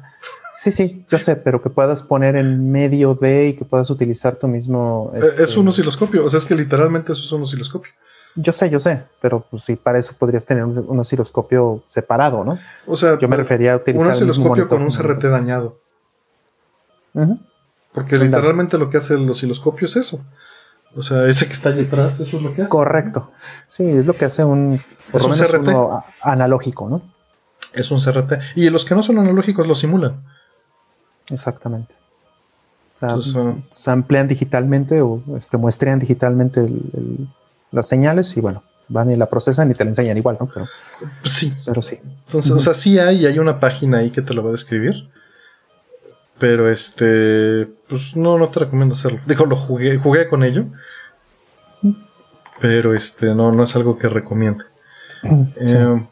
Sí, 0.54 0.72
sí, 0.72 1.06
yo 1.10 1.18
sé, 1.18 1.38
pero 1.38 1.62
que 1.62 1.70
puedas 1.70 2.04
poner 2.04 2.36
en 2.36 2.72
medio 2.72 3.16
de 3.16 3.50
y 3.50 3.54
que 3.56 3.64
puedas 3.64 3.90
utilizar 3.90 4.36
tu 4.36 4.48
mismo. 4.48 5.12
Es 5.16 5.40
este, 5.40 5.60
un 5.60 5.68
osciloscopio, 5.70 6.26
o 6.26 6.30
sea, 6.30 6.40
es 6.40 6.46
que 6.46 6.56
literalmente 6.56 7.14
eso 7.14 7.24
es 7.24 7.32
un 7.32 7.44
osciloscopio. 7.44 7.92
Yo 8.36 8.52
sé, 8.52 8.70
yo 8.70 8.80
sé, 8.80 9.04
pero 9.22 9.46
pues 9.50 9.64
sí, 9.64 9.76
para 9.76 10.00
eso 10.00 10.14
podrías 10.18 10.46
tener 10.46 10.64
un, 10.64 11.00
osciloscopio 11.00 11.84
separado, 11.86 12.44
¿no? 12.44 12.60
O 12.86 12.96
sea, 12.96 13.18
yo 13.18 13.28
me 13.28 13.36
refería 13.36 13.74
a 13.74 13.78
utilizar. 13.78 14.08
Un 14.08 14.14
osciloscopio 14.14 14.68
con 14.68 14.82
un 14.82 14.90
CRT 14.90 15.24
dañado. 15.24 15.78
Porque 17.94 18.16
literalmente 18.16 18.78
lo 18.78 18.90
que 18.90 18.98
hace 18.98 19.16
el 19.16 19.30
osciloscopio 19.30 19.86
es 19.86 19.96
eso. 19.98 20.24
O 20.96 21.02
sea, 21.02 21.26
ese 21.28 21.46
que 21.46 21.54
está 21.54 21.70
allí 21.70 21.86
atrás, 21.86 22.20
eso 22.20 22.38
es 22.38 22.44
lo 22.44 22.54
que 22.54 22.64
hace. 22.64 22.70
Correcto. 22.70 23.32
Sí, 23.68 23.88
es 23.88 24.06
lo 24.06 24.14
que 24.14 24.26
hace 24.26 24.44
un, 24.44 24.80
por 25.12 25.22
lo 25.22 25.36
CRT? 25.36 25.70
analógico, 26.22 26.90
¿no? 26.90 27.02
Es 27.74 27.92
un 27.92 28.00
CRT. 28.00 28.34
Y 28.56 28.70
los 28.70 28.86
que 28.86 28.96
no 28.96 29.04
son 29.04 29.20
analógicos 29.20 29.68
lo 29.68 29.76
simulan. 29.76 30.22
Exactamente. 31.30 31.96
se 33.70 33.92
amplían 33.92 34.28
digitalmente 34.28 35.02
o 35.02 35.24
este, 35.38 35.58
muestrean 35.58 36.00
digitalmente 36.00 36.68
las 37.72 37.88
señales 37.88 38.36
y 38.38 38.42
bueno, 38.42 38.64
van 38.90 39.12
y 39.12 39.16
la 39.16 39.28
procesan 39.28 39.72
y 39.72 39.74
te 39.74 39.84
la 39.84 39.92
enseñan 39.92 40.18
igual, 40.18 40.38
¿no? 40.40 40.50
Pero 40.54 40.68
sí. 41.24 41.54
Pero 41.66 41.82
sí. 41.82 42.00
Entonces, 42.28 42.52
o 42.52 42.60
sea, 42.60 42.74
sí 42.74 43.00
hay, 43.00 43.26
hay 43.26 43.40
una 43.40 43.60
página 43.60 44.00
ahí 44.00 44.12
que 44.12 44.22
te 44.22 44.34
lo 44.34 44.44
va 44.44 44.50
a 44.50 44.54
describir. 44.54 45.10
Pero 46.40 46.70
este, 46.70 47.68
pues 47.88 48.16
no, 48.16 48.38
no 48.38 48.50
te 48.50 48.60
recomiendo 48.62 48.96
hacerlo. 48.96 49.20
Digo, 49.28 49.46
lo 49.46 49.56
jugué, 49.56 49.98
jugué 49.98 50.28
con 50.28 50.44
ello. 50.44 50.66
Pero 52.60 52.96
este, 52.96 53.28
no, 53.28 53.52
no 53.52 53.64
es 53.64 53.76
algo 53.76 53.98
que 53.98 54.10
recomiende. 54.10 54.66
Eh, 55.24 56.08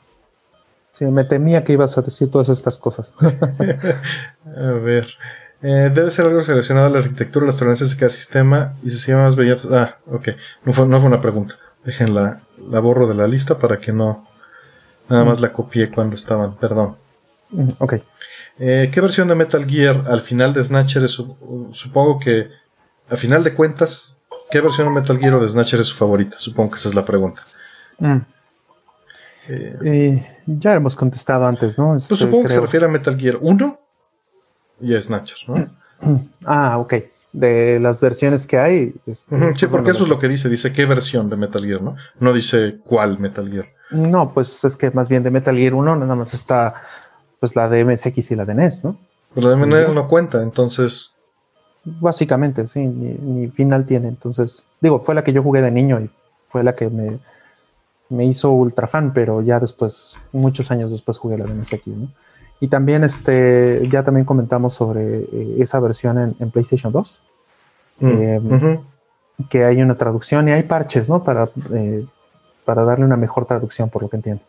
Sí, 1.00 1.06
me 1.06 1.24
temía 1.24 1.64
que 1.64 1.72
ibas 1.72 1.98
a 1.98 2.02
decir 2.02 2.30
todas 2.30 2.50
estas 2.50 2.78
cosas. 2.78 3.14
a 3.22 4.72
ver. 4.84 5.08
Eh, 5.62 5.90
debe 5.96 6.12
ser 6.12 6.26
algo 6.26 6.42
relacionado 6.42 6.88
a 6.88 6.90
la 6.90 7.00
arquitectura, 7.00 7.46
las 7.46 7.56
tolerancias 7.56 7.92
de 7.92 7.96
cada 7.96 8.10
sistema 8.10 8.76
y 8.84 8.90
se 8.90 9.14
llama 9.14 9.28
más 9.28 9.38
brillantes. 9.38 9.72
Ah, 9.72 9.96
ok. 10.12 10.28
No 10.66 10.74
fue, 10.74 10.86
no 10.86 11.00
fue 11.00 11.08
una 11.08 11.22
pregunta. 11.22 11.56
Déjenla, 11.86 12.42
la 12.70 12.80
borro 12.82 13.08
de 13.08 13.16
la 13.16 13.30
lista 13.30 13.58
para 13.60 13.80
que 13.80 13.94
no. 13.94 14.28
Nada 15.08 15.24
más 15.24 15.40
la 15.40 15.54
copié 15.54 15.90
cuando 15.90 16.18
estaban. 16.18 16.58
Perdón. 16.58 16.98
Mm, 17.52 17.70
ok. 17.78 17.94
Eh, 18.60 18.92
¿Qué 18.94 19.00
versión 19.00 19.30
de 19.30 19.36
Metal 19.36 19.66
Gear 19.66 20.04
al 20.06 20.20
final 20.20 20.54
de 20.54 20.66
Snatcher 20.66 21.04
es 21.04 21.12
su, 21.12 21.70
Supongo 21.72 22.20
que, 22.20 22.50
a 23.10 23.16
final 23.16 23.42
de 23.46 23.54
cuentas, 23.54 24.20
¿qué 24.52 24.60
versión 24.60 24.94
de 24.94 25.00
Metal 25.00 25.18
Gear 25.18 25.36
o 25.36 25.40
de 25.40 25.48
Snatcher 25.48 25.80
es 25.80 25.88
su 25.88 25.96
favorita? 25.96 26.36
Supongo 26.40 26.72
que 26.72 26.76
esa 26.76 26.90
es 26.90 26.96
la 26.96 27.06
pregunta. 27.06 27.42
Mm. 28.00 28.18
Eh, 29.52 30.28
ya 30.46 30.76
hemos 30.76 30.96
contestado 30.96 31.46
antes, 31.46 31.80
¿no? 31.80 31.94
pues 31.94 32.20
supongo 32.20 32.44
que 32.44 32.54
se 32.54 32.62
refiere 32.62 32.86
a 32.86 32.90
Metal 32.90 33.18
Gear 33.18 33.38
1 33.42 33.80
y 34.82 34.96
a 34.96 35.02
Snatcher, 35.02 35.38
¿no? 35.48 35.80
Ah, 36.46 36.78
ok. 36.78 36.94
De 37.34 37.78
las 37.78 38.00
versiones 38.00 38.48
que 38.48 38.58
hay. 38.58 38.96
Este, 39.06 39.36
sí, 39.36 39.42
pues 39.42 39.66
porque 39.70 39.92
eso 39.92 40.04
es 40.04 40.10
lo 40.10 40.18
que 40.18 40.30
dice. 40.30 40.48
Dice 40.48 40.72
qué 40.72 40.86
versión 40.86 41.30
de 41.30 41.36
Metal 41.36 41.62
Gear, 41.62 41.82
¿no? 41.82 41.98
No 42.22 42.32
dice 42.32 42.80
cuál 42.86 43.20
Metal 43.20 43.50
Gear. 43.52 43.68
No, 43.92 44.34
pues 44.34 44.64
es 44.64 44.78
que 44.78 44.92
más 44.92 45.10
bien 45.10 45.24
de 45.24 45.32
Metal 45.32 45.56
Gear 45.56 45.74
1 45.74 45.96
nada 45.98 46.16
más 46.16 46.34
está 46.34 46.74
pues 47.40 47.56
la 47.56 47.68
de 47.68 47.84
MSX 47.84 48.32
y 48.32 48.36
la 48.36 48.46
de 48.46 48.56
NES, 48.56 48.86
¿no? 48.86 48.98
Pero 49.34 49.50
la 49.50 49.56
de 49.56 49.60
manera 49.60 49.88
no 49.90 50.08
cuenta, 50.08 50.42
entonces. 50.42 51.18
Básicamente, 51.84 52.68
sí, 52.68 52.86
ni, 52.86 53.50
final 53.50 53.86
tiene. 53.86 54.08
Entonces, 54.08 54.68
digo, 54.82 55.00
fue 55.02 55.16
la 55.16 55.24
que 55.24 55.34
yo 55.34 55.44
jugué 55.44 55.62
de 55.62 55.72
niño 55.72 56.00
y 56.00 56.10
fue 56.48 56.64
la 56.64 56.76
que 56.76 56.90
me, 56.90 57.20
me 58.10 58.26
hizo 58.26 58.52
ultra 58.52 58.88
fan, 58.88 59.14
pero 59.14 59.42
ya 59.42 59.60
después, 59.60 60.18
muchos 60.32 60.72
años 60.72 60.92
después 60.92 61.18
jugué 61.18 61.38
la 61.38 61.46
MSX, 61.46 61.88
¿no? 61.88 62.08
Y 62.60 62.68
también, 62.68 63.04
este, 63.04 63.88
ya 63.90 64.04
también 64.04 64.26
comentamos 64.26 64.74
sobre 64.74 65.20
eh, 65.20 65.56
esa 65.60 65.80
versión 65.80 66.36
en, 66.40 66.52
PlayStation 66.52 66.92
2. 66.92 67.24
Mm, 68.02 68.08
em, 68.08 68.80
que 69.50 69.64
hay 69.64 69.82
una 69.82 69.96
traducción 69.96 70.50
y 70.50 70.52
hay 70.52 70.64
parches, 70.64 71.10
¿no? 71.10 71.24
Para, 71.24 71.50
eh, 71.74 72.06
para 72.66 72.84
darle 72.84 73.06
una 73.06 73.16
mejor 73.16 73.46
traducción, 73.46 73.90
por 73.90 74.02
lo 74.02 74.10
que 74.10 74.18
entiendo. 74.18 74.44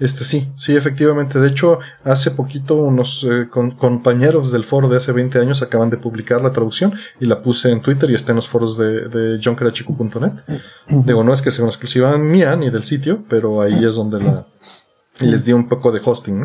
Este 0.00 0.24
sí, 0.24 0.50
sí, 0.56 0.74
efectivamente. 0.74 1.38
De 1.38 1.48
hecho, 1.48 1.78
hace 2.04 2.30
poquito 2.30 2.76
unos 2.76 3.24
eh, 3.30 3.48
compañeros 3.50 4.50
del 4.50 4.64
foro 4.64 4.88
de 4.88 4.96
hace 4.96 5.12
20 5.12 5.38
años 5.38 5.60
acaban 5.60 5.90
de 5.90 5.98
publicar 5.98 6.40
la 6.40 6.52
traducción 6.52 6.94
y 7.20 7.26
la 7.26 7.42
puse 7.42 7.70
en 7.70 7.82
Twitter 7.82 8.10
y 8.10 8.14
está 8.14 8.32
en 8.32 8.36
los 8.36 8.48
foros 8.48 8.78
de, 8.78 9.08
de. 9.08 9.38
Digo, 10.88 11.22
no 11.22 11.32
es 11.34 11.42
que 11.42 11.50
sea 11.50 11.64
una 11.64 11.70
exclusiva 11.70 12.16
mía 12.16 12.56
ni 12.56 12.70
del 12.70 12.84
sitio, 12.84 13.22
pero 13.28 13.60
ahí 13.60 13.84
es 13.84 13.94
donde 13.94 14.20
la... 14.20 14.46
Les 15.20 15.44
di 15.44 15.52
un 15.52 15.68
poco 15.68 15.92
de 15.92 16.00
hosting, 16.02 16.40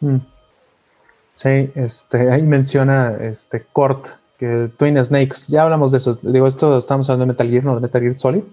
¿no? 0.00 0.22
Sí, 1.34 1.70
este, 1.74 2.30
ahí 2.30 2.42
menciona 2.42 3.16
este 3.20 3.66
Cort, 3.70 4.08
que 4.38 4.70
Twin 4.76 5.02
Snakes, 5.04 5.48
ya 5.48 5.62
hablamos 5.62 5.92
de 5.92 5.98
eso. 5.98 6.18
Digo, 6.22 6.46
esto 6.46 6.78
estamos 6.78 7.10
hablando 7.10 7.26
de 7.26 7.32
Metal 7.34 7.50
Gear, 7.50 7.64
no 7.64 7.74
de 7.74 7.80
Metal 7.82 8.00
Gear 8.00 8.18
Solid. 8.18 8.44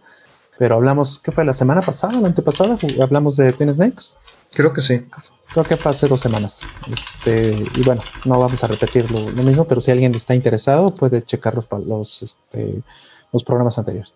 Pero 0.58 0.76
hablamos, 0.76 1.20
¿qué 1.20 1.32
fue? 1.32 1.44
¿La 1.46 1.54
semana 1.54 1.82
pasada? 1.82 2.20
¿La 2.20 2.28
antepasada? 2.28 2.78
¿Hablamos 3.02 3.36
de 3.38 3.52
Twin 3.54 3.74
Snakes? 3.74 4.14
Creo 4.54 4.72
que 4.74 4.82
sí. 4.82 5.06
Creo 5.52 5.66
que 5.66 5.78
fue 5.78 5.92
hace 5.92 6.08
dos 6.08 6.22
semanas. 6.22 6.66
Este, 6.92 7.66
y 7.76 7.84
bueno, 7.84 8.02
no 8.26 8.40
vamos 8.40 8.64
a 8.64 8.68
repetir 8.68 9.12
lo, 9.12 9.20
mismo, 9.44 9.66
pero 9.66 9.82
si 9.82 9.92
alguien 9.92 10.14
está 10.16 10.34
interesado, 10.34 10.88
puede 10.88 11.24
checar 11.24 11.56
los, 11.56 11.68
los, 11.86 12.24
este, 12.24 12.84
los 13.32 13.44
programas 13.44 13.78
anteriores. 13.78 14.14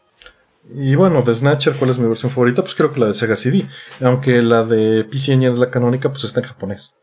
Y 0.75 0.95
bueno, 0.95 1.21
de 1.21 1.33
Snatcher, 1.33 1.75
¿cuál 1.75 1.89
es 1.89 1.99
mi 1.99 2.07
versión 2.07 2.31
favorita? 2.31 2.61
Pues 2.61 2.75
creo 2.75 2.93
que 2.93 2.99
la 2.99 3.07
de 3.07 3.13
Sega 3.13 3.35
CD. 3.35 3.67
Aunque 4.01 4.41
la 4.41 4.63
de 4.63 5.03
PC 5.03 5.33
Engine 5.33 5.51
es 5.51 5.57
la 5.57 5.69
canónica, 5.69 6.09
pues 6.09 6.23
está 6.23 6.41
en 6.41 6.47
japonés. 6.47 6.93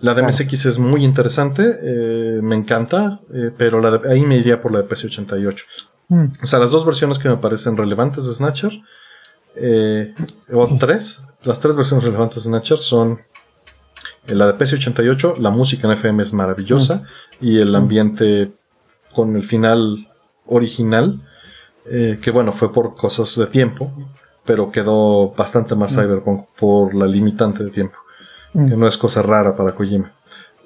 La 0.00 0.14
de 0.14 0.22
MSX 0.22 0.66
es 0.66 0.78
muy 0.78 1.04
interesante, 1.04 1.62
eh, 1.82 2.40
me 2.42 2.54
encanta, 2.54 3.20
eh, 3.32 3.46
pero 3.56 3.80
la 3.80 3.92
de, 3.92 4.10
ahí 4.10 4.26
me 4.26 4.36
iría 4.36 4.60
por 4.60 4.70
la 4.70 4.82
de 4.82 4.88
PC88. 4.88 5.64
Mm. 6.08 6.26
O 6.42 6.46
sea, 6.46 6.58
las 6.58 6.70
dos 6.70 6.84
versiones 6.84 7.18
que 7.18 7.28
me 7.28 7.36
parecen 7.36 7.76
relevantes 7.76 8.26
de 8.26 8.34
Snatcher, 8.34 8.72
eh, 9.56 10.14
o 10.52 10.78
tres, 10.78 11.22
las 11.44 11.60
tres 11.60 11.76
versiones 11.76 12.04
relevantes 12.04 12.36
de 12.36 12.48
Snatcher 12.48 12.78
son 12.78 13.20
eh, 14.26 14.34
la 14.34 14.52
de 14.52 14.58
PC88, 14.58 15.38
la 15.38 15.50
música 15.50 15.86
en 15.86 15.94
FM 15.94 16.22
es 16.22 16.32
maravillosa 16.32 16.96
mm. 17.40 17.46
y 17.46 17.58
el 17.58 17.74
ambiente 17.74 18.52
con 19.14 19.34
el 19.36 19.42
final 19.42 20.08
original, 20.46 21.22
eh, 21.86 22.18
que 22.20 22.30
bueno, 22.30 22.52
fue 22.52 22.72
por 22.72 22.94
cosas 22.94 23.34
de 23.36 23.46
tiempo, 23.46 23.92
pero 24.44 24.70
quedó 24.70 25.30
bastante 25.30 25.74
más 25.74 25.92
mm. 25.92 26.00
cyberpunk 26.00 26.46
por 26.58 26.94
la 26.94 27.06
limitante 27.06 27.64
de 27.64 27.70
tiempo, 27.70 27.96
que 28.52 28.76
no 28.76 28.86
es 28.86 28.96
cosa 28.96 29.22
rara 29.22 29.56
para 29.56 29.74
Kojima. 29.74 30.12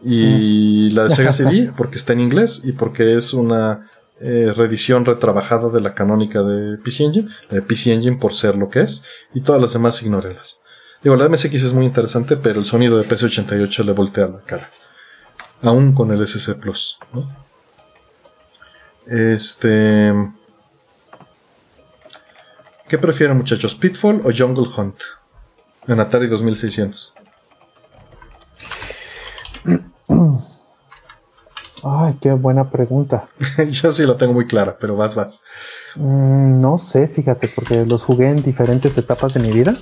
Y 0.03 0.91
la 0.91 1.05
de 1.05 1.11
Sega 1.11 1.33
CD, 1.33 1.71
porque 1.77 1.97
está 1.97 2.13
en 2.13 2.21
inglés 2.21 2.63
y 2.65 2.73
porque 2.73 3.17
es 3.17 3.35
una 3.35 3.91
eh, 4.21 4.53
reedición 4.55 5.07
retrabajada 5.07 5.71
de 5.71 5.81
la 5.81 5.95
canónica 5.95 6.43
de 6.43 6.77
PC 6.79 7.05
Engine, 7.05 7.29
de 7.51 7.63
PC 7.63 7.93
Engine 7.93 8.19
por 8.19 8.35
ser 8.35 8.55
lo 8.55 8.69
que 8.69 8.81
es, 8.81 9.03
y 9.33 9.41
todas 9.41 9.61
las 9.61 9.73
demás 9.73 10.03
ignórelas. 10.03 10.61
Digo, 11.03 11.17
la 11.17 11.29
MSX 11.29 11.55
es 11.55 11.73
muy 11.73 11.87
interesante, 11.87 12.37
pero 12.37 12.61
el 12.61 12.67
sonido 12.67 12.99
de 12.99 13.09
PC88 13.09 13.85
le 13.85 13.93
voltea 13.93 14.27
la 14.27 14.41
cara. 14.41 14.71
Aún 15.63 15.95
con 15.95 16.11
el 16.11 16.21
SC 16.27 16.55
Plus. 16.57 16.99
Este. 19.07 20.13
¿Qué 22.89 22.99
prefieren, 22.99 23.39
muchachos? 23.39 23.75
¿Pitfall 23.75 24.21
o 24.25 24.31
Jungle 24.37 24.69
Hunt? 24.77 25.01
En 25.87 26.01
Atari 26.01 26.27
2600. 26.27 27.15
Ay, 31.83 32.15
qué 32.21 32.33
buena 32.33 32.71
pregunta. 32.71 33.29
Yo 33.71 33.93
sí 33.93 34.07
la 34.07 34.17
tengo 34.17 34.33
muy 34.33 34.47
clara, 34.47 34.77
pero 34.79 34.97
vas, 34.97 35.15
vas. 35.15 35.43
Mm, 35.97 36.61
no 36.61 36.79
sé, 36.79 37.09
fíjate, 37.09 37.49
porque 37.55 37.87
los 37.87 38.05
jugué 38.05 38.31
en 38.31 38.43
diferentes 38.43 38.97
etapas 38.99 39.35
de 39.35 39.41
mi 39.41 39.51
vida 39.51 39.77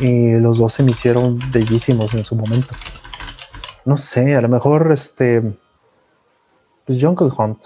y 0.00 0.32
los 0.38 0.58
dos 0.58 0.72
se 0.72 0.82
me 0.82 0.92
hicieron 0.92 1.38
bellísimos 1.52 2.14
en 2.14 2.24
su 2.24 2.34
momento. 2.34 2.74
No 3.84 3.96
sé, 3.96 4.34
a 4.34 4.40
lo 4.40 4.48
mejor 4.48 4.90
este. 4.92 5.58
Pues 6.86 6.98
Jungle 7.02 7.30
Hunt. 7.36 7.58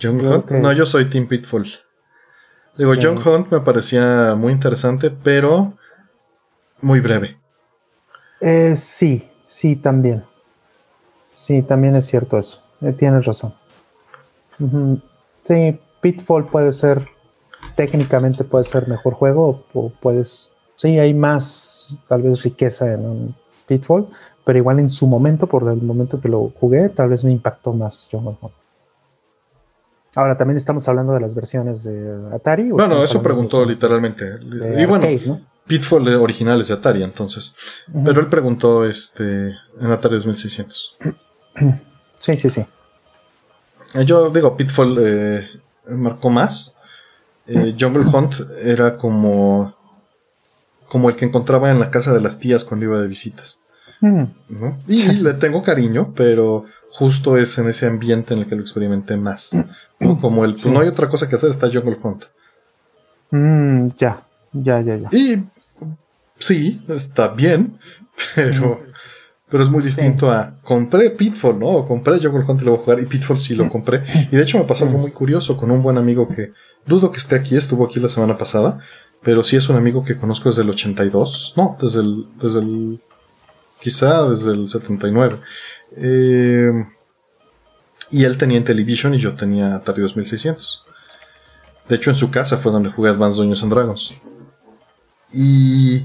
Jungle 0.00 0.28
Hunt. 0.28 0.50
No, 0.50 0.72
yo 0.72 0.86
soy 0.86 1.06
Team 1.06 1.28
Pitfall. 1.28 1.66
Digo, 2.76 2.94
Jungle 2.94 3.24
Hunt 3.24 3.50
me 3.50 3.60
parecía 3.60 4.34
muy 4.36 4.52
interesante, 4.52 5.10
pero 5.10 5.76
muy 6.80 7.00
breve. 7.00 7.40
Eh, 8.40 8.76
sí, 8.76 9.28
sí, 9.42 9.76
también. 9.76 10.24
Sí, 11.38 11.62
también 11.62 11.94
es 11.94 12.06
cierto 12.06 12.36
eso. 12.36 12.60
Eh, 12.80 12.92
tienes 12.92 13.24
razón. 13.24 13.54
Sí, 15.44 15.78
Pitfall 16.00 16.48
puede 16.48 16.72
ser, 16.72 17.06
técnicamente 17.76 18.42
puede 18.42 18.64
ser 18.64 18.88
mejor 18.88 19.14
juego 19.14 19.64
o 19.72 19.90
puedes, 20.00 20.50
sí, 20.74 20.98
hay 20.98 21.14
más 21.14 21.96
tal 22.08 22.22
vez 22.22 22.42
riqueza 22.42 22.92
en 22.92 23.06
un 23.06 23.36
Pitfall, 23.68 24.08
pero 24.44 24.58
igual 24.58 24.80
en 24.80 24.90
su 24.90 25.06
momento, 25.06 25.46
por 25.46 25.62
el 25.68 25.80
momento 25.80 26.20
que 26.20 26.28
lo 26.28 26.52
jugué, 26.58 26.88
tal 26.88 27.10
vez 27.10 27.22
me 27.24 27.30
impactó 27.30 27.72
más 27.72 28.08
Hunt. 28.12 28.36
Ahora 30.16 30.36
también 30.36 30.56
estamos 30.56 30.88
hablando 30.88 31.12
de 31.12 31.20
las 31.20 31.36
versiones 31.36 31.84
de 31.84 32.34
Atari. 32.34 32.72
Bueno, 32.72 33.00
eso 33.00 33.22
preguntó 33.22 33.64
literalmente. 33.64 34.40
y 34.76 34.84
bueno, 34.86 35.06
Pitfall 35.68 36.08
originales 36.16 36.66
de 36.66 36.74
Atari, 36.74 37.04
entonces. 37.04 37.54
Pero 38.04 38.20
él 38.20 38.26
preguntó 38.26 38.84
este 38.84 39.54
en 39.80 39.92
Atari 39.92 40.16
2600. 40.16 40.96
Sí, 42.20 42.36
sí, 42.36 42.50
sí. 42.50 42.66
Eh, 43.94 44.04
yo 44.04 44.28
digo, 44.30 44.56
Pitfall 44.56 44.96
eh, 45.00 45.48
marcó 45.88 46.30
más. 46.30 46.74
Eh, 47.46 47.76
Jungle 47.78 48.04
Hunt 48.04 48.34
era 48.62 48.98
como, 48.98 49.74
como 50.88 51.08
el 51.08 51.16
que 51.16 51.24
encontraba 51.24 51.70
en 51.70 51.78
la 51.78 51.90
casa 51.90 52.12
de 52.12 52.20
las 52.20 52.38
tías 52.38 52.64
cuando 52.64 52.86
iba 52.86 53.00
de 53.00 53.08
visitas. 53.08 53.60
Mm. 54.00 54.24
Y 54.86 55.12
le 55.12 55.34
tengo 55.34 55.62
cariño, 55.62 56.12
pero 56.14 56.66
justo 56.90 57.36
es 57.36 57.56
en 57.58 57.68
ese 57.68 57.86
ambiente 57.86 58.34
en 58.34 58.40
el 58.40 58.48
que 58.48 58.56
lo 58.56 58.62
experimenté 58.62 59.16
más. 59.16 59.52
Como 60.20 60.44
el, 60.44 60.52
pues, 60.52 60.66
no 60.66 60.80
hay 60.80 60.88
otra 60.88 61.08
cosa 61.08 61.28
que 61.28 61.36
hacer, 61.36 61.50
está 61.50 61.68
Jungle 61.68 61.98
Hunt. 62.02 62.24
Mm, 63.30 63.88
ya, 63.98 64.22
ya, 64.52 64.80
ya, 64.80 64.96
ya. 64.96 65.08
Y 65.12 65.44
sí, 66.38 66.82
está 66.88 67.28
bien, 67.28 67.78
pero 68.34 68.80
pero 69.50 69.62
es 69.62 69.70
muy 69.70 69.82
distinto 69.82 70.30
a 70.30 70.54
compré 70.62 71.10
Pitfall, 71.10 71.58
¿no? 71.58 71.68
O 71.68 71.88
compré 71.88 72.18
Jungle 72.18 72.44
Hunt 72.46 72.60
y 72.60 72.64
lo 72.64 72.72
voy 72.72 72.80
a 72.80 72.84
jugar 72.84 73.00
y 73.00 73.06
Pitfall 73.06 73.38
sí 73.38 73.54
lo 73.54 73.68
compré. 73.70 74.02
Y 74.30 74.36
de 74.36 74.42
hecho 74.42 74.58
me 74.58 74.64
pasó 74.64 74.84
algo 74.84 74.98
muy 74.98 75.10
curioso 75.10 75.56
con 75.56 75.70
un 75.70 75.82
buen 75.82 75.96
amigo 75.96 76.28
que 76.28 76.52
dudo 76.86 77.10
que 77.10 77.18
esté 77.18 77.36
aquí, 77.36 77.56
estuvo 77.56 77.86
aquí 77.86 77.98
la 77.98 78.08
semana 78.08 78.36
pasada, 78.36 78.80
pero 79.22 79.42
sí 79.42 79.56
es 79.56 79.68
un 79.68 79.76
amigo 79.76 80.04
que 80.04 80.16
conozco 80.16 80.50
desde 80.50 80.62
el 80.62 80.70
82, 80.70 81.54
no, 81.56 81.78
desde 81.80 82.00
el, 82.00 82.26
desde 82.40 82.60
el, 82.60 83.00
quizá 83.80 84.28
desde 84.28 84.52
el 84.52 84.68
79. 84.68 85.38
Eh, 85.96 86.70
y 88.10 88.24
él 88.24 88.36
tenía 88.36 88.58
Intellivision 88.58 89.14
y 89.14 89.18
yo 89.18 89.34
tenía 89.34 89.76
Atari 89.76 90.02
2600. 90.02 90.84
De 91.88 91.96
hecho 91.96 92.10
en 92.10 92.16
su 92.16 92.30
casa 92.30 92.58
fue 92.58 92.70
donde 92.70 92.90
jugué 92.90 93.10
Advanced 93.10 93.38
Dungeons 93.38 93.62
and 93.62 93.72
Dragons. 93.72 94.14
Y 95.32 96.04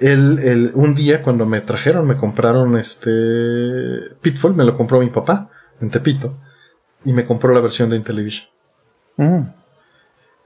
el, 0.00 0.72
un 0.74 0.94
día 0.94 1.22
cuando 1.22 1.46
me 1.46 1.60
trajeron, 1.60 2.06
me 2.06 2.16
compraron 2.16 2.76
este 2.76 3.10
Pitfall, 4.20 4.54
me 4.54 4.64
lo 4.64 4.76
compró 4.76 5.00
mi 5.00 5.10
papá 5.10 5.50
en 5.80 5.90
Tepito 5.90 6.36
y 7.04 7.12
me 7.12 7.26
compró 7.26 7.52
la 7.52 7.60
versión 7.60 7.90
de 7.90 7.96
Intellivision. 7.96 8.48
Mm. 9.16 9.42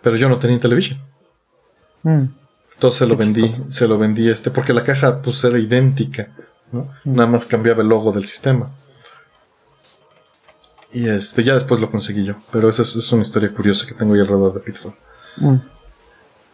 Pero 0.02 0.16
yo 0.16 0.28
no 0.28 0.38
tenía 0.38 0.56
Intellivision. 0.56 0.98
Mm. 2.02 2.24
Entonces 2.74 2.98
se 2.98 3.06
lo 3.06 3.16
vendí, 3.16 3.48
se 3.48 3.88
lo 3.88 3.98
vendí 3.98 4.28
este, 4.28 4.50
porque 4.50 4.72
la 4.72 4.84
caja 4.84 5.20
pues 5.22 5.42
era 5.44 5.58
idéntica, 5.58 6.28
¿no? 6.70 6.90
Mm. 7.04 7.14
Nada 7.14 7.28
más 7.28 7.46
cambiaba 7.46 7.82
el 7.82 7.88
logo 7.88 8.12
del 8.12 8.24
sistema. 8.24 8.68
Y 10.92 11.08
este, 11.08 11.44
ya 11.44 11.54
después 11.54 11.80
lo 11.80 11.90
conseguí 11.90 12.24
yo. 12.24 12.34
Pero 12.52 12.68
esa 12.68 12.82
es, 12.82 13.12
una 13.12 13.22
historia 13.22 13.52
curiosa 13.52 13.86
que 13.86 13.94
tengo 13.94 14.14
ahí 14.14 14.20
alrededor 14.20 14.54
de 14.54 14.60
Pitfall. 14.60 14.94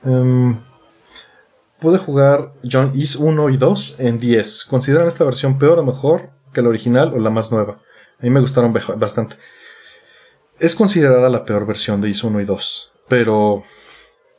Em, 0.04 0.58
pude 1.84 1.98
jugar 1.98 2.54
John 2.64 2.92
East 2.94 3.16
1 3.18 3.50
y 3.50 3.58
2 3.58 3.96
en 3.98 4.18
10. 4.18 4.64
¿Consideran 4.64 5.06
esta 5.06 5.22
versión 5.22 5.58
peor 5.58 5.78
o 5.78 5.84
mejor 5.84 6.30
que 6.54 6.62
la 6.62 6.70
original 6.70 7.12
o 7.12 7.18
la 7.18 7.28
más 7.28 7.52
nueva? 7.52 7.82
A 8.18 8.22
mí 8.22 8.30
me 8.30 8.40
gustaron 8.40 8.72
bastante. 8.72 9.36
Es 10.58 10.74
considerada 10.74 11.28
la 11.28 11.44
peor 11.44 11.66
versión 11.66 12.00
de 12.00 12.08
Is 12.08 12.24
1 12.24 12.40
y 12.40 12.46
2, 12.46 12.92
pero 13.06 13.64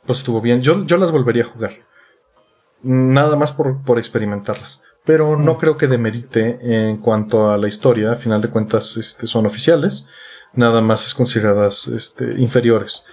pues 0.04 0.18
estuvo 0.18 0.40
bien. 0.40 0.60
Yo, 0.60 0.84
yo 0.86 0.98
las 0.98 1.12
volvería 1.12 1.44
a 1.44 1.46
jugar. 1.46 1.76
Nada 2.82 3.36
más 3.36 3.52
por, 3.52 3.84
por 3.84 3.98
experimentarlas. 3.98 4.82
pero 5.04 5.36
no 5.36 5.56
creo 5.56 5.76
que 5.76 5.86
demerite 5.86 6.58
en 6.62 6.96
cuanto 6.96 7.52
a 7.52 7.58
la 7.58 7.68
historia, 7.68 8.10
a 8.10 8.16
final 8.16 8.42
de 8.42 8.50
cuentas 8.50 8.96
este, 8.96 9.28
son 9.28 9.46
oficiales, 9.46 10.08
nada 10.52 10.80
más 10.80 11.06
es 11.06 11.14
consideradas 11.14 11.86
este, 11.86 12.24
inferiores. 12.40 13.04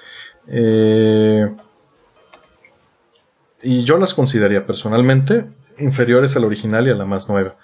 Eh, 0.48 1.56
y 3.64 3.84
yo 3.84 3.98
las 3.98 4.14
consideraría 4.14 4.66
personalmente 4.66 5.48
inferiores 5.80 6.36
al 6.36 6.46
original 6.46 6.88
y 6.88 6.92
a 6.92 6.96
la 6.96 7.06
más 7.06 7.30
nueva. 7.30 7.56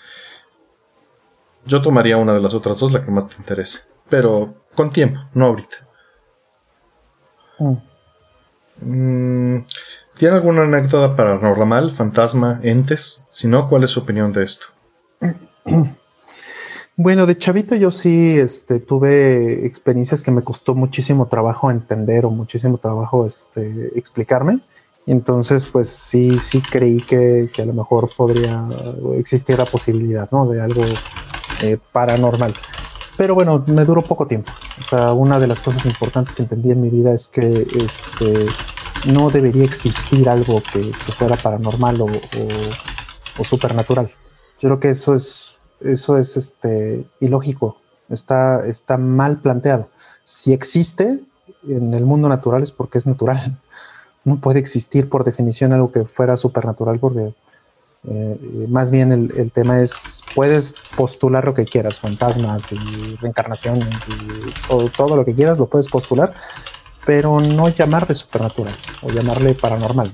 Yo 1.65 1.81
tomaría 1.81 2.17
una 2.17 2.33
de 2.33 2.41
las 2.41 2.53
otras 2.53 2.79
dos, 2.79 2.91
la 2.91 3.05
que 3.05 3.11
más 3.11 3.27
te 3.27 3.35
interese, 3.37 3.81
pero 4.09 4.55
con 4.75 4.91
tiempo, 4.91 5.19
no 5.33 5.45
ahorita. 5.45 5.75
Mm. 7.59 9.57
¿Tiene 10.15 10.35
alguna 10.35 10.63
anécdota 10.63 11.15
paranormal, 11.15 11.91
fantasma, 11.91 12.59
entes? 12.63 13.25
Si 13.29 13.47
no, 13.47 13.69
¿cuál 13.69 13.83
es 13.83 13.91
su 13.91 13.99
opinión 13.99 14.33
de 14.33 14.43
esto? 14.43 14.65
Bueno, 17.01 17.25
de 17.25 17.37
chavito 17.37 17.75
yo 17.75 17.91
sí 17.91 18.37
este, 18.37 18.81
tuve 18.81 19.65
experiencias 19.65 20.21
que 20.21 20.31
me 20.31 20.41
costó 20.41 20.75
muchísimo 20.75 21.29
trabajo 21.29 21.71
entender 21.71 22.25
o 22.25 22.29
muchísimo 22.29 22.77
trabajo 22.77 23.25
este, 23.25 23.97
explicarme. 23.97 24.59
Entonces, 25.09 25.65
pues 25.65 25.89
sí, 25.89 26.37
sí 26.37 26.61
creí 26.61 27.01
que, 27.01 27.49
a 27.57 27.65
lo 27.65 27.73
mejor 27.73 28.11
podría 28.15 28.67
existir 29.17 29.57
la 29.57 29.65
posibilidad, 29.65 30.29
¿no? 30.31 30.47
De 30.47 30.61
algo 30.61 30.83
eh, 31.63 31.79
paranormal. 31.91 32.53
Pero 33.17 33.33
bueno, 33.33 33.63
me 33.65 33.85
duró 33.85 34.03
poco 34.03 34.27
tiempo. 34.27 34.51
O 34.79 34.87
sea, 34.87 35.13
una 35.13 35.39
de 35.39 35.47
las 35.47 35.63
cosas 35.63 35.87
importantes 35.87 36.35
que 36.35 36.43
entendí 36.43 36.69
en 36.69 36.81
mi 36.81 36.89
vida 36.91 37.11
es 37.11 37.27
que 37.27 37.65
este, 37.83 38.45
no 39.11 39.31
debería 39.31 39.63
existir 39.63 40.29
algo 40.29 40.61
que, 40.61 40.93
fuera 41.17 41.37
paranormal 41.37 42.01
o, 42.01 42.07
o, 43.39 43.43
supernatural. 43.43 44.11
Yo 44.59 44.69
creo 44.69 44.79
que 44.79 44.89
eso 44.91 45.15
es, 45.15 45.57
eso 45.81 46.19
es 46.19 46.37
este, 46.37 47.03
ilógico, 47.19 47.77
está, 48.09 48.63
está 48.67 48.97
mal 48.97 49.39
planteado. 49.39 49.89
Si 50.23 50.53
existe 50.53 51.19
en 51.67 51.95
el 51.95 52.05
mundo 52.05 52.29
natural 52.29 52.61
es 52.61 52.71
porque 52.71 52.99
es 52.99 53.07
natural. 53.07 53.59
No 54.23 54.39
puede 54.39 54.59
existir 54.59 55.09
por 55.09 55.23
definición 55.23 55.73
algo 55.73 55.91
que 55.91 56.05
fuera 56.05 56.37
supernatural 56.37 56.99
porque 56.99 57.33
eh, 58.07 58.65
más 58.69 58.91
bien 58.91 59.11
el, 59.11 59.51
tema 59.51 59.81
es, 59.81 60.23
puedes 60.33 60.73
postular 60.95 61.45
lo 61.45 61.53
que 61.53 61.65
quieras, 61.65 61.99
fantasmas 61.99 62.71
y 62.71 63.15
reencarnaciones 63.17 63.89
y 64.07 64.89
todo 64.95 65.15
lo 65.15 65.25
que 65.25 65.35
quieras, 65.35 65.59
lo 65.59 65.67
puedes 65.67 65.89
postular, 65.89 66.33
pero 67.05 67.41
no 67.41 67.67
llamarle 67.69 68.15
supernatural 68.15 68.73
o 69.01 69.09
llamarle 69.09 69.53
paranormal. 69.55 70.11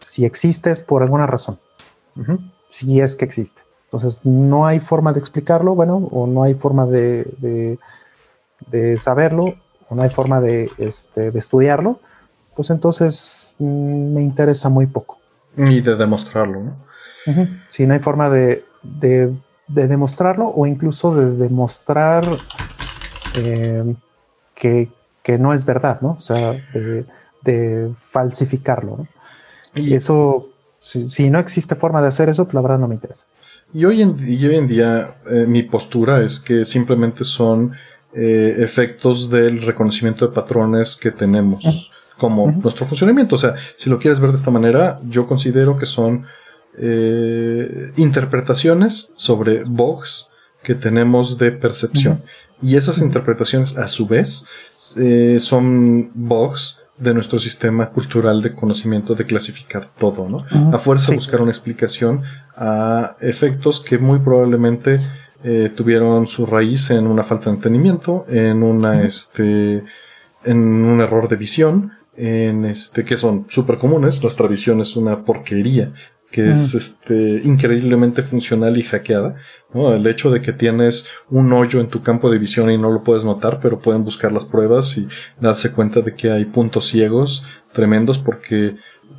Si 0.00 0.24
existe 0.24 0.70
es 0.70 0.80
por 0.80 1.02
alguna 1.02 1.26
razón, 1.26 1.58
si 2.68 3.00
es 3.00 3.16
que 3.16 3.26
existe. 3.26 3.62
Entonces 3.84 4.24
no 4.24 4.66
hay 4.66 4.80
forma 4.80 5.12
de 5.12 5.20
explicarlo, 5.20 5.74
bueno, 5.74 5.96
o 6.12 6.26
no 6.26 6.42
hay 6.42 6.54
forma 6.54 6.86
de, 6.86 7.76
de, 8.70 8.98
saberlo, 8.98 9.56
o 9.90 9.94
no 9.94 10.02
hay 10.02 10.10
forma 10.10 10.40
de, 10.40 10.70
este, 10.78 11.32
de 11.32 11.38
estudiarlo, 11.38 11.98
pues 12.60 12.68
entonces 12.68 13.54
mm, 13.58 14.12
me 14.12 14.22
interesa 14.22 14.68
muy 14.68 14.86
poco. 14.86 15.18
Y 15.56 15.80
de 15.80 15.96
demostrarlo, 15.96 16.62
¿no? 16.62 16.76
Si 17.68 17.86
no 17.86 17.94
hay 17.94 18.00
forma 18.00 18.28
de, 18.28 18.66
demostrarlo 19.66 20.48
o 20.48 20.66
incluso 20.66 21.14
de 21.14 21.38
demostrar 21.38 22.36
eh, 23.34 23.94
que, 24.54 24.90
no 25.38 25.54
es 25.54 25.64
verdad, 25.64 26.02
¿no? 26.02 26.16
O 26.18 26.20
sea, 26.20 26.52
de, 27.42 27.90
falsificarlo. 27.96 29.08
Y 29.74 29.94
eso, 29.94 30.50
si, 30.78 31.30
no 31.30 31.38
existe 31.38 31.74
forma 31.76 32.02
de 32.02 32.08
hacer 32.08 32.28
eso, 32.28 32.44
pues 32.44 32.52
la 32.52 32.60
verdad 32.60 32.78
no 32.78 32.88
me 32.88 32.94
interesa. 32.94 33.24
Y 33.72 33.86
hoy 33.86 34.02
en, 34.02 34.18
hoy 34.20 34.54
en 34.54 34.68
día 34.68 35.16
eh, 35.30 35.46
mi 35.48 35.62
postura 35.62 36.20
es 36.20 36.38
que 36.38 36.66
simplemente 36.66 37.24
son 37.24 37.72
eh, 38.12 38.56
efectos 38.58 39.30
del 39.30 39.62
reconocimiento 39.62 40.26
de 40.28 40.34
patrones 40.34 40.94
que 40.94 41.10
tenemos 41.10 41.89
como 42.20 42.52
nuestro 42.52 42.84
funcionamiento. 42.84 43.36
O 43.36 43.38
sea, 43.38 43.54
si 43.76 43.88
lo 43.88 43.98
quieres 43.98 44.20
ver 44.20 44.30
de 44.30 44.36
esta 44.36 44.50
manera, 44.50 45.00
yo 45.08 45.26
considero 45.26 45.76
que 45.78 45.86
son 45.86 46.26
eh, 46.78 47.92
interpretaciones 47.96 49.12
sobre 49.16 49.64
bugs 49.64 50.30
que 50.62 50.74
tenemos 50.74 51.38
de 51.38 51.50
percepción. 51.52 52.22
Y 52.60 52.76
esas 52.76 52.98
interpretaciones, 52.98 53.78
a 53.78 53.88
su 53.88 54.06
vez, 54.06 54.44
eh, 54.98 55.38
son 55.40 56.10
bugs 56.14 56.82
de 56.98 57.14
nuestro 57.14 57.38
sistema 57.38 57.88
cultural 57.88 58.42
de 58.42 58.54
conocimiento 58.54 59.14
de 59.14 59.24
clasificar 59.24 59.90
todo, 59.98 60.28
¿no? 60.28 60.44
A 60.74 60.78
fuerza 60.78 61.12
de 61.12 61.16
buscar 61.16 61.40
una 61.40 61.50
explicación 61.50 62.22
a 62.54 63.16
efectos 63.20 63.80
que 63.80 63.96
muy 63.96 64.18
probablemente 64.18 65.00
eh, 65.42 65.72
tuvieron 65.74 66.26
su 66.26 66.44
raíz 66.44 66.90
en 66.90 67.06
una 67.06 67.22
falta 67.22 67.46
de 67.46 67.56
entendimiento, 67.56 68.26
en 68.28 68.62
una, 68.62 69.02
este, 69.04 69.82
en 70.44 70.58
un 70.58 71.00
error 71.00 71.30
de 71.30 71.36
visión, 71.36 71.92
en 72.20 72.66
este, 72.66 73.04
que 73.04 73.16
son 73.16 73.46
súper 73.48 73.78
comunes. 73.78 74.22
Nuestra 74.22 74.46
visión 74.46 74.80
es 74.80 74.96
una 74.96 75.24
porquería 75.24 75.92
que 76.30 76.50
es 76.50 76.74
este 76.74 77.40
increíblemente 77.44 78.22
funcional 78.22 78.76
y 78.76 78.82
hackeada. 78.82 79.34
¿no? 79.74 79.92
El 79.92 80.06
hecho 80.06 80.30
de 80.30 80.40
que 80.40 80.52
tienes 80.52 81.08
un 81.28 81.52
hoyo 81.52 81.80
en 81.80 81.88
tu 81.88 82.02
campo 82.02 82.30
de 82.30 82.38
visión 82.38 82.70
y 82.70 82.78
no 82.78 82.90
lo 82.90 83.02
puedes 83.02 83.24
notar, 83.24 83.58
pero 83.60 83.80
pueden 83.80 84.04
buscar 84.04 84.30
las 84.30 84.44
pruebas 84.44 84.96
y 84.96 85.08
darse 85.40 85.72
cuenta 85.72 86.02
de 86.02 86.14
que 86.14 86.30
hay 86.30 86.44
puntos 86.44 86.86
ciegos 86.86 87.44
tremendos 87.72 88.18
porque 88.18 88.76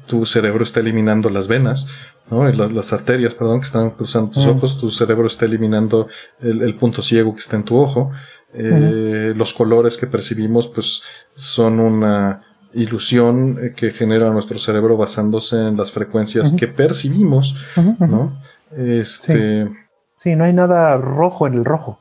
tu 0.07 0.25
cerebro 0.25 0.63
está 0.63 0.79
eliminando 0.79 1.29
las 1.29 1.47
venas, 1.47 1.87
¿no? 2.29 2.49
Las, 2.49 2.93
arterias, 2.93 3.33
perdón, 3.33 3.59
que 3.59 3.65
están 3.65 3.91
cruzando 3.91 4.31
tus 4.31 4.45
ojos, 4.45 4.79
tu 4.79 4.89
cerebro 4.89 5.27
está 5.27 5.45
eliminando 5.45 6.07
el, 6.39 6.75
punto 6.75 7.01
ciego 7.01 7.33
que 7.33 7.39
está 7.39 7.57
en 7.57 7.63
tu 7.63 7.77
ojo. 7.77 8.11
Eh, 8.53 9.33
los 9.35 9.53
colores 9.53 9.97
que 9.97 10.07
percibimos, 10.07 10.67
pues, 10.67 11.03
son 11.33 11.79
una, 11.79 12.41
ilusión 12.73 13.59
eh, 13.61 13.73
que 13.75 13.91
genera 13.91 14.29
nuestro 14.31 14.59
cerebro 14.59 14.97
basándose 14.97 15.55
en 15.55 15.77
las 15.77 15.91
frecuencias 15.91 16.53
que 16.53 16.67
percibimos, 16.67 17.55
¿no? 17.99 18.37
Este... 18.75 19.67
Sí. 20.17 20.35
no 20.35 20.43
hay 20.43 20.53
nada 20.53 20.97
rojo 20.97 21.47
en 21.47 21.55
el 21.55 21.65
rojo, 21.65 21.99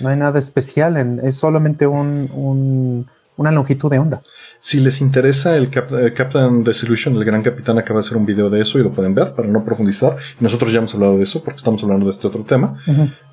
no 0.00 0.08
hay 0.08 0.16
nada 0.16 0.38
especial, 0.38 0.96
en, 0.96 1.20
es 1.22 1.36
solamente 1.36 1.86
un, 1.86 3.06
una 3.36 3.52
longitud 3.52 3.90
de 3.90 3.98
onda. 3.98 4.22
Si 4.58 4.80
les 4.80 5.00
interesa, 5.00 5.56
el, 5.56 5.64
eh, 5.64 6.12
Captain 6.14 6.62
Desillusion, 6.62 7.16
el 7.16 7.24
gran 7.24 7.42
capitán, 7.42 7.78
acaba 7.78 8.00
de 8.00 8.06
hacer 8.06 8.16
un 8.16 8.26
video 8.26 8.48
de 8.48 8.60
eso 8.60 8.78
y 8.78 8.82
lo 8.82 8.92
pueden 8.92 9.14
ver 9.14 9.34
para 9.34 9.48
no 9.48 9.64
profundizar. 9.64 10.16
Nosotros 10.38 10.72
ya 10.72 10.78
hemos 10.78 10.94
hablado 10.94 11.16
de 11.16 11.24
eso 11.24 11.42
porque 11.42 11.56
estamos 11.56 11.82
hablando 11.82 12.06
de 12.06 12.12
este 12.12 12.26
otro 12.26 12.44
tema. 12.44 12.78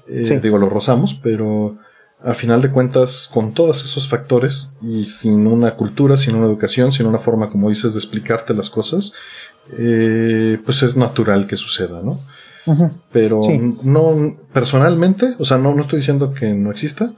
Eh, 0.08 0.40
digo, 0.42 0.58
lo 0.58 0.70
rozamos, 0.70 1.20
pero 1.22 1.78
a 2.22 2.34
final 2.34 2.62
de 2.62 2.72
cuentas, 2.72 3.30
con 3.34 3.54
todos 3.54 3.84
esos 3.84 4.08
factores 4.08 4.72
y 4.82 5.06
sin 5.06 5.48
una 5.48 5.76
cultura, 5.76 6.18
sin 6.18 6.36
una 6.36 6.48
educación, 6.48 6.92
sin 6.92 7.06
una 7.06 7.18
forma, 7.18 7.50
como 7.50 7.70
dices, 7.70 7.94
de 7.94 8.00
explicarte 8.00 8.54
las 8.54 8.70
cosas, 8.70 9.14
eh, 9.78 10.60
pues 10.66 10.84
es 10.84 10.98
natural 10.98 11.48
que 11.48 11.56
suceda, 11.56 12.02
¿no? 12.02 12.20
Pero 13.12 13.40
no, 13.84 14.38
personalmente, 14.54 15.36
o 15.40 15.46
sea, 15.46 15.58
no, 15.58 15.74
no 15.74 15.82
estoy 15.82 16.00
diciendo 16.00 16.34
que 16.34 16.54
no 16.54 16.70
exista, 16.70 17.14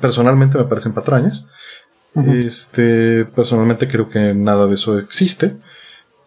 personalmente 0.00 0.58
me 0.58 0.64
parecen 0.64 0.92
patrañas. 0.92 1.46
Este, 2.14 3.24
personalmente 3.34 3.88
creo 3.88 4.08
que 4.08 4.34
nada 4.34 4.66
de 4.66 4.74
eso 4.74 4.98
existe. 4.98 5.56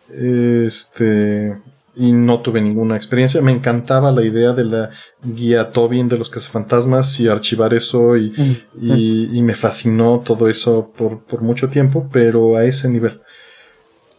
Este, 0.10 1.56
y 1.96 2.12
no 2.12 2.42
tuve 2.42 2.62
ninguna 2.62 2.96
experiencia. 2.96 3.42
Me 3.42 3.52
encantaba 3.52 4.12
la 4.12 4.24
idea 4.24 4.52
de 4.54 4.66
la 4.66 4.90
guía 5.24 5.72
Tobin 5.72 6.10
de 6.10 6.18
los 6.18 6.30
cazafantasmas 6.30 7.20
y 7.20 7.28
archivar 7.28 7.74
eso 7.74 8.18
y, 8.18 8.34
y, 8.82 9.42
me 9.42 9.54
fascinó 9.54 10.20
todo 10.20 10.48
eso 10.48 10.92
por, 10.98 11.24
por, 11.24 11.42
mucho 11.42 11.70
tiempo, 11.70 12.10
pero 12.12 12.58
a 12.58 12.66
ese 12.66 12.90
nivel. 12.90 13.22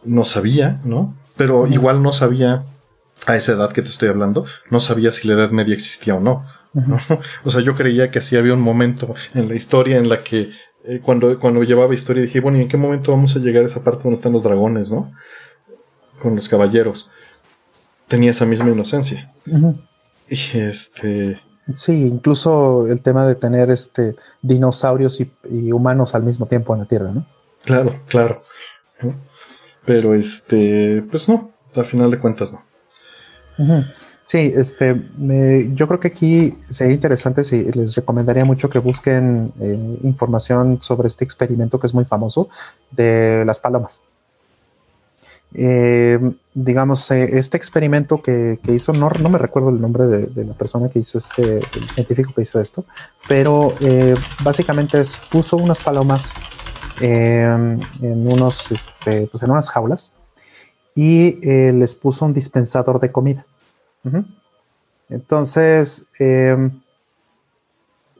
No 0.03 0.23
sabía, 0.23 0.81
¿no? 0.83 1.15
Pero 1.35 1.67
igual 1.67 2.01
no 2.01 2.13
sabía 2.13 2.65
a 3.27 3.35
esa 3.35 3.53
edad 3.53 3.71
que 3.73 3.81
te 3.81 3.89
estoy 3.89 4.09
hablando, 4.09 4.45
no 4.69 4.79
sabía 4.79 5.11
si 5.11 5.27
la 5.27 5.33
edad 5.33 5.51
media 5.51 5.73
existía 5.73 6.15
o 6.15 6.19
no. 6.19 6.45
O 7.43 7.49
sea, 7.49 7.61
yo 7.61 7.75
creía 7.75 8.09
que 8.09 8.19
así 8.19 8.35
había 8.37 8.53
un 8.53 8.61
momento 8.61 9.15
en 9.33 9.49
la 9.49 9.55
historia 9.55 9.97
en 9.97 10.09
la 10.09 10.23
que 10.23 10.51
eh, 10.85 11.01
cuando, 11.03 11.37
cuando 11.39 11.63
llevaba 11.63 11.93
historia 11.93 12.23
dije, 12.23 12.39
bueno, 12.39 12.57
¿y 12.57 12.61
en 12.61 12.67
qué 12.69 12.77
momento 12.77 13.11
vamos 13.11 13.35
a 13.35 13.39
llegar 13.39 13.63
a 13.63 13.67
esa 13.67 13.83
parte 13.83 14.03
donde 14.03 14.15
están 14.15 14.33
los 14.33 14.43
dragones, 14.43 14.91
no? 14.91 15.11
Con 16.21 16.35
los 16.35 16.47
caballeros 16.47 17.09
tenía 18.07 18.31
esa 18.31 18.45
misma 18.45 18.69
inocencia. 18.69 19.31
Y 20.29 20.57
este. 20.57 21.39
Sí, 21.75 22.07
incluso 22.07 22.87
el 22.87 23.01
tema 23.01 23.25
de 23.25 23.35
tener 23.35 23.69
este 23.69 24.15
dinosaurios 24.41 25.19
y, 25.19 25.71
humanos 25.71 26.15
al 26.15 26.23
mismo 26.23 26.45
tiempo 26.45 26.73
en 26.73 26.79
la 26.79 26.85
Tierra, 26.85 27.11
¿no? 27.11 27.25
Claro, 27.65 27.93
claro. 28.07 28.43
Pero 29.85 30.13
este, 30.13 31.03
pues 31.11 31.27
no, 31.27 31.51
al 31.75 31.85
final 31.85 32.11
de 32.11 32.19
cuentas 32.19 32.53
no. 32.53 32.63
Sí, 34.25 34.51
este, 34.55 35.09
yo 35.73 35.87
creo 35.87 35.99
que 35.99 36.09
aquí 36.09 36.51
sería 36.51 36.93
interesante 36.93 37.43
si 37.43 37.63
les 37.71 37.95
recomendaría 37.95 38.45
mucho 38.45 38.69
que 38.69 38.79
busquen 38.79 39.53
eh, 39.59 39.99
información 40.03 40.81
sobre 40.81 41.07
este 41.07 41.23
experimento 41.23 41.79
que 41.79 41.87
es 41.87 41.93
muy 41.93 42.05
famoso 42.05 42.49
de 42.91 43.43
las 43.45 43.59
palomas. 43.59 44.01
Eh, 45.59 46.19
digamos, 46.53 47.09
eh, 47.09 47.39
este 47.39 47.57
experimento 47.57 48.21
que, 48.21 48.59
hizo, 48.67 48.93
no, 48.93 49.09
no, 49.09 49.27
me 49.27 49.39
recuerdo 49.39 49.69
el 49.69 49.81
nombre 49.81 50.05
de, 50.05 50.45
la 50.45 50.53
persona 50.53 50.87
que 50.87 50.99
hizo 50.99 51.17
este, 51.17 51.57
el 51.57 51.89
científico 51.91 52.31
que 52.35 52.43
hizo 52.43 52.59
esto, 52.59 52.85
pero 53.27 53.73
eh, 53.81 54.13
básicamente 54.43 55.01
puso 55.31 55.57
unas 55.57 55.79
palomas 55.79 56.35
en 56.99 57.81
unos, 58.03 58.71
este, 58.71 59.27
pues 59.31 59.41
en 59.41 59.49
unas 59.49 59.71
jaulas 59.71 60.13
y 60.93 61.39
les 61.71 61.95
puso 61.95 62.25
un 62.25 62.33
dispensador 62.33 62.99
de 62.99 63.11
comida. 63.11 63.45
Entonces, 65.09 66.07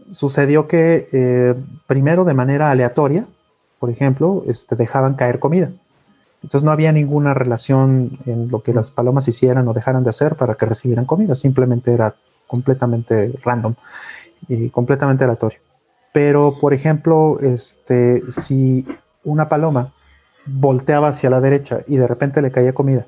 sucedió 0.09 0.67
que 0.67 1.55
primero 1.85 2.25
de 2.25 2.33
manera 2.33 2.71
aleatoria, 2.71 3.27
por 3.79 3.91
ejemplo, 3.91 4.43
este, 4.47 4.75
dejaban 4.75 5.15
caer 5.15 5.39
comida. 5.39 5.71
Entonces 6.43 6.63
no 6.63 6.71
había 6.71 6.91
ninguna 6.91 7.33
relación 7.33 8.19
en 8.25 8.49
lo 8.49 8.61
que 8.61 8.73
las 8.73 8.91
palomas 8.91 9.27
hicieran 9.27 9.67
o 9.67 9.73
dejaran 9.73 10.03
de 10.03 10.11
hacer 10.11 10.35
para 10.35 10.55
que 10.55 10.65
recibieran 10.65 11.05
comida, 11.05 11.35
simplemente 11.35 11.93
era 11.93 12.15
completamente 12.45 13.33
random 13.43 13.75
y 14.47 14.69
completamente 14.69 15.23
aleatorio. 15.23 15.59
Pero, 16.13 16.53
por 16.59 16.73
ejemplo, 16.73 17.39
este, 17.41 18.21
si 18.31 18.87
una 19.23 19.49
paloma 19.49 19.91
volteaba 20.45 21.09
hacia 21.09 21.29
la 21.29 21.41
derecha 21.41 21.79
y 21.87 21.97
de 21.97 22.07
repente 22.07 22.41
le 22.41 22.51
caía 22.51 22.73
comida, 22.73 23.07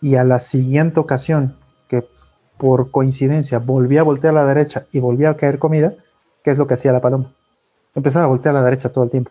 y 0.00 0.16
a 0.16 0.24
la 0.24 0.38
siguiente 0.38 1.00
ocasión, 1.00 1.56
que 1.88 2.06
por 2.58 2.90
coincidencia 2.90 3.58
volvía 3.58 4.00
a 4.00 4.04
voltear 4.04 4.36
a 4.36 4.40
la 4.42 4.46
derecha 4.46 4.86
y 4.92 5.00
volvía 5.00 5.30
a 5.30 5.36
caer 5.36 5.58
comida, 5.58 5.94
¿qué 6.42 6.50
es 6.50 6.58
lo 6.58 6.66
que 6.66 6.74
hacía 6.74 6.92
la 6.92 7.00
paloma? 7.00 7.32
Empezaba 7.94 8.26
a 8.26 8.28
voltear 8.28 8.54
a 8.54 8.60
la 8.60 8.64
derecha 8.64 8.92
todo 8.92 9.04
el 9.04 9.10
tiempo. 9.10 9.30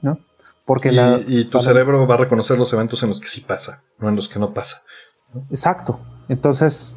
¿No? 0.00 0.18
Porque 0.64 0.92
y, 1.26 1.44
tu 1.46 1.60
cerebro 1.60 2.06
va 2.06 2.14
a 2.14 2.18
reconocer 2.18 2.56
los 2.56 2.72
eventos 2.72 3.02
en 3.02 3.08
los 3.08 3.20
que 3.20 3.28
sí 3.28 3.40
pasa, 3.40 3.82
no 3.98 4.08
en 4.08 4.16
los 4.16 4.28
que 4.28 4.38
no 4.38 4.54
pasa. 4.54 4.82
Exacto. 5.50 6.00
Entonces, 6.28 6.96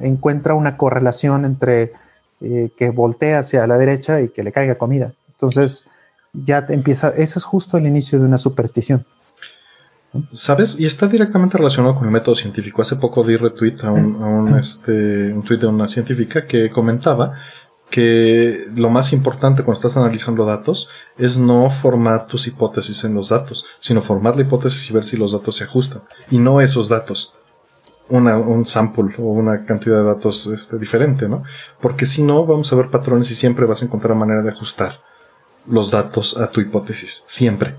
encuentra 0.00 0.54
una 0.54 0.76
correlación 0.76 1.44
entre 1.44 1.92
eh, 2.40 2.70
que 2.76 2.90
voltea 2.90 3.40
hacia 3.40 3.66
la 3.66 3.76
derecha 3.76 4.20
y 4.20 4.30
que 4.30 4.42
le 4.42 4.52
caiga 4.52 4.76
comida. 4.76 5.12
Entonces, 5.32 5.88
ya 6.32 6.64
empieza, 6.70 7.08
ese 7.10 7.38
es 7.38 7.44
justo 7.44 7.76
el 7.76 7.86
inicio 7.86 8.18
de 8.18 8.24
una 8.24 8.38
superstición. 8.38 9.04
¿Sabes? 10.32 10.78
Y 10.78 10.84
está 10.84 11.06
directamente 11.06 11.56
relacionado 11.56 11.94
con 11.94 12.04
el 12.04 12.10
método 12.10 12.34
científico. 12.34 12.82
Hace 12.82 12.96
poco 12.96 13.22
di 13.24 13.36
retweet 13.36 13.76
a 13.82 13.92
un, 13.92 14.22
a 14.22 14.26
un, 14.26 14.58
este, 14.58 15.32
un 15.32 15.42
tweet 15.42 15.58
de 15.58 15.66
una 15.66 15.88
científica 15.88 16.46
que 16.46 16.70
comentaba 16.70 17.34
que 17.92 18.68
lo 18.74 18.88
más 18.88 19.12
importante 19.12 19.62
cuando 19.62 19.78
estás 19.78 19.98
analizando 19.98 20.46
datos 20.46 20.88
es 21.18 21.36
no 21.36 21.70
formar 21.70 22.26
tus 22.26 22.46
hipótesis 22.46 23.04
en 23.04 23.14
los 23.14 23.28
datos, 23.28 23.66
sino 23.80 24.00
formar 24.00 24.34
la 24.34 24.42
hipótesis 24.42 24.88
y 24.88 24.94
ver 24.94 25.04
si 25.04 25.18
los 25.18 25.32
datos 25.32 25.56
se 25.56 25.64
ajustan. 25.64 26.02
Y 26.30 26.38
no 26.38 26.60
esos 26.60 26.88
datos. 26.88 27.34
Una, 28.08 28.38
un 28.38 28.64
sample 28.66 29.14
o 29.18 29.24
una 29.24 29.64
cantidad 29.64 29.98
de 29.98 30.04
datos 30.04 30.46
este, 30.46 30.78
diferente, 30.78 31.28
¿no? 31.28 31.44
Porque 31.80 32.06
si 32.06 32.22
no, 32.22 32.46
vamos 32.46 32.72
a 32.72 32.76
ver 32.76 32.90
patrones 32.90 33.30
y 33.30 33.34
siempre 33.34 33.66
vas 33.66 33.82
a 33.82 33.84
encontrar 33.84 34.16
manera 34.16 34.42
de 34.42 34.50
ajustar 34.50 35.00
los 35.66 35.90
datos 35.90 36.38
a 36.38 36.50
tu 36.50 36.60
hipótesis. 36.62 37.24
Siempre. 37.26 37.74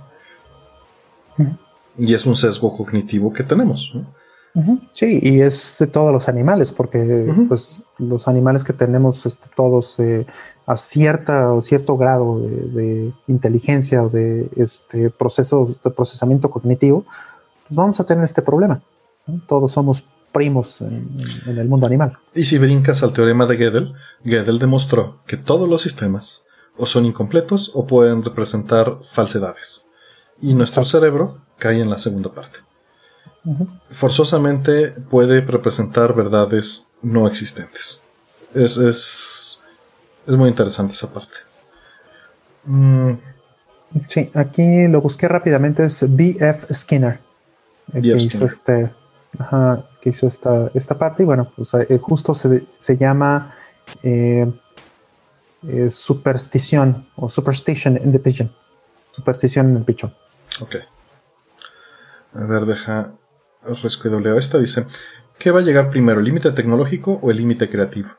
Y 1.97 2.13
es 2.13 2.25
un 2.25 2.35
sesgo 2.35 2.75
cognitivo 2.77 3.33
que 3.33 3.43
tenemos. 3.43 3.91
¿no? 3.95 4.05
Sí, 4.93 5.19
y 5.21 5.41
es 5.41 5.77
de 5.79 5.87
todos 5.87 6.13
los 6.13 6.29
animales, 6.29 6.71
porque 6.71 7.33
pues 7.47 7.81
los 7.97 8.27
animales 8.27 8.63
que 8.63 8.73
tenemos 8.73 9.25
este, 9.25 9.47
todos 9.55 9.99
eh, 9.99 10.27
a 10.67 10.77
cierta 10.77 11.51
o 11.51 11.59
cierto 11.59 11.97
grado 11.97 12.39
de, 12.39 13.11
inteligencia 13.27 14.03
o 14.03 14.09
de 14.09 14.49
este 14.55 15.09
proceso 15.09 15.75
de 15.83 15.89
procesamiento 15.89 16.51
cognitivo, 16.51 17.03
pues 17.67 17.75
vamos 17.75 17.99
a 17.99 18.05
tener 18.05 18.23
este 18.23 18.43
problema. 18.43 18.81
Todos 19.47 19.71
somos 19.71 20.05
primos 20.31 20.81
en, 20.81 21.17
el 21.47 21.67
mundo 21.67 21.87
animal. 21.87 22.17
Y 22.35 22.45
si 22.45 22.59
brincas 22.59 23.01
al 23.01 23.13
teorema 23.13 23.47
de 23.47 23.57
Gödel, 23.57 23.93
Gödel 24.23 24.59
demostró 24.59 25.17
que 25.25 25.37
todos 25.37 25.67
los 25.67 25.81
sistemas 25.81 26.45
o 26.77 26.85
son 26.85 27.05
incompletos 27.05 27.71
o 27.73 27.87
pueden 27.87 28.23
representar 28.23 28.99
falsedades. 29.11 29.87
Y 30.39 30.53
nuestro 30.53 30.85
cerebro 30.85 31.39
cae 31.57 31.81
en 31.81 31.89
la 31.89 31.97
segunda 31.97 32.31
parte 32.31 32.59
forzosamente 33.89 34.91
puede 34.91 35.41
representar 35.41 36.15
verdades 36.15 36.87
no 37.01 37.27
existentes. 37.27 38.03
Es, 38.53 38.77
es, 38.77 39.61
es 40.25 40.35
muy 40.35 40.49
interesante 40.49 40.93
esa 40.93 41.11
parte. 41.11 41.35
Mm. 42.65 43.13
Sí, 44.07 44.29
aquí 44.33 44.87
lo 44.87 45.01
busqué 45.01 45.27
rápidamente, 45.27 45.85
es 45.85 46.15
B.F. 46.15 46.73
Skinner, 46.73 47.19
que 47.91 47.99
hizo 47.99 48.45
este, 48.45 48.91
que 50.01 50.09
hizo 50.09 50.27
esta, 50.27 50.71
esta 50.73 50.97
parte, 50.97 51.23
y 51.23 51.25
bueno, 51.25 51.51
pues 51.55 51.73
eh, 51.75 51.99
justo 51.99 52.33
se, 52.33 52.65
se 52.79 52.97
llama 52.97 53.53
eh, 54.01 54.51
eh, 55.67 55.89
superstición 55.89 57.07
o 57.15 57.29
superstition 57.29 57.97
in 57.97 58.11
the 58.11 58.19
pigeon. 58.19 58.51
Superstición 59.11 59.69
en 59.69 59.77
el 59.77 59.83
pichón. 59.83 60.13
Ok. 60.59 60.75
A 62.33 62.45
ver, 62.45 62.65
deja 62.65 63.11
W. 63.65 64.37
Esta 64.37 64.57
dice, 64.57 64.85
¿qué 65.37 65.51
va 65.51 65.59
a 65.59 65.63
llegar 65.63 65.89
primero, 65.89 66.19
el 66.19 66.25
límite 66.25 66.51
tecnológico 66.51 67.19
o 67.21 67.31
el 67.31 67.37
límite 67.37 67.69
creativo? 67.69 68.09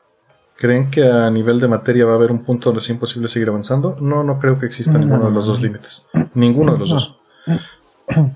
¿Creen 0.57 0.89
que 0.89 1.03
a 1.03 1.29
nivel 1.29 1.59
de 1.59 1.67
materia 1.67 2.05
va 2.05 2.13
a 2.13 2.15
haber 2.15 2.31
un 2.31 2.43
punto 2.43 2.69
donde 2.69 2.81
sea 2.81 2.93
imposible 2.93 3.27
seguir 3.27 3.49
avanzando? 3.49 3.97
No, 3.99 4.23
no 4.23 4.39
creo 4.39 4.57
que 4.57 4.65
exista 4.65 4.97
ninguno 4.97 5.25
de 5.25 5.31
los 5.31 5.45
dos 5.47 5.61
límites. 5.61 6.05
Ninguno 6.33 6.73
de 6.73 6.79
los 6.79 6.89
dos. 6.89 7.19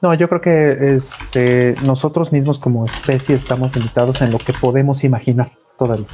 No, 0.00 0.12
yo 0.12 0.28
creo 0.28 0.42
que 0.42 0.94
este, 0.96 1.76
nosotros 1.82 2.30
mismos 2.30 2.58
como 2.58 2.84
especie 2.84 3.34
estamos 3.34 3.74
limitados 3.74 4.20
en 4.20 4.32
lo 4.32 4.38
que 4.38 4.52
podemos 4.52 5.02
imaginar 5.02 5.52
todavía. 5.78 6.08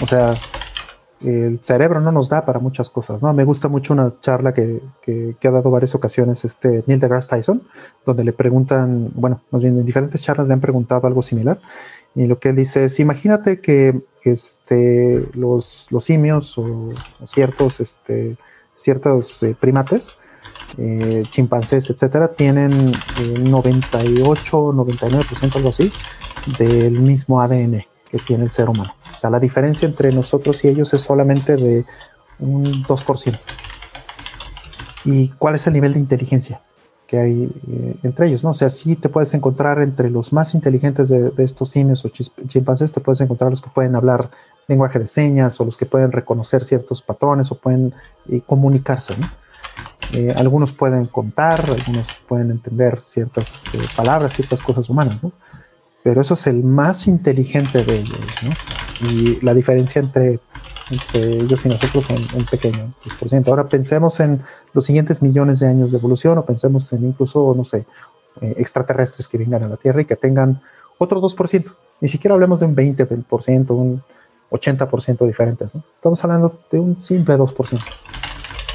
O 0.00 0.06
sea, 0.06 0.40
el 1.24 1.58
cerebro 1.62 2.00
no 2.00 2.12
nos 2.12 2.28
da 2.28 2.44
para 2.44 2.58
muchas 2.58 2.90
cosas, 2.90 3.22
¿no? 3.22 3.32
Me 3.32 3.44
gusta 3.44 3.68
mucho 3.68 3.94
una 3.94 4.14
charla 4.20 4.52
que, 4.52 4.80
ha 5.42 5.50
dado 5.50 5.70
varias 5.70 5.94
ocasiones 5.94 6.44
este 6.44 6.84
Neil 6.86 7.00
deGrasse 7.00 7.28
Tyson, 7.28 7.62
donde 8.04 8.24
le 8.24 8.32
preguntan, 8.32 9.10
bueno, 9.14 9.40
más 9.50 9.62
bien 9.62 9.78
en 9.78 9.86
diferentes 9.86 10.20
charlas 10.20 10.48
le 10.48 10.54
han 10.54 10.60
preguntado 10.60 11.06
algo 11.06 11.22
similar, 11.22 11.58
y 12.14 12.26
lo 12.26 12.38
que 12.38 12.50
él 12.50 12.56
dice 12.56 12.84
es, 12.84 13.00
imagínate 13.00 13.60
que 13.60 14.02
este, 14.24 15.26
los, 15.34 15.88
los 15.90 16.04
simios 16.04 16.56
o, 16.58 16.92
ciertos, 17.24 17.80
este, 17.80 18.36
ciertos 18.72 19.42
eh, 19.42 19.56
primates, 19.58 20.12
eh, 20.78 21.22
chimpancés, 21.30 21.90
etcétera, 21.90 22.28
tienen 22.28 22.92
98, 23.40 24.02
eh, 24.02 24.74
99%, 24.74 25.56
algo 25.56 25.68
así, 25.70 25.92
del 26.58 27.00
mismo 27.00 27.40
ADN 27.40 27.84
que 28.10 28.18
tiene 28.18 28.44
el 28.44 28.50
ser 28.50 28.68
humano. 28.68 28.94
O 29.14 29.18
sea, 29.18 29.30
la 29.30 29.40
diferencia 29.40 29.86
entre 29.86 30.12
nosotros 30.12 30.64
y 30.64 30.68
ellos 30.68 30.92
es 30.94 31.02
solamente 31.02 31.56
de 31.56 31.84
un 32.38 32.84
2%. 32.84 33.38
¿Y 35.04 35.28
cuál 35.28 35.54
es 35.54 35.66
el 35.66 35.74
nivel 35.74 35.94
de 35.94 36.00
inteligencia 36.00 36.62
que 37.06 37.18
hay 37.18 37.52
eh, 37.68 37.96
entre 38.02 38.26
ellos? 38.26 38.42
¿no? 38.42 38.50
O 38.50 38.54
sea, 38.54 38.70
sí 38.70 38.96
te 38.96 39.08
puedes 39.08 39.34
encontrar 39.34 39.80
entre 39.80 40.10
los 40.10 40.32
más 40.32 40.54
inteligentes 40.54 41.10
de, 41.10 41.32
estos 41.38 41.70
simios 41.70 42.04
o 42.04 42.08
chimpancés, 42.08 42.92
te 42.92 43.00
puedes 43.00 43.20
encontrar 43.20 43.50
los 43.50 43.60
que 43.60 43.70
pueden 43.70 43.94
hablar 43.94 44.30
lenguaje 44.66 44.98
de 44.98 45.06
señas 45.06 45.60
o 45.60 45.64
los 45.64 45.76
que 45.76 45.86
pueden 45.86 46.10
reconocer 46.10 46.64
ciertos 46.64 47.02
patrones 47.02 47.52
o 47.52 47.58
pueden 47.58 47.94
eh, 48.30 48.40
comunicarse. 48.44 49.14
Eh, 50.12 50.32
algunos 50.36 50.72
pueden 50.72 51.06
contar, 51.06 51.68
algunos 51.70 52.08
pueden 52.28 52.50
entender 52.50 53.00
ciertas 53.00 53.72
palabras, 53.96 54.32
ciertas 54.32 54.60
cosas 54.60 54.88
humanas, 54.88 55.22
¿no? 55.22 55.32
Pero 56.04 56.20
eso 56.20 56.34
es 56.34 56.46
el 56.46 56.62
más 56.62 57.08
inteligente 57.08 57.82
de 57.82 58.00
ellos, 58.00 58.18
¿no? 58.42 58.50
Y 59.08 59.40
la 59.40 59.54
diferencia 59.54 60.00
entre, 60.00 60.38
ellos 61.14 61.64
y 61.64 61.68
nosotros 61.70 62.10
es 62.10 62.32
un, 62.34 62.44
pequeño 62.44 62.94
10%. 63.06 63.48
Ahora 63.48 63.70
pensemos 63.70 64.20
en 64.20 64.42
los 64.74 64.84
siguientes 64.84 65.22
millones 65.22 65.60
de 65.60 65.68
años 65.68 65.92
de 65.92 65.98
evolución 65.98 66.36
o 66.36 66.44
pensemos 66.44 66.92
en 66.92 67.06
incluso, 67.06 67.54
no 67.56 67.64
sé, 67.64 67.86
eh, 68.42 68.54
extraterrestres 68.58 69.26
que 69.28 69.38
vengan 69.38 69.64
a 69.64 69.68
la 69.68 69.78
Tierra 69.78 70.02
y 70.02 70.04
que 70.04 70.14
tengan 70.14 70.60
otro 70.98 71.22
2%. 71.22 71.74
Ni 72.02 72.08
siquiera 72.08 72.34
hablemos 72.34 72.60
de 72.60 72.66
un 72.66 72.76
20%, 72.76 73.70
un 73.70 74.02
80% 74.50 75.26
diferentes, 75.26 75.74
¿no? 75.74 75.82
Estamos 75.96 76.22
hablando 76.22 76.60
de 76.70 76.80
un 76.80 77.00
simple 77.00 77.34
2% 77.38 77.80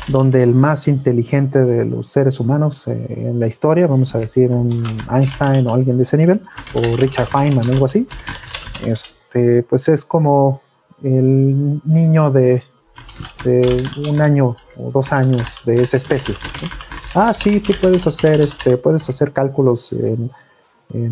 donde 0.10 0.44
el 0.44 0.54
más 0.54 0.88
inteligente 0.88 1.64
de 1.64 1.86
los 1.86 2.08
seres 2.08 2.40
humanos 2.40 2.88
eh, 2.88 3.28
en 3.30 3.40
la 3.40 3.48
historia, 3.48 3.88
vamos 3.88 4.16
a 4.16 4.20
decir 4.20 4.52
un 4.52 5.06
Einstein 5.10 5.68
o 5.68 5.74
alguien 5.74 5.98
de 5.98 6.04
ese 6.04 6.18
nivel, 6.18 6.42
o 6.74 6.98
Richard 6.98 7.28
Feynman, 7.28 7.70
algo 7.70 7.86
así, 7.86 8.08
este, 8.86 9.64
pues 9.64 9.88
es 9.88 10.06
como 10.06 10.62
el 11.04 11.82
niño 11.86 12.32
de, 12.32 12.64
un 14.08 14.22
año 14.22 14.56
o 14.78 14.92
dos 14.92 15.12
años 15.12 15.64
de 15.66 15.84
esa 15.84 15.98
especie. 15.98 16.36
Ah, 17.14 17.34
sí, 17.34 17.60
tú 17.60 17.74
puedes 17.82 18.08
hacer, 18.08 18.40
este, 18.40 18.78
puedes 18.78 19.10
hacer 19.10 19.34
cálculos 19.34 19.92
en, 19.94 20.32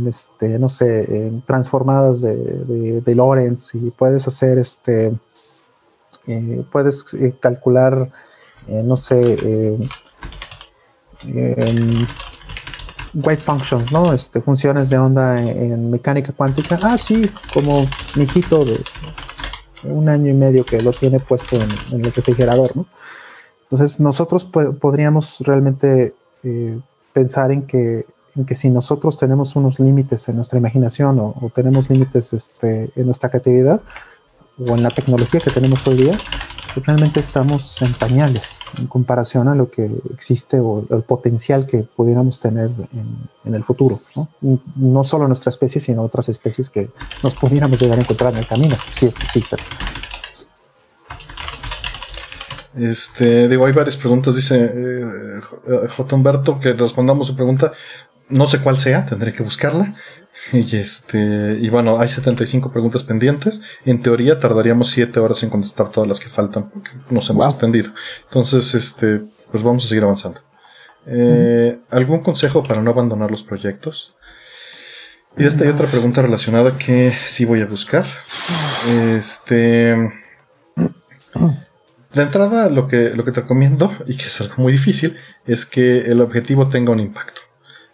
este, 0.08 0.58
no 0.58 0.69
sé, 0.69 1.42
transformadas 1.45 2.22
de, 2.22 2.35
de, 2.35 3.01
de 3.01 3.16
Lorentz 3.16 3.76
y 3.76 3.92
puedes 3.92 4.27
hacer, 4.27 4.58
este, 4.58 5.14
eh, 6.27 6.66
puedes 6.72 7.14
eh, 7.14 7.35
calcular 7.40 8.11
eh, 8.68 8.84
no 8.84 8.98
sé, 8.98 9.38
eh, 11.24 12.06
wave 13.14 13.38
functions, 13.38 13.92
¿no? 13.92 14.14
Este, 14.14 14.42
funciones 14.42 14.90
de 14.90 14.98
onda 14.98 15.42
en, 15.42 15.90
mecánica 15.90 16.34
cuántica. 16.34 16.80
Ah, 16.82 16.98
sí, 16.98 17.32
como 17.54 17.88
mi 18.16 18.24
hijito 18.24 18.66
de 18.66 18.80
un 19.86 20.10
año 20.10 20.32
y 20.32 20.34
medio 20.34 20.66
que 20.66 20.82
lo 20.82 20.92
tiene 20.92 21.20
puesto 21.20 21.56
en, 21.56 22.04
el 22.04 22.12
refrigerador, 22.12 22.76
¿no? 22.76 22.86
Entonces 23.64 24.00
nosotros 24.00 24.46
podríamos 24.46 25.40
realmente 25.42 26.16
eh, 26.44 26.80
pensar 27.12 27.52
en 27.52 27.64
que, 27.64 28.06
en 28.36 28.46
que 28.46 28.56
si 28.56 28.70
nosotros 28.70 29.18
tenemos 29.18 29.56
unos 29.58 29.80
límites 29.80 30.30
en 30.30 30.38
nuestra 30.38 30.58
imaginación 30.58 31.20
o, 31.20 31.36
o 31.42 31.50
tenemos 31.54 31.90
límites 31.90 32.32
este, 32.32 32.92
en 32.96 33.06
nuestra 33.06 33.30
creatividad 33.30 33.82
o 34.60 34.76
en 34.76 34.84
la 34.84 34.90
tecnología 34.92 35.40
que 35.40 35.52
tenemos 35.52 35.86
hoy 35.88 35.98
día, 35.98 36.19
realmente 36.86 37.19
estamos 37.19 37.82
en 37.82 37.94
pañales 37.94 38.60
en 38.77 38.88
comparación 38.88 39.48
a 39.48 39.56
lo 39.56 39.69
que 39.69 39.90
existe 40.14 40.60
o 40.60 40.86
el 40.90 41.02
potencial 41.02 41.66
que 41.66 41.80
pudiéramos 41.84 42.40
tener 42.40 42.69
en, 43.45 43.53
el 43.53 43.64
futuro. 43.64 44.00
¿no? 44.16 44.30
no 44.76 45.03
solo 45.03 45.27
nuestra 45.27 45.50
especie, 45.50 45.82
sino 45.82 46.02
otras 46.03 46.30
especies 46.30 46.69
que 46.69 46.90
nos 47.24 47.36
pudiéramos 47.36 47.82
llegar 47.82 47.98
a 47.98 48.02
encontrar 48.02 48.34
en 48.34 48.40
el 48.40 48.48
camino, 48.48 48.77
si 48.92 49.08
es 49.08 49.16
que 49.16 49.26
existen. 49.26 49.60
Este, 52.77 53.48
digo, 53.48 53.66
hay 53.66 53.74
varias 53.74 53.98
preguntas, 53.98 54.36
dice 54.36 54.72
eh, 54.72 55.42
J. 55.95 56.16
Humberto, 56.16 56.60
que 56.60 56.74
respondamos 56.74 57.27
su 57.27 57.36
pregunta. 57.36 57.72
No 58.30 58.45
sé 58.45 58.60
cuál 58.60 58.77
sea, 58.77 59.06
tendré 59.06 59.34
que 59.34 59.42
buscarla. 59.42 59.95
Y 60.53 60.77
este, 60.77 61.57
y 61.59 61.69
bueno, 61.69 61.99
hay 61.99 62.07
75 62.07 62.72
preguntas 62.72 63.03
pendientes. 63.03 63.61
En 63.85 64.01
teoría 64.01 64.40
tardaríamos 64.40 64.90
7 64.91 65.19
horas 65.19 65.43
en 65.43 65.49
contestar 65.49 65.91
todas 65.91 66.07
las 66.07 66.19
que 66.19 66.30
faltan 66.30 66.69
porque 66.69 66.91
nos 67.09 67.30
hemos 67.30 67.45
extendido. 67.48 67.91
Entonces, 68.25 68.74
este, 68.75 69.24
pues 69.51 69.64
vamos 69.64 69.85
a 69.85 69.88
seguir 69.88 70.03
avanzando. 70.03 70.41
Eh, 71.06 71.80
¿Algún 71.90 72.22
consejo 72.22 72.64
para 72.64 72.82
no 72.82 72.91
abandonar 72.91 73.32
los 73.32 73.43
proyectos? 73.43 74.14
Y 75.38 75.45
esta 75.45 75.64
hay 75.64 75.69
otra 75.69 75.88
pregunta 75.88 76.22
relacionada 76.22 76.72
que 76.77 77.14
sí 77.25 77.45
voy 77.45 77.61
a 77.61 77.66
buscar. 77.66 78.06
Este, 78.88 79.95
de 82.14 82.24
entrada, 82.24 82.69
lo 82.69 82.88
que, 82.88 83.11
lo 83.11 83.24
que 83.24 83.32
te 83.32 83.41
recomiendo, 83.41 83.95
y 84.07 84.17
que 84.17 84.25
es 84.25 84.41
algo 84.41 84.56
muy 84.57 84.72
difícil, 84.72 85.16
es 85.45 85.66
que 85.66 85.99
el 85.99 86.22
objetivo 86.22 86.67
tenga 86.69 86.91
un 86.91 86.99
impacto. 86.99 87.41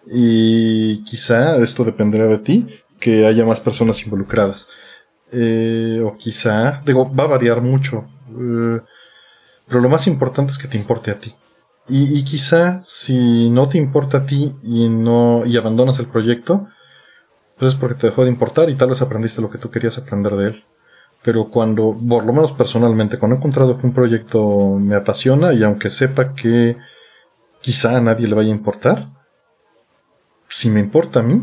Y 0.05 1.03
quizá 1.03 1.57
esto 1.57 1.83
dependerá 1.83 2.25
de 2.27 2.39
ti, 2.39 2.67
que 2.99 3.25
haya 3.25 3.45
más 3.45 3.59
personas 3.59 4.03
involucradas. 4.03 4.69
Eh, 5.31 6.01
o 6.05 6.15
quizá, 6.15 6.81
digo, 6.85 7.13
va 7.13 7.23
a 7.23 7.27
variar 7.27 7.61
mucho. 7.61 8.05
Eh, 8.29 8.81
pero 9.67 9.79
lo 9.81 9.89
más 9.89 10.07
importante 10.07 10.51
es 10.51 10.57
que 10.57 10.67
te 10.67 10.77
importe 10.77 11.11
a 11.11 11.19
ti. 11.19 11.33
Y, 11.87 12.23
quizá 12.23 12.79
si 12.85 13.49
no 13.49 13.67
te 13.67 13.77
importa 13.77 14.19
a 14.19 14.25
ti 14.25 14.55
y 14.63 14.87
no 14.87 15.45
y 15.45 15.57
abandonas 15.57 15.99
el 15.99 16.07
proyecto, 16.07 16.67
pues 17.57 17.73
es 17.73 17.79
porque 17.79 17.99
te 17.99 18.07
dejó 18.07 18.23
de 18.23 18.29
importar 18.29 18.69
y 18.69 18.75
tal 18.75 18.89
vez 18.89 19.01
aprendiste 19.01 19.41
lo 19.41 19.49
que 19.49 19.57
tú 19.57 19.69
querías 19.69 19.97
aprender 19.97 20.35
de 20.35 20.47
él. 20.47 20.63
Pero 21.23 21.49
cuando, 21.49 21.95
por 22.07 22.25
lo 22.25 22.33
menos 22.33 22.53
personalmente, 22.53 23.19
cuando 23.19 23.35
he 23.35 23.39
encontrado 23.39 23.77
que 23.77 23.85
un 23.85 23.93
proyecto 23.93 24.77
me 24.79 24.95
apasiona 24.95 25.53
y 25.53 25.63
aunque 25.63 25.89
sepa 25.89 26.33
que 26.33 26.77
quizá 27.61 27.97
a 27.97 28.01
nadie 28.01 28.27
le 28.27 28.35
vaya 28.35 28.49
a 28.49 28.55
importar, 28.55 29.09
si 30.53 30.69
me 30.69 30.79
importa 30.79 31.21
a 31.21 31.23
mí, 31.23 31.41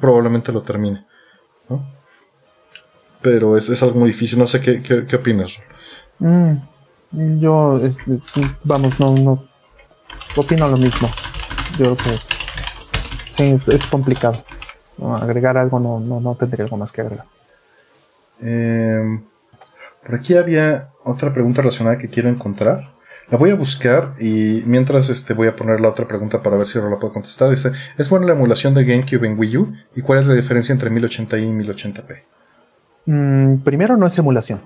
probablemente 0.00 0.50
lo 0.50 0.62
termine. 0.62 1.06
Pero 3.22 3.56
es, 3.56 3.82
algo 3.82 4.00
muy 4.00 4.08
difícil. 4.08 4.36
No 4.36 4.46
sé 4.46 4.60
qué, 4.60 4.82
qué, 4.82 5.16
opinas. 5.16 5.58
Mm, 6.18 6.56
yo, 7.38 7.78
este, 7.78 8.20
vamos, 8.64 8.98
no, 8.98 9.14
no. 9.16 9.44
Opino 10.34 10.68
lo 10.68 10.76
mismo. 10.76 11.08
Yo 11.78 11.96
creo 11.96 11.96
que 11.96 12.20
sí, 13.30 13.72
es, 13.72 13.86
complicado. 13.86 14.42
agregar 15.20 15.56
algo 15.56 15.78
no, 15.78 16.00
no, 16.00 16.18
no 16.18 16.34
tendría 16.34 16.64
algo 16.64 16.76
más 16.76 16.90
que 16.90 17.02
agregar. 17.02 17.26
Eh, 18.40 19.20
por 20.04 20.14
aquí 20.16 20.36
había 20.36 20.90
otra 21.04 21.32
pregunta 21.32 21.62
relacionada 21.62 21.96
que 21.96 22.10
quiero 22.10 22.28
encontrar. 22.28 22.97
La 23.30 23.36
voy 23.36 23.50
a 23.50 23.56
buscar 23.56 24.14
y 24.18 24.62
mientras 24.64 25.10
este, 25.10 25.34
voy 25.34 25.48
a 25.48 25.56
poner 25.56 25.80
la 25.80 25.90
otra 25.90 26.08
pregunta 26.08 26.42
para 26.42 26.56
ver 26.56 26.66
si 26.66 26.78
ahora 26.78 26.92
la 26.92 26.98
puedo 26.98 27.12
contestar. 27.12 27.50
Dice, 27.50 27.72
¿es 27.98 28.08
buena 28.08 28.26
la 28.26 28.32
emulación 28.32 28.72
de 28.72 28.84
GameCube 28.84 29.26
en 29.26 29.38
Wii 29.38 29.56
U? 29.58 29.72
¿Y 29.94 30.00
cuál 30.00 30.20
es 30.20 30.26
la 30.26 30.34
diferencia 30.34 30.72
entre 30.72 30.90
1080i 30.90 31.42
y 31.42 31.46
1080p? 31.46 32.22
Mm, 33.04 33.58
primero 33.58 33.98
no 33.98 34.06
es 34.06 34.16
emulación. 34.16 34.62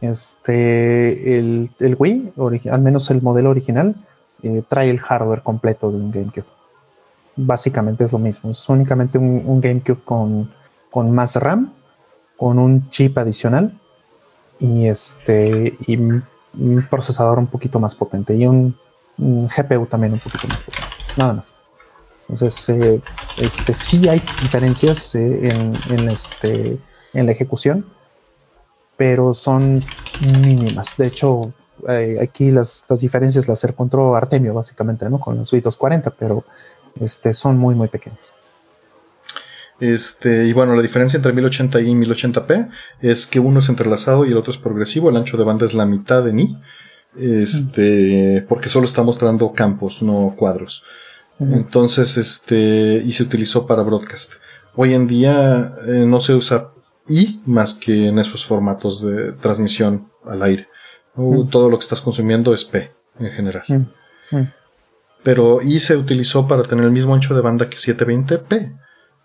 Este, 0.00 1.38
el, 1.38 1.70
Wii, 1.98 2.32
al 2.70 2.82
menos 2.82 3.10
el 3.10 3.20
modelo 3.20 3.50
original, 3.50 3.96
eh, 4.44 4.62
trae 4.66 4.88
el 4.88 5.00
hardware 5.00 5.42
completo 5.42 5.90
de 5.90 5.96
un 5.96 6.12
GameCube. 6.12 6.46
Básicamente 7.34 8.04
es 8.04 8.12
lo 8.12 8.20
mismo. 8.20 8.52
Es 8.52 8.68
únicamente 8.68 9.18
un, 9.18 9.60
GameCube 9.60 10.04
con, 10.04 10.52
con 10.88 11.10
más 11.10 11.34
RAM, 11.34 11.72
con 12.36 12.60
un 12.60 12.88
chip 12.90 13.18
adicional 13.18 13.76
y 14.60 14.86
este 14.86 15.76
y 15.86 15.96
un 16.54 16.86
procesador 16.88 17.38
un 17.38 17.46
poquito 17.46 17.78
más 17.78 17.94
potente 17.94 18.36
y 18.36 18.46
un, 18.46 18.76
GPU 19.18 19.86
también 19.86 20.14
un 20.14 20.20
poquito 20.20 20.48
más 20.48 20.62
potente. 20.62 20.88
Nada 21.16 21.34
más. 21.34 21.56
Entonces, 22.28 22.68
eh, 22.70 23.02
este, 23.36 23.74
sí 23.74 24.08
hay 24.08 24.22
diferencias 24.40 25.14
eh, 25.14 25.48
en, 25.50 26.08
este, 26.08 26.78
en 27.12 27.26
la 27.26 27.32
ejecución, 27.32 27.84
pero 28.96 29.34
son 29.34 29.84
mínimas. 30.20 30.96
De 30.96 31.08
hecho, 31.08 31.40
aquí 32.22 32.50
las, 32.50 32.86
diferencias 33.00 33.48
las 33.48 33.62
encontró 33.64 34.14
Artemio, 34.14 34.54
básicamente, 34.54 35.08
¿no? 35.10 35.18
con 35.20 35.36
la 35.36 35.44
suite 35.44 35.64
240, 35.64 36.10
pero 36.10 36.44
este, 37.00 37.34
son 37.34 37.58
muy, 37.58 37.74
muy 37.74 37.88
pequeñas. 37.88 38.34
Este, 39.80 40.46
y 40.46 40.52
bueno, 40.52 40.76
la 40.76 40.82
diferencia 40.82 41.16
entre 41.16 41.34
1080i 41.34 41.86
y 41.86 41.94
1080p 41.94 42.70
es 43.00 43.26
que 43.26 43.40
uno 43.40 43.60
es 43.60 43.68
entrelazado 43.68 44.26
y 44.26 44.30
el 44.30 44.36
otro 44.36 44.52
es 44.52 44.58
progresivo. 44.58 45.08
El 45.08 45.16
ancho 45.16 45.36
de 45.36 45.44
banda 45.44 45.66
es 45.66 45.74
la 45.74 45.86
mitad 45.86 46.22
de 46.22 46.32
ni. 46.32 46.58
Este, 47.18 48.44
porque 48.48 48.68
solo 48.68 48.84
está 48.84 49.02
mostrando 49.02 49.52
campos, 49.52 50.02
no 50.02 50.34
cuadros. 50.36 50.84
Entonces, 51.40 52.18
este, 52.18 53.02
y 53.04 53.12
se 53.12 53.22
utilizó 53.22 53.66
para 53.66 53.82
broadcast. 53.82 54.34
Hoy 54.76 54.92
en 54.92 55.06
día 55.06 55.74
eh, 55.86 56.04
no 56.06 56.20
se 56.20 56.34
usa 56.34 56.72
i 57.08 57.40
más 57.46 57.74
que 57.74 58.08
en 58.08 58.18
esos 58.18 58.44
formatos 58.44 59.02
de 59.02 59.32
transmisión 59.32 60.10
al 60.24 60.42
aire. 60.42 60.68
Todo 61.50 61.68
lo 61.68 61.78
que 61.78 61.82
estás 61.82 62.00
consumiendo 62.00 62.54
es 62.54 62.64
p 62.64 62.92
en 63.18 63.30
general. 63.32 63.64
Pero 65.22 65.60
i 65.60 65.80
se 65.80 65.96
utilizó 65.96 66.46
para 66.46 66.62
tener 66.62 66.84
el 66.84 66.92
mismo 66.92 67.14
ancho 67.14 67.34
de 67.34 67.40
banda 67.40 67.68
que 67.68 67.76
720p. 67.76 68.78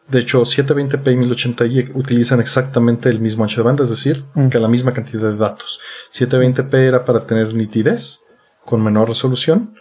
De 0.07 0.19
hecho, 0.19 0.43
720p 0.43 1.13
y 1.13 1.17
1080i 1.17 1.91
utilizan 1.95 2.39
exactamente 2.39 3.09
el 3.09 3.19
mismo 3.19 3.43
ancho 3.43 3.61
de 3.61 3.65
banda, 3.65 3.83
es 3.83 3.89
decir, 3.89 4.23
mm. 4.35 4.49
que 4.49 4.59
la 4.59 4.67
misma 4.67 4.93
cantidad 4.93 5.31
de 5.31 5.35
datos. 5.35 5.79
720p 6.13 6.73
era 6.75 7.05
para 7.05 7.25
tener 7.25 7.53
nitidez 7.53 8.23
con 8.63 8.83
menor 8.83 9.09
resolución 9.09 9.75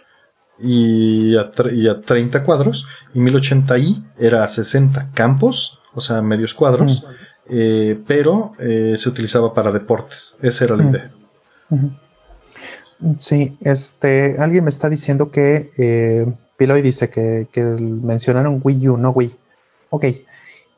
y 0.57 1.35
a, 1.35 1.51
30 1.51 2.43
cuadros, 2.43 2.87
y 3.13 3.19
1080i 3.19 4.03
era 4.17 4.43
a 4.43 4.47
60 4.47 5.11
campos, 5.13 5.79
o 5.93 6.01
sea, 6.01 6.21
medios 6.21 6.53
cuadros, 6.53 7.03
mm. 7.03 7.05
eh, 7.49 7.99
pero 8.07 8.53
eh, 8.59 8.95
se 8.97 9.09
utilizaba 9.09 9.53
para 9.53 9.71
deportes. 9.71 10.37
Esa 10.41 10.65
era 10.65 10.75
la 10.75 10.83
mm. 10.83 10.89
idea. 10.89 11.11
Sí, 13.19 13.57
este, 13.61 14.37
alguien 14.39 14.63
me 14.63 14.69
está 14.69 14.89
diciendo 14.89 15.29
que 15.29 15.71
eh, 15.77 16.25
Piloy 16.57 16.81
dice 16.81 17.09
que, 17.09 17.47
que 17.51 17.61
mencionaron 17.61 18.61
Wii 18.63 18.89
U, 18.89 18.97
no 18.97 19.11
Wii. 19.11 19.35
Ok, 19.95 20.05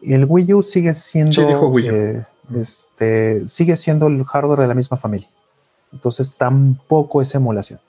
el 0.03 0.25
Wii 0.25 0.53
U 0.53 0.61
sigue 0.61 0.93
siendo, 0.93 1.75
eh, 1.79 2.23
este, 2.55 3.47
sigue 3.47 3.75
siendo 3.75 4.05
el 4.05 4.23
hardware 4.23 4.59
de 4.59 4.67
la 4.67 4.75
misma 4.75 4.95
familia. 4.95 5.27
Entonces 5.91 6.35
tampoco 6.35 7.19
es 7.19 7.33
emulación. 7.33 7.79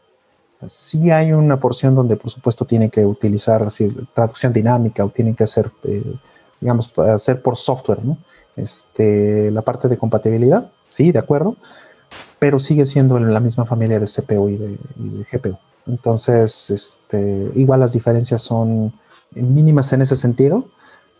Sí 0.66 1.10
hay 1.10 1.32
una 1.32 1.60
porción 1.60 1.94
donde 1.94 2.16
por 2.16 2.30
supuesto 2.30 2.64
tiene 2.64 2.88
que 2.88 3.04
utilizar 3.04 3.68
traducción 4.14 4.54
dinámica 4.54 5.04
o 5.04 5.10
tienen 5.10 5.34
que 5.34 5.44
hacer, 5.44 5.70
eh, 5.84 6.14
digamos, 6.62 6.90
hacer 6.98 7.42
por 7.42 7.56
software, 7.56 8.02
¿no? 8.02 8.16
Este, 8.56 9.50
la 9.50 9.60
parte 9.60 9.88
de 9.88 9.98
compatibilidad, 9.98 10.72
sí, 10.88 11.12
de 11.12 11.18
acuerdo, 11.18 11.56
pero 12.38 12.58
sigue 12.58 12.86
siendo 12.86 13.18
la 13.20 13.40
misma 13.40 13.66
familia 13.66 14.00
de 14.00 14.06
CPU 14.06 14.48
y 14.48 14.56
de, 14.56 14.78
y 14.96 15.08
de 15.10 15.26
GPU. 15.30 15.58
Entonces, 15.86 16.70
este, 16.70 17.50
igual 17.54 17.80
las 17.80 17.92
diferencias 17.92 18.40
son 18.40 18.94
mínimas 19.32 19.92
en 19.92 20.00
ese 20.02 20.16
sentido, 20.16 20.64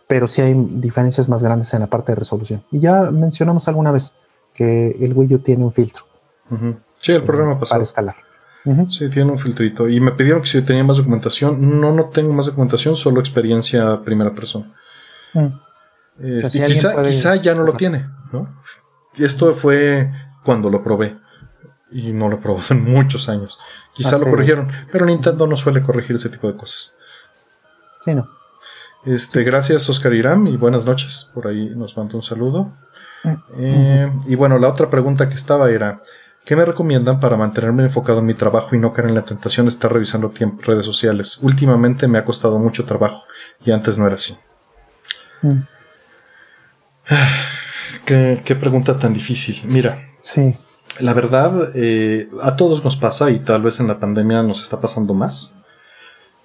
pero 0.09 0.25
sí 0.25 0.41
hay 0.41 0.55
diferencias 0.55 1.29
más 1.29 1.43
grandes 1.43 1.71
en 1.75 1.81
la 1.81 1.87
parte 1.87 2.13
de 2.13 2.15
resolución. 2.15 2.63
Y 2.71 2.79
ya 2.79 3.11
mencionamos 3.11 3.67
alguna 3.67 3.91
vez 3.91 4.15
que 4.55 4.89
el 4.99 5.13
Wii 5.13 5.35
U 5.35 5.39
tiene 5.39 5.63
un 5.63 5.71
filtro. 5.71 6.03
Sí, 6.97 7.11
el 7.11 7.21
programa 7.21 7.59
pasado. 7.59 7.75
Para 7.75 7.83
escalar. 7.83 8.15
Sí, 8.89 9.07
tiene 9.11 9.31
un 9.31 9.37
filtrito. 9.37 9.87
Y 9.87 9.99
me 9.99 10.13
pidieron 10.13 10.41
que 10.41 10.47
si 10.47 10.63
tenía 10.63 10.83
más 10.83 10.97
documentación. 10.97 11.79
No, 11.79 11.91
no 11.93 12.05
tengo 12.05 12.33
más 12.33 12.47
documentación, 12.47 12.95
solo 12.95 13.19
experiencia 13.19 14.01
primera 14.03 14.33
persona. 14.33 14.73
Mm. 15.33 15.47
quizá, 17.05 17.35
ya 17.35 17.53
no 17.53 17.61
lo 17.61 17.73
tiene, 17.73 18.09
¿no? 18.33 18.51
Esto 19.15 19.53
fue 19.53 20.11
cuando 20.43 20.71
lo 20.71 20.83
probé. 20.83 21.17
y 21.91 22.13
no 22.13 22.29
lo 22.29 22.37
aprobó 22.37 22.61
en 22.71 22.83
muchos 22.83 23.29
años. 23.29 23.59
Quizá 23.93 24.17
lo 24.17 24.25
corrigieron, 24.25 24.71
pero 24.91 25.05
Nintendo 25.05 25.45
no 25.45 25.55
suele 25.55 25.83
corregir 25.83 26.15
ese 26.15 26.29
tipo 26.29 26.47
de 26.51 26.57
cosas. 26.57 26.95
Sí, 28.01 28.15
no. 28.15 28.38
Este, 29.05 29.43
gracias 29.43 29.87
Oscar 29.89 30.13
Irán 30.13 30.47
y 30.47 30.57
buenas 30.57 30.85
noches. 30.85 31.29
Por 31.33 31.47
ahí 31.47 31.69
nos 31.75 31.95
mandó 31.95 32.17
un 32.17 32.23
saludo. 32.23 32.73
Eh, 33.57 34.11
y 34.27 34.35
bueno, 34.35 34.57
la 34.59 34.69
otra 34.69 34.89
pregunta 34.89 35.29
que 35.29 35.35
estaba 35.35 35.69
era, 35.69 36.01
¿qué 36.45 36.55
me 36.55 36.65
recomiendan 36.65 37.19
para 37.19 37.37
mantenerme 37.37 37.83
enfocado 37.83 38.19
en 38.19 38.25
mi 38.25 38.33
trabajo 38.33 38.75
y 38.75 38.79
no 38.79 38.93
caer 38.93 39.09
en 39.09 39.15
la 39.15 39.25
tentación 39.25 39.65
de 39.65 39.71
estar 39.71 39.91
revisando 39.91 40.33
redes 40.61 40.85
sociales? 40.85 41.39
Últimamente 41.41 42.07
me 42.07 42.17
ha 42.17 42.25
costado 42.25 42.59
mucho 42.59 42.85
trabajo 42.85 43.23
y 43.63 43.71
antes 43.71 43.97
no 43.97 44.05
era 44.05 44.15
así. 44.15 44.37
Mm. 45.41 45.59
¿Qué, 48.05 48.41
qué, 48.43 48.55
pregunta 48.55 48.97
tan 48.97 49.13
difícil. 49.13 49.61
Mira. 49.65 49.99
Sí. 50.21 50.57
La 50.99 51.13
verdad, 51.13 51.71
eh, 51.75 52.29
a 52.41 52.55
todos 52.55 52.83
nos 52.83 52.97
pasa 52.97 53.31
y 53.31 53.39
tal 53.39 53.61
vez 53.61 53.79
en 53.79 53.87
la 53.87 53.99
pandemia 53.99 54.43
nos 54.43 54.61
está 54.61 54.81
pasando 54.81 55.13
más. 55.13 55.55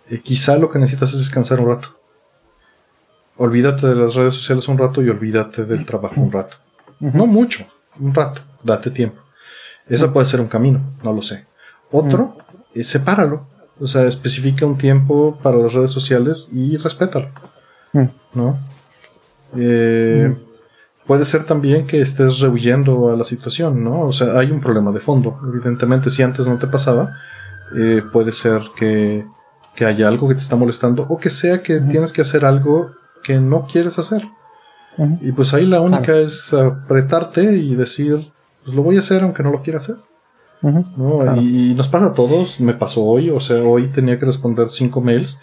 Eh, 0.08 0.20
quizá 0.20 0.58
lo 0.58 0.70
que 0.70 0.78
necesitas 0.78 1.12
es 1.12 1.18
descansar 1.18 1.60
un 1.60 1.68
rato. 1.68 1.98
Olvídate 3.36 3.86
de 3.86 3.96
las 3.96 4.14
redes 4.14 4.34
sociales 4.34 4.68
un 4.68 4.78
rato 4.78 5.02
y 5.02 5.08
olvídate 5.08 5.64
del 5.64 5.84
trabajo 5.84 6.20
un 6.20 6.30
rato. 6.30 6.56
No 7.00 7.26
mucho, 7.26 7.66
un 7.98 8.14
rato, 8.14 8.40
date 8.62 8.90
tiempo. 8.90 9.20
Ese 9.88 10.08
puede 10.08 10.26
ser 10.26 10.40
un 10.40 10.46
camino, 10.46 10.80
no 11.02 11.12
lo 11.12 11.20
sé. 11.20 11.46
Otro, 11.90 12.36
eh, 12.74 12.84
sepáralo. 12.84 13.46
O 13.80 13.86
sea, 13.86 14.04
especifica 14.04 14.64
un 14.64 14.78
tiempo 14.78 15.38
para 15.42 15.58
las 15.58 15.72
redes 15.72 15.90
sociales 15.90 16.48
y 16.52 16.76
respétalo. 16.76 17.28
¿No? 18.34 18.56
Eh, 19.56 20.36
puede 21.06 21.24
ser 21.24 21.44
también 21.44 21.86
que 21.86 22.00
estés 22.00 22.40
rehuyendo 22.40 23.12
a 23.12 23.16
la 23.16 23.24
situación, 23.24 23.84
¿no? 23.84 24.00
O 24.02 24.12
sea, 24.12 24.38
hay 24.38 24.50
un 24.50 24.60
problema 24.60 24.90
de 24.92 25.00
fondo. 25.00 25.38
Evidentemente, 25.48 26.10
si 26.10 26.22
antes 26.22 26.46
no 26.46 26.58
te 26.58 26.66
pasaba, 26.66 27.16
eh, 27.76 28.02
puede 28.12 28.32
ser 28.32 28.62
que, 28.76 29.26
que, 29.74 29.84
haya 29.84 30.08
algo 30.08 30.28
que 30.28 30.34
te 30.34 30.40
está 30.40 30.56
molestando 30.56 31.06
o 31.08 31.18
que 31.18 31.30
sea 31.30 31.62
que 31.62 31.80
tienes 31.80 32.12
que 32.12 32.22
hacer 32.22 32.44
algo 32.44 32.92
que 33.24 33.40
no 33.40 33.66
quieres 33.66 33.98
hacer. 33.98 34.28
Y 35.20 35.32
pues 35.32 35.52
ahí 35.54 35.66
la 35.66 35.80
única 35.80 36.16
es 36.16 36.54
apretarte 36.54 37.42
y 37.56 37.74
decir, 37.74 38.30
pues 38.62 38.76
lo 38.76 38.82
voy 38.84 38.96
a 38.96 39.00
hacer 39.00 39.24
aunque 39.24 39.42
no 39.42 39.50
lo 39.50 39.62
quiera 39.62 39.78
hacer. 39.78 39.96
Y 41.36 41.74
nos 41.74 41.88
pasa 41.88 42.06
a 42.06 42.14
todos, 42.14 42.60
me 42.60 42.74
pasó 42.74 43.02
hoy, 43.02 43.30
o 43.30 43.40
sea, 43.40 43.56
hoy 43.62 43.88
tenía 43.88 44.18
que 44.18 44.26
responder 44.26 44.68
cinco 44.68 45.00
mails 45.00 45.40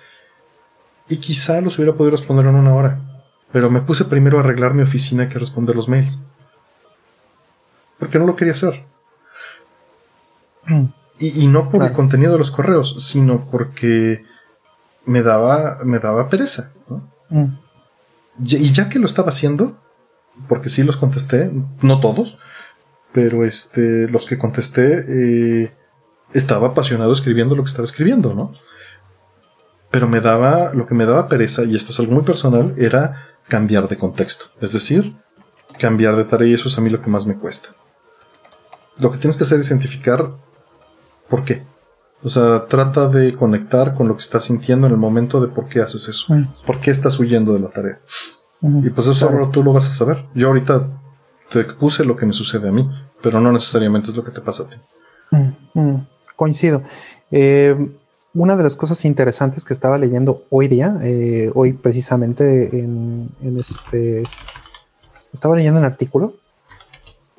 y 1.09 1.17
quizá 1.17 1.59
los 1.61 1.77
hubiera 1.77 1.93
podido 1.93 2.11
responder 2.11 2.45
en 2.45 2.55
una 2.55 2.73
hora. 2.73 2.99
Pero 3.51 3.69
me 3.69 3.81
puse 3.81 4.05
primero 4.05 4.37
a 4.37 4.41
arreglar 4.41 4.73
mi 4.73 4.83
oficina 4.83 5.27
que 5.27 5.35
a 5.35 5.39
responder 5.39 5.75
los 5.75 5.89
mails. 5.89 6.19
Porque 7.99 8.17
no 8.17 8.25
lo 8.25 8.35
quería 8.35 8.53
hacer. 8.53 8.85
Y, 11.23 11.45
no 11.49 11.69
por 11.69 11.83
el 11.83 11.91
contenido 11.91 12.31
de 12.31 12.39
los 12.39 12.49
correos, 12.49 12.95
sino 12.97 13.45
porque 13.51 14.25
me 15.05 15.21
daba, 15.21 15.77
me 15.83 15.99
daba 15.99 16.29
pereza. 16.29 16.71
Mm. 17.29 17.45
Y 18.43 18.71
ya 18.71 18.89
que 18.89 18.99
lo 18.99 19.05
estaba 19.05 19.29
haciendo, 19.29 19.77
porque 20.47 20.69
sí 20.69 20.83
los 20.83 20.97
contesté, 20.97 21.51
no 21.81 21.99
todos, 21.99 22.37
pero 23.11 23.45
este, 23.45 24.07
los 24.07 24.25
que 24.25 24.37
contesté, 24.37 25.05
eh, 25.07 25.73
estaba 26.33 26.69
apasionado 26.69 27.11
escribiendo 27.11 27.55
lo 27.55 27.63
que 27.63 27.69
estaba 27.69 27.85
escribiendo, 27.85 28.33
¿no? 28.33 28.53
Pero 29.89 30.07
me 30.07 30.21
daba, 30.21 30.73
lo 30.73 30.87
que 30.87 30.95
me 30.95 31.05
daba 31.05 31.27
pereza, 31.27 31.63
y 31.63 31.75
esto 31.75 31.91
es 31.91 31.99
algo 31.99 32.13
muy 32.13 32.23
personal, 32.23 32.73
era 32.77 33.27
cambiar 33.47 33.89
de 33.89 33.97
contexto. 33.97 34.45
Es 34.61 34.71
decir, 34.71 35.13
cambiar 35.77 36.15
de 36.15 36.23
tarea 36.23 36.47
y 36.47 36.53
eso 36.53 36.69
es 36.69 36.77
a 36.77 36.81
mí 36.81 36.89
lo 36.89 37.01
que 37.01 37.09
más 37.09 37.25
me 37.25 37.37
cuesta. 37.37 37.69
Lo 38.99 39.11
que 39.11 39.17
tienes 39.17 39.35
que 39.35 39.43
hacer 39.43 39.59
es 39.59 39.67
identificar 39.67 40.31
por 41.29 41.43
qué. 41.43 41.63
O 42.23 42.29
sea, 42.29 42.65
trata 42.67 43.07
de 43.07 43.35
conectar 43.35 43.95
con 43.95 44.07
lo 44.07 44.15
que 44.15 44.21
estás 44.21 44.43
sintiendo 44.43 44.87
en 44.87 44.93
el 44.93 44.99
momento 44.99 45.41
de 45.41 45.47
por 45.47 45.67
qué 45.67 45.81
haces 45.81 46.07
eso. 46.07 46.33
Mm. 46.33 46.43
¿Por 46.65 46.79
qué 46.79 46.91
estás 46.91 47.19
huyendo 47.19 47.53
de 47.53 47.59
la 47.59 47.69
tarea? 47.69 47.99
Y 48.61 48.89
pues 48.91 49.07
eso 49.07 49.13
solo 49.13 49.49
tú 49.49 49.63
lo 49.63 49.73
vas 49.73 49.87
a 49.87 49.93
saber. 49.93 50.25
Yo 50.35 50.49
ahorita 50.49 50.87
te 51.49 51.63
puse 51.63 52.05
lo 52.05 52.15
que 52.15 52.27
me 52.27 52.33
sucede 52.33 52.69
a 52.69 52.71
mí, 52.71 52.87
pero 53.21 53.41
no 53.41 53.51
necesariamente 53.51 54.11
es 54.11 54.15
lo 54.15 54.23
que 54.23 54.31
te 54.31 54.41
pasa 54.41 54.63
a 54.63 54.69
ti. 54.69 54.75
Mm, 55.73 55.95
coincido. 56.35 56.83
Eh, 57.31 57.75
una 58.33 58.55
de 58.55 58.63
las 58.63 58.75
cosas 58.75 59.03
interesantes 59.03 59.65
que 59.65 59.73
estaba 59.73 59.97
leyendo 59.97 60.43
hoy 60.49 60.67
día, 60.67 60.99
eh, 61.01 61.51
hoy 61.53 61.73
precisamente 61.73 62.79
en, 62.79 63.29
este, 63.57 64.23
estaba 65.33 65.55
leyendo 65.55 65.79
un 65.79 65.85
artículo. 65.85 66.35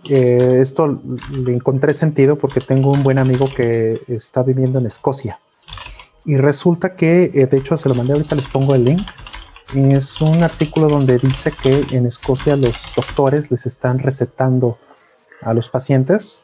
Esto 0.04 1.00
le 1.30 1.52
encontré 1.52 1.94
sentido 1.94 2.36
porque 2.36 2.60
tengo 2.60 2.92
un 2.92 3.02
buen 3.02 3.18
amigo 3.18 3.48
que 3.54 4.00
está 4.08 4.42
viviendo 4.42 4.78
en 4.78 4.86
Escocia. 4.86 5.40
Y 6.24 6.36
resulta 6.36 6.94
que, 6.94 7.30
eh, 7.34 7.46
de 7.46 7.56
hecho, 7.58 7.76
se 7.76 7.88
lo 7.88 7.94
mandé 7.94 8.12
ahorita, 8.12 8.34
les 8.34 8.46
pongo 8.46 8.74
el 8.74 8.84
link. 8.84 9.06
Es 9.74 10.20
un 10.20 10.42
artículo 10.42 10.88
donde 10.88 11.18
dice 11.18 11.52
que 11.52 11.86
en 11.90 12.06
Escocia 12.06 12.56
los 12.56 12.92
doctores 12.94 13.50
les 13.50 13.66
están 13.66 13.98
recetando 13.98 14.78
a 15.40 15.54
los 15.54 15.68
pacientes 15.70 16.42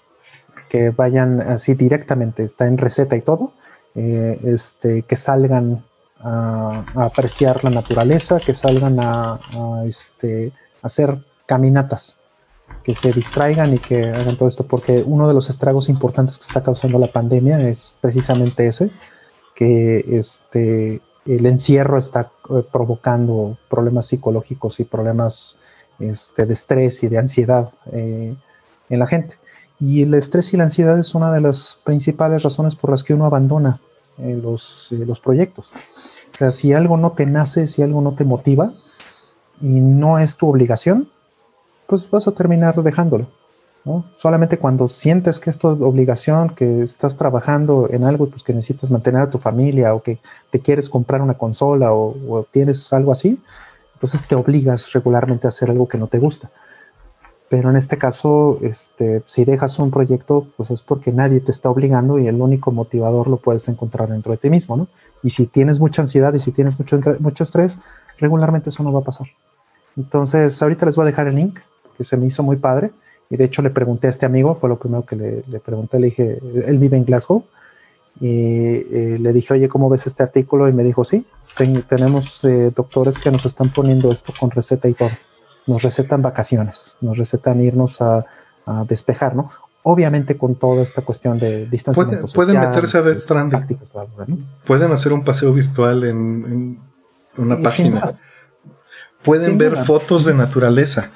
que 0.69 0.91
vayan 0.91 1.41
así 1.41 1.75
directamente, 1.75 2.45
está 2.45 2.67
en 2.67 2.79
receta 2.79 3.17
y 3.17 3.23
todo, 3.23 3.53
eh, 3.95 4.39
este, 4.45 5.03
que 5.03 5.17
salgan 5.17 5.85
a, 6.21 6.85
apreciar 6.97 7.65
la 7.65 7.71
naturaleza, 7.71 8.39
que 8.39 8.55
salgan 8.55 8.99
a, 9.01 9.41
este, 9.85 10.53
hacer 10.83 11.25
caminatas, 11.47 12.21
que 12.89 12.95
se 12.95 13.13
distraigan 13.13 13.75
y 13.75 13.81
que 13.81 14.09
hagan 14.09 14.39
todo 14.39 14.49
esto, 14.49 14.67
porque 14.67 15.05
uno 15.07 15.29
de 15.29 15.35
los 15.35 15.51
estragos 15.51 15.91
importantes 15.91 16.39
que 16.39 16.45
está 16.45 16.63
causando 16.63 16.99
la 16.99 17.13
pandemia 17.13 17.69
es 17.69 17.99
precisamente 18.01 18.67
ese, 18.67 18.91
que 19.55 20.03
este, 20.09 21.03
el 21.27 21.45
encierro 21.45 21.99
está 21.99 22.33
eh, 22.49 22.65
provocando 22.73 23.59
problemas 23.69 24.07
psicológicos 24.07 24.81
y 24.81 24.85
problemas 24.85 25.59
este, 25.99 26.47
de 26.47 26.55
estrés 26.55 27.03
y 27.03 27.09
de 27.09 27.19
ansiedad 27.19 27.71
eh, 27.93 28.35
en 28.89 28.99
la 28.99 29.07
gente. 29.07 29.35
Y 29.79 30.01
el 30.01 30.15
estrés 30.15 30.55
y 30.55 30.57
la 30.57 30.65
ansiedad 30.65 30.99
es 30.99 31.15
una 31.15 31.31
de 31.31 31.43
las 31.43 31.83
principales 31.85 32.43
razones 32.43 32.75
por 32.75 32.89
las 32.89 33.05
que 33.05 33.13
uno 33.13 33.27
abandona 33.27 33.83
eh, 34.17 34.41
los, 34.43 34.93
eh, 34.93 35.05
los 35.05 35.21
proyectos. 35.21 35.75
O 36.33 36.37
sea, 36.39 36.53
si 36.53 36.73
algo 36.73 36.97
no 36.97 37.13
te 37.13 37.27
nace, 37.27 37.67
si 37.67 37.83
algo 37.83 38.01
no 38.01 38.15
te 38.15 38.25
motiva 38.25 38.73
y 39.61 39.79
no 39.83 40.19
es 40.19 40.39
tu 40.39 40.49
obligación, 40.49 41.11
pues 41.89 42.09
vas 42.11 42.29
a 42.29 42.33
terminar 42.33 42.81
dejándolo. 42.83 43.27
¿no? 43.85 44.05
Solamente 44.13 44.59
cuando 44.59 44.89
sientes 44.91 45.41
que 45.41 45.49
es 45.49 45.59
tu 45.59 45.69
obligación, 45.69 46.51
que 46.51 46.83
estás 46.83 47.17
trabajando 47.17 47.89
en 47.91 48.05
algo 48.05 48.29
pues, 48.29 48.43
que 48.43 48.53
necesitas 48.53 48.91
mantener 48.91 49.23
a 49.23 49.31
tu 49.31 49.39
familia 49.39 49.95
o 49.95 50.03
que 50.03 50.19
te 50.51 50.61
quieres 50.61 50.91
comprar 50.91 51.23
una 51.23 51.39
consola 51.39 51.93
o, 51.95 52.47
tienes 52.51 52.93
algo 52.93 53.11
así, 53.11 53.41
entonces 53.95 54.27
te 54.29 54.35
obligas 54.35 54.93
regularmente 54.93 55.47
a 55.47 55.49
hacer 55.49 55.71
algo 55.71 55.89
que 55.89 55.97
no 55.97 56.09
te 56.09 56.19
gusta. 56.19 56.51
Pero 57.49 57.71
en 57.71 57.77
este 57.77 57.97
caso, 57.97 58.59
este, 58.61 59.23
si 59.25 59.47
dejas 59.47 59.79
un 59.79 59.91
proyecto, 59.91 60.47
pues 60.59 60.71
es 60.71 60.83
porque 60.83 61.11
nadie 61.11 61.41
te 61.41 61.51
está 61.51 61.71
obligando 61.71 62.19
y 62.19 62.29
el 62.29 62.43
único 62.43 62.71
motivador 62.71 63.29
lo 63.29 63.39
puedes 63.39 63.67
encontrar 63.71 64.11
dentro 64.11 64.33
de 64.33 64.39
ti 64.39 64.51
mismo, 64.51 64.77
¿no? 64.77 64.89
Y 65.23 65.31
si 65.31 65.47
tienes 65.47 65.81
mucha 65.81 66.03
ansiedad 66.03 66.35
y 66.35 66.41
si 66.41 66.53
tienes 66.53 66.79
mucho, 66.79 67.01
mucho 67.21 67.45
estrés, 67.45 67.79
regularmente 68.19 68.69
eso 68.69 68.83
no 68.83 68.93
va 68.93 69.01
a 69.01 69.05
pasar. 69.05 69.29
Entonces, 69.97 70.61
ahorita 70.61 70.85
les 70.85 70.95
voy 70.95 71.05
a 71.05 71.07
dejar 71.07 71.27
el 71.27 71.37
link, 71.37 71.59
que 71.99 72.05
se 72.05 72.17
me 72.17 72.27
hizo 72.27 72.43
muy 72.43 72.57
padre. 72.57 72.93
Y 73.29 73.37
de 73.37 73.45
hecho 73.45 73.61
le 73.61 73.69
pregunté 73.69 74.07
a 74.07 74.11
este 74.11 74.25
amigo, 74.25 74.55
fue 74.55 74.71
lo 74.71 74.79
primero 74.79 75.05
que 75.05 75.17
le, 75.17 75.45
le 75.47 75.61
pregunté, 75.61 75.99
le 75.99 76.07
dije, 76.07 76.39
él 76.67 76.79
vive 76.79 76.97
en 76.97 77.05
Glasgow. 77.05 77.45
Y 78.21 78.27
eh, 78.27 79.19
le 79.21 79.33
dije, 79.35 79.53
oye, 79.53 79.69
¿cómo 79.69 79.91
ves 79.91 80.07
este 80.07 80.23
artículo? 80.23 80.69
Y 80.69 80.73
me 80.73 80.83
dijo, 80.83 81.05
sí, 81.05 81.27
tenemos 81.89 82.45
eh, 82.45 82.73
doctores 82.75 83.19
que 83.19 83.31
nos 83.31 83.45
están 83.45 83.73
poniendo 83.73 84.11
esto 84.11 84.33
con 84.39 84.51
receta 84.51 84.89
y 84.89 84.95
todo 84.95 85.11
nos 85.69 85.83
recetan 85.83 86.23
vacaciones, 86.23 86.97
nos 87.01 87.19
recetan 87.19 87.61
irnos 87.61 88.01
a, 88.01 88.25
despejar, 88.87 89.35
¿no? 89.35 89.51
Obviamente 89.83 90.37
con 90.37 90.55
toda 90.55 90.83
esta 90.83 91.01
cuestión 91.01 91.39
de 91.39 91.65
distanciamiento 91.65 92.27
Pueden, 92.35 92.61
meterse 92.61 92.99
a 92.99 93.01
Death 93.01 93.17
Stranding. 93.17 93.67
Pueden 94.67 94.93
hacer 94.93 95.15
un 95.15 95.25
paseo 95.25 95.55
virtual 95.55 96.05
en, 96.05 96.79
una 97.39 97.57
página. 97.57 98.19
Pueden 99.23 99.57
ver 99.57 99.87
fotos 99.87 100.27
de 100.27 100.35
naturaleza. 100.35 101.13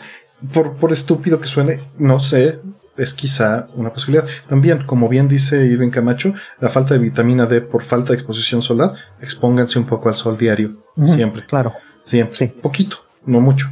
Por, 0.53 0.75
por 0.75 0.93
estúpido 0.93 1.41
que 1.41 1.47
suene, 1.47 1.81
no 1.99 2.19
sé, 2.21 2.61
es 2.97 3.15
quizá 3.15 3.69
una 3.75 3.93
posibilidad. 3.93 4.27
También, 4.49 4.85
como 4.85 5.09
bien 5.09 5.29
dice 5.29 5.65
Irving 5.67 5.91
Camacho, 5.91 6.35
la 6.61 6.69
falta 6.69 6.95
de 6.95 7.01
vitamina 7.01 7.47
D 7.47 7.61
por 7.61 7.85
falta 7.85 8.11
de 8.11 8.15
exposición 8.15 8.63
solar, 8.63 8.95
expónganse 9.21 9.79
un 9.79 9.87
poco 9.87 10.09
al 10.09 10.15
sol 10.15 10.37
diario, 10.37 10.77
siempre. 11.15 11.47
Claro. 11.47 11.73
Siempre. 12.05 12.37
Sí. 12.37 12.47
Poquito, 12.49 12.97
no 13.25 13.41
mucho. 13.41 13.69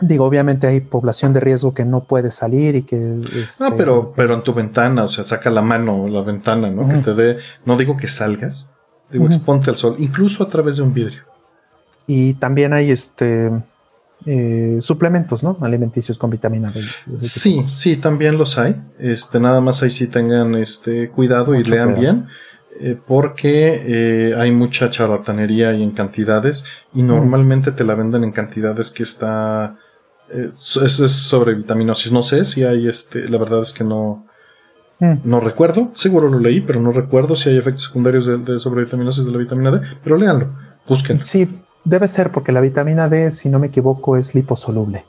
Digo, 0.00 0.24
obviamente 0.24 0.66
hay 0.66 0.80
población 0.80 1.32
de 1.32 1.38
riesgo 1.38 1.74
que 1.74 1.84
no 1.84 2.04
puede 2.04 2.32
salir 2.32 2.74
y 2.74 2.82
que... 2.82 3.20
Este, 3.34 3.62
no, 3.62 3.76
pero, 3.76 4.12
pero 4.16 4.34
en 4.34 4.42
tu 4.42 4.52
ventana, 4.52 5.04
o 5.04 5.08
sea, 5.08 5.22
saca 5.22 5.48
la 5.48 5.62
mano 5.62 6.08
la 6.08 6.22
ventana, 6.22 6.70
¿no? 6.70 6.88
Que 6.88 6.98
te 6.98 7.14
dé, 7.14 7.38
no 7.64 7.76
digo 7.76 7.96
que 7.96 8.08
salgas, 8.08 8.68
digo, 9.12 9.26
exponte 9.26 9.70
al 9.70 9.76
sol, 9.76 9.94
incluso 9.98 10.42
a 10.42 10.48
través 10.48 10.76
de 10.76 10.82
un 10.82 10.92
vidrio. 10.92 11.22
Y 12.08 12.34
también 12.34 12.72
hay 12.72 12.90
este, 12.90 13.52
eh, 14.26 14.78
suplementos, 14.80 15.42
¿no? 15.42 15.56
Alimenticios 15.60 16.18
con 16.18 16.30
vitamina 16.30 16.70
D. 16.70 16.82
Sí, 17.20 17.64
sí, 17.66 17.96
también 17.96 18.38
los 18.38 18.58
hay. 18.58 18.80
Este, 18.98 19.40
nada 19.40 19.60
más 19.60 19.82
ahí 19.82 19.90
sí 19.90 20.06
tengan 20.06 20.54
este 20.54 21.10
cuidado 21.10 21.54
y 21.54 21.64
lean 21.64 21.94
bien. 21.94 22.26
Eh, 22.80 22.98
porque 23.06 23.82
eh, 23.86 24.34
hay 24.34 24.50
mucha 24.50 24.90
charlatanería 24.90 25.72
y 25.74 25.82
en 25.82 25.90
cantidades 25.90 26.64
y 26.94 27.02
normalmente 27.02 27.72
te 27.72 27.84
la 27.84 27.94
venden 27.94 28.24
en 28.24 28.32
cantidades 28.32 28.90
que 28.90 29.02
está 29.02 29.76
es, 30.30 30.76
es, 30.78 31.12
sobre 31.12 31.54
vitaminosis 31.54 32.10
no 32.12 32.22
sé 32.22 32.46
si 32.46 32.64
hay 32.64 32.88
este 32.88 33.28
la 33.28 33.36
verdad 33.36 33.60
es 33.60 33.74
que 33.74 33.84
no 33.84 34.26
no 34.98 35.40
recuerdo 35.40 35.90
seguro 35.92 36.30
lo 36.30 36.38
leí 36.38 36.62
pero 36.62 36.80
no 36.80 36.92
recuerdo 36.92 37.36
si 37.36 37.50
hay 37.50 37.58
efectos 37.58 37.84
secundarios 37.84 38.24
de, 38.24 38.38
de 38.38 38.58
sobrevitaminosis 38.58 39.26
de 39.26 39.32
la 39.32 39.38
vitamina 39.38 39.70
D 39.70 39.80
pero 40.02 40.16
léanlo 40.16 40.48
busquen 40.88 41.22
sí 41.22 41.46
Debe 41.84 42.08
ser 42.08 42.30
porque 42.30 42.52
la 42.52 42.60
vitamina 42.60 43.08
D, 43.08 43.32
si 43.32 43.48
no 43.48 43.58
me 43.58 43.68
equivoco, 43.68 44.16
es 44.16 44.34
liposoluble. 44.34 45.04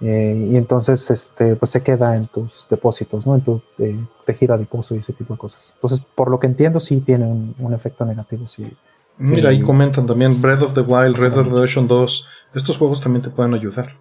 Eh, 0.00 0.48
y 0.50 0.56
entonces 0.56 1.10
este, 1.10 1.54
pues 1.54 1.70
se 1.70 1.82
queda 1.82 2.16
en 2.16 2.26
tus 2.26 2.66
depósitos, 2.68 3.24
¿no? 3.24 3.36
En 3.36 3.40
tu 3.42 3.62
eh, 3.78 4.04
tejido 4.26 4.54
adiposo 4.54 4.96
y 4.96 4.98
ese 4.98 5.12
tipo 5.12 5.34
de 5.34 5.38
cosas. 5.38 5.74
Entonces, 5.76 6.00
por 6.00 6.30
lo 6.30 6.40
que 6.40 6.48
entiendo, 6.48 6.80
sí 6.80 7.00
tiene 7.00 7.24
un, 7.26 7.72
efecto 7.72 8.04
negativo. 8.04 8.48
Sí, 8.48 8.66
Mira, 9.18 9.50
ahí 9.50 9.62
comentan 9.62 10.06
también 10.06 10.40
Breath 10.40 10.62
of 10.62 10.74
the 10.74 10.80
Wild, 10.80 11.16
Red 11.16 11.34
Dead 11.34 11.44
Redemption 11.44 11.86
2. 11.86 12.26
Estos 12.54 12.78
juegos 12.78 13.00
también 13.00 13.22
te 13.22 13.30
pueden 13.30 13.54
ayudar. 13.54 13.96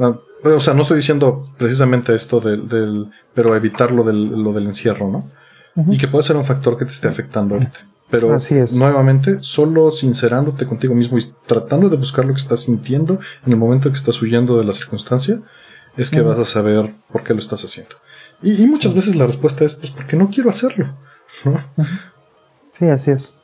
Ah, 0.00 0.14
o 0.44 0.60
sea, 0.60 0.72
no 0.72 0.82
estoy 0.82 0.98
diciendo 0.98 1.50
precisamente 1.58 2.14
esto 2.14 2.40
del, 2.40 3.10
pero 3.34 3.54
evitar 3.56 3.90
lo 3.90 4.04
del, 4.04 4.42
lo 4.42 4.52
del 4.52 4.66
encierro, 4.66 5.10
¿no? 5.10 5.30
Y 5.92 5.98
que 5.98 6.08
puede 6.08 6.22
ser 6.22 6.36
un 6.36 6.44
factor 6.44 6.76
que 6.78 6.84
te 6.84 6.92
esté 6.92 7.08
afectando 7.08 7.56
ahorita. 7.56 7.80
Pero 8.18 8.36
nuevamente, 8.78 9.38
solo 9.40 9.92
sincerándote 9.92 10.66
contigo 10.66 10.94
mismo 10.94 11.18
y 11.18 11.34
tratando 11.46 11.88
de 11.88 11.96
buscar 11.96 12.24
lo 12.24 12.32
que 12.32 12.40
estás 12.40 12.60
sintiendo 12.60 13.18
en 13.44 13.52
el 13.52 13.58
momento 13.58 13.90
que 13.90 13.96
estás 13.96 14.20
huyendo 14.22 14.58
de 14.58 14.64
la 14.64 14.74
circunstancia, 14.74 15.40
es 15.96 16.10
que 16.10 16.20
vas 16.20 16.38
a 16.38 16.44
saber 16.44 16.94
por 17.12 17.24
qué 17.24 17.34
lo 17.34 17.40
estás 17.40 17.64
haciendo. 17.64 17.96
Y, 18.42 18.66
muchas 18.66 18.94
veces 18.94 19.16
la 19.16 19.26
respuesta 19.26 19.64
es, 19.64 19.74
pues 19.74 19.90
porque 19.90 20.16
no 20.16 20.28
quiero 20.28 20.50
hacerlo. 20.50 20.94
Sí, 22.70 22.86
así 22.86 23.12
es. 23.12 23.34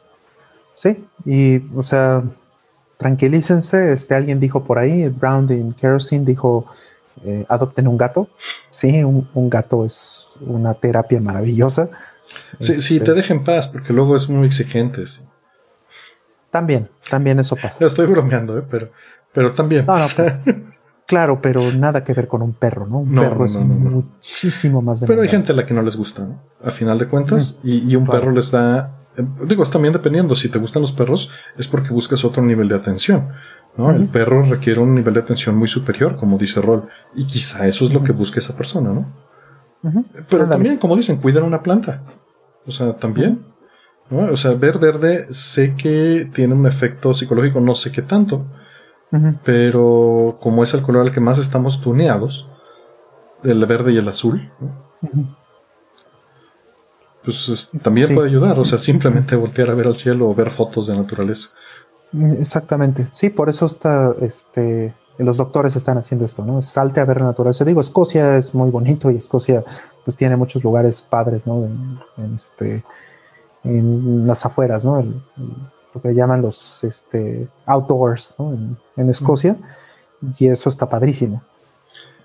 Sí, 0.75 1.05
y 1.25 1.63
o 1.77 1.83
sea, 1.83 2.25
tranquilícense. 2.97 3.93
Este 3.93 4.15
alguien 4.15 4.41
dijo 4.41 4.65
por 4.65 4.79
ahí, 4.79 5.09
Brown 5.09 5.51
in 5.53 5.73
Kerosene 5.73 6.25
dijo, 6.25 6.67
eh, 7.25 7.45
adopten 7.49 7.87
un 7.87 7.97
gato. 7.97 8.29
Sí, 8.71 9.05
un 9.05 9.51
gato 9.51 9.85
es 9.85 10.31
una 10.41 10.75
terapia 10.75 11.21
maravillosa. 11.21 11.91
Sí, 12.59 12.75
sí, 12.75 12.99
te 12.99 13.05
este, 13.05 13.15
deja 13.15 13.35
en 13.35 13.45
paz, 13.45 13.69
porque 13.69 13.93
luego 13.93 14.17
es 14.17 14.29
muy 14.29 14.47
exigente. 14.47 15.05
También, 16.51 16.91
también 17.09 17.39
eso 17.39 17.57
pasa. 17.57 17.85
Estoy 17.85 18.07
bromeando, 18.07 18.59
¿eh? 18.59 18.65
pero, 18.69 18.91
pero 19.33 19.53
también 19.53 19.87
claro, 21.11 21.43
pero 21.43 21.73
nada 21.73 22.05
que 22.05 22.15
ver 22.15 22.29
con 22.29 22.41
un 22.41 22.53
perro, 22.53 22.87
¿no? 22.87 22.99
Un 22.99 23.17
perro 23.17 23.45
es 23.45 23.57
muchísimo 23.57 24.81
más 24.81 25.01
de 25.01 25.09
Pero 25.09 25.23
hay 25.23 25.29
gente 25.29 25.51
a 25.51 25.57
la 25.57 25.67
que 25.67 25.75
no 25.75 25.83
les 25.83 25.97
gusta, 25.97 26.23
¿no? 26.23 26.41
A 26.63 26.71
final 26.71 27.01
de 27.01 27.09
cuentas, 27.09 27.59
y, 27.65 27.97
un 27.97 28.07
perro 28.07 28.31
les 28.31 28.53
da. 28.53 28.97
Eh, 29.17 29.27
digo, 29.45 29.65
es 29.65 29.71
también 29.71 29.93
dependiendo. 29.93 30.37
Si 30.37 30.49
te 30.49 30.61
gustan 30.61 30.83
los 30.83 30.93
perros, 30.93 31.29
es 31.59 31.67
porque 31.67 31.91
buscas 31.91 32.25
otro 32.25 32.45
nivel 32.45 32.69
de 32.69 32.77
atención. 32.77 33.31
¿no? 33.77 33.91
El 33.91 34.07
perro 34.07 34.45
requiere 34.45 34.79
un 34.79 34.95
nivel 34.95 35.15
de 35.15 35.21
atención 35.21 35.57
muy 35.57 35.67
superior, 35.67 36.17
como 36.17 36.39
dice 36.39 36.61
Roll. 36.61 36.89
Y 37.17 37.25
quizá 37.25 37.67
eso 37.67 37.85
es 37.85 37.93
lo 37.93 38.05
que 38.05 38.13
busca 38.13 38.39
esa 38.39 38.57
persona, 38.57 38.91
¿no? 38.93 39.13
Pero 40.29 40.49
también, 40.49 40.77
como 40.77 40.97
dicen, 40.97 41.17
cuidar 41.17 41.43
una 41.43 41.61
planta. 41.61 42.03
O 42.67 42.73
sea, 42.73 42.97
también. 42.97 43.45
O 44.11 44.37
sea, 44.37 44.53
ver 44.55 44.79
verde 44.79 45.33
sé 45.33 45.77
que 45.77 46.29
tiene 46.35 46.55
un 46.55 46.67
efecto 46.67 47.15
psicológico, 47.15 47.61
no 47.61 47.75
sé 47.75 47.93
qué 47.93 48.03
tanto. 48.03 48.45
Pero 49.45 50.39
como 50.41 50.63
es 50.63 50.73
el 50.75 50.83
color 50.83 51.03
al 51.03 51.13
que 51.13 51.21
más 51.21 51.39
estamos 51.39 51.81
tuneados, 51.81 52.47
el 53.43 53.65
verde 53.67 53.93
y 53.93 53.97
el 53.97 54.09
azul, 54.09 54.51
pues 57.25 57.71
también 57.83 58.15
puede 58.15 58.29
ayudar. 58.29 58.59
O 58.59 58.65
sea, 58.65 58.79
simplemente 58.79 59.37
voltear 59.37 59.71
a 59.71 59.75
ver 59.75 59.87
al 59.87 59.97
cielo 59.97 60.29
o 60.29 60.35
ver 60.35 60.51
fotos 60.51 60.87
de 60.87 60.97
naturaleza. 60.97 61.51
Exactamente. 62.13 63.07
Sí, 63.11 63.31
por 63.31 63.49
eso 63.49 63.67
está 63.67 64.15
este 64.21 64.95
los 65.25 65.37
doctores 65.37 65.77
están 65.77 65.99
haciendo 65.99 66.25
esto, 66.25 66.45
¿no? 66.45 66.63
Salte 66.63 67.01
a 67.01 67.05
ver 67.05 67.21
la 67.21 67.27
naturaleza. 67.27 67.65
Digo, 67.65 67.81
Escocia 67.81 68.37
es 68.37 68.55
muy 68.55 68.71
bonito 68.71 69.11
y 69.11 69.17
Escocia 69.17 69.65
pues 70.05 70.17
tiene 70.17 70.37
muchos 70.37 70.65
lugares 70.65 71.03
padres, 71.03 71.47
¿no? 71.47 71.67
En, 72.17 72.35
este, 72.35 72.85
en 73.65 74.27
las 74.27 74.47
afueras, 74.47 74.85
¿no? 74.85 75.05
lo 75.93 76.01
que 76.01 76.15
llaman 76.15 76.41
los 76.41 76.85
este, 76.85 77.49
outdoors, 77.67 78.35
¿no? 78.39 78.77
En, 78.97 79.11
Escocia. 79.11 79.57
Y 80.39 80.47
eso 80.47 80.69
está 80.69 80.89
padrísimo. 80.89 81.43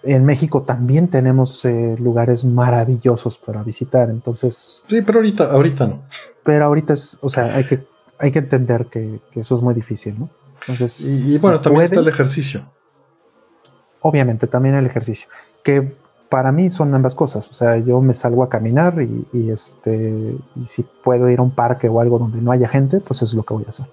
En 0.04 0.24
México 0.24 0.62
también 0.62 1.08
tenemos 1.08 1.66
eh, 1.66 1.96
lugares 1.98 2.46
maravillosos 2.46 3.40
para 3.40 3.64
visitar, 3.64 4.10
entonces... 4.12 4.84
Sí, 4.88 5.02
pero 5.02 5.18
ahorita, 5.18 5.52
ahorita 5.52 5.88
no. 5.88 6.04
Pero 6.44 6.66
ahorita 6.66 6.94
es, 6.94 7.18
o 7.22 7.30
sea, 7.30 7.56
hay 7.56 7.66
que, 7.66 7.88
hay 8.20 8.32
que 8.32 8.40
entender 8.40 8.86
que, 8.86 9.20
eso 9.34 9.56
es 9.56 9.62
muy 9.64 9.74
difícil, 9.74 10.20
¿no? 10.20 10.30
Entonces, 10.68 11.02
y, 11.02 11.38
bueno, 11.40 11.60
también 11.60 11.86
está 11.86 12.02
el 12.02 12.08
ejercicio 12.08 12.66
obviamente 14.06 14.46
también 14.46 14.76
el 14.76 14.86
ejercicio, 14.86 15.28
que 15.64 15.96
para 16.30 16.52
mí 16.52 16.70
son 16.70 16.94
ambas 16.94 17.16
cosas, 17.16 17.50
o 17.50 17.54
sea, 17.54 17.78
yo 17.78 18.02
me 18.02 18.14
salgo 18.14 18.44
a 18.44 18.50
caminar 18.50 19.02
y, 19.34 19.50
este, 19.50 20.38
y 20.56 20.66
si 20.66 20.86
puedo 21.04 21.28
ir 21.30 21.40
a 21.40 21.42
un 21.42 21.50
parque 21.50 21.90
o 21.90 22.00
algo 22.00 22.20
donde 22.20 22.40
no 22.40 22.52
haya 22.52 22.68
gente, 22.68 23.00
pues 23.00 23.18
eso 23.24 23.26
es 23.26 23.34
lo 23.34 23.44
que 23.44 23.54
voy 23.56 23.64
a 23.66 23.70
hacer. 23.70 23.88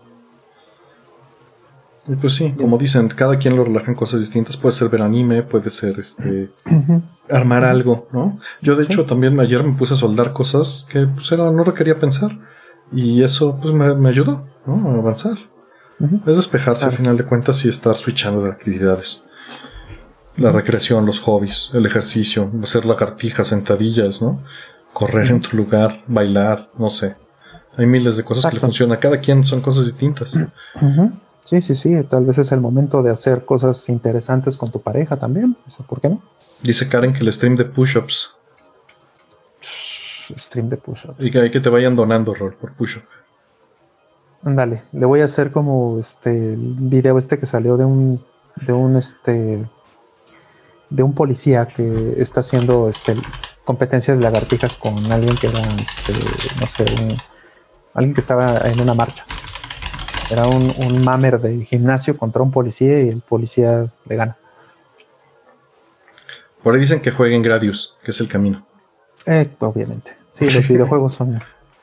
Y 2.07 2.17
pues 2.17 2.35
sí, 2.35 2.55
como 2.59 2.77
dicen, 2.77 3.09
cada 3.09 3.39
quien 3.39 3.57
lo 3.57 3.65
relaja 3.65 3.87
en 3.87 3.95
cosas 3.95 4.19
distintas. 4.19 4.57
Puede 4.57 4.75
ser 4.75 4.89
ver 4.89 5.03
anime, 5.03 5.45
puede 5.45 5.71
ser 5.71 6.01
este 6.01 6.51
armar 7.31 7.65
algo, 7.65 8.09
¿no? 8.13 8.41
Yo 8.61 8.75
de 8.75 8.83
hecho 8.83 9.07
también 9.07 9.39
ayer 9.39 9.63
me 9.63 9.75
puse 9.75 9.95
a 9.95 9.97
soldar 9.97 10.33
cosas 10.33 10.85
que 10.91 11.07
pues 11.07 11.31
era, 11.31 11.49
no 11.53 11.63
requería 11.63 12.01
pensar. 12.01 12.37
Y 12.93 13.23
eso 13.23 13.57
pues 13.63 13.73
me, 13.73 14.09
ayudó, 14.09 14.49
¿no? 14.67 14.91
A 14.91 14.99
avanzar. 14.99 15.39
Es 16.27 16.37
despejarse 16.37 16.87
al 16.87 16.97
final 16.97 17.17
de 17.17 17.25
cuentas 17.25 17.65
y 17.65 17.69
estar 17.69 17.95
switchando 17.95 18.43
de 18.43 18.51
actividades 18.51 19.25
la 20.36 20.52
recreación, 20.52 21.07
los 21.07 21.20
hobbies, 21.20 21.70
el 21.73 21.86
ejercicio, 21.86 22.51
hacer 22.62 22.85
lagartijas, 22.85 23.49
sentadillas, 23.49 24.23
¿no? 24.23 24.43
Correr 24.93 25.31
en 25.31 25.41
tu 25.41 25.57
lugar, 25.57 26.02
bailar, 26.07 26.70
no 26.78 26.91
sé. 26.91 27.17
Hay 27.77 27.86
miles 27.86 28.17
de 28.17 28.25
cosas 28.25 28.51
que 28.51 28.57
le 28.57 28.61
funcionan. 28.61 28.99
Cada 28.99 29.20
quien 29.20 29.47
son 29.47 29.62
cosas 29.62 29.86
distintas. 29.86 30.36
Sí, 31.44 31.62
sí, 31.62 31.75
sí. 31.75 32.02
Tal 32.05 32.27
vez 32.27 32.39
es 32.39 32.52
el 32.52 32.61
momento 32.61 33.02
de 33.02 33.11
hacer 33.11 33.44
cosas 33.44 33.89
interesantes 33.89 34.57
con 34.57 34.70
tu 34.70 34.81
pareja 34.81 35.17
también. 35.17 35.57
¿Por 35.89 36.01
qué 36.01 36.11
no? 36.11 36.20
Dice 36.62 36.89
Karen 36.89 37.12
que 37.12 37.20
el 37.20 37.33
stream 37.33 37.57
de 37.57 37.65
push-ups. 37.65 38.35
Stream 39.61 40.69
de 40.69 40.77
push-ups. 40.77 41.25
Y 41.25 41.31
que 41.31 41.41
hay 41.41 41.51
que 41.51 41.61
te 41.61 41.69
vayan 41.70 41.97
donando, 41.97 42.35
Rol, 42.35 42.55
por 42.55 42.75
push-up. 42.75 43.02
Dale, 44.43 44.83
le 44.93 45.07
voy 45.07 45.20
a 45.20 45.27
hacer 45.27 45.52
como 45.52 45.99
este 45.99 46.55
el 46.55 46.75
video 46.78 47.17
este 47.17 47.39
que 47.39 47.47
salió 47.47 47.77
de 47.77 47.85
un 47.85 48.23
de 48.67 48.73
un 48.73 48.97
este 48.97 49.65
de 50.93 51.03
un 51.03 51.15
policía 51.15 51.67
que 51.67 52.15
está 52.19 52.41
haciendo 52.41 52.89
este, 52.89 53.17
competencias 53.65 54.19
de 54.19 54.23
lagartijas 54.23 54.77
con 54.77 55.11
alguien 55.11 55.37
que 55.37 55.47
era, 55.47 55.62
este, 55.77 56.12
no 56.61 56.67
sé, 56.67 56.85
alguien 57.95 58.15
que 58.15 58.21
estaba 58.21 58.59
en 58.69 58.81
una 58.81 58.95
marcha. 58.95 59.25
Era 60.31 60.47
un, 60.47 60.75
un 60.79 61.03
mamer 61.03 61.39
de 61.41 61.65
gimnasio 61.65 62.17
contra 62.17 62.43
un 62.43 62.51
policía 62.51 63.03
y 63.03 63.09
el 63.09 63.21
policía 63.21 63.87
le 64.07 64.17
gana. 64.17 64.37
Por 66.62 66.75
ahí 66.75 66.81
dicen 66.81 67.01
que 67.01 67.11
jueguen 67.11 67.43
Gradius, 67.43 67.97
que 68.05 68.12
es 68.12 68.21
el 68.21 68.29
camino. 68.29 68.65
Eh, 69.27 69.49
obviamente. 69.59 70.12
Sí, 70.31 70.51
los 70.51 70.69
videojuegos 70.69 71.15
son. 71.15 71.41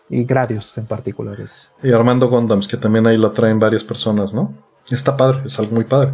Y 0.09 0.23
Gradius 0.23 0.77
en 0.79 0.88
particular 0.88 1.38
Y 1.83 1.91
Armando 1.91 2.29
Gondams, 2.29 2.67
que 2.67 2.77
también 2.77 3.05
ahí 3.05 3.17
lo 3.17 3.31
traen 3.31 3.59
varias 3.59 3.83
personas, 3.83 4.33
¿no? 4.33 4.53
Está 4.89 5.15
padre, 5.15 5.43
es 5.45 5.59
algo 5.59 5.73
muy 5.73 5.83
padre. 5.83 6.13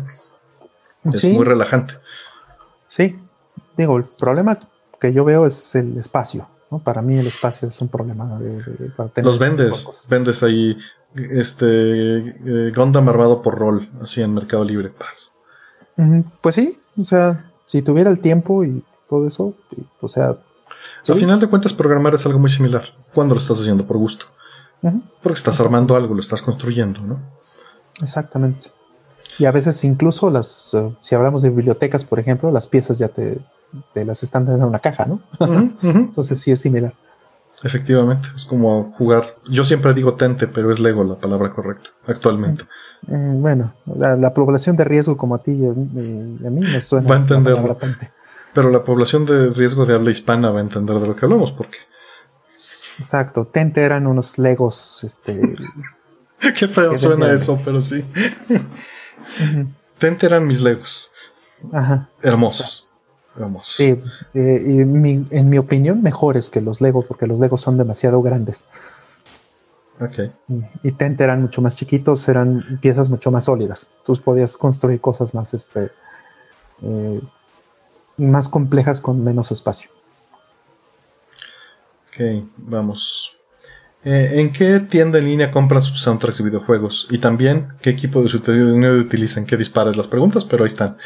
Es 1.13 1.23
muy 1.25 1.45
relajante. 1.45 1.93
Sí, 2.95 3.19
digo, 3.75 3.97
el 3.97 4.05
problema 4.19 4.57
que 4.99 5.11
yo 5.11 5.25
veo 5.25 5.45
es 5.45 5.75
el 5.75 5.97
espacio. 5.97 6.47
¿no? 6.71 6.79
Para 6.79 7.01
mí 7.01 7.17
el 7.17 7.27
espacio 7.27 7.67
es 7.67 7.81
un 7.81 7.89
problema 7.89 8.39
de, 8.39 8.63
Los 9.21 9.37
vendes, 9.37 10.05
vendes 10.09 10.41
ahí 10.43 10.77
este 11.13 11.65
eh, 11.65 12.71
Gundam 12.73 13.09
armado 13.09 13.41
por 13.41 13.55
rol, 13.55 13.89
así 14.01 14.21
en 14.21 14.33
Mercado 14.33 14.63
Libre. 14.63 14.89
Paz. 14.89 15.33
Pues 16.41 16.55
sí, 16.55 16.77
o 16.97 17.03
sea, 17.03 17.51
si 17.65 17.81
tuviera 17.81 18.09
el 18.09 18.19
tiempo 18.19 18.63
y 18.63 18.83
todo 19.09 19.27
eso, 19.27 19.53
o 19.99 20.07
sea... 20.07 20.37
Al 21.07 21.15
final 21.15 21.39
de 21.39 21.47
cuentas, 21.47 21.73
programar 21.73 22.15
es 22.15 22.25
algo 22.25 22.39
muy 22.39 22.49
similar. 22.49 22.85
Cuando 23.13 23.35
lo 23.35 23.41
estás 23.41 23.59
haciendo 23.59 23.85
por 23.85 23.97
gusto. 23.97 24.25
Porque 25.21 25.37
estás 25.37 25.59
armando 25.59 25.95
algo, 25.95 26.13
lo 26.13 26.21
estás 26.21 26.41
construyendo, 26.41 27.01
¿no? 27.01 27.19
Exactamente. 28.01 28.71
Y 29.37 29.45
a 29.45 29.51
veces 29.51 29.83
incluso 29.83 30.29
las, 30.29 30.73
eh, 30.73 30.95
si 31.01 31.15
hablamos 31.15 31.41
de 31.41 31.49
bibliotecas, 31.49 32.05
por 32.05 32.19
ejemplo, 32.19 32.51
las 32.51 32.67
piezas 32.67 32.97
ya 32.97 33.09
te, 33.09 33.39
las 33.93 34.23
están 34.23 34.45
dando 34.45 34.63
en 34.63 34.69
una 34.69 34.79
caja, 34.79 35.05
¿no? 35.05 35.19
Entonces 35.81 36.39
sí 36.39 36.51
es 36.51 36.61
similar. 36.61 36.93
efectivamente. 37.63 38.29
Es 38.35 38.45
como 38.45 38.91
jugar. 38.93 39.25
Yo 39.49 39.63
siempre 39.65 39.93
digo 39.93 40.13
tente, 40.13 40.47
pero 40.47 40.71
es 40.71 40.79
Lego 40.79 41.03
la 41.03 41.15
palabra 41.15 41.51
correcta, 41.51 41.89
actualmente. 42.07 42.63
Eh, 43.07 43.33
bueno, 43.35 43.73
la, 43.85 44.33
población 44.33 44.77
de 44.77 44.83
riesgo 44.83 45.17
como 45.17 45.35
a 45.35 45.43
ti 45.43 45.51
y 45.51 45.65
a, 45.65 45.73
mí 45.73 46.61
me 46.61 46.81
suena. 46.81 47.07
Va 47.07 47.15
a 47.15 47.19
entenderlo. 47.19 47.77
Pero 48.53 48.69
la 48.69 48.83
población 48.85 49.25
de 49.25 49.49
riesgo 49.49 49.85
de 49.85 49.95
habla 49.95 50.11
hispana 50.11 50.49
va 50.49 50.59
a 50.59 50.63
entender 50.63 50.97
de 50.99 51.07
lo 51.07 51.15
que 51.15 51.25
hablamos, 51.25 51.51
porque. 51.51 51.77
Exacto, 52.97 53.45
tente 53.51 53.81
eran 53.81 54.07
unos 54.07 54.37
Legos, 54.37 55.03
este. 55.03 55.55
Qué 56.57 56.67
feo 56.67 56.95
suena 56.95 57.31
eso, 57.31 57.59
pero 57.65 57.81
sí. 57.81 58.05
Tente 59.97 60.25
eran 60.25 60.45
mis 60.47 60.61
Legos. 60.61 61.11
Ajá. 61.71 62.09
Hermosos. 62.21 62.89
Sí, 63.63 64.01
eh, 64.33 64.63
y 64.65 64.79
en 64.79 65.49
mi 65.49 65.57
opinión, 65.57 66.01
mejores 66.01 66.49
que 66.49 66.61
los 66.61 66.79
Legos, 66.79 67.05
porque 67.05 67.27
los 67.27 67.39
Legos 67.39 67.59
son 67.59 67.77
demasiado 67.77 68.21
grandes. 68.21 68.65
Ok. 69.99 70.31
Y, 70.83 70.91
Tente 70.91 71.23
eran 71.23 71.41
mucho 71.41 71.61
más 71.61 71.75
chiquitos, 71.75 72.27
eran 72.27 72.79
piezas 72.81 73.09
mucho 73.09 73.31
más 73.31 73.45
sólidas. 73.45 73.89
Tú 74.03 74.13
podías 74.17 74.57
construir 74.57 74.99
cosas 74.99 75.33
más, 75.33 75.53
este, 75.53 75.91
eh, 76.81 77.21
más 78.17 78.49
complejas 78.49 78.99
con 78.99 79.23
menos 79.23 79.51
espacio. 79.51 79.89
Ok, 82.09 82.45
vamos. 82.57 83.34
Eh, 84.05 84.39
¿En 84.39 84.53
qué 84.53 84.79
tienda 84.81 85.17
en 85.17 85.25
línea 85.25 85.49
compran 85.49 85.81
sus 85.81 85.99
soundtracks 85.99 86.39
y 86.39 86.43
videojuegos? 86.43 87.07
Y 87.09 87.17
también, 87.17 87.73
¿qué 87.81 87.89
equipo 87.89 88.21
de 88.21 88.29
su 88.29 88.37
dinero 88.37 88.99
utilizan? 88.99 89.45
¿Qué 89.45 89.57
disparas 89.57 89.97
las 89.97 90.05
preguntas? 90.05 90.45
Pero 90.45 90.63
ahí 90.63 90.67
están. 90.67 90.97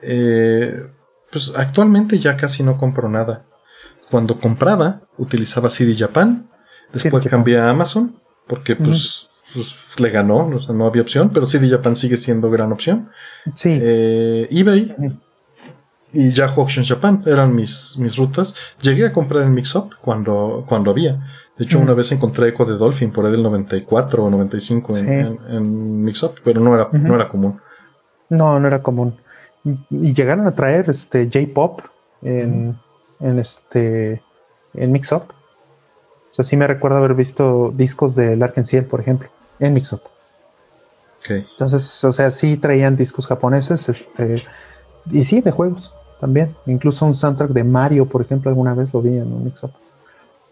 Eh, 0.00 0.82
pues 1.30 1.52
actualmente 1.54 2.18
ya 2.18 2.38
casi 2.38 2.62
no 2.62 2.78
compro 2.78 3.10
nada. 3.10 3.44
Cuando 4.10 4.38
compraba, 4.38 5.02
utilizaba 5.18 5.68
CD 5.68 5.94
Japan. 5.94 6.48
Después 6.90 7.28
cambié 7.28 7.58
a 7.58 7.68
Amazon, 7.68 8.18
porque 8.46 8.76
pues, 8.76 9.28
pues 9.52 9.74
le 9.98 10.10
ganó, 10.10 10.48
no 10.48 10.86
había 10.86 11.02
opción, 11.02 11.30
pero 11.30 11.46
CD 11.46 11.68
Japan 11.68 11.96
sigue 11.96 12.16
siendo 12.16 12.50
gran 12.50 12.72
opción. 12.72 13.10
Sí. 13.54 13.78
Eh, 13.82 14.48
eBay 14.50 14.94
y 16.12 16.30
Yahoo 16.30 16.62
Auction 16.62 16.84
Japan 16.84 17.22
eran 17.26 17.54
mis, 17.54 17.98
mis 17.98 18.16
rutas. 18.16 18.54
Llegué 18.80 19.04
a 19.04 19.12
comprar 19.12 19.42
en 19.42 19.52
Mixup 19.52 19.92
cuando, 20.00 20.64
cuando 20.66 20.90
había. 20.92 21.18
De 21.58 21.64
hecho, 21.64 21.78
una 21.78 21.94
vez 21.94 22.12
encontré 22.12 22.48
Echo 22.48 22.66
de 22.66 22.76
Dolphin 22.76 23.10
por 23.10 23.24
ahí 23.24 23.32
del 23.32 23.42
94 23.42 24.24
o 24.24 24.30
95 24.30 24.96
en, 24.98 25.08
en, 25.08 25.38
en 25.48 26.04
Mixup, 26.04 26.38
pero 26.44 26.60
no 26.60 26.74
era, 26.74 26.88
no 26.92 27.14
era 27.14 27.28
común. 27.28 27.60
No, 28.28 28.60
no 28.60 28.66
era 28.66 28.82
común 28.82 29.14
y 29.90 30.14
llegaron 30.14 30.46
a 30.46 30.52
traer 30.52 30.88
este 30.88 31.28
J-pop 31.32 31.80
en, 32.22 32.76
en 33.20 33.38
este 33.38 34.22
en 34.74 34.92
Mix 34.92 35.12
Up. 35.12 35.24
O 36.30 36.34
sea, 36.36 36.44
sí 36.44 36.56
me 36.56 36.66
recuerdo 36.66 36.98
haber 36.98 37.14
visto 37.14 37.72
discos 37.74 38.14
de 38.14 38.36
Larkin 38.36 38.66
Ciel, 38.66 38.84
por 38.84 39.00
ejemplo, 39.00 39.28
en 39.58 39.72
Mix 39.74 39.92
Up. 39.92 40.02
Entonces, 41.28 42.04
o 42.04 42.12
sea, 42.12 42.30
sí 42.30 42.56
traían 42.56 42.94
discos 42.94 43.26
japoneses, 43.26 43.88
este, 43.88 44.44
y 45.10 45.24
sí, 45.24 45.40
de 45.40 45.50
juegos 45.50 45.92
también. 46.20 46.54
Incluso 46.66 47.04
un 47.04 47.16
soundtrack 47.16 47.50
de 47.50 47.64
Mario, 47.64 48.06
por 48.06 48.20
ejemplo, 48.20 48.48
alguna 48.48 48.74
vez 48.74 48.94
lo 48.94 49.02
vi 49.02 49.16
en 49.16 49.32
un 49.32 49.42
Mix 49.44 49.64
Up. 49.64 49.72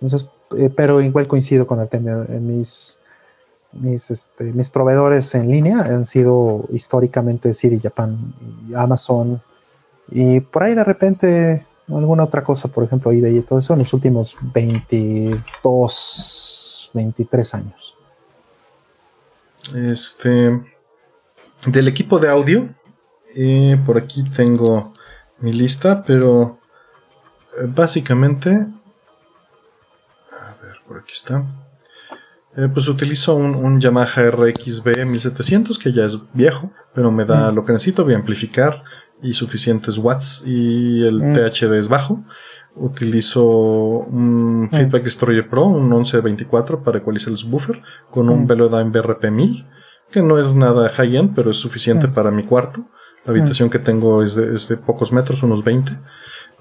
Entonces, 0.05 0.31
eh, 0.59 0.71
pero 0.71 1.01
igual 1.01 1.27
coincido 1.27 1.67
con 1.67 1.87
tema. 1.89 2.27
En 2.29 2.47
mis 2.47 3.01
mis, 3.73 4.11
este, 4.11 4.53
mis 4.53 4.71
proveedores 4.71 5.35
en 5.35 5.51
línea 5.51 5.81
han 5.81 6.07
sido 6.07 6.65
históricamente 6.71 7.53
CD 7.53 7.81
Japan 7.81 8.33
y 8.69 8.75
Amazon 8.75 9.43
y 10.11 10.41
por 10.41 10.65
ahí 10.65 10.75
de 10.75 10.85
repente 10.85 11.67
alguna 11.89 12.25
otra 12.25 12.45
cosa, 12.45 12.69
por 12.69 12.85
ejemplo 12.85 13.13
eBay 13.13 13.39
y 13.39 13.43
todo 13.43 13.59
eso 13.59 13.73
en 13.73 13.81
los 13.81 13.93
últimos 13.93 14.37
22, 14.55 16.91
23 16.95 17.55
años. 17.55 17.97
Este, 19.75 20.63
del 21.67 21.89
equipo 21.89 22.19
de 22.19 22.29
audio, 22.29 22.69
eh, 23.35 23.81
por 23.85 23.99
aquí 23.99 24.23
tengo 24.25 24.93
mi 25.41 25.53
lista, 25.53 26.05
pero 26.07 26.59
eh, 27.61 27.67
básicamente, 27.67 28.67
por 30.87 30.99
aquí 30.99 31.13
está. 31.13 31.45
Eh, 32.57 32.69
pues 32.73 32.87
utilizo 32.87 33.35
un, 33.35 33.81
Yamaha 33.81 34.31
RXB 34.31 35.07
1700 35.07 35.79
que 35.79 35.93
ya 35.93 36.05
es 36.05 36.19
viejo, 36.33 36.71
pero 36.95 37.11
me 37.11 37.25
da 37.25 37.51
mm. 37.51 37.55
lo 37.55 37.65
que 37.65 37.73
necesito, 37.73 38.05
voy 38.05 38.15
a 38.15 38.17
amplificar 38.17 38.85
y 39.23 39.35
suficientes 39.35 39.99
watts 39.99 40.45
y 40.47 41.03
el 41.05 41.21
mm. 41.21 41.35
THD 41.35 41.73
es 41.75 41.89
bajo. 41.89 42.25
Utilizo 42.77 43.45
un 43.45 44.65
mm. 44.65 44.71
Feedback 44.71 45.03
Destroyer 45.03 45.49
Pro, 45.49 45.65
un 45.65 45.89
1124 45.89 46.85
para 46.85 46.99
ecualizar 46.99 47.31
el 47.31 47.39
subwoofer 47.39 47.83
con 48.11 48.29
un 48.29 48.47
Velodyne 48.47 48.91
BRP 48.91 49.31
1000, 49.31 49.67
que 50.13 50.23
no 50.23 50.39
es 50.39 50.55
nada 50.55 50.89
high-end, 50.91 51.35
pero 51.35 51.51
es 51.51 51.57
suficiente 51.57 52.07
para 52.09 52.31
mi 52.31 52.45
cuarto. 52.45 52.87
La 53.25 53.33
habitación 53.33 53.71
que 53.71 53.79
tengo 53.79 54.23
es 54.23 54.35
de, 54.35 54.55
es 54.55 54.69
de 54.69 54.77
pocos 54.77 55.13
metros, 55.13 55.43
unos 55.43 55.65
20. 55.65 55.99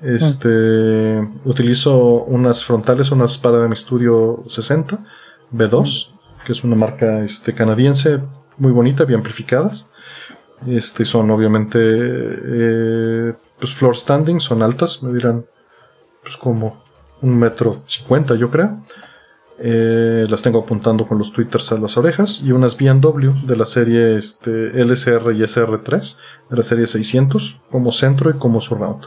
Este, 0.04 1.28
utilizo 1.46 2.24
unas 2.26 2.66
frontales, 2.66 3.12
unas 3.12 3.38
para 3.38 3.60
de 3.60 3.68
mi 3.70 3.74
estudio 3.74 4.44
60 4.48 5.00
B2, 5.54 6.10
que 6.46 6.52
es 6.52 6.64
una 6.64 6.76
marca 6.76 7.24
este, 7.24 7.54
canadiense 7.54 8.20
muy 8.58 8.74
bonita, 8.74 9.06
bien 9.06 9.20
amplificadas. 9.20 9.88
Este, 10.68 11.06
son 11.06 11.32
obviamente 11.32 11.80
eh, 11.82 13.34
pues 13.60 13.74
floor 13.74 13.96
standing, 13.96 14.40
son 14.40 14.62
altas, 14.62 15.02
me 15.04 15.14
dirán 15.14 15.46
pues 16.22 16.38
como 16.38 16.84
un 17.22 17.38
metro 17.38 17.82
cincuenta 17.86 18.36
yo 18.36 18.52
creo. 18.52 18.82
Eh, 19.60 20.26
las 20.30 20.42
tengo 20.42 20.60
apuntando 20.60 21.06
con 21.06 21.18
los 21.18 21.32
twitters 21.32 21.72
a 21.72 21.78
las 21.78 21.96
orejas 21.96 22.42
y 22.44 22.52
unas 22.52 22.76
BMW 22.76 23.46
de 23.46 23.56
la 23.56 23.66
serie 23.66 24.18
este, 24.18 24.84
LSR 24.84 25.32
y 25.32 25.42
SR3 25.42 26.18
de 26.50 26.58
la 26.58 26.64
serie 26.64 26.88
600 26.88 27.62
como 27.72 27.92
centro 27.92 28.30
y 28.32 28.34
como 28.34 28.60
surround. 28.60 29.06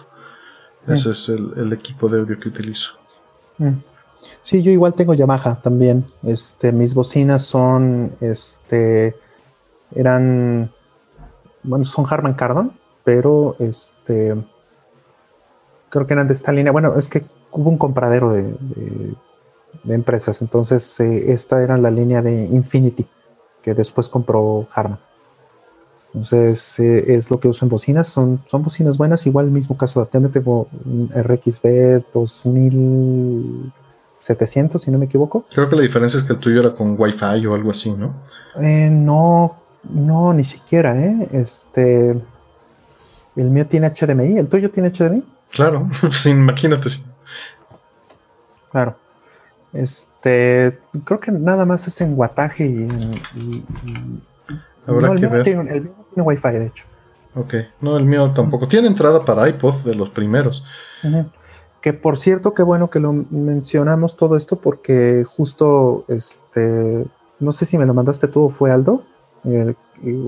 Ese 0.86 1.10
es 1.10 1.28
el, 1.28 1.72
equipo 1.72 2.08
de 2.08 2.20
audio 2.20 2.38
que 2.38 2.48
utilizo. 2.48 2.92
Sí, 4.42 4.62
yo 4.62 4.70
igual 4.70 4.94
tengo 4.94 5.14
Yamaha 5.14 5.60
también. 5.60 6.04
Este, 6.22 6.72
mis 6.72 6.94
bocinas 6.94 7.42
son, 7.42 8.12
este, 8.20 9.16
eran, 9.94 10.70
bueno, 11.62 11.84
son 11.84 12.06
Harman 12.08 12.34
Kardon, 12.34 12.72
pero 13.02 13.56
este, 13.58 14.36
creo 15.88 16.06
que 16.06 16.14
eran 16.14 16.28
de 16.28 16.32
esta 16.32 16.52
línea. 16.52 16.72
Bueno, 16.72 16.96
es 16.96 17.08
que 17.08 17.22
hubo 17.50 17.70
un 17.70 17.78
compradero 17.78 18.30
de, 18.30 19.14
empresas, 19.88 20.42
entonces 20.42 20.98
eh, 21.00 21.32
esta 21.32 21.62
era 21.62 21.76
la 21.76 21.90
línea 21.90 22.20
de 22.20 22.44
Infinity, 22.46 23.06
que 23.62 23.74
después 23.74 24.08
compró 24.08 24.66
Harman. 24.74 24.98
Entonces 26.16 26.80
eh, 26.80 27.14
es 27.14 27.30
lo 27.30 27.38
que 27.38 27.48
uso 27.48 27.66
en 27.66 27.68
bocinas, 27.68 28.06
son, 28.06 28.40
son 28.46 28.62
bocinas 28.62 28.96
buenas, 28.96 29.26
igual 29.26 29.46
el 29.46 29.52
mismo 29.52 29.76
caso, 29.76 30.04
también 30.06 30.32
tengo 30.32 30.66
un 30.86 31.10
RXB 31.14 32.04
2000 32.14 33.72
700, 34.26 34.82
si 34.82 34.90
no 34.90 34.98
me 34.98 35.04
equivoco. 35.04 35.44
Creo 35.52 35.68
que 35.68 35.76
la 35.76 35.82
diferencia 35.82 36.18
es 36.18 36.24
que 36.24 36.32
el 36.32 36.40
tuyo 36.40 36.60
era 36.60 36.74
con 36.74 36.96
Wi-Fi 36.98 37.46
o 37.46 37.54
algo 37.54 37.70
así, 37.70 37.92
¿no? 37.92 38.14
Eh, 38.60 38.88
no, 38.90 39.56
no, 39.84 40.32
ni 40.32 40.42
siquiera, 40.42 40.98
¿eh? 40.98 41.28
Este. 41.32 42.10
El 43.36 43.50
mío 43.50 43.66
tiene 43.66 43.92
HDMI, 43.92 44.38
¿el 44.38 44.48
tuyo 44.48 44.70
tiene 44.70 44.90
HDMI? 44.90 45.22
Claro, 45.50 45.88
sin 46.10 46.38
imagínate. 46.38 46.88
Sí. 46.88 47.04
Claro. 48.72 48.96
Este, 49.72 50.78
creo 51.04 51.20
que 51.20 51.30
nada 51.30 51.66
más 51.66 51.86
es 51.86 52.00
en 52.00 52.16
guataje 52.16 52.66
y, 52.66 52.88
y, 53.36 53.62
Habrá 54.86 55.14
que 55.14 55.26
ver. 55.26 55.44
Tiene, 55.44 55.70
el 55.72 55.82
mío 55.82 55.95
tiene 56.16 56.26
Wi-Fi, 56.26 56.52
de 56.52 56.66
hecho. 56.66 56.84
Ok, 57.34 57.54
no, 57.82 57.98
el 57.98 58.04
mío 58.04 58.32
tampoco. 58.34 58.66
Tiene 58.66 58.88
entrada 58.88 59.24
para 59.24 59.48
iPod 59.48 59.84
de 59.84 59.94
los 59.94 60.08
primeros. 60.08 60.64
Que 61.82 61.92
por 61.92 62.16
cierto, 62.16 62.54
qué 62.54 62.62
bueno 62.62 62.88
que 62.88 62.98
lo 62.98 63.12
mencionamos 63.12 64.16
todo 64.16 64.36
esto 64.36 64.56
porque 64.56 65.24
justo, 65.24 66.04
este, 66.08 67.06
no 67.38 67.52
sé 67.52 67.66
si 67.66 67.76
me 67.76 67.84
lo 67.84 67.92
mandaste 67.92 68.28
tú 68.28 68.44
o 68.44 68.48
fue 68.48 68.72
Aldo, 68.72 69.04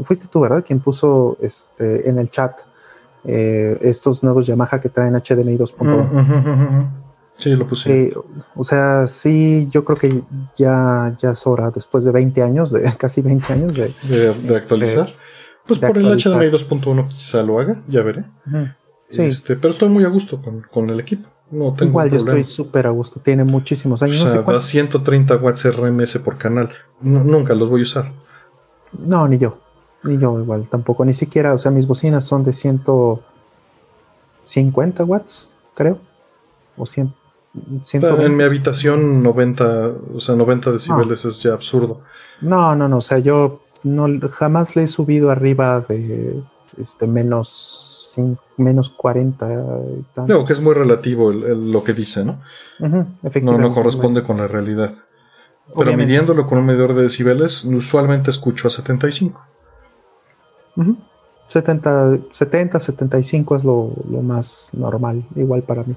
fuiste 0.04 0.28
tú, 0.28 0.40
¿verdad? 0.40 0.62
Quien 0.64 0.80
puso 0.80 1.38
este, 1.40 2.08
en 2.08 2.18
el 2.18 2.28
chat 2.28 2.60
eh, 3.24 3.76
estos 3.80 4.22
nuevos 4.22 4.46
Yamaha 4.46 4.78
que 4.78 4.90
traen 4.90 5.14
HDMI 5.14 5.56
2.1. 5.56 6.90
Sí, 7.38 7.50
lo 7.50 7.68
puse. 7.68 8.12
o 8.56 8.64
sea, 8.64 9.06
sí, 9.06 9.68
yo 9.70 9.84
creo 9.84 9.96
que 9.96 10.22
ya, 10.56 11.14
ya 11.18 11.30
es 11.30 11.46
hora, 11.46 11.70
después 11.70 12.04
de 12.04 12.10
20 12.10 12.42
años, 12.42 12.72
de 12.72 12.82
casi 12.98 13.22
20 13.22 13.52
años 13.52 13.76
de, 13.76 13.94
de, 14.08 14.56
actualizar. 14.56 15.14
Pues 15.68 15.78
por 15.78 15.96
el 15.96 16.06
HDMI 16.06 16.50
2.1 16.50 17.08
quizá 17.08 17.42
lo 17.42 17.60
haga, 17.60 17.80
ya 17.86 18.02
veré. 18.02 18.24
Sí. 19.08 19.22
Este, 19.22 19.54
pero 19.54 19.68
estoy 19.68 19.88
muy 19.88 20.04
a 20.04 20.08
gusto 20.08 20.42
con, 20.42 20.62
con 20.62 20.90
el 20.90 20.98
equipo. 20.98 21.28
Igual 21.80 22.10
yo 22.10 22.18
estoy 22.18 22.44
súper 22.44 22.86
a 22.86 22.90
gusto, 22.90 23.20
tiene 23.20 23.42
muchísimos 23.44 24.02
años. 24.02 24.22
O 24.22 24.28
sea, 24.28 24.42
da 24.42 24.60
130 24.60 25.36
watts 25.36 25.64
RMS 25.64 26.18
por 26.18 26.36
canal. 26.36 26.70
nunca 27.00 27.54
los 27.54 27.70
voy 27.70 27.80
a 27.80 27.84
usar. 27.84 28.12
No, 28.92 29.26
ni 29.28 29.38
yo. 29.38 29.58
Ni 30.02 30.18
yo 30.18 30.38
igual, 30.38 30.68
tampoco. 30.68 31.02
Ni 31.04 31.12
siquiera, 31.12 31.54
o 31.54 31.58
sea, 31.58 31.70
mis 31.70 31.86
bocinas 31.86 32.26
son 32.26 32.42
de 32.44 32.52
150 32.52 35.04
watts, 35.04 35.52
creo. 35.74 36.00
O 36.76 36.86
100. 36.86 37.14
En 37.92 38.36
mi 38.36 38.44
habitación 38.44 39.22
90, 39.22 39.92
o 40.14 40.20
sea, 40.20 40.36
90 40.36 40.70
decibeles 40.70 41.24
es 41.24 41.42
ya 41.42 41.54
absurdo. 41.54 42.02
No, 42.40 42.76
no, 42.76 42.88
no, 42.88 42.98
o 42.98 43.02
sea, 43.02 43.18
yo 43.18 43.60
no 43.84 44.06
jamás 44.28 44.76
le 44.76 44.84
he 44.84 44.86
subido 44.86 45.30
arriba 45.30 45.84
de 45.88 46.42
este 46.76 47.06
menos 47.06 48.14
menos 48.56 48.90
40 48.90 49.48
y 50.26 50.44
que 50.44 50.52
es 50.52 50.60
muy 50.60 50.74
relativo 50.74 51.32
lo 51.32 51.82
que 51.82 51.92
dice, 51.94 52.24
¿no? 52.24 52.40
no, 52.78 53.58
no 53.58 53.74
corresponde 53.74 54.22
con 54.22 54.38
la 54.38 54.46
realidad. 54.46 54.94
Pero 55.76 55.96
midiéndolo 55.96 56.46
con 56.46 56.58
un 56.58 56.66
medidor 56.66 56.94
de 56.94 57.02
decibeles, 57.02 57.64
usualmente 57.64 58.30
escucho 58.30 58.68
a 58.68 58.70
75. 58.70 59.40
70, 61.46 62.18
70, 62.30 62.80
75 62.80 63.56
es 63.56 63.64
lo, 63.64 63.92
lo, 64.10 64.22
más 64.22 64.70
normal, 64.74 65.24
igual 65.34 65.62
para 65.62 65.82
mí. 65.82 65.94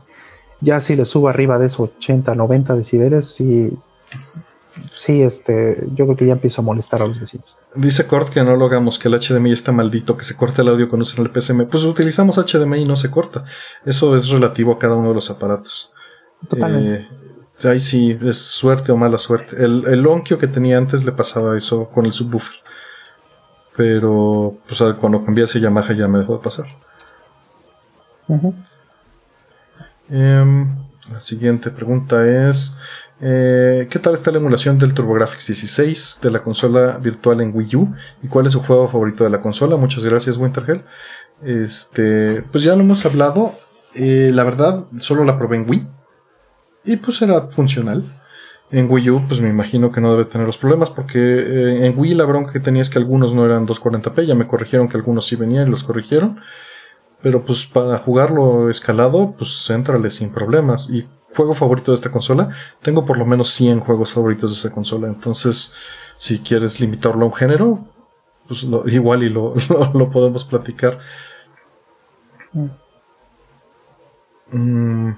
Ya 0.60 0.80
si 0.80 0.96
le 0.96 1.06
subo 1.06 1.30
arriba 1.30 1.60
de 1.60 1.68
esos 1.68 1.92
80, 1.98 2.36
90 2.36 2.76
decibeles, 2.76 3.34
sí, 3.34 3.72
sí, 4.94 5.22
este, 5.22 5.86
yo 5.94 6.06
creo 6.06 6.18
que 6.18 6.26
ya 6.26 6.34
empiezo 6.34 6.62
a 6.62 6.64
molestar 6.64 7.02
a 7.02 7.08
los 7.08 7.20
vecinos. 7.20 7.58
Dice 7.74 8.06
Cort 8.06 8.30
que 8.30 8.44
no 8.44 8.56
lo 8.58 8.66
hagamos, 8.66 9.00
que 9.00 9.08
el 9.08 9.20
HDMI 9.20 9.54
está 9.54 9.72
maldito, 9.72 10.18
que 10.18 10.26
se 10.26 10.36
corta 10.36 10.62
el 10.62 10.68
audio 10.68 10.90
cuando 10.90 11.04
usan 11.04 11.26
el 11.26 11.32
PSM. 11.32 11.68
Pues 11.68 11.84
utilizamos 11.84 12.38
HDMI 12.38 12.82
y 12.82 12.86
no 12.86 12.98
se 12.98 13.10
corta. 13.10 13.46
Eso 13.86 14.18
es 14.18 14.30
relativo 14.30 14.74
a 14.74 14.80
cada 14.80 14.96
uno 14.96 15.10
de 15.10 15.16
los 15.16 15.30
aparatos. 15.30 15.92
Totalmente. 16.50 17.08
Eh, 17.64 17.68
ahí 17.70 17.80
sí, 17.80 18.18
es 18.22 18.38
suerte 18.38 18.92
o 18.92 18.98
mala 18.98 19.18
suerte. 19.18 19.64
El, 19.64 19.86
el 19.88 20.06
Onkyo 20.06 20.38
que 20.38 20.48
tenía 20.48 20.78
antes 20.78 21.06
le 21.06 21.14
pasaba 21.14 21.58
eso 21.58 21.90
con 21.90 22.06
el 22.06 22.12
subwoofer. 22.12 22.56
Pero 23.76 24.58
pues, 24.68 24.82
cuando 25.00 25.24
cambié 25.24 25.46
ese 25.46 25.60
Yamaha 25.60 25.94
ya 25.94 26.08
me 26.08 26.20
dejó 26.20 26.38
de 26.38 26.44
pasar. 26.44 26.66
Em, 30.10 30.76
la 31.12 31.20
siguiente 31.20 31.72
pregunta 31.72 32.26
es: 32.50 32.78
eh, 33.22 33.88
¿Qué 33.90 34.00
tal 34.00 34.16
está 34.16 34.32
la 34.32 34.38
emulación 34.38 34.80
del 34.80 34.94
TurboGrafx 34.94 35.48
16 35.48 36.20
de 36.24 36.32
la 36.32 36.42
consola 36.42 36.98
virtual 36.98 37.42
en 37.42 37.56
Wii 37.56 37.76
U? 37.76 37.96
¿Y 38.24 38.28
cuál 38.28 38.48
es 38.48 38.54
su 38.54 38.62
juego 38.62 38.90
favorito 38.90 39.24
de 39.24 39.30
la 39.30 39.42
consola? 39.42 39.78
Muchas 39.78 40.04
gracias, 40.04 40.38
Wintergel. 40.38 40.84
Este, 41.44 42.42
pues 42.52 42.64
ya 42.64 42.76
lo 42.76 42.82
hemos 42.82 43.06
hablado. 43.06 43.54
Eh, 43.96 44.32
la 44.34 44.44
verdad, 44.44 44.86
solo 45.00 45.24
la 45.24 45.38
probé 45.38 45.58
en 45.58 45.70
Wii. 45.70 45.88
Y 46.86 46.98
pues 46.98 47.22
era 47.22 47.48
funcional. 47.48 48.04
En 48.72 48.90
Wii 48.90 49.10
U, 49.10 49.28
pues 49.28 49.42
me 49.42 49.50
imagino 49.50 49.92
que 49.92 50.02
no 50.02 50.12
debe 50.14 50.26
tener 50.26 50.48
los 50.48 50.58
problemas, 50.58 50.90
porque 50.90 51.20
eh, 51.20 51.86
en 51.86 51.94
Wii 51.98 52.16
la 52.16 52.24
bronca 52.24 52.54
que 52.54 52.62
tenía 52.62 52.82
es 52.82 52.90
que 52.90 53.00
algunos 53.00 53.36
no 53.36 53.46
eran 53.46 53.68
240p, 53.68 54.26
ya 54.26 54.34
me 54.34 54.48
corrigieron 54.48 54.88
que 54.88 54.96
algunos 54.96 55.28
sí 55.28 55.36
venían 55.36 55.68
y 55.68 55.72
los 55.72 55.84
corrigieron. 55.84 56.40
Pero 57.22 57.46
pues 57.46 57.66
para 57.66 58.00
jugarlo 58.00 58.70
escalado, 58.70 59.36
pues 59.38 59.70
entrale 59.70 60.10
sin 60.10 60.32
problemas. 60.32 60.90
Y 60.90 61.08
juego 61.36 61.54
favorito 61.54 61.92
de 61.92 61.96
esta 61.96 62.12
consola, 62.12 62.50
tengo 62.82 63.06
por 63.06 63.18
lo 63.18 63.26
menos 63.26 63.50
100 63.52 63.82
juegos 63.82 64.14
favoritos 64.14 64.52
de 64.52 64.56
esta 64.56 64.72
consola. 64.72 65.08
Entonces, 65.08 65.74
si 66.18 66.40
quieres 66.40 66.80
limitarlo 66.80 67.24
a 67.24 67.28
un 67.30 67.34
género, 67.34 67.80
pues 68.48 68.66
igual 68.88 69.24
y 69.24 69.30
lo, 69.34 69.56
lo, 69.94 70.10
podemos 70.10 70.44
platicar. 70.44 71.00
Mm. 72.54 72.68
Mm. 74.52 75.16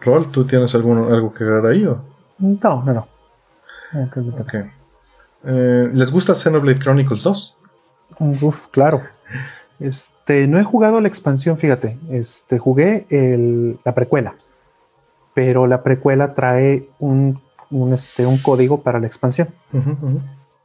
Rol, 0.00 0.32
¿tú 0.32 0.44
tienes 0.44 0.74
algún, 0.74 1.12
algo 1.12 1.32
que 1.32 1.44
agregar 1.44 1.66
ahí 1.66 1.86
o? 1.86 2.02
No, 2.38 2.82
no, 2.82 2.92
no. 2.92 3.08
Eh, 5.44 5.90
¿Les 5.92 6.10
gusta 6.10 6.34
Xenoblade 6.34 6.78
Chronicles 6.78 7.22
2? 7.22 7.56
Uf, 8.42 8.66
claro. 8.68 9.02
Este, 9.78 10.46
no 10.46 10.58
he 10.58 10.64
jugado 10.64 11.00
la 11.00 11.08
expansión, 11.08 11.58
fíjate. 11.58 11.98
Este, 12.10 12.58
jugué 12.58 13.06
la 13.84 13.94
precuela. 13.94 14.34
Pero 15.34 15.66
la 15.66 15.82
precuela 15.82 16.34
trae 16.34 16.88
un, 16.98 17.40
este, 17.92 18.26
un 18.26 18.38
código 18.38 18.82
para 18.82 19.00
la 19.00 19.06
expansión. 19.06 19.48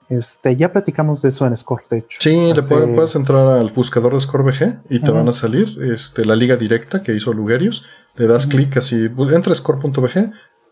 Este, 0.09 0.55
ya 0.55 0.71
platicamos 0.71 1.21
de 1.21 1.29
eso 1.29 1.45
en 1.45 1.55
Score, 1.55 1.83
de 1.89 1.97
hecho. 1.99 2.17
Sí, 2.21 2.53
le 2.53 2.61
puedes, 2.63 3.15
entrar 3.15 3.45
al 3.47 3.69
buscador 3.71 4.13
de 4.13 4.19
Score 4.21 4.43
VG 4.43 4.79
y 4.89 5.01
te 5.01 5.11
van 5.11 5.27
a 5.27 5.33
salir 5.33 5.77
este, 5.81 6.23
la 6.25 6.35
liga 6.35 6.55
directa 6.55 7.03
que 7.03 7.13
hizo 7.13 7.33
Lugerius. 7.33 7.85
Le 8.15 8.25
das 8.25 8.47
clic 8.47 8.77
así, 8.77 9.09
entra 9.31 9.51
a 9.51 9.55
score.bg, 9.55 10.31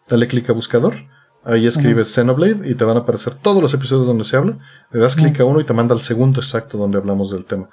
dale 0.10 0.28
clic 0.28 0.50
a 0.50 0.54
buscador, 0.54 0.96
ahí 1.44 1.68
escribes 1.68 2.12
Xenoblade 2.12 2.68
y 2.68 2.74
te 2.74 2.84
van 2.84 2.98
a 2.98 3.02
aparecer 3.02 3.36
todos 3.36 3.62
los 3.62 3.74
episodios 3.74 4.08
donde 4.08 4.24
se 4.24 4.36
habla, 4.36 4.58
le 4.92 5.00
das 5.00 5.16
clic 5.16 5.40
a 5.40 5.46
uno 5.46 5.60
y 5.60 5.64
te 5.64 5.74
manda 5.74 5.94
al 5.94 6.02
segundo 6.02 6.40
exacto 6.40 6.78
donde 6.78 6.98
hablamos 6.98 7.30
del 7.32 7.46
tema. 7.46 7.70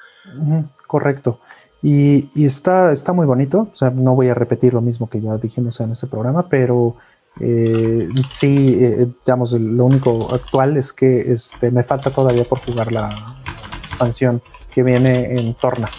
Correcto. 0.87 1.41
Y, 1.83 2.45
está, 2.45 2.93
está 2.93 3.13
muy 3.13 3.27
bonito, 3.27 3.69
o 3.73 3.75
sea, 3.75 3.91
no 3.91 4.15
voy 4.15 4.29
a 4.29 4.35
repetir 4.35 4.73
lo 4.73 4.81
mismo 4.81 5.11
que 5.11 5.21
ya 5.21 5.37
dijimos 5.37 5.81
en 5.81 5.91
ese 5.91 6.07
programa, 6.07 6.49
pero 6.49 6.95
eh, 7.41 8.09
sí, 8.29 8.79
eh, 8.81 9.09
digamos, 9.27 9.53
lo 9.53 9.87
único 9.87 10.33
actual 10.33 10.77
es 10.77 10.93
que 10.93 11.33
este, 11.33 11.73
me 11.73 11.83
falta 11.83 12.11
todavía 12.11 12.49
por 12.49 12.61
jugar 12.65 12.93
la 12.93 13.43
expansión 13.81 14.41
que 14.71 14.85
viene 14.85 15.39
en 15.39 15.55
Torna. 15.55 15.91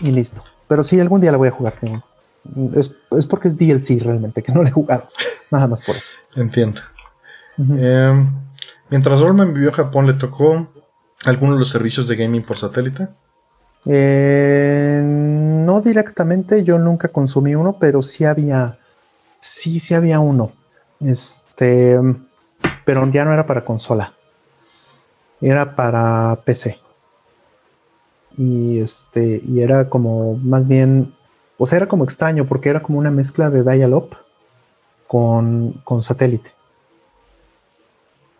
Y 0.00 0.10
listo. 0.10 0.42
Pero 0.66 0.82
sí, 0.82 0.98
algún 0.98 1.20
día 1.20 1.32
la 1.32 1.36
voy 1.36 1.48
a 1.48 1.52
jugar. 1.52 1.74
Es, 2.74 3.26
porque 3.26 3.48
es 3.48 3.58
DLC 3.58 4.02
realmente, 4.02 4.42
que 4.42 4.52
no 4.52 4.62
le 4.62 4.70
he 4.70 4.72
jugado. 4.72 5.04
Nada 5.50 5.66
más 5.66 5.82
por 5.82 5.96
eso. 5.96 6.10
Entiendo. 6.34 6.80
Em, 7.58 8.30
mientras 8.88 9.20
Rollman 9.20 9.52
vivió 9.52 9.68
a 9.68 9.74
Japón, 9.74 10.06
¿le 10.06 10.14
tocó 10.14 10.66
alguno 11.24 11.54
de 11.54 11.60
los 11.60 11.68
servicios 11.68 12.08
de 12.08 12.16
gaming 12.16 12.44
por 12.44 12.56
satélite? 12.56 13.08
Eh, 13.86 15.02
no 15.04 15.80
directamente, 15.80 16.62
yo 16.64 16.78
nunca 16.78 17.08
consumí 17.08 17.54
uno, 17.54 17.76
pero 17.78 18.02
sí 18.02 18.24
había, 18.24 18.78
sí, 19.40 19.80
sí 19.80 19.94
había 19.94 20.20
uno. 20.20 20.50
Este, 21.00 21.98
pero 22.84 23.10
ya 23.10 23.24
no 23.24 23.32
era 23.32 23.46
para 23.46 23.64
consola, 23.64 24.14
era 25.40 25.74
para 25.74 26.40
PC. 26.44 26.78
Y 28.38 28.78
este, 28.78 29.42
y 29.44 29.60
era 29.60 29.88
como 29.88 30.36
más 30.36 30.68
bien 30.68 31.12
o 31.62 31.66
sea, 31.66 31.76
era 31.76 31.86
como 31.86 32.02
extraño 32.02 32.44
porque 32.44 32.70
era 32.70 32.82
como 32.82 32.98
una 32.98 33.12
mezcla 33.12 33.48
de 33.48 33.62
dial-up 33.62 34.16
con, 35.06 35.80
satélite. 36.00 36.50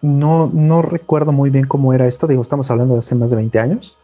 No, 0.02 0.50
no 0.52 0.82
recuerdo 0.82 1.32
muy 1.32 1.50
bien 1.50 1.66
cómo 1.66 1.94
era 1.94 2.06
esto. 2.06 2.26
Digo, 2.26 2.42
estamos 2.42 2.70
hablando 2.70 2.94
de 2.94 2.98
hace 2.98 3.14
más 3.14 3.30
de 3.30 3.36
20 3.36 3.58
años. 3.58 3.96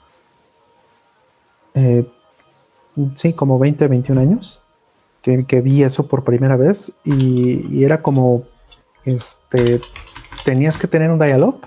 Eh, 1.75 2.07
sí, 3.17 3.35
como 3.35 3.59
20, 3.59 3.87
21 3.89 4.21
años 4.21 4.63
que, 5.23 5.61
vi 5.61 5.83
eso 5.83 6.07
por 6.07 6.25
primera 6.25 6.57
vez 6.57 6.93
y, 7.05 7.85
era 7.85 8.03
como, 8.03 8.43
este, 9.05 9.81
tenías 10.45 10.79
que 10.79 10.89
tener 10.89 11.11
un 11.11 11.19
dial-up 11.19 11.67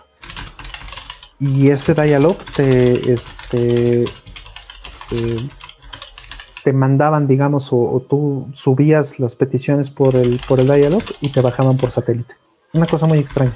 y 1.40 1.70
ese 1.70 1.94
dial-up 1.94 2.38
te, 2.56 3.12
este, 3.12 4.04
eh, 5.12 5.50
te 6.64 6.74
mandaban, 6.74 7.28
digamos, 7.28 7.70
o, 7.72 8.04
tú 8.08 8.48
subías 8.54 9.20
las 9.20 9.36
peticiones 9.36 9.90
por 9.90 10.16
el, 10.16 10.40
por 10.48 10.60
el 10.60 10.68
dialog 10.68 11.04
y 11.20 11.32
te 11.32 11.42
bajaban 11.42 11.78
por 11.78 11.92
satélite. 11.92 12.36
Una 12.74 12.88
cosa 12.88 13.06
muy 13.06 13.20
extraña. 13.20 13.56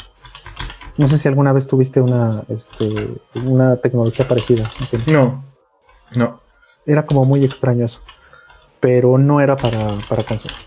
No 0.98 1.08
sé 1.08 1.18
si 1.18 1.28
alguna 1.28 1.52
vez 1.52 1.68
tuviste 1.68 2.00
una, 2.02 2.44
este, 2.48 3.10
una 3.36 3.76
tecnología 3.78 4.28
parecida. 4.28 4.72
No, 5.08 5.44
no. 6.16 6.40
Era 6.86 7.06
como 7.06 7.26
muy 7.26 7.44
extraño 7.44 7.86
eso, 7.86 8.02
pero 8.80 9.18
no 9.18 9.42
era 9.42 9.58
para, 9.58 9.98
para 10.08 10.26
consolas. 10.26 10.58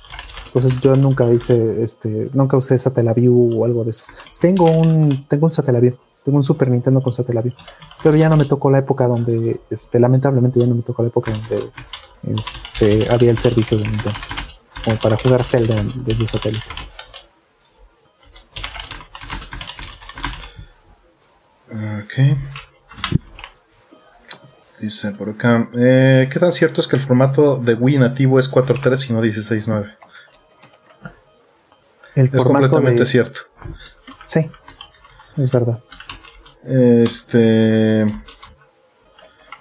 Entonces 0.46 0.80
yo 0.80 0.96
nunca 0.96 1.30
hice, 1.30 1.82
este, 1.82 2.30
nunca 2.32 2.56
usé 2.56 2.78
Satellaview 2.78 3.60
o 3.60 3.64
algo 3.64 3.84
de 3.84 3.90
eso. 3.90 4.04
Tengo 4.40 4.70
un, 4.70 5.26
tengo 5.28 5.46
un 5.46 5.50
Satellaview, 5.50 5.96
tengo 6.24 6.36
un 6.36 6.42
Super 6.42 6.70
Nintendo 6.70 7.02
con 7.02 7.12
Satellaview, 7.12 7.52
pero 8.02 8.16
ya 8.16 8.28
no 8.28 8.36
me 8.36 8.46
tocó 8.46 8.70
la 8.70 8.78
época 8.78 9.06
donde, 9.06 9.60
este, 9.70 10.00
lamentablemente 10.00 10.58
ya 10.58 10.66
no 10.66 10.74
me 10.74 10.82
tocó 10.82 11.02
la 11.02 11.08
época 11.08 11.32
donde 11.32 11.70
este, 12.36 13.10
había 13.10 13.30
el 13.30 13.38
servicio 13.38 13.76
de 13.78 13.84
Nintendo, 13.84 14.18
como 14.84 14.98
para 14.98 15.16
jugar 15.18 15.44
Zelda 15.44 15.76
desde 16.04 16.26
satélite. 16.26 16.64
Ok. 21.70 22.36
Dice 24.80 25.10
por 25.10 25.30
acá, 25.30 25.68
eh, 25.74 26.28
¿qué 26.32 26.38
tan 26.38 26.52
cierto 26.52 26.80
es 26.80 26.86
que 26.86 26.96
el 26.96 27.02
formato 27.02 27.58
de 27.58 27.74
Wii 27.74 27.98
nativo 27.98 28.38
es 28.38 28.50
4.3 28.50 29.10
y 29.10 29.12
no 29.12 29.22
16.9? 29.22 29.96
El 32.14 32.26
es 32.26 32.36
completamente 32.36 33.04
cierto. 33.04 33.40
Sí, 34.24 34.48
es 35.36 35.50
verdad. 35.50 35.82
Este 36.64 38.06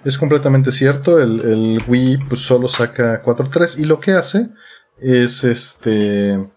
es 0.04 0.18
completamente 0.18 0.72
cierto. 0.72 1.20
El, 1.20 1.82
Wii 1.86 2.18
pues, 2.28 2.40
solo 2.40 2.68
saca 2.68 3.22
4.3 3.22 3.78
y 3.78 3.84
lo 3.84 4.00
que 4.00 4.12
hace 4.12 4.48
es 4.98 5.42
este. 5.44 6.48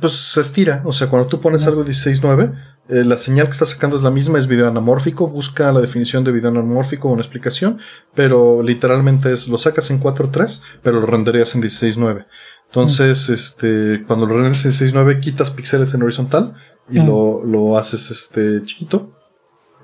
Pues 0.00 0.12
se 0.12 0.40
estira. 0.40 0.82
O 0.84 0.92
sea, 0.92 1.08
cuando 1.08 1.28
tú 1.28 1.40
pones 1.40 1.66
algo 1.66 1.84
16.9, 1.84 2.69
eh, 2.90 3.04
la 3.04 3.16
señal 3.16 3.46
que 3.46 3.52
está 3.52 3.66
sacando 3.66 3.96
es 3.96 4.02
la 4.02 4.10
misma, 4.10 4.38
es 4.38 4.46
video 4.46 4.68
anamórfico, 4.68 5.28
busca 5.28 5.70
la 5.72 5.80
definición 5.80 6.24
de 6.24 6.32
video 6.32 6.50
anamórfico 6.50 7.08
o 7.08 7.12
una 7.12 7.22
explicación, 7.22 7.78
pero 8.14 8.62
literalmente 8.62 9.32
es, 9.32 9.48
lo 9.48 9.58
sacas 9.58 9.90
en 9.90 10.00
4.3, 10.00 10.62
pero 10.82 11.00
lo 11.00 11.06
renderías 11.06 11.54
en 11.54 11.62
16.9. 11.62 12.26
Entonces, 12.66 13.30
mm. 13.30 13.32
este, 13.32 14.04
cuando 14.06 14.26
lo 14.26 14.34
renderías 14.34 14.64
en 14.64 14.72
16.9, 14.72 15.20
quitas 15.20 15.50
píxeles 15.50 15.94
en 15.94 16.02
horizontal 16.02 16.54
y 16.90 17.00
mm. 17.00 17.06
lo, 17.06 17.44
lo 17.44 17.78
haces 17.78 18.10
este 18.10 18.62
chiquito 18.64 19.12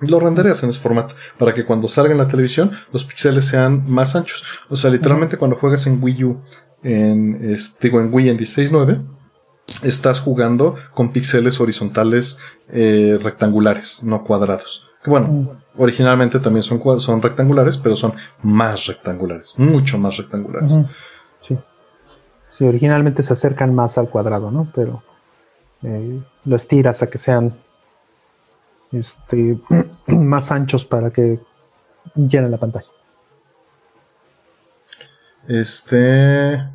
y 0.02 0.08
lo 0.08 0.20
renderías 0.20 0.62
en 0.62 0.70
ese 0.70 0.80
formato 0.80 1.14
para 1.38 1.54
que 1.54 1.64
cuando 1.64 1.88
salga 1.88 2.12
en 2.12 2.18
la 2.18 2.28
televisión 2.28 2.70
los 2.92 3.04
píxeles 3.04 3.44
sean 3.44 3.88
más 3.88 4.16
anchos. 4.16 4.44
O 4.68 4.76
sea, 4.76 4.90
literalmente 4.90 5.36
cuando 5.36 5.56
juegas 5.56 5.86
en 5.86 6.02
Wii 6.02 6.24
U, 6.24 6.42
en, 6.82 7.50
este, 7.50 7.88
digo, 7.88 8.00
en 8.00 8.12
Wii 8.12 8.30
en 8.30 8.38
16.9, 8.38 9.15
estás 9.82 10.20
jugando 10.20 10.76
con 10.94 11.12
píxeles 11.12 11.60
horizontales 11.60 12.38
eh, 12.68 13.18
rectangulares, 13.22 14.02
no 14.02 14.24
cuadrados. 14.24 14.84
Que 15.02 15.10
bueno, 15.10 15.28
mm. 15.28 15.48
originalmente 15.78 16.40
también 16.40 16.62
son, 16.62 16.80
son 17.00 17.22
rectangulares, 17.22 17.76
pero 17.76 17.96
son 17.96 18.14
más 18.42 18.86
rectangulares, 18.86 19.54
mucho 19.58 19.98
más 19.98 20.16
rectangulares. 20.16 20.78
Sí. 21.40 21.56
Sí, 22.50 22.64
originalmente 22.64 23.22
se 23.22 23.34
acercan 23.34 23.74
más 23.74 23.98
al 23.98 24.08
cuadrado, 24.08 24.50
¿no? 24.50 24.66
Pero 24.74 25.02
eh, 25.82 26.20
lo 26.46 26.56
estiras 26.56 27.02
a 27.02 27.10
que 27.10 27.18
sean 27.18 27.52
este, 28.92 29.58
más 30.06 30.50
anchos 30.52 30.84
para 30.86 31.10
que 31.10 31.38
llenen 32.14 32.50
la 32.50 32.56
pantalla. 32.56 32.86
Este. 35.46 36.66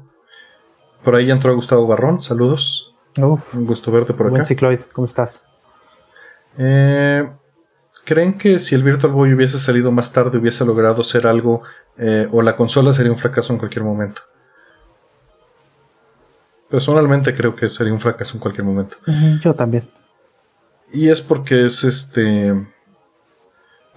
Por 1.03 1.15
ahí 1.15 1.31
entró 1.31 1.55
Gustavo 1.55 1.88
Barrón, 1.88 2.21
saludos. 2.21 2.90
Uf, 3.17 3.56
Un 3.56 3.65
gusto 3.65 3.91
verte 3.91 4.14
por 4.14 4.30
buen 4.30 4.45
Cicloid, 4.45 4.80
¿cómo 4.93 5.06
estás? 5.06 5.43
Eh, 6.57 7.30
¿Creen 8.06 8.38
que 8.38 8.59
si 8.59 8.75
el 8.75 8.83
Virtual 8.83 9.14
Boy 9.14 9.33
hubiese 9.33 9.59
salido 9.59 9.91
más 9.91 10.11
tarde 10.11 10.38
hubiese 10.38 10.65
logrado 10.65 11.03
ser 11.03 11.27
algo 11.27 11.61
eh, 11.98 12.27
o 12.31 12.41
la 12.41 12.56
consola 12.56 12.93
sería 12.93 13.11
un 13.11 13.17
fracaso 13.17 13.53
en 13.53 13.59
cualquier 13.59 13.83
momento? 13.83 14.22
Personalmente 16.69 17.35
creo 17.35 17.56
que 17.56 17.69
sería 17.69 17.93
un 17.93 17.99
fracaso 17.99 18.35
en 18.35 18.40
cualquier 18.40 18.65
momento. 18.65 18.95
Yo 19.41 19.53
también. 19.53 19.90
Y 20.93 21.09
es 21.09 21.22
porque 21.22 21.65
es 21.65 21.83
este. 21.83 22.53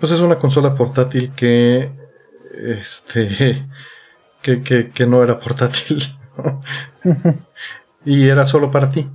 Pues 0.00 0.10
es 0.10 0.20
una 0.20 0.38
consola 0.38 0.74
portátil 0.74 1.32
que. 1.34 1.90
Este. 2.52 3.66
Que, 4.42 4.60
que, 4.60 4.90
que 4.90 5.06
no 5.06 5.22
era 5.22 5.40
portátil. 5.40 6.04
y 8.04 8.28
era 8.28 8.46
solo 8.46 8.70
para 8.70 8.90
ti. 8.90 9.08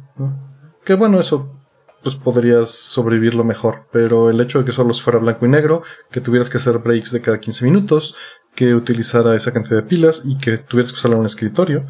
Que 0.84 0.96
bueno, 0.96 1.20
eso 1.20 1.60
pues 2.02 2.16
podrías 2.16 2.70
sobrevivirlo 2.70 3.44
mejor. 3.44 3.88
Pero 3.92 4.30
el 4.30 4.40
hecho 4.42 4.60
de 4.60 4.66
que 4.66 4.72
solo 4.72 4.94
fuera 4.94 5.20
blanco 5.20 5.46
y 5.46 5.50
negro, 5.50 5.84
que 6.12 6.22
tuvieras 6.22 6.50
que 6.50 6.58
hacer 6.58 6.78
breaks 6.80 7.12
de 7.12 7.22
cada 7.22 7.40
15 7.40 7.66
minutos, 7.66 8.16
que 8.56 8.74
utilizara 8.74 9.36
esa 9.36 9.54
cantidad 9.54 9.78
de 9.78 9.88
pilas 9.88 10.24
y 10.26 10.38
que 10.38 10.58
tuvieras 10.58 10.92
que 10.92 10.98
usarla 10.98 11.16
en 11.16 11.22
un 11.22 11.26
escritorio. 11.26 11.88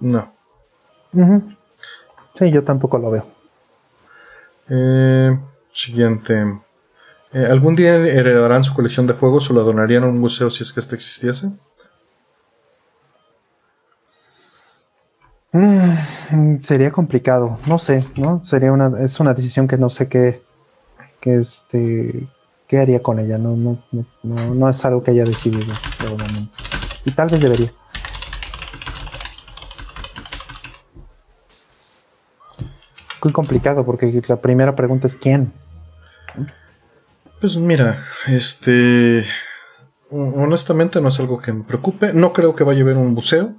No. 0.00 0.34
Sí, 2.34 2.50
yo 2.50 2.64
tampoco 2.64 2.98
lo 2.98 3.10
veo. 3.10 3.26
Eh, 4.68 5.38
siguiente. 5.72 6.60
Eh, 7.32 7.46
¿Algún 7.46 7.76
día 7.76 7.96
heredarán 7.96 8.64
su 8.64 8.74
colección 8.74 9.06
de 9.06 9.14
juegos 9.14 9.50
o 9.50 9.54
la 9.54 9.62
donarían 9.62 10.04
a 10.04 10.08
un 10.08 10.18
museo 10.18 10.50
si 10.50 10.62
es 10.62 10.72
que 10.72 10.80
este 10.80 10.94
existiese? 10.94 11.50
Mm, 15.54 16.58
sería 16.62 16.90
complicado, 16.90 17.60
no 17.66 17.78
sé, 17.78 18.04
¿no? 18.16 18.42
Sería 18.42 18.72
una, 18.72 18.90
es 19.04 19.20
una 19.20 19.34
decisión 19.34 19.68
que 19.68 19.78
no 19.78 19.88
sé 19.88 20.08
qué, 20.08 20.42
que 21.20 21.36
este, 21.36 22.26
qué 22.66 22.78
haría 22.80 23.00
con 23.00 23.20
ella, 23.20 23.38
no, 23.38 23.54
no, 23.54 23.78
no, 24.24 24.52
no 24.52 24.68
es 24.68 24.84
algo 24.84 25.04
que 25.04 25.12
haya 25.12 25.24
decidido 25.24 25.72
de 26.00 26.08
momento. 26.08 26.58
Y 27.04 27.12
tal 27.12 27.30
vez 27.30 27.40
debería. 27.40 27.70
Muy 33.22 33.32
complicado 33.32 33.86
porque 33.86 34.20
la 34.26 34.36
primera 34.36 34.74
pregunta 34.74 35.06
es 35.06 35.14
¿quién? 35.14 35.52
Pues 37.40 37.56
mira, 37.56 38.04
este, 38.26 39.24
honestamente 40.10 41.00
no 41.00 41.10
es 41.10 41.20
algo 41.20 41.38
que 41.38 41.52
me 41.52 41.62
preocupe, 41.62 42.12
no 42.12 42.32
creo 42.32 42.56
que 42.56 42.64
vaya 42.64 42.80
a 42.80 42.82
haber 42.82 42.96
un 42.96 43.14
museo 43.14 43.54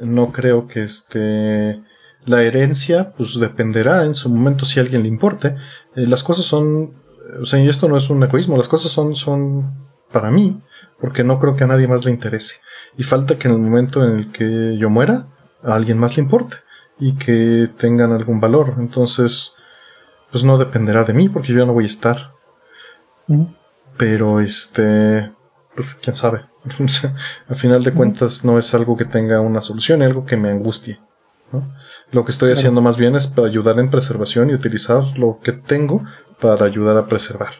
no 0.00 0.32
creo 0.32 0.68
que 0.68 0.82
este 0.82 1.82
la 2.24 2.42
herencia 2.42 3.12
pues 3.16 3.38
dependerá 3.38 4.04
en 4.04 4.14
su 4.14 4.28
momento 4.28 4.64
si 4.64 4.78
a 4.78 4.82
alguien 4.82 5.02
le 5.02 5.08
importe. 5.08 5.56
Eh, 5.96 6.06
las 6.06 6.22
cosas 6.22 6.44
son, 6.44 6.94
o 7.40 7.46
sea, 7.46 7.58
y 7.58 7.68
esto 7.68 7.88
no 7.88 7.96
es 7.96 8.10
un 8.10 8.22
egoísmo, 8.22 8.56
las 8.56 8.68
cosas 8.68 8.92
son, 8.92 9.14
son 9.14 9.88
para 10.12 10.30
mí, 10.30 10.60
porque 11.00 11.24
no 11.24 11.38
creo 11.40 11.56
que 11.56 11.64
a 11.64 11.68
nadie 11.68 11.88
más 11.88 12.04
le 12.04 12.10
interese. 12.10 12.56
Y 12.96 13.02
falta 13.02 13.38
que 13.38 13.48
en 13.48 13.54
el 13.54 13.60
momento 13.60 14.04
en 14.04 14.18
el 14.18 14.32
que 14.32 14.76
yo 14.78 14.90
muera, 14.90 15.26
a 15.62 15.74
alguien 15.74 15.98
más 15.98 16.16
le 16.16 16.22
importe 16.22 16.56
y 16.98 17.16
que 17.16 17.68
tengan 17.78 18.12
algún 18.12 18.40
valor. 18.40 18.74
Entonces, 18.78 19.54
pues 20.30 20.44
no 20.44 20.58
dependerá 20.58 21.04
de 21.04 21.14
mí 21.14 21.28
porque 21.28 21.52
yo 21.52 21.64
no 21.66 21.72
voy 21.72 21.84
a 21.84 21.88
estar. 21.88 22.32
Pero 23.96 24.40
este, 24.40 25.30
pues 25.74 25.88
quién 26.02 26.14
sabe. 26.14 26.44
Al 27.48 27.56
final 27.56 27.84
de 27.84 27.92
cuentas 27.92 28.44
no 28.44 28.58
es 28.58 28.74
algo 28.74 28.96
que 28.96 29.04
tenga 29.04 29.40
una 29.40 29.62
solución, 29.62 30.02
es 30.02 30.08
algo 30.08 30.24
que 30.24 30.36
me 30.36 30.50
angustie. 30.50 31.00
Lo 32.10 32.24
que 32.24 32.30
estoy 32.30 32.52
haciendo 32.52 32.80
más 32.80 32.96
bien 32.96 33.14
es 33.16 33.26
para 33.26 33.48
ayudar 33.48 33.78
en 33.78 33.90
preservación 33.90 34.50
y 34.50 34.54
utilizar 34.54 35.02
lo 35.16 35.40
que 35.42 35.52
tengo 35.52 36.04
para 36.40 36.66
ayudar 36.66 36.96
a 36.96 37.06
preservar. 37.06 37.54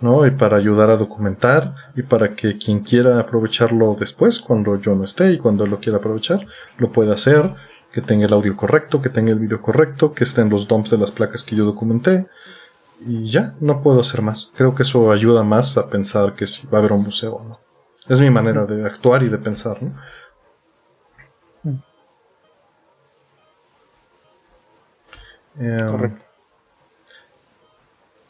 ¿no? 0.00 0.26
Y 0.26 0.32
para 0.32 0.56
ayudar 0.56 0.90
a 0.90 0.96
documentar 0.96 1.74
y 1.94 2.02
para 2.02 2.34
que 2.34 2.58
quien 2.58 2.80
quiera 2.80 3.18
aprovecharlo 3.18 3.96
después, 3.98 4.40
cuando 4.40 4.80
yo 4.80 4.94
no 4.94 5.04
esté 5.04 5.32
y 5.32 5.38
cuando 5.38 5.66
lo 5.66 5.78
quiera 5.78 5.98
aprovechar, 5.98 6.46
lo 6.78 6.90
pueda 6.90 7.14
hacer, 7.14 7.50
que 7.92 8.00
tenga 8.00 8.26
el 8.26 8.32
audio 8.32 8.56
correcto, 8.56 9.00
que 9.00 9.08
tenga 9.08 9.30
el 9.30 9.38
video 9.38 9.62
correcto, 9.62 10.12
que 10.12 10.24
estén 10.24 10.50
los 10.50 10.66
dumps 10.66 10.90
de 10.90 10.98
las 10.98 11.12
placas 11.12 11.44
que 11.44 11.56
yo 11.56 11.64
documenté. 11.64 12.26
Y 13.06 13.26
ya, 13.30 13.54
no 13.60 13.82
puedo 13.82 14.00
hacer 14.00 14.22
más. 14.22 14.50
Creo 14.56 14.74
que 14.74 14.82
eso 14.82 15.12
ayuda 15.12 15.42
más 15.44 15.76
a 15.78 15.88
pensar 15.88 16.34
que 16.34 16.46
si 16.46 16.66
va 16.66 16.78
a 16.78 16.80
haber 16.80 16.92
un 16.92 17.04
museo 17.04 17.34
o 17.34 17.44
no. 17.44 17.63
Es 18.08 18.20
mi 18.20 18.30
manera 18.30 18.66
de 18.66 18.84
actuar 18.84 19.22
y 19.22 19.28
de 19.28 19.38
pensar, 19.38 19.82
¿no? 19.82 19.94
Em, 25.58 25.90
Correcto. 25.90 26.24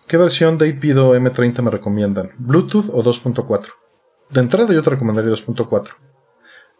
¿Qué 0.06 0.18
versión 0.18 0.58
de 0.58 0.68
IPIDO 0.68 1.16
M30 1.16 1.62
me 1.62 1.70
recomiendan? 1.70 2.30
¿Bluetooth 2.38 2.90
o 2.92 3.02
2.4? 3.02 3.66
De 4.30 4.40
entrada 4.40 4.72
yo 4.72 4.82
te 4.82 4.90
recomendaría 4.90 5.30
2.4. 5.30 5.88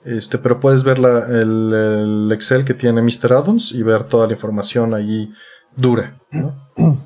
Este, 0.05 0.39
pero 0.39 0.60
puedes 0.60 0.84
ver 0.84 0.98
el, 0.98 2.31
Excel 2.32 2.64
que 2.64 2.74
tiene 2.74 3.00
Mr. 3.00 3.32
Addons 3.32 3.73
y 3.73 3.82
ver 3.82 4.05
toda 4.05 4.26
la 4.26 4.34
información 4.34 4.94
ahí 4.94 5.32
dura. 5.76 6.18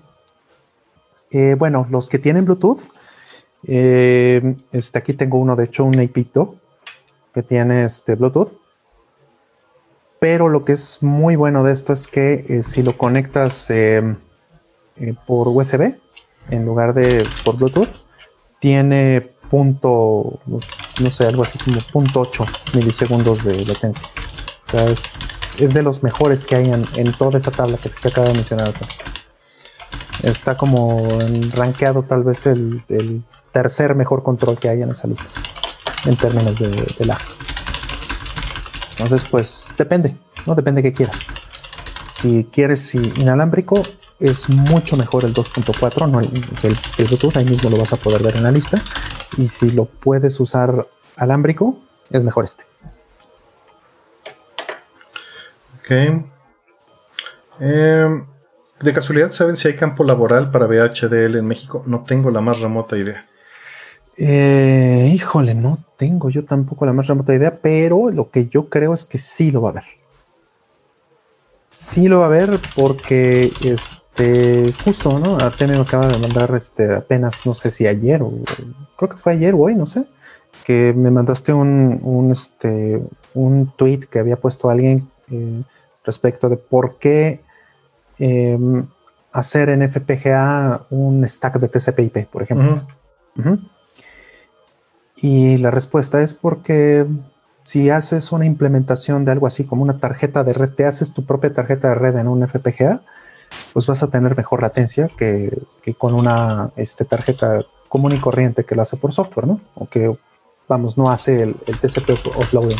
Eh, 1.30 1.56
bueno, 1.58 1.86
los 1.90 2.08
que 2.08 2.18
tienen 2.18 2.46
Bluetooth, 2.46 2.80
eh, 3.66 4.56
este, 4.72 4.98
aquí 4.98 5.14
tengo 5.14 5.38
uno, 5.38 5.56
de 5.56 5.64
hecho, 5.64 5.84
un 5.84 5.98
Apito 5.98 6.56
que 7.32 7.42
tiene 7.42 7.84
este 7.84 8.14
Bluetooth. 8.14 8.52
Pero 10.20 10.48
lo 10.48 10.64
que 10.64 10.72
es 10.72 11.02
muy 11.02 11.36
bueno 11.36 11.62
de 11.62 11.72
esto 11.72 11.92
es 11.92 12.08
que 12.08 12.44
eh, 12.48 12.62
si 12.62 12.82
lo 12.82 12.98
conectas 12.98 13.70
em, 13.70 14.16
eh, 14.96 15.14
por 15.26 15.46
USB 15.48 15.96
en 16.50 16.64
lugar 16.64 16.94
de 16.94 17.24
por 17.44 17.56
Bluetooth, 17.56 18.00
tiene 18.60 19.20
punto, 19.48 20.40
no 21.00 21.10
sé, 21.10 21.26
algo 21.26 21.42
así 21.42 21.58
como 21.58 21.78
punto 21.92 22.20
8 22.20 22.46
milisegundos 22.74 23.44
de 23.44 23.64
latencia. 23.64 24.08
O 24.66 24.70
sea, 24.70 24.90
es, 24.90 25.74
de 25.74 25.82
los 25.82 26.02
mejores 26.02 26.44
que 26.44 26.56
hay 26.56 26.70
en, 26.70 27.12
toda 27.16 27.36
esa 27.36 27.50
tabla 27.50 27.78
que, 27.78 27.88
que 27.90 28.08
acabo 28.08 28.28
de 28.28 28.34
mencionar. 28.34 28.74
Está 30.22 30.56
como 30.56 31.06
rankeado 31.54 32.02
tal 32.02 32.24
vez 32.24 32.46
el 32.46 32.82
tercer 33.52 33.94
mejor 33.94 34.22
control 34.22 34.58
que 34.58 34.68
hay 34.68 34.82
en 34.82 34.90
esa 34.90 35.08
lista 35.08 35.26
en 36.04 36.16
términos 36.16 36.58
de, 36.58 37.04
lag. 37.04 37.18
Entonces, 38.92 39.28
pues 39.28 39.74
depende, 39.76 40.16
¿no? 40.46 40.54
Depende 40.54 40.82
de 40.82 40.90
qué 40.90 40.96
quieras. 40.96 41.20
Si 42.08 42.44
quieres 42.44 42.94
inalámbrico, 42.94 43.82
es 44.18 44.48
mucho 44.48 44.96
mejor 44.96 45.24
el 45.24 45.34
2.4 45.34 46.10
no 46.10 46.20
el, 46.20 46.30
el, 46.98 47.06
Bluetooth, 47.06 47.36
ahí 47.36 47.44
mismo 47.44 47.70
lo 47.70 47.78
vas 47.78 47.92
a 47.92 47.96
poder 47.96 48.22
ver 48.22 48.36
en 48.36 48.42
la 48.42 48.50
lista. 48.50 48.82
Y 49.36 49.46
si 49.46 49.70
lo 49.70 49.84
puedes 49.84 50.40
usar 50.40 50.86
alámbrico, 51.16 51.78
es 52.10 52.24
mejor 52.24 52.44
este. 52.44 52.64
Ok. 55.78 55.90
Em, 57.60 58.26
de 58.80 58.92
casualidad, 58.92 59.32
¿saben 59.32 59.56
si 59.56 59.68
hay 59.68 59.76
campo 59.76 60.04
laboral 60.04 60.50
para 60.50 60.66
VHDL 60.66 61.36
en 61.36 61.46
México? 61.46 61.82
No 61.86 62.04
tengo 62.04 62.30
la 62.30 62.40
más 62.40 62.60
remota 62.60 62.96
idea. 62.96 63.27
Eh, 64.20 65.12
híjole, 65.14 65.54
no 65.54 65.78
tengo 65.96 66.28
yo 66.28 66.44
tampoco 66.44 66.84
la 66.84 66.92
más 66.92 67.06
remota 67.06 67.34
idea, 67.34 67.58
pero 67.62 68.10
lo 68.10 68.30
que 68.30 68.48
yo 68.48 68.68
creo 68.68 68.92
es 68.92 69.04
que 69.04 69.16
sí 69.18 69.52
lo 69.52 69.62
va 69.62 69.68
a 69.68 69.72
haber. 69.72 69.84
sí 71.72 72.08
lo 72.08 72.20
va 72.20 72.26
a 72.26 72.28
ver 72.28 72.58
porque 72.74 73.52
este 73.62 74.72
justo, 74.84 75.18
¿no? 75.20 75.36
Artemio 75.36 75.76
me 75.76 75.82
acaba 75.82 76.08
de 76.08 76.18
mandar 76.18 76.52
este 76.56 76.92
apenas, 76.92 77.46
no 77.46 77.54
sé 77.54 77.70
si 77.70 77.86
ayer 77.86 78.20
o 78.22 78.32
creo 78.96 79.08
que 79.08 79.18
fue 79.18 79.34
ayer 79.34 79.54
o 79.54 79.58
hoy, 79.60 79.76
no 79.76 79.86
sé, 79.86 80.06
que 80.64 80.92
me 80.92 81.10
mandaste 81.10 81.52
un, 81.52 82.00
un 82.02 82.32
este 82.32 83.00
un 83.34 83.72
tweet 83.76 84.00
que 84.10 84.18
había 84.18 84.36
puesto 84.36 84.68
alguien 84.70 85.08
eh, 85.30 85.62
respecto 86.04 86.48
de 86.48 86.56
por 86.56 86.98
qué 86.98 87.40
em, 88.18 88.86
hacer 89.32 89.68
en 89.68 89.88
FPGA 89.88 90.86
un 90.90 91.26
stack 91.28 91.60
de 91.60 91.68
TCP/IP, 91.68 92.26
por 92.26 92.42
ejemplo. 92.42 92.82
Y 95.20 95.56
la 95.56 95.70
respuesta 95.70 96.22
es 96.22 96.32
porque 96.34 97.06
si 97.64 97.90
haces 97.90 98.32
una 98.32 98.46
implementación 98.46 99.24
de 99.24 99.32
algo 99.32 99.46
así 99.46 99.64
como 99.64 99.82
una 99.82 99.98
tarjeta 99.98 100.44
de 100.44 100.52
red, 100.52 100.70
te 100.70 100.84
haces 100.84 101.12
tu 101.12 101.24
propia 101.24 101.52
tarjeta 101.52 101.88
de 101.88 101.96
red 101.96 102.16
en 102.16 102.28
un 102.28 102.46
FPGA, 102.46 103.02
pues 103.72 103.86
vas 103.86 104.02
a 104.02 104.10
tener 104.10 104.36
mejor 104.36 104.62
latencia 104.62 105.10
que, 105.16 105.52
con 105.98 106.14
una 106.14 106.70
este, 106.76 107.04
tarjeta 107.04 107.64
común 107.88 108.12
y 108.12 108.20
corriente 108.20 108.64
que 108.64 108.76
lo 108.76 108.82
hace 108.82 108.96
por 108.96 109.12
software, 109.12 109.48
¿no? 109.48 109.60
O 109.74 109.86
que, 109.86 110.16
vamos, 110.68 110.96
no 110.96 111.10
hace 111.10 111.42
el, 111.42 111.54
TCP 111.54 112.10
offloading. 112.36 112.78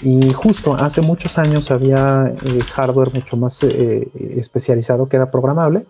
Y 0.00 0.32
justo 0.32 0.74
hace 0.74 1.02
muchos 1.02 1.36
años 1.36 1.70
había 1.70 2.32
eh, 2.42 2.60
hardware 2.72 3.12
mucho 3.12 3.36
más 3.36 3.62
eh, 3.62 4.08
especializado 4.14 5.08
que 5.08 5.16
era 5.16 5.28
programable, 5.28 5.84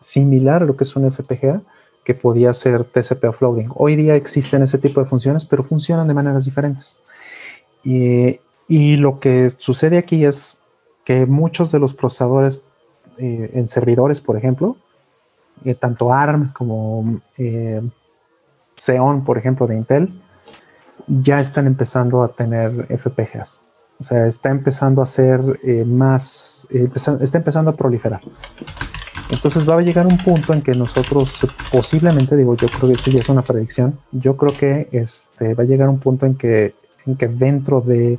similar 0.00 0.64
a 0.64 0.66
lo 0.66 0.76
que 0.76 0.84
es 0.84 0.96
un 0.96 1.10
FPGA, 1.10 1.62
que 2.04 2.14
podía 2.14 2.50
hacer 2.50 2.84
TCP 2.84 3.24
offloading. 3.24 3.70
Hoy 3.74 3.96
día 3.96 4.14
existen 4.14 4.62
ese 4.62 4.78
tipo 4.78 5.00
de 5.00 5.06
funciones, 5.06 5.46
pero 5.46 5.64
funcionan 5.64 6.06
de 6.06 6.14
maneras 6.14 6.44
diferentes. 6.44 6.98
Y, 7.82 8.38
lo 8.96 9.20
que 9.20 9.52
sucede 9.58 9.98
aquí 9.98 10.24
es 10.24 10.60
que 11.04 11.26
muchos 11.26 11.72
de 11.72 11.78
los 11.78 11.94
procesadores 11.94 12.62
eh, 13.18 13.50
en 13.54 13.68
servidores, 13.68 14.20
por 14.20 14.36
ejemplo, 14.36 14.76
eh, 15.64 15.74
tanto 15.74 16.12
ARM 16.12 16.52
como 16.52 17.20
eh, 17.36 17.82
Xeon, 18.76 19.24
por 19.24 19.38
ejemplo, 19.38 19.66
de 19.66 19.76
Intel, 19.76 20.22
ya 21.06 21.40
están 21.40 21.66
empezando 21.66 22.22
a 22.22 22.28
tener 22.28 22.86
FPGAs. 22.98 23.62
O 24.00 24.04
sea, 24.04 24.26
está 24.26 24.50
empezando 24.50 25.02
a 25.02 25.06
ser 25.06 25.40
más, 25.86 26.66
está 26.70 27.38
empezando 27.38 27.70
a 27.70 27.76
proliferar. 27.76 28.20
Entonces 29.34 29.68
va 29.68 29.74
a 29.74 29.82
llegar 29.82 30.06
un 30.06 30.18
punto 30.18 30.52
en 30.52 30.62
que 30.62 30.74
nosotros 30.74 31.46
posiblemente, 31.70 32.36
digo, 32.36 32.54
yo 32.56 32.68
creo 32.68 32.88
que 32.88 32.94
esto 32.94 33.10
ya 33.10 33.20
es 33.20 33.28
una 33.28 33.42
predicción, 33.42 33.98
yo 34.12 34.36
creo 34.36 34.56
que 34.56 34.88
este, 34.92 35.54
va 35.54 35.64
a 35.64 35.66
llegar 35.66 35.88
un 35.88 35.98
punto 35.98 36.24
en 36.24 36.36
que 36.36 36.74
en 37.06 37.16
que 37.16 37.28
dentro 37.28 37.80
de, 37.80 38.18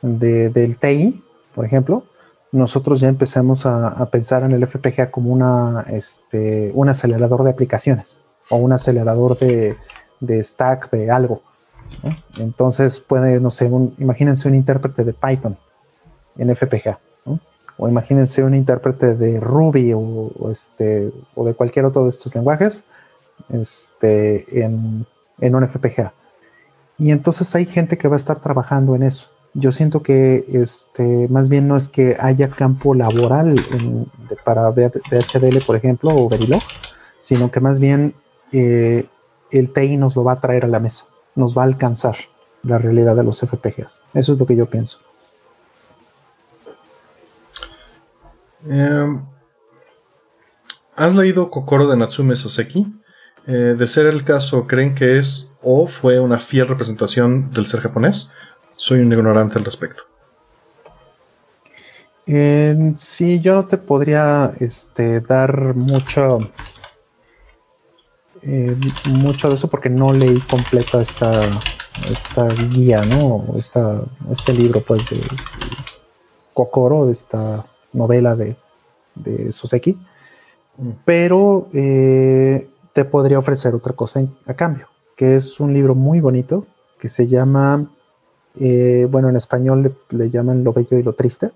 del 0.00 0.78
TI, 0.78 1.22
por 1.54 1.64
ejemplo, 1.64 2.04
nosotros 2.50 3.00
ya 3.00 3.08
empezamos 3.08 3.64
a, 3.66 4.08
pensar 4.10 4.42
en 4.42 4.52
el 4.52 4.66
FPGA 4.66 5.10
como 5.10 5.32
una, 5.32 5.86
este, 5.88 6.70
un 6.74 6.88
acelerador 6.88 7.44
de 7.44 7.50
aplicaciones 7.50 8.20
o 8.50 8.56
un 8.56 8.72
acelerador 8.72 9.38
de, 9.38 9.76
stack 10.42 10.90
de 10.90 11.10
algo. 11.10 11.42
Entonces 12.38 13.00
puede, 13.00 13.40
no 13.40 13.50
sé, 13.50 13.70
imagínense 13.98 14.48
un 14.48 14.54
intérprete 14.54 15.04
de 15.04 15.12
Python 15.12 15.56
en 16.36 16.54
FPGA. 16.54 16.98
O 17.82 17.88
imagínense 17.88 18.44
un 18.44 18.54
intérprete 18.54 19.16
de 19.16 19.40
Ruby 19.40 19.92
o, 19.92 20.30
este, 20.52 21.10
o 21.34 21.44
de 21.44 21.54
cualquier 21.54 21.84
otro 21.84 22.04
de 22.04 22.10
estos 22.10 22.32
lenguajes 22.32 22.84
este, 23.48 24.64
en, 24.64 25.04
en 25.40 25.54
un 25.56 25.66
FPGA. 25.66 26.14
Y 26.96 27.10
entonces 27.10 27.52
hay 27.56 27.66
gente 27.66 27.98
que 27.98 28.06
va 28.06 28.14
a 28.14 28.22
estar 28.22 28.38
trabajando 28.38 28.94
en 28.94 29.02
eso. 29.02 29.30
Yo 29.52 29.72
siento 29.72 30.00
que 30.00 30.44
este, 30.52 31.26
más 31.26 31.48
bien 31.48 31.66
no 31.66 31.74
es 31.74 31.88
que 31.88 32.16
haya 32.20 32.50
campo 32.50 32.94
laboral 32.94 33.56
para 34.44 34.70
VHDL, 34.70 35.58
por 35.66 35.74
ejemplo, 35.74 36.14
o 36.14 36.28
Verilog, 36.28 36.62
sino 37.18 37.50
que 37.50 37.58
más 37.58 37.80
bien 37.80 38.14
eh, 38.52 39.06
el 39.50 39.72
TI 39.72 39.96
nos 39.96 40.14
lo 40.14 40.22
va 40.22 40.34
a 40.34 40.40
traer 40.40 40.66
a 40.66 40.68
la 40.68 40.78
mesa, 40.78 41.06
nos 41.34 41.58
va 41.58 41.62
a 41.62 41.64
alcanzar 41.64 42.14
la 42.62 42.78
realidad 42.78 43.16
de 43.16 43.24
los 43.24 43.40
FPGAs. 43.40 44.02
Eso 44.14 44.34
es 44.34 44.38
lo 44.38 44.46
que 44.46 44.54
yo 44.54 44.66
pienso. 44.66 45.00
Em, 48.68 49.24
¿Has 50.94 51.14
leído 51.14 51.50
Kokoro 51.50 51.88
de 51.88 51.96
Natsume 51.96 52.36
Soseki? 52.36 52.86
Eh, 53.46 53.74
de 53.76 53.86
ser 53.88 54.06
el 54.06 54.24
caso, 54.24 54.66
¿creen 54.66 54.94
que 54.94 55.18
es 55.18 55.50
o 55.62 55.88
fue 55.88 56.20
una 56.20 56.38
fiel 56.38 56.68
representación 56.68 57.50
del 57.50 57.66
ser 57.66 57.80
japonés? 57.80 58.30
Soy 58.76 59.00
un 59.00 59.12
ignorante 59.12 59.58
al 59.58 59.64
respecto. 59.64 60.04
sí, 62.98 63.40
yo 63.40 63.54
no 63.54 63.64
te 63.64 63.78
podría 63.78 64.52
este, 64.60 65.20
dar 65.20 65.74
mucho, 65.74 66.50
eh, 68.42 68.76
mucho 69.06 69.48
de 69.48 69.54
eso 69.56 69.68
porque 69.68 69.90
no 69.90 70.12
leí 70.12 70.40
completa 70.42 71.02
esta, 71.02 71.40
esta 72.08 72.48
guía, 72.48 73.04
¿no? 73.04 73.46
Esta, 73.56 74.02
este 74.30 74.52
libro, 74.52 74.82
pues, 74.82 75.08
de, 75.10 75.20
Kokoro, 76.52 77.06
de 77.06 77.12
esta 77.12 77.64
novela 77.92 78.36
de, 78.36 78.56
de 79.14 79.52
Soseki. 79.52 79.98
Mm. 80.78 80.90
Pero 81.04 81.68
eh, 81.72 82.68
te 82.92 83.04
podría 83.04 83.38
ofrecer 83.38 83.74
otra 83.74 83.94
cosa 83.94 84.20
a 84.46 84.54
cambio 84.54 84.92
que 85.16 85.36
es 85.36 85.60
un 85.60 85.72
libro 85.72 85.94
muy 85.94 86.20
bonito, 86.20 86.66
que 86.98 87.08
se 87.08 87.28
llama, 87.28 87.88
eh, 88.58 89.06
bueno, 89.10 89.28
en 89.28 89.36
español 89.36 89.96
le, 90.10 90.30
llaman 90.30 90.64
Lo 90.64 90.72
Bello 90.72 90.98
y 90.98 91.02
lo 91.02 91.12
Triste, 91.12 91.50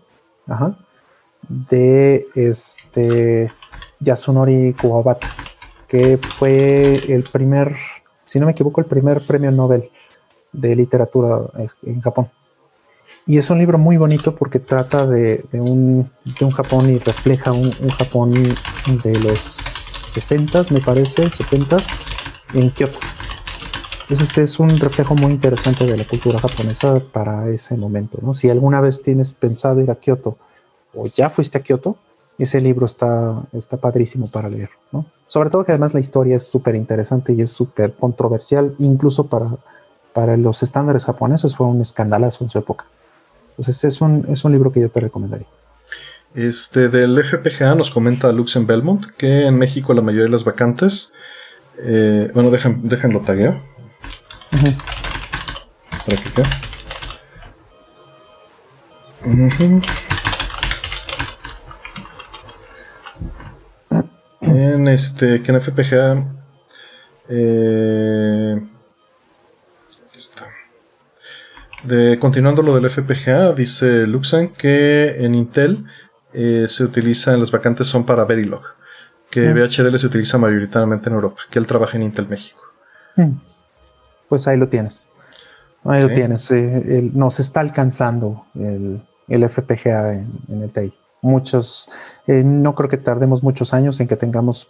de 1.49 2.27
este 2.35 3.53
Yasunori 4.01 4.75
Kuwabata, 4.75 5.29
que 5.89 6.17
fue 6.17 7.13
el 7.13 7.25
primer, 7.25 7.75
si 8.25 8.39
no 8.39 8.47
me 8.47 8.53
equivoco, 8.53 8.81
el 8.81 8.87
primer 8.87 9.21
premio 9.23 9.51
Nobel 9.51 9.91
de 10.53 10.77
literatura 10.77 11.41
en, 11.83 12.01
Japón. 12.01 12.31
Y 13.29 13.39
es 13.39 13.51
un 13.51 13.59
libro 13.59 13.77
muy 13.77 13.97
bonito 13.97 14.37
porque 14.37 14.61
trata 14.61 15.05
de, 15.05 15.45
un, 15.53 16.09
Japón 16.55 16.91
y 16.91 16.99
refleja 16.99 17.51
un, 17.51 17.75
un, 17.81 17.91
Japón 17.91 18.55
de 19.03 19.19
los 19.19 19.41
60, 19.41 20.63
me 20.71 20.81
parece, 20.81 21.29
70 21.29 21.79
en 22.55 22.71
Kioto. 22.71 23.01
Entonces 24.03 24.39
es 24.39 24.61
un 24.61 24.79
reflejo 24.79 25.17
muy 25.17 25.33
interesante 25.33 25.85
de 25.85 25.97
la 25.97 26.07
cultura 26.07 26.39
japonesa 26.39 27.01
para 27.13 27.49
ese 27.49 27.77
momento. 27.77 28.19
¿no? 28.23 28.33
Si 28.33 28.49
alguna 28.49 28.81
vez 28.81 29.03
tienes 29.03 29.33
pensado 29.33 29.81
ir 29.81 29.91
a 29.91 29.97
Kioto 29.97 30.39
o 30.95 31.09
ya 31.09 31.29
fuiste 31.29 31.59
a 31.59 31.63
Kioto, 31.63 31.97
ese 32.39 32.61
libro 32.61 32.87
está, 32.87 33.43
está 33.53 33.77
padrísimo 33.77 34.31
para 34.31 34.49
leer. 34.49 34.71
¿no? 34.93 35.05
Sobre 35.27 35.51
todo 35.51 35.65
que 35.65 35.73
además 35.73 35.95
la 35.95 35.99
historia 35.99 36.37
es 36.37 36.47
súper 36.47 36.77
interesante 36.77 37.33
y 37.33 37.41
es 37.41 37.51
súper 37.51 37.95
controversial, 37.95 38.77
incluso 38.79 39.27
para, 39.27 39.57
para 40.13 40.37
los 40.37 40.63
estándares 40.63 41.05
japoneses 41.05 41.57
fue 41.57 41.67
un 41.67 41.81
escandalazo 41.81 42.45
en 42.45 42.51
su 42.51 42.59
época. 42.61 42.87
Entonces 43.59 43.85
es 43.85 44.01
un, 44.01 44.27
es 44.29 44.45
un 44.45 44.53
libro 44.53 44.71
que 44.71 44.81
yo 44.81 44.91
te 44.91 45.01
recomendaría. 45.01 45.47
Este, 46.35 46.91
del 46.91 47.25
FPGA 47.25 47.75
nos 47.75 47.91
comenta 47.91 48.31
Luxen 48.31 48.67
Belmont 48.67 49.07
que 49.17 49.47
en 49.47 49.59
México 49.59 49.95
la 49.95 50.03
mayoría 50.03 50.25
de 50.25 50.31
las 50.31 50.45
vacantes, 50.45 51.15
eh, 51.79 52.31
bueno, 52.35 52.51
dejen, 52.51 52.87
déjenlo 52.89 53.23
tagueo 53.23 53.63
¿Para 54.51 56.23
qué 56.23 56.43
En 64.43 64.89
este, 64.89 65.43
que 65.43 65.51
en 65.51 65.61
FPGA. 65.61 66.25
Eh, 67.29 68.61
De, 71.87 72.19
continuando 72.19 72.63
lo 72.63 72.75
del 72.75 72.91
FPGA, 72.91 73.53
dice 73.53 74.07
Luxan 74.07 74.49
que 74.49 75.25
en 75.25 75.35
Intel 75.35 75.85
eh, 76.33 76.67
se 76.69 76.85
utilizan, 76.85 77.41
las 77.41 77.51
vacantes 77.51 77.87
son 77.87 78.05
para 78.05 78.25
Verilog, 78.25 78.63
que 79.31 79.53
VHDL 79.53 79.99
se 79.99 80.07
utiliza 80.07 80.39
mayoritariamente 80.39 81.09
en 81.09 81.15
Europa, 81.15 81.43
que 81.51 81.59
él 81.59 81.67
trabaja 81.67 81.97
en 81.97 82.05
Intel 82.05 82.29
México. 82.29 82.61
Mm 83.17 83.33
pues 84.29 84.47
ahí 84.49 84.57
lo 84.57 84.69
tienes. 84.69 85.09
Ahí 85.85 86.03
lo 86.03 86.13
tienes. 86.13 86.51
Eh, 86.51 87.11
nos 87.15 87.39
está 87.39 87.61
alcanzando 87.61 88.47
el, 88.55 89.49
FPGA 89.49 90.15
en, 90.15 90.63
el 90.63 90.73
TI. 90.73 90.93
Muchos, 91.23 91.91
eh, 92.27 92.43
no 92.45 92.75
creo 92.75 92.89
que 92.89 92.97
tardemos 92.97 93.43
muchos 93.43 93.73
años 93.73 94.01
en 94.01 94.09
que 94.09 94.17
tengamos 94.17 94.69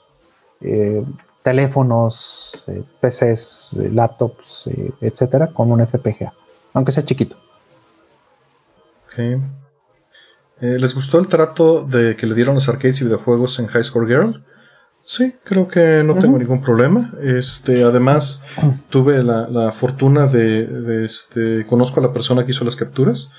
eh, 0.61 1.03
teléfonos, 1.43 2.67
PCs, 3.01 3.79
laptops, 3.93 4.71
etcétera, 5.01 5.53
con 5.53 5.71
un 5.73 5.87
FPGA, 5.87 6.33
aunque 6.77 6.93
sea 6.93 7.07
chiquito. 7.07 7.37
¿Les 10.61 10.95
gustó 10.95 11.19
el 11.19 11.27
trato 11.27 11.87
de 11.87 12.17
que 12.17 12.27
le 12.27 12.35
dieron 12.35 12.55
los 12.55 12.69
arcades 12.69 13.01
y 13.01 13.05
videojuegos 13.05 13.59
en 13.59 13.67
High 13.67 13.85
Score 13.85 14.07
Girl? 14.07 14.45
Sí, 15.03 15.37
creo 15.43 15.69
que 15.69 16.03
no 16.05 16.17
tengo 16.17 16.37
ningún 16.37 16.61
problema. 16.61 17.13
Este, 17.23 17.83
además, 17.83 18.43
tuve 18.91 19.25
la, 19.25 19.73
fortuna 19.73 20.27
de, 20.27 21.03
este, 21.03 21.67
conozco 21.67 22.01
a 22.01 22.03
la 22.03 22.13
persona 22.13 22.45
que 22.45 22.51
hizo 22.51 22.65
las 22.65 22.77
capturas 22.77 23.31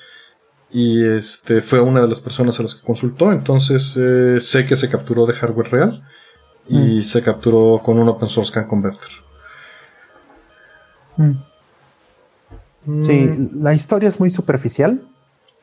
y 0.72 1.06
este 1.06 1.61
fue 1.61 1.80
una 1.80 2.01
de 2.01 2.07
las 2.07 2.19
personas 2.19 2.59
a 2.59 2.64
las 2.64 2.74
que 2.74 2.85
consultó, 2.85 3.32
entonces 3.32 3.95
eh, 3.95 4.41
sé 4.41 4.66
que 4.66 4.75
se 4.75 4.90
capturó 4.90 5.25
de 5.25 5.33
hardware 5.33 5.72
real 5.72 6.03
y 6.67 6.99
mm. 6.99 7.03
se 7.03 7.22
capturó 7.22 7.82
con 7.85 7.99
un 7.99 8.09
open 8.09 8.27
source 8.27 8.51
can 8.51 8.67
converter. 8.67 9.09
Mm. 12.88 13.03
Sí, 13.03 13.14
mm. 13.14 13.61
la 13.61 13.74
historia 13.74 14.09
es 14.09 14.19
muy 14.19 14.32
superficial. 14.32 15.01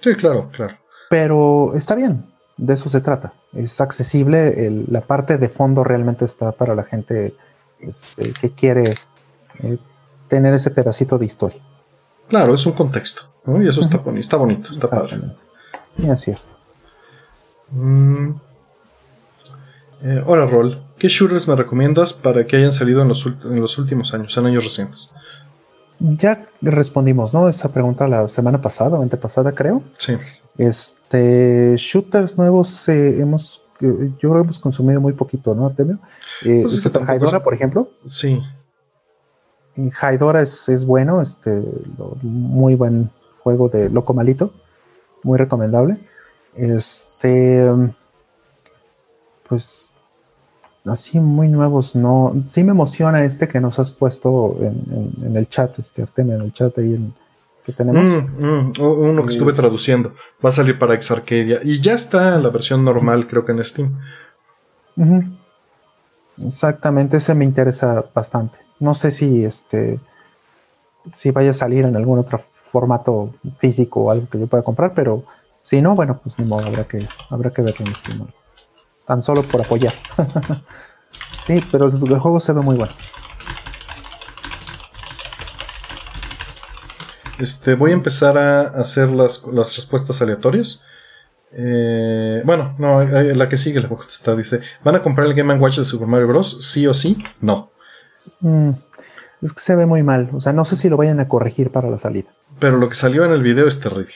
Sí, 0.00 0.14
claro, 0.14 0.50
claro. 0.52 0.76
Pero 1.10 1.74
está 1.74 1.96
bien, 1.96 2.26
de 2.56 2.74
eso 2.74 2.88
se 2.88 3.00
trata. 3.00 3.32
Es 3.52 3.80
accesible, 3.80 4.84
la 4.88 5.00
parte 5.00 5.38
de 5.38 5.48
fondo 5.48 5.82
realmente 5.82 6.24
está 6.24 6.52
para 6.52 6.74
la 6.74 6.84
gente 6.84 7.34
este, 7.80 8.32
que 8.32 8.50
quiere 8.50 8.94
eh, 9.62 9.78
tener 10.28 10.54
ese 10.54 10.70
pedacito 10.70 11.18
de 11.18 11.26
historia. 11.26 11.60
Claro, 12.28 12.54
es 12.54 12.64
un 12.66 12.72
contexto, 12.72 13.22
Y 13.46 13.68
eso 13.68 13.80
está, 13.80 13.98
bonito, 13.98 14.20
está 14.20 14.36
bonito, 14.36 14.72
está 14.72 14.88
padre. 14.88 15.20
Sí, 15.96 16.08
así 16.08 16.30
es. 16.30 16.48
Mm. 17.70 18.30
Eh, 20.02 20.22
ahora, 20.26 20.46
Rol, 20.46 20.82
¿qué 20.98 21.08
shooters 21.08 21.48
me 21.48 21.56
recomiendas 21.56 22.12
para 22.12 22.46
que 22.46 22.56
hayan 22.56 22.72
salido 22.72 23.02
en 23.02 23.08
los, 23.08 23.26
en 23.26 23.60
los 23.60 23.78
últimos 23.78 24.12
años, 24.12 24.36
en 24.36 24.46
años 24.46 24.64
recientes? 24.64 25.10
Ya 25.98 26.46
respondimos, 26.60 27.32
¿no? 27.32 27.48
Esa 27.48 27.72
pregunta 27.72 28.08
la 28.08 28.28
semana 28.28 28.60
pasada, 28.60 28.98
o 28.98 29.08
pasada, 29.16 29.52
creo. 29.52 29.82
Sí. 29.96 30.16
Este, 30.58 31.74
shooters 31.76 32.36
nuevos 32.38 32.88
eh, 32.88 33.20
hemos, 33.20 33.64
yo 33.80 34.16
creo 34.18 34.34
que 34.34 34.40
hemos 34.40 34.58
consumido 34.58 35.00
muy 35.00 35.12
poquito, 35.12 35.54
¿no, 35.54 35.66
Artemio? 35.66 35.98
Eh, 36.44 36.62
pues 36.62 36.82
Super 36.82 37.42
por 37.42 37.54
ejemplo. 37.54 37.90
Sí. 38.06 38.42
Haidora 40.00 40.42
es, 40.42 40.68
es 40.68 40.84
bueno, 40.84 41.20
este, 41.20 41.62
muy 42.22 42.74
buen 42.76 43.10
juego 43.42 43.68
de 43.68 43.90
Loco 43.90 44.14
Malito, 44.14 44.52
muy 45.22 45.38
recomendable. 45.38 45.98
Este, 46.54 47.68
pues, 49.48 49.90
así 50.84 51.20
muy 51.20 51.48
nuevos, 51.48 51.96
no. 51.96 52.34
Sí 52.46 52.62
me 52.64 52.72
emociona 52.72 53.24
este 53.24 53.48
que 53.48 53.60
nos 53.60 53.78
has 53.78 53.90
puesto 53.90 54.56
en, 54.60 55.36
el 55.36 55.48
chat, 55.48 55.78
este 55.78 56.02
Artemio, 56.02 56.36
en 56.36 56.42
el 56.42 56.52
chat 56.52 56.76
ahí 56.78 56.94
en, 56.94 57.14
que 57.64 57.72
tenemos. 57.72 58.02
Mm, 58.02 58.72
mm, 58.72 58.72
uno 58.80 59.24
que 59.24 59.32
estuve 59.32 59.52
traduciendo. 59.52 60.14
Va 60.44 60.50
a 60.50 60.52
salir 60.52 60.78
para 60.78 60.94
Arcadia 60.94 61.60
Y 61.64 61.80
ya 61.80 61.94
está 61.94 62.36
en 62.36 62.42
la 62.42 62.50
versión 62.50 62.84
normal, 62.84 63.26
creo 63.26 63.44
que 63.44 63.52
en 63.52 63.64
Steam. 63.64 63.98
Exactamente, 66.44 67.16
ese 67.16 67.34
me 67.34 67.44
interesa 67.44 68.04
bastante. 68.14 68.58
No 68.80 68.94
sé 68.94 69.10
si 69.10 69.44
este 69.44 70.00
si 71.12 71.30
vaya 71.30 71.50
a 71.50 71.54
salir 71.54 71.84
en 71.84 71.96
algún 71.96 72.18
otro 72.18 72.40
formato 72.52 73.34
físico 73.58 74.04
o 74.04 74.10
algo 74.10 74.28
que 74.28 74.38
yo 74.38 74.46
pueda 74.46 74.64
comprar, 74.64 74.94
pero 74.94 75.24
si 75.62 75.80
no, 75.80 75.94
bueno, 75.94 76.18
pues 76.22 76.38
ni 76.38 76.44
modo, 76.44 76.66
habrá 76.66 76.84
que, 76.86 77.06
habrá 77.30 77.50
que 77.50 77.62
verlo 77.62 77.86
en 77.86 77.94
Steam. 77.94 78.26
Tan 79.06 79.22
solo 79.22 79.42
por 79.42 79.60
apoyar. 79.60 79.94
sí, 81.38 81.62
pero 81.70 81.86
el 81.86 82.18
juego 82.18 82.40
se 82.40 82.52
ve 82.52 82.60
muy 82.60 82.76
bueno. 82.76 82.92
Este, 87.38 87.74
voy 87.74 87.90
a 87.90 87.94
empezar 87.94 88.38
a 88.38 88.60
hacer 88.80 89.10
las, 89.10 89.42
respuestas 89.44 90.22
aleatorias. 90.22 90.82
Eh, 91.52 92.42
bueno, 92.44 92.74
no, 92.78 93.02
la 93.04 93.48
que 93.48 93.58
sigue 93.58 93.80
la 93.80 93.88
está 94.08 94.34
dice, 94.34 94.60
¿van 94.82 94.96
a 94.96 95.02
comprar 95.02 95.26
el 95.26 95.34
Game 95.34 95.54
Watch 95.54 95.78
de 95.78 95.84
Super 95.84 96.08
Mario 96.08 96.28
Bros? 96.28 96.58
¿Sí 96.60 96.86
o 96.86 96.94
sí? 96.94 97.22
No. 97.40 97.70
Mm, 98.40 98.70
es 99.42 99.52
que 99.52 99.60
se 99.60 99.76
ve 99.76 99.86
muy 99.86 100.02
mal. 100.02 100.30
O 100.32 100.40
sea, 100.40 100.52
no 100.52 100.64
sé 100.64 100.76
si 100.76 100.88
lo 100.88 100.96
vayan 100.96 101.20
a 101.20 101.28
corregir 101.28 101.70
para 101.70 101.90
la 101.90 101.98
salida. 101.98 102.30
Pero 102.60 102.78
lo 102.78 102.88
que 102.88 102.94
salió 102.94 103.24
en 103.24 103.32
el 103.32 103.42
video 103.42 103.66
es 103.66 103.80
terrible. 103.80 104.14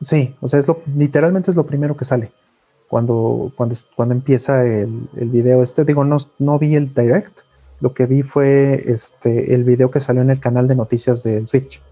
Sí, 0.00 0.36
o 0.40 0.48
sea, 0.48 0.58
es 0.58 0.68
lo, 0.68 0.80
literalmente 0.96 1.50
es 1.50 1.56
lo 1.56 1.66
primero 1.66 1.96
que 1.96 2.04
sale. 2.04 2.32
Cuando, 2.94 3.50
cuando, 3.56 3.74
cuando 3.96 4.14
empieza 4.14 4.64
el, 4.64 5.08
el 5.16 5.28
video 5.28 5.64
este, 5.64 5.84
digo, 5.84 6.04
no, 6.04 6.16
no 6.38 6.60
vi 6.60 6.76
el 6.76 6.94
direct. 6.94 7.40
Lo 7.80 7.92
que 7.92 8.06
vi 8.06 8.22
fue 8.22 8.84
este, 8.86 9.52
el 9.52 9.64
video 9.64 9.90
que 9.90 9.98
salió 9.98 10.22
en 10.22 10.30
el 10.30 10.38
canal 10.38 10.68
de 10.68 10.76
noticias 10.76 11.24
del 11.24 11.48
Switch. 11.48 11.82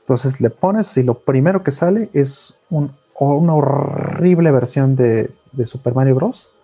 Entonces 0.00 0.40
le 0.40 0.50
pones 0.50 0.96
y 0.96 1.04
lo 1.04 1.20
primero 1.20 1.62
que 1.62 1.70
sale 1.70 2.10
es 2.12 2.58
una 2.70 3.54
horrible 3.54 4.50
versión 4.50 4.96
de, 4.96 5.30
Super 5.64 5.94
Mario 5.94 6.16
Bros. 6.16 6.54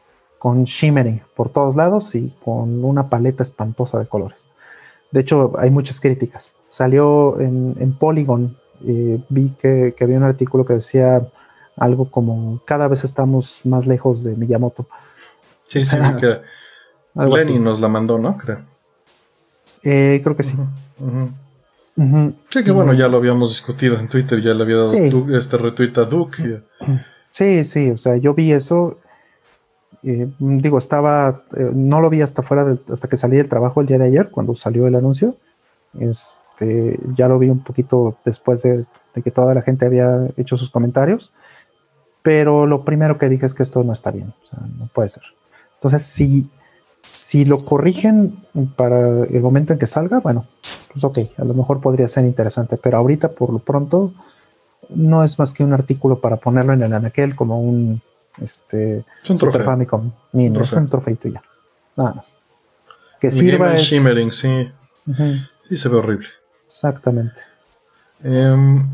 con 0.41 0.65
shimmering 0.65 1.23
por 1.37 1.49
todos 1.49 1.77
lados 1.77 2.17
y 2.17 2.35
con 2.45 2.85
una 2.85 3.09
paleta 3.09 3.45
espantosa 3.45 4.01
de 4.01 4.09
colores. 4.09 4.49
De 5.13 5.21
hecho, 5.21 5.53
hay 5.57 5.71
muchas 5.71 6.01
críticas. 6.01 6.57
Salió 6.67 7.39
en, 7.39 7.97
Polygon, 7.97 8.57
eh, 8.85 9.23
vi 9.29 9.51
que, 9.51 9.95
había 10.01 10.17
un 10.17 10.25
artículo 10.25 10.65
que 10.65 10.75
decía 10.75 11.29
algo 11.77 12.11
como 12.11 12.61
cada 12.65 12.89
vez 12.89 13.05
estamos 13.05 13.61
más 13.65 13.87
lejos 13.87 14.25
de 14.25 14.37
Miyamoto. 14.37 14.89
Sí, 15.65 15.85
sí, 15.85 15.97
que 16.21 16.41
Lenny 17.25 17.59
nos 17.59 17.81
la 17.81 17.89
mandó, 17.89 18.19
¿no? 18.19 18.37
Creo. 18.37 18.61
Eh, 19.83 20.21
creo 20.23 20.37
que 20.37 20.43
sí. 20.43 20.55
Sí, 22.51 22.63
que 22.63 22.71
bueno, 22.73 22.93
ya 22.93 23.09
lo 23.09 23.17
habíamos 23.17 23.51
discutido 23.51 23.99
en 23.99 24.09
Twitter, 24.09 24.43
ya 24.43 24.53
le 24.53 24.63
había 24.63 24.77
dado 24.77 25.37
este 25.37 25.57
retweet 25.57 25.97
a 25.97 26.05
Duke. 26.05 26.63
Sí, 27.31 27.65
sí, 27.65 27.91
o 27.91 27.97
sea, 27.97 28.17
yo 28.17 28.35
vi 28.35 28.53
eso. 28.53 28.99
Eh, 30.03 30.31
digo, 30.39 30.79
estaba, 30.79 31.45
eh, 31.57 31.71
no 31.75 32.01
lo 32.01 32.11
vi 32.11 32.21
hasta 32.21 32.43
fuera, 32.43 32.77
hasta 32.89 33.09
que 33.09 33.17
salí 33.17 33.37
del 33.39 33.49
trabajo 33.49 33.81
el 33.81 33.87
día 33.87 33.99
de 33.99 34.07
ayer, 34.07 34.31
cuando 34.31 34.55
salió 34.55 34.87
el 34.87 34.95
anuncio. 34.95 35.37
Este, 35.99 36.99
ya 37.15 37.29
lo 37.29 37.39
vi 37.39 37.49
un 37.49 37.65
poquito 37.65 38.19
después 38.25 38.63
de, 38.63 38.85
de, 39.15 39.23
que 39.23 39.31
toda 39.31 39.55
la 39.55 39.63
gente 39.63 39.87
había 39.87 40.29
hecho 40.37 40.57
sus 40.57 40.71
comentarios. 40.71 41.33
Pero 42.27 42.67
lo 42.67 42.85
primero 42.85 43.19
que 43.19 43.29
dije 43.29 43.47
es 43.47 43.55
que 43.55 43.63
esto 43.63 43.85
no 43.85 43.93
está 43.93 44.11
bien, 44.11 44.35
o 44.43 44.47
sea, 44.47 44.59
no 44.79 44.89
puede 44.93 45.09
ser. 45.09 45.23
Entonces, 45.77 46.03
si 46.03 46.51
si 47.09 47.45
lo 47.45 47.59
corrigen 47.59 48.37
para 48.75 49.25
el 49.25 49.41
momento 49.41 49.73
en 49.73 49.79
que 49.79 49.87
salga, 49.87 50.19
bueno, 50.19 50.45
pues 50.93 51.05
ok, 51.05 51.19
a 51.39 51.45
lo 51.45 51.55
mejor 51.55 51.81
podría 51.81 52.09
ser 52.09 52.25
interesante, 52.25 52.77
pero 52.77 52.99
ahorita 52.99 53.31
por 53.31 53.53
lo 53.53 53.61
pronto 53.61 54.13
no 54.89 55.23
es 55.23 55.39
más 55.39 55.55
que 55.55 55.63
un 55.63 55.73
artículo 55.73 56.21
para 56.21 56.37
ponerlo 56.39 56.73
en 56.73 56.83
el 56.83 56.93
anaquel 56.93 57.37
como 57.37 57.61
un 57.61 58.03
este 58.41 59.05
Super 59.23 59.63
Famicom 59.63 60.11
Mini, 60.33 60.61
es 60.61 60.73
un 60.73 60.89
trofeito 60.89 61.29
ya, 61.29 61.43
nada 61.97 62.15
más. 62.15 62.39
Que 63.21 63.31
sirva 63.31 63.77
es... 63.77 63.83
Shimmering, 63.83 64.33
sí. 64.33 64.69
Sí 65.69 65.77
se 65.77 65.89
ve 65.89 65.97
horrible. 65.97 66.27
Exactamente. 66.67 67.41
Em, 68.25 68.85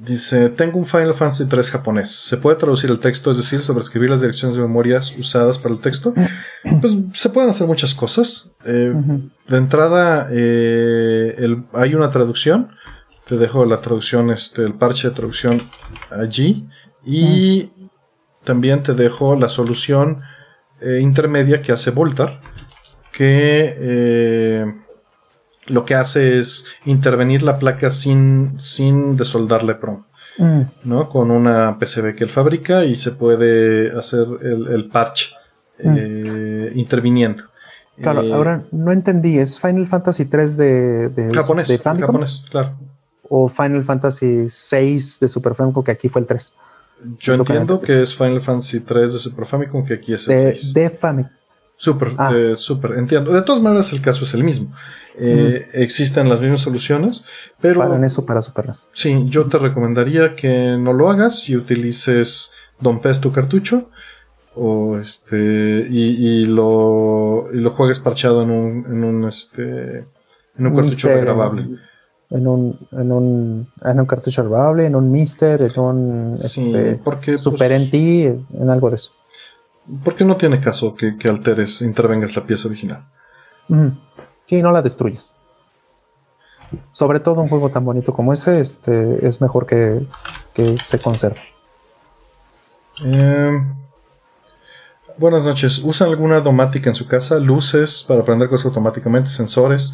Dice, 0.00 0.50
tengo 0.50 0.78
un 0.78 0.86
Final 0.86 1.14
Fantasy 1.14 1.46
3 1.46 1.70
japonés. 1.70 2.10
¿Se 2.10 2.36
puede 2.36 2.56
traducir 2.56 2.90
el 2.90 3.00
texto, 3.00 3.30
es 3.30 3.36
decir, 3.36 3.62
sobreescribir 3.62 4.10
las 4.10 4.20
direcciones 4.20 4.56
de 4.56 4.62
memorias 4.62 5.12
usadas 5.18 5.58
para 5.58 5.74
el 5.74 5.80
texto? 5.80 6.14
Pues 6.80 6.96
se 7.14 7.30
pueden 7.30 7.50
hacer 7.50 7.66
muchas 7.66 7.94
cosas. 7.94 8.50
Eh, 8.64 8.92
de 9.48 9.56
entrada, 9.56 10.28
eh, 10.30 11.56
hay 11.72 11.94
una 11.94 12.10
traducción. 12.10 12.70
Te 13.26 13.36
dejo 13.36 13.64
la 13.64 13.80
traducción, 13.80 14.30
este, 14.30 14.62
el 14.64 14.74
parche 14.74 15.08
de 15.08 15.14
traducción 15.14 15.68
allí. 16.10 16.68
Y 17.04 17.72
también 18.44 18.82
te 18.82 18.94
dejo 18.94 19.36
la 19.36 19.48
solución 19.48 20.20
eh, 20.80 21.00
intermedia 21.00 21.60
que 21.60 21.72
hace 21.72 21.90
Voltar, 21.90 22.40
que 23.12 24.64
lo 25.68 25.84
que 25.84 25.94
hace 25.94 26.38
es 26.38 26.66
intervenir 26.84 27.42
la 27.42 27.58
placa 27.58 27.90
sin, 27.90 28.58
sin 28.58 29.16
desoldarle 29.16 29.74
PROM. 29.74 30.04
Mm. 30.38 30.62
¿no? 30.84 31.08
Con 31.08 31.30
una 31.30 31.78
PCB 31.78 32.14
que 32.14 32.24
él 32.24 32.30
fabrica 32.30 32.84
y 32.84 32.96
se 32.96 33.12
puede 33.12 33.96
hacer 33.96 34.26
el, 34.40 34.68
el 34.68 34.88
patch 34.88 35.32
mm. 35.82 35.96
eh, 35.98 36.72
interviniendo. 36.76 37.44
Claro, 38.00 38.22
eh, 38.22 38.32
ahora 38.32 38.62
no 38.70 38.92
entendí, 38.92 39.38
¿es 39.38 39.60
Final 39.60 39.86
Fantasy 39.86 40.26
3 40.26 40.56
de, 40.56 41.08
de, 41.08 41.34
japonés, 41.34 41.66
de 41.66 41.78
japonés, 41.78 42.44
claro. 42.48 42.76
O 43.28 43.48
Final 43.48 43.82
Fantasy 43.82 44.48
6 44.48 45.20
de 45.20 45.28
Super 45.28 45.54
Famicom, 45.54 45.82
que 45.82 45.90
aquí 45.90 46.08
fue 46.08 46.22
el 46.22 46.28
3. 46.28 46.54
Yo 47.18 47.34
entiendo 47.34 47.80
que, 47.80 48.00
es 48.00 48.14
Final 48.14 48.40
Fantasy 48.40 48.80
3 48.80 49.12
de 49.14 49.18
Super 49.18 49.46
Famicom, 49.46 49.84
que 49.84 49.94
aquí 49.94 50.14
es 50.14 50.28
el 50.28 50.52
6. 50.52 50.72
De 50.72 50.90
Famicom. 50.90 51.32
Super, 51.76 52.14
ah. 52.18 52.32
super, 52.56 52.92
entiendo. 52.92 53.32
De 53.32 53.42
todas 53.42 53.62
maneras, 53.62 53.92
el 53.92 54.00
caso 54.00 54.24
es 54.24 54.34
el 54.34 54.42
mismo. 54.42 54.72
Eh, 55.20 55.68
existen 55.72 56.28
las 56.28 56.40
mismas 56.40 56.60
soluciones, 56.60 57.24
pero... 57.60 57.80
Para 57.80 58.06
eso, 58.06 58.24
para 58.24 58.40
Super 58.40 58.66
Sí, 58.92 59.26
yo 59.28 59.46
te 59.46 59.58
recomendaría 59.58 60.36
que 60.36 60.76
no 60.78 60.92
lo 60.92 61.10
hagas 61.10 61.48
y 61.48 61.56
utilices 61.56 62.52
Don 62.80 63.00
Pes 63.00 63.20
tu 63.20 63.32
cartucho 63.32 63.90
o 64.54 64.98
este 64.98 65.36
y, 65.36 66.46
lo, 66.46 67.48
y 67.52 67.58
lo 67.58 67.70
juegues 67.72 67.98
parchado 68.00 68.42
en 68.42 68.50
un, 68.50 68.86
en 68.86 69.04
un 69.04 69.24
este 69.24 70.06
en 70.58 70.66
un 70.66 70.74
cartucho 70.74 71.08
grabable. 71.08 71.68
En 72.30 72.46
un, 72.46 72.78
en 72.92 73.12
un, 73.12 73.68
en 73.82 74.00
un 74.00 74.06
cartucho 74.06 74.42
grabable, 74.42 74.84
en 74.84 74.94
un 74.94 75.10
Mister, 75.10 75.62
en 75.62 75.80
un 75.80 76.34
este, 76.34 77.00
porque, 77.02 77.38
Super 77.38 77.70
pues, 77.70 77.88
NT, 77.88 77.94
en 78.60 78.68
algo 78.68 78.90
de 78.90 78.96
eso. 78.96 79.12
Porque 80.04 80.24
no 80.24 80.36
tiene 80.36 80.60
caso 80.60 80.94
que, 80.94 81.16
que 81.16 81.28
alteres, 81.28 81.80
intervengas 81.80 82.36
la 82.36 82.44
pieza 82.44 82.68
original. 82.68 83.06
Sí, 84.48 84.62
no 84.62 84.72
la 84.72 84.80
destruyes. 84.80 85.34
sobre 86.92 87.20
todo 87.20 87.42
un 87.42 87.48
juego 87.48 87.68
tan 87.68 87.84
bonito 87.84 88.14
como 88.14 88.32
ese, 88.32 88.60
este, 88.60 89.26
es 89.26 89.42
mejor 89.42 89.66
que, 89.66 90.06
se 90.82 90.98
conserve. 91.00 91.40
Em, 93.04 93.62
buenas 95.18 95.44
noches. 95.44 95.78
¿Usan 95.84 96.08
alguna 96.08 96.40
domática 96.40 96.88
en 96.88 96.94
su 96.94 97.06
casa? 97.06 97.38
¿Luces 97.38 98.04
para 98.08 98.22
aprender 98.22 98.48
cosas 98.48 98.66
automáticamente? 98.66 99.28
¿Sensores? 99.28 99.92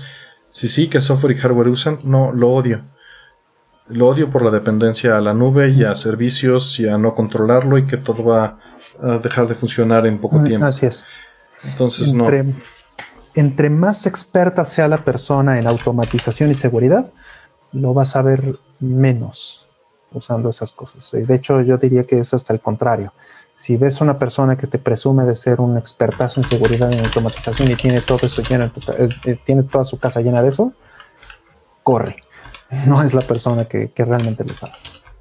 Si 0.53 0.69
sí, 0.69 0.89
¿qué 0.89 1.01
software 1.01 1.37
y 1.37 1.41
hardware 1.41 1.69
usan? 1.69 1.99
No, 2.05 2.33
lo 2.33 2.53
odio. 2.53 2.83
Lo 3.89 4.07
odio 4.07 4.31
por 4.31 4.45
la 4.45 4.53
dependencia 4.53 5.17
a 5.17 5.21
la 5.21 5.35
nube 5.35 5.71
y 5.71 5.83
a 5.83 5.97
servicios 5.97 6.79
y 6.79 6.89
a 6.89 6.97
no 6.97 7.17
controlarlo 7.17 7.77
y 7.77 7.87
que 7.87 7.97
todo 7.97 8.23
va 8.25 8.61
a 9.03 9.19
dejar 9.19 9.49
de 9.49 9.57
funcionar 9.57 10.07
en 10.07 10.21
poco 10.21 10.45
tiempo. 10.45 10.65
Así 10.65 10.87
es. 10.87 11.09
Entonces, 11.65 12.15
no. 12.15 12.29
Entre 12.29 12.55
más 13.71 14.07
experta 14.07 14.65
sea 14.65 14.89
la 14.89 15.05
persona 15.05 15.59
en 15.59 15.67
automatización 15.67 16.51
y 16.51 16.55
seguridad, 16.55 17.11
lo 17.73 17.95
vas 17.95 18.17
a 18.17 18.23
ver 18.23 18.59
menos 18.81 19.69
usando 20.13 20.49
esas 20.49 20.73
cosas. 20.73 21.11
De 21.11 21.35
hecho, 21.35 21.61
yo 21.61 21.77
diría 21.77 22.05
que 22.05 22.19
es 22.21 22.33
hasta 22.33 22.53
el 22.53 22.61
contrario. 22.61 23.13
Si 23.57 23.77
ves 23.77 24.01
una 24.01 24.19
persona 24.19 24.57
que 24.57 24.67
te 24.67 24.79
presume 24.79 25.25
de 25.25 25.37
ser 25.37 25.61
un 25.61 25.77
expertazo 25.79 26.41
en 26.41 26.47
seguridad 26.47 26.91
y 26.91 26.99
automatización 26.99 27.71
y 27.71 27.77
tiene 27.77 28.01
todo 28.01 28.21
eso 28.23 28.43
lleno, 28.43 28.65
eh, 28.65 29.09
eh, 29.25 29.39
tiene 29.45 29.63
toda 29.65 29.85
su 29.85 29.99
casa 29.99 30.21
llena 30.21 30.43
de 30.43 30.49
eso, 30.49 30.73
corre 31.83 32.17
no 32.87 33.03
es 33.03 33.15
la 33.15 33.23
persona 33.23 33.67
que, 33.67 33.91
realmente 33.97 34.45
lo 34.45 34.55
sabe. 34.55 34.75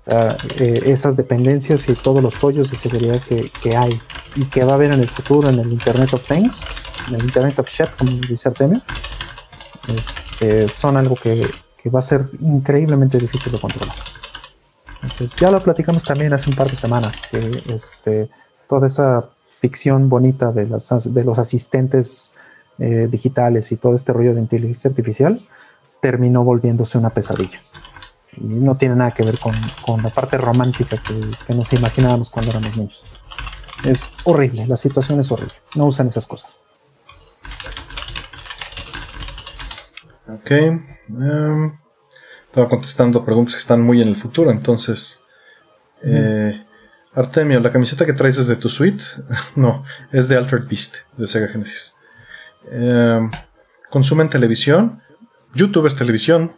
Eh, 0.06 0.82
esas 0.86 1.16
dependencias 1.16 1.88
y 1.88 1.96
todos 1.96 2.22
los 2.22 2.44
hoyos 2.44 2.70
de 2.70 2.76
seguridad 2.76 3.22
que, 3.26 3.78
hay 3.78 4.02
y 4.36 4.46
que 4.50 4.66
va 4.66 4.74
a 4.74 4.76
haber 4.76 4.92
en 4.92 5.00
el 5.00 5.08
futuro 5.08 5.48
en 5.48 5.60
el 5.60 5.72
Internet 5.72 6.14
of 6.14 6.28
Things, 6.28 6.66
en 7.08 7.16
el 7.16 7.24
Internet 7.24 7.58
of 7.60 7.70
Shit, 7.70 7.96
como 7.98 8.12
dice 8.12 8.50
Artemio, 8.50 8.82
este, 9.88 10.68
son 10.68 10.98
algo 10.98 11.16
que, 11.16 11.50
va 11.90 12.00
a 12.00 12.02
ser 12.02 12.30
increíblemente 12.42 13.18
difícil 13.18 13.52
de 13.52 13.60
controlar. 13.60 13.96
Entonces, 15.02 15.36
ya 15.36 15.52
lo 15.52 15.62
platicamos 15.62 16.04
también 16.06 16.34
hace 16.34 16.50
un 16.50 16.56
par 16.56 16.70
de 16.70 16.78
semanas, 16.78 17.24
que 17.30 17.62
este, 17.68 18.30
toda 18.70 18.88
esa 18.88 19.30
ficción 19.60 20.10
bonita 20.10 20.52
de, 20.52 20.68
las, 20.68 21.14
de 21.14 21.24
los 21.24 21.40
asistentes 21.40 22.32
eh, 22.80 23.08
digitales 23.10 23.72
y 23.72 23.78
todo 23.78 23.96
este 23.96 24.14
rollo 24.14 24.34
de 24.34 24.40
inteligencia 24.40 24.90
artificial 24.90 25.42
terminó 26.02 26.44
volviéndose 26.44 26.98
una 26.98 27.10
pesadilla. 27.10 27.62
Y 28.38 28.44
no 28.46 28.76
tiene 28.76 28.96
nada 28.96 29.12
que 29.12 29.24
ver 29.24 29.40
con, 29.40 30.02
la 30.02 30.10
parte 30.10 30.38
romántica 30.38 30.98
que, 30.98 31.54
nos 31.54 31.74
imaginábamos 31.74 32.30
cuando 32.30 32.52
éramos 32.52 32.76
niños. 32.76 33.06
Es 33.84 34.12
horrible, 34.24 34.66
la 34.68 34.78
situación 34.78 35.20
es 35.20 35.32
horrible. 35.32 35.54
No 35.76 35.86
usan 35.86 36.08
esas 36.08 36.26
cosas. 36.26 36.60
Ok. 40.28 40.52
Em, 40.52 41.72
estaba 42.46 42.70
contestando 42.70 43.26
preguntas 43.26 43.56
que 43.56 43.60
están 43.60 43.82
muy 43.82 44.02
en 44.02 44.08
el 44.08 44.16
futuro, 44.16 44.52
entonces. 44.52 45.22
Eh, 46.04 46.66
Artemio, 47.14 47.60
la 47.60 47.72
camiseta 47.72 48.06
que 48.06 48.14
traes 48.14 48.38
es 48.38 48.48
de 48.48 48.56
tu 48.56 48.70
suite. 48.70 49.04
no, 49.56 49.84
es 50.12 50.28
de 50.28 50.38
Altered 50.38 50.68
Beast, 50.68 50.98
de 51.18 51.28
Sega 51.28 51.48
Genesis. 51.48 51.96
Em, 52.72 53.30
¿Consumen 53.90 54.30
televisión? 54.30 55.02
YouTube 55.54 55.86
es 55.86 55.96
televisión, 55.96 56.54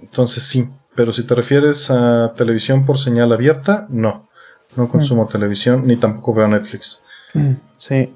entonces 0.00 0.42
sí. 0.42 0.70
Pero 0.94 1.12
si 1.12 1.24
te 1.24 1.34
refieres 1.34 1.90
a 1.90 2.34
televisión 2.36 2.86
por 2.86 2.98
señal 2.98 3.32
abierta, 3.32 3.86
no. 3.90 4.28
No 4.76 4.88
consumo 4.88 5.24
mm. 5.24 5.28
televisión 5.28 5.86
ni 5.86 5.96
tampoco 5.96 6.34
veo 6.34 6.48
Netflix. 6.48 7.00
Mm, 7.34 7.52
sí, 7.76 8.14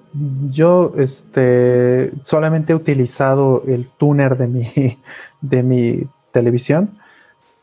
yo 0.51 0.93
este 0.97 2.11
solamente 2.23 2.73
he 2.73 2.77
utilizado 2.77 3.63
el 3.67 3.89
tuner 3.89 4.37
de 4.37 4.49
mi, 4.49 4.99
de 5.41 5.63
mi 5.63 6.09
televisión 6.33 6.99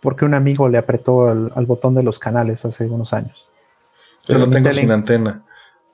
porque 0.06 0.24
un 0.24 0.36
amigo 0.36 0.70
le 0.70 0.78
apretó 0.78 1.28
al, 1.30 1.66
botón 1.66 1.96
de 1.96 2.04
los 2.04 2.20
canales 2.20 2.64
hace 2.64 2.86
unos 2.86 3.12
años. 3.12 3.48
Yo 4.28 4.38
lo 4.38 4.48
tengo 4.48 4.72
sin 4.72 4.92
antena. 4.92 5.42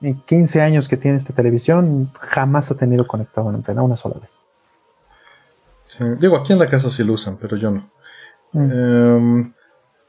En 0.02 0.20
15 0.20 0.60
años 0.60 0.86
que 0.86 0.98
tiene 0.98 1.16
esta 1.16 1.32
televisión, 1.32 2.10
jamás 2.20 2.70
ha 2.70 2.76
tenido 2.76 3.06
conectado 3.06 3.46
una 3.46 3.56
antena 3.56 3.82
una 3.82 3.96
sola 3.96 4.16
vez. 4.20 4.38
Digo, 6.20 6.36
aquí 6.36 6.52
en 6.52 6.58
la 6.58 6.68
casa 6.68 6.90
sí 6.90 7.02
lo 7.04 7.14
usan, 7.14 7.38
pero 7.38 7.56
yo 7.56 7.70
no. 7.70 7.88
Mm. 8.52 8.70
Em, 8.70 9.52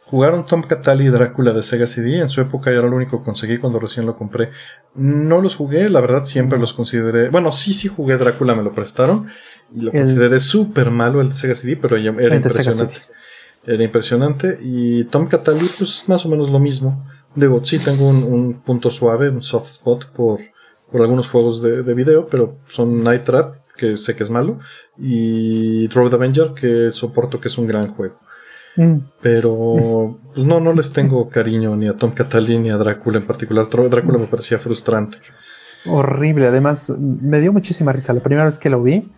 jugaron 0.05 0.45
Tom 0.45 0.63
Catali 0.63 1.05
y 1.05 1.09
Drácula 1.09 1.53
de 1.53 1.63
Sega 1.63 1.87
CD. 1.87 2.19
En 2.19 2.29
su 2.29 2.41
época 2.41 2.71
era 2.71 2.87
lo 2.87 2.95
único 2.95 3.19
que 3.19 3.25
conseguí 3.25 3.57
cuando 3.57 3.79
recién 3.79 4.05
lo 4.05 4.17
compré. 4.17 4.51
No 4.95 5.41
los 5.41 5.55
jugué, 5.55 5.89
la 5.89 6.01
verdad 6.01 6.25
siempre 6.25 6.59
los 6.59 6.73
consideré. 6.73 7.29
Bueno, 7.29 7.51
sí, 7.51 7.73
sí 7.73 7.87
jugué 7.87 8.17
Drácula, 8.17 8.55
me 8.55 8.63
lo 8.63 8.73
prestaron. 8.73 9.27
Y 9.73 9.81
lo 9.81 9.91
consideré 9.91 10.39
súper 10.39 10.91
malo 10.91 11.21
el 11.21 11.29
de 11.29 11.35
Sega 11.35 11.55
CD, 11.55 11.77
pero 11.77 11.97
era 11.97 12.35
impresionante. 12.35 12.97
Era 13.65 13.83
impresionante. 13.83 14.59
Y 14.61 15.05
Tom 15.05 15.27
Catali, 15.27 15.65
pues 15.77 16.07
más 16.09 16.25
o 16.25 16.29
menos 16.29 16.49
lo 16.49 16.59
mismo. 16.59 17.07
Digo, 17.35 17.63
sí 17.65 17.79
tengo 17.79 18.07
un, 18.07 18.61
punto 18.61 18.91
suave, 18.91 19.29
un 19.29 19.41
soft 19.41 19.67
spot 19.67 20.11
por, 20.11 20.39
por 20.91 21.01
algunos 21.01 21.27
juegos 21.27 21.63
de, 21.63 21.81
de 21.81 21.93
video, 21.95 22.27
pero 22.27 22.59
son 22.67 23.03
Night 23.03 23.23
Trap 23.23 23.63
que 23.75 23.97
sé 23.97 24.15
que 24.15 24.23
es 24.23 24.29
malo, 24.29 24.59
y 24.97 25.87
Road 25.87 26.13
Avenger, 26.13 26.53
que 26.53 26.91
soporto 26.91 27.39
que 27.39 27.47
es 27.47 27.57
un 27.57 27.67
gran 27.67 27.93
juego. 27.93 28.19
Mm. 28.75 28.97
Pero 29.21 30.17
pues 30.33 30.45
no, 30.45 30.59
no 30.59 30.73
les 30.73 30.91
tengo 30.91 31.29
cariño 31.29 31.75
ni 31.75 31.87
a 31.87 31.95
Tom 31.95 32.11
Catalin 32.11 32.63
ni 32.63 32.69
a 32.69 32.77
Drácula 32.77 33.19
en 33.19 33.27
particular. 33.27 33.67
Drácula 33.69 34.17
me 34.17 34.27
parecía 34.27 34.59
frustrante. 34.59 35.17
Horrible, 35.85 36.47
además 36.47 36.89
me 36.99 37.39
dio 37.39 37.51
muchísima 37.53 37.91
risa. 37.91 38.13
La 38.13 38.21
primera 38.21 38.45
vez 38.45 38.57
que 38.57 38.69
lo 38.69 38.81
vi, 38.81 39.11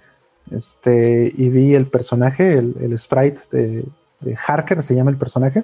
este, 0.52 1.32
y 1.36 1.50
vi 1.50 1.76
el 1.76 1.88
personaje, 1.88 2.58
el, 2.58 2.98
sprite 2.98 3.42
de, 3.52 3.86
de, 4.20 4.38
Harker, 4.48 4.82
se 4.82 4.96
llama 4.96 5.12
el 5.12 5.18
personaje, 5.18 5.64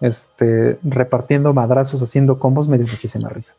este, 0.00 0.78
repartiendo 0.82 1.54
madrazos, 1.54 2.02
haciendo 2.02 2.38
combos, 2.38 2.68
me 2.68 2.76
dio 2.76 2.86
muchísima 2.86 3.28
risa. 3.28 3.54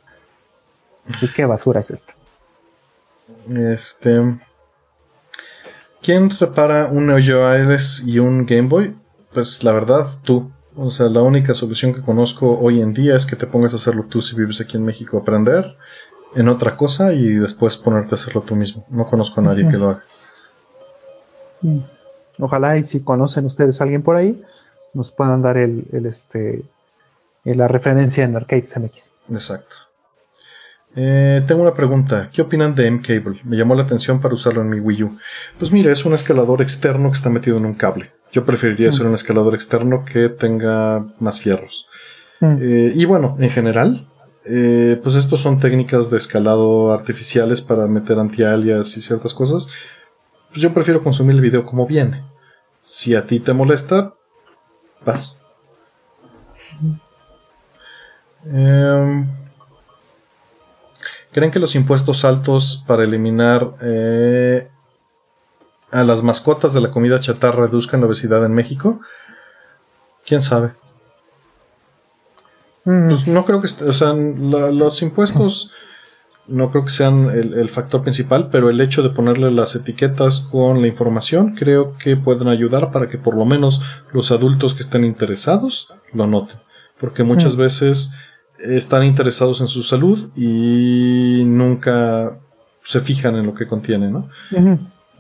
¿Y 1.22 1.32
qué 1.32 1.46
basura 1.46 1.80
es 1.80 1.92
esta? 1.92 2.14
Este. 3.50 4.40
¿Quién 6.02 6.30
repara 6.30 6.88
un 6.88 7.10
Geo 7.22 7.50
y 8.06 8.20
un 8.20 8.46
Game 8.46 8.68
Boy? 8.68 8.96
Pues 9.34 9.64
la 9.64 9.72
verdad, 9.72 10.12
tú. 10.24 10.52
O 10.76 10.90
sea, 10.90 11.08
la 11.08 11.22
única 11.22 11.54
solución 11.54 11.94
que 11.94 12.02
conozco 12.02 12.60
hoy 12.60 12.82
en 12.82 12.94
día 12.94 13.16
es 13.16 13.26
que 13.26 13.36
te 13.36 13.46
pongas 13.46 13.74
a 13.74 13.76
hacerlo 13.76 14.06
tú 14.10 14.22
si 14.22 14.36
vives 14.36 14.60
aquí 14.60 14.76
en 14.76 14.86
México, 14.86 15.18
aprender 15.18 15.78
en 16.36 16.50
otra 16.50 16.76
cosa 16.76 17.14
y 17.14 17.34
después 17.36 17.78
ponerte 17.78 18.16
a 18.16 18.16
hacerlo 18.16 18.42
tú 18.42 18.56
mismo. 18.56 18.86
No 18.90 19.08
conozco 19.08 19.40
a 19.40 19.44
nadie 19.44 19.70
que 19.70 19.78
lo 19.78 19.90
haga. 19.92 20.04
Mm. 21.62 21.80
Ojalá 22.40 22.78
y 22.78 22.84
si 22.84 23.04
conocen 23.04 23.46
ustedes 23.46 23.80
a 23.80 23.84
alguien 23.84 24.02
por 24.02 24.16
ahí, 24.16 24.42
nos 24.94 25.12
puedan 25.12 25.44
dar 25.44 25.58
el, 25.58 25.86
el 25.92 26.08
este, 26.08 26.64
la 27.44 27.68
referencia 27.68 28.24
en 28.24 28.36
Arcades 28.36 28.76
MX. 28.80 29.12
Exacto. 29.32 29.76
Eh, 30.96 31.44
tengo 31.48 31.62
una 31.62 31.74
pregunta. 31.74 32.30
¿Qué 32.32 32.42
opinan 32.42 32.76
de 32.76 32.88
M-Cable? 32.88 33.42
Me 33.44 33.56
llamó 33.56 33.76
la 33.76 33.84
atención 33.84 34.22
para 34.22 34.34
usarlo 34.34 34.62
en 34.62 34.70
mi 34.70 34.80
Wii 34.80 35.04
U. 35.04 35.18
Pues 35.58 35.72
mira, 35.72 35.92
es 35.92 36.06
un 36.06 36.14
escalador 36.14 36.62
externo 36.62 37.10
que 37.10 37.16
está 37.16 37.30
metido 37.30 37.58
en 37.58 37.66
un 37.66 37.74
cable. 37.74 38.12
Yo 38.34 38.46
preferiría 38.46 38.90
hacer 38.90 39.06
mm. 39.06 39.10
un 39.10 39.14
escalador 39.14 39.54
externo 39.54 40.04
que 40.04 40.28
tenga 40.28 41.06
más 41.20 41.40
fierros. 41.40 41.88
Mm. 42.42 42.58
Eh, 42.60 42.92
y 42.96 43.06
bueno, 43.06 43.38
en 43.40 43.50
general, 43.50 44.08
eh, 44.46 45.00
pues 45.02 45.16
estos 45.16 45.40
son 45.40 45.60
técnicas 45.60 46.10
de 46.10 46.18
escalado 46.18 46.92
artificiales 46.92 47.62
para 47.62 47.88
meter 47.88 48.20
anti-alias 48.20 48.98
y 48.98 49.02
ciertas 49.02 49.34
cosas. 49.34 49.70
Pues 50.50 50.62
yo 50.62 50.74
prefiero 50.74 51.04
consumir 51.04 51.36
el 51.36 51.42
video 51.42 51.66
como 51.66 51.88
viene. 51.88 52.26
Si 52.82 53.16
a 53.16 53.26
ti 53.26 53.40
te 53.40 53.54
molesta, 53.54 54.16
vas. 55.06 55.42
Eh, 58.46 59.26
¿Creen 61.32 61.52
que 61.52 61.60
los 61.60 61.76
impuestos 61.76 62.26
altos 62.26 62.84
para 62.86 63.04
eliminar 63.04 63.76
eh, 63.82 64.70
a 65.94 66.04
las 66.04 66.24
mascotas 66.24 66.74
de 66.74 66.82
la 66.82 66.92
comida 66.92 67.20
chatarra 67.20 67.68
reduzcan 67.68 68.02
la 68.02 68.08
obesidad 68.08 68.44
en 68.46 68.54
México? 68.54 69.00
¿Quién 70.26 70.42
sabe? 70.42 70.72
Mm. 72.86 73.08
Pues 73.08 73.28
no 73.28 73.46
creo 73.46 73.62
que, 73.62 73.68
o 73.86 73.94
sea, 73.94 74.14
los 74.14 75.02
impuestos 75.02 75.72
no 76.48 76.72
creo 76.72 76.84
que 76.84 76.90
sean 76.90 77.30
el, 77.30 77.70
factor 77.70 78.02
principal, 78.02 78.50
pero 78.52 78.70
el 78.70 78.82
hecho 78.82 79.02
de 79.02 79.12
ponerle 79.12 79.50
las 79.52 79.76
etiquetas 79.76 80.42
con 80.42 80.82
la 80.82 80.88
información 80.88 81.56
creo 81.56 81.96
que 81.98 82.18
pueden 82.18 82.50
ayudar 82.50 82.92
para 82.92 83.08
que 83.08 83.18
por 83.18 83.38
lo 83.38 83.46
menos 83.46 83.82
los 84.12 84.32
adultos 84.32 84.74
que 84.74 84.84
estén 84.84 85.06
interesados 85.06 85.90
lo 86.12 86.28
noten. 86.28 86.58
Porque 87.00 87.24
muchas 87.24 87.56
mm. 87.56 87.60
veces 87.60 88.12
están 88.58 89.04
interesados 89.04 89.62
en 89.62 89.68
su 89.68 89.84
salud 89.84 90.30
y 90.36 91.44
nunca 91.46 92.40
se 92.84 93.00
fijan 93.00 93.36
en 93.36 93.46
lo 93.46 93.54
que 93.54 93.68
contiene, 93.68 94.10
¿no? 94.10 94.30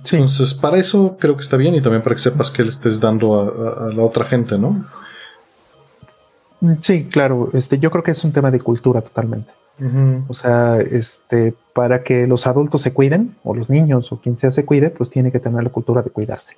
Entonces, 0.04 0.54
para 0.54 0.78
eso 0.78 1.18
creo 1.20 1.36
que 1.36 1.42
está 1.42 1.56
bien 1.56 1.76
y 1.76 1.82
también 1.82 2.04
para 2.04 2.16
que 2.16 2.22
sepas 2.22 2.52
que 2.52 2.64
le 2.64 2.70
estés 2.70 3.00
dando 3.00 3.40
a, 3.40 3.94
la 3.94 4.04
otra 4.04 4.26
gente, 4.26 4.58
¿no? 4.58 4.86
Sí, 6.82 7.06
claro. 7.06 7.50
Este, 7.54 7.80
yo 7.80 7.90
creo 7.90 8.04
que 8.04 8.12
es 8.12 8.24
un 8.24 8.32
tema 8.32 8.52
de 8.52 8.60
cultura 8.60 9.02
totalmente. 9.02 9.52
O 10.30 10.34
sea, 10.34 10.80
este, 10.80 11.54
para 11.74 12.04
que 12.04 12.28
los 12.28 12.48
adultos 12.48 12.82
se 12.82 12.94
cuiden, 12.94 13.36
o 13.44 13.56
los 13.56 13.70
niños, 13.70 14.12
o 14.12 14.22
quien 14.22 14.38
sea 14.38 14.52
se 14.52 14.66
cuide, 14.66 14.90
pues 14.90 15.10
tiene 15.10 15.32
que 15.32 15.40
tener 15.40 15.64
la 15.64 15.72
cultura 15.72 16.02
de 16.02 16.10
cuidarse. 16.10 16.56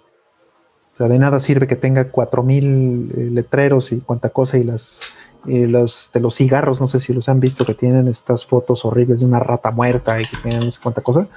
O 0.93 0.97
sea, 0.97 1.07
de 1.07 1.17
nada 1.17 1.39
sirve 1.39 1.65
que 1.65 1.75
tenga 1.75 2.09
cuatro 2.09 2.43
mil 2.43 3.11
eh, 3.15 3.29
letreros 3.31 3.91
y 3.91 3.99
cuanta 3.99 4.29
cosa 4.29 4.57
y 4.57 4.63
las 4.63 5.01
los 5.45 6.11
de 6.11 6.19
los 6.19 6.35
cigarros, 6.35 6.81
no 6.81 6.87
sé 6.87 6.99
si 6.99 7.13
los 7.13 7.29
han 7.29 7.39
visto 7.39 7.65
que 7.65 7.75
tienen 7.75 8.07
estas 8.07 8.45
fotos 8.45 8.83
horribles 8.83 9.19
de 9.19 9.27
una 9.27 9.39
rata 9.39 9.69
muerta 9.69 10.19
y 10.19 10.25
que 10.25 10.37
tienen 10.37 10.65
no 10.65 10.71
sé 10.71 10.79
cuánta 10.81 11.01
cosa. 11.01 11.27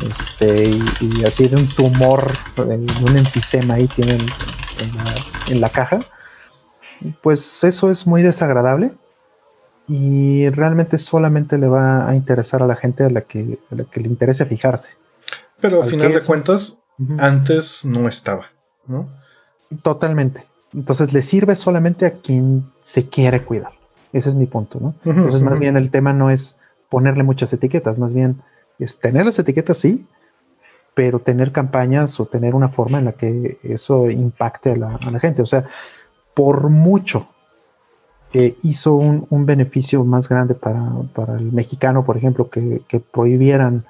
Este, 0.00 0.70
y, 1.00 1.24
así 1.24 1.48
de 1.48 1.56
un 1.56 1.68
tumor, 1.68 2.32
un 2.56 3.16
enfisema 3.16 3.74
ahí 3.74 3.88
tienen 3.88 4.26
en 5.48 5.60
la, 5.60 5.70
caja. 5.70 6.00
Pues 7.22 7.64
eso 7.64 7.90
es 7.90 8.06
muy 8.06 8.22
desagradable 8.22 8.92
y 9.88 10.48
realmente 10.50 10.98
solamente 10.98 11.58
le 11.58 11.66
va 11.68 12.08
a 12.08 12.14
interesar 12.14 12.62
a 12.62 12.66
la 12.66 12.76
gente 12.76 13.04
a 13.04 13.10
la 13.10 13.22
que, 13.22 13.58
que 13.90 14.00
le 14.00 14.08
interese 14.08 14.44
fijarse. 14.44 14.90
Pero 15.60 15.82
al, 15.82 15.90
final 15.90 16.12
de 16.12 16.22
cuentas, 16.22 16.82
antes 17.18 17.84
no 17.84 18.08
estaba, 18.08 18.46
¿no? 18.86 19.08
Totalmente. 19.82 20.44
Entonces 20.74 21.12
le 21.12 21.22
sirve 21.22 21.56
solamente 21.56 22.06
a 22.06 22.14
quien 22.14 22.70
se 22.82 23.08
quiere 23.08 23.44
cuidar. 23.44 23.72
Ese 24.12 24.28
es 24.28 24.34
mi 24.34 24.46
punto, 24.46 24.78
¿no? 24.80 24.94
Entonces, 25.04 25.42
más 25.42 25.58
bien 25.58 25.76
el 25.76 25.90
tema 25.90 26.12
no 26.12 26.30
es 26.30 26.60
ponerle 26.90 27.22
muchas 27.22 27.52
etiquetas, 27.52 27.98
más 27.98 28.12
bien 28.12 28.42
tener 29.00 29.26
las 29.26 29.38
etiquetas, 29.38 29.78
sí, 29.78 30.06
pero 30.94 31.20
tener 31.20 31.52
campañas 31.52 32.18
o 32.20 32.26
tener 32.26 32.54
una 32.54 32.68
forma 32.68 32.98
en 32.98 33.06
la 33.06 33.12
que 33.12 33.58
eso 33.62 34.10
impacte 34.10 34.72
a 34.72 34.76
la, 34.76 35.20
gente. 35.20 35.42
O 35.42 35.46
sea, 35.46 35.64
por 36.34 36.68
mucho 36.68 37.28
que 38.30 38.56
hizo 38.62 38.94
un, 38.94 39.46
beneficio 39.46 40.04
más 40.04 40.28
grande 40.28 40.54
para, 40.54 41.36
el 41.38 41.52
mexicano, 41.52 42.04
por 42.04 42.16
ejemplo, 42.16 42.48
que, 42.48 42.82
prohibieran 43.12 43.84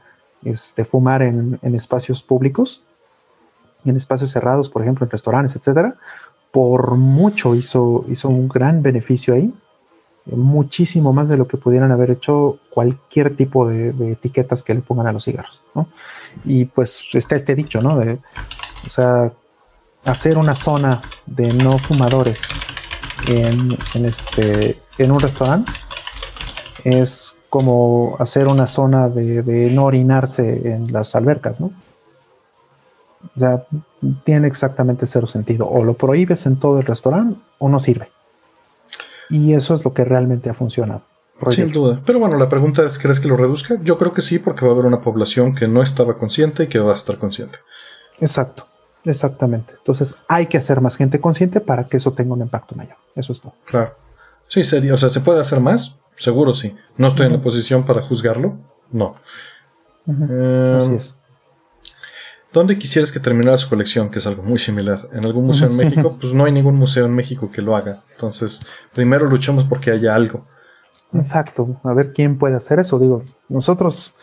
este, 0.44 0.84
fumar 0.84 1.22
en, 1.22 1.58
en, 1.62 1.74
espacios 1.74 2.22
públicos, 2.22 2.84
en 3.84 3.96
espacios 3.96 4.30
cerrados, 4.30 4.68
por 4.68 4.82
ejemplo, 4.82 5.04
en 5.04 5.10
restaurantes, 5.10 5.54
etcétera, 5.54 5.96
por 6.50 6.96
mucho 6.96 7.54
hizo, 7.54 8.04
hizo 8.08 8.28
un 8.28 8.48
gran 8.48 8.82
beneficio 8.82 9.34
ahí, 9.34 9.52
muchísimo 10.26 11.12
más 11.12 11.28
de 11.28 11.36
lo 11.36 11.48
que 11.48 11.56
pudieran 11.56 11.90
haber 11.90 12.10
hecho 12.12 12.58
cualquier 12.70 13.36
tipo 13.36 13.68
de, 13.68 14.12
etiquetas 14.12 14.62
que 14.62 14.74
le 14.74 14.80
pongan 14.80 15.08
a 15.08 15.12
los 15.12 15.24
cigarros, 15.24 15.60
¿no? 15.74 15.88
Y 16.44 16.64
pues 16.64 17.08
está 17.12 17.34
este 17.34 17.54
dicho, 17.54 17.82
¿no? 17.82 17.98
O 18.86 18.90
sea, 18.90 19.32
hacer 20.04 20.38
una 20.38 20.54
zona 20.54 21.02
de 21.26 21.52
no 21.52 21.78
fumadores 21.78 22.42
en, 23.26 23.76
este, 23.94 24.78
en 24.98 25.10
un 25.10 25.20
restaurante 25.20 25.72
es 26.84 27.36
como 27.48 28.16
hacer 28.18 28.48
una 28.48 28.66
zona 28.66 29.08
de, 29.08 29.42
de 29.42 29.70
no 29.70 29.84
orinarse 29.84 30.72
en 30.72 30.92
las 30.92 31.14
albercas, 31.14 31.60
¿no? 31.60 31.70
O 33.36 33.38
sea, 33.38 33.64
tiene 34.24 34.48
exactamente 34.48 35.06
cero 35.06 35.26
sentido. 35.26 35.68
O 35.68 35.84
lo 35.84 35.94
prohíbes 35.94 36.46
en 36.46 36.56
todo 36.56 36.80
el 36.80 36.86
restaurante 36.86 37.38
o 37.58 37.68
no 37.68 37.78
sirve. 37.78 38.08
Y 39.32 39.54
eso 39.54 39.74
es 39.74 39.84
lo 39.84 39.94
que 39.94 40.04
realmente 40.04 40.50
ha 40.50 40.54
funcionado. 40.54 41.02
Sin 41.50 41.72
duda. 41.72 42.00
Pero 42.06 42.20
bueno, 42.20 42.38
la 42.38 42.48
pregunta 42.48 42.86
es, 42.86 42.98
¿crees 42.98 43.18
que 43.18 43.26
lo 43.26 43.36
reduzca? 43.36 43.76
Yo 43.82 43.98
creo 43.98 44.12
que 44.12 44.20
sí, 44.20 44.38
porque 44.38 44.64
va 44.64 44.70
a 44.70 44.74
haber 44.74 44.84
una 44.84 45.00
población 45.00 45.54
que 45.54 45.66
no 45.66 45.82
estaba 45.82 46.16
consciente 46.18 46.64
y 46.64 46.66
que 46.68 46.78
va 46.78 46.92
a 46.92 46.94
estar 46.94 47.18
consciente. 47.18 47.58
Exacto, 48.20 48.66
exactamente. 49.04 49.74
Entonces 49.76 50.16
hay 50.28 50.46
que 50.46 50.58
hacer 50.58 50.80
más 50.80 50.96
gente 50.96 51.20
consciente 51.20 51.60
para 51.60 51.86
que 51.86 51.96
eso 51.96 52.12
tenga 52.12 52.34
un 52.34 52.42
impacto 52.42 52.76
mayor. 52.76 52.96
Eso 53.16 53.32
es 53.32 53.40
todo. 53.40 53.54
Claro. 53.64 53.96
Sí, 54.46 54.62
sería, 54.62 54.94
o 54.94 54.98
sea, 54.98 55.08
¿se 55.08 55.20
puede 55.20 55.40
hacer 55.40 55.58
más? 55.60 55.96
Seguro 56.14 56.54
sí. 56.54 56.76
No 56.96 57.08
estoy 57.08 57.26
en 57.26 57.32
la 57.32 57.40
posición 57.40 57.84
para 57.84 58.02
juzgarlo. 58.02 58.58
No. 58.92 59.16
Así 60.06 60.94
es. 60.94 61.14
¿Dónde 62.52 62.78
quisieras 62.78 63.10
que 63.10 63.20
terminara 63.20 63.56
su 63.56 63.68
colección? 63.68 64.10
Que 64.10 64.18
es 64.18 64.26
algo 64.26 64.42
muy 64.42 64.58
similar. 64.58 65.08
¿En 65.12 65.24
algún 65.24 65.46
museo 65.46 65.68
en 65.68 65.76
México? 65.76 66.16
Pues 66.20 66.34
no 66.34 66.44
hay 66.44 66.52
ningún 66.52 66.76
museo 66.76 67.06
en 67.06 67.14
México 67.14 67.50
que 67.50 67.62
lo 67.62 67.74
haga. 67.74 68.02
Entonces, 68.12 68.60
primero 68.94 69.26
luchamos 69.26 69.64
porque 69.64 69.90
haya 69.90 70.14
algo. 70.14 70.44
Exacto. 71.14 71.80
A 71.82 71.94
ver 71.94 72.12
quién 72.12 72.38
puede 72.38 72.56
hacer 72.56 72.78
eso. 72.78 72.98
Digo, 72.98 73.22
nosotros 73.48 74.14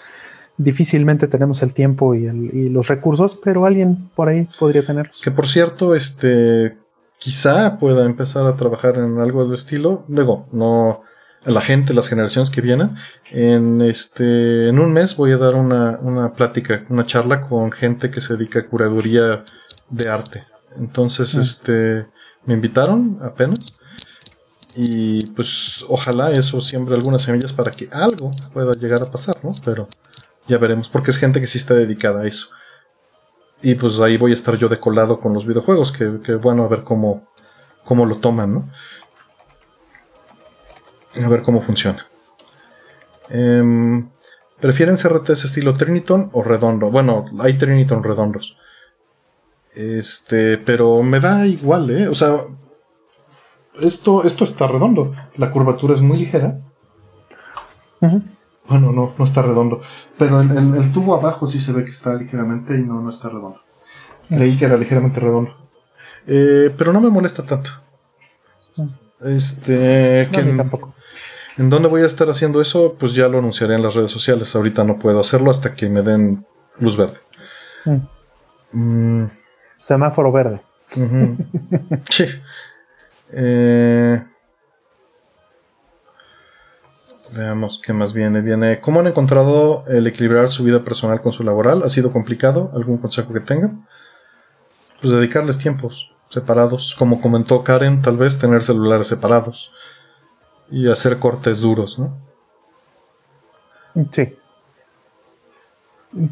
difícilmente 0.58 1.28
tenemos 1.28 1.64
el 1.64 1.74
tiempo 1.74 2.14
y, 2.14 2.70
los 2.70 2.88
recursos, 2.88 3.40
pero 3.44 3.66
alguien 3.66 4.10
por 4.16 4.30
ahí 4.30 4.48
podría 4.60 4.86
tenerlos. 4.86 5.20
Que 5.24 5.32
por 5.32 5.48
cierto, 5.48 5.96
este, 5.96 6.78
quizá 7.18 7.78
pueda 7.78 8.06
empezar 8.06 8.46
a 8.46 8.56
trabajar 8.56 8.98
en 8.98 9.20
algo 9.20 9.44
del 9.44 9.54
estilo. 9.54 10.04
Luego, 10.08 10.48
no 10.52 11.02
a 11.46 11.52
la 11.52 11.62
gente, 11.62 11.94
las 11.94 12.10
generaciones 12.10 12.50
que 12.50 12.62
vienen. 12.62 12.96
En 13.32 13.82
este, 13.82 14.70
en 14.70 14.80
un 14.80 14.92
mes 14.92 15.16
voy 15.16 15.32
a 15.32 15.38
dar 15.38 15.56
una, 15.56 15.98
una 16.02 16.34
plática, 16.34 16.86
una 16.90 17.06
charla 17.06 17.42
con 17.42 17.72
gente 17.72 18.12
que 18.12 18.22
se 18.22 18.36
dedica 18.36 18.60
a 18.60 18.68
curaduría 18.68 19.44
de 19.90 20.10
arte. 20.10 20.46
Entonces, 20.78 21.36
mm. 21.36 21.40
este, 21.40 22.08
me 22.46 22.54
invitaron 22.54 23.20
apenas. 23.24 23.80
Y 24.76 25.26
pues 25.32 25.84
ojalá 25.88 26.30
eso 26.30 26.62
siembre 26.62 26.96
algunas 26.96 27.24
semillas 27.24 27.52
para 27.52 27.72
que 27.72 27.90
algo 27.92 28.30
pueda 28.54 28.72
llegar 28.74 29.02
a 29.02 29.12
pasar, 29.12 29.36
¿no? 29.44 29.52
Pero 29.66 29.88
ya 30.48 30.58
veremos, 30.58 30.90
porque 30.90 31.12
es 31.12 31.18
gente 31.18 31.42
que 31.42 31.48
sí 31.48 31.58
está 31.58 31.74
dedicada 31.74 32.22
a 32.22 32.28
eso. 32.28 32.50
Y 33.62 33.76
pues 33.76 34.00
ahí 34.00 34.18
voy 34.18 34.32
a 34.32 34.36
estar 34.36 34.56
yo 34.58 34.70
decolado 34.70 35.20
con 35.20 35.34
los 35.34 35.46
videojuegos, 35.46 35.92
que, 35.92 36.20
que 36.24 36.36
bueno, 36.36 36.64
a 36.64 36.68
ver 36.68 36.84
cómo, 36.84 37.28
cómo 37.84 38.06
lo 38.06 38.20
toman, 38.20 38.54
¿no? 38.54 38.72
A 41.24 41.28
ver 41.28 41.42
cómo 41.42 41.62
funciona. 41.62 42.06
Em, 43.30 44.10
¿Prefieren 44.60 44.98
CRTs 44.98 45.46
estilo 45.46 45.74
Triniton 45.74 46.30
o 46.34 46.44
redondo? 46.44 46.92
Bueno, 46.92 47.26
hay 47.40 47.58
Triniton 47.58 48.04
redondos. 48.04 48.58
Este, 49.76 50.58
pero 50.58 51.02
me 51.04 51.20
da 51.20 51.46
igual, 51.46 51.90
¿eh? 51.92 52.08
O 52.08 52.16
sea, 52.16 52.46
esto, 53.82 54.24
esto 54.24 54.44
está 54.44 54.68
redondo. 54.68 55.16
La 55.38 55.52
curvatura 55.52 55.96
es 55.96 56.02
muy 56.02 56.18
ligera. 56.18 56.60
Bueno, 58.68 58.92
no, 58.92 59.14
no 59.18 59.26
está 59.26 59.42
redondo. 59.42 59.82
Pero 60.18 60.42
el, 60.42 60.92
tubo 60.94 61.16
abajo 61.16 61.48
sí 61.48 61.60
se 61.60 61.74
ve 61.74 61.84
que 61.84 61.92
está 61.92 62.14
ligeramente 62.16 62.76
y 62.76 62.82
no, 62.82 63.02
no 63.02 63.10
está 63.10 63.30
redondo. 63.30 63.62
Leí 64.30 64.58
que 64.58 64.66
era 64.66 64.78
ligeramente 64.78 65.20
redondo. 65.20 65.56
Eh, 66.28 66.74
pero 66.78 66.94
no 66.94 67.02
me 67.02 67.10
molesta 67.10 67.46
tanto. 67.46 67.72
Este. 69.22 70.30
que 70.32 70.44
tampoco. 70.56 70.94
¿En 71.58 71.70
dónde 71.70 71.90
voy 71.90 72.04
a 72.04 72.06
estar 72.06 72.30
haciendo 72.30 72.62
eso? 72.62 72.96
Pues 72.98 73.14
ya 73.14 73.28
lo 73.28 73.40
anunciaré 73.40 73.76
en 73.76 73.84
las 73.84 73.94
redes 73.94 74.12
sociales. 74.12 74.56
Ahorita 74.56 74.84
no 74.86 74.98
puedo 74.98 75.20
hacerlo 75.20 75.52
hasta 75.52 75.76
que 75.76 75.90
me 75.90 76.02
den 76.02 76.46
luz 76.80 76.96
verde. 76.96 77.18
Mm. 78.72 79.26
Semáforo 79.76 80.32
verde. 80.32 80.62
sí. 82.10 82.26
Eh, 83.34 84.24
veamos 87.38 87.82
qué 87.84 87.92
más 87.92 88.14
viene. 88.14 88.40
Viene. 88.40 88.80
¿Cómo 88.80 89.02
han 89.02 89.08
encontrado 89.08 89.84
el 89.90 90.08
equilibrar 90.08 90.48
su 90.50 90.64
vida 90.64 90.86
personal 90.86 91.22
con 91.22 91.34
su 91.34 91.44
laboral? 91.44 91.84
¿Ha 91.84 91.90
sido 91.90 92.14
complicado? 92.14 92.72
¿Algún 92.74 93.00
consejo 93.00 93.34
que 93.34 93.42
tengan? 93.42 93.86
Pues 95.02 95.14
dedicarles 95.14 95.58
tiempos 95.58 96.10
separados. 96.30 96.96
Como 96.98 97.22
comentó 97.22 97.64
Karen, 97.64 98.02
tal 98.02 98.18
vez 98.18 98.40
tener 98.40 98.62
celulares 98.62 99.08
separados 99.08 99.72
y 100.72 100.90
hacer 100.90 101.20
cortes 101.20 101.60
duros, 101.60 102.00
¿no? 102.00 102.18
Sí. 104.12 104.36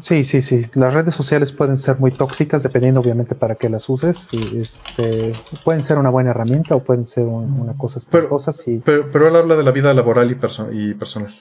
Sí, 0.00 0.24
sí, 0.24 0.42
sí. 0.42 0.66
Las 0.74 0.92
redes 0.92 1.14
sociales 1.14 1.52
pueden 1.52 1.78
ser 1.78 2.00
muy 2.00 2.10
tóxicas 2.10 2.64
dependiendo 2.64 3.00
obviamente 3.00 3.36
para 3.36 3.54
qué 3.54 3.68
las 3.68 3.88
uses. 3.88 4.28
Y 4.32 4.60
este, 4.60 5.32
pueden 5.64 5.82
ser 5.82 5.98
una 5.98 6.10
buena 6.10 6.30
herramienta 6.30 6.74
o 6.74 6.82
pueden 6.82 7.04
ser 7.04 7.26
una 7.26 7.76
cosa 7.76 7.98
espantosa. 7.98 8.52
Pero, 8.84 9.10
pero, 9.12 9.28
él 9.28 9.36
habla 9.36 9.54
de 9.54 9.62
la 9.62 9.70
vida 9.70 9.94
laboral 9.94 10.30
y, 10.30 10.34
y 10.72 10.94
personal. 10.94 11.32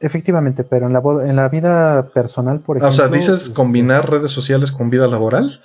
Efectivamente, 0.00 0.64
pero 0.64 0.86
en 0.86 0.92
la, 0.92 1.02
en 1.24 1.36
la 1.36 1.48
vida 1.48 2.08
personal, 2.08 2.60
por 2.60 2.76
ejemplo... 2.76 2.88
o 2.88 2.92
sea, 2.92 3.06
¿dices 3.06 3.42
este, 3.42 3.54
combinar 3.54 4.10
redes 4.10 4.32
sociales 4.32 4.72
con 4.72 4.90
vida 4.90 5.06
laboral? 5.06 5.60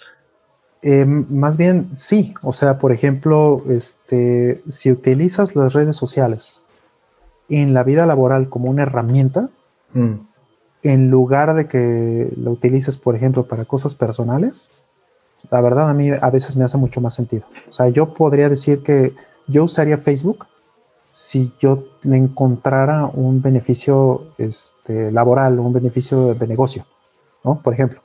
Eh, 0.82 1.06
más 1.06 1.58
bien, 1.58 1.90
sí. 1.93 2.33
O 2.41 2.53
sea, 2.53 2.77
por 2.77 2.91
ejemplo, 2.91 3.61
este, 3.69 4.61
si 4.69 4.91
utilizas 4.91 5.56
las 5.56 5.74
redes 5.74 5.95
sociales 5.95 6.64
en 7.49 7.74
la 7.74 7.83
vida 7.83 8.06
laboral 8.06 8.49
como 8.49 8.69
una 8.69 8.83
herramienta, 8.83 9.49
mm. 9.93 10.14
en 10.83 11.09
lugar 11.09 11.56
de 11.56 11.67
que 11.67 12.32
lo 12.38 12.51
utilices, 12.51 12.98
por 12.98 13.16
ejemplo, 13.16 13.48
para 13.48 13.66
cosas 13.66 13.95
personales, 13.95 14.72
la 15.51 15.61
verdad 15.61 15.90
a 15.90 15.93
mí 15.93 16.09
a 16.09 16.30
veces 16.30 16.58
me 16.58 16.64
hace 16.64 16.77
mucho 16.77 17.01
más 17.01 17.14
sentido. 17.14 17.45
O 17.67 17.72
sea, 17.72 17.90
yo 17.90 18.14
podría 18.14 18.49
decir 18.49 18.83
que 18.83 19.14
yo 19.48 19.64
usaría 19.64 19.98
Facebook 19.98 20.48
si 21.11 21.51
yo 21.59 21.85
le 22.03 22.17
encontrara 22.17 23.08
un 23.08 23.41
beneficio 23.41 24.27
este, 24.38 25.11
laboral, 25.11 25.59
un 25.59 25.74
beneficio 25.74 26.35
de 26.35 26.48
negocio, 26.48 26.85
¿no? 27.43 27.59
Por 27.61 27.74
ejemplo. 27.74 28.01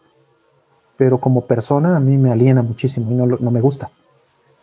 Pero 0.96 1.18
como 1.18 1.46
persona 1.46 1.96
a 1.96 2.00
mí 2.00 2.16
me 2.16 2.30
aliena 2.30 2.62
muchísimo 2.62 3.10
y 3.10 3.14
no, 3.14 3.26
no 3.26 3.50
me 3.50 3.60
gusta. 3.60 3.90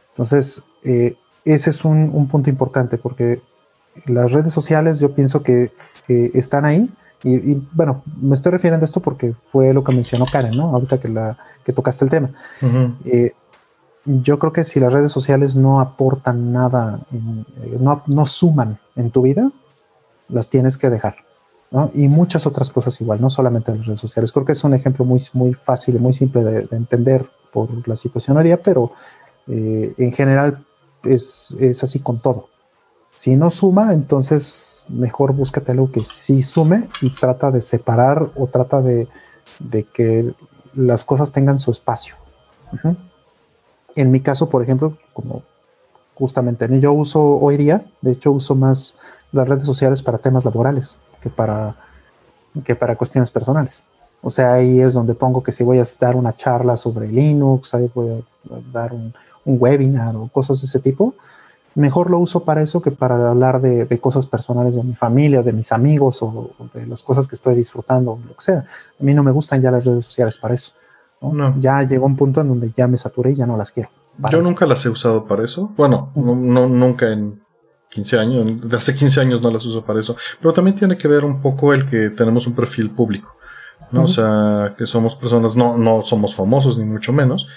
Entonces, 0.10 0.66
eh, 0.84 1.16
ese 1.46 1.70
es 1.70 1.86
un, 1.86 2.12
un, 2.14 2.28
punto 2.28 2.50
importante 2.50 2.98
porque 2.98 3.42
las 4.06 4.32
redes 4.32 4.54
sociales 4.54 5.00
yo 5.00 5.14
pienso 5.14 5.44
que 5.44 5.72
están 6.08 6.66
ahí. 6.66 6.90
Y, 7.24 7.56
bueno, 7.74 8.04
me 8.20 8.34
estoy 8.34 8.52
refiriendo 8.52 8.84
a 8.84 8.86
esto 8.86 9.00
porque 9.00 9.34
fue 9.34 9.74
lo 9.74 9.84
que 9.84 9.92
mencionó 9.92 10.26
Karen, 10.26 10.58
¿no? 10.58 10.74
Ahorita 10.74 11.00
que, 11.00 11.08
la, 11.08 11.38
que 11.64 11.72
tocaste 11.72 12.06
el 12.06 12.12
tema. 12.12 12.32
Eh, 13.06 13.34
yo 14.06 14.40
creo 14.40 14.52
que 14.52 14.64
si 14.64 14.80
las 14.80 14.92
redes 14.92 15.12
sociales 15.12 15.56
no 15.56 15.80
aportan 15.80 16.52
nada, 16.52 17.00
eh, 17.14 17.78
no, 17.80 18.02
no, 18.08 18.26
suman 18.26 18.80
en 18.96 19.12
tu 19.12 19.22
vida, 19.22 19.52
las 20.30 20.50
tienes 20.50 20.78
que 20.78 20.90
dejar. 20.90 21.18
Y 21.94 22.10
muchas 22.10 22.46
otras 22.46 22.70
cosas 22.70 23.00
igual, 23.00 23.22
no 23.22 23.30
solamente 23.30 23.74
las 23.74 23.86
redes 23.86 24.00
sociales. 24.00 24.34
Creo 24.34 24.46
que 24.46 24.52
es 24.52 24.64
un 24.64 24.74
ejemplo 24.74 25.06
muy, 25.06 25.22
muy 25.34 25.54
fácil 25.54 25.96
y 25.96 26.00
muy 26.00 26.12
simple 26.12 26.44
de, 26.44 26.68
entender 26.76 27.30
por 27.54 27.88
la 27.88 27.96
situación 27.96 28.36
hoy 28.38 28.44
día, 28.44 28.62
pero 28.62 28.92
eh, 29.48 29.94
en 29.98 30.12
general 30.12 30.66
es, 31.04 31.56
es, 31.62 31.82
así 31.84 32.00
con 32.00 32.20
todo. 32.20 32.50
Si 33.16 33.38
no 33.38 33.50
suma, 33.50 33.94
entonces 33.94 34.86
mejor 34.90 35.34
búscate 35.34 35.72
algo 35.72 35.92
que 35.92 36.04
sí 36.04 36.42
sume 36.42 36.90
y 37.02 37.12
trata 37.12 37.52
de 37.52 37.62
separar 37.62 38.32
o 38.36 38.48
trata 38.48 38.82
de, 38.82 39.08
de 39.60 39.84
que 39.86 40.34
las 40.76 41.06
cosas 41.06 41.32
tengan 41.32 41.60
su 41.60 41.72
espacio. 41.72 42.16
En 43.96 44.12
mi 44.12 44.22
caso, 44.22 44.50
por 44.50 44.62
ejemplo, 44.64 44.98
como 45.14 45.44
justamente 46.22 46.70
yo 46.80 46.94
uso 46.94 47.40
hoy 47.40 47.58
día, 47.58 47.84
de 48.02 48.12
hecho 48.12 48.32
uso 48.32 48.54
más 48.54 48.98
las 49.32 49.50
redes 49.50 49.66
sociales 49.66 50.04
para 50.04 50.20
temas 50.20 50.46
laborales 50.46 51.00
que 51.20 51.32
para, 51.32 51.76
que 52.64 52.76
para 52.76 52.96
cuestiones 52.96 53.32
personales. 53.32 53.86
O 54.22 54.30
sea, 54.30 54.54
ahí 54.54 54.80
es 54.82 54.94
donde 54.94 55.16
pongo 55.16 55.42
que 55.42 55.52
si 55.52 55.64
voy 55.64 55.80
a 55.80 55.84
dar 56.00 56.16
una 56.16 56.36
charla 56.36 56.78
sobre 56.78 57.08
Linux, 57.08 57.74
ahí 57.74 57.90
voy 57.96 58.24
a 58.52 58.72
dar 58.72 58.94
un, 58.94 59.12
webinar 59.44 60.16
o 60.16 60.28
cosas 60.28 60.62
de 60.62 60.68
ese 60.68 60.80
tipo, 60.80 61.16
mejor 61.74 62.12
lo 62.12 62.20
uso 62.20 62.44
para 62.44 62.62
eso 62.62 62.84
que 62.84 62.92
para 62.92 63.28
hablar 63.28 63.60
de, 63.60 64.00
cosas 64.00 64.28
personales 64.28 64.76
de 64.76 64.84
mi 64.84 64.94
familia, 64.94 65.42
de 65.42 65.54
mis 65.54 65.72
amigos 65.72 66.22
o, 66.22 66.52
de 66.76 66.86
las 66.86 67.02
cosas 67.02 67.28
que 67.28 67.34
estoy 67.34 67.56
disfrutando, 67.56 68.20
lo 68.28 68.36
que 68.36 68.42
sea. 68.42 68.60
A 68.60 69.04
mí 69.04 69.16
no 69.16 69.24
me 69.24 69.32
gustan 69.32 69.60
ya 69.60 69.72
las 69.72 69.84
redes 69.84 70.06
sociales 70.06 70.38
para 70.38 70.54
eso. 70.54 70.74
Ya 71.58 71.82
llegó 71.82 72.06
un 72.06 72.16
punto 72.16 72.42
en 72.42 72.50
donde 72.50 72.72
ya 72.78 72.88
me 72.88 72.98
saturé 72.98 73.32
y 73.32 73.36
ya 73.38 73.48
no 73.48 73.58
las 73.58 73.72
quiero. 73.72 73.90
Yo 74.30 74.42
nunca 74.42 74.66
las 74.66 74.86
he 74.86 74.90
usado 74.90 75.26
para 75.26 75.44
eso. 75.44 75.74
Bueno, 75.78 76.12
no, 76.16 76.68
nunca 76.68 77.12
en 77.12 77.42
15 77.90 78.20
años, 78.20 78.70
de 78.70 78.78
hace 78.78 78.96
15 78.96 79.22
años 79.22 79.42
no 79.42 79.52
las 79.52 79.66
uso 79.66 79.84
para 79.84 80.00
eso. 80.00 80.16
Pero 80.40 80.54
también 80.54 80.78
tiene 80.78 80.98
que 80.98 81.08
ver 81.08 81.24
un 81.24 81.42
poco 81.42 81.74
el 81.74 81.90
que 81.90 82.10
tenemos 82.10 82.48
un 82.48 82.54
perfil 82.54 82.92
público. 82.92 83.36
¿no? 83.92 84.04
O 84.04 84.08
sea, 84.08 84.76
que 84.78 84.86
somos 84.86 85.16
personas, 85.16 85.56
no, 85.56 85.78
no 85.78 86.02
somos 86.04 86.34
famosos 86.36 86.78
ni 86.78 86.86
mucho 86.86 87.12
menos, 87.12 87.48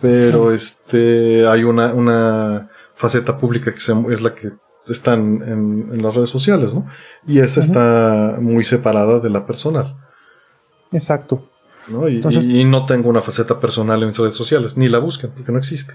pero 0.00 0.52
este, 0.52 1.46
hay 1.46 1.64
una, 1.64 1.92
una 1.92 2.70
faceta 2.94 3.38
pública 3.38 3.72
que 3.72 3.78
es 3.78 4.22
la 4.22 4.34
que 4.34 4.52
está 4.88 5.14
en, 5.14 6.02
las 6.02 6.14
redes 6.14 6.30
sociales, 6.30 6.74
¿no? 6.74 6.86
Y 7.26 7.38
esa 7.38 7.60
está 7.60 8.38
muy 8.40 8.64
separada 8.64 9.20
de 9.20 9.30
la 9.30 9.46
personal. 9.46 9.96
Exacto. 10.92 11.48
¿no? 11.88 12.08
Y, 12.08 12.64
no 12.64 12.84
tengo 12.84 13.08
una 13.08 13.22
faceta 13.22 13.60
personal 13.60 14.00
en 14.02 14.08
mis 14.08 14.18
redes 14.18 14.34
sociales, 14.34 14.76
ni 14.76 14.88
la 14.88 14.98
busquen, 14.98 15.30
porque 15.30 15.52
no 15.52 15.58
existe. 15.58 15.94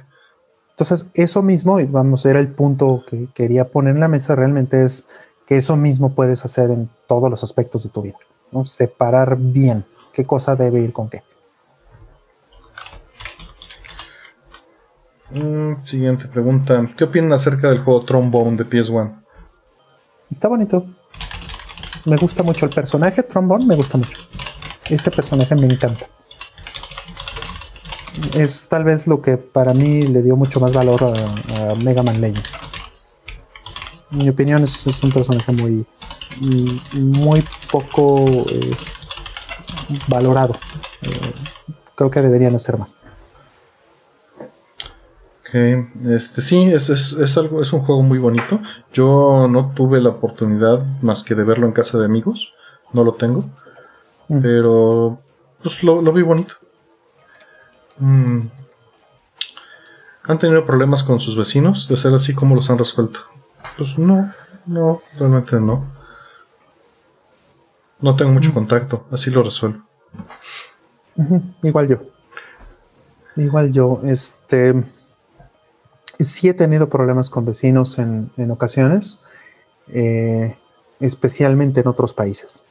Entonces, 0.77 1.09
eso 1.15 1.41
mismo, 1.41 1.79
y 1.79 1.87
vamos, 1.87 2.23
era 2.27 2.39
el 2.39 2.49
punto 2.49 3.03
que 3.09 3.29
quería 3.33 3.65
poner 3.71 3.95
en 3.95 3.99
la 3.99 4.07
mesa, 4.07 4.35
realmente 4.35 4.85
es 4.85 5.09
que 5.47 5.55
eso 5.55 5.75
mismo 5.75 6.13
puedes 6.13 6.45
hacer 6.45 6.69
en 6.69 6.87
todos 7.07 7.31
los 7.31 7.43
aspectos 7.43 7.81
de 7.81 7.89
tu 7.89 8.03
vida, 8.03 8.17
¿no? 8.51 8.63
Separar 8.63 9.37
bien 9.39 9.85
qué 10.13 10.23
cosa 10.23 10.55
debe 10.55 10.81
ir 10.81 10.93
con 10.93 11.09
qué. 11.09 11.23
Mm, 15.31 15.83
siguiente 15.83 16.27
pregunta. 16.27 16.87
¿Qué 16.95 17.05
opinan 17.05 17.33
acerca 17.33 17.69
del 17.69 17.83
juego 17.83 18.05
Trombone 18.05 18.55
de 18.57 18.69
PS1? 18.69 19.23
Está 20.29 20.47
bonito. 20.47 20.85
Me 22.05 22.17
gusta 22.17 22.43
mucho 22.43 22.67
el 22.67 22.71
personaje 22.71 23.23
Trombone, 23.23 23.65
me 23.65 23.75
gusta 23.75 23.97
mucho. 23.97 24.19
Ese 24.87 25.09
personaje 25.09 25.55
me 25.55 25.65
encanta. 25.65 26.05
Es 28.33 28.67
tal 28.69 28.83
vez 28.83 29.07
lo 29.07 29.21
que 29.21 29.37
para 29.37 29.73
mí 29.73 30.07
le 30.07 30.21
dio 30.21 30.35
mucho 30.35 30.59
más 30.59 30.73
valor 30.73 31.03
a, 31.03 31.75
Mega 31.75 32.03
Man 32.03 32.21
Legends. 32.21 32.59
En 34.11 34.19
mi 34.19 34.29
opinión 34.29 34.63
es, 34.63 35.03
un 35.03 35.11
personaje 35.11 35.51
muy, 35.51 35.85
muy 36.93 37.43
poco 37.71 38.25
eh, 38.49 38.71
valorado. 40.07 40.55
Eh, 41.01 41.33
creo 41.95 42.09
que 42.09 42.21
deberían 42.21 42.55
hacer 42.55 42.77
más. 42.77 42.97
Okay. 45.47 45.85
Este 46.09 46.41
sí, 46.41 46.63
es, 46.63 46.89
es, 46.89 47.37
algo, 47.37 47.61
es 47.61 47.71
un 47.71 47.81
juego 47.81 48.03
muy 48.03 48.17
bonito. 48.17 48.59
Yo 48.91 49.47
no 49.49 49.71
tuve 49.73 50.01
la 50.01 50.09
oportunidad 50.09 50.83
más 51.01 51.23
que 51.23 51.35
de 51.35 51.43
verlo 51.43 51.67
en 51.67 51.71
casa 51.71 51.97
de 51.97 52.05
amigos. 52.05 52.53
No 52.93 53.03
lo 53.03 53.13
tengo. 53.13 53.45
Mm. 54.27 54.41
Pero 54.41 55.19
pues 55.63 55.83
lo, 55.83 56.01
vi 56.13 56.21
bonito. 56.21 56.55
Mm. 57.99 58.47
¿Han 60.23 60.39
tenido 60.39 60.65
problemas 60.65 61.03
con 61.03 61.19
sus 61.19 61.37
vecinos? 61.37 61.87
De 61.87 61.95
ser 61.95 62.13
así 62.13 62.33
como 62.33 62.55
los 62.55 62.69
han 62.69 62.77
resuelto. 62.77 63.19
Pues 63.77 63.97
no, 63.97 64.29
no, 64.65 65.01
realmente 65.17 65.59
no. 65.59 65.85
No 67.99 68.15
tengo 68.15 68.31
mucho 68.31 68.51
mm. 68.51 68.53
contacto, 68.53 69.05
así 69.11 69.31
lo 69.31 69.43
resuelvo. 69.43 69.83
Igual 71.63 71.87
yo. 71.87 71.97
Igual 73.35 73.71
yo, 73.71 74.01
este. 74.03 74.83
Sí 76.19 76.49
he 76.49 76.53
tenido 76.53 76.89
problemas 76.89 77.29
con 77.29 77.45
vecinos 77.45 77.99
en, 77.99 78.31
ocasiones, 78.49 79.21
eh, 79.87 80.57
especialmente 80.99 81.81
en 81.81 81.87
otros 81.87 82.13
países. 82.15 82.65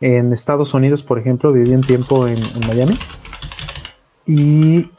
En 0.00 0.32
Estados 0.32 0.72
Unidos, 0.72 1.02
por 1.02 1.18
ejemplo, 1.18 1.52
viví 1.52 1.74
un 1.74 1.84
tiempo 1.84 2.28
en, 2.28 2.40
Miami 2.66 2.98
y 4.26 4.90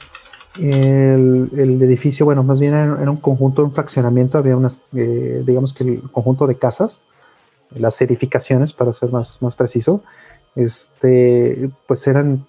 el, 0.60 1.82
edificio, 1.82 2.26
bueno, 2.26 2.44
más 2.44 2.60
bien 2.60 2.74
era, 2.74 3.10
un 3.10 3.18
conjunto, 3.18 3.64
un 3.64 3.72
fraccionamiento, 3.72 4.38
había 4.38 4.56
unas, 4.56 4.82
eh, 4.94 5.44
digamos 5.46 5.74
que 5.74 5.84
el 5.84 6.12
conjunto 6.12 6.48
de 6.48 6.58
casas, 6.58 7.02
las 7.72 8.00
edificaciones, 8.02 8.74
para 8.74 8.94
ser 8.94 9.12
más, 9.12 9.42
más 9.42 9.56
preciso, 9.56 10.04
este, 10.56 11.72
pues 11.88 12.06
eran 12.08 12.46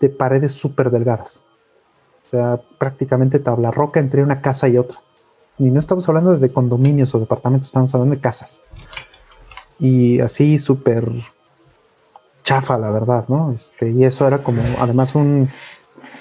de 0.00 0.08
paredes 0.10 0.52
súper 0.52 0.90
delgadas. 0.90 1.44
O 2.26 2.30
sea, 2.30 2.60
prácticamente 2.78 3.38
tabla 3.38 3.70
roca 3.70 4.00
entre 4.00 4.22
una 4.22 4.40
casa 4.40 4.68
y 4.68 4.76
otra. 4.76 5.00
Y 5.58 5.70
no 5.70 5.78
estamos 5.78 6.08
hablando 6.08 6.36
de 6.36 6.52
condominios 6.52 7.14
o 7.14 7.20
departamentos, 7.20 7.68
estamos 7.68 7.94
hablando 7.94 8.16
de 8.16 8.20
casas. 8.20 8.62
Y 9.78 10.20
así 10.20 10.58
súper 10.58 11.10
chafa, 12.42 12.76
la 12.76 12.90
verdad, 12.90 13.26
¿no? 13.28 13.52
Este, 13.52 13.90
y 13.90 14.04
eso 14.04 14.26
era 14.26 14.42
como, 14.42 14.62
además, 14.78 15.14
un 15.14 15.48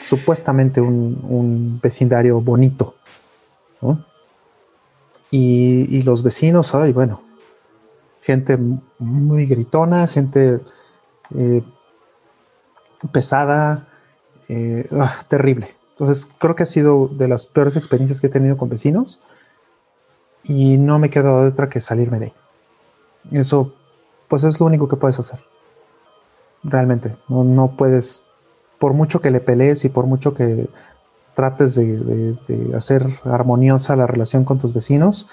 supuestamente 0.01 0.81
un, 0.81 1.79
vecindario 1.81 2.41
bonito, 2.41 2.95
¿no? 3.81 4.05
Y, 5.31 6.01
los 6.03 6.21
vecinos, 6.21 6.75
ay, 6.75 6.93
bueno, 6.93 7.21
gente 8.21 8.57
muy 8.99 9.45
gritona, 9.45 10.07
gente 10.07 10.61
eh, 11.35 11.63
pesada, 13.11 13.87
eh, 14.47 14.87
ah, 14.91 15.15
terrible. 15.27 15.75
Entonces, 15.91 16.31
creo 16.37 16.55
que 16.55 16.63
ha 16.63 16.67
sido 16.67 17.07
de 17.07 17.27
las 17.27 17.45
peores 17.45 17.75
experiencias 17.75 18.21
que 18.21 18.27
he 18.27 18.29
tenido 18.29 18.57
con 18.57 18.69
vecinos 18.69 19.19
y 20.43 20.77
no 20.77 20.99
me 20.99 21.09
queda 21.09 21.33
otra 21.33 21.69
que 21.69 21.81
salirme 21.81 22.19
de 22.19 22.25
ahí. 22.25 22.33
Eso, 23.31 23.73
pues 24.27 24.43
es 24.43 24.59
lo 24.59 24.65
único 24.65 24.87
que 24.87 24.97
puedes 24.97 25.19
hacer 25.19 25.39
realmente. 26.63 27.15
No, 27.27 27.75
puedes, 27.77 28.22
por 28.83 28.91
mucho 28.93 29.21
que 29.21 29.31
le 29.31 29.39
pelees 29.39 29.85
y 29.85 29.89
por 29.89 30.07
mucho 30.07 30.33
que 30.33 30.67
trates 31.33 31.75
de, 31.75 32.35
hacer 32.75 33.07
armoniosa 33.23 33.95
la 33.95 34.07
relación 34.07 34.43
con 34.43 34.59
tus 34.59 34.73
vecinos, 34.73 35.29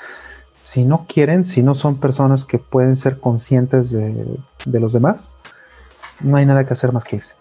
si 0.62 0.85
no 0.85 1.05
quieren, 1.09 1.45
si 1.45 1.61
no 1.61 1.75
son 1.75 1.99
personas 1.99 2.45
que 2.45 2.61
pueden 2.61 2.95
ser 2.95 3.19
conscientes 3.19 3.91
de, 3.91 4.39
los 4.67 4.93
demás, 4.93 5.35
no 6.20 6.37
hay 6.37 6.47
nada 6.47 6.65
que 6.65 6.75
hacer 6.75 6.93
más 6.93 7.03
que 7.03 7.17
irse. 7.17 7.35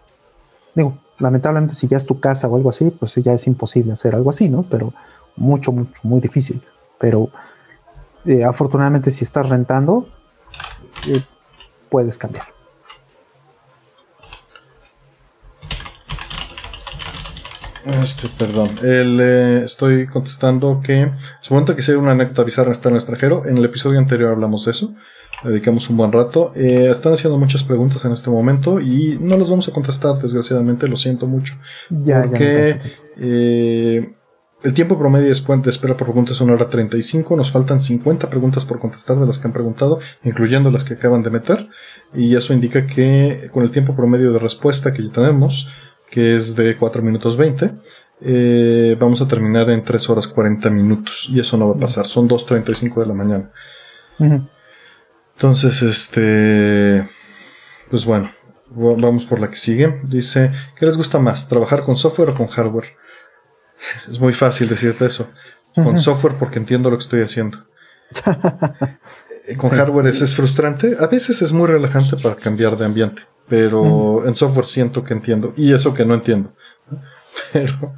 Digo, 0.74 0.98
lamentablemente 1.20 1.76
si 1.76 1.88
ya 1.88 1.98
es 1.98 2.08
tu 2.08 2.20
casa 2.20 2.48
o 2.48 2.56
algo 2.56 2.72
así, 2.72 2.90
pues 2.90 3.14
ya 3.18 3.34
es 3.34 3.46
imposible 3.46 3.94
hacer 3.94 4.16
algo 4.16 4.32
así, 4.32 4.50
¿no? 4.50 4.64
Pero 4.64 4.92
mucho, 5.36 5.72
mucho, 5.72 6.02
muy 6.02 6.22
difícil. 6.22 6.64
Pero 6.98 7.30
eh, 8.26 8.44
afortunadamente 8.44 9.12
si 9.12 9.24
estás 9.26 9.48
rentando, 9.48 10.10
eh, 11.08 11.24
puedes 11.88 12.18
cambiar. 12.18 12.48
Este, 17.86 18.30
perdón. 18.30 18.72
Eh, 18.84 19.62
estoy 19.66 20.08
contestando 20.08 20.82
que 20.84 21.12
su 21.42 21.54
momento 21.54 21.76
que 21.76 21.82
sea 21.82 21.98
una 21.98 22.12
anécdota 22.12 22.44
bizarra 22.44 22.72
está 22.72 22.90
en 22.90 22.96
el 22.96 23.00
extranjero. 23.00 23.46
En 23.46 23.58
el 23.58 23.66
episodio 23.66 24.00
anterior 24.00 24.32
hablamos 24.32 24.66
de 24.66 24.72
eso. 24.72 24.94
Le 25.44 25.52
dedicamos 25.52 25.90
un 25.90 25.98
buen 25.98 26.12
rato. 26.12 26.52
Eh, 26.56 26.88
están 26.90 27.14
haciendo 27.14 27.38
muchas 27.38 27.64
preguntas 27.64 28.04
en 28.04 28.12
este 28.12 28.30
momento 28.30 28.80
y 28.80 29.18
no 29.22 29.38
las 29.38 29.50
vamos 29.50 29.68
a 29.70 29.72
contestar, 29.72 30.22
desgraciadamente. 30.22 30.88
Lo 30.88 30.98
siento 30.98 31.28
mucho. 31.28 31.56
Ya, 31.90 32.24
porque 32.24 32.78
eh, 33.18 34.14
el 34.64 34.74
tiempo 34.74 35.00
promedio 35.00 35.28
de 35.28 35.32
espera 35.32 35.96
por 35.96 36.08
preguntas 36.08 36.36
es 36.36 36.42
una 36.42 36.54
hora 36.54 36.68
35. 36.68 37.36
Nos 37.38 37.52
faltan 37.52 37.80
50 37.80 38.30
preguntas 38.30 38.66
por 38.66 38.80
contestar 38.80 39.18
de 39.18 39.26
las 39.26 39.38
que 39.38 39.48
han 39.48 39.54
preguntado, 39.54 40.00
incluyendo 40.26 40.70
las 40.70 40.84
que 40.84 40.96
acaban 40.96 41.24
de 41.24 41.30
meter. 41.30 41.70
Y 42.14 42.36
eso 42.36 42.54
indica 42.54 42.86
que 42.86 43.50
con 43.54 43.64
el 43.64 43.72
tiempo 43.72 43.96
promedio 43.96 44.34
de 44.34 44.40
respuesta 44.40 44.92
que 44.94 45.04
ya 45.04 45.14
tenemos, 45.14 45.70
que 46.10 46.36
es 46.36 46.56
de 46.56 46.78
4 46.78 47.02
minutos 47.02 47.38
20. 47.38 47.72
eh, 48.22 48.98
vamos 49.00 49.22
a 49.22 49.28
terminar 49.28 49.70
en 49.70 49.84
3 49.84 50.10
horas 50.10 50.28
40 50.28 50.70
minutos. 50.70 51.30
Y 51.32 51.40
eso 51.40 51.58
no 51.58 51.70
va 51.70 51.76
a 51.76 51.80
pasar. 51.80 52.06
Son 52.08 52.28
2.35 52.28 53.02
de 53.02 53.06
la 53.06 53.14
mañana. 53.14 53.52
Entonces, 55.36 55.82
este. 55.82 57.08
Pues 57.90 58.06
bueno, 58.06 58.32
vamos 58.70 59.26
por 59.26 59.40
la 59.40 59.50
que 59.50 59.56
sigue. 59.56 60.02
Dice: 60.04 60.52
¿Qué 60.78 60.86
les 60.86 60.98
gusta 60.98 61.20
más? 61.20 61.48
¿Trabajar 61.48 61.84
con 61.84 61.96
software 61.96 62.30
o 62.30 62.36
con 62.36 62.48
hardware? 62.48 62.96
Es 64.10 64.20
muy 64.20 64.34
fácil 64.34 64.68
decirte 64.68 65.06
eso. 65.06 65.30
Con 65.76 66.00
software 66.00 66.34
porque 66.38 66.60
entiendo 66.60 66.90
lo 66.90 66.98
que 66.98 67.04
estoy 67.04 67.22
haciendo. 67.22 67.66
Eh, 69.48 69.58
con 69.58 69.72
hardware 69.72 70.06
es, 70.06 70.36
frustrante. 70.36 70.96
A 71.00 71.08
veces 71.08 71.42
es 71.42 71.52
muy 71.52 71.66
relajante 71.66 72.16
para 72.18 72.36
cambiar 72.36 72.78
de 72.78 72.86
ambiente. 72.86 73.24
Pero 73.50 74.28
en 74.28 74.36
software 74.36 74.66
siento 74.66 75.04
que 75.04 75.14
entiendo. 75.14 75.54
Y 75.58 75.74
eso 75.74 75.94
que 75.94 76.06
no 76.06 76.14
entiendo. 76.14 76.52
Pero. 77.54 77.94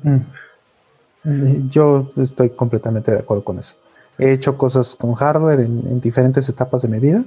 Yo 1.69 2.07
estoy 2.17 2.49
completamente 2.49 3.11
de 3.11 3.19
acuerdo 3.19 3.43
con 3.43 3.59
eso. 3.59 3.75
He 4.17 4.31
hecho 4.31 4.57
cosas 4.57 4.95
con 4.95 5.13
hardware 5.13 5.59
en, 5.59 6.01
diferentes 6.01 6.47
etapas 6.49 6.81
de 6.81 6.87
mi 6.87 6.99
vida. 6.99 7.23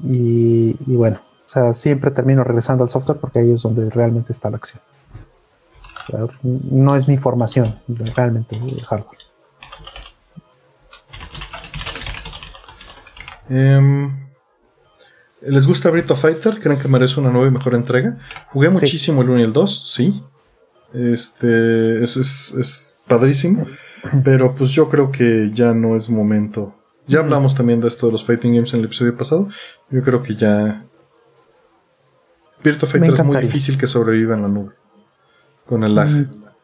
Y, 0.00 0.74
bueno, 0.86 1.20
o 1.44 1.48
sea, 1.48 1.72
siempre 1.72 2.10
termino 2.10 2.44
regresando 2.44 2.84
al 2.84 2.90
software 2.90 3.18
porque 3.18 3.40
ahí 3.40 3.50
es 3.50 3.62
donde 3.62 3.88
realmente 3.90 4.32
está 4.32 4.50
la 4.50 4.58
acción. 4.58 4.82
no 6.42 6.94
es 6.94 7.08
mi 7.08 7.16
formación 7.16 7.80
realmente 7.88 8.56
el 8.56 8.82
hardware. 8.82 9.18
Em, 13.48 14.25
¿Les 15.48 15.66
gusta 15.66 15.90
Brito 15.90 16.16
Fighter? 16.16 16.58
¿Creen 16.60 16.78
que 16.78 16.88
merece 16.88 17.20
una 17.20 17.30
nueva 17.30 17.48
y 17.48 17.50
mejor 17.50 17.74
entrega? 17.74 18.18
Jugué 18.52 18.68
muchísimo 18.68 19.22
el 19.22 19.30
1 19.30 19.40
y 19.40 19.42
el 19.42 19.52
2, 19.52 19.92
sí. 19.92 20.22
Este 20.92 22.02
es, 22.02 22.16
es, 22.16 22.94
padrísimo. 23.06 23.66
Pero 24.24 24.54
pues 24.54 24.70
yo 24.70 24.88
creo 24.88 25.10
que 25.10 25.50
ya 25.52 25.74
no 25.74 25.96
es 25.96 26.10
momento. 26.10 26.74
Ya 27.06 27.20
hablamos 27.20 27.54
también 27.54 27.80
de 27.80 27.88
esto 27.88 28.06
de 28.06 28.12
los 28.12 28.24
fighting 28.24 28.54
games 28.54 28.72
en 28.74 28.80
el 28.80 28.86
episodio 28.86 29.16
pasado. 29.16 29.48
Yo 29.90 30.02
creo 30.02 30.22
que 30.22 30.34
ya. 30.34 30.84
Virtua 32.64 32.88
Fighter 32.88 33.12
es 33.12 33.24
muy 33.24 33.36
difícil 33.36 33.78
que 33.78 33.86
sobreviva 33.86 34.34
en 34.34 34.42
la 34.42 34.48
nube. 34.48 34.72
Con 35.66 35.84
el 35.84 35.94
lag. 35.94 36.10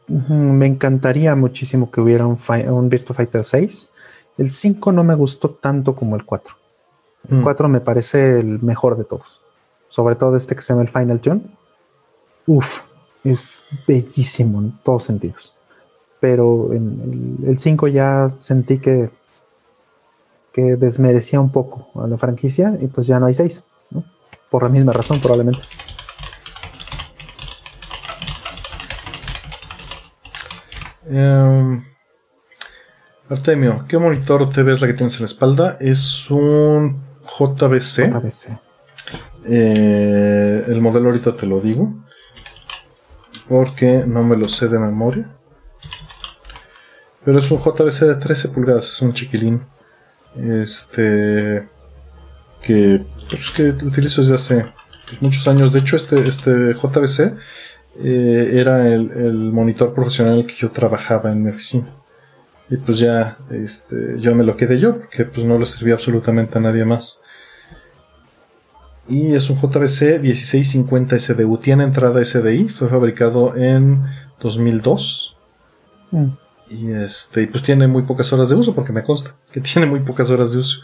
Me 0.09 0.67
encantaría 0.67 1.37
muchísimo 1.37 1.91
que 1.91 2.01
hubiera 2.01 2.27
un, 2.27 2.39
un 2.69 2.89
Virtua 2.89 3.15
Fighter 3.15 3.45
6. 3.45 3.89
El 4.39 4.51
5 4.51 4.93
no 4.93 5.05
me 5.05 5.15
gustó 5.15 5.51
tanto 5.51 5.95
como 5.95 6.17
el 6.17 6.25
4. 6.25 6.62
El 7.29 7.43
4 7.43 7.69
mm. 7.69 7.73
me 7.73 7.81
parece 7.81 8.41
el 8.41 8.63
mejor 8.63 8.97
de 8.97 9.05
todos. 9.05 9.43
Sobre 9.89 10.17
todo 10.17 10.37
este 10.37 10.57
que 10.57 10.63
se 10.63 10.73
llama 10.73 10.83
el 10.83 10.89
Final 10.89 11.21
Tune. 11.21 11.43
Uf, 12.47 12.83
es 13.25 13.63
bellísimo 13.87 14.61
en 14.61 14.79
todos 14.83 15.05
sentidos. 15.05 15.55
Pero 16.21 16.73
en 16.73 17.39
el 17.45 17.59
5 17.59 17.89
ya 17.89 18.33
sentí 18.39 18.79
que, 18.79 19.11
que 20.53 20.77
desmerecía 20.77 21.41
un 21.41 21.51
poco 21.51 21.89
a 22.01 22.07
la 22.07 22.17
franquicia 22.17 22.77
y 22.81 22.87
pues 22.87 23.07
ya 23.07 23.19
no 23.19 23.27
hay 23.27 23.35
6. 23.35 23.65
Por 24.51 24.65
la 24.65 24.69
misma 24.69 24.93
razón, 24.93 25.21
probablemente. 25.21 25.63
Um, 31.09 31.85
Artemio, 33.29 33.85
¿qué 33.89 33.99
monitor 33.99 34.49
TV 34.51 34.73
es 34.73 34.81
la 34.81 34.87
que 34.87 34.95
tienes 34.95 35.15
en 35.15 35.21
la 35.21 35.27
espalda? 35.27 35.77
Es 35.81 36.31
un 36.31 37.12
JBC. 37.39 38.59
Eh, 39.45 40.65
el 40.69 40.81
modelo 40.81 41.09
ahorita 41.09 41.35
te 41.35 41.47
lo 41.47 41.61
digo. 41.61 41.95
Porque 43.49 44.05
no 44.07 44.23
me 44.23 44.37
lo 44.37 44.49
sé 44.49 44.69
de 44.69 44.79
memoria. 44.79 45.31
Pero 47.25 47.39
es 47.39 47.51
un 47.51 47.59
JBC 47.59 48.01
de 48.07 48.15
13 48.17 48.49
pulgadas, 48.49 48.89
es 48.89 49.03
un 49.03 49.13
chiquilín. 49.13 49.65
Este. 50.37 51.69
Que, 52.63 53.05
pues, 53.29 53.51
que 53.51 53.71
utilizo 53.71 54.23
desde 54.23 54.35
hace 54.35 54.73
muchos 55.21 55.47
años. 55.49 55.73
De 55.73 55.81
hecho, 55.81 55.97
este, 55.97 56.21
este 56.21 56.75
JBC 56.75 57.35
eh, 58.01 58.51
era 58.55 58.89
el, 58.89 59.11
el, 59.11 59.53
monitor 59.53 59.93
profesional 59.95 60.47
que 60.47 60.55
yo 60.55 60.71
trabajaba 60.71 61.33
en 61.33 61.43
mi 61.43 61.51
oficina. 61.51 61.89
Y 62.71 62.77
pues 62.77 62.99
ya 62.99 63.37
este, 63.51 64.19
yo 64.19 64.35
me 64.35 64.45
lo 64.45 64.57
quedé 64.57 64.79
yo, 64.79 64.99
porque 64.99 65.25
pues 65.25 65.47
no 65.47 65.59
le 65.59 65.67
servía 65.67 65.95
absolutamente 65.95 66.57
a 66.57 66.61
nadie 66.61 66.85
más 66.85 67.22
y 69.09 69.35
es 69.35 69.51
un 69.51 69.57
JBC 69.57 70.21
1650 70.21 71.19
SDU. 71.19 71.59
Tiene 71.59 71.85
entrada 71.85 72.25
SDI, 72.25 72.69
fue 72.69 72.89
fabricado 72.89 73.57
en 73.57 74.05
2002. 74.41 75.37
Mm. 76.11 76.27
Y 76.71 76.93
este, 76.93 77.47
pues 77.49 77.63
tiene 77.63 77.87
muy 77.87 78.03
pocas 78.03 78.33
horas 78.33 78.49
de 78.49 78.55
uso, 78.55 78.75
porque 78.75 78.93
me 78.93 79.03
consta 79.03 79.35
que 79.53 79.61
tiene 79.61 79.87
muy 79.87 80.01
pocas 80.01 80.31
horas 80.31 80.53
de 80.53 80.59
uso. 80.59 80.81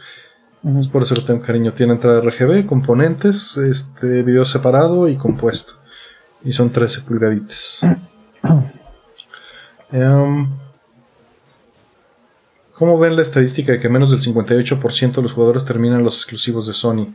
Es 0.79 0.89
por 0.89 1.03
eso 1.03 1.15
lo 1.15 1.25
tengo 1.25 1.41
cariño. 1.41 1.73
Tiene 1.73 1.93
entrada 1.93 2.21
RGB, 2.21 2.67
componentes, 2.67 3.57
este, 3.57 4.23
video 4.23 4.45
separado 4.45 5.09
y 5.09 5.17
compuesto. 5.17 5.75
Y 6.45 6.53
son 6.53 6.71
13 6.71 7.03
pulgaditas. 7.03 7.81
Em, 9.91 10.51
¿Cómo 12.75 12.99
ven 12.99 13.17
la 13.17 13.23
estadística 13.23 13.73
de 13.73 13.81
que 13.81 13.89
menos 13.89 14.11
del 14.11 14.21
58% 14.21 15.15
de 15.15 15.23
los 15.23 15.33
jugadores 15.33 15.65
terminan 15.65 16.05
los 16.05 16.17
exclusivos 16.17 16.67
de 16.67 16.75
Sony? 16.75 17.07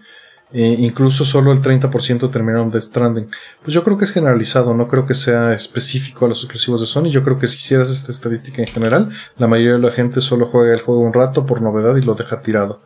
Eh, 0.52 0.76
incluso 0.80 1.26
solo 1.26 1.52
el 1.52 1.62
30% 1.62 2.30
terminaron 2.32 2.70
de 2.70 2.80
Stranding. 2.80 3.28
Pues 3.64 3.74
yo 3.74 3.84
creo 3.84 3.98
que 3.98 4.06
es 4.06 4.12
generalizado, 4.12 4.76
no 4.76 4.88
creo 4.88 5.08
que 5.08 5.16
sea 5.16 5.54
específico 5.54 6.26
a 6.26 6.30
los 6.30 6.44
exclusivos 6.44 6.80
de 6.80 6.86
Sony. 6.86 7.10
Yo 7.10 7.24
creo 7.24 7.40
que 7.40 7.48
si 7.48 7.58
hicieras 7.58 7.90
esta 7.90 8.12
estadística 8.12 8.62
en 8.62 8.68
general, 8.68 9.10
la 9.38 9.48
mayoría 9.48 9.74
de 9.74 9.80
la 9.80 9.92
gente 9.92 10.22
solo 10.22 10.50
juega 10.52 10.74
el 10.74 10.82
juego 10.82 11.02
un 11.02 11.14
rato 11.14 11.46
por 11.46 11.62
novedad 11.62 11.96
y 11.96 12.02
lo 12.02 12.14
deja 12.14 12.42
tirado. 12.42 12.82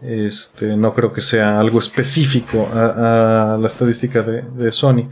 Este, 0.00 0.76
no 0.76 0.94
creo 0.94 1.12
que 1.12 1.20
sea 1.20 1.58
algo 1.58 1.78
específico 1.78 2.68
a, 2.72 3.58
la 3.60 3.66
estadística 3.66 4.22
de, 4.22 4.42
de, 4.42 4.72
Sony. 4.72 5.10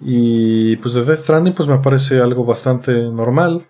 Y 0.00 0.76
pues 0.76 0.94
de 0.94 1.04
Death 1.04 1.20
Stranding 1.20 1.54
pues 1.54 1.68
me 1.68 1.78
parece 1.78 2.20
algo 2.20 2.44
bastante 2.44 2.92
normal. 2.92 3.68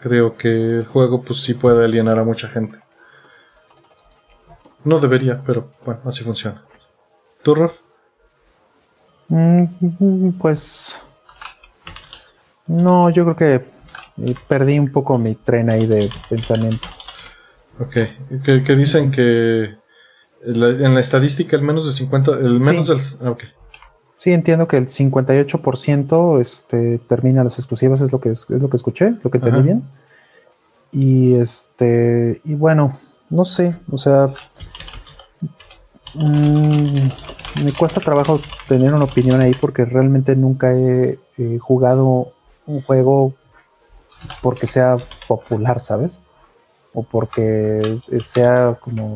Creo 0.00 0.36
que 0.36 0.48
el 0.48 0.86
juego 0.86 1.22
pues 1.22 1.40
sí 1.40 1.54
puede 1.54 1.84
alienar 1.84 2.18
a 2.18 2.24
mucha 2.24 2.48
gente. 2.48 2.78
No 4.84 5.00
debería, 5.00 5.42
pero 5.44 5.70
bueno, 5.84 6.00
así 6.04 6.24
funciona. 6.24 6.64
¿Tú, 7.42 7.54
mm, 9.28 10.30
pues. 10.38 11.00
No, 12.66 13.10
yo 13.10 13.24
creo 13.24 13.36
que 13.36 13.64
perdí 14.48 14.78
un 14.78 14.90
poco 14.90 15.18
mi 15.18 15.34
tren 15.34 15.70
ahí 15.70 15.86
de 15.86 16.10
pensamiento. 16.28 16.88
Ok, 17.80 17.94
que, 18.44 18.76
dicen 18.76 19.10
que 19.10 19.76
en 20.44 20.94
la 20.94 21.00
estadística 21.00 21.56
el 21.56 21.62
menos 21.62 21.86
de 21.86 21.92
50, 21.92 22.32
el 22.32 22.60
menos 22.60 22.88
del... 22.88 22.98
Ah, 23.22 23.30
okay. 23.30 23.50
Sí, 24.16 24.32
entiendo 24.32 24.66
que 24.66 24.76
el 24.76 24.88
58% 24.88 26.40
este, 26.40 26.98
termina 26.98 27.44
las 27.44 27.58
exclusivas, 27.58 28.00
es 28.00 28.12
lo 28.12 28.20
que 28.20 28.30
es, 28.30 28.50
lo 28.50 28.68
que 28.68 28.76
escuché, 28.76 29.14
lo 29.22 29.30
que 29.30 29.38
entendí 29.38 29.62
bien. 29.62 29.84
Y 30.90 31.34
este, 31.34 32.40
y 32.44 32.54
bueno, 32.54 32.92
no 33.30 33.44
sé, 33.44 33.76
o 33.90 33.96
sea, 33.96 34.34
Mm, 36.18 37.08
me 37.64 37.72
cuesta 37.72 38.00
trabajo 38.00 38.40
tener 38.66 38.92
una 38.92 39.04
opinión 39.04 39.40
ahí 39.40 39.54
porque 39.54 39.84
realmente 39.84 40.34
nunca 40.34 40.72
he, 40.74 41.18
jugado 41.60 42.32
un 42.66 42.82
juego 42.82 43.34
porque 44.42 44.66
sea 44.66 44.96
popular, 45.28 45.78
¿sabes? 45.78 46.20
O 46.92 47.04
porque 47.04 48.00
sea 48.18 48.76
como 48.80 49.14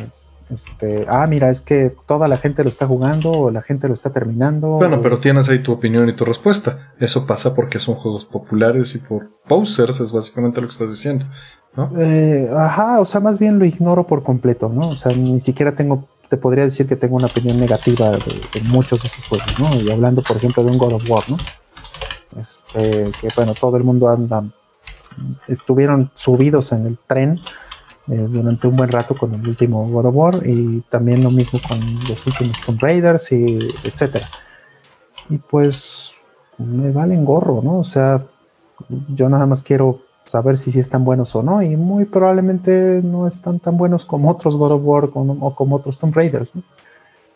este, 0.49 1.07
ah, 1.09 1.27
mira, 1.27 1.51
es 1.51 1.63
que 1.63 1.95
toda 2.07 2.29
la 2.29 2.37
gente 2.37 2.63
lo 2.63 2.69
está 2.69 2.87
jugando 2.87 3.31
o 3.33 3.51
la 3.51 3.63
gente 3.63 3.89
lo 3.89 3.95
está 3.95 4.11
terminando. 4.11 4.69
Bueno, 4.69 5.01
pero 5.03 5.19
tienes 5.19 5.49
ahí 5.49 5.63
tu 5.63 5.73
opinión 5.73 6.09
y 6.09 6.15
tu 6.15 6.25
respuesta. 6.25 6.93
Eso 7.01 7.27
pasa 7.27 7.55
porque 7.55 7.79
son 7.79 7.97
juegos 7.97 8.25
populares 8.27 8.95
y 8.95 8.99
por 8.99 9.31
posers, 9.49 10.01
es 10.01 10.13
básicamente 10.13 10.61
lo 10.61 10.69
que 10.69 10.73
estás 10.73 10.91
diciendo, 10.91 11.27
¿no? 11.75 11.91
Eh, 11.99 12.49
ajá, 12.57 13.01
o 13.01 13.05
sea, 13.05 13.21
más 13.21 13.39
bien 13.39 13.59
lo 13.59 13.65
ignoro 13.65 14.07
por 14.07 14.23
completo, 14.23 14.69
¿no? 14.69 14.91
O 14.91 14.97
sea, 14.97 15.17
ni 15.17 15.41
siquiera 15.41 15.75
tengo 15.75 16.07
te 16.33 16.39
podría 16.39 16.65
decir 16.65 16.87
que 16.87 16.97
tengo 16.97 17.17
una 17.17 17.27
opinión 17.27 17.61
negativa 17.61 18.13
de, 18.13 18.63
muchos 18.63 19.03
de 19.03 19.09
esos 19.09 19.27
juegos, 19.27 19.59
¿no? 19.59 19.75
Y 19.75 19.91
hablando, 19.91 20.23
por 20.23 20.39
ejemplo, 20.39 20.65
de 20.65 20.71
un 20.71 20.79
God 20.79 20.95
of 20.95 21.05
War, 21.07 21.25
¿no? 21.29 21.37
Este, 22.41 23.13
que 23.21 23.29
bueno, 23.37 23.53
todo 23.53 23.77
el 23.77 23.85
mundo 23.85 24.09
anda, 24.09 24.43
estuvieron 25.47 26.11
subidos 26.15 26.73
en 26.73 26.87
el 26.87 26.97
tren 27.07 27.39
eh, 28.09 28.27
durante 28.31 28.67
un 28.67 28.77
buen 28.77 28.89
rato 28.91 29.15
con 29.15 29.35
el 29.35 29.47
último 29.47 29.87
God 29.91 30.07
of 30.07 30.15
War 30.15 30.47
y 30.47 30.81
también 30.89 31.23
lo 31.23 31.31
mismo 31.31 31.61
con 31.69 31.99
los 32.09 32.27
últimos 32.27 32.59
Tomb 32.63 32.81
Raiders 32.81 33.31
y 33.33 33.69
etcétera. 33.85 34.31
Y 35.29 35.37
pues 35.37 36.15
me 36.57 36.93
valen 36.93 37.27
gorro, 37.27 37.61
¿no? 37.63 37.81
O 37.81 37.85
sea, 37.85 38.25
yo 39.09 39.29
nada 39.29 39.47
más 39.47 39.63
quiero 39.63 40.01
saber 40.25 40.57
si 40.57 40.79
están 40.79 41.05
buenos 41.05 41.35
o 41.35 41.43
no, 41.43 41.63
y 41.63 41.77
muy 41.77 42.05
probablemente 42.05 43.01
no 43.03 43.27
están 43.27 43.59
tan 43.59 43.77
buenos 43.77 44.05
como 44.05 44.31
otros 44.31 44.57
God 44.57 44.73
of 44.73 44.83
War 44.85 45.11
o 45.15 45.55
como 45.55 45.77
otros 45.77 45.99
Tomb 45.99 46.15
Raiders. 46.15 46.55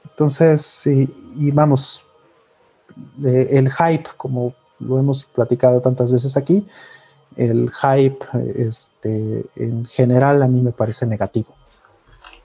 Entonces, 0.04 0.86
y, 0.86 1.50
vamos, 1.50 2.06
el 3.22 3.70
hype, 3.70 4.08
como 4.16 4.54
lo 4.78 4.98
hemos 4.98 5.24
platicado 5.24 5.80
tantas 5.80 6.12
veces 6.12 6.36
aquí, 6.36 6.66
el 7.36 7.70
hype 7.70 8.18
este, 8.54 9.44
en 9.56 9.84
general 9.86 10.42
a 10.42 10.48
mí 10.48 10.62
me 10.62 10.72
parece 10.72 11.06
negativo. 11.06 11.54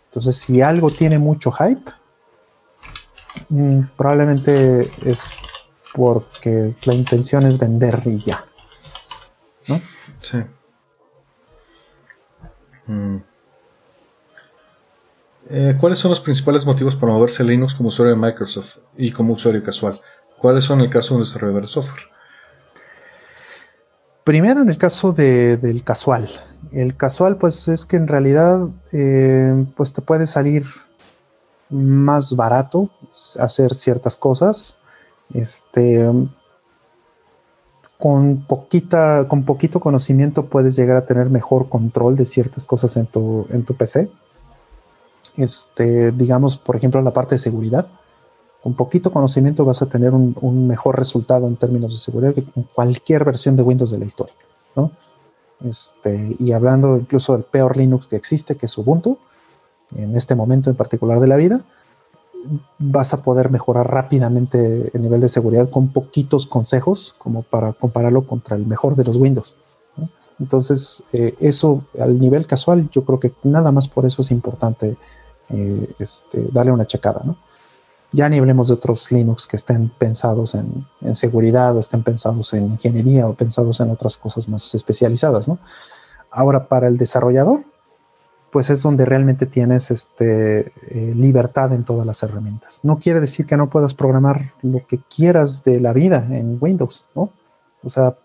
Entonces, 0.06 0.36
si 0.36 0.62
algo 0.62 0.92
tiene 0.92 1.18
mucho 1.18 1.52
hype, 1.52 1.90
mm, 3.48 3.82
probablemente 3.96 4.92
es 5.06 5.24
porque 5.94 6.74
la 6.84 6.94
intención 6.94 7.46
es 7.46 7.58
vender 7.58 8.02
y 8.06 8.22
ya. 8.22 8.46
¿No? 9.68 9.80
Sí. 10.22 10.38
Mm. 12.88 13.18
Eh, 15.50 15.76
¿Cuáles 15.80 16.00
son 16.00 16.10
los 16.10 16.22
principales 16.22 16.66
motivos 16.66 16.96
para 16.96 17.12
moverse 17.12 17.44
Linux 17.44 17.74
como 17.74 17.90
usuario 17.90 18.16
de 18.16 18.22
Microsoft 18.22 18.78
y 18.98 19.12
como 19.12 19.34
usuario 19.34 19.64
casual? 19.64 20.00
¿Cuáles 20.38 20.64
son 20.64 20.82
el 20.82 20.90
caso 20.90 21.10
de 21.10 21.16
un 21.16 21.22
desarrollador 21.24 21.64
de 21.64 21.68
software? 21.68 22.04
Primero, 24.24 24.62
en 24.62 24.70
el 24.70 24.78
caso 24.78 25.12
del 25.14 25.84
casual. 25.84 26.30
El 26.72 26.96
casual, 26.96 27.38
pues 27.38 27.68
es 27.68 27.86
que 27.86 27.98
en 27.98 28.08
realidad, 28.08 28.68
eh, 28.94 29.66
pues 29.76 29.94
te 29.94 30.02
puede 30.02 30.28
salir 30.28 30.64
más 31.70 32.36
barato 32.36 32.90
hacer 33.40 33.74
ciertas 33.74 34.16
cosas. 34.16 34.78
Este, 35.34 36.10
con 38.02 38.46
poquita, 38.48 39.28
con 39.28 39.44
poquito 39.44 39.80
conocimiento 39.80 40.48
puedes 40.48 40.76
llegar 40.76 40.98
a 40.98 41.06
tener 41.06 41.30
mejor 41.30 41.70
control 41.70 42.18
de 42.18 42.26
ciertas 42.26 42.66
cosas 42.66 42.98
en 42.98 43.06
tu, 43.06 43.46
en 43.52 43.64
tu 43.64 43.76
PC. 43.76 44.10
Este, 45.38 46.12
digamos, 46.12 46.58
por 46.58 46.76
ejemplo, 46.76 47.00
la 47.02 47.14
parte 47.14 47.36
de 47.36 47.40
seguridad 47.40 47.88
con 48.62 48.74
poquito 48.76 49.12
conocimiento 49.12 49.66
vas 49.66 49.82
a 49.82 49.88
tener 49.90 50.14
un, 50.14 50.68
mejor 50.68 50.98
resultado 50.98 51.48
en 51.48 51.58
términos 51.58 51.92
de 51.92 51.98
seguridad 51.98 52.34
que 52.34 52.44
con 52.44 52.64
cualquier 52.64 53.24
versión 53.26 53.56
de 53.56 53.64
Windows 53.64 53.92
de 53.92 54.00
la 54.00 54.06
historia. 54.06 54.34
Este, 55.64 56.36
y 56.40 56.54
hablando 56.54 56.98
incluso 56.98 57.34
del 57.34 57.44
peor 57.44 57.78
Linux 57.78 58.08
que 58.08 58.16
existe, 58.16 58.58
que 58.58 58.66
es 58.66 58.78
Ubuntu, 58.78 59.20
en 59.96 60.16
este 60.16 60.34
momento 60.34 60.72
en 60.72 60.76
particular 60.76 61.20
de 61.20 61.28
la 61.28 61.36
vida, 61.36 61.62
vas 62.80 63.14
a 63.14 63.22
poder 63.22 63.50
mejorar 63.50 63.90
rápidamente 63.92 64.92
el 64.94 65.02
nivel 65.02 65.22
de 65.22 65.30
seguridad 65.30 65.70
con 65.70 65.90
poquitos 65.90 66.48
consejos, 66.48 67.16
como 67.18 67.44
para 67.44 67.74
compararlo 67.74 68.26
contra 68.26 68.56
el 68.56 68.66
mejor 68.66 68.96
de 68.96 69.04
los 69.04 69.18
Windows. 69.18 69.56
Entonces, 70.40 71.04
eh, 71.14 71.36
eso 71.40 71.84
al 72.00 72.20
nivel 72.20 72.48
casual, 72.48 72.90
yo 72.92 73.06
creo 73.06 73.20
que 73.20 73.32
nada 73.44 73.72
más 73.72 73.88
por 73.88 74.06
eso 74.06 74.24
es 74.24 74.32
importante 74.32 74.98
eh, 75.50 75.94
este, 76.00 76.48
darle 76.52 76.72
una 76.72 76.88
checada. 76.88 77.24
Ya 78.12 78.28
ni 78.28 78.40
hablemos 78.40 78.68
de 78.68 78.74
otros 78.74 79.12
Linux 79.12 79.46
que 79.46 79.56
estén 79.56 79.90
pensados 79.90 80.56
en, 80.56 80.86
seguridad 81.16 81.76
o 81.78 81.80
estén 81.80 82.04
pensados 82.04 82.54
en 82.54 82.72
ingeniería 82.72 83.28
o 83.28 83.36
pensados 83.36 83.80
en 83.80 83.92
otras 83.92 84.18
cosas 84.18 84.50
más 84.50 84.74
especializadas. 84.74 85.50
Ahora, 86.32 86.68
para 86.68 86.88
el 86.88 86.98
desarrollador, 86.98 87.64
pues 88.52 88.70
es 88.70 88.84
donde 88.84 89.06
realmente 89.06 89.46
tienes 89.46 89.92
este, 89.92 90.60
eh, 90.62 91.14
libertad 91.16 91.74
en 91.74 91.84
todas 91.84 92.06
las 92.06 92.22
herramientas. 92.24 92.82
No 92.84 93.00
quiere 93.00 93.22
decir 93.22 93.46
que 93.46 93.58
no 93.58 93.70
puedas 93.70 93.94
programar 93.94 94.54
lo 94.62 94.86
que 94.86 95.00
quieras 95.00 95.64
de 95.64 95.80
la 95.80 95.94
vida 95.94 96.26
en 96.30 96.58
Windows, 96.60 97.06
¿no? 97.16 97.30
O 97.84 97.90
sea, 97.90 98.16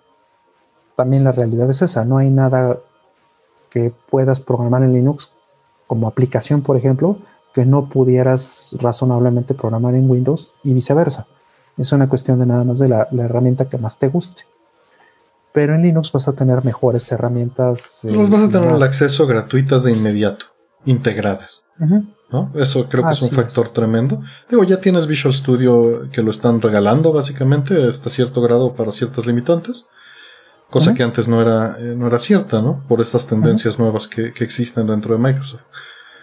también 0.96 1.24
la 1.24 1.32
realidad 1.32 1.70
es 1.70 1.82
esa, 1.82 2.04
no 2.04 2.18
hay 2.18 2.30
nada 2.30 2.78
que 3.70 3.92
puedas 4.10 4.40
programar 4.40 4.82
en 4.82 4.92
Linux 4.92 5.32
como 5.86 6.08
aplicación, 6.08 6.62
por 6.62 6.76
ejemplo, 6.76 7.18
que 7.54 7.64
no 7.64 7.88
pudieras 7.88 8.76
razonablemente 8.80 9.54
programar 9.54 9.94
en 9.94 10.10
Windows 10.10 10.52
y 10.62 10.74
viceversa. 10.74 11.26
Es 11.76 11.92
una 11.92 12.08
cuestión 12.08 12.38
de 12.38 12.46
nada 12.46 12.64
más 12.64 12.78
de 12.78 12.88
la, 12.88 13.06
herramienta 13.18 13.66
que 13.66 13.78
más 13.78 13.98
te 13.98 14.08
guste. 14.08 14.44
Pero 15.56 15.74
en 15.74 15.80
Linux 15.80 16.12
vas 16.12 16.28
a 16.28 16.34
tener 16.34 16.62
mejores 16.66 17.10
herramientas. 17.10 18.04
Eh, 18.04 18.14
vas 18.14 18.42
a 18.42 18.50
tener 18.50 18.72
el 18.72 18.82
acceso 18.82 19.26
gratuitas 19.26 19.84
de 19.84 19.92
inmediato, 19.92 20.44
integradas. 20.84 21.64
¿no? 22.30 22.52
Eso 22.56 22.86
creo 22.90 23.02
que 23.02 23.14
es 23.14 23.22
un 23.22 23.30
factor 23.30 23.68
tremendo. 23.70 24.20
Digo, 24.50 24.64
ya 24.64 24.82
tienes 24.82 25.06
Visual 25.06 25.32
Studio 25.32 26.10
que 26.12 26.20
lo 26.20 26.30
están 26.30 26.60
regalando 26.60 27.10
básicamente 27.10 27.88
hasta 27.88 28.10
cierto 28.10 28.42
grado 28.42 28.74
para 28.74 28.92
ciertas 28.92 29.24
limitantes. 29.24 29.86
Cosa 30.68 30.92
que 30.92 31.02
antes 31.02 31.26
no 31.26 31.40
era, 31.40 31.78
eh, 31.78 31.94
no 31.96 32.06
era 32.06 32.18
cierta, 32.18 32.60
¿no? 32.60 32.84
Por 32.86 33.00
estas 33.00 33.26
tendencias 33.26 33.78
nuevas 33.78 34.06
que, 34.06 34.34
que 34.34 34.44
existen 34.44 34.86
dentro 34.86 35.16
de 35.16 35.22
Microsoft. 35.22 35.62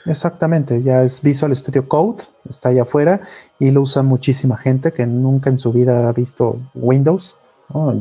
Exactamente, 0.06 0.84
ya 0.84 1.02
es 1.02 1.24
Visual 1.24 1.56
Studio 1.56 1.88
Code, 1.88 2.22
está 2.48 2.70
allá 2.70 2.84
afuera 2.84 3.22
y 3.58 3.72
lo 3.72 3.82
usa 3.82 4.04
muchísima 4.04 4.58
gente 4.58 4.94
que 4.94 5.08
nunca 5.08 5.50
en 5.50 5.58
su 5.58 5.74
vida 5.74 6.08
ha 6.08 6.14
visto 6.14 6.60
Windows. 6.76 7.38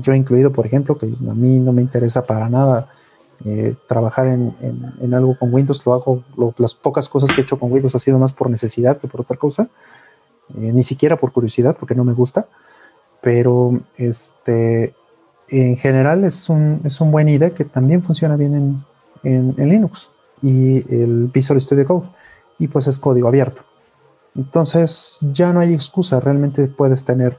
Yo 0.01 0.15
incluido, 0.15 0.53
por 0.53 0.67
ejemplo, 0.67 0.99
que 0.99 1.07
a 1.07 1.35
mí 1.35 1.59
no 1.59 1.73
me 1.73 1.83
interesa 1.83 2.27
para 2.27 2.49
nada 2.49 2.89
eh, 3.45 3.75
trabajar 3.87 4.27
en, 4.27 5.15
algo 5.15 5.37
con 5.39 5.53
Windows, 5.53 5.85
lo 5.87 5.95
hago, 5.95 6.23
las 6.59 6.75
pocas 6.75 7.09
cosas 7.09 7.31
que 7.33 7.41
he 7.41 7.45
hecho 7.45 7.59
con 7.59 7.73
Windows 7.73 7.95
ha 7.95 7.99
sido 7.99 8.19
más 8.19 8.33
por 8.33 8.51
necesidad 8.51 8.99
que 8.99 9.09
por 9.09 9.23
otra 9.23 9.37
cosa, 9.37 9.69
eh, 10.59 10.73
ni 10.73 10.83
siquiera 10.83 11.17
por 11.17 11.33
curiosidad, 11.33 11.77
porque 11.79 11.95
no 11.95 12.05
me 12.05 12.13
gusta, 12.13 12.47
pero 13.23 13.81
este, 13.97 14.95
en 15.49 15.77
general 15.79 16.25
es 16.25 16.51
un, 16.51 16.83
es 16.85 17.01
un 17.01 17.11
buen 17.11 17.29
idea 17.29 17.51
que 17.51 17.65
también 17.65 18.03
funciona 18.03 18.37
bien 18.37 18.85
en 19.23 19.55
Linux 19.57 20.11
y 20.43 20.95
el 20.95 21.29
Visual 21.29 21.61
Studio 21.61 21.87
Code. 21.87 22.09
Y 22.59 22.69
pues 22.69 22.87
es 22.87 22.99
código 22.99 23.29
abierto. 23.29 23.63
Entonces 24.35 25.19
ya 25.33 25.53
no 25.53 25.61
hay 25.61 25.73
excusa, 25.75 26.21
realmente 26.21 26.67
puedes 26.69 27.05
tener 27.05 27.39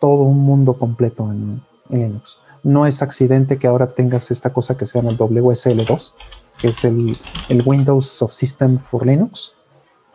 todo 0.00 0.22
un 0.22 0.38
mundo 0.38 0.74
completo 0.74 1.30
en, 1.30 1.62
Linux. 1.90 2.38
No 2.62 2.86
es 2.86 3.00
accidente 3.00 3.56
que 3.56 3.66
ahora 3.66 3.94
tengas 3.94 4.30
esta 4.30 4.52
cosa 4.52 4.76
que 4.76 4.84
se 4.84 4.98
llama 4.98 5.16
WSL2, 5.16 6.14
que 6.58 6.68
es 6.68 6.84
el, 6.84 7.18
Windows 7.64 8.06
Subsystem 8.06 8.78
for 8.78 9.06
Linux 9.06 9.54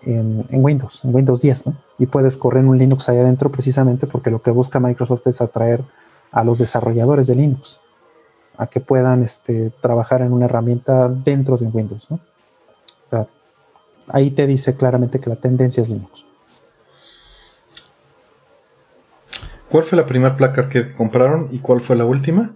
en, 0.04 0.46
Windows, 0.52 1.04
en 1.04 1.16
Windows 1.16 1.42
10, 1.42 1.66
Y 1.98 2.06
puedes 2.06 2.38
correr 2.38 2.64
un 2.66 2.78
Linux 2.78 3.10
ahí 3.10 3.18
adentro 3.18 3.52
precisamente 3.52 4.06
porque 4.06 4.30
lo 4.30 4.42
que 4.42 4.52
busca 4.52 4.80
Microsoft 4.80 5.26
es 5.28 5.42
atraer 5.42 5.84
a 6.32 6.44
los 6.44 6.60
desarrolladores 6.60 7.28
de 7.28 7.36
Linux 7.36 7.80
a 8.58 8.68
que 8.68 8.80
puedan 8.80 9.24
este, 9.24 9.72
trabajar 9.82 10.22
en 10.22 10.32
una 10.32 10.46
herramienta 10.46 11.10
dentro 11.10 11.58
de 11.58 11.68
Windows. 11.68 12.10
ahí 14.08 14.32
te 14.32 14.46
dice 14.46 14.76
claramente 14.76 15.20
que 15.20 15.30
la 15.30 15.38
tendencia 15.38 15.82
es 15.82 15.90
Linux. 15.90 16.26
¿Cuál 19.74 19.86
fue 19.86 19.98
la 19.98 20.06
primera 20.06 20.38
placa 20.38 20.70
que 20.70 20.92
compraron 20.92 21.48
y 21.50 21.58
cuál 21.58 21.82
fue 21.82 21.96
la 21.96 22.06
última? 22.06 22.54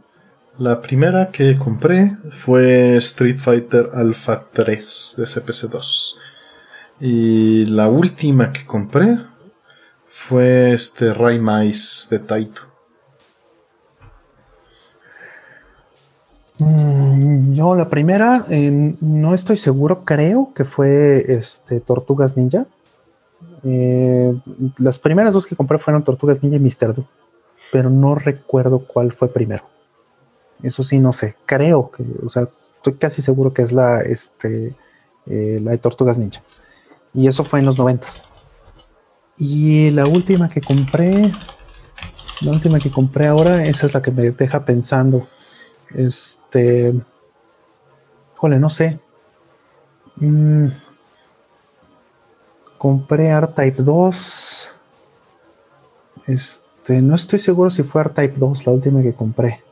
La 0.59 0.83
primera 0.83 1.31
que 1.31 1.57
compré 1.57 2.11
fue 2.29 2.95
Street 2.97 3.39
Fighter 3.39 3.89
Alpha 3.95 4.43
3 4.53 5.15
de 5.17 5.23
CPC2. 5.23 6.13
Y 6.99 7.65
la 7.65 7.89
última 7.89 8.51
que 8.51 8.67
compré 8.67 9.17
fue 10.27 10.73
este 10.73 11.11
Ray 11.11 11.39
Mice 11.39 12.15
de 12.15 12.23
Taito. 12.23 12.61
Mm, 16.59 17.55
yo 17.55 17.73
la 17.73 17.89
primera, 17.89 18.45
no 19.01 19.33
estoy 19.33 19.57
seguro, 19.57 20.03
creo 20.05 20.53
que 20.53 20.65
fue 20.65 21.25
este, 21.29 21.79
Tortugas 21.79 22.37
Ninja. 22.37 22.67
Eh, 23.63 24.35
las 24.77 24.99
primeras 24.99 25.33
dos 25.33 25.45
que 25.45 25.55
compré 25.55 25.79
fueron 25.79 26.03
Tortugas 26.03 26.41
Ninja 26.43 26.57
y 26.57 26.59
Mr. 26.59 26.93
Do, 26.93 27.07
pero 27.71 27.89
no 27.89 28.15
recuerdo 28.15 28.79
cuál 28.79 29.11
fue 29.11 29.27
primero. 29.27 29.63
Eso 30.63 30.83
sí, 30.83 30.99
no 30.99 31.13
sé. 31.13 31.35
Creo 31.45 31.91
que, 31.91 32.03
o 32.25 32.29
sea, 32.29 32.43
estoy 32.43 32.93
casi 32.93 33.21
seguro 33.21 33.53
que 33.53 33.61
es 33.61 33.71
la, 33.71 34.01
este, 34.01 34.69
eh, 35.25 35.59
la 35.61 35.71
de 35.71 35.77
Tortugas 35.77 36.17
Ninja. 36.17 36.41
Y 37.13 37.27
eso 37.27 37.43
fue 37.43 37.59
en 37.59 37.65
los 37.65 37.77
noventas. 37.77 38.23
Y 39.37 39.91
la 39.91 40.07
última 40.07 40.49
que 40.49 40.61
compré, 40.61 41.31
la 42.41 42.51
última 42.51 42.79
que 42.79 42.91
compré 42.91 43.27
ahora, 43.27 43.65
esa 43.65 43.85
es 43.85 43.93
la 43.93 44.01
que 44.01 44.11
me 44.11 44.31
deja 44.31 44.65
pensando 44.65 45.27
este. 45.93 46.93
Híjole, 48.35 48.59
no 48.59 48.69
sé. 48.69 48.99
Mm, 50.17 50.67
compré 52.77 53.27
R-Type 53.27 53.83
2. 53.83 54.69
Este, 56.27 57.01
no 57.01 57.15
estoy 57.15 57.39
seguro 57.39 57.69
si 57.69 57.83
fue 57.83 58.01
R-Type 58.01 58.35
2 58.37 58.65
la 58.65 58.71
última 58.73 59.01
que 59.01 59.13
compré. 59.13 59.63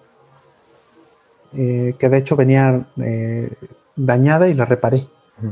Eh, 1.53 1.95
que 1.97 2.09
de 2.09 2.17
hecho 2.17 2.35
venía 2.35 2.85
eh, 2.97 3.51
dañada 3.95 4.47
y 4.47 4.53
la 4.53 4.65
reparé. 4.65 5.07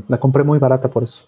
La 0.08 0.18
compré 0.18 0.42
muy 0.44 0.58
barata 0.58 0.88
por 0.88 1.02
eso. 1.02 1.26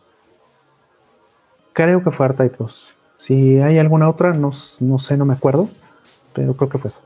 Creo 1.72 2.02
que 2.02 2.10
fue 2.10 2.26
R-Type 2.26 2.56
2. 2.58 2.94
Si 3.18 3.60
hay 3.60 3.78
alguna 3.78 4.08
otra, 4.08 4.32
no, 4.32 4.50
no 4.80 4.98
sé, 4.98 5.16
no 5.16 5.24
me 5.24 5.34
acuerdo. 5.34 5.68
Pero 6.32 6.54
creo 6.54 6.68
que 6.68 6.78
fue 6.78 6.88
eso. 6.88 7.02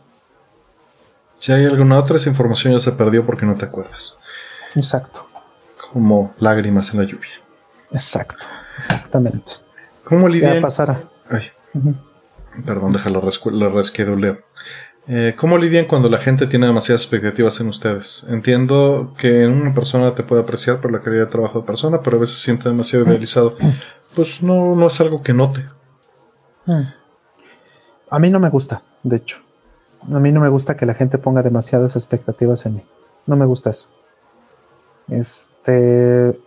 Si 1.38 1.52
hay 1.52 1.64
alguna 1.64 1.98
otra, 1.98 2.16
esa 2.16 2.28
información 2.28 2.74
ya 2.74 2.80
se 2.80 2.92
perdió 2.92 3.24
porque 3.24 3.46
no 3.46 3.54
te 3.54 3.64
acuerdas. 3.64 4.18
Exacto. 4.76 5.26
Como 5.90 6.34
lágrimas 6.38 6.92
en 6.92 7.00
la 7.00 7.06
lluvia. 7.06 7.30
Exacto, 7.92 8.46
exactamente. 8.80 9.52
¿Cómo 10.04 10.28
lidian? 10.28 10.54
Ya 10.54 10.60
pasará. 10.60 11.02
Ay. 11.28 11.44
Perdón, 12.64 12.92
déjalo, 12.92 13.22
lo 13.52 13.70
resqueduleo. 13.70 14.38
Eh, 15.06 15.34
¿Cómo 15.36 15.58
lidian 15.58 15.86
cuando 15.86 16.08
la 16.08 16.18
gente 16.18 16.46
tiene 16.46 16.66
demasiadas 16.66 17.02
expectativas 17.02 17.60
en 17.60 17.68
ustedes? 17.68 18.26
Entiendo 18.28 19.14
que 19.18 19.46
una 19.46 19.74
persona 19.74 20.14
te 20.14 20.22
puede 20.22 20.42
apreciar 20.42 20.80
por 20.80 20.92
la 20.92 21.00
calidad 21.00 21.26
de 21.26 21.30
trabajo 21.30 21.60
de 21.60 21.66
persona, 21.66 22.00
pero 22.02 22.16
a 22.16 22.20
veces 22.20 22.36
se 22.36 22.44
siente 22.44 22.68
demasiado 22.68 23.04
idealizado. 23.04 23.56
Pues 24.14 24.42
no, 24.42 24.74
no 24.74 24.88
es 24.88 25.00
algo 25.00 25.18
que 25.18 25.32
note. 25.32 25.64
Hmm. 26.66 26.82
A 28.10 28.18
mí 28.18 28.30
no 28.30 28.40
me 28.40 28.50
gusta, 28.50 28.82
de 29.02 29.16
hecho. 29.16 29.38
A 30.02 30.18
mí 30.18 30.32
no 30.32 30.40
me 30.40 30.48
gusta 30.48 30.76
que 30.76 30.86
la 30.86 30.94
gente 30.94 31.18
ponga 31.18 31.42
demasiadas 31.42 31.94
expectativas 31.94 32.66
en 32.66 32.76
mí. 32.76 32.84
No 33.26 33.36
me 33.36 33.46
gusta 33.46 33.70
eso. 33.70 33.88
Este. 35.08 36.38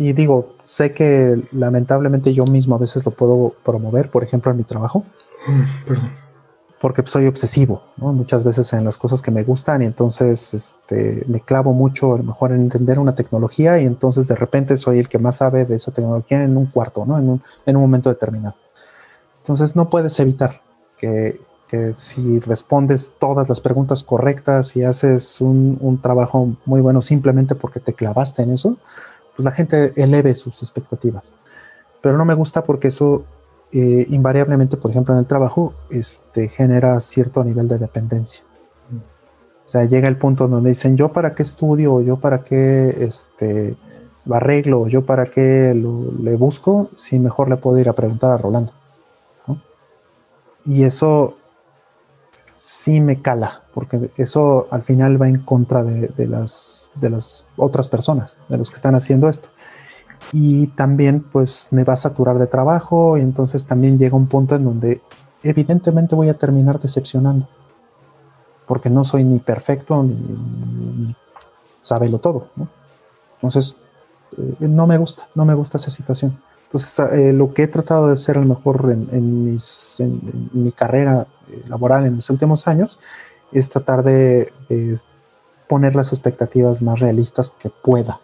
Y 0.00 0.14
digo, 0.14 0.54
sé 0.62 0.94
que 0.94 1.38
lamentablemente 1.52 2.32
yo 2.32 2.44
mismo 2.44 2.74
a 2.74 2.78
veces 2.78 3.04
lo 3.04 3.10
puedo 3.10 3.52
promover, 3.62 4.08
por 4.08 4.24
ejemplo, 4.24 4.50
en 4.50 4.56
mi 4.56 4.64
trabajo. 4.64 5.04
Porque 6.80 7.02
soy 7.04 7.26
obsesivo, 7.26 7.82
Muchas 7.98 8.42
veces 8.42 8.72
en 8.72 8.86
las 8.86 8.96
cosas 8.96 9.20
que 9.20 9.30
me 9.30 9.42
gustan 9.42 9.82
y 9.82 9.84
entonces 9.84 10.54
este, 10.54 11.22
me 11.28 11.40
clavo 11.40 11.74
mucho 11.74 12.14
a 12.14 12.16
lo 12.16 12.24
mejor 12.24 12.52
en 12.52 12.62
entender 12.62 12.98
una 12.98 13.14
tecnología 13.14 13.78
y 13.78 13.84
entonces 13.84 14.26
de 14.26 14.36
repente 14.36 14.78
soy 14.78 15.00
el 15.00 15.08
que 15.10 15.18
más 15.18 15.36
sabe 15.36 15.66
de 15.66 15.76
esa 15.76 15.92
tecnología 15.92 16.42
en 16.44 16.56
un 16.56 16.64
cuarto, 16.64 17.04
¿no? 17.04 17.18
En 17.18 17.28
un, 17.28 17.42
en 17.66 17.76
un 17.76 17.82
momento 17.82 18.08
determinado. 18.08 18.56
Entonces 19.42 19.76
no 19.76 19.90
puedes 19.90 20.18
evitar 20.18 20.62
que, 20.96 21.38
que, 21.68 21.92
si 21.94 22.40
respondes 22.40 23.16
todas 23.18 23.50
las 23.50 23.60
preguntas 23.60 24.02
correctas 24.02 24.76
y 24.76 24.82
haces 24.82 25.42
un, 25.42 25.76
un 25.78 26.00
trabajo 26.00 26.56
muy 26.64 26.80
bueno 26.80 27.02
simplemente 27.02 27.54
porque 27.54 27.80
te 27.80 27.92
clavaste 27.92 28.40
en 28.44 28.52
eso, 28.52 28.78
pues 29.40 29.44
la 29.46 29.52
gente 29.52 29.92
eleve 29.96 30.34
sus 30.34 30.60
expectativas. 30.60 31.34
Pero 32.02 32.18
no 32.18 32.26
me 32.26 32.34
gusta 32.34 32.62
porque 32.62 32.88
eso 32.88 33.24
eh, 33.72 34.04
invariablemente, 34.10 34.76
por 34.76 34.90
ejemplo, 34.90 35.14
en 35.14 35.20
el 35.20 35.26
trabajo, 35.26 35.72
este, 35.90 36.48
genera 36.48 37.00
cierto 37.00 37.42
nivel 37.42 37.66
de 37.66 37.78
dependencia. 37.78 38.44
O 39.64 39.68
sea, 39.70 39.86
llega 39.86 40.08
el 40.08 40.18
punto 40.18 40.46
donde 40.46 40.70
dicen, 40.70 40.94
yo 40.94 41.10
para 41.10 41.34
qué 41.34 41.42
estudio, 41.42 42.02
yo 42.02 42.18
para 42.18 42.40
qué 42.40 42.88
este, 43.00 43.76
lo 44.26 44.34
arreglo, 44.34 44.88
yo 44.88 45.06
para 45.06 45.30
qué 45.30 45.72
le 45.74 46.36
busco, 46.36 46.90
si 46.94 47.18
mejor 47.18 47.48
le 47.48 47.56
puedo 47.56 47.78
ir 47.78 47.88
a 47.88 47.94
preguntar 47.94 48.32
a 48.32 48.36
Rolando. 48.36 48.74
Y 50.66 50.82
eso 50.82 51.38
sí 52.70 53.00
me 53.00 53.20
cala, 53.20 53.64
porque 53.74 54.10
eso 54.16 54.66
al 54.70 54.82
final 54.84 55.20
va 55.20 55.28
en 55.28 55.40
contra 55.40 55.82
de, 55.82 56.28
las, 56.28 56.92
de 56.94 57.10
las 57.10 57.48
otras 57.56 57.88
personas, 57.88 58.38
de 58.48 58.58
los 58.58 58.70
que 58.70 58.76
están 58.76 58.94
haciendo 58.94 59.28
esto. 59.28 59.48
Y 60.32 60.68
también 60.68 61.20
pues 61.20 61.66
me 61.72 61.82
va 61.82 61.94
a 61.94 61.96
saturar 61.96 62.38
de 62.38 62.46
trabajo 62.46 63.18
y 63.18 63.22
entonces 63.22 63.66
también 63.66 63.98
llega 63.98 64.16
un 64.16 64.28
punto 64.28 64.54
en 64.54 64.64
donde 64.64 65.02
evidentemente 65.42 66.14
voy 66.14 66.28
a 66.28 66.38
terminar 66.38 66.80
decepcionando 66.80 67.48
porque 68.68 68.88
no 68.88 69.02
soy 69.02 69.24
ni 69.24 69.40
perfecto 69.40 70.00
ni, 70.04 70.14
ni, 70.14 71.16
todo 72.20 72.50
entonces 73.34 73.76
eh, 74.36 74.68
no 74.68 74.86
me 74.86 74.98
gusta 74.98 75.26
no 75.34 75.44
me 75.44 75.54
gusta 75.54 75.78
esa 75.78 75.90
situación 75.90 76.40
entonces 76.70 76.98
eh, 77.12 77.32
lo 77.32 77.52
que 77.52 77.64
he 77.64 77.68
tratado 77.68 78.06
de 78.06 78.12
hacer 78.12 78.38
a 78.38 78.40
lo 78.40 78.46
mejor 78.46 78.90
en, 78.92 79.44
mis, 79.44 79.96
en, 79.98 80.50
mi 80.52 80.70
carrera 80.70 81.26
eh, 81.48 81.64
laboral 81.66 82.06
en 82.06 82.14
los 82.14 82.30
últimos 82.30 82.68
años 82.68 83.00
es 83.50 83.68
tratar 83.70 84.04
de 84.04 84.52
poner 85.68 85.96
las 85.96 86.12
expectativas 86.12 86.80
más 86.80 87.00
realistas 87.00 87.50
que 87.50 87.70
pueda 87.70 88.20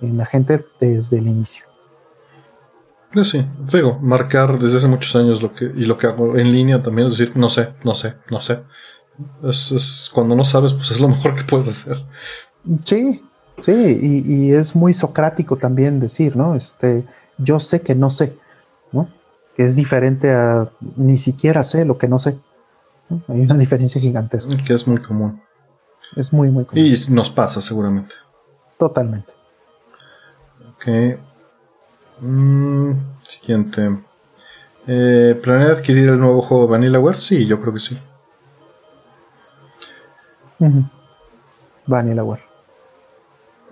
en 0.00 0.16
la 0.16 0.24
gente 0.24 0.64
desde 0.80 1.18
el 1.18 1.26
inicio. 1.26 1.66
Pues 3.12 3.28
sí, 3.28 3.46
digo, 3.72 3.98
marcar 4.00 4.58
desde 4.58 4.78
hace 4.78 4.88
muchos 4.88 5.14
años 5.14 5.40
lo 5.42 5.54
que, 5.54 5.66
y 5.66 5.84
lo 5.84 5.96
que 5.96 6.06
hago 6.06 6.36
en 6.36 6.50
línea 6.50 6.82
también 6.82 7.08
es 7.08 7.18
decir, 7.18 7.36
no 7.36 7.48
sé, 7.48 7.74
no 7.84 7.94
sé, 7.94 8.14
no 8.30 8.40
sé. 8.40 8.60
Es, 9.44 10.10
cuando 10.12 10.34
no 10.34 10.44
sabes, 10.44 10.72
pues 10.72 10.90
es 10.90 11.00
lo 11.00 11.08
mejor 11.14 11.34
que 11.34 11.44
puedes 11.44 11.68
hacer. 11.68 12.04
Sí, 12.84 13.22
sí, 13.58 14.24
y, 14.26 14.52
es 14.52 14.74
muy 14.74 14.94
socrático 14.94 15.56
también 15.56 16.00
decir, 16.00 16.34
¿no? 16.34 16.56
Este, 16.56 17.04
yo 17.38 17.60
sé 17.60 17.82
que 17.82 17.94
no 17.94 18.10
sé, 18.10 18.36
¿no? 18.92 19.08
Que 19.54 19.64
es 19.64 19.76
diferente 19.76 20.32
a 20.32 20.70
ni 20.96 21.16
siquiera 21.16 21.62
sé 21.62 21.84
lo 21.84 21.98
que 21.98 22.08
no 22.08 22.18
sé. 22.18 22.38
Hay 23.28 23.40
una 23.40 23.56
diferencia 23.56 24.00
gigantesca. 24.00 24.56
Que 24.56 24.74
es 24.74 24.86
muy 24.86 25.00
común. 25.00 25.40
Es 26.16 26.32
muy, 26.32 26.50
muy 26.50 26.64
común. 26.64 26.84
Y 26.84 26.94
nos 27.10 27.30
pasa 27.30 27.60
seguramente. 27.60 28.14
Totalmente. 28.78 29.32
Mm, 32.20 32.92
siguiente. 33.22 33.98
Eh, 34.86 35.40
¿Planea 35.42 35.68
adquirir 35.68 36.08
el 36.10 36.18
nuevo 36.18 36.42
juego 36.42 36.68
Vanillaware? 36.68 37.16
Sí, 37.16 37.46
yo 37.46 37.60
creo 37.60 37.72
que 37.72 37.80
sí. 37.80 37.98
Vanillaware. 41.86 42.42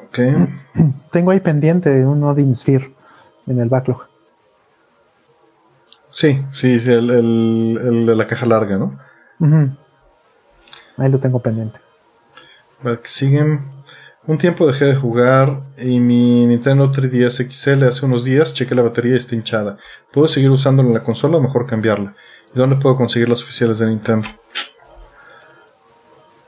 Ok. 0.07 0.19
Tengo 1.13 1.31
ahí 1.31 1.41
pendiente 1.41 2.05
un 2.05 2.23
Odin 2.25 2.55
Sphere 2.55 2.95
en 3.47 3.61
el 3.61 3.69
backlog. 3.69 4.07
Sí, 6.11 6.45
sí, 6.53 6.75
el, 6.85 8.07
de 8.07 8.17
la 8.17 8.27
caja 8.27 8.47
larga, 8.47 8.77
¿no? 8.77 8.99
Ahí 10.99 11.11
lo 11.11 11.19
tengo 11.19 11.41
pendiente. 11.41 11.81
Vale, 12.83 13.01
que 13.01 13.09
siguen. 13.09 13.83
Un 14.25 14.39
tiempo 14.39 14.67
dejé 14.67 14.85
de 14.85 14.95
jugar 14.95 15.63
y 15.77 15.99
mi 15.99 16.47
Nintendo 16.47 16.93
3DS 16.93 17.51
XL 17.51 17.89
hace 17.89 18.07
unos 18.07 18.23
días 18.23 18.55
chequé 18.55 18.73
la 18.75 18.83
batería 18.83 19.15
y 19.15 19.17
está 19.17 19.35
hinchada. 19.35 19.79
¿Puedo 20.13 20.29
seguir 20.29 20.51
usándola 20.51 20.89
en 20.89 20.95
la 20.95 21.03
consola 21.03 21.39
o 21.39 21.41
mejor 21.41 21.67
cambiarla? 21.67 22.15
¿Y 22.55 22.59
dónde 22.59 22.77
puedo 22.77 22.97
conseguir 22.97 23.29
las 23.29 23.43
oficiales 23.43 23.81
de 23.81 23.87
Nintendo? 23.89 24.29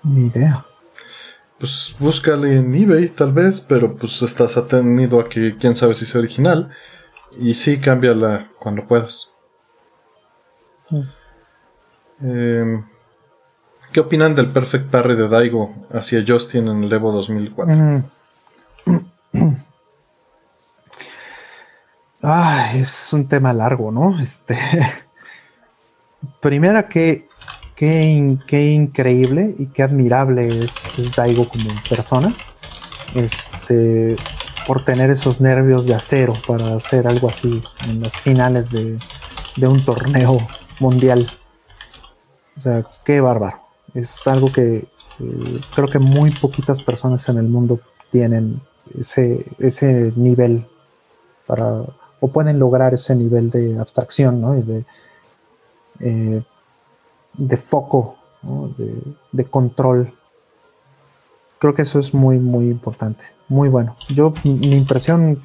Ni 0.05 0.27
idea. 0.27 0.65
Pues 1.65 1.97
búscale 1.99 2.57
en 2.57 2.75
eBay 2.75 3.09
tal 3.09 3.33
vez, 3.33 3.62
pero 3.62 3.97
pues 3.97 4.20
estás 4.20 4.59
atenido 4.59 5.18
a 5.18 5.31
que 5.31 5.57
quién 5.57 5.75
sabe 5.75 5.94
si 5.94 6.05
es 6.05 6.15
original. 6.15 6.70
Y 7.41 7.55
sí, 7.55 7.81
cámbiala 7.81 8.51
cuando 8.59 8.86
puedas. 8.86 9.33
Mm. 10.91 11.01
Eh, 12.20 12.84
¿Qué 13.93 14.01
opinan 14.01 14.34
del 14.34 14.52
perfect 14.52 14.91
parry 14.91 15.17
de 15.17 15.26
Daigo 15.26 15.75
hacia 15.91 16.23
Justin 16.28 16.68
en 16.68 16.84
el 16.84 16.93
Evo 16.93 17.12
2004? 17.12 17.75
Ah, 22.23 22.73
es 22.75 23.10
un 23.15 23.26
tema 23.26 23.55
largo, 23.55 23.91
¿no? 23.91 24.20
Este. 24.20 24.59
Primera, 26.43 26.91
qué, 27.77 28.73
increíble 28.73 29.55
y 29.59 29.67
qué 29.67 29.83
admirable 29.83 30.65
es, 30.65 31.12
Daigo 31.17 31.49
como 31.49 31.70
persona. 31.89 32.35
Este. 33.15 34.17
Por 34.67 34.83
tener 34.83 35.11
esos 35.11 35.43
nervios 35.43 35.85
de 35.85 35.94
acero 35.94 36.33
para 36.47 36.75
hacer 36.75 37.07
algo 37.07 37.28
así 37.28 37.62
en 37.81 38.01
las 38.01 38.19
finales 38.19 38.70
de, 38.70 38.99
un 39.67 39.85
torneo 39.85 40.39
mundial. 40.81 41.31
O 42.57 42.61
sea, 42.62 42.86
qué 43.05 43.20
bárbaro. 43.20 43.61
Es 43.93 44.27
algo 44.27 44.51
que 44.51 44.77
eh, 45.20 45.61
creo 45.75 45.89
que 45.89 45.99
muy 45.99 46.31
poquitas 46.31 46.81
personas 46.81 47.28
en 47.28 47.36
el 47.36 47.49
mundo 47.49 47.78
tienen 48.11 48.61
ese, 48.99 49.44
ese 49.59 50.12
nivel 50.17 50.67
para 51.47 51.85
o 52.20 52.28
pueden 52.28 52.59
lograr 52.59 52.94
ese 52.94 53.15
nivel 53.15 53.51
de 53.51 53.78
abstracción 53.78 54.41
¿no? 54.41 54.57
y 54.57 54.62
de, 54.62 54.86
eh, 56.01 56.43
de 57.37 57.57
foco, 57.57 58.17
de, 59.33 59.45
control. 59.45 60.13
Creo 61.59 61.75
que 61.75 61.83
eso 61.83 61.99
es 61.99 62.13
muy, 62.15 62.39
muy 62.39 62.67
importante, 62.67 63.25
muy 63.49 63.69
bueno. 63.69 63.97
Yo, 64.09 64.35
mi, 64.45 64.77
impresión 64.77 65.43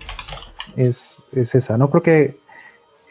es, 0.76 1.26
es, 1.32 1.56
esa, 1.56 1.77
¿no? 1.77 1.90
Creo 1.90 2.03
que 2.03 2.40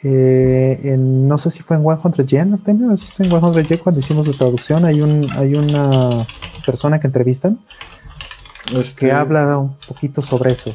eh, 0.03 0.97
no 0.99 1.39
sé 1.39 1.51
si 1.51 1.63
fue 1.63 1.77
en 1.77 1.85
100 1.85 2.27
Yen, 2.27 2.55
Artemio, 2.55 2.93
es 2.93 3.21
en 3.21 3.31
100 3.31 3.65
Yen 3.65 3.79
cuando 3.79 3.99
hicimos 3.99 4.27
la 4.29 4.37
traducción, 4.37 4.85
hay, 4.85 5.01
un, 5.01 5.31
hay 5.31 5.55
una 5.55 6.27
persona 6.65 7.01
que 7.01 7.07
entrevistan 7.07 7.59
este... 8.73 9.07
que 9.07 9.13
habla 9.13 9.59
un 9.59 9.77
poquito 9.89 10.23
sobre 10.23 10.53
eso, 10.53 10.73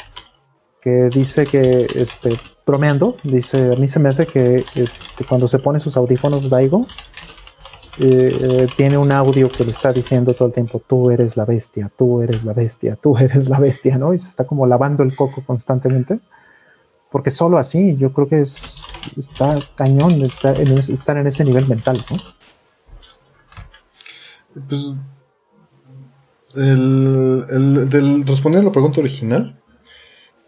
que 0.82 1.09
dice 1.14 1.45
que, 1.45 1.88
este, 1.95 2.40
bromeando, 2.65 3.17
dice, 3.23 3.73
a 3.73 3.75
mí 3.75 3.88
se 3.88 3.99
me 3.99 4.09
hace 4.09 4.25
que 4.25 4.65
este, 4.75 5.25
cuando 5.25 5.48
se 5.48 5.59
pone 5.59 5.80
sus 5.80 5.95
audífonos 5.95 6.49
Daigo, 6.49 6.88
eh, 7.99 8.67
tiene 8.75 8.97
un 8.97 9.11
audio 9.11 9.51
que 9.51 9.63
le 9.63 9.72
está 9.72 9.93
diciendo 9.93 10.33
todo 10.33 10.47
el 10.47 10.53
tiempo, 10.53 10.81
tú 10.85 11.11
eres 11.11 11.38
la 11.38 11.45
bestia, 11.45 11.91
tú 11.95 12.22
eres 12.22 12.43
la 12.43 12.53
bestia, 12.53 12.95
tú 12.95 13.17
eres 13.17 13.47
la 13.47 13.59
bestia, 13.59 13.97
¿no? 13.97 14.13
Y 14.13 14.19
se 14.19 14.30
está 14.30 14.45
como 14.45 14.65
lavando 14.65 15.03
el 15.03 15.15
coco 15.15 15.43
constantemente 15.45 16.19
porque 17.13 17.30
solo 17.30 17.59
así 17.59 17.95
yo 17.95 18.11
creo 18.11 18.27
que 18.27 18.41
es, 18.41 18.83
está 19.15 19.59
cañón 19.75 20.23
estar 20.23 20.59
en, 20.59 20.69
en 20.72 21.27
ese 21.27 21.45
nivel 21.45 21.67
mental, 21.67 22.03
¿no? 22.09 22.17
Pues, 24.67 24.95
el, 26.55 27.88
del 27.88 28.25
responder 28.25 28.61
a 28.61 28.63
la 28.63 28.72
pregunta 28.72 28.99
original, 28.99 29.61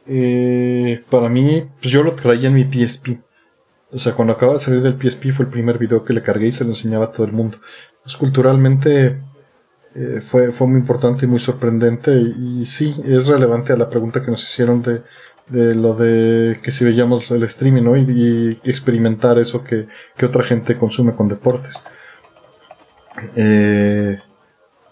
eh, 0.08 1.04
para 1.08 1.30
mí, 1.30 1.70
pues 1.80 1.94
yo 1.94 2.02
lo 2.02 2.16
traía 2.16 2.48
en 2.48 2.56
mi 2.56 2.64
PSP. 2.64 3.22
O 3.96 3.98
sea, 3.98 4.14
cuando 4.14 4.34
acaba 4.34 4.54
de 4.54 4.60
salir 4.60 4.82
del 4.82 5.00
PSP 5.00 5.32
fue 5.32 5.46
el 5.46 5.52
primer 5.52 5.78
video 5.78 6.04
que 6.04 6.12
le 6.12 6.22
cargué 6.22 6.48
y 6.48 6.52
se 6.52 6.66
lo 6.66 6.72
enseñaba 6.72 7.06
a 7.06 7.12
todo 7.12 7.26
el 7.26 7.32
mundo. 7.32 7.60
Pues 8.04 8.18
culturalmente 8.18 9.24
eh, 9.96 10.22
fue, 10.22 10.52
fue 10.52 10.68
muy 10.68 10.80
importante 10.80 11.26
y 11.26 11.30
muy 11.30 11.40
sorprendente. 11.40 12.12
Y, 12.12 12.66
sí, 12.66 12.94
es 13.06 13.28
relevante 13.28 13.72
a 13.72 13.78
la 13.78 13.90
pregunta 13.90 14.22
que 14.22 14.32
nos 14.32 14.44
hicieron 14.44 14.82
de, 14.82 15.02
lo 15.76 15.94
de 15.94 16.60
que 16.62 16.72
si 16.72 16.84
veíamos 16.84 17.32
el 17.32 17.44
streaming, 17.44 17.84
¿no? 17.84 17.96
Y, 17.96 18.60
experimentar 18.66 19.40
eso 19.40 19.64
que, 19.64 19.88
que, 20.18 20.26
otra 20.26 20.44
gente 20.44 20.76
consume 20.76 21.14
con 21.14 21.30
deportes. 21.30 21.82
Eh, 23.38 24.18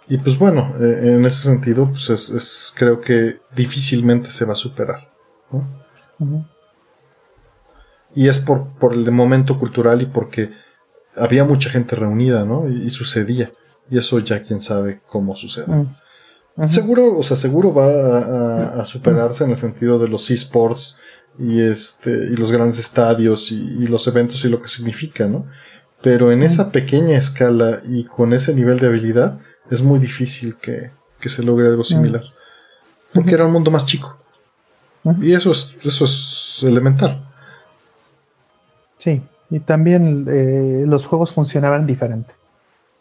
y 0.07 0.17
pues 0.17 0.37
bueno, 0.39 0.75
eh, 0.79 1.15
en 1.15 1.25
ese 1.25 1.43
sentido, 1.43 1.89
pues 1.89 2.09
es, 2.09 2.73
creo 2.77 3.01
que 3.01 3.41
difícilmente 3.53 4.31
se 4.31 4.45
va 4.45 4.53
a 4.53 4.55
superar. 4.55 5.11
Y 8.15 8.29
es 8.29 8.39
por, 8.39 8.67
por 8.79 8.93
el 8.93 9.09
momento 9.11 9.59
cultural 9.59 10.01
y 10.01 10.05
porque 10.05 10.51
había 11.15 11.43
mucha 11.43 11.69
gente 11.69 11.95
reunida, 11.95 12.45
¿no? 12.45 12.69
Y, 12.69 12.89
sucedía. 12.89 13.51
Y 13.89 13.97
eso 13.97 14.19
ya 14.19 14.43
quién 14.43 14.61
sabe 14.61 15.01
cómo 15.07 15.35
sucede. 15.35 15.67
Mm. 15.67 16.67
Seguro, 16.67 17.17
o 17.17 17.23
sea, 17.23 17.35
seguro 17.35 17.73
va 17.73 18.79
a, 18.79 18.85
superarse 18.85 19.43
en 19.43 19.51
el 19.51 19.57
sentido 19.57 19.97
de 19.97 20.07
los 20.07 20.29
esports 20.29 20.97
y 21.39 21.61
este, 21.61 22.11
y 22.11 22.35
los 22.35 22.51
grandes 22.51 22.77
estadios 22.77 23.51
y, 23.51 23.55
y, 23.55 23.87
los 23.87 24.07
eventos 24.07 24.45
y 24.45 24.49
lo 24.49 24.61
que 24.61 24.67
significa, 24.67 25.25
¿no? 25.27 25.47
Pero 26.03 26.31
en 26.31 26.43
esa 26.43 26.71
pequeña 26.71 27.17
escala 27.17 27.81
y 27.85 28.03
con 28.03 28.33
ese 28.33 28.53
nivel 28.53 28.79
de 28.79 28.87
habilidad, 28.87 29.39
es 29.69 29.81
muy 29.81 29.99
difícil 29.99 30.57
que, 30.57 30.91
se 31.27 31.41
logre 31.41 31.67
algo 31.67 31.85
similar. 31.85 32.23
Porque 33.13 33.33
era 33.33 33.45
un 33.45 33.53
mundo 33.53 33.71
más 33.71 33.85
chico. 33.85 34.17
Y 35.21 35.33
eso 35.33 35.51
es, 35.51 35.73
eso 35.83 36.03
es 36.03 36.59
elemental. 36.63 37.32
Sí, 39.03 39.21
y 39.49 39.59
también 39.59 40.25
eh, 40.29 40.85
los 40.87 41.07
juegos 41.07 41.33
funcionaban 41.33 41.85
diferente. 41.85 42.35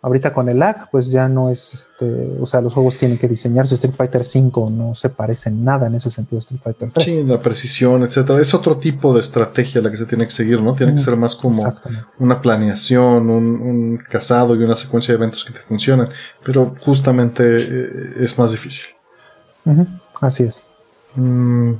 Ahorita 0.05 0.32
con 0.32 0.48
el 0.48 0.58
lag, 0.58 0.90
pues 0.90 1.12
ya 1.12 1.28
no 1.28 1.48
es 1.48 1.72
este, 1.72 2.36
o 2.40 2.44
sea, 2.44 2.60
los 2.60 2.74
juegos 2.74 2.97
tienen 2.97 3.18
que 3.18 3.28
diseñarse. 3.28 3.76
Street 3.76 3.94
Fighter 3.94 4.22
V 4.22 4.72
no 4.72 4.97
se 4.97 5.10
parece 5.10 5.48
en 5.48 5.62
nada 5.62 5.86
en 5.86 5.94
ese 5.94 6.10
sentido 6.10 6.40
Street 6.40 6.60
Fighter 6.60 6.90
3. 6.90 7.06
Sí, 7.06 7.22
la 7.22 7.39
precisión, 7.39 8.02
etcétera. 8.02 8.40
Es 8.40 8.52
otro 8.52 8.78
tipo 8.78 9.14
de 9.14 9.20
estrategia 9.20 9.81
la 9.81 9.92
que 9.92 9.97
se 9.97 10.06
tiene 10.06 10.24
que 10.24 10.32
seguir, 10.32 10.60
¿no? 10.60 10.74
Tiene 10.74 10.94
que 10.94 10.98
ser 10.98 11.14
más 11.16 11.36
como 11.36 11.62
una 12.18 12.42
planeación, 12.42 13.31
un, 13.31 14.02
casado 14.10 14.56
y 14.56 14.64
una 14.64 14.74
secuencia 14.74 15.14
de 15.14 15.18
eventos 15.18 15.44
que 15.44 15.52
te 15.52 15.60
funcionan. 15.60 16.08
Pero 16.44 16.74
justamente 16.81 17.44
eh, 17.44 18.14
es 18.18 18.36
más 18.40 18.50
difícil. 18.50 18.86
Así 20.20 20.42
es. 20.42 20.66
Mm, 21.14 21.74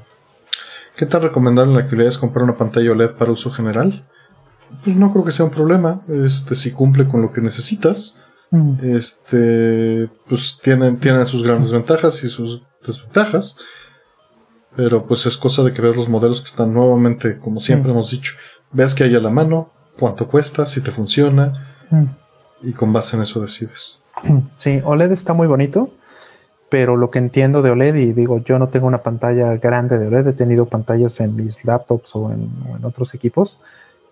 ¿Qué 0.97 1.07
tal 1.07 1.23
recomendar 1.23 1.67
en 1.67 1.75
la 1.75 1.81
actualidad 1.81 2.10
es 2.10 2.18
comprar 2.18 2.44
una 2.44 2.57
pantalla 2.57 2.92
OLED 2.92 3.17
para 3.17 3.33
uso 3.33 3.51
general? 3.51 4.05
Pues 4.84 4.97
no 4.97 5.12
creo 5.12 5.25
que 5.25 5.33
sea 5.33 5.47
un 5.47 5.51
problema. 5.51 6.01
Este, 6.09 6.55
si 6.55 6.70
cumple 6.73 7.09
con 7.09 7.23
lo 7.23 7.33
que 7.33 7.41
necesitas, 7.41 8.18
mm. 8.51 8.75
este, 8.83 10.10
pues 10.28 10.59
tienen, 10.62 10.99
tienen 10.99 11.26
sus 11.26 11.42
grandes 11.42 11.73
ventajas 11.73 12.23
y 12.25 12.28
sus 12.28 12.62
desventajas. 12.84 13.57
Pero 14.75 15.07
pues 15.07 15.26
es 15.26 15.36
cosa 15.36 15.62
de 15.62 15.73
que 15.73 15.83
veas 15.83 15.97
los 15.97 16.09
modelos 16.09 16.41
que 16.41 16.49
están 16.49 16.73
nuevamente, 16.73 17.39
como 17.39 17.60
siempre 17.60 17.91
mm. 17.91 17.94
hemos 17.94 18.10
dicho, 18.10 18.33
veas 18.73 18.94
que 18.94 19.05
hay 19.05 19.15
a 19.15 19.20
la 19.20 19.31
mano, 19.31 19.70
cuánto 19.99 20.28
cuesta, 20.28 20.65
si 20.65 20.81
te 20.81 20.91
funciona, 20.91 21.52
mm. 21.91 22.05
y 22.62 22.73
con 22.73 22.92
base 22.92 23.17
en 23.17 23.23
eso 23.23 23.41
decides. 23.41 24.02
Sí, 24.57 24.81
OLED 24.84 25.12
está 25.12 25.34
muy 25.34 25.47
bonito, 25.47 25.91
pero 26.70 26.97
lo 26.97 27.10
que 27.10 27.18
entiendo 27.18 27.60
de 27.60 27.70
OLED, 27.70 27.97
y 27.97 28.12
digo, 28.12 28.39
yo 28.42 28.59
no 28.59 28.68
tengo 28.68 28.86
una 28.86 29.02
pantalla 29.02 29.57
grande 29.57 29.99
de 29.99 30.07
OLED, 30.07 30.28
he 30.28 30.33
tenido 30.33 30.67
pantallas 30.67 31.20
en 31.20 31.36
mis 31.36 31.65
laptops 31.67 32.17
o 32.17 32.31
en 32.33 32.51
otros 32.84 33.15
equipos, 33.15 33.60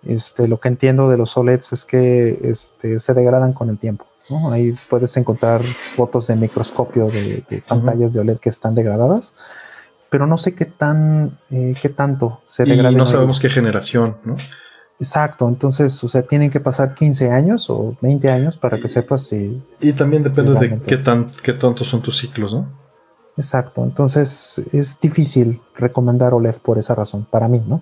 este, 0.05 0.49
lo 0.49 0.61
que 0.61 0.69
entiendo 0.69 1.09
de 1.09 1.17
los 1.17 1.37
OLEDs 1.37 1.73
es 1.73 1.85
que 1.85 2.39
este, 2.43 2.99
se 3.01 3.15
degradan 3.15 3.53
con 3.53 3.71
el 3.71 3.79
tiempo. 3.79 4.07
Ahí 4.53 4.77
puedes 4.89 5.17
encontrar 5.17 5.61
fotos 5.63 6.29
de 6.29 6.37
microscopio 6.37 7.09
de, 7.09 7.63
pantallas 7.67 8.13
de 8.13 8.21
OLED 8.21 8.39
que 8.39 8.49
están 8.49 8.77
degradadas, 8.77 9.35
pero 10.09 10.27
no 10.27 10.39
sé 10.39 10.55
qué 10.55 10.67
tan, 10.67 11.39
eh, 11.51 11.75
qué 11.81 11.89
tanto 11.89 12.41
se 12.47 12.65
degradan. 12.65 12.93
Y 12.93 12.97
no 12.97 13.07
sabemos 13.07 13.41
qué 13.41 13.49
generación, 13.49 14.19
¿no? 14.25 14.37
Exacto, 15.01 15.49
entonces, 15.49 16.05
o 16.05 16.09
sea, 16.09 16.23
tienen 16.23 16.51
que 16.51 16.61
pasar 16.61 16.95
15 16.95 17.31
años 17.31 17.71
o 17.71 17.97
20 18.03 18.31
años 18.31 18.59
para 18.59 18.79
que 18.79 18.87
sepas 18.87 19.23
si. 19.23 19.61
Y 19.81 19.95
también 19.95 20.23
depende 20.23 20.55
de 20.55 20.79
qué 20.83 20.99
tan, 20.99 21.31
qué 21.43 21.55
tantos 21.55 21.89
son 21.89 22.03
tus 22.03 22.19
ciclos, 22.19 22.53
¿no? 22.53 22.69
Exacto, 23.37 23.83
entonces 23.83 24.59
es 24.73 25.01
difícil 25.01 25.61
recomendar 25.75 26.35
OLED 26.35 26.57
por 26.57 26.77
esa 26.79 26.95
razón, 26.95 27.27
para 27.29 27.49
mí, 27.49 27.65
¿no? 27.67 27.81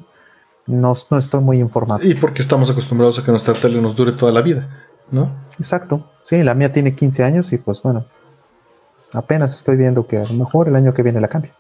No, 0.69 0.93
estoy 0.93 1.41
muy 1.41 1.59
informado. 1.61 2.07
Y 2.07 2.15
porque 2.15 2.43
estamos 2.43 2.71
acostumbrados 2.71 3.19
a 3.19 3.25
que 3.25 3.31
nuestra 3.31 3.55
tele 3.55 3.81
nos 3.81 3.97
dure 3.97 4.13
toda 4.13 4.31
la 4.31 4.43
vida, 4.43 4.69
¿no? 5.11 5.35
Exacto. 5.59 6.11
Sí, 6.23 6.43
la 6.43 6.55
mía 6.55 6.71
tiene 6.71 6.95
15 6.95 7.25
años 7.25 7.53
y 7.55 7.59
pues 7.59 7.83
bueno, 7.83 8.05
apenas 9.15 9.55
estoy 9.55 9.79
viendo 9.79 10.07
que 10.07 10.19
a 10.19 10.25
lo 10.25 10.35
mejor 10.35 10.69
el 10.69 10.77
año 10.77 10.93
que 10.93 11.03
viene 11.03 11.21
la 11.21 11.29
cambio. 11.29 11.53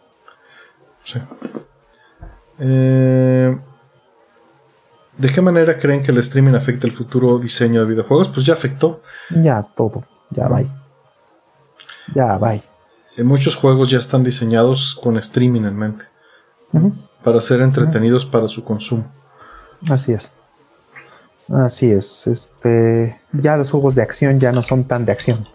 Sí. 1.04 1.18
Eh, 2.58 3.58
¿De 5.16 5.32
qué 5.32 5.40
manera 5.40 5.78
creen 5.78 6.02
que 6.02 6.12
el 6.12 6.18
streaming 6.18 6.54
afecta 6.54 6.86
el 6.86 6.92
futuro 6.92 7.38
diseño 7.38 7.80
de 7.80 7.86
videojuegos? 7.86 8.28
Pues 8.28 8.44
ya 8.44 8.52
afectó. 8.52 9.00
Ya 9.30 9.62
todo, 9.62 10.04
ya 10.28 10.48
va. 10.48 10.60
Ya 12.14 12.36
va. 12.36 12.60
muchos 13.24 13.56
juegos 13.56 13.88
ya 13.88 13.98
están 13.98 14.22
diseñados 14.22 14.98
con 15.02 15.16
streaming 15.16 15.62
en 15.62 15.76
mente 15.76 16.04
para 17.28 17.42
ser 17.42 17.60
entretenidos 17.60 18.24
para 18.24 18.48
su 18.48 18.64
consumo. 18.64 19.04
Así 19.90 20.14
es. 20.14 20.32
Así 21.46 21.90
es. 21.90 22.26
Este, 22.26 23.20
ya 23.34 23.58
los 23.58 23.70
juegos 23.70 23.96
de 23.96 24.00
acción 24.00 24.40
ya 24.40 24.50
no 24.50 24.62
son 24.62 24.84
tan 24.84 25.04
de 25.04 25.12
acción. 25.12 25.46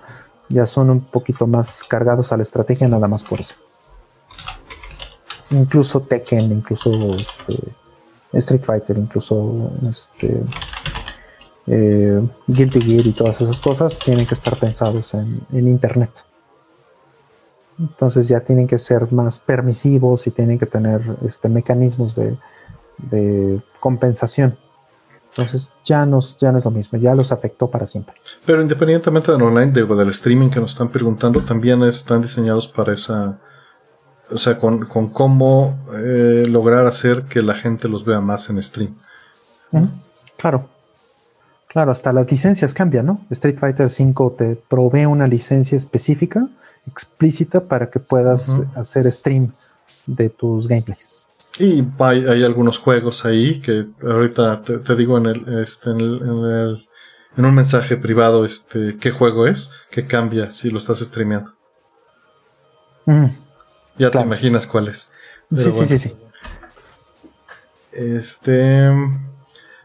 Ya 0.50 0.68
son 0.68 0.92
un 0.92 1.02
poquito 1.02 1.48
más 1.48 1.84
cargados 1.84 2.32
a 2.32 2.38
la 2.38 2.43
estrategia, 2.43 2.88
nada 2.88 3.08
más 3.08 3.24
por 3.24 3.40
eso. 3.40 3.56
Incluso 5.50 6.00
Tekken, 6.02 6.52
incluso 6.52 6.92
este, 7.16 7.58
Street 8.34 8.61
Fighter, 8.61 8.95
incluso 9.00 9.72
este, 9.90 10.43
eh, 11.66 12.22
Guilty 12.45 12.82
Gear 12.84 13.08
y 13.08 13.14
todas 13.14 13.42
esas 13.42 13.60
cosas 13.60 13.98
tienen 13.98 14.27
que 14.27 14.35
estar 14.35 14.60
pensados 14.60 15.16
en, 15.16 15.42
en 15.52 15.68
Internet. 15.68 16.24
Entonces 17.80 18.27
ya 18.27 18.42
tienen 18.42 18.68
que 18.68 18.80
ser 18.80 19.11
más 19.11 19.40
permisivos 19.40 20.27
y 20.27 20.32
tienen 20.32 20.60
que 20.60 20.66
tener 20.66 21.02
este, 21.26 21.50
mecanismos 21.50 22.16
de, 22.16 22.38
compensación. 23.80 24.58
Entonces 25.32 25.74
ya, 25.84 26.06
nos, 26.06 26.38
ya 26.38 26.52
no 26.52 26.60
es 26.60 26.66
lo 26.66 26.72
mismo, 26.72 27.00
ya 27.00 27.16
los 27.16 27.32
afectó 27.32 27.68
para 27.68 27.85
siempre. 27.85 28.14
Pero 28.45 28.61
independientemente 28.61 29.32
del 29.32 29.42
online, 29.42 29.72
de, 29.72 29.85
del 29.85 30.10
streaming 30.10 30.50
que 30.50 30.60
nos 30.60 30.74
están 30.74 30.90
preguntando, 30.90 31.43
también 31.43 31.82
están 31.84 32.22
diseñados 32.22 32.68
para 32.68 32.93
esa, 32.93 33.40
o 34.30 34.38
sea, 34.38 34.58
con, 34.58 34.85
cómo 34.85 35.76
eh, 35.95 36.45
lograr 36.48 36.85
hacer 36.85 37.24
que 37.24 37.42
la 37.42 37.56
gente 37.56 37.88
los 37.88 38.06
vea 38.06 38.22
más 38.22 38.50
en 38.50 38.61
stream. 38.61 38.95
Claro. 40.38 40.69
Claro, 41.68 41.92
hasta 41.92 42.14
las 42.14 42.30
licencias 42.32 42.76
cambian, 42.76 43.08
¿no? 43.08 43.22
Street 43.32 43.58
Fighter 43.58 43.88
V 43.88 44.35
te 44.38 44.56
provee 44.56 45.08
una 45.08 45.26
licencia 45.26 45.76
específica 45.76 46.48
explícita 46.88 47.68
para 47.68 47.90
que 47.90 48.00
puedas 48.00 48.62
hacer 48.76 49.10
stream 49.12 49.52
de 50.06 50.30
tus 50.30 50.68
gameplays. 50.68 51.30
Y 51.60 51.86
hay, 52.00 52.44
algunos 52.44 52.80
juegos 52.80 53.26
ahí 53.26 53.62
que 53.62 53.86
ahorita 54.02 54.64
te, 54.64 54.95
digo 54.95 55.18
en 55.18 55.28
el, 55.28 55.62
este, 55.62 55.92
en 55.92 56.00
el, 56.00 56.88
en 57.38 57.45
un 57.45 57.56
mensaje 57.56 57.95
privado 57.95 58.44
este 58.44 58.98
qué 58.98 59.12
juego 59.12 59.45
es 59.45 59.72
que 59.92 60.08
cambia 60.08 60.50
si 60.50 60.72
lo 60.72 60.80
estás 60.80 61.00
streameando. 61.00 61.53
ya 63.98 64.10
te 64.10 64.20
imaginas 64.20 64.66
cuál 64.66 64.88
es. 64.88 65.12
sí, 65.52 65.72
sí, 65.72 65.86
sí, 65.86 65.98
sí. 66.00 66.14
Este 67.92 68.92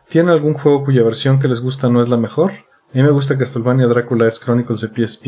¿Tiene 0.08 0.32
algún 0.32 0.54
juego 0.54 0.84
cuya 0.84 1.02
versión 1.02 1.38
que 1.38 1.48
les 1.48 1.60
gusta 1.60 1.90
no 1.90 2.00
es 2.00 2.08
la 2.08 2.16
mejor? 2.16 2.52
A 2.52 2.96
mí 2.96 3.02
me 3.02 3.10
gusta 3.10 3.36
Castlevania 3.36 3.86
Drácula 3.86 4.26
es 4.26 4.40
Chronicles 4.40 4.80
de 4.80 4.88
PSP 4.88 5.26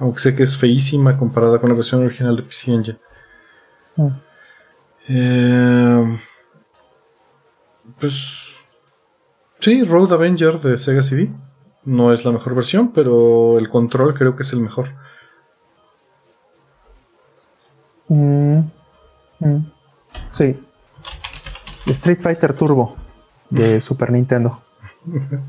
aunque 0.00 0.18
sé 0.18 0.34
que 0.34 0.42
es 0.42 0.56
feísima 0.56 1.16
comparada 1.16 1.60
con 1.60 1.68
la 1.68 1.76
versión 1.76 2.04
original 2.04 2.34
de 2.34 2.42
PC 2.42 2.72
Engine. 2.72 2.98
Mm. 3.96 4.08
Eh, 5.08 6.18
pues 8.00 8.56
sí, 9.58 9.84
Road 9.84 10.12
Avenger 10.12 10.58
de 10.58 10.78
Sega 10.78 11.02
CD 11.02 11.30
no 11.84 12.12
es 12.12 12.24
la 12.24 12.32
mejor 12.32 12.54
versión, 12.54 12.92
pero 12.92 13.58
el 13.58 13.68
control 13.68 14.14
creo 14.14 14.36
que 14.36 14.42
es 14.42 14.52
el 14.52 14.60
mejor. 14.60 14.88
Mm, 18.08 18.60
mm. 19.40 19.72
Sí. 20.30 20.58
Street 21.86 22.20
Fighter 22.20 22.56
Turbo 22.56 22.96
de 23.50 23.80
Super 23.82 24.10
Nintendo. 24.12 24.58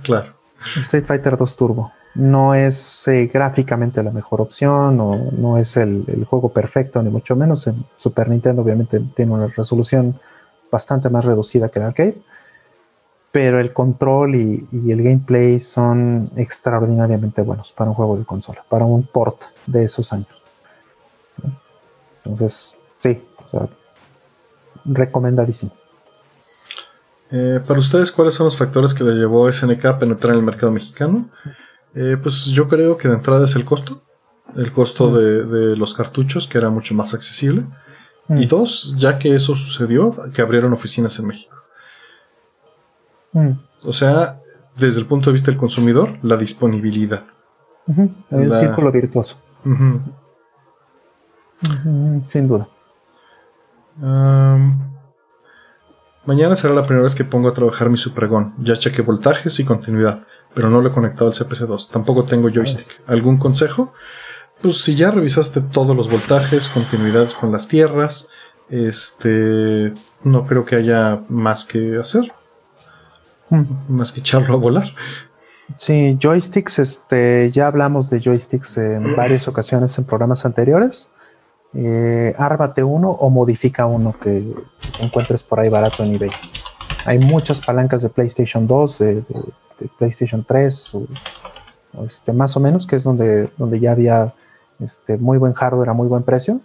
claro. 0.03 0.33
Street 0.75 1.05
Fighter 1.05 1.37
2 1.37 1.55
Turbo 1.55 1.91
no 2.15 2.53
es 2.53 3.07
eh, 3.07 3.29
gráficamente 3.33 4.03
la 4.03 4.11
mejor 4.11 4.41
opción 4.41 4.99
o 4.99 5.31
no 5.31 5.57
es 5.57 5.77
el, 5.77 6.25
juego 6.25 6.49
perfecto, 6.49 7.01
ni 7.01 7.09
mucho 7.09 7.35
menos. 7.35 7.67
En 7.67 7.83
Super 7.97 8.29
Nintendo 8.29 8.61
obviamente 8.61 8.99
tiene 9.15 9.31
una 9.31 9.47
resolución 9.47 10.19
bastante 10.71 11.09
más 11.09 11.25
reducida 11.25 11.69
que 11.69 11.79
el 11.79 11.85
arcade. 11.85 12.21
pero 13.31 13.61
el 13.61 13.71
control 13.71 14.35
y, 14.35 14.67
el 14.91 15.03
gameplay 15.03 15.59
son 15.59 16.31
extraordinariamente 16.35 17.41
buenos 17.41 17.71
para 17.71 17.89
un 17.89 17.95
juego 17.95 18.17
de 18.17 18.25
consola, 18.25 18.63
para 18.67 18.85
un 18.85 19.03
port 19.03 19.43
de 19.65 19.85
esos 19.85 20.11
años. 20.11 20.43
Entonces, 22.25 22.77
sí, 22.99 23.23
recomendadísimo. 24.85 25.71
Eh, 27.31 27.61
para 27.65 27.79
ustedes, 27.79 28.11
¿cuáles 28.11 28.33
son 28.33 28.45
los 28.45 28.57
factores 28.57 28.93
que 28.93 29.05
le 29.05 29.13
llevó 29.13 29.49
SNK 29.49 29.85
a 29.85 29.99
penetrar 29.99 30.33
en 30.33 30.39
el 30.39 30.45
mercado 30.45 30.73
mexicano? 30.73 31.29
Eh, 31.95 32.17
pues 32.21 32.45
yo 32.45 32.67
creo 32.67 32.97
que 32.97 33.07
de 33.07 33.15
entrada 33.15 33.45
es 33.45 33.55
el 33.55 33.65
costo, 33.65 34.01
el 34.55 34.71
costo 34.71 35.09
mm. 35.09 35.13
de, 35.13 35.75
los 35.75 35.93
cartuchos, 35.93 36.47
que 36.47 36.57
era 36.57 36.69
mucho 36.69 36.93
más 36.95 37.13
accesible. 37.13 37.65
Y 38.29 38.45
dos, 38.45 38.95
ya 38.97 39.19
que 39.19 39.35
eso 39.35 39.57
sucedió, 39.57 40.15
que 40.33 40.41
abrieron 40.41 40.71
oficinas 40.71 41.19
en 41.19 41.27
México. 41.27 41.55
Mm. 43.33 43.51
O 43.83 43.91
sea, 43.91 44.39
desde 44.77 45.01
el 45.01 45.05
punto 45.05 45.29
de 45.29 45.33
vista 45.33 45.51
del 45.51 45.59
consumidor, 45.59 46.17
la 46.21 46.37
disponibilidad. 46.37 47.23
El 48.29 48.53
círculo 48.53 48.91
virtuoso. 48.91 49.37
Sin 52.25 52.47
duda. 52.47 52.67
mañana 56.25 56.55
será 56.55 56.73
la 56.73 56.85
primera 56.85 57.03
vez 57.03 57.15
que 57.15 57.25
pongo 57.25 57.49
a 57.49 57.53
trabajar 57.53 57.89
mi 57.89 57.97
Supergon. 57.97 58.53
Ya 58.59 58.75
chequé 58.75 59.01
voltajes 59.01 59.59
y 59.59 59.65
continuidad, 59.65 60.25
pero 60.53 60.69
no 60.69 60.81
lo 60.81 60.89
he 60.89 60.91
conectado 60.91 61.27
al 61.27 61.33
CPC2. 61.33 61.91
Tampoco 61.91 62.23
tengo 62.23 62.49
joystick. 62.49 62.87
¿Algún 63.07 63.37
consejo? 63.37 63.93
Pues 64.61 64.81
si 64.81 64.95
ya 64.95 65.11
revisaste 65.11 65.61
todos 65.61 65.95
los 65.95 66.09
voltajes, 66.09 66.69
continuidades 66.69 67.33
con 67.33 67.51
las 67.51 67.67
tierras, 67.67 68.29
este, 68.69 69.91
no 70.23 70.41
creo 70.43 70.65
que 70.65 70.75
haya 70.75 71.21
más 71.29 71.65
que 71.65 71.97
hacer. 71.97 72.31
Hmm. 73.49 73.65
Más 73.89 74.11
que 74.11 74.19
echarlo 74.19 74.53
a 74.55 74.57
volar. 74.57 74.93
Sí, 75.77 76.17
joysticks, 76.21 76.79
este, 76.79 77.49
ya 77.51 77.67
hablamos 77.67 78.09
de 78.09 78.19
joysticks 78.19 78.77
en 78.77 79.15
varias 79.17 79.47
ocasiones 79.47 79.97
en 79.97 80.05
programas 80.05 80.45
anteriores 80.45 81.11
eh, 81.73 82.35
ármate 82.37 82.83
uno 82.83 83.11
o 83.11 83.29
modifica 83.29 83.85
uno 83.85 84.13
que, 84.19 84.43
encuentres 84.99 85.43
por 85.43 85.59
ahí 85.59 85.69
barato 85.69 86.03
en 86.03 86.15
eBay. 86.15 86.31
Hay 87.05 87.19
muchas 87.19 87.61
palancas 87.61 88.01
de 88.01 88.09
PlayStation 88.09 88.67
2, 88.67 88.99
de, 88.99 89.23
PlayStation 89.97 90.43
3, 90.43 90.97
este, 92.03 92.33
más 92.33 92.55
o 92.57 92.59
menos, 92.59 92.87
que 92.87 92.95
es 92.95 93.03
donde, 93.03 93.49
donde 93.57 93.79
ya 93.79 93.91
había 93.91 94.33
este, 94.79 95.17
muy 95.17 95.37
buen 95.37 95.53
hardware 95.53 95.89
a 95.89 95.93
muy 95.93 96.07
buen 96.07 96.23
precio. 96.23 96.61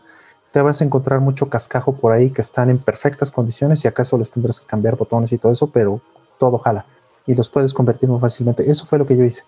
Te 0.53 0.63
vas 0.63 0.81
a 0.81 0.85
encontrar 0.85 1.21
mucho 1.21 1.49
cascajo 1.49 1.97
por 1.97 2.15
ahí 2.15 2.31
que 2.31 2.43
están 2.43 2.71
en 2.71 2.79
perfectas 2.79 3.31
condiciones 3.31 3.85
y 3.85 3.89
acaso 3.89 4.17
les 4.17 4.31
tendrás 4.31 4.61
que 4.61 4.67
cambiar 4.67 4.97
botones 4.97 5.33
y 5.33 5.39
todo 5.39 5.53
eso, 5.53 5.67
pero 5.69 6.01
todo 6.39 6.59
jala 6.59 6.87
y 7.27 7.35
los 7.35 7.51
puedes 7.51 7.75
convertir 7.75 8.09
muy 8.09 8.21
fácilmente. 8.21 8.71
Eso 8.71 8.85
fue 8.87 8.99
lo 8.99 9.07
que 9.07 9.17
yo 9.17 9.25
hice 9.25 9.43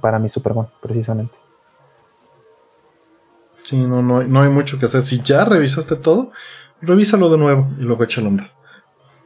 para 0.00 0.18
mi 0.18 0.28
Superman, 0.28 0.68
precisamente. 0.80 1.36
Sí, 3.62 3.76
no, 3.78 4.02
no, 4.02 4.22
no, 4.22 4.42
hay 4.42 4.50
mucho 4.50 4.78
que 4.78 4.86
hacer. 4.86 5.02
Si 5.02 5.20
ya 5.20 5.44
revisaste 5.44 5.96
todo, 5.96 6.32
revísalo 6.80 7.30
de 7.30 7.38
nuevo 7.38 7.68
y 7.78 7.82
luego 7.82 8.04
échalo 8.04 8.26
a 8.26 8.30
andar. 8.30 8.50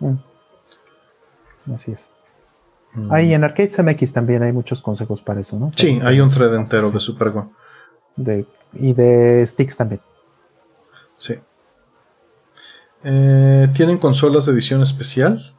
Mm. 0.00 1.74
Así 1.74 1.92
es. 1.92 2.10
Mm. 2.94 3.12
Ahí 3.12 3.34
en 3.34 3.44
Arcades 3.44 3.78
MX 3.82 4.12
también 4.12 4.42
hay 4.42 4.52
muchos 4.52 4.80
consejos 4.80 5.22
para 5.22 5.40
eso, 5.40 5.58
¿no? 5.58 5.72
Sí, 5.76 6.00
hay 6.02 6.20
un 6.20 6.30
thread 6.30 6.54
entero 6.54 6.90
de 6.90 7.00
Super 7.00 7.32
De, 8.16 8.46
y 8.74 8.92
de 8.92 9.44
sticks 9.44 9.76
también. 9.76 10.00
Sí. 11.18 11.34
Eh, 13.02 13.68
¿Tienen 13.74 13.98
consolas 13.98 14.46
de 14.46 14.52
edición 14.52 14.80
especial? 14.82 15.54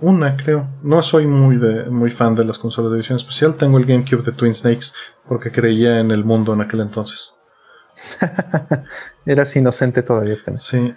Una, 0.00 0.36
creo. 0.36 0.68
No 0.82 1.02
soy 1.02 1.26
muy, 1.26 1.56
de, 1.56 1.84
muy 1.86 2.10
fan 2.10 2.34
de 2.34 2.44
las 2.44 2.58
consolas 2.58 2.92
de 2.92 2.98
edición 2.98 3.16
especial. 3.16 3.56
Tengo 3.56 3.78
el 3.78 3.86
GameCube 3.86 4.22
de 4.22 4.32
Twin 4.32 4.54
Snakes 4.54 4.88
porque 5.26 5.50
creía 5.50 5.98
en 5.98 6.10
el 6.10 6.24
mundo 6.24 6.52
en 6.52 6.60
aquel 6.60 6.80
entonces. 6.80 7.34
Eras 9.26 9.56
inocente 9.56 10.02
todavía. 10.02 10.36
Sí. 10.56 10.94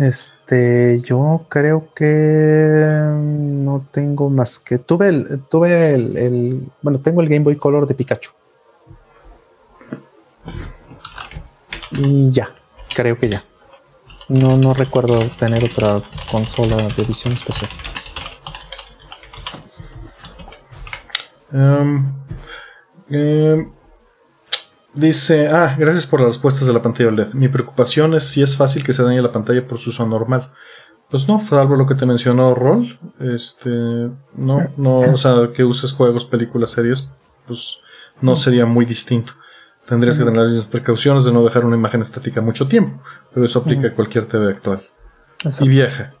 Este, 0.00 1.02
yo 1.02 1.44
creo 1.50 1.92
que 1.94 2.04
no 2.04 3.86
tengo 3.92 4.30
más 4.30 4.58
que 4.58 4.78
tuve 4.78 5.10
el, 5.10 5.42
tuve 5.50 5.92
el, 5.92 6.66
bueno, 6.80 7.00
tengo 7.00 7.20
el 7.20 7.28
Game 7.28 7.44
Boy 7.44 7.56
Color 7.56 7.86
de 7.86 7.94
Pikachu. 7.94 8.30
Y 11.90 12.30
ya, 12.30 12.48
creo 12.94 13.18
que 13.18 13.28
ya. 13.28 13.44
No, 14.28 14.56
no 14.56 14.72
recuerdo 14.72 15.20
tener 15.38 15.62
otra 15.64 16.02
consola 16.30 16.76
de 16.76 17.02
edición 17.02 17.34
especial. 17.34 17.70
Um, 21.52 22.10
um, 23.10 23.72
Dice, 24.94 25.48
ah, 25.48 25.76
gracias 25.78 26.06
por 26.06 26.20
las 26.20 26.30
respuestas 26.30 26.66
de 26.66 26.72
la 26.72 26.82
pantalla 26.82 27.10
OLED. 27.10 27.32
Mi 27.32 27.48
preocupación 27.48 28.14
es 28.14 28.24
si 28.24 28.42
es 28.42 28.56
fácil 28.56 28.82
que 28.82 28.92
se 28.92 29.02
dañe 29.02 29.22
la 29.22 29.32
pantalla 29.32 29.66
por 29.66 29.78
su 29.78 29.90
uso 29.90 30.04
normal. 30.04 30.52
Pues 31.10 31.28
no, 31.28 31.40
salvo 31.40 31.76
lo 31.76 31.86
que 31.86 31.94
te 31.94 32.06
mencionó 32.06 32.54
Roll, 32.54 32.98
este, 33.20 33.68
no, 33.68 34.58
no, 34.76 35.00
o 35.00 35.16
sea, 35.16 35.50
que 35.54 35.64
uses 35.64 35.92
juegos, 35.92 36.24
películas, 36.24 36.70
series, 36.70 37.10
pues 37.46 37.78
no 38.20 38.36
sería 38.36 38.64
muy 38.66 38.84
distinto. 38.84 39.32
Tendrías 39.88 40.18
que 40.18 40.24
tener 40.24 40.48
las 40.48 40.66
precauciones 40.66 41.24
de 41.24 41.32
no 41.32 41.42
dejar 41.42 41.64
una 41.64 41.76
imagen 41.76 42.02
estática 42.02 42.40
mucho 42.40 42.68
tiempo, 42.68 43.02
pero 43.34 43.44
eso 43.44 43.58
aplica 43.58 43.88
a 43.88 43.94
cualquier 43.94 44.26
TV 44.26 44.50
actual. 44.50 44.88
Y 45.60 45.68
vieja. 45.68 46.14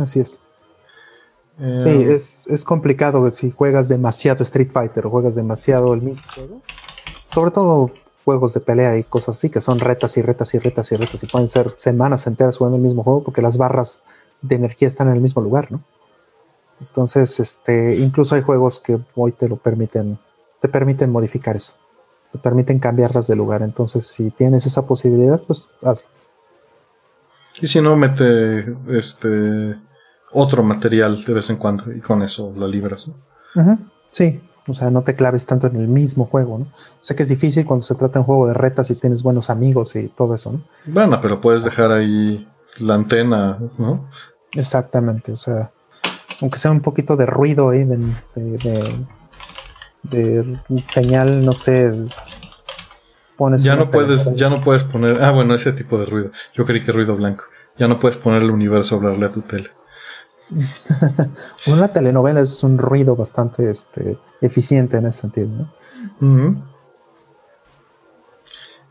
Así 0.00 0.20
es 0.20 0.40
sí, 1.78 1.88
eh, 1.88 2.14
es, 2.14 2.64
complicado 2.64 3.30
si 3.30 3.50
juegas 3.50 3.88
demasiado 3.88 4.42
Street 4.42 4.70
Fighter 4.70 5.06
o 5.06 5.10
juegas 5.10 5.34
demasiado 5.34 5.94
el 5.94 6.02
mismo 6.02 6.26
juego. 6.34 6.62
Sobre 7.30 7.50
todo 7.50 7.92
juegos 8.24 8.54
de 8.54 8.60
pelea 8.60 8.98
y 8.98 9.04
cosas 9.04 9.36
así, 9.36 9.50
que 9.50 9.60
son 9.60 9.80
retas 9.80 10.16
y 10.16 10.22
retas 10.22 10.54
y 10.54 10.58
retas 10.58 10.90
y 10.92 10.96
retas 10.96 11.22
y 11.22 11.26
pueden 11.26 11.48
ser 11.48 11.70
semanas 11.76 12.26
enteras 12.26 12.58
jugando 12.58 12.78
el 12.78 12.84
mismo 12.84 13.02
juego 13.02 13.22
porque 13.22 13.42
las 13.42 13.58
barras 13.58 14.02
de 14.40 14.56
energía 14.56 14.88
están 14.88 15.08
en 15.08 15.14
el 15.14 15.20
mismo 15.20 15.42
lugar, 15.42 15.70
¿no? 15.70 15.82
Entonces, 16.80 17.38
este, 17.38 17.96
incluso 17.96 18.34
hay 18.34 18.42
juegos 18.42 18.80
que 18.80 18.98
hoy 19.14 19.32
te 19.32 19.48
lo 19.48 19.56
permiten, 19.56 20.18
te 20.60 20.68
permiten 20.68 21.10
modificar 21.10 21.54
eso, 21.54 21.74
te 22.32 22.38
permiten 22.38 22.80
cambiarlas 22.80 23.28
de 23.28 23.36
lugar. 23.36 23.62
Entonces, 23.62 24.04
si 24.06 24.32
tienes 24.32 24.66
esa 24.66 24.84
posibilidad, 24.84 25.40
pues 25.46 25.72
hazlo. 25.82 26.08
Y 27.60 27.68
si 27.68 27.80
no, 27.80 27.96
mete 27.96 28.74
este 28.88 29.76
otro 30.32 30.62
material 30.62 31.24
de 31.24 31.32
vez 31.32 31.50
en 31.50 31.56
cuando 31.56 31.92
y 31.92 32.00
con 32.00 32.22
eso 32.22 32.52
la 32.56 32.66
libras. 32.66 33.10
Sí, 34.10 34.40
o 34.66 34.72
sea, 34.72 34.90
no 34.90 35.02
te 35.02 35.14
claves 35.14 35.46
tanto 35.46 35.66
en 35.66 35.76
el 35.76 35.88
mismo 35.88 36.26
juego, 36.26 36.58
¿no? 36.58 36.66
Sé 37.00 37.16
que 37.16 37.24
es 37.24 37.28
difícil 37.28 37.66
cuando 37.66 37.82
se 37.82 37.94
trata 37.94 38.14
de 38.14 38.18
un 38.20 38.24
juego 38.26 38.46
de 38.46 38.54
retas 38.54 38.90
y 38.90 38.94
tienes 38.98 39.22
buenos 39.22 39.50
amigos 39.50 39.96
y 39.96 40.08
todo 40.08 40.34
eso, 40.34 40.52
¿no? 40.52 40.62
Bueno, 40.86 41.20
pero 41.20 41.40
puedes 41.40 41.64
dejar 41.64 41.90
ahí 41.90 42.48
la 42.78 42.94
antena, 42.94 43.58
¿no? 43.78 44.08
Exactamente, 44.52 45.32
o 45.32 45.36
sea, 45.36 45.70
aunque 46.40 46.58
sea 46.58 46.70
un 46.70 46.80
poquito 46.80 47.16
de 47.16 47.26
ruido 47.26 47.70
ahí, 47.70 47.84
de, 47.84 49.06
de, 50.02 50.60
señal, 50.86 51.44
no 51.44 51.54
sé, 51.54 52.06
pones 53.36 53.62
ya 53.62 53.76
no 53.76 53.90
puedes, 53.90 54.34
ya 54.36 54.48
no 54.50 54.60
puedes 54.62 54.84
poner, 54.84 55.22
ah, 55.22 55.32
bueno, 55.32 55.54
ese 55.54 55.72
tipo 55.72 55.98
de 55.98 56.06
ruido. 56.06 56.30
Yo 56.54 56.64
creí 56.66 56.84
que 56.84 56.92
ruido 56.92 57.16
blanco. 57.16 57.44
Ya 57.78 57.88
no 57.88 57.98
puedes 57.98 58.16
poner 58.16 58.42
el 58.42 58.50
universo 58.50 58.94
a 58.94 58.98
hablarle 58.98 59.26
a 59.26 59.32
tu 59.32 59.42
tele. 59.42 59.70
Una 61.66 61.88
telenovela 61.88 62.40
es 62.40 62.62
un 62.62 62.78
ruido 62.78 63.16
bastante 63.16 63.70
este, 63.70 64.18
eficiente 64.40 64.96
en 64.96 65.06
ese 65.06 65.20
sentido. 65.22 65.72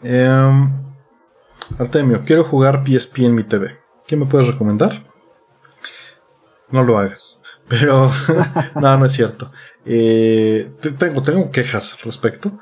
Em, 0.04 0.72
Artemio, 1.78 2.24
quiero 2.26 2.46
jugar 2.46 2.84
PSP 2.86 3.20
en 3.20 3.36
mi 3.36 3.44
TV. 3.44 3.78
¿Qué 4.08 4.16
me 4.16 4.26
puedes 4.26 4.48
recomendar? 4.48 5.04
No 6.70 6.84
lo 6.84 6.98
hagas. 6.98 7.40
Pero 7.68 8.10
no, 8.76 8.98
no 8.98 9.06
es 9.06 9.14
cierto. 9.14 9.52
Eh, 9.86 10.72
tengo, 11.00 11.22
tengo 11.22 11.50
quejas 11.50 11.94
al 11.94 12.02
respecto, 12.02 12.60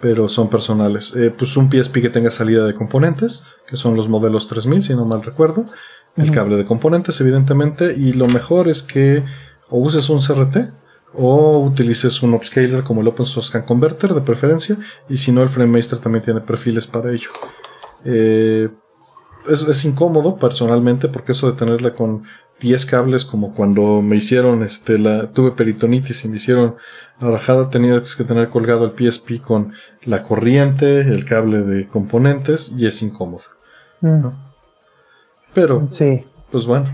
pero 0.00 0.28
son 0.28 0.50
personales. 0.50 1.14
Eh, 1.16 1.30
pues 1.30 1.56
un 1.56 1.70
PSP 1.70 2.02
que 2.02 2.10
tenga 2.10 2.30
salida 2.30 2.66
de 2.66 2.74
componentes, 2.74 3.46
que 3.66 3.76
son 3.76 3.96
los 3.96 4.08
modelos 4.08 4.48
3000, 4.48 4.82
si 4.82 4.94
no 4.94 5.06
mal 5.06 5.22
recuerdo 5.22 5.64
el 6.16 6.30
cable 6.30 6.56
de 6.56 6.66
componentes, 6.66 7.20
evidentemente, 7.20 7.94
y 7.96 8.12
lo 8.12 8.26
mejor 8.26 8.68
es 8.68 8.82
que 8.82 9.24
o 9.68 9.78
uses 9.78 10.08
un 10.10 10.20
CRT 10.20 10.72
o 11.14 11.58
utilices 11.58 12.22
un 12.22 12.34
upscaler 12.34 12.84
como 12.84 13.00
el 13.00 13.08
Open 13.08 13.26
Source 13.26 13.48
Scan 13.48 13.62
Converter 13.62 14.14
de 14.14 14.20
preferencia, 14.20 14.76
y 15.08 15.16
si 15.16 15.32
no, 15.32 15.42
el 15.42 15.48
FrameMaster 15.48 15.98
también 15.98 16.24
tiene 16.24 16.40
perfiles 16.40 16.86
para 16.86 17.10
ello. 17.12 17.30
Eh, 18.04 18.68
es, 19.48 19.84
incómodo 19.84 20.36
personalmente 20.36 21.08
porque 21.08 21.32
eso 21.32 21.50
de 21.50 21.56
tenerla 21.56 21.94
con 21.94 22.24
10 22.60 22.86
cables 22.86 23.24
como 23.24 23.54
cuando 23.54 24.02
me 24.02 24.16
hicieron 24.16 24.62
este 24.62 24.98
la 24.98 25.32
tuve 25.32 25.52
peritonitis 25.52 26.24
y 26.24 26.28
me 26.28 26.36
hicieron 26.36 26.76
la 27.20 27.30
rajada 27.30 27.70
tenía 27.70 28.00
que 28.00 28.24
tener 28.24 28.50
colgado 28.50 28.84
el 28.84 28.92
PSP 28.92 29.42
con 29.42 29.72
la 30.04 30.22
corriente 30.22 31.00
el 31.00 31.24
cable 31.24 31.60
de 31.62 31.88
componentes 31.88 32.74
y 32.76 32.86
es 32.86 33.02
incómodo 33.02 33.44
mm. 34.02 34.49
Pero, 35.54 35.86
sí. 35.90 36.24
pues 36.50 36.66
bueno. 36.66 36.88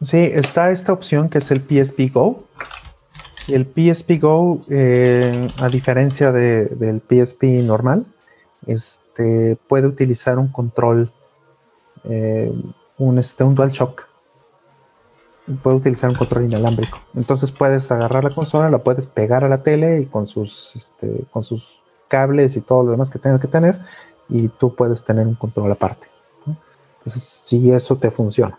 Sí, 0.00 0.18
está 0.18 0.70
esta 0.70 0.92
opción 0.92 1.28
que 1.28 1.38
es 1.38 1.50
el 1.50 1.60
PSP 1.60 2.12
Go. 2.12 2.44
Y 3.46 3.54
el 3.54 3.66
PSP 3.66 4.20
Go, 4.20 4.62
eh, 4.68 5.48
a 5.58 5.68
diferencia 5.68 6.32
del 6.32 7.02
PSP 7.02 7.62
normal, 7.62 8.06
este, 8.66 9.56
puede 9.68 9.86
utilizar 9.86 10.38
un 10.38 10.48
control, 10.48 11.12
eh, 12.04 12.52
un, 12.98 13.18
este, 13.18 13.44
un 13.44 13.54
DualShock. 13.54 14.08
Puede 15.62 15.76
utilizar 15.76 16.08
un 16.08 16.16
control 16.16 16.44
inalámbrico. 16.44 16.98
Entonces 17.14 17.52
puedes 17.52 17.92
agarrar 17.92 18.24
la 18.24 18.34
consola, 18.34 18.70
la 18.70 18.78
puedes 18.78 19.06
pegar 19.06 19.44
a 19.44 19.48
la 19.48 19.62
tele 19.62 20.00
y 20.00 20.06
con 20.06 20.26
sus, 20.26 20.74
este, 20.74 21.24
con 21.30 21.44
sus 21.44 21.82
cables 22.08 22.56
y 22.56 22.62
todo 22.62 22.84
lo 22.84 22.92
demás 22.92 23.10
que 23.10 23.18
tengas 23.18 23.40
que 23.40 23.48
tener, 23.48 23.78
y 24.28 24.48
tú 24.48 24.74
puedes 24.74 25.04
tener 25.04 25.26
un 25.26 25.34
control 25.34 25.70
aparte. 25.72 26.06
Entonces, 27.04 27.22
si 27.22 27.70
eso 27.70 27.96
te 27.96 28.10
funciona. 28.10 28.58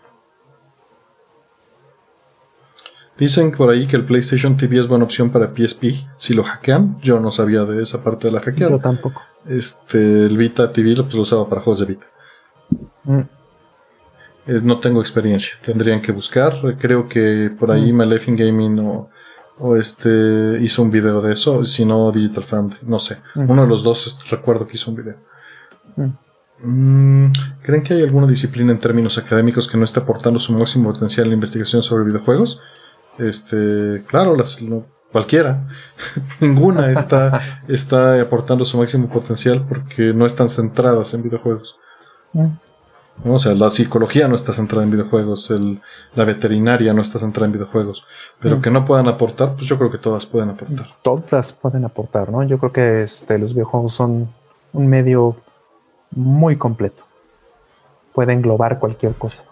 Dicen 3.18 3.50
por 3.52 3.70
ahí 3.70 3.86
que 3.86 3.96
el 3.96 4.04
PlayStation 4.04 4.56
TV 4.56 4.78
es 4.78 4.88
buena 4.88 5.04
opción 5.04 5.30
para 5.30 5.52
PSP 5.54 6.06
si 6.18 6.34
lo 6.34 6.44
hackean. 6.44 7.00
Yo 7.00 7.18
no 7.18 7.30
sabía 7.30 7.64
de 7.64 7.82
esa 7.82 8.04
parte 8.04 8.28
de 8.28 8.32
la 8.32 8.40
hackeada. 8.40 8.72
Yo 8.72 8.78
tampoco. 8.78 9.22
Este, 9.48 10.26
el 10.26 10.36
Vita 10.36 10.70
TV 10.70 10.94
pues, 10.96 11.14
lo 11.14 11.22
usaba 11.22 11.48
para 11.48 11.62
juegos 11.62 11.80
de 11.80 11.86
Vita. 11.86 12.06
Mm. 13.04 13.20
Eh, 14.46 14.60
no 14.62 14.78
tengo 14.80 15.00
experiencia. 15.00 15.52
Tendrían 15.64 16.02
que 16.02 16.12
buscar. 16.12 16.60
Creo 16.78 17.08
que 17.08 17.50
por 17.58 17.70
ahí 17.70 17.90
mm. 17.90 17.96
Maleficent 17.96 18.38
Gaming 18.38 18.78
o, 18.80 19.08
o, 19.60 19.76
este 19.76 20.58
hizo 20.60 20.82
un 20.82 20.90
video 20.90 21.22
de 21.22 21.32
eso. 21.32 21.64
Si 21.64 21.86
no, 21.86 22.12
Digital 22.12 22.44
Foundry. 22.44 22.78
No 22.82 23.00
sé. 23.00 23.16
Mm. 23.34 23.50
Uno 23.50 23.62
de 23.62 23.68
los 23.68 23.82
dos 23.82 24.18
recuerdo 24.28 24.66
que 24.66 24.76
hizo 24.76 24.90
un 24.90 24.96
video. 24.98 25.16
¿Creen 26.58 27.82
que 27.84 27.94
hay 27.94 28.02
alguna 28.02 28.26
disciplina 28.26 28.72
en 28.72 28.80
términos 28.80 29.18
académicos 29.18 29.68
que 29.68 29.76
no 29.76 29.84
esté 29.84 30.00
aportando 30.00 30.38
su 30.38 30.52
máximo 30.52 30.90
potencial 30.90 31.24
en 31.24 31.30
la 31.30 31.34
investigación 31.34 31.82
sobre 31.82 32.04
videojuegos? 32.04 32.60
Este, 33.18 34.02
claro, 34.06 34.36
las, 34.36 34.58
cualquiera, 35.12 35.68
ninguna 36.40 36.90
está, 36.92 37.60
está 37.68 38.16
aportando 38.16 38.64
su 38.64 38.78
máximo 38.78 39.08
potencial 39.08 39.66
porque 39.68 40.12
no 40.12 40.26
están 40.26 40.48
centradas 40.48 41.12
en 41.14 41.22
videojuegos. 41.22 41.76
Mm. 42.32 42.48
O 43.24 43.38
sea, 43.38 43.54
la 43.54 43.70
psicología 43.70 44.28
no 44.28 44.34
está 44.34 44.52
centrada 44.52 44.84
en 44.84 44.90
videojuegos, 44.90 45.50
el, 45.50 45.80
la 46.14 46.24
veterinaria 46.24 46.92
no 46.92 47.00
está 47.00 47.18
centrada 47.18 47.46
en 47.46 47.52
videojuegos, 47.52 48.04
pero 48.40 48.58
mm. 48.58 48.60
que 48.60 48.70
no 48.70 48.84
puedan 48.84 49.08
aportar, 49.08 49.54
pues 49.54 49.66
yo 49.66 49.78
creo 49.78 49.90
que 49.90 49.98
todas 49.98 50.26
pueden 50.26 50.50
aportar. 50.50 50.86
Todas 51.02 51.52
pueden 51.54 51.86
aportar, 51.86 52.30
¿no? 52.30 52.42
Yo 52.42 52.58
creo 52.58 52.72
que 52.72 53.02
este, 53.02 53.38
los 53.38 53.54
videojuegos 53.54 53.94
son 53.94 54.28
un 54.74 54.86
medio 54.86 55.36
muy 56.10 56.56
completo. 56.56 57.04
Puede 58.12 58.32
englobar 58.32 58.78
cualquier 58.78 59.14
cosa. 59.14 59.44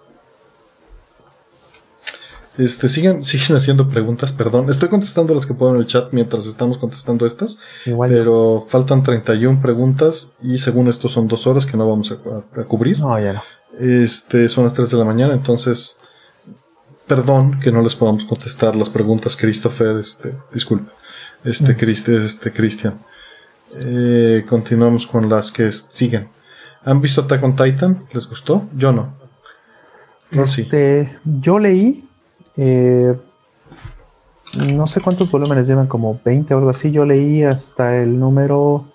Este, 2.58 2.88
siguen, 2.88 3.24
siguen 3.24 3.56
haciendo 3.56 3.88
preguntas, 3.88 4.32
perdón. 4.32 4.70
Estoy 4.70 4.88
contestando 4.88 5.34
las 5.34 5.46
que 5.46 5.54
puedo 5.54 5.74
en 5.74 5.80
el 5.80 5.86
chat 5.86 6.12
mientras 6.12 6.46
estamos 6.46 6.78
contestando 6.78 7.26
estas. 7.26 7.58
Pero 7.84 8.64
faltan 8.68 9.02
31 9.02 9.60
preguntas 9.60 10.34
y 10.40 10.58
según 10.58 10.88
esto 10.88 11.08
son 11.08 11.28
dos 11.28 11.46
horas 11.46 11.66
que 11.66 11.76
no 11.76 11.88
vamos 11.88 12.12
a, 12.12 12.64
cubrir. 12.64 13.00
No, 13.00 13.18
ya 13.18 13.34
no. 13.34 13.42
Este, 13.78 14.48
son 14.48 14.64
las 14.64 14.74
3 14.74 14.88
de 14.90 14.98
la 14.98 15.04
mañana, 15.04 15.34
entonces, 15.34 15.98
perdón 17.08 17.58
que 17.58 17.72
no 17.72 17.82
les 17.82 17.96
podamos 17.96 18.24
contestar 18.24 18.76
las 18.76 18.88
preguntas, 18.88 19.36
Christopher, 19.36 19.96
este, 19.96 20.32
disculpe. 20.52 20.92
Este, 21.42 21.74
mm. 21.74 22.24
este, 22.24 22.52
Cristian. 22.52 23.00
Eh, 23.84 24.44
continuamos 24.48 25.06
con 25.08 25.28
las 25.28 25.50
que 25.50 25.72
siguen. 25.72 26.28
¿Han 26.84 27.00
visto 27.00 27.22
Attack 27.22 27.42
on 27.42 27.56
Titan? 27.56 28.06
¿Les 28.12 28.28
gustó? 28.28 28.68
Yo 28.76 28.92
no. 28.92 29.14
este, 30.30 31.18
yo 31.24 31.58
leí 31.58 32.04
eh, 32.56 33.14
no 34.54 34.86
sé 34.86 35.00
cuántos 35.00 35.30
volúmenes 35.30 35.66
llevan, 35.66 35.86
como 35.86 36.20
20 36.24 36.54
o 36.54 36.58
algo 36.58 36.70
así. 36.70 36.92
Yo 36.92 37.04
leí 37.04 37.42
hasta 37.42 37.96
el 37.96 38.18
número 38.18 38.86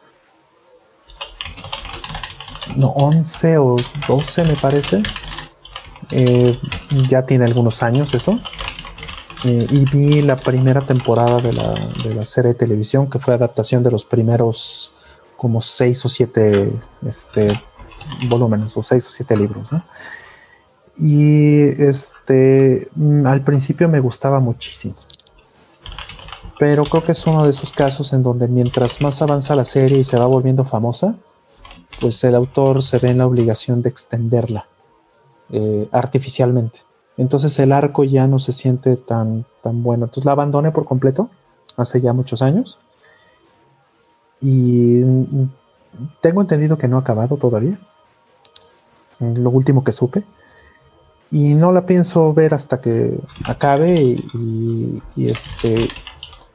no, 2.75 2.87
11 2.89 3.57
o 3.57 3.75
12 4.07 4.45
me 4.45 4.55
parece. 4.55 5.03
Eh, 6.11 6.57
ya 7.09 7.25
tiene 7.25 7.45
algunos 7.45 7.83
años 7.83 8.13
eso. 8.13 8.39
Eh, 9.43 9.67
y 9.69 9.85
vi 9.89 10.21
la 10.21 10.35
primera 10.35 10.81
temporada 10.81 11.39
de 11.39 11.53
la, 11.53 11.73
de 12.03 12.13
la, 12.13 12.25
serie 12.25 12.53
de 12.53 12.59
televisión, 12.59 13.09
que 13.09 13.19
fue 13.19 13.33
adaptación 13.33 13.83
de 13.83 13.91
los 13.91 14.03
primeros 14.05 14.93
como 15.37 15.61
6 15.61 16.05
o 16.05 16.09
7 16.09 16.73
este, 17.05 17.61
volúmenes, 18.27 18.75
o 18.75 18.83
6 18.83 19.07
o 19.07 19.11
7 19.11 19.37
libros. 19.37 19.71
¿no? 19.71 19.83
Y 20.97 21.61
este, 21.81 22.89
mm, 22.95 23.25
al 23.25 23.43
principio 23.43 23.87
me 23.87 23.99
gustaba 23.99 24.39
muchísimo. 24.39 24.95
Pero 26.59 26.83
creo 26.83 27.03
que 27.03 27.13
es 27.13 27.25
uno 27.25 27.45
de 27.45 27.51
esos 27.51 27.71
casos 27.71 28.11
en 28.11 28.21
donde 28.21 28.49
mientras 28.49 28.99
más 29.01 29.21
avanza 29.21 29.55
la 29.55 29.63
serie 29.63 29.99
y 29.99 30.03
se 30.03 30.19
va 30.19 30.25
volviendo 30.25 30.65
famosa, 30.65 31.15
pues 32.01 32.21
el 32.25 32.35
autor 32.35 32.83
se 32.83 32.99
ve 32.99 33.09
en 33.09 33.19
la 33.19 33.27
obligación 33.27 33.81
de 33.81 33.89
extenderla 33.89 34.67
eh, 35.51 35.87
artificialmente. 35.91 36.81
Entonces 37.15 37.57
el 37.59 37.71
arco 37.71 38.03
ya 38.03 38.27
no 38.27 38.39
se 38.39 38.51
siente 38.51 38.97
tan, 38.97 39.45
tan 39.61 39.83
bueno. 39.83 40.05
Entonces 40.05 40.25
la 40.25 40.33
abandoné 40.33 40.71
por 40.71 40.85
completo 40.85 41.29
hace 41.77 42.01
ya 42.01 42.11
muchos 42.11 42.41
años. 42.41 42.79
Y 44.41 45.01
mm, 45.01 45.49
tengo 46.21 46.41
entendido 46.41 46.77
que 46.77 46.87
no 46.89 46.97
ha 46.97 47.01
acabado 47.01 47.37
todavía. 47.37 47.79
Lo 49.19 49.49
último 49.49 49.83
que 49.83 49.91
supe 49.91 50.23
y 51.31 51.53
no 51.53 51.71
la 51.71 51.85
pienso 51.85 52.33
ver 52.33 52.53
hasta 52.53 52.81
que 52.81 53.19
acabe 53.45 53.99
y, 54.33 55.01
este 55.17 55.89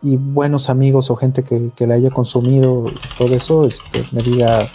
y 0.02 0.17
buenos 0.17 0.68
amigos 0.68 1.10
o 1.10 1.17
gente 1.17 1.44
que, 1.44 1.70
que 1.75 1.86
la 1.86 1.94
haya 1.94 2.10
consumido 2.10 2.86
todo 3.17 3.34
eso 3.34 3.67
este, 3.67 4.05
me 4.12 4.23
diga 4.23 4.68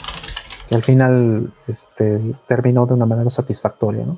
que 0.67 0.75
al 0.75 0.83
final 0.83 1.51
este, 1.67 2.35
terminó 2.47 2.85
de 2.85 2.93
una 2.93 3.05
manera 3.05 3.29
satisfactoria 3.29 4.05
¿no? 4.05 4.17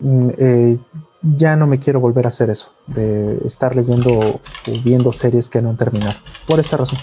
Mm, 0.00 0.30
eh, 0.36 0.78
ya 1.22 1.54
no 1.54 1.68
me 1.68 1.78
quiero 1.78 2.00
volver 2.00 2.24
a 2.24 2.28
hacer 2.28 2.50
eso 2.50 2.72
de 2.88 3.38
estar 3.46 3.76
leyendo 3.76 4.10
o 4.10 4.40
viendo 4.84 5.12
series 5.12 5.48
que 5.48 5.62
no 5.62 5.70
han 5.70 5.76
terminado 5.76 6.18
por 6.46 6.58
esta 6.58 6.76
razón 6.76 6.98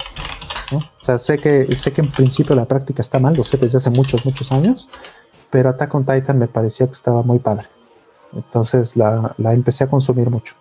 sea 1.17 1.35
sé 1.35 1.39
que 1.39 1.75
sé 1.75 1.93
que 1.93 2.01
en 2.01 2.11
principio 2.11 2.55
la 2.55 2.65
práctica 2.65 3.01
está 3.01 3.19
mal 3.19 3.35
lo 3.35 3.43
sé 3.43 3.57
desde 3.57 3.77
hace 3.77 3.89
muchos 3.89 4.25
muchos 4.25 4.51
años 4.51 4.89
pero 5.49 5.69
Attack 5.69 5.93
on 5.95 6.05
Titan 6.05 6.37
me 6.37 6.47
parecía 6.47 6.85
que 6.87 6.93
estaba 6.93 7.23
muy 7.23 7.39
padre. 7.39 7.67
Entonces 8.33 8.95
la, 8.95 9.35
empecé 9.39 9.85
a 9.85 9.89
consumir 9.89 10.29
mucho. 10.29 10.55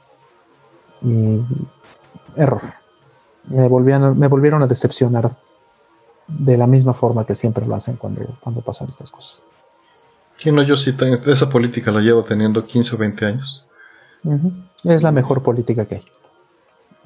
Y 1.02 1.40
error. 2.36 2.62
Me, 3.44 3.68
volvían, 3.68 4.18
me 4.18 4.26
volvieron 4.26 4.62
a 4.62 4.66
decepcionar 4.66 5.36
de 6.26 6.56
la 6.56 6.66
misma 6.66 6.94
forma 6.94 7.24
que 7.24 7.34
siempre 7.34 7.66
lo 7.66 7.74
hacen 7.74 7.96
cuando, 7.96 8.22
cuando 8.40 8.60
pasan 8.60 8.88
estas 8.88 9.10
cosas. 9.10 9.42
Sí, 10.36 10.52
no, 10.52 10.62
yo 10.62 10.76
sí, 10.76 10.94
esa 11.26 11.50
política 11.50 11.90
la 11.90 12.00
llevo 12.00 12.22
teniendo 12.22 12.64
15 12.64 12.94
o 12.94 12.98
20 12.98 13.26
años. 13.26 13.64
Es 14.84 15.02
la 15.02 15.10
mejor 15.10 15.42
política 15.42 15.86
que 15.86 15.96
hay. 15.96 16.04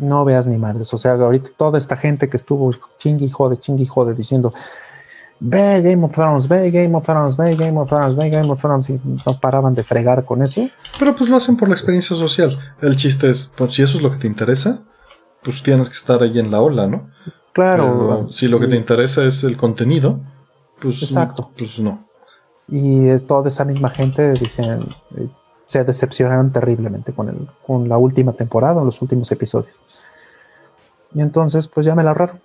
No 0.02 0.24
veas 0.24 0.47
ni 0.47 0.58
madres. 0.58 0.92
O 0.92 0.98
sea, 0.98 1.12
ahorita 1.12 1.50
toda 1.56 1.78
esta 1.78 1.97
gente 1.97 2.28
que 2.28 2.36
estuvo 2.36 2.72
chingui 2.98 3.31
jode, 3.31 3.56
chingui 3.58 3.86
jode 3.86 4.14
diciendo 4.14 4.52
ve 5.44 5.82
Game 5.82 6.05
of 6.05 6.12
Thrones, 6.12 6.48
ve 6.48 6.70
Game 6.70 6.94
of 6.94 7.05
Thrones, 7.05 7.36
ve 7.36 7.56
Game 7.56 7.78
of 7.78 7.89
Thrones, 7.89 8.16
ve 8.16 8.31
Game 8.31 8.50
of 8.50 8.60
Thrones, 8.60 8.90
y 8.90 9.00
no 9.26 9.40
paraban 9.40 9.74
de 9.74 9.82
fregar 9.82 10.24
con 10.24 10.42
eso. 10.42 10.68
Pero 10.98 11.16
pues 11.16 11.28
lo 11.28 11.36
hacen 11.36 11.56
por 11.56 11.68
la 11.68 11.74
experiencia 11.74 12.16
social. 12.16 12.58
El 12.81 12.97
chiste 12.97 13.28
es, 13.28 13.52
pues 13.56 13.74
si 13.74 13.82
eso 13.82 13.97
es 13.97 14.02
lo 14.02 14.12
que 14.12 14.18
te 14.18 14.26
interesa, 14.28 14.82
pues 15.42 15.62
tienes 15.62 15.89
que 15.89 15.97
estar 15.97 16.22
ahí 16.22 16.39
en 16.39 16.50
la 16.50 16.60
ola, 16.60 16.86
¿no? 16.86 17.10
Claro. 17.52 18.28
si 18.31 18.48
lo 18.48 18.58
que 18.58 18.66
te 18.66 18.76
interesa 18.76 19.24
es 19.24 19.44
el 19.44 19.58
contenido, 19.58 20.20
pues, 20.81 21.02
Exacto. 21.02 21.50
pues 21.56 21.78
no. 21.78 22.06
Y 22.68 23.08
es 23.08 23.26
toda 23.26 23.48
esa 23.48 23.64
misma 23.64 23.90
gente 23.90 24.32
dicen, 24.32 24.86
eh, 25.16 25.28
se 25.66 25.84
decepcionaron 25.84 26.50
terriblemente 26.52 27.12
con, 27.12 27.28
el, 27.28 27.48
con 27.66 27.89
la 27.89 27.98
última 27.98 28.32
temporada, 28.32 28.82
los 28.82 29.02
últimos 29.02 29.31
episodios. 29.32 29.74
Y 31.15 31.20
entonces, 31.20 31.68
pues 31.68 31.86
ya 31.86 31.94
me 31.94 32.02
la 32.02 32.10
ahorraron 32.10 32.41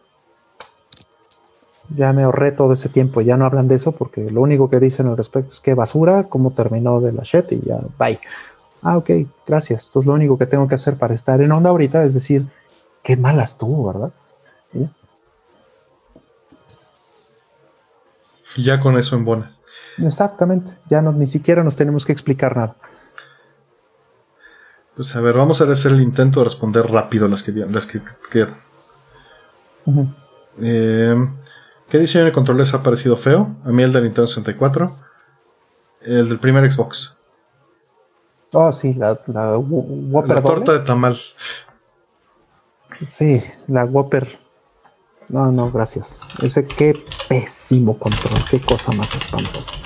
ya 1.96 2.14
me 2.14 2.24
ahorré 2.24 2.52
todo 2.52 2.74
ese 2.74 2.90
tiempo, 2.90 3.22
ya 3.22 3.38
no 3.38 3.46
hablan 3.46 3.68
de 3.68 3.76
eso 3.76 3.94
porque 3.94 4.30
lo 4.30 4.42
único 4.42 4.70
que 4.70 4.80
dicen 4.80 5.08
al 5.08 5.18
respecto 5.18 5.54
es 5.54 5.60
que 5.60 5.74
basura, 5.74 6.26
cómo 6.26 6.52
terminó 6.52 7.00
de 7.00 7.14
la 7.14 7.24
shit 7.24 7.52
y 7.52 7.62
ya, 7.66 7.80
bye. 7.98 8.20
Ah, 8.84 8.98
ok, 8.98 9.10
gracias. 9.46 9.88
Entonces 9.88 10.08
lo 10.08 10.14
único 10.14 10.38
que 10.38 10.46
tengo 10.46 10.68
que 10.68 10.76
hacer 10.76 10.98
para 10.98 11.14
estar 11.14 11.42
en 11.42 11.52
onda 11.52 11.70
ahorita 11.70 12.04
es 12.04 12.14
decir, 12.14 12.46
qué 13.04 13.16
malas 13.16 13.58
tú, 13.58 13.86
¿verdad? 13.86 14.12
Y 18.56 18.64
ya 18.64 18.80
con 18.80 18.98
eso 18.98 19.16
en 19.16 19.24
bonas. 19.24 19.64
Exactamente, 19.98 20.74
ya 20.90 21.02
no, 21.02 21.12
ni 21.12 21.28
siquiera 21.28 21.64
nos 21.64 21.76
tenemos 21.76 22.06
que 22.06 22.12
explicar 22.12 22.56
nada. 22.56 22.76
Pues 24.98 25.16
a 25.16 25.22
ver, 25.22 25.36
vamos 25.38 25.62
a 25.62 25.66
hacer 25.66 25.92
el 25.92 26.02
intento 26.02 26.40
de 26.40 26.46
responder 26.46 26.88
rápido 26.88 27.28
las 27.28 27.44
que 27.44 27.52
las 27.52 27.86
que 27.86 28.02
quedan. 28.32 28.56
eh, 30.60 31.16
¿Qué 31.88 32.00
diseño 32.00 32.26
de 32.26 32.32
control 32.32 32.58
les 32.58 32.74
ha 32.74 32.82
parecido 32.82 33.16
feo? 33.16 33.56
A 33.64 33.70
mí 33.70 33.84
el 33.84 33.94
del 33.94 34.06
Nintendo 34.06 34.28
64. 34.28 34.98
El 36.02 36.30
del 36.30 36.40
primer 36.40 36.70
Xbox. 36.72 37.16
Oh, 38.54 38.72
sí, 38.72 38.96
la, 38.96 39.20
la 39.28 39.60
Whopper 39.60 40.36
La 40.36 40.42
torta 40.42 40.74
de 40.74 40.80
tamal. 40.80 41.20
Sí, 43.00 43.40
la 43.68 43.86
Whopper. 43.86 44.40
No, 45.30 45.52
no, 45.52 45.72
gracias. 45.72 46.22
Ese 46.42 46.66
qué 46.66 47.00
pésimo 47.30 48.00
control, 48.00 48.44
qué 48.50 48.60
cosa 48.62 48.94
más 48.94 49.14
espantosa. 49.14 49.78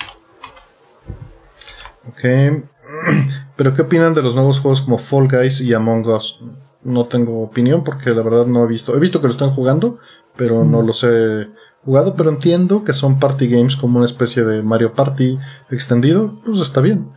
Ok. 2.07 2.63
Pero 3.55 3.75
¿qué 3.75 3.83
opinan 3.83 4.13
de 4.13 4.21
los 4.21 4.35
nuevos 4.35 4.59
juegos 4.59 4.81
como 4.81 4.97
Fall 4.97 5.27
Guys 5.27 5.61
y 5.61 5.73
Among 5.73 6.07
Us? 6.07 6.39
No 6.83 7.05
tengo 7.05 7.41
opinión 7.41 7.83
porque 7.83 8.11
la 8.11 8.21
verdad 8.21 8.45
no 8.45 8.63
he 8.63 8.67
visto. 8.67 8.95
He 8.95 8.99
visto 8.99 9.21
que 9.21 9.27
lo 9.27 9.31
están 9.31 9.51
jugando, 9.51 9.99
pero 10.35 10.63
no 10.65 10.81
los 10.81 11.03
he 11.03 11.47
jugado. 11.85 12.15
Pero 12.15 12.29
entiendo 12.29 12.83
que 12.83 12.93
son 12.93 13.19
party 13.19 13.47
games 13.47 13.75
como 13.75 13.97
una 13.97 14.05
especie 14.05 14.43
de 14.43 14.63
Mario 14.63 14.93
Party 14.93 15.37
extendido. 15.69 16.39
Pues 16.43 16.59
está 16.59 16.81
bien. 16.81 17.11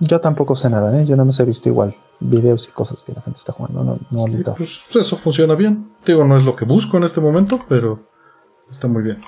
Yo 0.00 0.20
tampoco 0.20 0.54
sé 0.54 0.70
nada, 0.70 1.00
¿eh? 1.00 1.06
yo 1.06 1.16
no 1.16 1.24
me 1.24 1.32
he 1.36 1.44
visto 1.44 1.68
igual 1.68 1.94
videos 2.20 2.68
y 2.68 2.72
cosas 2.72 3.02
que 3.02 3.12
la 3.12 3.20
gente 3.22 3.38
está 3.38 3.52
jugando. 3.52 3.82
No, 3.82 3.98
no 4.10 4.18
sí, 4.26 4.42
pues 4.56 4.80
eso 4.94 5.16
funciona 5.16 5.54
bien. 5.54 5.92
Digo, 6.06 6.24
no 6.24 6.36
es 6.36 6.44
lo 6.44 6.54
que 6.54 6.64
busco 6.64 6.96
en 6.96 7.04
este 7.04 7.20
momento, 7.20 7.60
pero 7.68 8.00
está 8.70 8.86
muy 8.86 9.02
bien. 9.02 9.22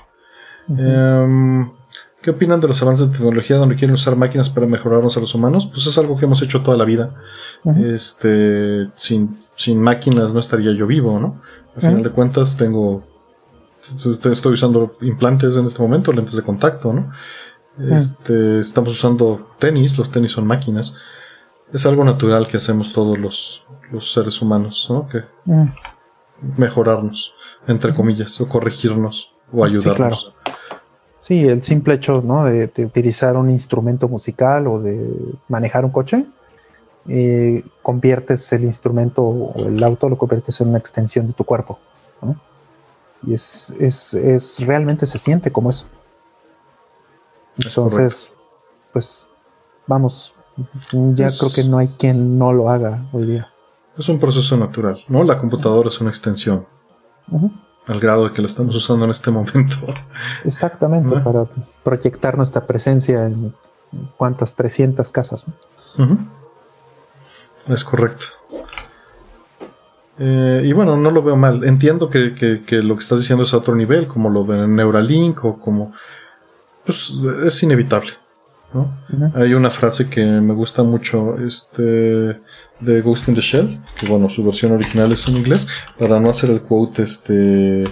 ¿Qué 2.23 2.31
opinan 2.31 2.61
de 2.61 2.69
los 2.69 2.83
avances 2.83 3.07
de 3.07 3.17
tecnología 3.17 3.57
donde 3.57 3.77
quieren 3.77 3.95
usar 3.95 4.15
máquinas 4.15 4.51
para 4.51 4.67
mejorarnos 4.67 5.17
a 5.17 5.21
los 5.21 5.35
humanos? 5.35 5.67
Pues 5.67 5.87
es 5.87 5.97
algo 5.97 6.19
que 6.19 6.27
hemos 6.27 6.43
hecho 6.43 6.63
toda 6.63 6.77
la 6.77 6.85
vida. 6.85 7.15
Este, 7.65 8.91
sin, 8.97 9.39
sin 9.55 9.81
máquinas 9.81 10.33
no 10.33 10.41
estaría 10.41 10.73
yo 10.73 10.87
vivo, 10.87 11.19
¿no? 11.19 11.41
Al 11.77 11.81
final 11.81 12.03
de 12.03 12.11
cuentas 12.11 12.57
tengo, 12.57 13.05
estoy 14.25 14.53
usando 14.53 14.97
implantes 15.01 15.57
en 15.57 15.65
este 15.65 15.81
momento, 15.81 16.13
lentes 16.13 16.35
de 16.35 16.43
contacto, 16.43 16.93
¿no? 16.93 17.11
Este, 17.79 18.59
estamos 18.59 18.93
usando 18.93 19.55
tenis, 19.59 19.97
los 19.97 20.11
tenis 20.11 20.33
son 20.33 20.47
máquinas. 20.47 20.95
Es 21.73 21.87
algo 21.87 22.05
natural 22.05 22.49
que 22.49 22.59
hacemos 22.59 22.93
todos 22.93 23.19
los, 23.19 23.65
los 23.93 24.13
seres 24.13 24.43
humanos, 24.43 24.87
¿no? 24.91 25.09
Que 25.09 25.25
mejorarnos, 26.59 27.33
entre 27.67 27.95
comillas, 27.95 28.39
o 28.41 28.49
corregirnos, 28.49 29.33
o 29.53 29.65
ayudarnos. 29.65 30.35
Sí, 30.45 30.53
el 31.29 31.63
simple 31.63 31.95
hecho 31.95 32.23
¿no? 32.23 32.45
de, 32.45 32.71
utilizar 32.85 33.37
un 33.37 33.51
instrumento 33.51 34.09
musical 34.09 34.67
o 34.67 34.81
de 34.81 35.15
manejar 35.49 35.85
un 35.85 35.91
coche, 35.91 36.25
eh, 37.09 37.65
conviertes 37.83 38.53
el 38.53 38.65
instrumento 38.65 39.23
o 39.23 39.67
el 39.67 39.83
auto, 39.83 40.09
lo 40.09 40.17
conviertes 40.17 40.61
en 40.61 40.69
una 40.69 40.79
extensión 40.79 41.27
de 41.27 41.33
tu 41.33 41.45
cuerpo. 41.45 41.79
¿no? 42.23 42.37
Y 43.23 43.35
es, 43.35 43.71
es, 43.79 44.15
es, 44.15 44.67
realmente 44.67 45.07
se 45.07 45.19
siente 45.19 45.51
como 45.51 45.71
eso. 45.71 45.87
Entonces, 47.59 48.33
pues 48.93 49.29
vamos, 49.87 50.35
ya 50.93 51.31
creo 51.31 51.53
que 51.55 51.65
no 51.65 51.77
hay 51.79 51.89
quien 51.89 52.39
no 52.39 52.53
lo 52.53 52.71
haga 52.71 53.07
hoy 53.13 53.27
día. 53.27 53.53
Es 53.99 54.09
un 54.09 54.19
proceso 54.19 54.57
natural, 54.57 55.05
¿no? 55.09 55.23
La 55.25 55.39
computadora 55.39 55.89
es 55.89 56.01
una 56.01 56.09
extensión 56.09 56.67
al 57.91 58.01
grado 58.01 58.29
de 58.29 58.33
que 58.33 58.41
la 58.41 58.47
estamos 58.47 58.75
usando 58.77 59.05
en 59.05 59.11
este 59.11 59.31
momento. 59.31 59.77
Exactamente, 60.45 61.19
para 61.21 61.47
proyectar 61.83 62.37
nuestra 62.37 62.65
presencia 62.65 63.27
en 63.27 63.53
cuántas 64.17 64.55
300 64.55 65.11
casas. 65.11 65.47
Es 67.67 67.85
correcto. 67.85 68.27
Eh, 70.19 70.63
y 70.67 70.73
bueno, 70.73 70.97
no 70.97 71.11
lo 71.11 71.23
veo 71.23 71.37
mal. 71.37 71.65
Entiendo 71.65 72.09
que, 72.09 72.63
lo 72.83 72.95
que 72.95 73.03
estás 73.03 73.19
diciendo 73.19 73.43
es 73.43 73.53
a 73.55 73.57
otro 73.59 73.75
nivel, 73.75 74.07
como 74.07 74.31
lo 74.31 74.45
de 74.45 74.69
Neuralink 74.69 75.45
o 75.45 75.59
como... 75.59 75.93
Pues 76.85 77.13
es 77.45 77.63
inevitable. 77.63 78.13
Hay 79.35 79.55
una 79.55 79.71
frase 79.71 80.09
que 80.09 80.25
me 80.25 80.55
gusta 80.55 80.85
mucho, 80.85 81.37
este, 81.39 81.83
de 81.83 83.01
Ghost 83.03 83.29
in 83.29 83.35
the 83.35 83.41
Shell, 83.41 83.83
que 83.99 84.07
bueno, 84.07 84.29
su 84.29 84.45
versión 84.45 84.73
original 84.73 85.11
es 85.11 85.27
en 85.27 85.37
inglés, 85.37 85.67
para 85.99 86.21
no 86.21 86.31
hacer 86.31 86.51
el 86.51 86.63
quote, 86.63 87.03
este, 87.03 87.85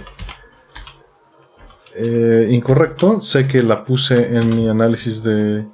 eh, 1.95 2.47
incorrecto, 2.49 3.19
sé 3.19 3.45
que 3.45 3.61
la 3.61 3.83
puse 3.83 4.37
en 4.37 4.55
mi 4.55 4.69
análisis 4.69 5.21
de, 5.21 5.65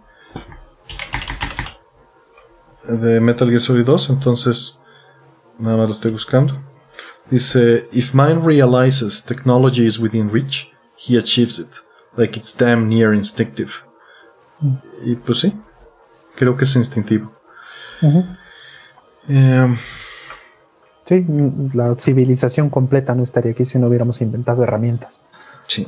de 2.88 3.20
Metal 3.20 3.48
Gear 3.48 3.62
Solid 3.62 3.86
2, 3.86 4.10
entonces, 4.10 4.80
nada 5.60 5.78
más 5.78 5.88
lo 5.88 5.94
estoy 5.94 6.12
buscando. 6.12 6.60
Dice, 7.30 7.88
if 7.92 8.14
mind 8.14 8.44
realizes 8.44 9.24
technology 9.24 9.86
is 9.86 10.00
within 10.00 10.32
reach, 10.32 10.72
he 10.98 11.16
achieves 11.16 11.60
it, 11.60 11.70
like 12.18 12.38
it's 12.38 12.56
damn 12.56 12.88
near 12.90 13.14
instinctive. 13.14 13.85
Y 15.04 15.16
pues 15.16 15.40
sí, 15.40 15.54
creo 16.36 16.56
que 16.56 16.64
es 16.66 16.76
instintivo. 16.76 17.32
Em, 19.28 19.76
sí, 21.04 21.26
la 21.74 21.96
civilización 21.96 22.70
completa 22.70 23.16
no 23.16 23.24
estaría 23.24 23.52
aquí 23.52 23.66
si 23.66 23.80
no 23.80 23.88
hubiéramos 23.88 24.22
inventado 24.22 24.64
herramientas. 24.64 25.22
Sí. 25.68 25.88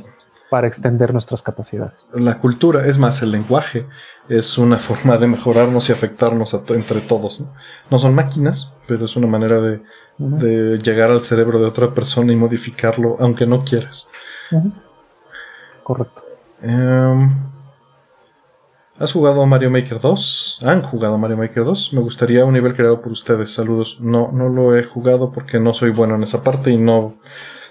Para 0.50 0.66
extender 0.66 1.12
nuestras 1.12 1.42
capacidades. 1.42 2.08
La 2.14 2.38
cultura, 2.38 2.86
es 2.86 2.98
más, 2.98 3.22
el 3.22 3.32
lenguaje 3.32 3.86
es 4.28 4.56
una 4.56 4.76
forma 4.78 5.18
de 5.18 5.26
mejorarnos 5.26 5.88
y 5.88 5.92
afectarnos 5.92 6.54
entre 6.68 7.00
todos. 7.00 7.44
¿no? 7.90 7.98
son 7.98 8.14
máquinas, 8.14 8.72
pero 8.86 9.04
es 9.04 9.16
una 9.16 9.26
manera 9.26 9.60
de, 9.60 9.80
llegar 10.82 11.10
al 11.10 11.20
cerebro 11.20 11.60
de 11.60 11.66
otra 11.66 11.94
persona 11.94 12.32
y 12.32 12.36
modificarlo, 12.36 13.16
aunque 13.20 13.46
no 13.46 13.62
quieras. 13.62 14.08
Correcto. 15.84 16.22
Eh, 16.62 17.28
¿Has 18.98 19.12
jugado 19.12 19.46
Mario 19.46 19.70
Maker 19.70 20.00
2? 20.00 20.60
¿Han 20.62 20.82
jugado 20.82 21.18
Mario 21.18 21.36
Maker 21.36 21.64
2? 21.64 21.92
Me 21.92 22.00
gustaría 22.00 22.44
un 22.44 22.54
nivel 22.54 22.74
creado 22.74 23.00
por 23.00 23.12
ustedes. 23.12 23.54
Saludos. 23.54 23.98
No, 24.00 24.32
no 24.32 24.48
lo 24.48 24.76
he 24.76 24.82
jugado 24.82 25.30
porque 25.30 25.60
no 25.60 25.72
soy 25.72 25.90
bueno 25.90 26.16
en 26.16 26.24
esa 26.24 26.42
parte 26.42 26.70
y 26.72 26.78
no. 26.78 27.14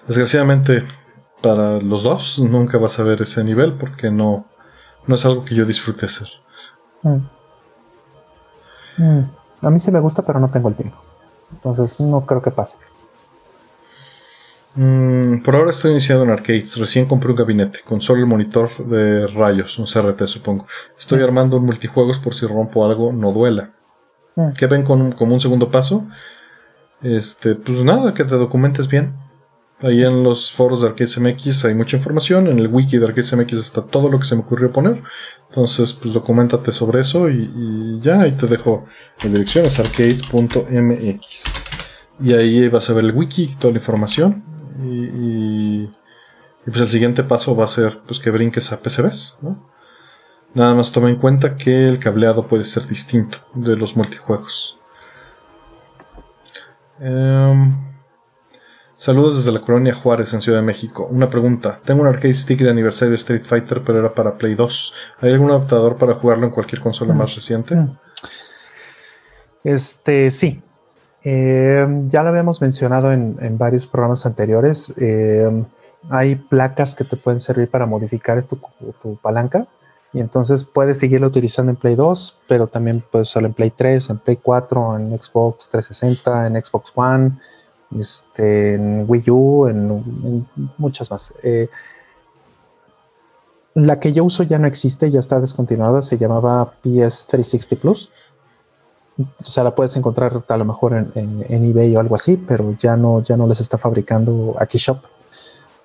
Desgraciadamente, 0.07 0.83
para 1.41 1.79
los 1.79 2.03
dos, 2.03 2.39
nunca 2.39 2.77
vas 2.77 2.97
a 2.99 3.03
ver 3.03 3.21
ese 3.21 3.43
nivel 3.43 3.73
porque 3.73 4.09
no, 4.09 4.45
no 5.05 5.15
es 5.15 5.25
algo 5.25 5.43
que 5.43 5.53
yo 5.53 5.65
disfrute 5.65 6.05
hacer. 6.05 6.29
Mm. 7.03 7.17
Mm. 8.97 9.31
A 9.63 9.69
mí 9.69 9.79
sí 9.79 9.91
me 9.91 9.99
gusta, 9.99 10.21
pero 10.21 10.39
no 10.39 10.49
tengo 10.49 10.69
el 10.69 10.75
tiempo. 10.77 10.97
Entonces, 11.51 11.99
no 11.99 12.25
creo 12.25 12.41
que 12.41 12.51
pase. 12.51 12.77
Mm, 14.77 15.39
por 15.41 15.55
ahora 15.55 15.71
estoy 15.71 15.89
iniciado 15.91 16.23
en 16.23 16.29
arcades. 16.29 16.77
Recién 16.77 17.07
compré 17.07 17.31
un 17.31 17.35
gabinete 17.35 17.79
con 17.83 17.99
solo 17.99 18.19
el 18.19 18.27
monitor 18.27 18.69
de 18.85 19.25
rayos, 19.25 19.79
un 19.79 19.85
CRT 19.85 20.27
supongo. 20.27 20.67
Estoy 20.97 21.23
armando 21.23 21.57
un 21.57 21.65
multijuegos 21.65 22.19
por 22.19 22.35
si 22.35 22.45
rompo 22.45 22.85
algo, 22.85 23.11
no 23.11 23.31
duela. 23.31 23.71
Mm. 24.35 24.51
¿Qué 24.51 24.67
ven 24.67 24.83
con, 24.83 25.13
como 25.13 25.33
un 25.33 25.41
segundo 25.41 25.71
paso? 25.71 26.05
Este, 27.01 27.55
pues 27.55 27.83
nada, 27.83 28.13
que 28.13 28.23
te 28.23 28.35
documentes 28.35 28.87
bien. 28.87 29.15
Ahí 29.79 30.03
en 30.03 30.23
los 30.23 30.51
foros 30.51 30.81
de 30.81 30.89
Arcades 30.89 31.19
MX 31.19 31.65
hay 31.65 31.73
mucha 31.73 31.97
información. 31.97 32.47
En 32.47 32.59
el 32.59 32.67
wiki 32.67 32.99
de 32.99 33.05
Arcades 33.05 33.35
MX 33.35 33.53
está 33.53 33.81
todo 33.81 34.09
lo 34.11 34.19
que 34.19 34.25
se 34.25 34.35
me 34.35 34.41
ocurrió 34.41 34.71
poner. 34.71 35.01
Entonces, 35.49 35.93
pues 35.93 36.13
documentate 36.13 36.71
sobre 36.71 37.01
eso 37.01 37.29
y, 37.29 37.51
y 37.55 38.01
ya. 38.01 38.21
Ahí 38.21 38.33
te 38.33 38.45
dejo 38.45 38.85
la 39.23 39.29
dirección, 39.31 39.65
es 39.65 39.79
arcades.mx. 39.79 41.45
Y 42.19 42.33
ahí 42.33 42.67
vas 42.69 42.89
a 42.91 42.93
ver 42.93 43.05
el 43.05 43.11
wiki, 43.11 43.55
toda 43.59 43.73
la 43.73 43.79
información 43.79 44.46
y, 44.83 45.89
pues 46.65 46.81
el 46.81 46.89
siguiente 46.89 47.23
paso 47.23 47.55
va 47.55 47.65
a 47.65 47.69
ser 47.69 47.99
pues 48.05 48.19
que 48.19 48.29
brinques 48.29 48.71
a 48.71 48.79
PCBs, 48.79 49.39
¿no? 49.41 49.69
Nada 50.53 50.73
más 50.73 50.91
toma 50.91 51.09
en 51.09 51.17
cuenta 51.17 51.55
que 51.55 51.87
el 51.87 51.99
cableado 51.99 52.47
puede 52.47 52.65
ser 52.65 52.87
distinto 52.87 53.37
de 53.53 53.75
los 53.75 53.95
multijuegos. 53.95 54.77
Em, 56.99 57.75
saludos 58.95 59.37
desde 59.37 59.51
la 59.51 59.61
colonia 59.61 59.93
Juárez 59.93 60.33
en 60.33 60.41
Ciudad 60.41 60.59
de 60.59 60.65
México. 60.65 61.07
Una 61.11 61.29
pregunta. 61.29 61.79
Tengo 61.83 62.01
un 62.01 62.07
arcade 62.07 62.33
stick 62.33 62.59
de 62.61 62.69
aniversario 62.69 63.11
de 63.11 63.17
Street 63.17 63.43
Fighter, 63.43 63.83
pero 63.85 63.99
era 63.99 64.13
para 64.13 64.37
Play 64.37 64.55
2. 64.55 64.93
¿Hay 65.19 65.33
algún 65.33 65.51
adaptador 65.51 65.97
para 65.97 66.15
jugarlo 66.15 66.47
en 66.47 66.51
cualquier 66.51 66.81
consola 66.81 67.13
más 67.13 67.35
reciente? 67.35 67.75
Este, 69.63 70.31
sí. 70.31 70.63
Eh, 71.29 71.85
ya 72.07 72.23
lo 72.23 72.29
habíamos 72.29 72.61
mencionado 72.61 73.11
en, 73.11 73.57
varios 73.57 73.85
programas 73.85 74.25
anteriores. 74.25 74.93
Eh, 74.97 75.65
hay 76.09 76.35
placas 76.35 76.95
que 76.95 77.03
te 77.03 77.17
pueden 77.17 77.41
servir 77.41 77.69
para 77.69 77.85
modificar 77.85 78.41
tu, 78.45 78.57
palanca 79.17 79.67
y 80.13 80.21
entonces 80.21 80.63
puedes 80.63 80.99
seguirlo 80.99 81.27
utilizando 81.27 81.69
en 81.69 81.75
Play 81.75 81.95
2, 81.95 82.43
pero 82.47 82.67
también 82.67 83.03
puedes 83.11 83.27
usarlo 83.27 83.49
en 83.49 83.53
Play 83.55 83.71
3, 83.71 84.09
en 84.09 84.19
Play 84.19 84.37
4, 84.41 84.99
en 84.99 85.17
Xbox 85.17 85.67
360, 85.67 86.47
en 86.47 86.63
Xbox 86.63 86.93
One, 86.95 87.31
este, 87.99 88.75
en 88.75 89.03
Wii 89.05 89.29
U, 89.29 89.67
en, 89.67 90.47
muchas 90.77 91.11
más. 91.11 91.33
Eh, 91.43 91.67
la 93.73 93.99
que 93.99 94.13
yo 94.13 94.23
uso 94.23 94.43
ya 94.43 94.59
no 94.59 94.67
existe, 94.67 95.11
ya 95.11 95.19
está 95.19 95.41
descontinuada, 95.41 96.01
se 96.03 96.17
llamaba 96.17 96.73
PS360 96.81 97.77
Plus 97.77 98.11
o 99.17 99.43
sea, 99.43 99.63
la 99.63 99.73
puedes 99.73 99.95
encontrar 99.95 100.43
a 100.47 100.57
lo 100.57 100.65
mejor 100.65 100.93
en, 100.93 101.43
eBay 101.49 101.95
o 101.95 101.99
algo 101.99 102.15
así, 102.15 102.37
pero 102.37 102.75
ya 102.79 102.95
no, 102.95 103.21
ya 103.23 103.35
no 103.35 103.47
les 103.47 103.59
está 103.61 103.77
fabricando 103.77 104.55
aquí 104.59 104.77
Shop, 104.77 104.99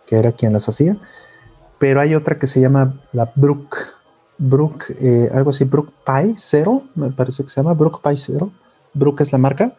que 0.07 0.17
era 0.17 0.33
quien 0.33 0.53
las 0.53 0.69
hacía. 0.69 0.97
Pero 1.79 2.01
hay 2.01 2.15
otra 2.15 2.39
que 2.39 2.47
se 2.47 2.61
llama 2.61 2.95
la 3.13 3.33
Brook, 3.35 3.77
Brook, 4.39 4.85
eh, 5.01 5.31
algo 5.33 5.51
así, 5.51 5.65
Brook 5.65 5.93
Pi 6.05 6.35
0, 6.37 6.83
me 6.95 7.11
parece 7.11 7.43
que 7.43 7.49
se 7.49 7.61
llama 7.61 7.75
Brook 7.75 8.01
Pi 8.03 8.17
0. 8.17 8.51
Brook 8.95 9.21
es 9.21 9.33
la 9.33 9.39
marca. 9.39 9.75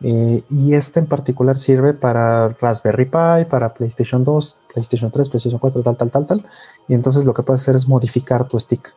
Eh, 0.00 0.44
y 0.48 0.74
este 0.74 1.00
en 1.00 1.06
particular 1.06 1.58
sirve 1.58 1.92
para 1.92 2.50
Raspberry 2.50 3.06
Pi, 3.06 3.44
para 3.48 3.74
PlayStation 3.74 4.22
2, 4.22 4.58
PlayStation 4.72 5.10
3, 5.10 5.28
PlayStation 5.28 5.58
4, 5.58 5.82
tal, 5.82 5.96
tal, 5.96 6.10
tal, 6.10 6.26
tal. 6.26 6.46
Y 6.86 6.94
entonces 6.94 7.24
lo 7.24 7.34
que 7.34 7.42
puedes 7.42 7.62
hacer 7.62 7.74
es 7.74 7.88
modificar 7.88 8.46
tu 8.46 8.60
stick. 8.60 8.92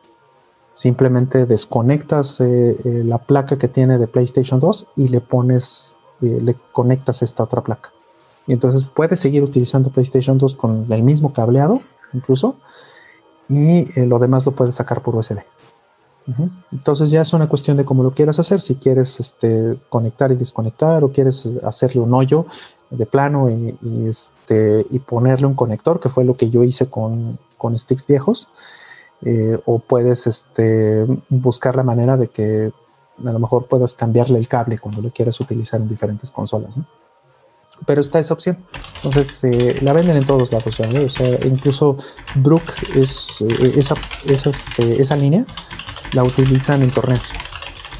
Simplemente 0.74 1.46
desconectas 1.46 2.40
eh, 2.40 3.02
la 3.04 3.18
placa 3.18 3.58
que 3.58 3.68
tiene 3.68 3.98
de 3.98 4.06
PlayStation 4.06 4.58
2 4.58 4.88
y 4.96 5.08
le 5.08 5.20
pones, 5.20 5.96
le 6.20 6.56
conectas 6.72 7.22
esta 7.22 7.42
otra 7.42 7.62
placa. 7.62 7.90
Y 8.46 8.52
entonces 8.52 8.84
puedes 8.84 9.20
seguir 9.20 9.42
utilizando 9.42 9.90
PlayStation 9.90 10.38
2 10.38 10.54
con 10.54 10.86
el 10.90 11.02
mismo 11.02 11.32
cableado, 11.32 11.80
incluso, 12.12 12.56
y 13.48 13.84
lo 14.00 14.18
demás 14.18 14.46
lo 14.46 14.52
puedes 14.52 14.74
sacar 14.74 15.02
por 15.02 15.14
USB. 15.14 15.38
Entonces 16.70 17.10
ya 17.10 17.22
es 17.22 17.32
una 17.32 17.48
cuestión 17.48 17.76
de 17.76 17.84
cómo 17.84 18.02
lo 18.02 18.12
quieras 18.12 18.38
hacer, 18.38 18.60
si 18.60 18.76
quieres 18.76 19.18
este, 19.20 19.78
conectar 19.88 20.30
y 20.30 20.36
desconectar 20.36 21.02
o 21.04 21.10
quieres 21.10 21.48
hacerle 21.64 22.00
un 22.00 22.14
hoyo 22.14 22.46
de 22.90 23.06
plano 23.06 23.48
y, 23.50 24.06
este, 24.06 24.86
y 24.90 24.98
ponerle 25.00 25.46
un 25.46 25.54
conector, 25.54 25.98
que 25.98 26.08
fue 26.08 26.24
lo 26.24 26.34
que 26.34 26.50
yo 26.50 26.62
hice 26.62 26.86
con, 26.86 27.38
con 27.56 27.76
sticks 27.76 28.06
viejos, 28.06 28.48
eh, 29.24 29.58
o 29.66 29.78
puedes 29.78 30.26
este, 30.26 31.06
buscar 31.28 31.76
la 31.76 31.82
manera 31.82 32.16
de 32.16 32.28
que 32.28 32.72
a 33.24 33.32
lo 33.32 33.38
mejor 33.38 33.66
puedas 33.66 33.94
cambiarle 33.94 34.38
el 34.38 34.48
cable 34.48 34.78
cuando 34.78 35.02
lo 35.02 35.10
quieras 35.10 35.40
utilizar 35.40 35.80
en 35.80 35.88
diferentes 35.88 36.30
consolas. 36.30 36.78
Pero 37.86 38.00
está 38.00 38.18
esa 38.18 38.34
opción. 38.34 38.58
Entonces 38.96 39.44
eh, 39.44 39.76
la 39.80 39.92
venden 39.92 40.16
en 40.16 40.26
todos 40.26 40.52
lados. 40.52 40.80
O 40.80 41.08
sea, 41.08 41.46
incluso 41.46 41.96
Brook 42.36 42.62
es 42.94 43.44
eh, 43.48 43.72
esa, 43.76 43.94
esa, 44.24 44.50
este, 44.50 45.02
esa 45.02 45.16
línea 45.16 45.44
la 46.12 46.24
utilizan 46.24 46.82
en 46.82 46.90
torneos. 46.90 47.28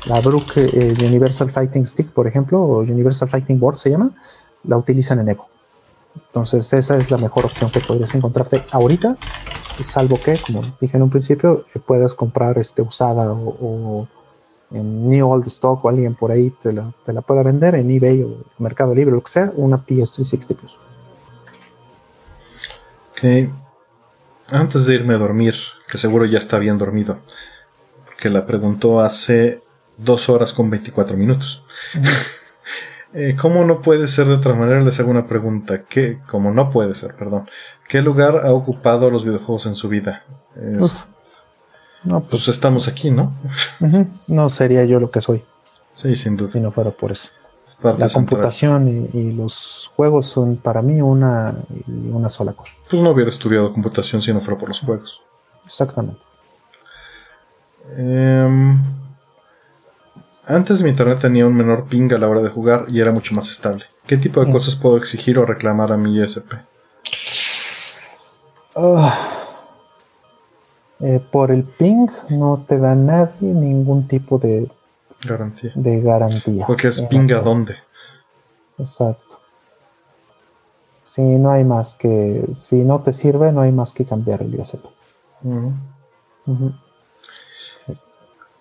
La 0.07 0.21
Brook 0.21 0.53
eh, 0.57 0.95
Universal 1.01 1.51
Fighting 1.51 1.87
Stick, 1.87 2.11
por 2.11 2.27
ejemplo, 2.27 2.61
o 2.61 2.79
Universal 2.81 3.29
Fighting 3.29 3.59
Board 3.59 3.77
se 3.77 3.91
llama, 3.91 4.15
la 4.65 4.77
utilizan 4.77 5.21
en 5.21 5.31
Evo. 5.31 5.49
Entonces, 6.15 6.73
esa 6.73 6.97
es 6.97 7.11
la 7.11 7.19
mejor 7.19 7.47
opción 7.47 7.71
que 7.71 7.81
podrías 7.81 8.15
encontrarte 8.15 8.65
ahorita, 8.71 9.17
salvo 9.81 10.21
que, 10.21 10.41
como 10.41 10.63
dije 10.81 10.97
en 10.97 11.03
un 11.03 11.11
principio, 11.11 11.65
eh, 11.75 11.79
puedas 11.79 12.15
comprar 12.15 12.59
este, 12.59 12.83
usada 12.83 13.33
o, 13.33 14.07
en 14.71 15.11
New 15.11 15.29
Old 15.29 15.47
Stock 15.49 15.85
o 15.85 15.89
alguien 15.89 16.15
por 16.15 16.33
ahí 16.33 16.51
te 16.51 16.73
la, 16.73 16.93
te 17.05 17.13
la 17.13 17.21
pueda 17.21 17.43
vender 17.43 17.75
en 17.75 17.91
eBay 17.91 18.23
o 18.23 18.39
Mercado 18.59 18.95
Libre, 18.95 19.13
lo 19.13 19.23
que 19.23 19.31
sea, 19.31 19.51
una 19.57 19.77
PS360 19.77 20.57
Plus. 20.57 20.79
Ok. 23.13 23.51
Antes 24.49 24.87
de 24.87 24.95
irme 24.95 25.15
a 25.15 25.19
dormir, 25.19 25.55
que 25.91 25.99
seguro 25.99 26.25
ya 26.25 26.39
está 26.39 26.59
bien 26.59 26.79
dormido, 26.79 27.19
que 28.19 28.31
la 28.31 28.47
preguntó 28.47 29.01
hace 29.01 29.63
dos 29.99 30.29
horas 30.29 30.53
con 30.53 30.71
24 30.71 31.17
minutos. 31.17 31.65
Eh, 33.15 33.37
¿Cómo 33.41 33.65
no 33.65 33.83
puede 33.83 34.09
ser 34.09 34.27
de 34.27 34.35
otra 34.35 34.55
manera? 34.55 34.81
Les 34.81 34.99
hago 34.99 35.11
una 35.11 35.27
pregunta. 35.27 35.83
¿Qué, 35.83 36.21
¿Cómo 36.31 36.51
no 36.51 36.71
puede 36.71 36.95
ser, 36.95 37.15
perdón? 37.15 37.49
¿Qué 37.89 38.01
lugar 38.01 38.37
ha 38.37 38.53
ocupado 38.53 39.11
los 39.11 39.25
videojuegos 39.25 39.67
en 39.67 39.75
su 39.75 39.89
vida? 39.89 40.25
no, 40.55 42.21
pues, 42.21 42.31
pues, 42.31 42.49
estamos 42.49 42.89
aquí, 42.89 43.11
¿no? 43.11 43.33
No 44.29 44.51
sería 44.51 44.85
yo 44.85 44.99
lo 44.99 45.11
que 45.11 45.21
soy. 45.21 45.45
Sí, 45.95 46.15
sin 46.17 46.37
duda. 46.37 46.53
Si 46.53 46.61
no 46.61 46.73
fuera 46.73 46.91
por 46.91 47.11
eso. 47.11 47.29
La 47.83 48.09
computación 48.09 49.09
y, 49.13 49.33
los 49.33 49.91
juegos 49.97 50.27
son 50.27 50.57
para 50.57 50.83
mí 50.83 51.01
una, 51.01 51.55
una 52.13 52.29
sola 52.29 52.53
cosa. 52.53 52.75
Pues 52.91 53.03
no 53.03 53.11
hubiera 53.11 53.31
estudiado 53.31 53.73
computación 53.73 54.23
si 54.23 54.33
no 54.33 54.41
fuera 54.41 54.59
por 54.59 54.69
los 54.69 54.81
juegos. 54.81 55.21
Exactamente. 55.65 56.21
Em, 57.97 58.81
antes 60.47 60.83
mi 60.83 60.91
internet 60.91 61.21
tenía 61.21 61.47
un 61.47 61.57
menor 61.57 61.87
ping 61.89 62.13
a 62.13 62.19
la 62.19 62.29
hora 62.29 62.43
de 62.43 62.49
jugar 62.49 62.87
y 62.89 63.01
era 63.01 63.13
mucho 63.13 63.35
más 63.35 63.49
estable. 63.49 63.85
¿Qué 64.07 64.17
tipo 64.17 64.41
de 64.41 64.47
mm. 64.47 64.53
cosas 64.53 64.77
puedo 64.77 64.97
exigir 64.97 65.39
o 65.39 65.47
reclamar 65.47 65.93
a 65.93 65.97
mi 65.97 66.19
ISP? 66.19 66.53
Ah. 68.77 69.29
Eh, 71.01 71.21
por 71.31 71.51
el 71.51 71.65
ping 71.65 72.07
no 72.31 72.65
te 72.67 72.79
da 72.79 72.95
nadie 72.95 73.53
ningún 73.53 74.07
tipo 74.07 74.39
de 74.39 74.71
garantía. 75.25 75.73
De 75.75 76.01
garantía. 76.01 76.67
Porque 76.67 76.89
es 76.89 77.03
ping 77.03 77.31
a 77.33 77.41
dónde. 77.41 77.77
Exacto. 78.79 79.41
Si 81.03 81.21
no 81.21 81.51
hay 81.51 81.65
más 81.65 81.95
que, 81.95 82.47
si 82.55 82.85
no 82.85 83.03
te 83.03 83.13
sirve, 83.13 83.53
no 83.53 83.61
hay 83.61 83.73
más 83.73 83.93
que 83.93 84.05
cambiar 84.05 84.43
el 84.43 84.55
ISP. 84.55 84.85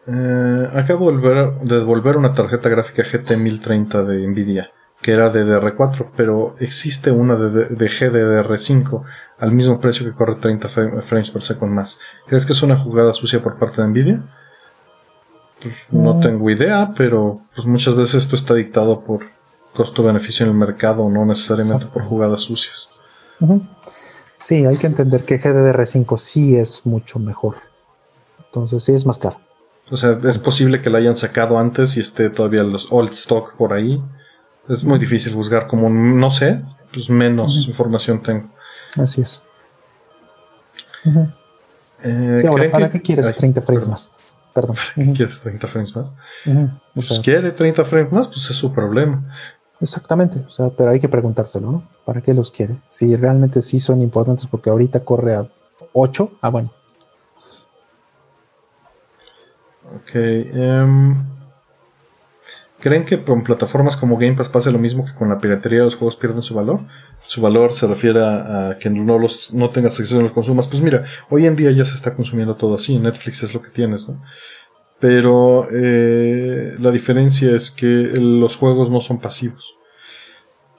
Eh, 0.08 0.70
acabo 0.74 1.12
de 1.12 1.76
devolver 1.78 2.18
una 2.18 2.34
tarjeta 2.34 2.70
gráfica 2.70 3.04
GT 3.04 3.38
1030 3.38 4.04
de 4.04 4.28
Nvidia, 4.28 4.72
que 5.02 5.12
era 5.12 5.30
de 5.30 5.46
DR4, 5.46 6.12
pero 6.16 6.56
existe 6.60 7.12
una 7.12 7.36
de, 7.36 7.70
GDDR5 7.70 9.04
al 9.38 9.52
mismo 9.52 9.80
precio 9.80 10.06
que 10.06 10.16
corre 10.16 10.36
30 10.36 10.70
frames 10.70 11.30
por 11.30 11.42
segundo 11.42 11.76
más. 11.76 12.00
¿Crees 12.28 12.46
que 12.46 12.54
es 12.54 12.64
una 12.64 12.78
jugada 12.78 13.14
sucia 13.14 13.44
por 13.44 13.58
parte 13.60 13.82
de 13.82 13.88
Nvidia? 13.88 14.22
Pues, 15.62 15.76
no 15.92 16.16
mm. 16.16 16.22
tengo 16.22 16.50
idea, 16.50 16.94
pero 16.98 17.42
pues 17.54 17.68
muchas 17.68 17.96
veces 17.96 18.24
esto 18.24 18.36
está 18.36 18.56
dictado 18.56 19.02
por 19.02 19.22
costo-beneficio 19.76 20.46
en 20.46 20.52
el 20.52 20.58
mercado, 20.58 21.08
no 21.10 21.26
necesariamente 21.26 21.86
por 21.86 22.04
jugadas 22.04 22.42
sucias. 22.42 22.90
Sí, 24.38 24.66
hay 24.66 24.78
que 24.78 24.88
entender 24.88 25.22
que 25.22 25.40
GDDR5 25.40 26.18
sí 26.18 26.56
es 26.56 26.86
mucho 26.86 27.20
mejor. 27.20 27.58
Entonces 28.46 28.84
sí 28.84 28.94
es 28.94 29.06
más 29.06 29.20
caro. 29.20 29.38
O 29.92 29.98
sea, 29.98 30.18
es 30.24 30.38
posible 30.38 30.82
que 30.82 30.90
la 30.90 31.00
hayan 31.00 31.16
sacado 31.16 31.60
antes 31.60 31.98
y 31.98 32.00
esté 32.00 32.30
todavía 32.30 32.64
los 32.64 32.88
old 32.92 33.12
stock 33.12 33.56
por 33.58 33.74
ahí. 33.74 34.02
Es 34.70 34.86
muy 34.86 34.98
difícil 34.98 35.34
juzgar, 35.34 35.68
como 35.68 35.90
no 35.90 36.30
sé, 36.30 36.64
pues 36.94 37.10
menos 37.10 37.68
información 37.68 38.22
tengo. 38.22 38.50
Así 38.96 39.22
es. 39.22 39.44
Eh, 42.04 42.46
ahora, 42.48 42.72
¿para 42.72 42.90
qué 42.90 43.02
quieres 43.02 43.36
30 43.36 43.62
frames 43.62 43.88
más? 43.90 44.12
Perdón. 44.54 44.76
¿Quieres 45.16 45.42
30 45.42 45.68
frames 45.68 45.96
más? 45.96 46.14
Pues 46.94 47.20
quiere 47.20 47.52
30 47.52 47.84
frames 47.84 48.12
más, 48.12 48.28
pues 48.28 48.50
es 48.50 48.56
su 48.56 48.72
problema. 48.72 49.24
Exactamente, 49.82 50.44
o 50.48 50.52
sea, 50.52 50.70
pero 50.70 50.92
hay 50.92 51.00
que 51.00 51.10
preguntárselo, 51.10 51.72
¿no? 51.72 51.88
¿Para 52.06 52.22
qué 52.22 52.34
los 52.34 52.52
quiere? 52.52 52.76
Si 52.88 53.16
realmente 53.16 53.62
sí 53.62 53.80
son 53.80 54.02
importantes 54.02 54.46
porque 54.46 54.70
ahorita 54.70 55.04
corre 55.04 55.36
a 55.36 55.50
8, 55.94 56.38
ah, 56.42 56.50
bueno, 56.50 56.72
Ok. 59.96 60.16
Em, 60.16 61.16
¿Creen 62.80 63.06
que 63.06 63.24
con 63.24 63.44
plataformas 63.44 63.96
como 63.96 64.18
Game 64.18 64.34
Pass 64.34 64.50
pase 64.50 64.72
lo 64.72 64.80
mismo 64.80 65.06
que 65.06 65.14
con 65.14 65.30
la 65.30 65.40
piratería 65.40 65.84
los 65.84 65.96
juegos 65.96 66.16
pierden 66.16 66.42
su 66.42 66.56
valor? 66.56 66.82
Su 67.24 67.40
valor 67.40 67.74
se 67.74 67.86
refiere 67.86 68.20
a, 68.24 68.78
que 68.80 68.90
no 68.90 69.20
los 69.20 69.54
no 69.54 69.70
tengas 69.70 70.00
acceso 70.00 70.20
a 70.20 70.24
los 70.24 70.32
consumas. 70.32 70.68
Pues 70.68 70.82
mira, 70.82 71.06
hoy 71.30 71.46
en 71.46 71.56
día 71.56 71.72
ya 71.72 71.86
se 71.86 71.94
está 71.94 72.16
consumiendo 72.16 72.56
todo 72.56 72.76
así. 72.76 72.98
Netflix 72.98 73.44
es 73.44 73.54
lo 73.54 73.62
que 73.62 73.70
tienes, 73.70 74.10
¿no? 74.10 74.24
Pero 75.00 75.68
eh, 75.72 76.76
la 76.80 76.92
diferencia 76.92 77.52
es 77.56 77.70
que 77.70 77.86
los 77.86 78.56
juegos 78.56 78.90
no 78.90 79.00
son 79.00 79.20
pasivos. 79.20 79.76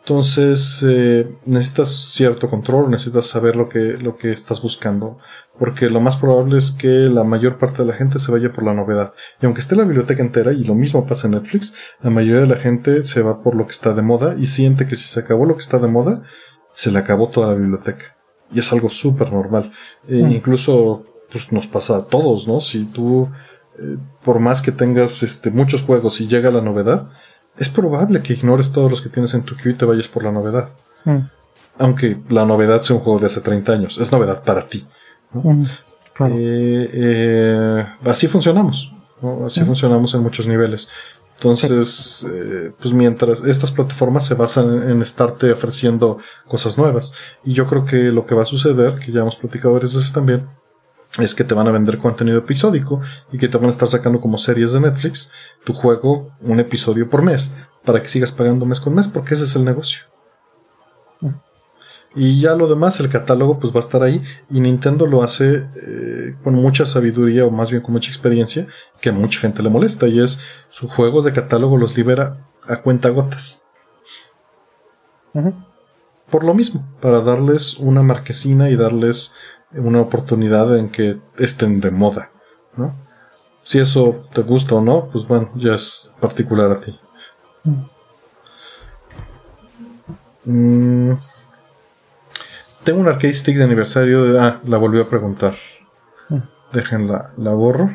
Entonces 0.04 0.84
eh, 0.88 1.28
necesitas 1.46 1.88
cierto 1.88 2.50
control, 2.50 2.90
necesitas 2.90 3.26
saber 3.26 3.54
lo 3.54 3.68
que, 3.68 3.78
lo 3.78 4.16
que 4.16 4.32
estás 4.32 4.60
buscando, 4.60 5.18
porque 5.60 5.88
lo 5.88 6.00
más 6.00 6.16
probable 6.16 6.58
es 6.58 6.72
que 6.72 6.88
la 6.88 7.22
mayor 7.22 7.56
parte 7.56 7.82
de 7.82 7.88
la 7.88 7.94
gente 7.94 8.18
se 8.18 8.32
vaya 8.32 8.52
por 8.52 8.64
la 8.64 8.74
novedad. 8.74 9.14
Y 9.40 9.46
aunque 9.46 9.60
esté 9.60 9.76
la 9.76 9.84
biblioteca 9.84 10.20
entera, 10.20 10.52
y 10.52 10.64
lo 10.64 10.74
mismo 10.74 11.06
pasa 11.06 11.28
en 11.28 11.34
Netflix, 11.34 11.74
la 12.00 12.10
mayoría 12.10 12.40
de 12.40 12.48
la 12.48 12.56
gente 12.56 13.04
se 13.04 13.22
va 13.22 13.42
por 13.42 13.54
lo 13.54 13.64
que 13.64 13.70
está 13.70 13.94
de 13.94 14.02
moda 14.02 14.34
y 14.36 14.46
siente 14.46 14.88
que 14.88 14.96
si 14.96 15.04
se 15.04 15.20
acabó 15.20 15.46
lo 15.46 15.54
que 15.54 15.62
está 15.62 15.78
de 15.78 15.88
moda, 15.88 16.22
se 16.72 16.90
le 16.90 16.98
acabó 16.98 17.28
toda 17.28 17.48
la 17.48 17.54
biblioteca. 17.54 18.16
Y 18.52 18.58
es 18.58 18.72
algo 18.72 18.88
súper 18.88 19.32
normal. 19.32 19.72
E 20.08 20.16
incluso 20.16 21.04
pues, 21.30 21.52
nos 21.52 21.68
pasa 21.68 21.98
a 21.98 22.04
todos, 22.04 22.48
¿no? 22.48 22.60
Si 22.60 22.86
tú, 22.86 23.30
eh, 23.78 23.98
por 24.24 24.40
más 24.40 24.62
que 24.62 24.72
tengas 24.72 25.22
este, 25.22 25.52
muchos 25.52 25.82
juegos 25.82 26.20
y 26.20 26.26
llega 26.26 26.50
la 26.50 26.60
novedad, 26.60 27.08
es 27.56 27.68
probable 27.68 28.22
que 28.22 28.32
ignores 28.34 28.72
todos 28.72 28.90
los 28.90 29.02
que 29.02 29.08
tienes 29.08 29.34
en 29.34 29.42
tu 29.42 29.54
queue 29.56 29.72
y 29.72 29.76
te 29.76 29.84
vayas 29.84 30.08
por 30.08 30.24
la 30.24 30.32
novedad. 30.32 30.70
Mm. 31.04 31.18
Aunque 31.78 32.20
la 32.28 32.44
novedad 32.44 32.82
sea 32.82 32.96
un 32.96 33.02
juego 33.02 33.18
de 33.18 33.26
hace 33.26 33.40
30 33.40 33.72
años, 33.72 33.98
es 33.98 34.12
novedad 34.12 34.42
para 34.44 34.68
ti. 34.68 34.86
Mm, 35.32 35.64
eh, 36.20 36.90
eh, 36.92 37.86
así 38.04 38.26
funcionamos, 38.26 38.92
así 39.44 39.62
mm. 39.62 39.66
funcionamos 39.66 40.14
en 40.14 40.20
muchos 40.20 40.46
niveles. 40.46 40.88
Entonces, 41.42 42.24
eh, 42.32 42.70
pues 42.80 42.94
mientras 42.94 43.42
estas 43.42 43.72
plataformas 43.72 44.24
se 44.24 44.34
basan 44.34 44.88
en, 44.88 45.02
estarte 45.02 45.50
ofreciendo 45.50 46.18
cosas 46.46 46.78
nuevas. 46.78 47.12
Y 47.42 47.52
yo 47.52 47.66
creo 47.66 47.84
que 47.84 47.96
lo 47.96 48.24
que 48.24 48.36
va 48.36 48.42
a 48.42 48.46
suceder, 48.46 49.00
que 49.00 49.10
ya 49.10 49.22
hemos 49.22 49.34
platicado 49.34 49.74
varias 49.74 49.92
veces 49.92 50.12
también, 50.12 50.48
es 51.18 51.34
que 51.34 51.44
te 51.44 51.54
van 51.54 51.68
a 51.68 51.72
vender 51.72 51.98
contenido 51.98 52.38
episódico 52.38 53.00
y 53.30 53.38
que 53.38 53.48
te 53.48 53.58
van 53.58 53.66
a 53.66 53.70
estar 53.70 53.88
sacando 53.88 54.20
como 54.20 54.38
series 54.38 54.72
de 54.72 54.80
Netflix 54.80 55.30
tu 55.64 55.72
juego 55.72 56.30
un 56.40 56.60
episodio 56.60 57.08
por 57.08 57.22
mes 57.22 57.54
para 57.84 58.00
que 58.00 58.08
sigas 58.08 58.32
pagando 58.32 58.64
mes 58.64 58.80
con 58.80 58.94
mes 58.94 59.08
porque 59.08 59.34
ese 59.34 59.44
es 59.44 59.56
el 59.56 59.64
negocio. 59.64 60.04
Y 62.14 62.40
ya 62.40 62.54
lo 62.54 62.68
demás, 62.68 63.00
el 63.00 63.08
catálogo, 63.08 63.58
pues 63.58 63.72
va 63.72 63.78
a 63.78 63.80
estar 63.80 64.02
ahí. 64.02 64.22
Y 64.50 64.60
Nintendo 64.60 65.06
lo 65.06 65.22
hace 65.22 65.66
eh, 65.76 66.36
con 66.44 66.54
mucha 66.54 66.84
sabiduría, 66.84 67.46
o 67.46 67.50
más 67.50 67.70
bien 67.70 67.82
con 67.82 67.92
mucha 67.92 68.10
experiencia, 68.10 68.66
que 69.00 69.08
a 69.08 69.12
mucha 69.12 69.40
gente 69.40 69.62
le 69.62 69.70
molesta. 69.70 70.08
Y 70.08 70.20
es 70.20 70.40
su 70.68 70.88
juego 70.88 71.22
de 71.22 71.32
catálogo 71.32 71.78
los 71.78 71.96
libera 71.96 72.46
a 72.66 72.82
cuenta 72.82 73.08
gotas. 73.08 73.62
Por 76.30 76.44
lo 76.44 76.52
mismo, 76.52 76.86
para 77.00 77.22
darles 77.22 77.78
una 77.78 78.02
marquesina 78.02 78.68
y 78.68 78.76
darles 78.76 79.32
una 79.74 80.00
oportunidad 80.00 80.76
en 80.76 80.90
que 80.90 81.18
estén 81.38 81.80
de 81.80 81.90
moda. 81.90 82.30
¿no? 82.76 82.94
Si 83.62 83.78
eso 83.78 84.26
te 84.32 84.42
gusta 84.42 84.74
o 84.76 84.80
no, 84.80 85.08
pues 85.10 85.26
bueno, 85.26 85.50
ya 85.54 85.74
es 85.74 86.14
particular 86.20 86.72
a 86.72 86.80
ti. 86.80 86.98
Mm. 90.44 91.12
Tengo 92.84 93.00
un 93.00 93.08
arcade 93.08 93.32
stick 93.32 93.56
de 93.56 93.64
aniversario 93.64 94.24
de... 94.24 94.40
Ah, 94.40 94.58
la 94.66 94.76
volvió 94.76 95.02
a 95.02 95.08
preguntar. 95.08 95.56
Déjenla, 96.72 97.32
la 97.36 97.52
borro. 97.52 97.90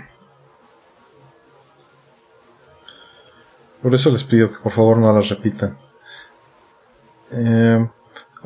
Por 3.81 3.93
eso 3.93 4.11
les 4.11 4.23
pido 4.23 4.47
que 4.47 4.55
por 4.63 4.71
favor 4.71 4.97
no 4.97 5.11
las 5.13 5.29
repitan. 5.29 5.77
Eh, 7.31 7.87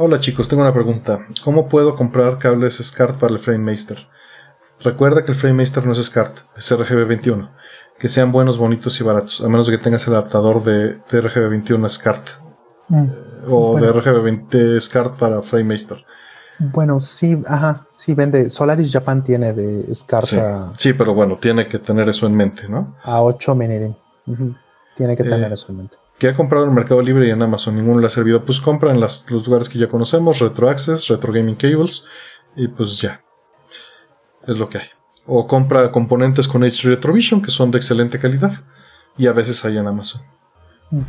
hola 0.01 0.19
chicos, 0.19 0.49
tengo 0.49 0.63
una 0.63 0.73
pregunta. 0.73 1.27
¿Cómo 1.43 1.69
puedo 1.69 1.95
comprar 1.95 2.39
cables 2.39 2.77
SCART 2.77 3.19
para 3.19 3.33
el 3.33 3.39
FrameMaster? 3.39 4.07
Recuerda 4.79 5.23
que 5.23 5.31
el 5.31 5.37
FrameMaster 5.37 5.85
no 5.85 5.91
es 5.91 6.03
SCART, 6.03 6.37
es 6.57 6.71
RGB21. 6.71 7.51
Que 7.99 8.09
sean 8.09 8.31
buenos, 8.31 8.57
bonitos 8.57 8.99
y 8.99 9.03
baratos, 9.03 9.41
a 9.41 9.47
menos 9.47 9.67
de 9.67 9.77
que 9.77 9.83
tengas 9.83 10.07
el 10.07 10.15
adaptador 10.15 10.63
de, 10.63 10.99
RGB21 11.05 11.87
SCART. 11.87 12.29
Mm. 12.87 13.05
O 13.51 13.79
de 13.79 13.93
RGB20 13.93 14.79
SCART 14.79 15.19
para 15.19 15.43
FrameMaster. 15.43 16.03
Bueno, 16.57 16.99
sí, 16.99 17.39
ajá, 17.47 17.85
sí 17.91 18.15
vende. 18.15 18.49
Solaris 18.49 18.91
Japan 18.91 19.23
tiene 19.23 19.53
de 19.53 19.93
SCART 19.93 20.25
sí, 20.25 20.37
sí, 20.77 20.93
pero 20.93 21.13
bueno, 21.13 21.37
tiene 21.37 21.67
que 21.67 21.77
tener 21.77 22.09
eso 22.09 22.25
en 22.25 22.35
mente, 22.35 22.67
¿no? 22.67 22.95
A 23.03 23.21
8 23.21 23.53
meniden. 23.53 23.95
Tiene 24.95 25.15
que 25.15 25.23
tener 25.23 25.51
eh, 25.51 25.53
eso 25.53 25.71
en 25.71 25.77
mente. 25.77 26.00
Que 26.21 26.29
ha 26.29 26.35
comprado 26.35 26.67
en 26.67 26.75
Mercado 26.75 27.01
Libre 27.01 27.25
y 27.25 27.31
en 27.31 27.41
Amazon, 27.41 27.75
ninguno 27.75 27.99
le 27.99 28.05
ha 28.05 28.11
servido. 28.11 28.45
Pues 28.45 28.61
compra 28.61 28.91
en 28.91 28.99
los 28.99 29.25
lugares 29.31 29.67
que 29.67 29.79
ya 29.79 29.89
conocemos, 29.89 30.37
Retro 30.37 30.69
Access, 30.69 31.07
Retro 31.07 31.33
Gaming 31.33 31.55
Cables, 31.55 32.05
y 32.55 32.67
pues 32.67 33.01
ya. 33.01 33.23
Es 34.45 34.55
lo 34.55 34.69
que 34.69 34.77
hay. 34.77 34.87
O 35.25 35.47
compra 35.47 35.91
componentes 35.91 36.47
con 36.47 36.63
H 36.63 36.87
Retrovision, 36.87 37.41
que 37.41 37.49
son 37.49 37.71
de 37.71 37.79
excelente 37.79 38.19
calidad, 38.19 38.51
y 39.17 39.25
a 39.25 39.31
veces 39.31 39.65
hay 39.65 39.79
en 39.79 39.87
Amazon. 39.87 40.21
Mm. 40.91 41.01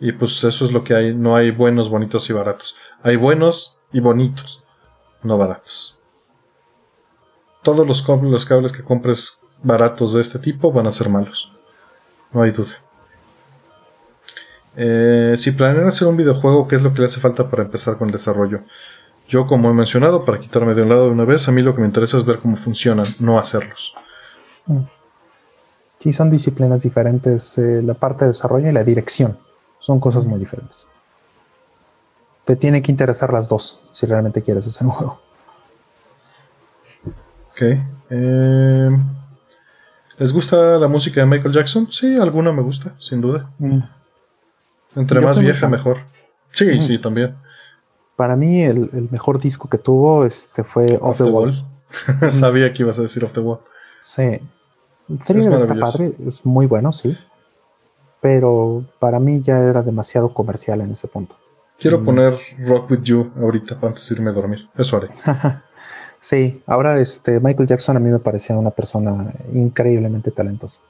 Y 0.00 0.10
pues 0.10 0.42
eso 0.42 0.64
es 0.64 0.72
lo 0.72 0.82
que 0.82 0.94
hay. 0.96 1.14
No 1.14 1.36
hay 1.36 1.52
buenos, 1.52 1.88
bonitos 1.88 2.28
y 2.30 2.32
baratos. 2.32 2.74
Hay 3.04 3.14
buenos 3.14 3.78
y 3.92 4.00
bonitos, 4.00 4.64
no 5.22 5.38
baratos. 5.38 6.00
Todos 7.62 7.86
los, 7.86 8.04
los 8.24 8.46
cables 8.46 8.72
que 8.72 8.82
compres 8.82 9.40
baratos 9.62 10.12
de 10.12 10.22
este 10.22 10.40
tipo 10.40 10.72
van 10.72 10.88
a 10.88 10.90
ser 10.90 11.08
malos. 11.08 11.52
No 12.32 12.42
hay 12.42 12.50
duda. 12.50 12.83
Eh, 14.76 15.34
si 15.36 15.52
planean 15.52 15.86
hacer 15.86 16.08
un 16.08 16.16
videojuego, 16.16 16.66
¿qué 16.66 16.76
es 16.76 16.82
lo 16.82 16.92
que 16.92 17.00
le 17.00 17.06
hace 17.06 17.20
falta 17.20 17.48
para 17.48 17.62
empezar 17.62 17.96
con 17.96 18.08
el 18.08 18.12
desarrollo? 18.12 18.60
Yo, 19.28 19.46
como 19.46 19.70
he 19.70 19.74
mencionado, 19.74 20.24
para 20.24 20.38
quitarme 20.38 20.74
de 20.74 20.82
un 20.82 20.88
lado 20.88 21.06
de 21.06 21.12
una 21.12 21.24
vez, 21.24 21.48
a 21.48 21.52
mí 21.52 21.62
lo 21.62 21.74
que 21.74 21.80
me 21.80 21.86
interesa 21.86 22.18
es 22.18 22.24
ver 22.24 22.40
cómo 22.40 22.56
funcionan, 22.56 23.06
no 23.18 23.38
hacerlos. 23.38 23.94
Mm. 24.66 24.80
Sí, 26.00 26.12
son 26.12 26.28
disciplinas 26.28 26.82
diferentes, 26.82 27.56
eh, 27.56 27.80
la 27.82 27.94
parte 27.94 28.24
de 28.24 28.32
desarrollo 28.32 28.68
y 28.68 28.72
la 28.72 28.84
dirección. 28.84 29.38
Son 29.78 30.00
cosas 30.00 30.24
muy 30.26 30.38
diferentes. 30.38 30.86
Te 32.44 32.56
tiene 32.56 32.82
que 32.82 32.92
interesar 32.92 33.32
las 33.32 33.48
dos 33.48 33.80
si 33.90 34.06
realmente 34.06 34.42
quieres 34.42 34.66
ese 34.66 34.84
juego. 34.84 35.18
Ok. 37.52 37.62
Eh, 38.10 38.90
¿Les 40.18 40.32
gusta 40.32 40.78
la 40.78 40.88
música 40.88 41.20
de 41.20 41.26
Michael 41.26 41.54
Jackson? 41.54 41.90
Sí, 41.90 42.18
alguna 42.18 42.52
me 42.52 42.62
gusta, 42.62 42.94
sin 42.98 43.20
duda. 43.20 43.50
Mm. 43.58 43.78
Entre 44.96 45.20
más 45.20 45.38
vieja, 45.38 45.68
mejor. 45.68 45.98
Sí, 46.52 46.76
mm. 46.76 46.82
sí, 46.82 46.98
también. 46.98 47.36
Para 48.16 48.36
mí, 48.36 48.62
el, 48.62 49.08
mejor 49.10 49.40
disco 49.40 49.68
que 49.68 49.78
tuvo 49.78 50.24
este, 50.24 50.62
fue 50.64 50.98
Off, 51.00 51.18
the, 51.18 51.24
Wall. 51.24 51.66
Sabía 52.30 52.72
que 52.72 52.82
ibas 52.82 52.98
a 52.98 53.02
decir 53.02 53.24
Off 53.24 53.32
the 53.32 53.40
Wall. 53.40 53.60
Sí. 54.00 54.40
El 55.08 55.18
thriller 55.18 55.52
está 55.54 55.74
padre, 55.74 56.12
es 56.26 56.44
muy 56.46 56.66
bueno, 56.66 56.92
sí 56.92 57.16
pero 58.24 58.86
para 59.00 59.20
mí 59.20 59.42
ya 59.42 59.58
era 59.58 59.82
demasiado 59.82 60.32
comercial 60.32 60.80
en 60.80 60.92
ese 60.92 61.08
punto. 61.08 61.36
Quiero 61.78 62.00
mm. 62.00 62.04
poner 62.06 62.38
Rock 62.66 62.90
With 62.90 63.02
You 63.02 63.30
ahorita 63.38 63.76
antes 63.82 64.08
de 64.08 64.14
irme 64.14 64.30
a 64.30 64.32
dormir. 64.32 64.66
Eso 64.78 64.96
haré. 64.96 65.10
sí, 66.20 66.62
ahora 66.66 66.98
este 67.00 67.38
Michael 67.38 67.68
Jackson 67.68 67.98
a 67.98 68.00
mí 68.00 68.08
me 68.08 68.20
parecía 68.20 68.56
una 68.56 68.70
persona 68.70 69.30
increíblemente 69.52 70.30
talentosa. 70.30 70.80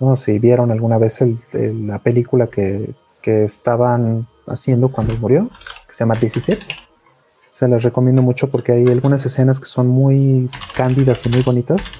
No 0.00 0.16
si 0.16 0.40
vieron 0.40 0.72
alguna 0.72 0.98
vez 0.98 1.20
la 1.54 2.00
película 2.00 2.48
que, 2.48 2.94
que, 3.22 3.44
estaban 3.44 4.26
haciendo 4.46 4.90
cuando 4.90 5.16
murió, 5.16 5.48
que 5.86 5.94
se 5.94 6.00
llama 6.00 6.16
17. 6.16 6.64
Se 7.50 7.68
las 7.68 7.82
recomiendo 7.82 8.22
mucho 8.22 8.50
porque 8.50 8.72
hay 8.72 8.88
algunas 8.88 9.24
escenas 9.26 9.60
que 9.60 9.66
son 9.66 9.88
muy 9.88 10.48
cándidas 10.74 11.24
y 11.26 11.28
muy 11.28 11.42
bonitas 11.42 11.92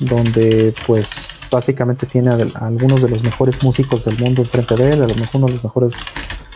donde 0.00 0.74
pues 0.86 1.38
básicamente 1.50 2.06
tiene 2.06 2.30
a, 2.30 2.66
algunos 2.66 3.02
de 3.02 3.08
los 3.08 3.22
mejores 3.22 3.62
músicos 3.62 4.04
del 4.04 4.18
mundo 4.18 4.42
enfrente 4.42 4.76
de 4.76 4.92
él, 4.92 5.02
a 5.02 5.06
lo 5.06 5.14
mejor 5.14 5.36
uno 5.36 5.46
de 5.46 5.52
los 5.54 5.64
mejores 5.64 6.00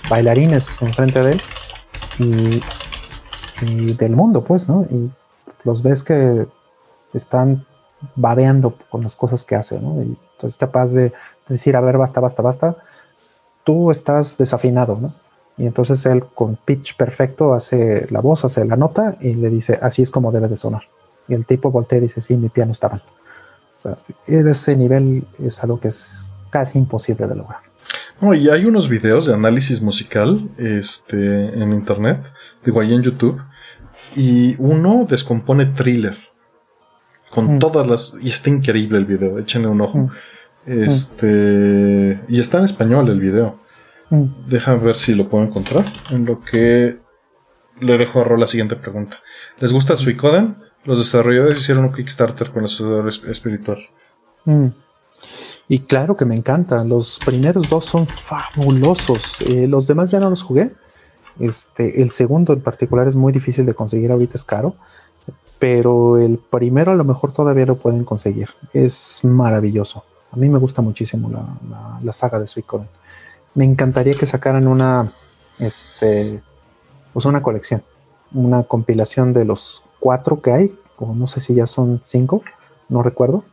bailarines 0.09 0.81
enfrente 0.83 1.23
de 1.23 1.33
él 1.33 1.43
y, 2.19 2.63
del 3.95 4.15
mundo 4.15 4.45
pues, 4.45 4.69
¿no? 4.69 4.87
Y 4.91 5.11
los 5.65 5.83
ves 5.83 6.05
que 6.05 6.47
están 7.15 7.65
babeando 8.15 8.75
con 8.91 9.03
las 9.03 9.17
cosas 9.17 9.45
que 9.45 9.55
hace, 9.55 9.81
¿no? 9.81 10.03
Y 10.03 10.17
es 10.43 10.57
capaz 10.59 10.93
de 10.93 11.13
decir, 11.49 11.75
a 11.75 11.81
ver, 11.81 11.97
basta, 11.97 12.21
basta, 12.21 12.43
basta, 12.43 12.77
tú 13.67 13.91
estás 13.91 14.39
desafinado, 14.39 14.99
¿no? 14.99 15.11
Y 15.59 15.67
entonces 15.67 16.07
él 16.07 16.25
con 16.35 16.57
pitch 16.57 16.97
perfecto 16.97 17.53
hace 17.53 18.07
la 18.11 18.21
voz, 18.21 18.47
hace 18.47 18.65
la 18.65 18.77
nota 18.77 19.17
y 19.21 19.35
le 19.35 19.51
dice, 19.51 19.79
así 19.83 20.01
es 20.01 20.11
como 20.11 20.33
debe 20.33 20.49
de 20.49 20.57
sonar. 20.57 20.85
Y 21.29 21.35
el 21.35 21.45
tipo 21.45 21.71
voltea 21.71 21.99
y 21.99 22.03
dice, 22.03 22.23
sí, 22.23 22.37
mi 22.39 22.49
piano 22.49 22.73
está 22.73 22.89
mal 22.89 23.03
ese 24.27 24.77
nivel 24.77 25.25
es 25.39 25.63
algo 25.63 25.81
que 25.81 25.89
es 25.89 26.29
casi 26.51 26.79
imposible 26.79 27.27
de 27.27 27.37
lograr. 27.37 27.61
y 28.35 28.49
hay 28.49 28.65
unos 28.65 28.89
videos 28.89 29.27
de 29.27 29.35
análisis 29.35 29.83
musical 29.83 30.49
este, 30.59 31.17
en 31.61 31.73
internet, 31.73 32.23
digo 32.65 32.81
ahí 32.81 32.95
en 32.95 33.03
YouTube, 33.03 33.41
y 34.15 34.57
uno 34.59 35.07
descompone 35.09 35.67
thriller 35.67 36.17
con 37.31 37.57
mm. 37.57 37.59
todas 37.59 37.87
las. 37.87 38.17
Y 38.21 38.31
está 38.31 38.49
increíble 38.49 38.99
el 38.99 39.05
video, 39.05 39.39
échenle 39.39 39.69
un 39.69 39.81
ojo. 39.81 39.99
Mm. 39.99 40.11
Este. 40.67 42.21
Y 42.29 42.41
está 42.41 42.59
en 42.59 42.65
español 42.65 43.09
el 43.09 43.21
video. 43.21 43.61
Mm. 44.11 44.25
Déjame 44.49 44.79
ver 44.79 44.97
si 44.97 45.15
lo 45.15 45.29
puedo 45.29 45.45
encontrar. 45.45 45.87
En 46.11 46.25
lo 46.25 46.41
que 46.41 46.99
le 47.81 47.99
dejo 47.99 48.21
a 48.21 48.25
Ro 48.25 48.37
la 48.37 48.47
siguiente 48.47 48.77
pregunta. 48.77 49.19
¿Les 49.59 49.73
gusta 49.73 49.97
Suicoden? 49.97 50.57
Los 50.85 50.99
desarrolladores 50.99 51.61
hicieron 51.61 51.85
un 51.85 51.93
Kickstarter 51.93 52.51
con 52.51 52.63
el 52.63 52.69
sucedor 52.69 53.09
espiritual. 53.09 53.79
Mm. 54.45 54.67
Y 55.69 55.81
claro 55.81 56.17
que 56.17 56.25
me 56.25 56.37
encanta. 56.37 56.85
Los 56.85 57.19
primeros 57.25 57.69
dos 57.69 57.85
son 57.85 58.07
fabulosos. 58.07 59.37
Eh, 59.41 59.67
los 59.67 59.87
demás 59.87 60.11
ya 60.11 60.21
no 60.21 60.31
los 60.31 60.43
jugué. 60.43 60.73
Este, 61.41 62.01
el 62.01 62.11
segundo 62.11 62.53
en 62.53 62.61
particular 62.61 63.09
es 63.09 63.17
muy 63.17 63.33
difícil 63.33 63.67
de 63.67 63.75
conseguir, 63.75 64.11
ahorita 64.13 64.35
es 64.35 64.45
caro. 64.45 64.77
Pero 65.59 66.19
el 66.19 66.39
primero 66.39 66.93
a 66.93 66.95
lo 66.95 67.05
mejor 67.05 67.33
todavía 67.33 67.67
lo 67.67 67.77
pueden 67.77 68.05
conseguir. 68.05 68.49
Es 68.73 69.21
maravilloso. 69.25 70.05
A 70.33 70.37
mí 70.37 70.49
me 70.49 70.59
gusta 70.59 70.83
muchísimo 70.83 71.31
la, 72.03 72.13
saga 72.13 72.39
de 72.39 72.47
Suicoden. 72.47 72.89
Me 73.55 73.65
encantaría 73.65 74.17
que 74.17 74.27
sacaran 74.27 74.67
una, 74.69 75.13
este, 75.59 76.43
pues 77.13 77.25
una 77.25 77.43
colección, 77.43 77.83
una 78.33 78.65
compilación 78.65 79.33
de 79.33 79.45
los 79.45 79.83
cuatro 79.99 80.43
que 80.43 80.53
hay, 80.53 80.79
o 80.99 81.15
no 81.15 81.27
sé 81.27 81.41
si 81.41 81.55
ya 81.55 81.67
son 81.67 82.01
cinco, 82.05 82.43
no 82.89 83.03
recuerdo, 83.03 83.45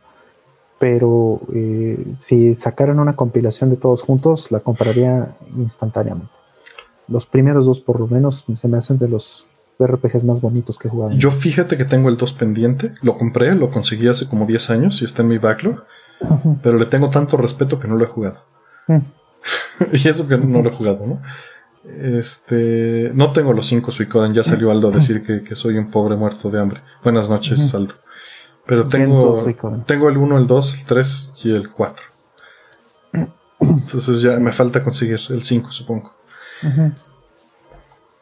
pero 0.78 1.40
eh, 1.54 2.14
si 2.18 2.54
sacaran 2.54 2.98
una 2.98 3.16
compilación 3.16 3.70
de 3.70 3.76
todos 3.76 4.02
juntos, 4.02 4.50
la 4.50 4.60
compraría 4.60 5.34
instantáneamente. 5.56 6.32
Los 7.08 7.26
primeros 7.26 7.66
dos, 7.66 7.80
por 7.80 8.00
lo 8.00 8.06
menos, 8.06 8.44
se 8.56 8.68
me 8.68 8.78
hacen 8.78 8.98
de 8.98 9.08
los 9.08 9.50
RPGs 9.78 10.24
más 10.24 10.40
bonitos 10.40 10.78
que 10.78 10.88
he 10.88 10.90
jugado. 10.90 11.12
Yo 11.16 11.30
fíjate 11.30 11.76
que 11.76 11.84
tengo 11.84 12.08
el 12.08 12.16
2 12.16 12.32
pendiente, 12.34 12.94
lo 13.02 13.18
compré, 13.18 13.54
lo 13.54 13.70
conseguí 13.70 14.08
hace 14.08 14.28
como 14.28 14.46
10 14.46 14.70
años 14.70 15.02
y 15.02 15.04
está 15.04 15.22
en 15.22 15.28
mi 15.28 15.38
backlog, 15.38 15.84
pero 16.62 16.78
le 16.78 16.86
tengo 16.86 17.08
tanto 17.10 17.36
respeto 17.36 17.78
que 17.78 17.88
no 17.88 17.96
lo 17.96 18.04
he 18.04 18.08
jugado. 18.08 18.38
Y 19.92 20.08
eso 20.08 20.26
que 20.26 20.38
no 20.38 20.62
lo 20.62 20.70
he 20.70 20.72
jugado, 20.72 21.04
¿no? 21.04 21.20
Este, 21.84 23.10
no 23.12 23.32
tengo 23.32 23.52
los 23.52 23.66
cinco 23.66 23.90
Suicoden, 23.90 24.32
ya 24.32 24.42
salió 24.42 24.70
Aldo 24.70 24.88
a 24.88 24.92
decir 24.92 25.22
que, 25.22 25.54
soy 25.54 25.76
un 25.76 25.90
pobre 25.90 26.16
muerto 26.16 26.50
de 26.50 26.60
hambre. 26.60 26.80
Buenas 27.02 27.28
noches, 27.28 27.74
Aldo. 27.74 27.94
Pero 28.66 28.88
tengo, 28.88 29.34
tengo 29.84 30.08
el 30.08 30.16
1, 30.16 30.38
el 30.38 30.46
2, 30.46 30.74
el 30.78 30.84
3 30.86 31.34
y 31.44 31.54
el 31.54 31.70
4. 31.70 32.04
Entonces 33.60 34.22
ya 34.22 34.38
me 34.38 34.52
falta 34.52 34.82
conseguir 34.82 35.20
el 35.28 35.42
5, 35.42 35.72
supongo. 35.72 36.14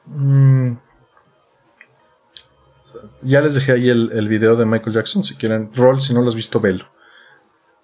Mm. 0.06 0.72
Ya 3.22 3.40
les 3.40 3.54
dejé 3.54 3.72
ahí 3.72 3.88
el, 3.88 4.10
el, 4.12 4.28
video 4.28 4.56
de 4.56 4.66
Michael 4.66 4.94
Jackson. 4.94 5.22
Si 5.22 5.36
quieren, 5.36 5.70
roll, 5.74 6.00
si 6.00 6.12
no 6.12 6.22
lo 6.22 6.28
has 6.28 6.34
visto, 6.34 6.58
velo. 6.58 6.86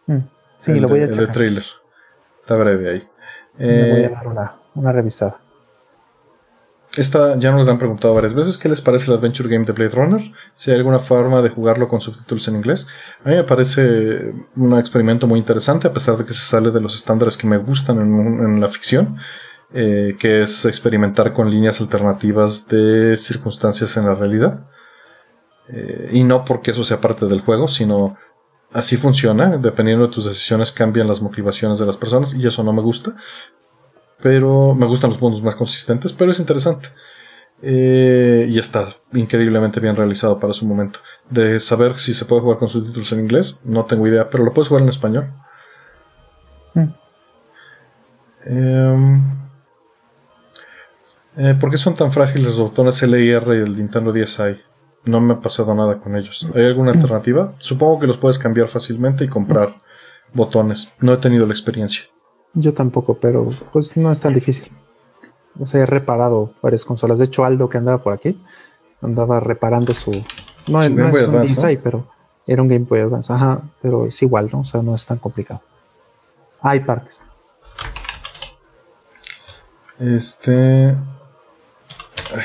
Mm. 0.08 0.28
Sí, 0.58 0.80
lo 0.80 0.88
voy 0.88 1.02
a 1.02 1.06
checar. 1.08 1.22
El 1.22 1.32
trailer. 1.32 1.64
Está 2.40 2.56
breve 2.56 2.90
ahí. 2.90 3.08
Me 3.58 3.90
voy 3.92 4.04
a 4.04 4.10
dar 4.10 4.26
una, 4.26 4.56
una 4.74 4.90
revisada. 4.90 5.40
Esta 6.96 7.38
ya 7.38 7.52
nos 7.52 7.66
la 7.66 7.72
han 7.72 7.78
preguntado 7.78 8.14
varias 8.14 8.34
veces. 8.34 8.56
¿Qué 8.56 8.68
les 8.68 8.80
parece 8.80 9.10
el 9.10 9.18
Adventure 9.18 9.48
Game 9.48 9.66
de 9.66 9.72
Blade 9.72 9.94
Runner? 9.94 10.32
Si 10.56 10.70
hay 10.70 10.78
alguna 10.78 10.98
forma 10.98 11.42
de 11.42 11.50
jugarlo 11.50 11.86
con 11.86 12.00
subtítulos 12.00 12.48
en 12.48 12.56
inglés. 12.56 12.88
A 13.24 13.28
mí 13.28 13.36
me 13.36 13.44
parece 13.44 14.32
un 14.56 14.76
experimento 14.76 15.26
muy 15.26 15.38
interesante, 15.38 15.86
a 15.86 15.92
pesar 15.92 16.16
de 16.16 16.24
que 16.24 16.32
se 16.32 16.42
sale 16.42 16.70
de 16.70 16.80
los 16.80 16.96
estándares 16.96 17.36
que 17.36 17.46
me 17.46 17.58
gustan 17.58 18.00
en, 18.00 18.44
en 18.44 18.60
la 18.60 18.68
ficción, 18.68 19.18
eh, 19.74 20.16
que 20.18 20.42
es 20.42 20.64
experimentar 20.64 21.34
con 21.34 21.50
líneas 21.50 21.80
alternativas 21.80 22.66
de 22.68 23.16
circunstancias 23.18 23.96
en 23.98 24.06
la 24.06 24.14
realidad. 24.14 24.66
Eh, 25.68 26.08
y 26.12 26.24
no 26.24 26.46
porque 26.46 26.70
eso 26.70 26.84
sea 26.84 27.00
parte 27.00 27.26
del 27.26 27.42
juego, 27.42 27.68
sino 27.68 28.16
así 28.72 28.96
funciona. 28.96 29.56
Dependiendo 29.56 30.06
de 30.06 30.12
tus 30.12 30.24
decisiones 30.24 30.72
cambian 30.72 31.08
las 31.08 31.20
motivaciones 31.20 31.78
de 31.78 31.86
las 31.86 31.96
personas 31.96 32.34
y 32.34 32.46
eso 32.46 32.62
no 32.62 32.72
me 32.72 32.82
gusta 32.82 33.16
pero 34.22 34.74
me 34.74 34.86
gustan 34.86 35.10
los 35.10 35.20
mundos 35.20 35.42
más 35.42 35.54
consistentes, 35.54 36.12
pero 36.12 36.32
es 36.32 36.40
interesante. 36.40 36.88
Eh, 37.60 38.46
y 38.48 38.58
está 38.58 38.94
increíblemente 39.12 39.80
bien 39.80 39.96
realizado 39.96 40.38
para 40.38 40.52
su 40.52 40.66
momento. 40.66 41.00
De 41.28 41.58
saber 41.58 41.98
si 41.98 42.14
se 42.14 42.24
puede 42.24 42.42
jugar 42.42 42.58
con 42.58 42.68
subtítulos 42.68 43.10
en 43.12 43.20
inglés, 43.20 43.58
no 43.64 43.84
tengo 43.84 44.06
idea, 44.06 44.30
pero 44.30 44.44
lo 44.44 44.52
puedes 44.52 44.68
jugar 44.68 44.82
en 44.82 44.88
español. 44.88 45.32
Mm. 46.74 46.86
Eh, 48.46 49.22
eh, 51.36 51.54
¿Por 51.60 51.70
qué 51.70 51.78
son 51.78 51.94
tan 51.94 52.12
frágiles 52.12 52.56
los 52.56 52.58
botones 52.58 53.02
LIR 53.02 53.44
y 53.48 53.62
el 53.62 53.76
Nintendo 53.76 54.12
DSi? 54.12 54.67
No 55.04 55.20
me 55.20 55.34
ha 55.34 55.40
pasado 55.40 55.74
nada 55.74 56.00
con 56.00 56.16
ellos. 56.16 56.46
¿Hay 56.54 56.64
alguna 56.66 56.92
alternativa? 56.92 57.52
Supongo 57.58 58.00
que 58.00 58.06
los 58.06 58.18
puedes 58.18 58.38
cambiar 58.38 58.68
fácilmente 58.68 59.24
y 59.24 59.28
comprar 59.28 59.76
botones. 60.34 60.92
No 61.00 61.12
he 61.12 61.16
tenido 61.16 61.46
la 61.46 61.52
experiencia. 61.52 62.04
Yo 62.54 62.74
tampoco, 62.74 63.14
pero 63.14 63.50
pues 63.72 63.96
no 63.96 64.10
es 64.10 64.20
tan 64.20 64.34
difícil. 64.34 64.70
O 65.58 65.66
sea, 65.66 65.82
he 65.82 65.86
reparado 65.86 66.52
varias 66.62 66.84
consolas. 66.84 67.18
De 67.18 67.26
hecho, 67.26 67.44
Aldo, 67.44 67.68
que 67.68 67.78
andaba 67.78 68.02
por 68.02 68.12
aquí, 68.12 68.40
andaba 69.00 69.40
reparando 69.40 69.94
su. 69.94 70.12
No, 70.66 70.86
no 70.88 71.08
es 71.08 71.28
un 71.28 71.34
Advance, 71.34 71.74
¿no? 71.76 71.80
pero 71.82 72.08
era 72.46 72.62
un 72.62 72.68
Game 72.68 72.84
Boy 72.84 73.00
Advance. 73.00 73.32
Ajá, 73.32 73.62
pero 73.80 74.06
es 74.06 74.20
igual, 74.22 74.50
¿no? 74.52 74.60
O 74.60 74.64
sea, 74.64 74.82
no 74.82 74.94
es 74.94 75.06
tan 75.06 75.18
complicado. 75.18 75.62
Hay 76.60 76.80
partes. 76.80 77.26
Este. 79.98 80.96
Ay. 82.34 82.44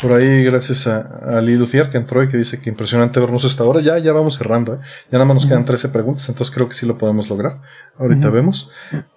Por 0.00 0.12
ahí, 0.12 0.44
gracias 0.44 0.86
a, 0.86 1.38
a 1.38 1.40
Lee 1.40 1.56
Lucier 1.56 1.90
que 1.90 1.96
entró 1.96 2.22
y 2.22 2.28
que 2.28 2.36
dice 2.36 2.60
que 2.60 2.68
impresionante 2.68 3.18
vernos 3.18 3.44
hasta 3.46 3.64
ahora. 3.64 3.80
Ya, 3.80 3.96
ya 3.98 4.12
vamos 4.12 4.36
cerrando, 4.36 4.74
¿eh? 4.74 4.78
Ya 5.10 5.12
nada 5.12 5.24
más 5.24 5.36
nos 5.36 5.46
quedan 5.46 5.64
13 5.64 5.88
preguntas, 5.88 6.28
entonces 6.28 6.54
creo 6.54 6.68
que 6.68 6.74
sí 6.74 6.84
lo 6.84 6.98
podemos 6.98 7.30
lograr. 7.30 7.60
Ahorita 7.98 8.28
vemos. 8.28 8.70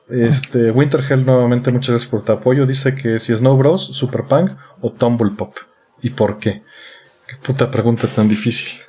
Este, 0.09 0.72
Winterhell 0.72 1.25
nuevamente, 1.25 1.72
muchas 1.72 1.90
gracias 1.90 2.09
por 2.09 2.24
tu 2.24 2.32
apoyo. 2.32 2.66
Dice 2.66 2.95
que 2.95 3.19
si 3.19 3.35
Snow 3.35 3.58
Bros, 3.58 3.88
Super 3.88 4.24
Punk 4.24 4.51
o 4.80 4.91
Tumble 4.91 5.32
Pop. 5.38 5.56
¿Y 6.01 6.11
por 6.11 6.40
qué? 6.40 6.64
Qué 7.27 7.35
puta 7.35 7.69
pregunta 7.69 8.08
tan 8.08 8.30
difícil. 8.30 8.80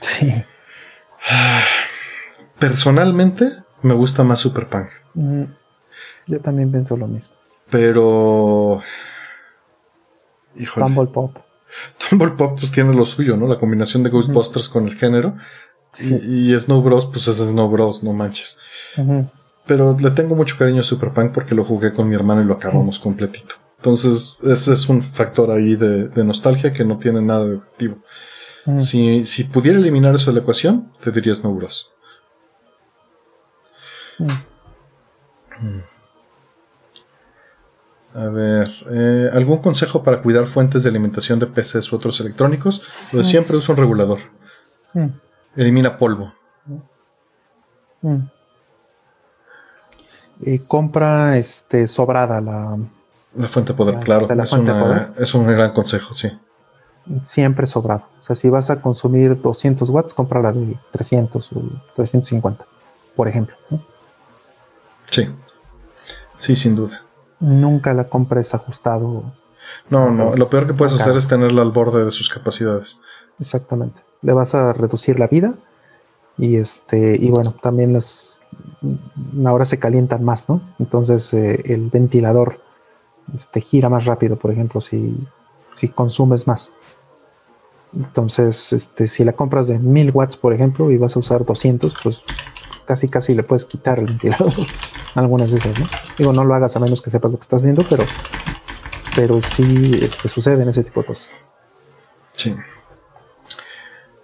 Sí. 0.00 0.34
Personalmente, 2.58 3.52
me 3.82 3.94
gusta 3.94 4.24
más 4.24 4.40
Super 4.40 4.68
Punk. 4.68 4.88
Mm, 5.14 5.44
yo 6.26 6.40
también 6.40 6.72
pienso 6.72 6.96
lo 6.96 7.06
mismo. 7.06 7.34
Pero 7.70 8.82
Híjole. 10.56 10.86
Tumble 10.86 11.06
Pop. 11.12 11.36
Tumble 12.08 12.30
Pop 12.30 12.58
pues 12.58 12.70
tiene 12.70 12.94
lo 12.94 13.04
suyo, 13.04 13.36
¿no? 13.36 13.46
La 13.46 13.58
combinación 13.58 14.02
de 14.02 14.10
Ghostbusters 14.10 14.68
con 14.68 14.86
el 14.86 14.96
género. 14.96 15.36
Sí. 15.92 16.16
Y, 16.22 16.54
y, 16.54 16.58
Snow 16.58 16.82
Bros, 16.82 17.06
pues 17.06 17.26
es 17.28 17.36
Snow 17.36 17.68
Bros, 17.68 18.02
no 18.02 18.12
manches. 18.12 18.58
Uh 18.96 19.02
-huh. 19.02 19.30
Pero 19.66 19.96
le 19.98 20.10
tengo 20.12 20.34
mucho 20.34 20.56
cariño 20.58 20.80
a 20.80 20.84
Super 20.84 21.12
Punk 21.12 21.32
porque 21.32 21.54
lo 21.54 21.64
jugué 21.64 21.92
con 21.92 22.08
mi 22.08 22.14
hermano 22.14 22.42
y 22.42 22.44
lo 22.44 22.54
acabamos 22.54 22.98
uh 22.98 23.00
-huh. 23.00 23.04
completito. 23.04 23.54
Entonces, 23.78 24.38
ese 24.42 24.72
es 24.74 24.88
un 24.88 25.02
factor 25.02 25.50
ahí 25.50 25.74
de, 25.74 26.08
de 26.08 26.24
nostalgia 26.24 26.72
que 26.72 26.84
no 26.84 26.98
tiene 26.98 27.22
nada 27.22 27.46
de 27.46 27.56
objetivo. 27.56 27.96
Uh 28.66 28.78
si, 28.78 29.24
si 29.24 29.44
pudiera 29.44 29.78
eliminar 29.78 30.14
eso 30.14 30.30
de 30.30 30.34
la 30.34 30.40
ecuación, 30.42 30.92
te 31.02 31.10
diría 31.10 31.34
Snow 31.34 31.54
Bros. 31.54 31.90
A 38.14 38.24
ver, 38.24 38.68
eh, 38.90 39.30
¿algún 39.32 39.58
consejo 39.58 40.02
para 40.02 40.20
cuidar 40.20 40.46
fuentes 40.46 40.82
de 40.82 40.88
alimentación 40.88 41.38
de 41.38 41.46
PCs 41.46 41.92
u 41.92 41.96
otros 41.96 42.18
electrónicos? 42.20 42.82
Lo 43.12 43.20
de 43.20 43.24
siempre 43.24 43.56
usa 43.56 43.74
un 43.74 43.80
regulador. 43.80 44.18
Mm. 44.94 45.06
Elimina 45.54 45.96
polvo. 45.96 46.32
Mm. 48.02 48.18
Y 50.40 50.58
compra 50.60 51.36
este 51.36 51.86
sobrada 51.86 52.40
la, 52.40 52.78
la 53.36 53.48
fuente 53.48 53.72
de 53.72 53.76
poder, 53.76 53.98
la, 53.98 54.00
claro. 54.00 54.26
La 54.34 54.42
es, 54.42 54.50
fuente 54.50 54.72
una, 54.72 54.80
de 54.80 54.84
poder. 54.84 55.12
es 55.18 55.34
un 55.34 55.46
gran 55.46 55.72
consejo, 55.72 56.12
sí. 56.12 56.30
Siempre 57.22 57.66
sobrado. 57.66 58.06
O 58.20 58.24
sea, 58.24 58.34
si 58.34 58.48
vas 58.48 58.70
a 58.70 58.80
consumir 58.80 59.40
200 59.40 59.88
watts, 59.88 60.14
compra 60.14 60.40
la 60.40 60.52
de 60.52 60.76
300 60.90 61.52
o 61.52 61.62
350, 61.94 62.66
por 63.14 63.28
ejemplo. 63.28 63.54
Sí. 65.10 65.28
Sí, 66.38 66.56
sin 66.56 66.74
duda 66.74 67.02
nunca 67.40 67.94
la 67.94 68.04
compres 68.04 68.54
ajustado. 68.54 69.24
No, 69.88 70.10
no, 70.10 70.36
lo 70.36 70.46
peor 70.46 70.66
que 70.66 70.74
puedes 70.74 70.94
hacer 70.94 71.16
es 71.16 71.26
tenerla 71.26 71.62
al 71.62 71.72
borde 71.72 72.04
de 72.04 72.10
sus 72.10 72.28
capacidades. 72.28 72.98
Exactamente. 73.38 74.00
Le 74.22 74.32
vas 74.32 74.54
a 74.54 74.72
reducir 74.72 75.18
la 75.18 75.26
vida 75.26 75.54
y 76.38 76.56
este 76.56 77.16
y 77.16 77.30
bueno, 77.30 77.52
también 77.52 77.92
las 77.92 78.40
ahora 79.44 79.64
se 79.64 79.78
calientan 79.78 80.24
más, 80.24 80.48
¿no? 80.48 80.60
Entonces 80.78 81.32
eh, 81.34 81.62
el 81.66 81.90
ventilador 81.90 82.60
este, 83.34 83.60
gira 83.60 83.88
más 83.88 84.04
rápido, 84.04 84.36
por 84.36 84.50
ejemplo, 84.50 84.80
si, 84.80 85.16
si 85.74 85.88
consumes 85.88 86.46
más. 86.46 86.72
Entonces, 87.92 88.72
este, 88.72 89.08
si 89.08 89.24
la 89.24 89.32
compras 89.32 89.66
de 89.66 89.78
1000 89.78 90.10
watts, 90.12 90.36
por 90.36 90.52
ejemplo, 90.52 90.90
y 90.90 90.96
vas 90.96 91.16
a 91.16 91.18
usar 91.18 91.44
200, 91.44 91.96
pues 92.02 92.22
casi 92.90 93.06
casi 93.06 93.36
le 93.36 93.44
puedes 93.44 93.66
quitar 93.66 94.00
el 94.00 94.06
ventilador. 94.06 94.52
Algunas 95.14 95.52
de 95.52 95.58
esas, 95.58 95.78
¿no? 95.78 95.88
Digo, 96.18 96.32
no 96.32 96.42
lo 96.42 96.56
hagas 96.56 96.74
a 96.74 96.80
menos 96.80 97.00
que 97.00 97.08
sepas 97.08 97.30
lo 97.30 97.38
que 97.38 97.42
estás 97.42 97.60
haciendo, 97.60 97.86
pero, 97.88 98.02
pero 99.14 99.40
sí 99.42 99.96
este, 100.02 100.28
suceden 100.28 100.68
ese 100.68 100.82
tipo 100.82 101.02
de 101.02 101.06
cosas. 101.06 101.46
Sí. 102.32 102.56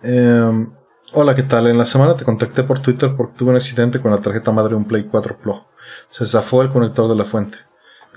Eh, 0.02 0.66
hola, 1.12 1.36
¿qué 1.36 1.44
tal? 1.44 1.68
En 1.68 1.78
la 1.78 1.84
semana 1.84 2.16
te 2.16 2.24
contacté 2.24 2.64
por 2.64 2.82
Twitter 2.82 3.14
porque 3.16 3.38
tuve 3.38 3.50
un 3.50 3.56
accidente 3.56 4.00
con 4.00 4.10
la 4.10 4.20
tarjeta 4.20 4.50
madre 4.50 4.70
de 4.70 4.76
un 4.78 4.84
Play 4.88 5.04
4 5.04 5.38
Pro. 5.38 5.68
Se 6.10 6.26
zafó 6.26 6.62
el 6.62 6.70
conector 6.70 7.08
de 7.08 7.14
la 7.14 7.24
fuente. 7.24 7.58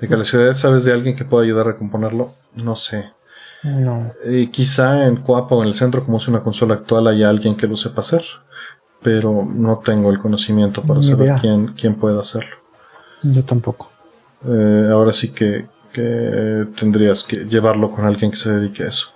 ¿De 0.01 0.07
casualidad 0.07 0.55
sabes 0.55 0.83
de 0.83 0.93
alguien 0.93 1.15
que 1.15 1.25
pueda 1.25 1.43
ayudar 1.43 1.67
a 1.67 1.73
recomponerlo? 1.73 2.33
No 2.55 2.75
sé. 2.75 3.11
No. 3.61 4.11
Eh, 4.25 4.49
quizá 4.51 5.05
en 5.05 5.17
Coapa 5.17 5.53
o 5.53 5.61
en 5.61 5.67
el 5.67 5.75
centro, 5.75 6.03
como 6.03 6.17
es 6.17 6.27
una 6.27 6.41
consola 6.41 6.73
actual, 6.73 7.05
haya 7.05 7.29
alguien 7.29 7.55
que 7.55 7.67
lo 7.67 7.77
sepa 7.77 8.01
hacer 8.01 8.23
pero 9.01 9.45
no 9.45 9.79
tengo 9.79 10.09
el 10.09 10.19
conocimiento 10.19 10.81
para 10.81 10.99
Ni 10.99 11.07
saber 11.07 11.35
quién, 11.39 11.67
quién 11.73 11.95
puede 11.95 12.19
hacerlo. 12.19 12.55
Yo 13.23 13.43
tampoco. 13.43 13.89
Eh, 14.45 14.89
ahora 14.91 15.11
sí 15.11 15.31
que, 15.31 15.67
que, 15.93 16.67
tendrías 16.77 17.23
que 17.23 17.45
llevarlo 17.45 17.89
con 17.89 18.05
alguien 18.05 18.31
que 18.31 18.37
se 18.37 18.51
dedique 18.51 18.83
a 18.83 18.87
eso. 18.87 19.09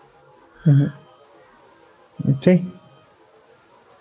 Uh 0.66 0.70
-huh. 0.70 0.94
Sí. 2.42 2.72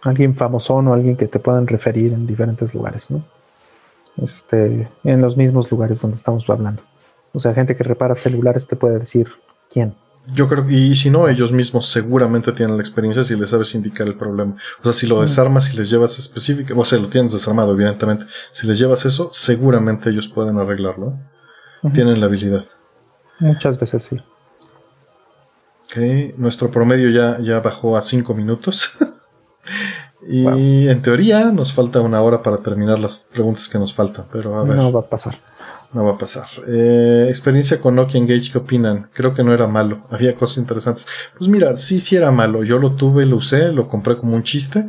Alguien 0.04 0.34
famoso 0.34 0.74
o 0.74 0.92
alguien 0.92 1.16
que 1.16 1.26
te 1.26 1.38
puedan 1.38 1.66
referir 1.66 2.12
en 2.12 2.26
diferentes 2.26 2.74
lugares, 2.74 3.10
¿no? 3.10 3.24
Este, 4.16 4.88
en 5.04 5.20
los 5.20 5.36
mismos 5.36 5.70
lugares 5.70 6.00
donde 6.02 6.16
estamos 6.16 6.48
hablando. 6.50 6.82
O 7.32 7.40
sea, 7.40 7.54
gente 7.54 7.76
que 7.76 7.84
repara 7.84 8.14
celulares 8.14 8.66
te 8.66 8.76
puede 8.76 8.98
decir 8.98 9.28
quién. 9.70 9.94
Yo 10.34 10.48
creo 10.48 10.66
que, 10.66 10.74
y 10.74 10.94
si 10.94 11.10
no, 11.10 11.28
ellos 11.28 11.50
mismos 11.52 11.88
seguramente 11.88 12.52
tienen 12.52 12.76
la 12.76 12.82
experiencia 12.82 13.24
si 13.24 13.36
les 13.36 13.50
sabes 13.50 13.74
indicar 13.74 14.06
el 14.06 14.16
problema. 14.16 14.56
O 14.80 14.84
sea, 14.84 14.92
si 14.92 15.06
lo 15.06 15.20
desarmas, 15.20 15.64
si 15.64 15.76
les 15.76 15.90
llevas 15.90 16.18
específico, 16.18 16.78
o 16.78 16.84
sea, 16.84 16.98
lo 16.98 17.08
tienes 17.08 17.32
desarmado, 17.32 17.72
evidentemente. 17.72 18.26
Si 18.52 18.66
les 18.66 18.78
llevas 18.78 19.04
eso, 19.04 19.30
seguramente 19.32 20.10
ellos 20.10 20.28
pueden 20.28 20.58
arreglarlo. 20.58 21.06
Uh 21.06 21.88
-huh. 21.88 21.92
Tienen 21.92 22.20
la 22.20 22.26
habilidad. 22.26 22.64
Muchas 23.40 23.78
veces 23.78 24.04
sí. 24.04 24.22
Ok, 25.84 26.38
nuestro 26.38 26.70
promedio 26.70 27.10
ya, 27.10 27.38
ya 27.40 27.60
bajó 27.60 27.96
a 27.96 28.02
5 28.02 28.32
minutos. 28.34 28.96
y 30.28 30.44
wow. 30.44 30.56
en 30.56 31.02
teoría 31.02 31.46
nos 31.46 31.72
falta 31.72 32.00
una 32.00 32.22
hora 32.22 32.42
para 32.42 32.58
terminar 32.58 32.98
las 32.98 33.28
preguntas 33.32 33.68
que 33.68 33.78
nos 33.78 33.92
faltan, 33.92 34.26
pero 34.32 34.58
a 34.58 34.64
ver. 34.64 34.76
No 34.76 34.92
va 34.92 35.00
a 35.00 35.06
pasar. 35.06 35.36
No 35.92 36.04
va 36.04 36.12
a 36.12 36.18
pasar. 36.18 36.46
Eh, 36.66 37.26
experiencia 37.28 37.80
con 37.80 37.96
Nokia 37.96 38.18
Engage, 38.18 38.50
¿qué 38.50 38.58
opinan? 38.58 39.10
Creo 39.12 39.34
que 39.34 39.44
no 39.44 39.52
era 39.52 39.66
malo. 39.66 40.06
Había 40.10 40.34
cosas 40.34 40.58
interesantes. 40.58 41.06
Pues 41.36 41.50
mira, 41.50 41.76
sí, 41.76 42.00
sí 42.00 42.16
era 42.16 42.30
malo. 42.30 42.64
Yo 42.64 42.78
lo 42.78 42.94
tuve, 42.94 43.26
lo 43.26 43.36
usé, 43.36 43.72
lo 43.72 43.88
compré 43.88 44.16
como 44.16 44.34
un 44.34 44.42
chiste. 44.42 44.86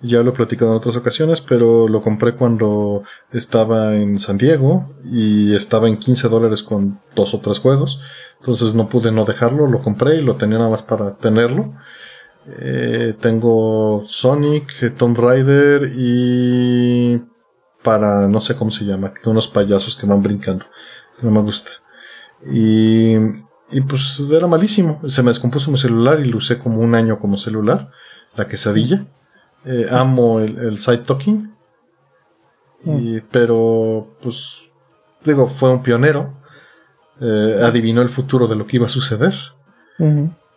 Ya 0.00 0.22
lo 0.22 0.30
he 0.30 0.34
platicado 0.34 0.72
en 0.72 0.76
otras 0.76 0.96
ocasiones, 0.96 1.40
pero 1.40 1.88
lo 1.88 2.02
compré 2.02 2.34
cuando 2.34 3.02
estaba 3.32 3.96
en 3.96 4.18
San 4.18 4.38
Diego 4.38 4.94
y 5.04 5.54
estaba 5.54 5.88
en 5.88 5.96
15 5.96 6.28
dólares 6.28 6.62
con 6.62 7.00
dos 7.16 7.34
o 7.34 7.40
tres 7.40 7.58
juegos. 7.58 8.00
Entonces 8.38 8.74
no 8.74 8.88
pude 8.88 9.10
no 9.10 9.24
dejarlo, 9.24 9.66
lo 9.66 9.82
compré 9.82 10.16
y 10.16 10.20
lo 10.20 10.36
tenía 10.36 10.58
nada 10.58 10.70
más 10.70 10.82
para 10.82 11.16
tenerlo. 11.16 11.72
Eh, 12.46 13.14
tengo 13.20 14.04
Sonic, 14.06 14.94
Tomb 14.96 15.16
Raider 15.16 15.90
y 15.96 17.22
para 17.84 18.26
no 18.26 18.40
sé 18.40 18.56
cómo 18.56 18.72
se 18.72 18.84
llama, 18.84 19.12
unos 19.26 19.46
payasos 19.46 19.94
que 19.94 20.06
van 20.06 20.22
brincando. 20.22 20.64
No 21.22 21.30
me 21.30 21.40
gusta. 21.40 21.70
Y, 22.50 23.14
y 23.70 23.80
pues 23.88 24.30
era 24.32 24.48
malísimo. 24.48 25.00
Se 25.08 25.22
me 25.22 25.30
descompuso 25.30 25.70
mi 25.70 25.78
celular 25.78 26.18
y 26.18 26.24
lo 26.24 26.38
usé 26.38 26.58
como 26.58 26.80
un 26.80 26.94
año 26.96 27.20
como 27.20 27.36
celular. 27.36 27.90
La 28.34 28.48
quesadilla. 28.48 29.06
Eh, 29.64 29.86
amo 29.90 30.40
el, 30.40 30.78
side 30.78 30.98
talking. 30.98 31.54
Y, 32.84 32.90
mm. 32.90 33.22
pero, 33.30 34.16
pues, 34.20 34.68
digo, 35.24 35.46
fue 35.46 35.70
un 35.70 35.82
pionero. 35.82 36.34
Eh, 37.20 37.60
adivinó 37.62 38.02
el 38.02 38.08
futuro 38.08 38.48
de 38.48 38.56
lo 38.56 38.66
que 38.66 38.76
iba 38.76 38.86
a 38.86 38.90
suceder. 38.90 39.34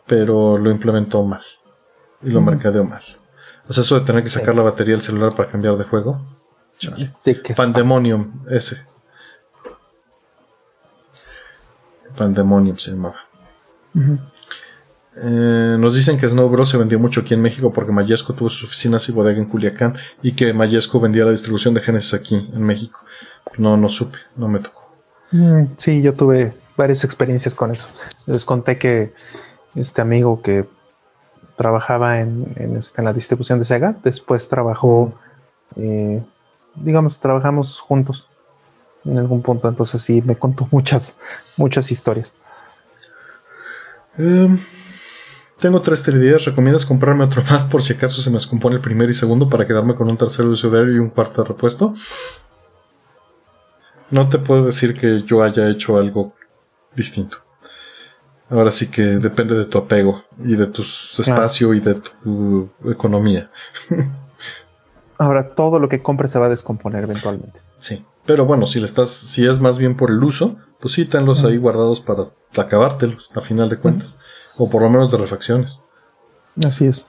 Pero 0.08 0.58
lo 0.58 0.72
implementó 0.72 1.24
mal. 1.24 1.44
Y 2.24 2.30
lo 2.30 2.42
mercadeó 2.42 2.84
mal. 2.84 3.04
O 3.70 3.74
sea, 3.74 3.84
eso 3.84 4.00
de 4.00 4.06
tener 4.06 4.24
que 4.24 4.30
sacar 4.30 4.56
la 4.56 4.64
batería 4.64 4.94
del 4.94 5.02
celular 5.02 5.30
para 5.36 5.52
cambiar 5.52 5.78
de 5.78 5.84
juego. 5.84 6.20
Pandemonium, 7.56 8.46
ese. 8.50 8.86
Pandemonium 12.18 12.78
se 12.78 12.92
llamaba. 12.92 13.18
Eh, 15.20 15.78
nos 15.80 15.96
dicen 15.96 16.20
que 16.20 16.28
Snow 16.28 16.48
Bros 16.50 16.70
se 16.70 16.78
vendió 16.78 17.00
mucho 17.00 17.22
aquí 17.22 17.34
en 17.34 17.42
México 17.42 17.74
porque 17.74 17.92
Mayesco 17.92 18.34
tuvo 18.34 18.50
sus 18.50 18.66
oficinas 18.66 19.08
y 19.10 19.12
bodega 19.12 19.40
en 19.40 19.46
Culiacán 19.46 19.98
y 20.22 20.34
que 20.34 20.54
Mayesco 20.54 21.00
vendía 21.00 21.26
la 21.26 21.32
distribución 21.32 21.74
de 21.74 21.82
Genesis 21.82 22.14
aquí 22.14 22.36
en 22.36 22.64
México. 22.64 23.00
No, 23.58 23.78
no 23.78 23.90
supe, 23.90 24.18
no 24.36 24.48
me 24.48 24.60
tocó. 24.60 24.92
Mm, 25.32 25.64
sí, 25.78 26.02
yo 26.02 26.14
tuve 26.14 26.54
varias 26.76 27.04
experiencias 27.04 27.56
con 27.56 27.72
eso. 27.72 27.90
Les 28.28 28.46
conté 28.46 28.78
que 28.78 29.14
este 29.76 30.02
amigo 30.02 30.42
que 30.42 30.68
trabajaba 31.56 32.20
en, 32.20 32.54
en, 32.56 32.78
este, 32.78 33.02
la 33.02 33.14
distribución 33.14 33.60
de 33.60 33.66
Sega, 33.66 33.96
después 34.04 34.48
trabajó, 34.48 35.14
eh, 35.76 36.24
digamos, 36.82 37.20
trabajamos 37.20 37.80
juntos 37.80 38.28
en 39.06 39.18
algún 39.18 39.42
punto, 39.42 39.68
entonces 39.68 40.02
sí, 40.02 40.22
me 40.22 40.36
contó 40.36 40.68
muchas, 40.72 41.18
muchas 41.56 41.92
historias. 41.92 42.36
Em, 44.18 44.58
tengo 45.60 45.80
tres 45.82 46.04
3 46.04 46.46
¿Recomiendas 46.46 46.86
comprarme 46.86 47.24
otro 47.24 47.44
más 47.44 47.64
por 47.64 47.84
si 47.84 47.94
acaso 47.94 48.22
se 48.22 48.30
me 48.30 48.36
descompone 48.36 48.76
el 48.76 48.82
primer 48.82 49.10
y 49.10 49.14
segundo 49.14 49.48
para 49.50 49.66
quedarme 49.66 49.96
con 49.96 50.10
un 50.10 50.18
tercero 50.18 50.52
de 50.52 50.94
y 50.94 51.00
un 51.00 51.10
cuarto 51.10 51.44
de 51.44 51.50
repuesto? 51.50 51.94
No 54.10 54.30
te 54.30 54.40
puedo 54.40 54.66
decir 54.66 54.94
que 54.94 55.24
yo 55.24 55.44
haya 55.44 55.70
hecho 55.70 55.98
algo 55.98 56.34
distinto. 56.96 57.38
Ahora 58.50 58.72
sí 58.72 58.88
que 58.88 59.02
depende 59.02 59.56
de 59.56 59.66
tu 59.66 59.78
apego 59.78 60.24
y 60.38 60.56
de 60.56 60.68
tu 60.68 60.82
espacio 60.82 61.74
y 61.74 61.82
de 61.82 61.96
tu 61.96 62.70
economía. 62.86 63.52
Ahora 65.20 65.56
todo 65.56 65.80
lo 65.80 65.90
que 65.90 66.00
compres 66.00 66.32
se 66.32 66.40
va 66.40 66.46
a 66.46 66.50
descomponer 66.50 67.04
eventualmente. 67.04 67.60
Sí. 67.80 68.06
Pero 68.26 68.46
bueno, 68.46 68.66
si 68.66 68.80
le 68.80 68.86
estás, 68.86 69.10
si 69.10 69.48
es 69.48 69.60
más 69.60 69.78
bien 69.78 69.96
por 69.96 70.12
el 70.12 70.22
uso, 70.24 70.58
pues 70.80 70.94
sí, 70.94 71.06
tenlos 71.06 71.44
ahí 71.44 71.58
guardados 71.58 72.02
para 72.02 72.26
acabártelos, 72.58 73.30
a 73.34 73.42
final 73.42 73.70
de 73.70 73.78
cuentas. 73.78 74.20
O 74.58 74.70
por 74.70 74.82
lo 74.82 74.90
menos 74.90 75.12
de 75.12 75.18
refacciones. 75.18 75.82
Así 76.64 76.86
es. 76.86 77.08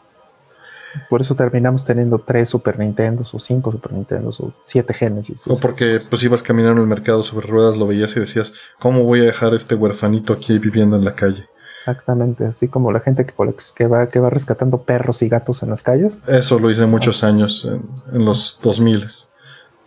Por 1.10 1.20
eso 1.20 1.34
terminamos 1.34 1.84
teniendo 1.84 2.18
tres 2.18 2.48
Super 2.48 2.78
Nintendos, 2.78 3.34
o 3.34 3.40
cinco 3.40 3.72
Super 3.72 3.92
Nintendos, 3.92 4.40
o 4.40 4.52
siete 4.64 4.94
Genesis. 4.94 5.46
O 5.46 5.58
porque 5.58 6.00
pues 6.08 6.22
ibas 6.22 6.42
caminando 6.42 6.80
en 6.80 6.84
el 6.84 6.88
mercado 6.88 7.22
sobre 7.22 7.46
ruedas, 7.46 7.76
lo 7.76 7.86
veías 7.86 8.16
y 8.16 8.20
decías, 8.20 8.54
¿cómo 8.78 9.04
voy 9.04 9.20
a 9.20 9.24
dejar 9.24 9.54
este 9.54 9.74
huerfanito 9.74 10.32
aquí 10.32 10.58
viviendo 10.58 10.96
en 10.96 11.04
la 11.04 11.14
calle? 11.14 11.48
Exactamente, 11.88 12.44
así 12.44 12.68
como 12.68 12.92
la 12.92 13.00
gente 13.00 13.24
que, 13.24 13.32
que, 13.74 13.86
va, 13.86 14.08
que 14.10 14.20
va 14.20 14.28
rescatando 14.28 14.82
perros 14.82 15.22
y 15.22 15.28
gatos 15.30 15.62
en 15.62 15.70
las 15.70 15.82
calles. 15.82 16.22
Eso 16.26 16.58
lo 16.58 16.70
hice 16.70 16.84
muchos 16.84 17.24
años, 17.24 17.66
en, 18.12 18.24
los 18.26 18.60
2000. 18.62 19.06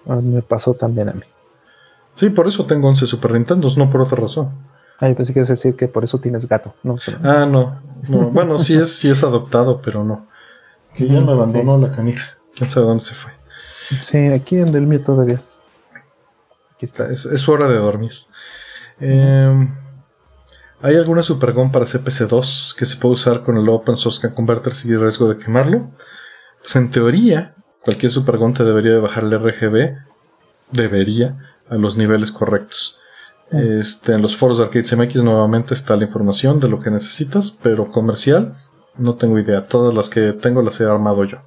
Ah, 0.07 0.19
me 0.23 0.41
pasó 0.41 0.73
también 0.73 1.09
a 1.09 1.13
mí. 1.13 1.21
Sí, 2.15 2.31
por 2.31 2.47
eso 2.47 2.65
tengo 2.65 2.87
11 2.87 3.05
Super 3.05 3.33
Nintendos, 3.33 3.77
no 3.77 3.91
por 3.91 4.01
otra 4.01 4.17
razón. 4.17 4.49
Ah, 4.99 5.09
yo 5.09 5.15
pensé 5.15 5.31
que 5.31 5.39
ibas 5.41 5.51
a 5.51 5.53
decir 5.53 5.75
que 5.75 5.87
por 5.87 6.03
eso 6.03 6.19
tienes 6.19 6.47
gato. 6.47 6.73
No, 6.81 6.95
Ah, 7.23 7.45
no, 7.45 7.79
bueno, 8.31 8.57
sí 8.57 8.73
es, 8.73 8.97
sí 8.97 9.07
es 9.07 9.23
adoptado, 9.23 9.79
pero 9.83 10.03
no. 10.03 10.27
Que 10.95 11.07
ya 11.07 11.21
me 11.21 11.33
abandonó 11.33 11.77
la 11.77 11.95
canija. 11.95 12.35
Quién 12.55 12.67
sabe 12.67 12.87
dónde 12.87 13.03
se 13.03 13.13
fue. 13.13 13.31
Sí, 13.99 14.17
aquí 14.17 14.57
en 14.57 14.75
el 14.75 14.87
mío 14.87 15.01
todavía. 15.05 15.39
Aquí 16.73 16.85
está, 16.85 17.11
es, 17.11 17.47
hora 17.47 17.67
de 17.67 17.77
dormir. 17.77 18.11
Em, 18.99 19.69
¿Hay 20.83 20.95
alguna 20.95 21.21
Supergon 21.21 21.71
para 21.71 21.85
CPC2 21.85 22.75
que 22.75 22.85
se 22.87 22.97
puede 22.97 23.13
usar 23.13 23.43
con 23.43 23.57
el 23.57 23.69
Open 23.69 23.97
Source 23.97 24.33
Converter 24.33 24.73
sin 24.73 24.99
riesgo 24.99 25.29
de 25.29 25.37
quemarlo? 25.37 25.91
Pues 26.59 26.75
en 26.75 26.89
teoría, 26.89 27.53
cualquier 27.83 28.11
Supergon 28.11 28.53
te 28.53 28.63
debería 28.63 28.91
de 28.91 28.99
bajar 28.99 29.23
el 29.23 29.39
RGB, 29.39 29.95
debería, 30.71 31.37
a 31.69 31.75
los 31.75 31.97
niveles 31.97 32.31
correctos. 32.31 32.97
Este, 33.51 34.13
en 34.13 34.21
los 34.21 34.35
foros 34.35 34.57
de 34.57 34.63
Arcade 34.63 34.85
CMX 34.85 35.23
nuevamente 35.23 35.73
está 35.73 35.95
la 35.97 36.05
información 36.05 36.59
de 36.59 36.69
lo 36.69 36.79
que 36.79 36.89
necesitas, 36.89 37.51
pero 37.61 37.91
comercial 37.91 38.55
no 38.97 39.15
tengo 39.15 39.37
idea. 39.37 39.67
Todas 39.67 39.93
las 39.93 40.09
que 40.09 40.33
tengo 40.33 40.61
las 40.61 40.79
he 40.81 40.85
armado 40.85 41.25
yo. 41.25 41.37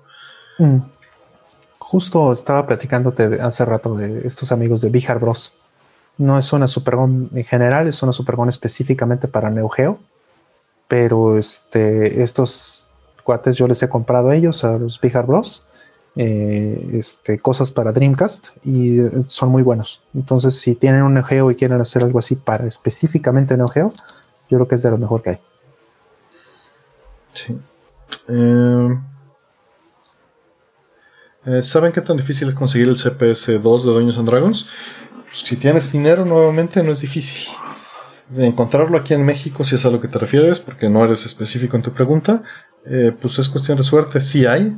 Mm. 0.59 0.79
Justo 1.79 2.33
estaba 2.33 2.67
platicándote 2.67 3.41
hace 3.41 3.65
rato 3.65 3.97
de 3.97 4.27
estos 4.27 4.53
amigos 4.53 4.81
de 4.81 4.91
Bihar 4.91 5.19
Bros. 5.19 5.55
No 6.17 6.39
es 6.39 6.53
una 6.53 6.69
Supergon 6.69 7.31
en 7.35 7.45
general, 7.45 7.89
es 7.89 8.03
una 8.03 8.13
Supergon 8.13 8.49
específicamente 8.49 9.29
para 9.29 9.51
Neo 9.51 9.69
Geo. 9.69 9.99
Pero 10.87 11.39
este, 11.39 12.23
estos 12.23 12.89
cuates 13.25 13.57
yo 13.57 13.67
les 13.67 13.83
he 13.83 13.89
comprado 13.89 14.31
a 14.31 14.37
ellos, 14.37 14.65
a 14.65 14.79
los 14.79 15.01
Bihar 15.01 15.27
Bros. 15.27 15.67
Eh, 16.17 16.91
este, 16.93 17.41
cosas 17.41 17.73
para 17.73 17.91
Dreamcast 17.91 18.47
y 18.63 19.01
eh, 19.01 19.11
son 19.27 19.49
muy 19.49 19.63
buenos. 19.63 20.03
Entonces, 20.15 20.55
si 20.61 20.77
tienen 20.77 21.03
un 21.03 21.15
Neo 21.15 21.25
Geo 21.25 21.51
y 21.51 21.57
quieren 21.57 21.81
hacer 21.81 22.05
algo 22.05 22.21
así 22.21 22.37
para 22.37 22.67
específicamente 22.67 23.57
Neo 23.57 23.67
Geo, 23.67 23.89
yo 24.49 24.59
creo 24.59 24.69
que 24.69 24.75
es 24.77 24.83
de 24.83 24.91
lo 24.91 24.99
mejor 24.99 25.23
que 25.23 25.31
hay. 25.31 25.41
Sí. 27.33 27.59
Eh, 28.29 28.97
¿Saben 31.63 31.93
qué 31.93 32.01
tan 32.01 32.17
difícil 32.17 32.49
es 32.49 32.55
conseguir 32.55 32.89
el 32.89 32.97
CPS 32.97 33.61
2 33.61 33.87
de 33.87 33.93
Dungeons 33.93 34.19
and 34.19 34.29
Dragons? 34.29 34.67
Pues, 35.35 35.49
si 35.49 35.57
tienes 35.57 35.91
dinero, 35.91 36.25
nuevamente 36.25 36.81
no 36.85 36.93
es 36.93 37.01
difícil. 37.01 37.53
Encontrarlo 38.37 38.97
aquí 38.97 39.15
en 39.15 39.25
México, 39.25 39.65
si 39.65 39.75
es 39.75 39.85
a 39.85 39.91
lo 39.91 40.01
que 40.01 40.07
te 40.07 40.21
refieres, 40.21 40.61
porque 40.61 40.89
no 40.89 41.05
eres 41.05 41.27
específico 41.27 41.77
en 41.77 41.83
tu 41.83 41.93
pregunta, 41.93 42.45
pues 43.21 43.41
es 43.41 43.49
cuestión 43.49 43.77
de 43.77 43.83
suerte. 43.83 44.21
Si 44.21 44.47
hay, 44.47 44.77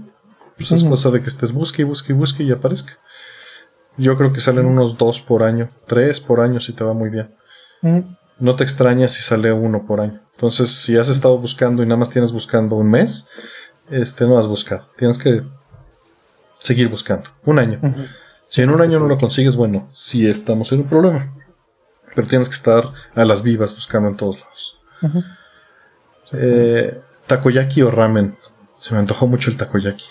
pues 0.56 0.72
es 0.72 0.82
cosa 0.82 1.10
de 1.10 1.20
que 1.20 1.28
estés 1.28 1.52
busque 1.52 1.82
y 1.82 1.84
busque 1.84 2.14
y 2.14 2.16
busque 2.16 2.42
y 2.42 2.52
aparezca. 2.52 2.94
Yo 3.98 4.16
creo 4.16 4.32
que 4.32 4.40
salen 4.40 4.64
unos 4.64 4.96
dos 4.96 5.20
por 5.20 5.42
año, 5.42 5.68
tres 5.86 6.20
por 6.20 6.40
año 6.40 6.58
si 6.58 6.72
te 6.72 6.84
va 6.84 6.94
muy 6.94 7.10
bien. 7.10 7.34
No 8.38 8.56
te 8.56 8.64
extrañas 8.64 9.12
si 9.12 9.22
sale 9.22 9.52
uno 9.52 9.86
por 9.86 10.00
año. 10.00 10.22
Entonces, 10.36 10.70
si 10.70 10.96
has 10.96 11.10
estado 11.10 11.36
buscando 11.38 11.82
y 11.82 11.86
nada 11.86 11.98
más 11.98 12.10
tienes 12.10 12.32
buscando 12.32 12.76
un 12.76 12.90
mes, 12.90 13.28
este 13.90 14.24
no 14.24 14.38
has 14.38 14.46
buscado. 14.46 14.86
Tienes 14.96 15.18
que 15.18 15.42
seguir 16.58 16.88
buscando. 16.88 17.28
Un 17.44 17.58
año. 17.58 17.80
Si 18.48 18.62
en 18.62 18.70
un 18.70 18.80
año 18.80 18.98
no 18.98 19.06
lo 19.06 19.18
consigues, 19.18 19.56
bueno, 19.56 19.88
sí 19.90 20.28
estamos 20.28 20.70
en 20.72 20.80
un 20.80 20.88
problema. 20.88 21.32
Pero 22.14 22.26
tienes 22.26 22.48
que 22.48 22.54
estar 22.54 22.92
a 23.14 23.24
las 23.24 23.42
vivas 23.42 23.74
buscando 23.74 24.08
en 24.08 24.16
todos 24.16 24.40
lados. 24.40 24.78
Eh, 26.32 27.00
takoyaki 27.26 27.82
o 27.82 27.90
ramen. 27.90 28.36
Se 28.76 28.94
me 28.94 29.00
antojó 29.00 29.26
mucho 29.26 29.50
el 29.50 29.56
takoyaki. 29.56 30.04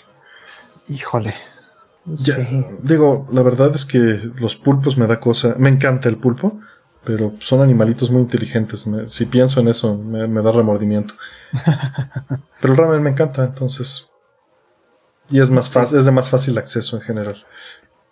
Híjole. 0.88 1.34
Digo, 2.82 3.26
la 3.32 3.42
verdad 3.42 3.74
es 3.74 3.84
que 3.84 4.30
los 4.36 4.54
pulpos 4.54 4.96
me 4.96 5.06
da 5.06 5.18
cosa. 5.18 5.56
Me 5.58 5.68
encanta 5.68 6.08
el 6.08 6.16
pulpo, 6.16 6.60
pero 7.04 7.34
son 7.40 7.60
animalitos 7.60 8.10
muy 8.10 8.22
inteligentes. 8.22 8.86
si 9.06 9.26
pienso 9.26 9.60
en 9.60 9.68
eso, 9.68 9.96
me, 9.96 10.42
da 10.42 10.52
remordimiento. 10.52 11.14
pero 12.60 12.72
el 12.72 12.78
ramen 12.78 13.02
me 13.02 13.10
encanta, 13.10 13.44
entonces. 13.44 14.08
Y 15.30 15.40
es 15.40 15.50
más 15.50 15.68
fácil, 15.68 15.98
es 15.98 16.04
de 16.04 16.12
más 16.12 16.28
fácil 16.28 16.56
acceso 16.58 16.96
en 16.96 17.02
general. 17.02 17.44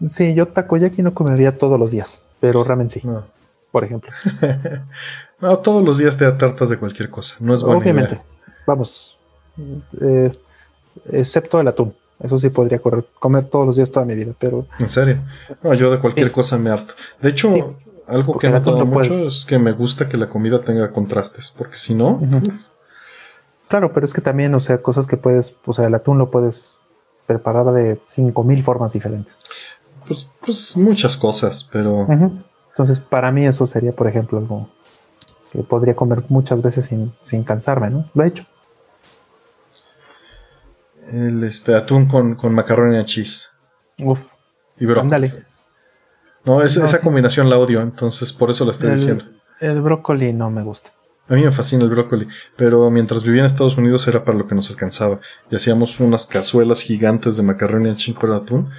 Sí, 0.07 0.35
yo 0.35 0.49
takoyaki 0.49 1.03
no 1.03 1.15
comería 1.15 1.57
todos 1.57 1.79
los 1.79 1.91
días, 1.91 2.23
pero 2.41 2.65
ramen 2.65 2.91
sí. 2.91 3.03
Por 3.71 3.85
ejemplo. 3.85 4.11
no, 5.41 5.59
todos 5.59 5.85
los 5.85 5.99
días 5.99 6.17
te 6.17 6.31
tratas 6.33 6.69
de 6.69 6.79
cualquier 6.79 7.11
cosa. 7.11 7.37
No 7.41 7.55
es 7.55 7.63
buena 7.63 7.79
Obviamente. 7.79 8.21
Vamos. 8.67 9.19
Eh, 10.01 10.33
excepto 11.11 11.61
el 11.61 11.69
atún. 11.69 11.95
Eso 12.21 12.39
sí 12.39 12.49
podría 12.51 12.81
comer 13.19 13.45
todos 13.47 13.67
los 13.67 13.77
días 13.77 13.91
toda 13.91 14.07
mi 14.07 14.15
vida, 14.15 14.33
pero... 14.39 14.67
¿En 14.79 14.89
serio? 14.89 15.19
No, 15.63 15.75
yo 15.75 15.91
de 15.91 15.99
cualquier 15.99 16.31
cosa 16.31 16.57
me 16.57 16.71
harto. 16.71 16.95
De 17.21 17.31
hecho, 17.31 17.77
algo 18.07 18.39
que 18.39 18.47
he 18.47 18.51
notado 18.51 18.85
mucho 18.87 19.13
es 19.29 19.45
que 19.45 19.59
me 19.59 19.73
gusta 19.73 20.09
que 20.09 20.17
la 20.17 20.29
comida 20.29 20.61
tenga 20.63 20.93
contrastes, 20.93 21.53
porque 21.57 21.77
si 21.77 21.95
no... 21.95 22.21
Claro, 23.69 23.93
pero 23.93 24.05
es 24.05 24.13
que 24.13 24.21
también, 24.21 24.55
o 24.55 24.61
sea, 24.61 24.79
cosas 24.79 25.07
que 25.07 25.17
puedes, 25.17 25.57
o 25.67 25.73
sea, 25.73 25.87
el 25.87 25.95
atún 25.95 26.19
lo 26.19 26.31
puedes 26.31 26.79
preparar 27.27 27.73
de 27.73 28.01
5000 28.05 28.63
formas 28.63 28.93
diferentes. 28.93 29.35
Pues, 30.07 30.29
pues 30.45 30.77
muchas 30.77 31.17
cosas, 31.17 31.69
pero. 31.73 32.07
Entonces, 32.71 33.01
para 33.01 33.31
mí, 33.31 33.47
eso 33.47 33.67
sería, 33.67 33.93
por 33.93 34.09
ejemplo, 34.09 34.39
algo 34.39 34.69
que 35.53 35.63
podría 35.63 35.95
comer 35.95 36.23
muchas 36.29 36.61
veces 36.63 36.93
sin, 37.23 37.45
cansarme, 37.45 37.91
¿no? 37.91 38.11
Lo 38.15 38.25
he 38.25 38.29
hecho. 38.29 38.45
El 41.13 41.45
este, 41.45 41.75
atún 41.75 42.07
con, 42.07 42.35
con 42.35 42.55
macarrones 42.55 43.03
y 43.03 43.07
cheese. 43.07 43.51
Uf. 43.99 44.33
Y 44.79 44.87
brócoli. 44.87 45.31
No, 46.45 46.61
esa 46.61 47.01
combinación 47.01 47.49
la 47.49 47.59
odio, 47.59 47.81
entonces 47.81 48.33
por 48.33 48.51
eso 48.51 48.65
la 48.65 48.73
estoy 48.73 48.91
diciendo. 48.91 49.25
El 49.61 49.81
brócoli 49.81 50.33
no 50.33 50.51
me 50.51 50.63
gusta. 50.63 50.91
A 51.29 51.35
mí 51.35 51.43
me 51.43 51.53
fascina 51.53 51.85
el 51.85 51.91
brócoli, 51.91 52.29
pero 52.57 52.91
mientras 52.91 53.23
vivía 53.23 53.41
en 53.41 53.47
Estados 53.47 53.79
Unidos 53.79 54.07
era 54.09 54.25
para 54.25 54.37
lo 54.37 54.47
que 54.47 54.55
nos 54.55 54.69
alcanzaba. 54.69 55.21
Y 55.51 55.57
hacíamos 55.57 55.99
unas 56.01 56.27
cazuelas 56.27 56.83
gigantes 56.83 57.37
de 57.37 57.43
macarrones 57.43 57.95
y 57.95 57.97
chinco 57.97 58.27
de 58.27 58.37
atún. 58.37 58.71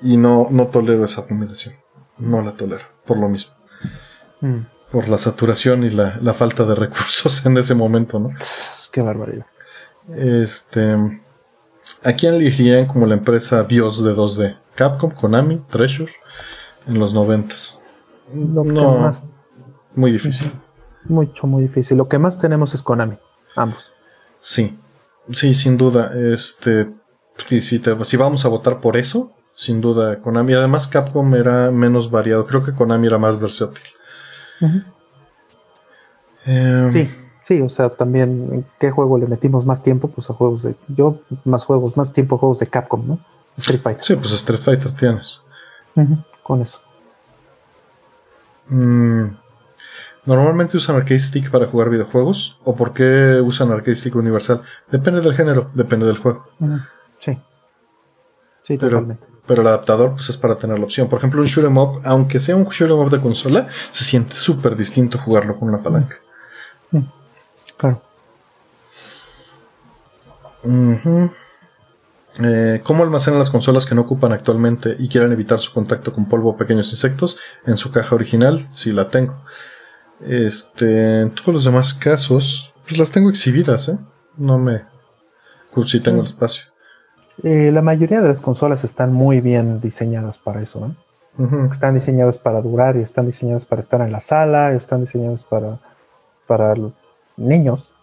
Y 0.00 0.16
no, 0.16 0.48
no 0.50 0.66
tolero 0.68 1.04
esa 1.04 1.26
combinación. 1.26 1.74
No 2.18 2.42
la 2.42 2.52
tolero, 2.52 2.84
por 3.06 3.18
lo 3.18 3.28
mismo. 3.28 3.54
Mm. 4.40 4.60
Por 4.92 5.08
la 5.08 5.18
saturación 5.18 5.84
y 5.84 5.90
la, 5.90 6.18
la, 6.20 6.34
falta 6.34 6.64
de 6.64 6.74
recursos 6.74 7.44
en 7.46 7.56
ese 7.58 7.74
momento, 7.74 8.18
¿no? 8.18 8.30
Qué 8.92 9.00
barbaridad. 9.02 9.46
Este. 10.14 11.20
¿A 12.02 12.12
quién 12.12 12.34
elegirían 12.34 12.86
como 12.86 13.06
la 13.06 13.14
empresa 13.14 13.64
Dios 13.64 14.02
de 14.04 14.14
2D? 14.14 14.58
Capcom, 14.74 15.10
Konami, 15.10 15.58
Treasure, 15.70 16.12
en 16.86 16.98
los 16.98 17.14
noventas. 17.14 17.82
No, 18.32 18.64
más... 18.64 19.24
muy 19.94 20.12
difícil. 20.12 20.52
Mucho, 21.04 21.46
muy 21.46 21.62
difícil. 21.62 21.96
Lo 21.96 22.06
que 22.06 22.18
más 22.18 22.38
tenemos 22.38 22.74
es 22.74 22.82
Konami, 22.82 23.18
ambos. 23.56 23.92
Sí, 24.38 24.78
sí, 25.30 25.54
sin 25.54 25.76
duda. 25.76 26.12
Este, 26.32 26.90
si, 27.60 27.80
si 27.80 28.16
vamos 28.16 28.44
a 28.44 28.48
votar 28.48 28.80
por 28.80 28.96
eso, 28.96 29.32
sin 29.54 29.80
duda 29.80 30.20
Konami. 30.20 30.52
Además, 30.52 30.86
Capcom 30.86 31.34
era 31.34 31.70
menos 31.70 32.10
variado. 32.10 32.46
Creo 32.46 32.64
que 32.64 32.74
Konami 32.74 33.06
era 33.06 33.18
más 33.18 33.38
versátil. 33.40 33.82
Em, 36.44 36.92
sí, 36.92 37.10
sí, 37.44 37.60
o 37.62 37.68
sea, 37.68 37.88
también 37.88 38.48
en 38.52 38.66
qué 38.78 38.90
juego 38.90 39.18
le 39.18 39.26
metimos 39.26 39.64
más 39.64 39.82
tiempo, 39.82 40.08
pues 40.08 40.28
a 40.28 40.34
juegos 40.34 40.62
de. 40.62 40.76
Yo, 40.88 41.20
más 41.44 41.64
juegos, 41.64 41.96
más 41.96 42.12
tiempo 42.12 42.36
a 42.36 42.38
juegos 42.38 42.58
de 42.58 42.66
Capcom, 42.66 43.06
¿no? 43.06 43.18
Street 43.56 43.80
Fighter. 43.80 44.04
Sí, 44.04 44.16
pues 44.16 44.32
Street 44.32 44.60
Fighter 44.60 44.92
tienes. 44.94 45.42
con 46.42 46.60
eso. 46.60 46.80
Mm, 48.68 49.28
¿Normalmente 50.26 50.76
usan 50.76 50.96
arcade 50.96 51.20
stick 51.20 51.50
para 51.50 51.66
jugar 51.66 51.90
videojuegos? 51.90 52.58
¿O 52.64 52.74
por 52.74 52.92
qué 52.92 53.40
usan 53.44 53.70
arcade 53.70 53.96
stick 53.96 54.16
universal? 54.16 54.62
Depende 54.90 55.20
del 55.20 55.34
género, 55.34 55.70
depende 55.74 56.06
del 56.06 56.18
juego. 56.18 56.46
Sí. 57.18 57.38
Sí, 58.62 58.78
pero, 58.78 59.00
totalmente. 59.00 59.33
Pero 59.46 59.62
el 59.62 59.68
adaptador 59.68 60.14
pues, 60.14 60.30
es 60.30 60.36
para 60.36 60.56
tener 60.56 60.78
la 60.78 60.84
opción. 60.84 61.08
Por 61.08 61.18
ejemplo, 61.18 61.40
un 61.40 61.46
shoot'em 61.46 61.76
up, 61.76 62.00
aunque 62.04 62.40
sea 62.40 62.56
un 62.56 62.64
shoot'em 62.64 62.98
up 62.98 63.10
de 63.10 63.20
consola, 63.20 63.68
se 63.90 64.04
siente 64.04 64.36
súper 64.36 64.76
distinto 64.76 65.18
jugarlo 65.18 65.58
con 65.58 65.68
una 65.68 65.82
palanca. 65.82 66.16
Claro. 67.76 68.00
Eh, 72.42 72.80
¿Cómo 72.82 73.04
almacenan 73.04 73.38
las 73.38 73.50
consolas 73.50 73.86
que 73.86 73.94
no 73.94 74.02
ocupan 74.02 74.32
actualmente 74.32 74.96
y 74.98 75.08
quieren 75.08 75.32
evitar 75.32 75.60
su 75.60 75.72
contacto 75.72 76.12
con 76.12 76.28
polvo 76.28 76.50
o 76.50 76.56
pequeños 76.56 76.90
insectos? 76.90 77.38
En 77.66 77.76
su 77.76 77.92
caja 77.92 78.14
original, 78.14 78.66
sí 78.72 78.92
la 78.92 79.08
tengo. 79.08 79.44
Este, 80.20 81.20
en 81.20 81.34
todos 81.34 81.52
los 81.54 81.64
demás 81.64 81.94
casos, 81.94 82.72
pues 82.86 82.98
las 82.98 83.10
tengo 83.10 83.28
exhibidas, 83.30 83.88
¿eh? 83.88 83.98
No 84.36 84.58
me. 84.58 84.84
Pues 85.72 85.90
sí 85.90 86.00
tengo 86.00 86.20
el 86.20 86.26
espacio. 86.26 86.64
Eh, 87.42 87.70
la 87.72 87.82
mayoría 87.82 88.20
de 88.20 88.28
las 88.28 88.40
consolas 88.40 88.84
están 88.84 89.12
muy 89.12 89.40
bien 89.40 89.80
diseñadas 89.80 90.38
para 90.38 90.62
eso, 90.62 90.80
¿no? 90.80 90.96
Están 91.68 91.94
diseñadas 91.94 92.38
para 92.38 92.62
durar 92.62 92.96
y 92.96 93.00
están 93.00 93.26
diseñadas 93.26 93.66
para 93.66 93.80
estar 93.80 94.00
en 94.02 94.12
la 94.12 94.20
sala, 94.20 94.72
están 94.72 95.00
diseñadas 95.00 95.42
para, 95.42 95.80
para 96.46 96.76
niños. 97.36 97.94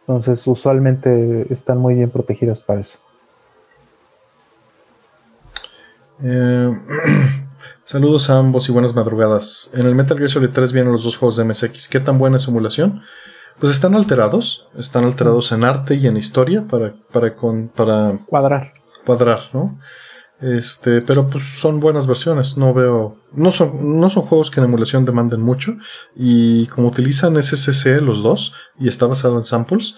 Entonces, 0.00 0.46
usualmente 0.46 1.50
están 1.50 1.78
muy 1.78 1.94
bien 1.94 2.10
protegidas 2.10 2.60
para 2.60 2.80
eso. 2.80 2.98
Eh, 6.22 6.78
saludos 7.82 8.28
a 8.28 8.36
ambos 8.36 8.68
y 8.68 8.72
buenas 8.72 8.94
madrugadas. 8.94 9.70
En 9.72 9.86
el 9.86 9.94
Metal 9.94 10.18
Gear 10.18 10.28
Solid 10.28 10.50
3 10.50 10.72
vienen 10.72 10.92
los 10.92 11.04
dos 11.04 11.16
juegos 11.16 11.38
de 11.38 11.44
MSX. 11.44 11.88
¿Qué 11.88 12.00
tan 12.00 12.18
buena 12.18 12.36
es 12.36 12.46
emulación? 12.46 13.02
Pues 13.60 13.72
están 13.72 13.94
alterados, 13.94 14.66
están 14.76 15.04
alterados 15.04 15.52
en 15.52 15.64
arte 15.64 15.94
y 15.94 16.06
en 16.06 16.16
historia 16.16 16.64
para, 16.64 16.94
para, 17.12 17.34
con, 17.34 17.68
para 17.68 18.18
cuadrar. 18.26 18.74
Cuadrar, 19.04 19.40
¿no? 19.52 19.78
Este, 20.40 21.00
pero 21.00 21.30
pues 21.30 21.44
son 21.58 21.80
buenas 21.80 22.06
versiones, 22.06 22.58
no 22.58 22.74
veo, 22.74 23.16
no 23.32 23.50
son, 23.50 23.98
no 23.98 24.08
son 24.08 24.24
juegos 24.24 24.50
que 24.50 24.60
en 24.60 24.66
emulación 24.66 25.04
demanden 25.04 25.40
mucho 25.40 25.76
y 26.16 26.66
como 26.66 26.88
utilizan 26.88 27.40
SSC 27.40 28.02
los 28.02 28.22
dos 28.22 28.52
y 28.78 28.88
está 28.88 29.06
basado 29.06 29.38
en 29.38 29.44
samples, 29.44 29.94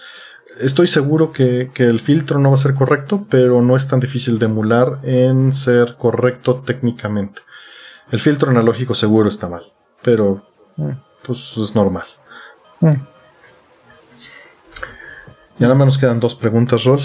estoy 0.59 0.87
seguro 0.87 1.31
que, 1.31 1.71
que, 1.73 1.83
el 1.83 1.99
filtro 1.99 2.39
no 2.39 2.49
va 2.49 2.55
a 2.55 2.59
ser 2.59 2.75
correcto, 2.75 3.25
pero 3.29 3.61
no 3.61 3.75
es 3.75 3.87
tan 3.87 3.99
difícil 3.99 4.37
de 4.37 4.45
emular 4.45 4.99
en 5.03 5.53
ser 5.53 5.95
correcto 5.97 6.61
técnicamente. 6.65 7.41
El 8.11 8.19
filtro 8.19 8.49
analógico 8.49 8.93
seguro 8.93 9.27
está 9.27 9.49
mal, 9.49 9.63
pero 10.03 10.43
mm. 10.77 10.91
pues 11.25 11.55
es 11.57 11.75
normal. 11.75 12.05
Mm. 12.79 13.16
Ya 15.59 15.67
nada 15.67 15.75
más 15.75 15.85
nos 15.85 15.97
quedan 15.97 16.19
dos 16.19 16.35
preguntas, 16.35 16.83
Rol. 16.83 17.01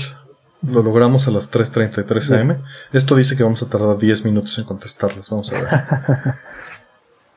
Lo 0.62 0.82
logramos 0.82 1.26
a 1.26 1.30
las 1.30 1.50
3.33 1.52 2.56
am. 2.56 2.62
Esto 2.92 3.16
dice 3.16 3.36
que 3.36 3.42
vamos 3.42 3.62
a 3.62 3.68
tardar 3.68 3.98
10 3.98 4.24
minutos 4.24 4.56
en 4.58 4.64
contestarlas. 4.64 5.30
Vamos 5.30 5.52
a 5.52 5.62
ver. 5.62 6.34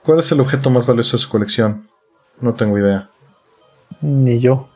¿Cuál 0.03 0.19
es 0.19 0.31
el 0.31 0.39
objeto 0.41 0.69
más 0.69 0.85
valioso 0.85 1.17
de 1.17 1.23
su 1.23 1.29
colección? 1.29 1.87
No 2.39 2.53
tengo 2.53 2.77
idea. 2.77 3.09
Ni 4.01 4.39
yo. 4.39 4.67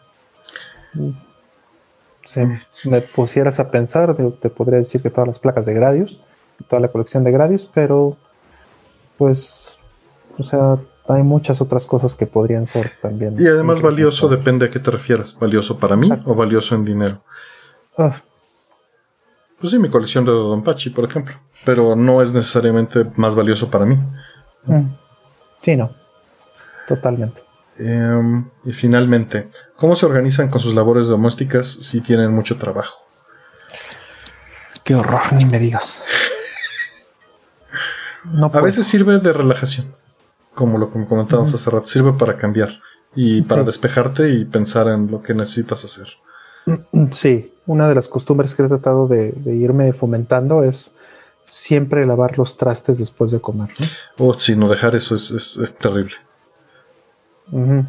Si 2.25 2.39
me 2.85 3.01
pusieras 3.01 3.59
a 3.59 3.69
pensar, 3.69 4.15
te, 4.15 4.49
podría 4.49 4.79
decir 4.79 5.01
que 5.01 5.09
todas 5.09 5.27
las 5.27 5.39
placas 5.39 5.65
de 5.65 5.73
Gradius, 5.73 6.21
toda 6.67 6.79
la 6.79 6.87
colección 6.87 7.23
de 7.23 7.31
Gradius, 7.31 7.69
pero 7.71 8.17
pues, 9.17 9.77
o 10.37 10.43
sea, 10.43 10.77
hay 11.09 11.23
muchas 11.23 11.59
otras 11.61 11.85
cosas 11.85 12.15
que 12.15 12.27
podrían 12.27 12.65
ser 12.65 12.91
también. 13.01 13.35
Y 13.39 13.47
además 13.47 13.81
valioso 13.81 14.27
depende 14.27 14.67
a 14.67 14.69
qué 14.69 14.79
te 14.79 14.91
refieras. 14.91 15.35
¿Valioso 15.39 15.79
para 15.79 15.95
mí 15.95 16.07
o 16.25 16.35
valioso 16.35 16.75
en 16.75 16.85
dinero? 16.85 17.23
Ah. 17.97 18.21
Pues 19.59 19.71
sí, 19.71 19.79
mi 19.79 19.89
colección 19.89 20.23
de 20.23 20.31
Don 20.31 20.63
Pachi, 20.63 20.91
por 20.91 21.05
ejemplo. 21.05 21.35
Pero 21.65 21.95
no 21.95 22.21
es 22.21 22.33
necesariamente 22.33 23.05
más 23.15 23.33
valioso 23.33 23.69
para 23.71 23.85
mí. 23.85 23.97
Mm. 24.65 24.85
Sí, 25.59 25.75
no. 25.75 25.91
Totalmente. 26.87 27.41
Em, 27.77 28.47
y 28.63 28.71
finalmente, 28.71 29.49
¿cómo 29.75 29.95
se 29.95 30.05
organizan 30.05 30.49
con 30.49 30.61
sus 30.61 30.75
labores 30.75 31.07
domésticas 31.07 31.67
si 31.67 32.01
tienen 32.01 32.33
mucho 32.33 32.57
trabajo? 32.57 32.99
Qué 34.83 34.95
horror, 34.95 35.33
ni 35.33 35.45
me 35.45 35.59
digas. 35.59 36.03
a 38.53 38.61
veces 38.61 38.85
sirve 38.85 39.17
de 39.19 39.33
relajación 39.33 39.99
como 40.59 40.77
lo 40.77 40.91
comentábamos 40.91 41.53
hace 41.53 41.69
rato, 41.69 41.85
sirve 41.85 42.11
para 42.11 42.35
cambiar 42.35 42.81
y 43.15 43.41
para 43.43 43.63
despejarte 43.63 44.29
y 44.29 44.43
pensar 44.43 44.89
en 44.89 45.09
lo 45.09 45.21
que 45.23 45.33
necesitas 45.33 45.85
hacer. 45.85 46.07
Sí, 47.11 47.53
una 47.65 47.87
de 47.87 47.95
las 47.95 48.09
costumbres 48.09 48.53
que 48.53 48.63
he 48.63 48.67
tratado 48.67 49.07
de, 49.07 49.33
irme 49.45 49.93
fomentando 49.93 50.63
es 50.63 50.93
siempre 51.45 52.05
lavar 52.05 52.37
los 52.37 52.57
trastes 52.57 52.99
después 52.99 53.31
de 53.31 53.39
comer. 53.39 53.69
¿no? 53.79 53.85
Oh, 54.17 54.37
sí, 54.37 54.55
no 54.55 54.67
dejar 54.67 54.95
eso 54.95 55.15
es, 55.15 55.57
terrible. 55.79 56.15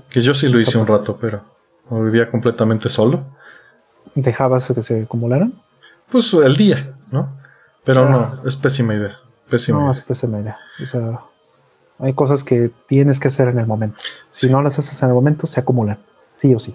Que 0.09 0.21
yo 0.21 0.33
sí 0.33 0.49
lo 0.49 0.61
hice 0.61 0.79
un 0.79 0.87
rato, 0.87 1.19
pero 1.21 1.43
vivía 1.91 2.31
completamente 2.31 2.89
solo. 2.89 3.25
¿Dejabas 4.15 4.73
que 4.73 4.83
se 4.83 5.03
acumularan? 5.03 5.53
Pues 6.11 6.33
el 6.33 6.57
día, 6.57 6.95
¿no? 7.11 7.37
Pero 7.85 8.09
no, 8.09 8.19
ah. 8.19 8.43
es 8.47 8.55
pésima 8.55 8.95
idea. 8.95 9.17
Pésima 9.51 9.81
no, 9.81 9.93
es 9.93 10.01
pésima 10.01 10.41
idea. 10.41 10.59
O 10.83 10.87
sea, 10.87 11.21
hay 12.01 12.13
cosas 12.15 12.45
que 12.45 12.71
tienes 12.89 13.21
que 13.21 13.29
hacer 13.29 13.49
en 13.49 13.59
el 13.59 13.67
momento. 13.67 13.99
Si 14.31 14.49
no 14.49 14.63
las 14.63 14.79
haces 14.79 15.03
en 15.03 15.09
el 15.09 15.15
momento, 15.15 15.47
se 15.47 15.61
acumulan, 15.61 15.99
sí 16.37 16.55
o 16.55 16.59
sí. 16.59 16.75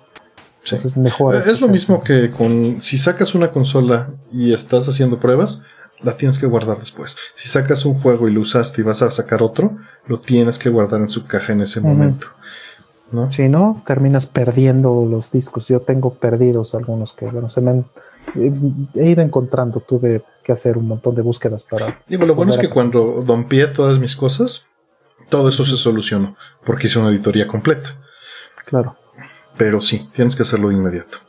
es 0.72 0.98
mejor. 0.98 1.36
Es 1.36 1.62
lo 1.62 1.68
mismo 1.68 2.04
que 2.04 2.30
con 2.30 2.82
si 2.82 2.98
sacas 2.98 3.36
una 3.36 3.52
consola 3.52 4.12
y 4.32 4.54
estás 4.54 4.88
haciendo 4.88 5.20
pruebas, 5.20 5.64
la 6.02 6.18
tienes 6.18 6.40
que 6.40 6.46
guardar 6.46 6.80
después. 6.80 7.16
Si 7.36 7.48
sacas 7.48 7.86
un 7.86 7.96
juego 7.96 8.28
y 8.28 8.34
lo 8.34 8.42
usaste 8.42 8.82
y 8.82 8.84
vas 8.84 9.02
a 9.02 9.10
sacar 9.12 9.42
otro, 9.42 9.78
lo 10.08 10.20
tienes 10.20 10.60
que 10.60 10.70
guardar 10.70 11.02
en 11.02 11.10
su 11.10 11.26
caja 11.26 11.54
en 11.54 11.62
ese 11.62 11.82
momento. 11.82 12.28
¿no? 13.12 13.32
Si 13.32 13.48
no, 13.48 13.84
terminas 13.88 14.26
perdiendo 14.26 15.06
los 15.10 15.32
discos. 15.32 15.68
Yo 15.68 15.82
tengo 15.82 16.16
perdidos 16.16 16.76
algunos 16.76 17.14
que, 17.14 17.26
bueno, 17.28 17.50
se 17.50 17.62
me 17.62 17.72
han, 17.72 17.86
he 18.36 19.10
ido 19.10 19.22
encontrando. 19.22 19.80
Tuve 19.80 20.24
que 20.44 20.52
hacer 20.52 20.78
un 20.78 20.88
montón 20.88 21.16
de 21.16 21.22
búsquedas 21.22 21.64
para. 21.64 22.02
Digo, 22.08 22.26
lo 22.26 22.36
bueno 22.36 22.52
es 22.52 22.58
que 22.58 22.70
cuando 22.70 23.24
dompié 23.26 23.68
todas 23.68 24.00
mis 24.00 24.16
cosas, 24.16 24.68
todo 25.30 25.50
eso 25.50 25.66
se 25.66 25.76
solucionó 25.76 26.36
porque 26.66 26.88
hice 26.88 27.00
una 27.00 27.10
auditoría 27.10 27.48
completa. 27.48 27.96
Claro. 28.66 28.96
Pero 29.58 29.82
sí, 29.82 30.10
tienes 30.14 30.36
que 30.36 30.44
hacerlo 30.44 30.70
de 30.70 30.76
inmediato. 30.76 31.20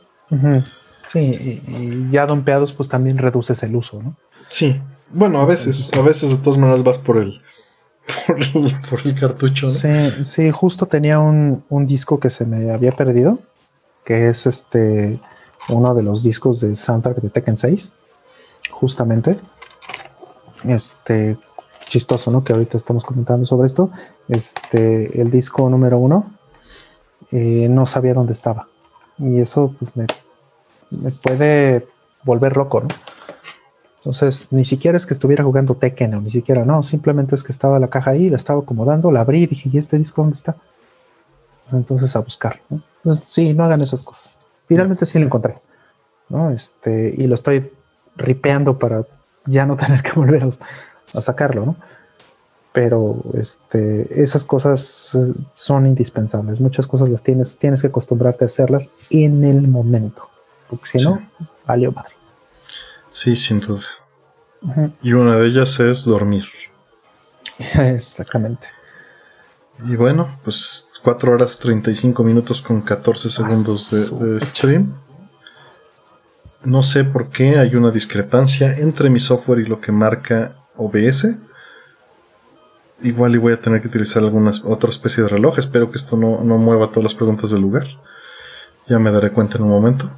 Sí, 1.11 1.19
y, 1.19 2.11
ya 2.11 2.25
dompeados, 2.25 2.73
pues 2.73 2.89
también 2.89 3.17
reduces 3.17 3.63
el 3.63 3.75
uso, 3.75 4.01
¿no? 4.01 4.17
Sí. 4.49 4.81
Bueno, 5.09 5.39
a 5.39 5.45
veces, 5.45 5.91
a 5.93 6.01
veces 6.01 6.29
de 6.29 6.37
todas 6.37 6.59
maneras 6.59 6.83
vas 6.83 6.97
por 6.97 7.17
el, 7.17 7.41
por 8.89 8.99
el, 9.05 9.17
cartucho. 9.17 9.67
¿no? 9.67 9.73
Sí, 9.73 10.25
sí, 10.25 10.51
justo 10.51 10.85
tenía 10.85 11.19
un, 11.19 11.63
un, 11.69 11.87
disco 11.87 12.19
que 12.19 12.29
se 12.29 12.45
me 12.45 12.71
había 12.71 12.91
perdido, 12.91 13.39
que 14.03 14.27
es 14.27 14.45
este 14.45 15.19
uno 15.69 15.93
de 15.95 16.03
los 16.03 16.23
discos 16.23 16.59
de 16.59 16.75
soundtrack 16.75 17.17
de 17.17 17.29
Tekken 17.29 17.57
6, 17.57 17.91
justamente. 18.69 19.39
Este, 20.65 21.37
chistoso, 21.89 22.31
¿no? 22.31 22.43
Que 22.43 22.53
ahorita 22.53 22.77
estamos 22.77 23.03
comentando 23.05 23.45
sobre 23.45 23.65
esto. 23.65 23.89
Este, 24.27 25.21
el 25.21 25.31
disco 25.31 25.69
número 25.69 25.97
uno, 25.97 26.31
eh, 27.31 27.67
no 27.69 27.85
sabía 27.85 28.13
dónde 28.13 28.33
estaba. 28.33 28.67
Y 29.17 29.39
eso 29.39 29.73
pues, 29.77 29.91
me, 29.95 30.07
puede 31.23 31.87
volver 32.23 32.55
loco, 32.55 32.81
¿no? 32.81 32.87
Entonces, 33.97 34.49
ni 34.51 34.63
siquiera 34.63 34.95
es 34.95 35.05
que 35.05 35.13
estuviera 35.13 35.43
jugando 35.43 35.75
Tekken 35.75 36.13
o 36.13 36.21
ni 36.21 36.31
siquiera, 36.31 36.63
no, 36.63 36.81
simplemente 36.81 37.35
es 37.35 37.43
que 37.43 37.51
estaba 37.51 37.79
la 37.79 37.89
caja 37.89 38.11
ahí, 38.11 38.29
la 38.29 38.37
estaba 38.37 38.61
acomodando, 38.61 39.11
la 39.11 39.21
abrí 39.21 39.43
y 39.43 39.47
dije, 39.47 39.69
¿y 39.73 39.77
este 39.77 39.97
disco 39.97 40.21
dónde 40.21 40.35
está? 40.35 40.55
Pues, 41.63 41.73
entonces 41.73 42.15
a 42.15 42.19
buscar, 42.19 42.61
¿no? 42.69 42.81
Entonces, 42.97 43.25
sí, 43.25 43.53
no 43.53 43.65
hagan 43.65 43.81
esas 43.81 44.01
cosas. 44.01 44.37
Finalmente 44.67 45.05
sí 45.05 45.19
lo 45.19 45.25
encontré, 45.25 45.55
¿no? 46.29 46.51
Este, 46.51 47.13
y 47.17 47.27
lo 47.27 47.35
estoy 47.35 47.69
ripeando 48.15 48.77
para 48.77 49.05
ya 49.45 49.65
no 49.65 49.75
tener 49.77 50.01
que 50.01 50.11
volver 50.11 50.43
a, 50.43 50.49
a 51.13 51.21
sacarlo, 51.21 51.65
¿no? 51.65 51.75
Pero 52.73 53.23
este, 53.33 54.21
esas 54.21 54.45
cosas 54.45 55.15
eh, 55.15 55.33
son 55.53 55.87
indispensables. 55.87 56.59
Muchas 56.59 56.85
cosas 56.85 57.09
las 57.09 57.23
tienes, 57.23 57.57
tienes 57.57 57.81
que 57.81 57.87
acostumbrarte 57.87 58.45
a 58.45 58.47
hacerlas 58.47 58.89
en 59.09 59.43
el 59.43 59.67
momento. 59.67 60.29
Porque 60.69 60.85
si 60.85 60.97
no, 60.99 61.27
valió 61.65 61.91
madre. 61.91 62.13
Sí, 63.11 63.35
sin 63.35 63.59
duda. 63.61 63.87
Y 65.01 65.13
una 65.13 65.37
de 65.37 65.47
ellas 65.47 65.79
es 65.79 66.03
dormir. 66.03 66.45
Exactamente. 67.59 68.67
Y 69.85 69.95
bueno, 69.95 70.39
pues 70.43 70.93
4 71.03 71.31
horas 71.31 71.57
35 71.59 72.23
minutos 72.23 72.61
con 72.61 72.81
14 72.81 73.29
segundos 73.29 73.91
de, 73.91 74.33
de 74.33 74.41
stream. 74.41 74.95
No 76.63 76.83
sé 76.83 77.05
por 77.05 77.29
qué 77.29 77.57
hay 77.59 77.75
una 77.75 77.91
discrepancia 77.91 78.77
entre 78.77 79.09
mi 79.09 79.19
software 79.19 79.59
y 79.59 79.65
lo 79.65 79.79
que 79.79 79.91
marca 79.91 80.56
OBS. 80.77 81.35
Igual 83.01 83.35
y 83.35 83.37
voy 83.37 83.53
a 83.53 83.61
tener 83.61 83.81
que 83.81 83.87
utilizar 83.87 84.23
alguna 84.23 84.51
otra 84.63 84.89
especie 84.89 85.23
de 85.23 85.29
reloj. 85.29 85.59
Espero 85.59 85.91
que 85.91 85.97
esto 85.97 86.17
no, 86.17 86.39
mueva 86.57 86.89
todas 86.89 87.03
las 87.03 87.13
preguntas 87.13 87.51
del 87.51 87.61
lugar. 87.61 87.85
Ya 88.87 88.97
me 88.97 89.11
daré 89.11 89.31
cuenta 89.31 89.57
en 89.57 89.63
un 89.63 89.69
momento. 89.69 90.09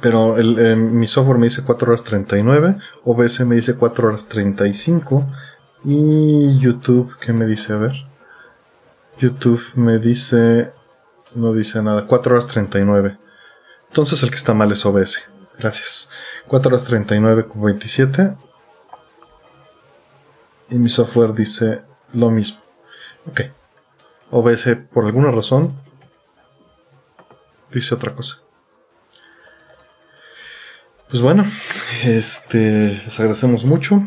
Pero 0.00 0.36
el, 0.38 0.58
eh, 0.58 0.76
mi 0.76 1.08
software 1.08 1.38
me 1.38 1.46
dice 1.46 1.64
4 1.64 1.88
horas 1.88 2.04
39. 2.04 2.78
OBS 3.04 3.44
me 3.44 3.56
dice 3.56 3.74
4 3.74 4.08
horas 4.08 4.28
35. 4.28 5.26
Y 5.84 6.58
YouTube, 6.60 7.16
¿qué 7.20 7.32
me 7.32 7.46
dice? 7.46 7.72
A 7.72 7.76
ver. 7.76 7.94
YouTube 9.18 9.62
me 9.74 9.98
dice... 9.98 10.72
No 11.34 11.52
dice 11.52 11.82
nada. 11.82 12.06
4 12.06 12.32
horas 12.32 12.46
39. 12.46 13.18
Entonces 13.88 14.22
el 14.22 14.30
que 14.30 14.36
está 14.36 14.54
mal 14.54 14.70
es 14.70 14.86
OBS. 14.86 15.28
Gracias. 15.58 16.10
4 16.46 16.68
horas 16.68 16.84
39 16.84 17.46
con 17.48 17.62
27 17.62 18.36
y 20.70 20.76
mi 20.76 20.88
software 20.88 21.34
dice 21.34 21.82
lo 22.12 22.30
mismo. 22.30 22.60
Ok. 23.26 23.40
OBS 24.30 24.76
por 24.92 25.06
alguna 25.06 25.30
razón 25.30 25.74
dice 27.72 27.94
otra 27.94 28.14
cosa. 28.14 28.38
Pues 31.08 31.22
bueno, 31.22 31.44
este, 32.04 33.00
les 33.04 33.18
agradecemos 33.18 33.64
mucho. 33.64 34.00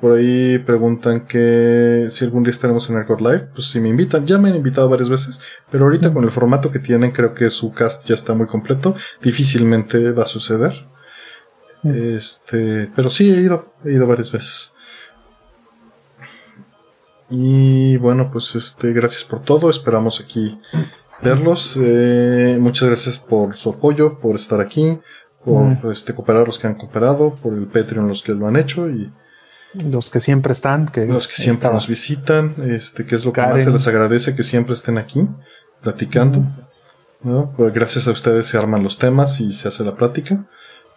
Por 0.00 0.12
ahí 0.12 0.58
preguntan 0.58 1.26
que 1.26 2.06
si 2.08 2.24
algún 2.24 2.42
día 2.42 2.52
estaremos 2.52 2.88
en 2.88 2.96
Aircore 2.96 3.22
Live, 3.22 3.48
pues 3.54 3.68
si 3.68 3.78
me 3.80 3.90
invitan, 3.90 4.26
ya 4.26 4.38
me 4.38 4.48
han 4.48 4.56
invitado 4.56 4.88
varias 4.88 5.10
veces, 5.10 5.40
pero 5.70 5.84
ahorita 5.84 6.14
con 6.14 6.24
el 6.24 6.30
formato 6.30 6.72
que 6.72 6.78
tienen 6.78 7.10
creo 7.10 7.34
que 7.34 7.50
su 7.50 7.74
cast 7.74 8.06
ya 8.06 8.14
está 8.14 8.32
muy 8.32 8.46
completo, 8.46 8.96
difícilmente 9.20 10.12
va 10.12 10.22
a 10.22 10.26
suceder. 10.26 10.86
Este, 11.84 12.90
pero 12.96 13.10
sí 13.10 13.30
he 13.30 13.40
ido, 13.42 13.74
he 13.84 13.92
ido 13.92 14.06
varias 14.06 14.32
veces. 14.32 14.72
Y 17.30 17.96
bueno, 17.98 18.30
pues 18.32 18.56
este, 18.56 18.92
gracias 18.92 19.24
por 19.24 19.42
todo. 19.42 19.70
Esperamos 19.70 20.20
aquí 20.20 20.60
verlos. 21.22 21.78
Eh, 21.80 22.58
muchas 22.60 22.88
gracias 22.88 23.18
por 23.18 23.56
su 23.56 23.70
apoyo, 23.70 24.18
por 24.18 24.34
estar 24.34 24.60
aquí, 24.60 25.00
por 25.44 25.78
este, 25.92 26.12
cooperar 26.12 26.46
los 26.46 26.58
que 26.58 26.66
han 26.66 26.74
cooperado, 26.74 27.32
por 27.34 27.54
el 27.54 27.66
Patreon 27.66 28.08
los 28.08 28.22
que 28.22 28.32
lo 28.32 28.48
han 28.48 28.56
hecho 28.56 28.90
y 28.90 29.12
los 29.74 30.10
que 30.10 30.18
siempre 30.18 30.52
están, 30.52 30.88
que 30.88 31.06
los 31.06 31.28
que 31.28 31.34
siempre 31.34 31.70
nos 31.70 31.86
visitan, 31.86 32.54
este, 32.68 33.06
que 33.06 33.14
es 33.14 33.24
lo 33.24 33.32
que 33.32 33.40
más 33.40 33.62
se 33.62 33.70
les 33.70 33.86
agradece 33.86 34.34
que 34.34 34.42
siempre 34.42 34.74
estén 34.74 34.98
aquí 34.98 35.28
platicando. 35.80 36.42
Pues 37.56 37.72
gracias 37.72 38.08
a 38.08 38.10
ustedes 38.10 38.46
se 38.46 38.58
arman 38.58 38.82
los 38.82 38.98
temas 38.98 39.40
y 39.40 39.52
se 39.52 39.68
hace 39.68 39.84
la 39.84 39.94
plática. 39.94 40.46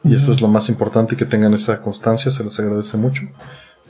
Y 0.05 0.15
eso 0.15 0.33
es 0.33 0.41
lo 0.41 0.49
más 0.49 0.67
importante, 0.67 1.15
que 1.15 1.25
tengan 1.25 1.53
esa 1.53 1.81
constancia, 1.81 2.29
se 2.29 2.43
les 2.43 2.59
agradece 2.59 2.97
mucho 2.97 3.21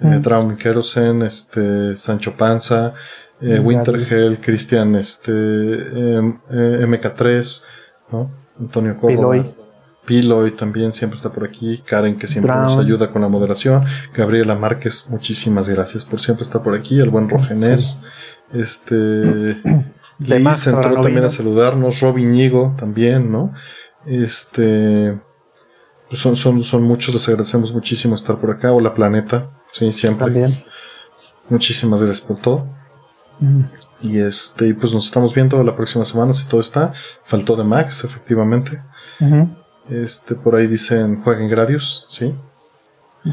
eh, 0.02 0.20
Traum 0.22 0.56
Kerosen, 0.56 1.22
este, 1.22 1.96
Sancho 1.98 2.36
Panza, 2.36 2.94
eh, 3.42 3.60
Wintergel, 3.60 4.40
Cristian, 4.40 4.96
este, 4.96 5.32
em, 5.32 6.40
eh, 6.50 6.86
MK3, 6.88 7.64
¿no? 8.12 8.32
Antonio 8.60 8.98
Córdoba. 8.98 9.46
Piloy. 10.06 10.52
también 10.52 10.92
siempre 10.92 11.16
está 11.16 11.32
por 11.32 11.46
aquí. 11.46 11.82
Karen, 11.86 12.18
que 12.18 12.28
siempre 12.28 12.54
nos 12.54 12.78
ayuda 12.78 13.12
con 13.12 13.22
la 13.22 13.30
moderación. 13.30 13.86
Gabriela 14.14 14.54
Márquez, 14.54 15.08
muchísimas 15.10 15.70
gracias 15.70 16.04
por 16.04 16.20
siempre 16.20 16.44
estar 16.44 16.62
por 16.62 16.76
aquí. 16.76 17.00
El 17.00 17.10
buen 17.10 17.30
Rogenés. 17.30 18.00
Este. 18.54 18.96
Liz 20.20 20.68
entró 20.68 21.02
también 21.02 21.24
a 21.24 21.30
saludarnos. 21.30 22.02
Robin 22.02 22.34
Ñigo 22.34 22.76
también, 22.78 23.32
¿no? 23.32 23.54
Este. 24.06 25.18
Pues 26.10 26.22
son, 26.22 26.36
son, 26.36 26.62
son 26.64 26.84
muchos, 26.84 27.14
les 27.14 27.28
agradecemos 27.28 27.74
muchísimo 27.74 28.16
estar 28.16 28.38
por 28.38 28.52
acá. 28.52 28.72
Hola 28.74 28.94
Planeta. 28.94 29.50
Sí, 29.74 29.92
siempre. 29.92 30.26
También. 30.26 30.56
Muchísimas 31.50 32.00
gracias 32.02 32.26
por 32.26 32.40
todo. 32.40 32.68
Y 34.02 34.20
este, 34.20 34.74
pues 34.76 34.94
nos 34.94 35.06
estamos 35.06 35.34
viendo 35.34 35.62
la 35.64 35.76
próxima 35.76 36.06
semana 36.06 36.32
si 36.32 36.48
todo 36.48 36.62
está. 36.62 36.94
Faltó 37.24 37.56
de 37.56 37.64
Max, 37.64 38.04
efectivamente. 38.04 38.82
Este, 39.90 40.36
por 40.36 40.56
ahí 40.56 40.68
dicen 40.68 41.24
jueguen 41.24 41.50
Gradius, 41.50 42.06
¿sí? 42.08 42.36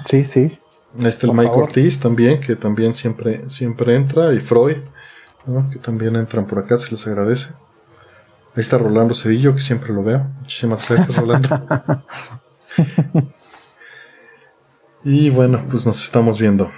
Sí, 0.06 0.24
sí. 0.24 0.58
Este 0.98 1.26
el 1.26 1.34
Mike 1.34 1.52
Ortiz 1.52 2.00
también, 2.00 2.40
que 2.40 2.56
también 2.56 2.94
siempre, 2.94 3.48
siempre 3.48 3.94
entra, 3.94 4.32
y 4.32 4.38
Freud, 4.38 4.78
que 5.70 5.78
también 5.78 6.16
entran 6.16 6.46
por 6.46 6.58
acá, 6.58 6.78
se 6.78 6.90
les 6.90 7.06
agradece. 7.06 7.52
Ahí 8.56 8.62
está 8.62 8.78
Rolando 8.78 9.14
Cedillo, 9.14 9.54
que 9.54 9.60
siempre 9.60 9.92
lo 9.92 10.02
veo. 10.02 10.26
Muchísimas 10.40 10.88
gracias, 10.88 11.14
Rolando. 11.16 11.48
Y 15.04 15.30
bueno, 15.30 15.64
pues 15.68 15.86
nos 15.86 16.02
estamos 16.02 16.38
viendo. 16.38 16.70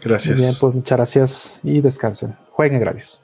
Gracias. 0.00 0.36
bien, 0.36 0.52
pues 0.60 0.74
muchas 0.74 0.98
gracias 0.98 1.60
y 1.62 1.80
descansen. 1.80 2.36
Jueguen 2.50 2.80
gratis. 2.80 3.20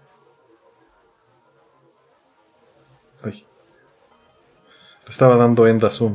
Ay. 3.23 3.47
Le 5.05 5.11
estaba 5.11 5.37
dando 5.37 5.67
enda 5.67 5.91
zoom. 5.91 6.15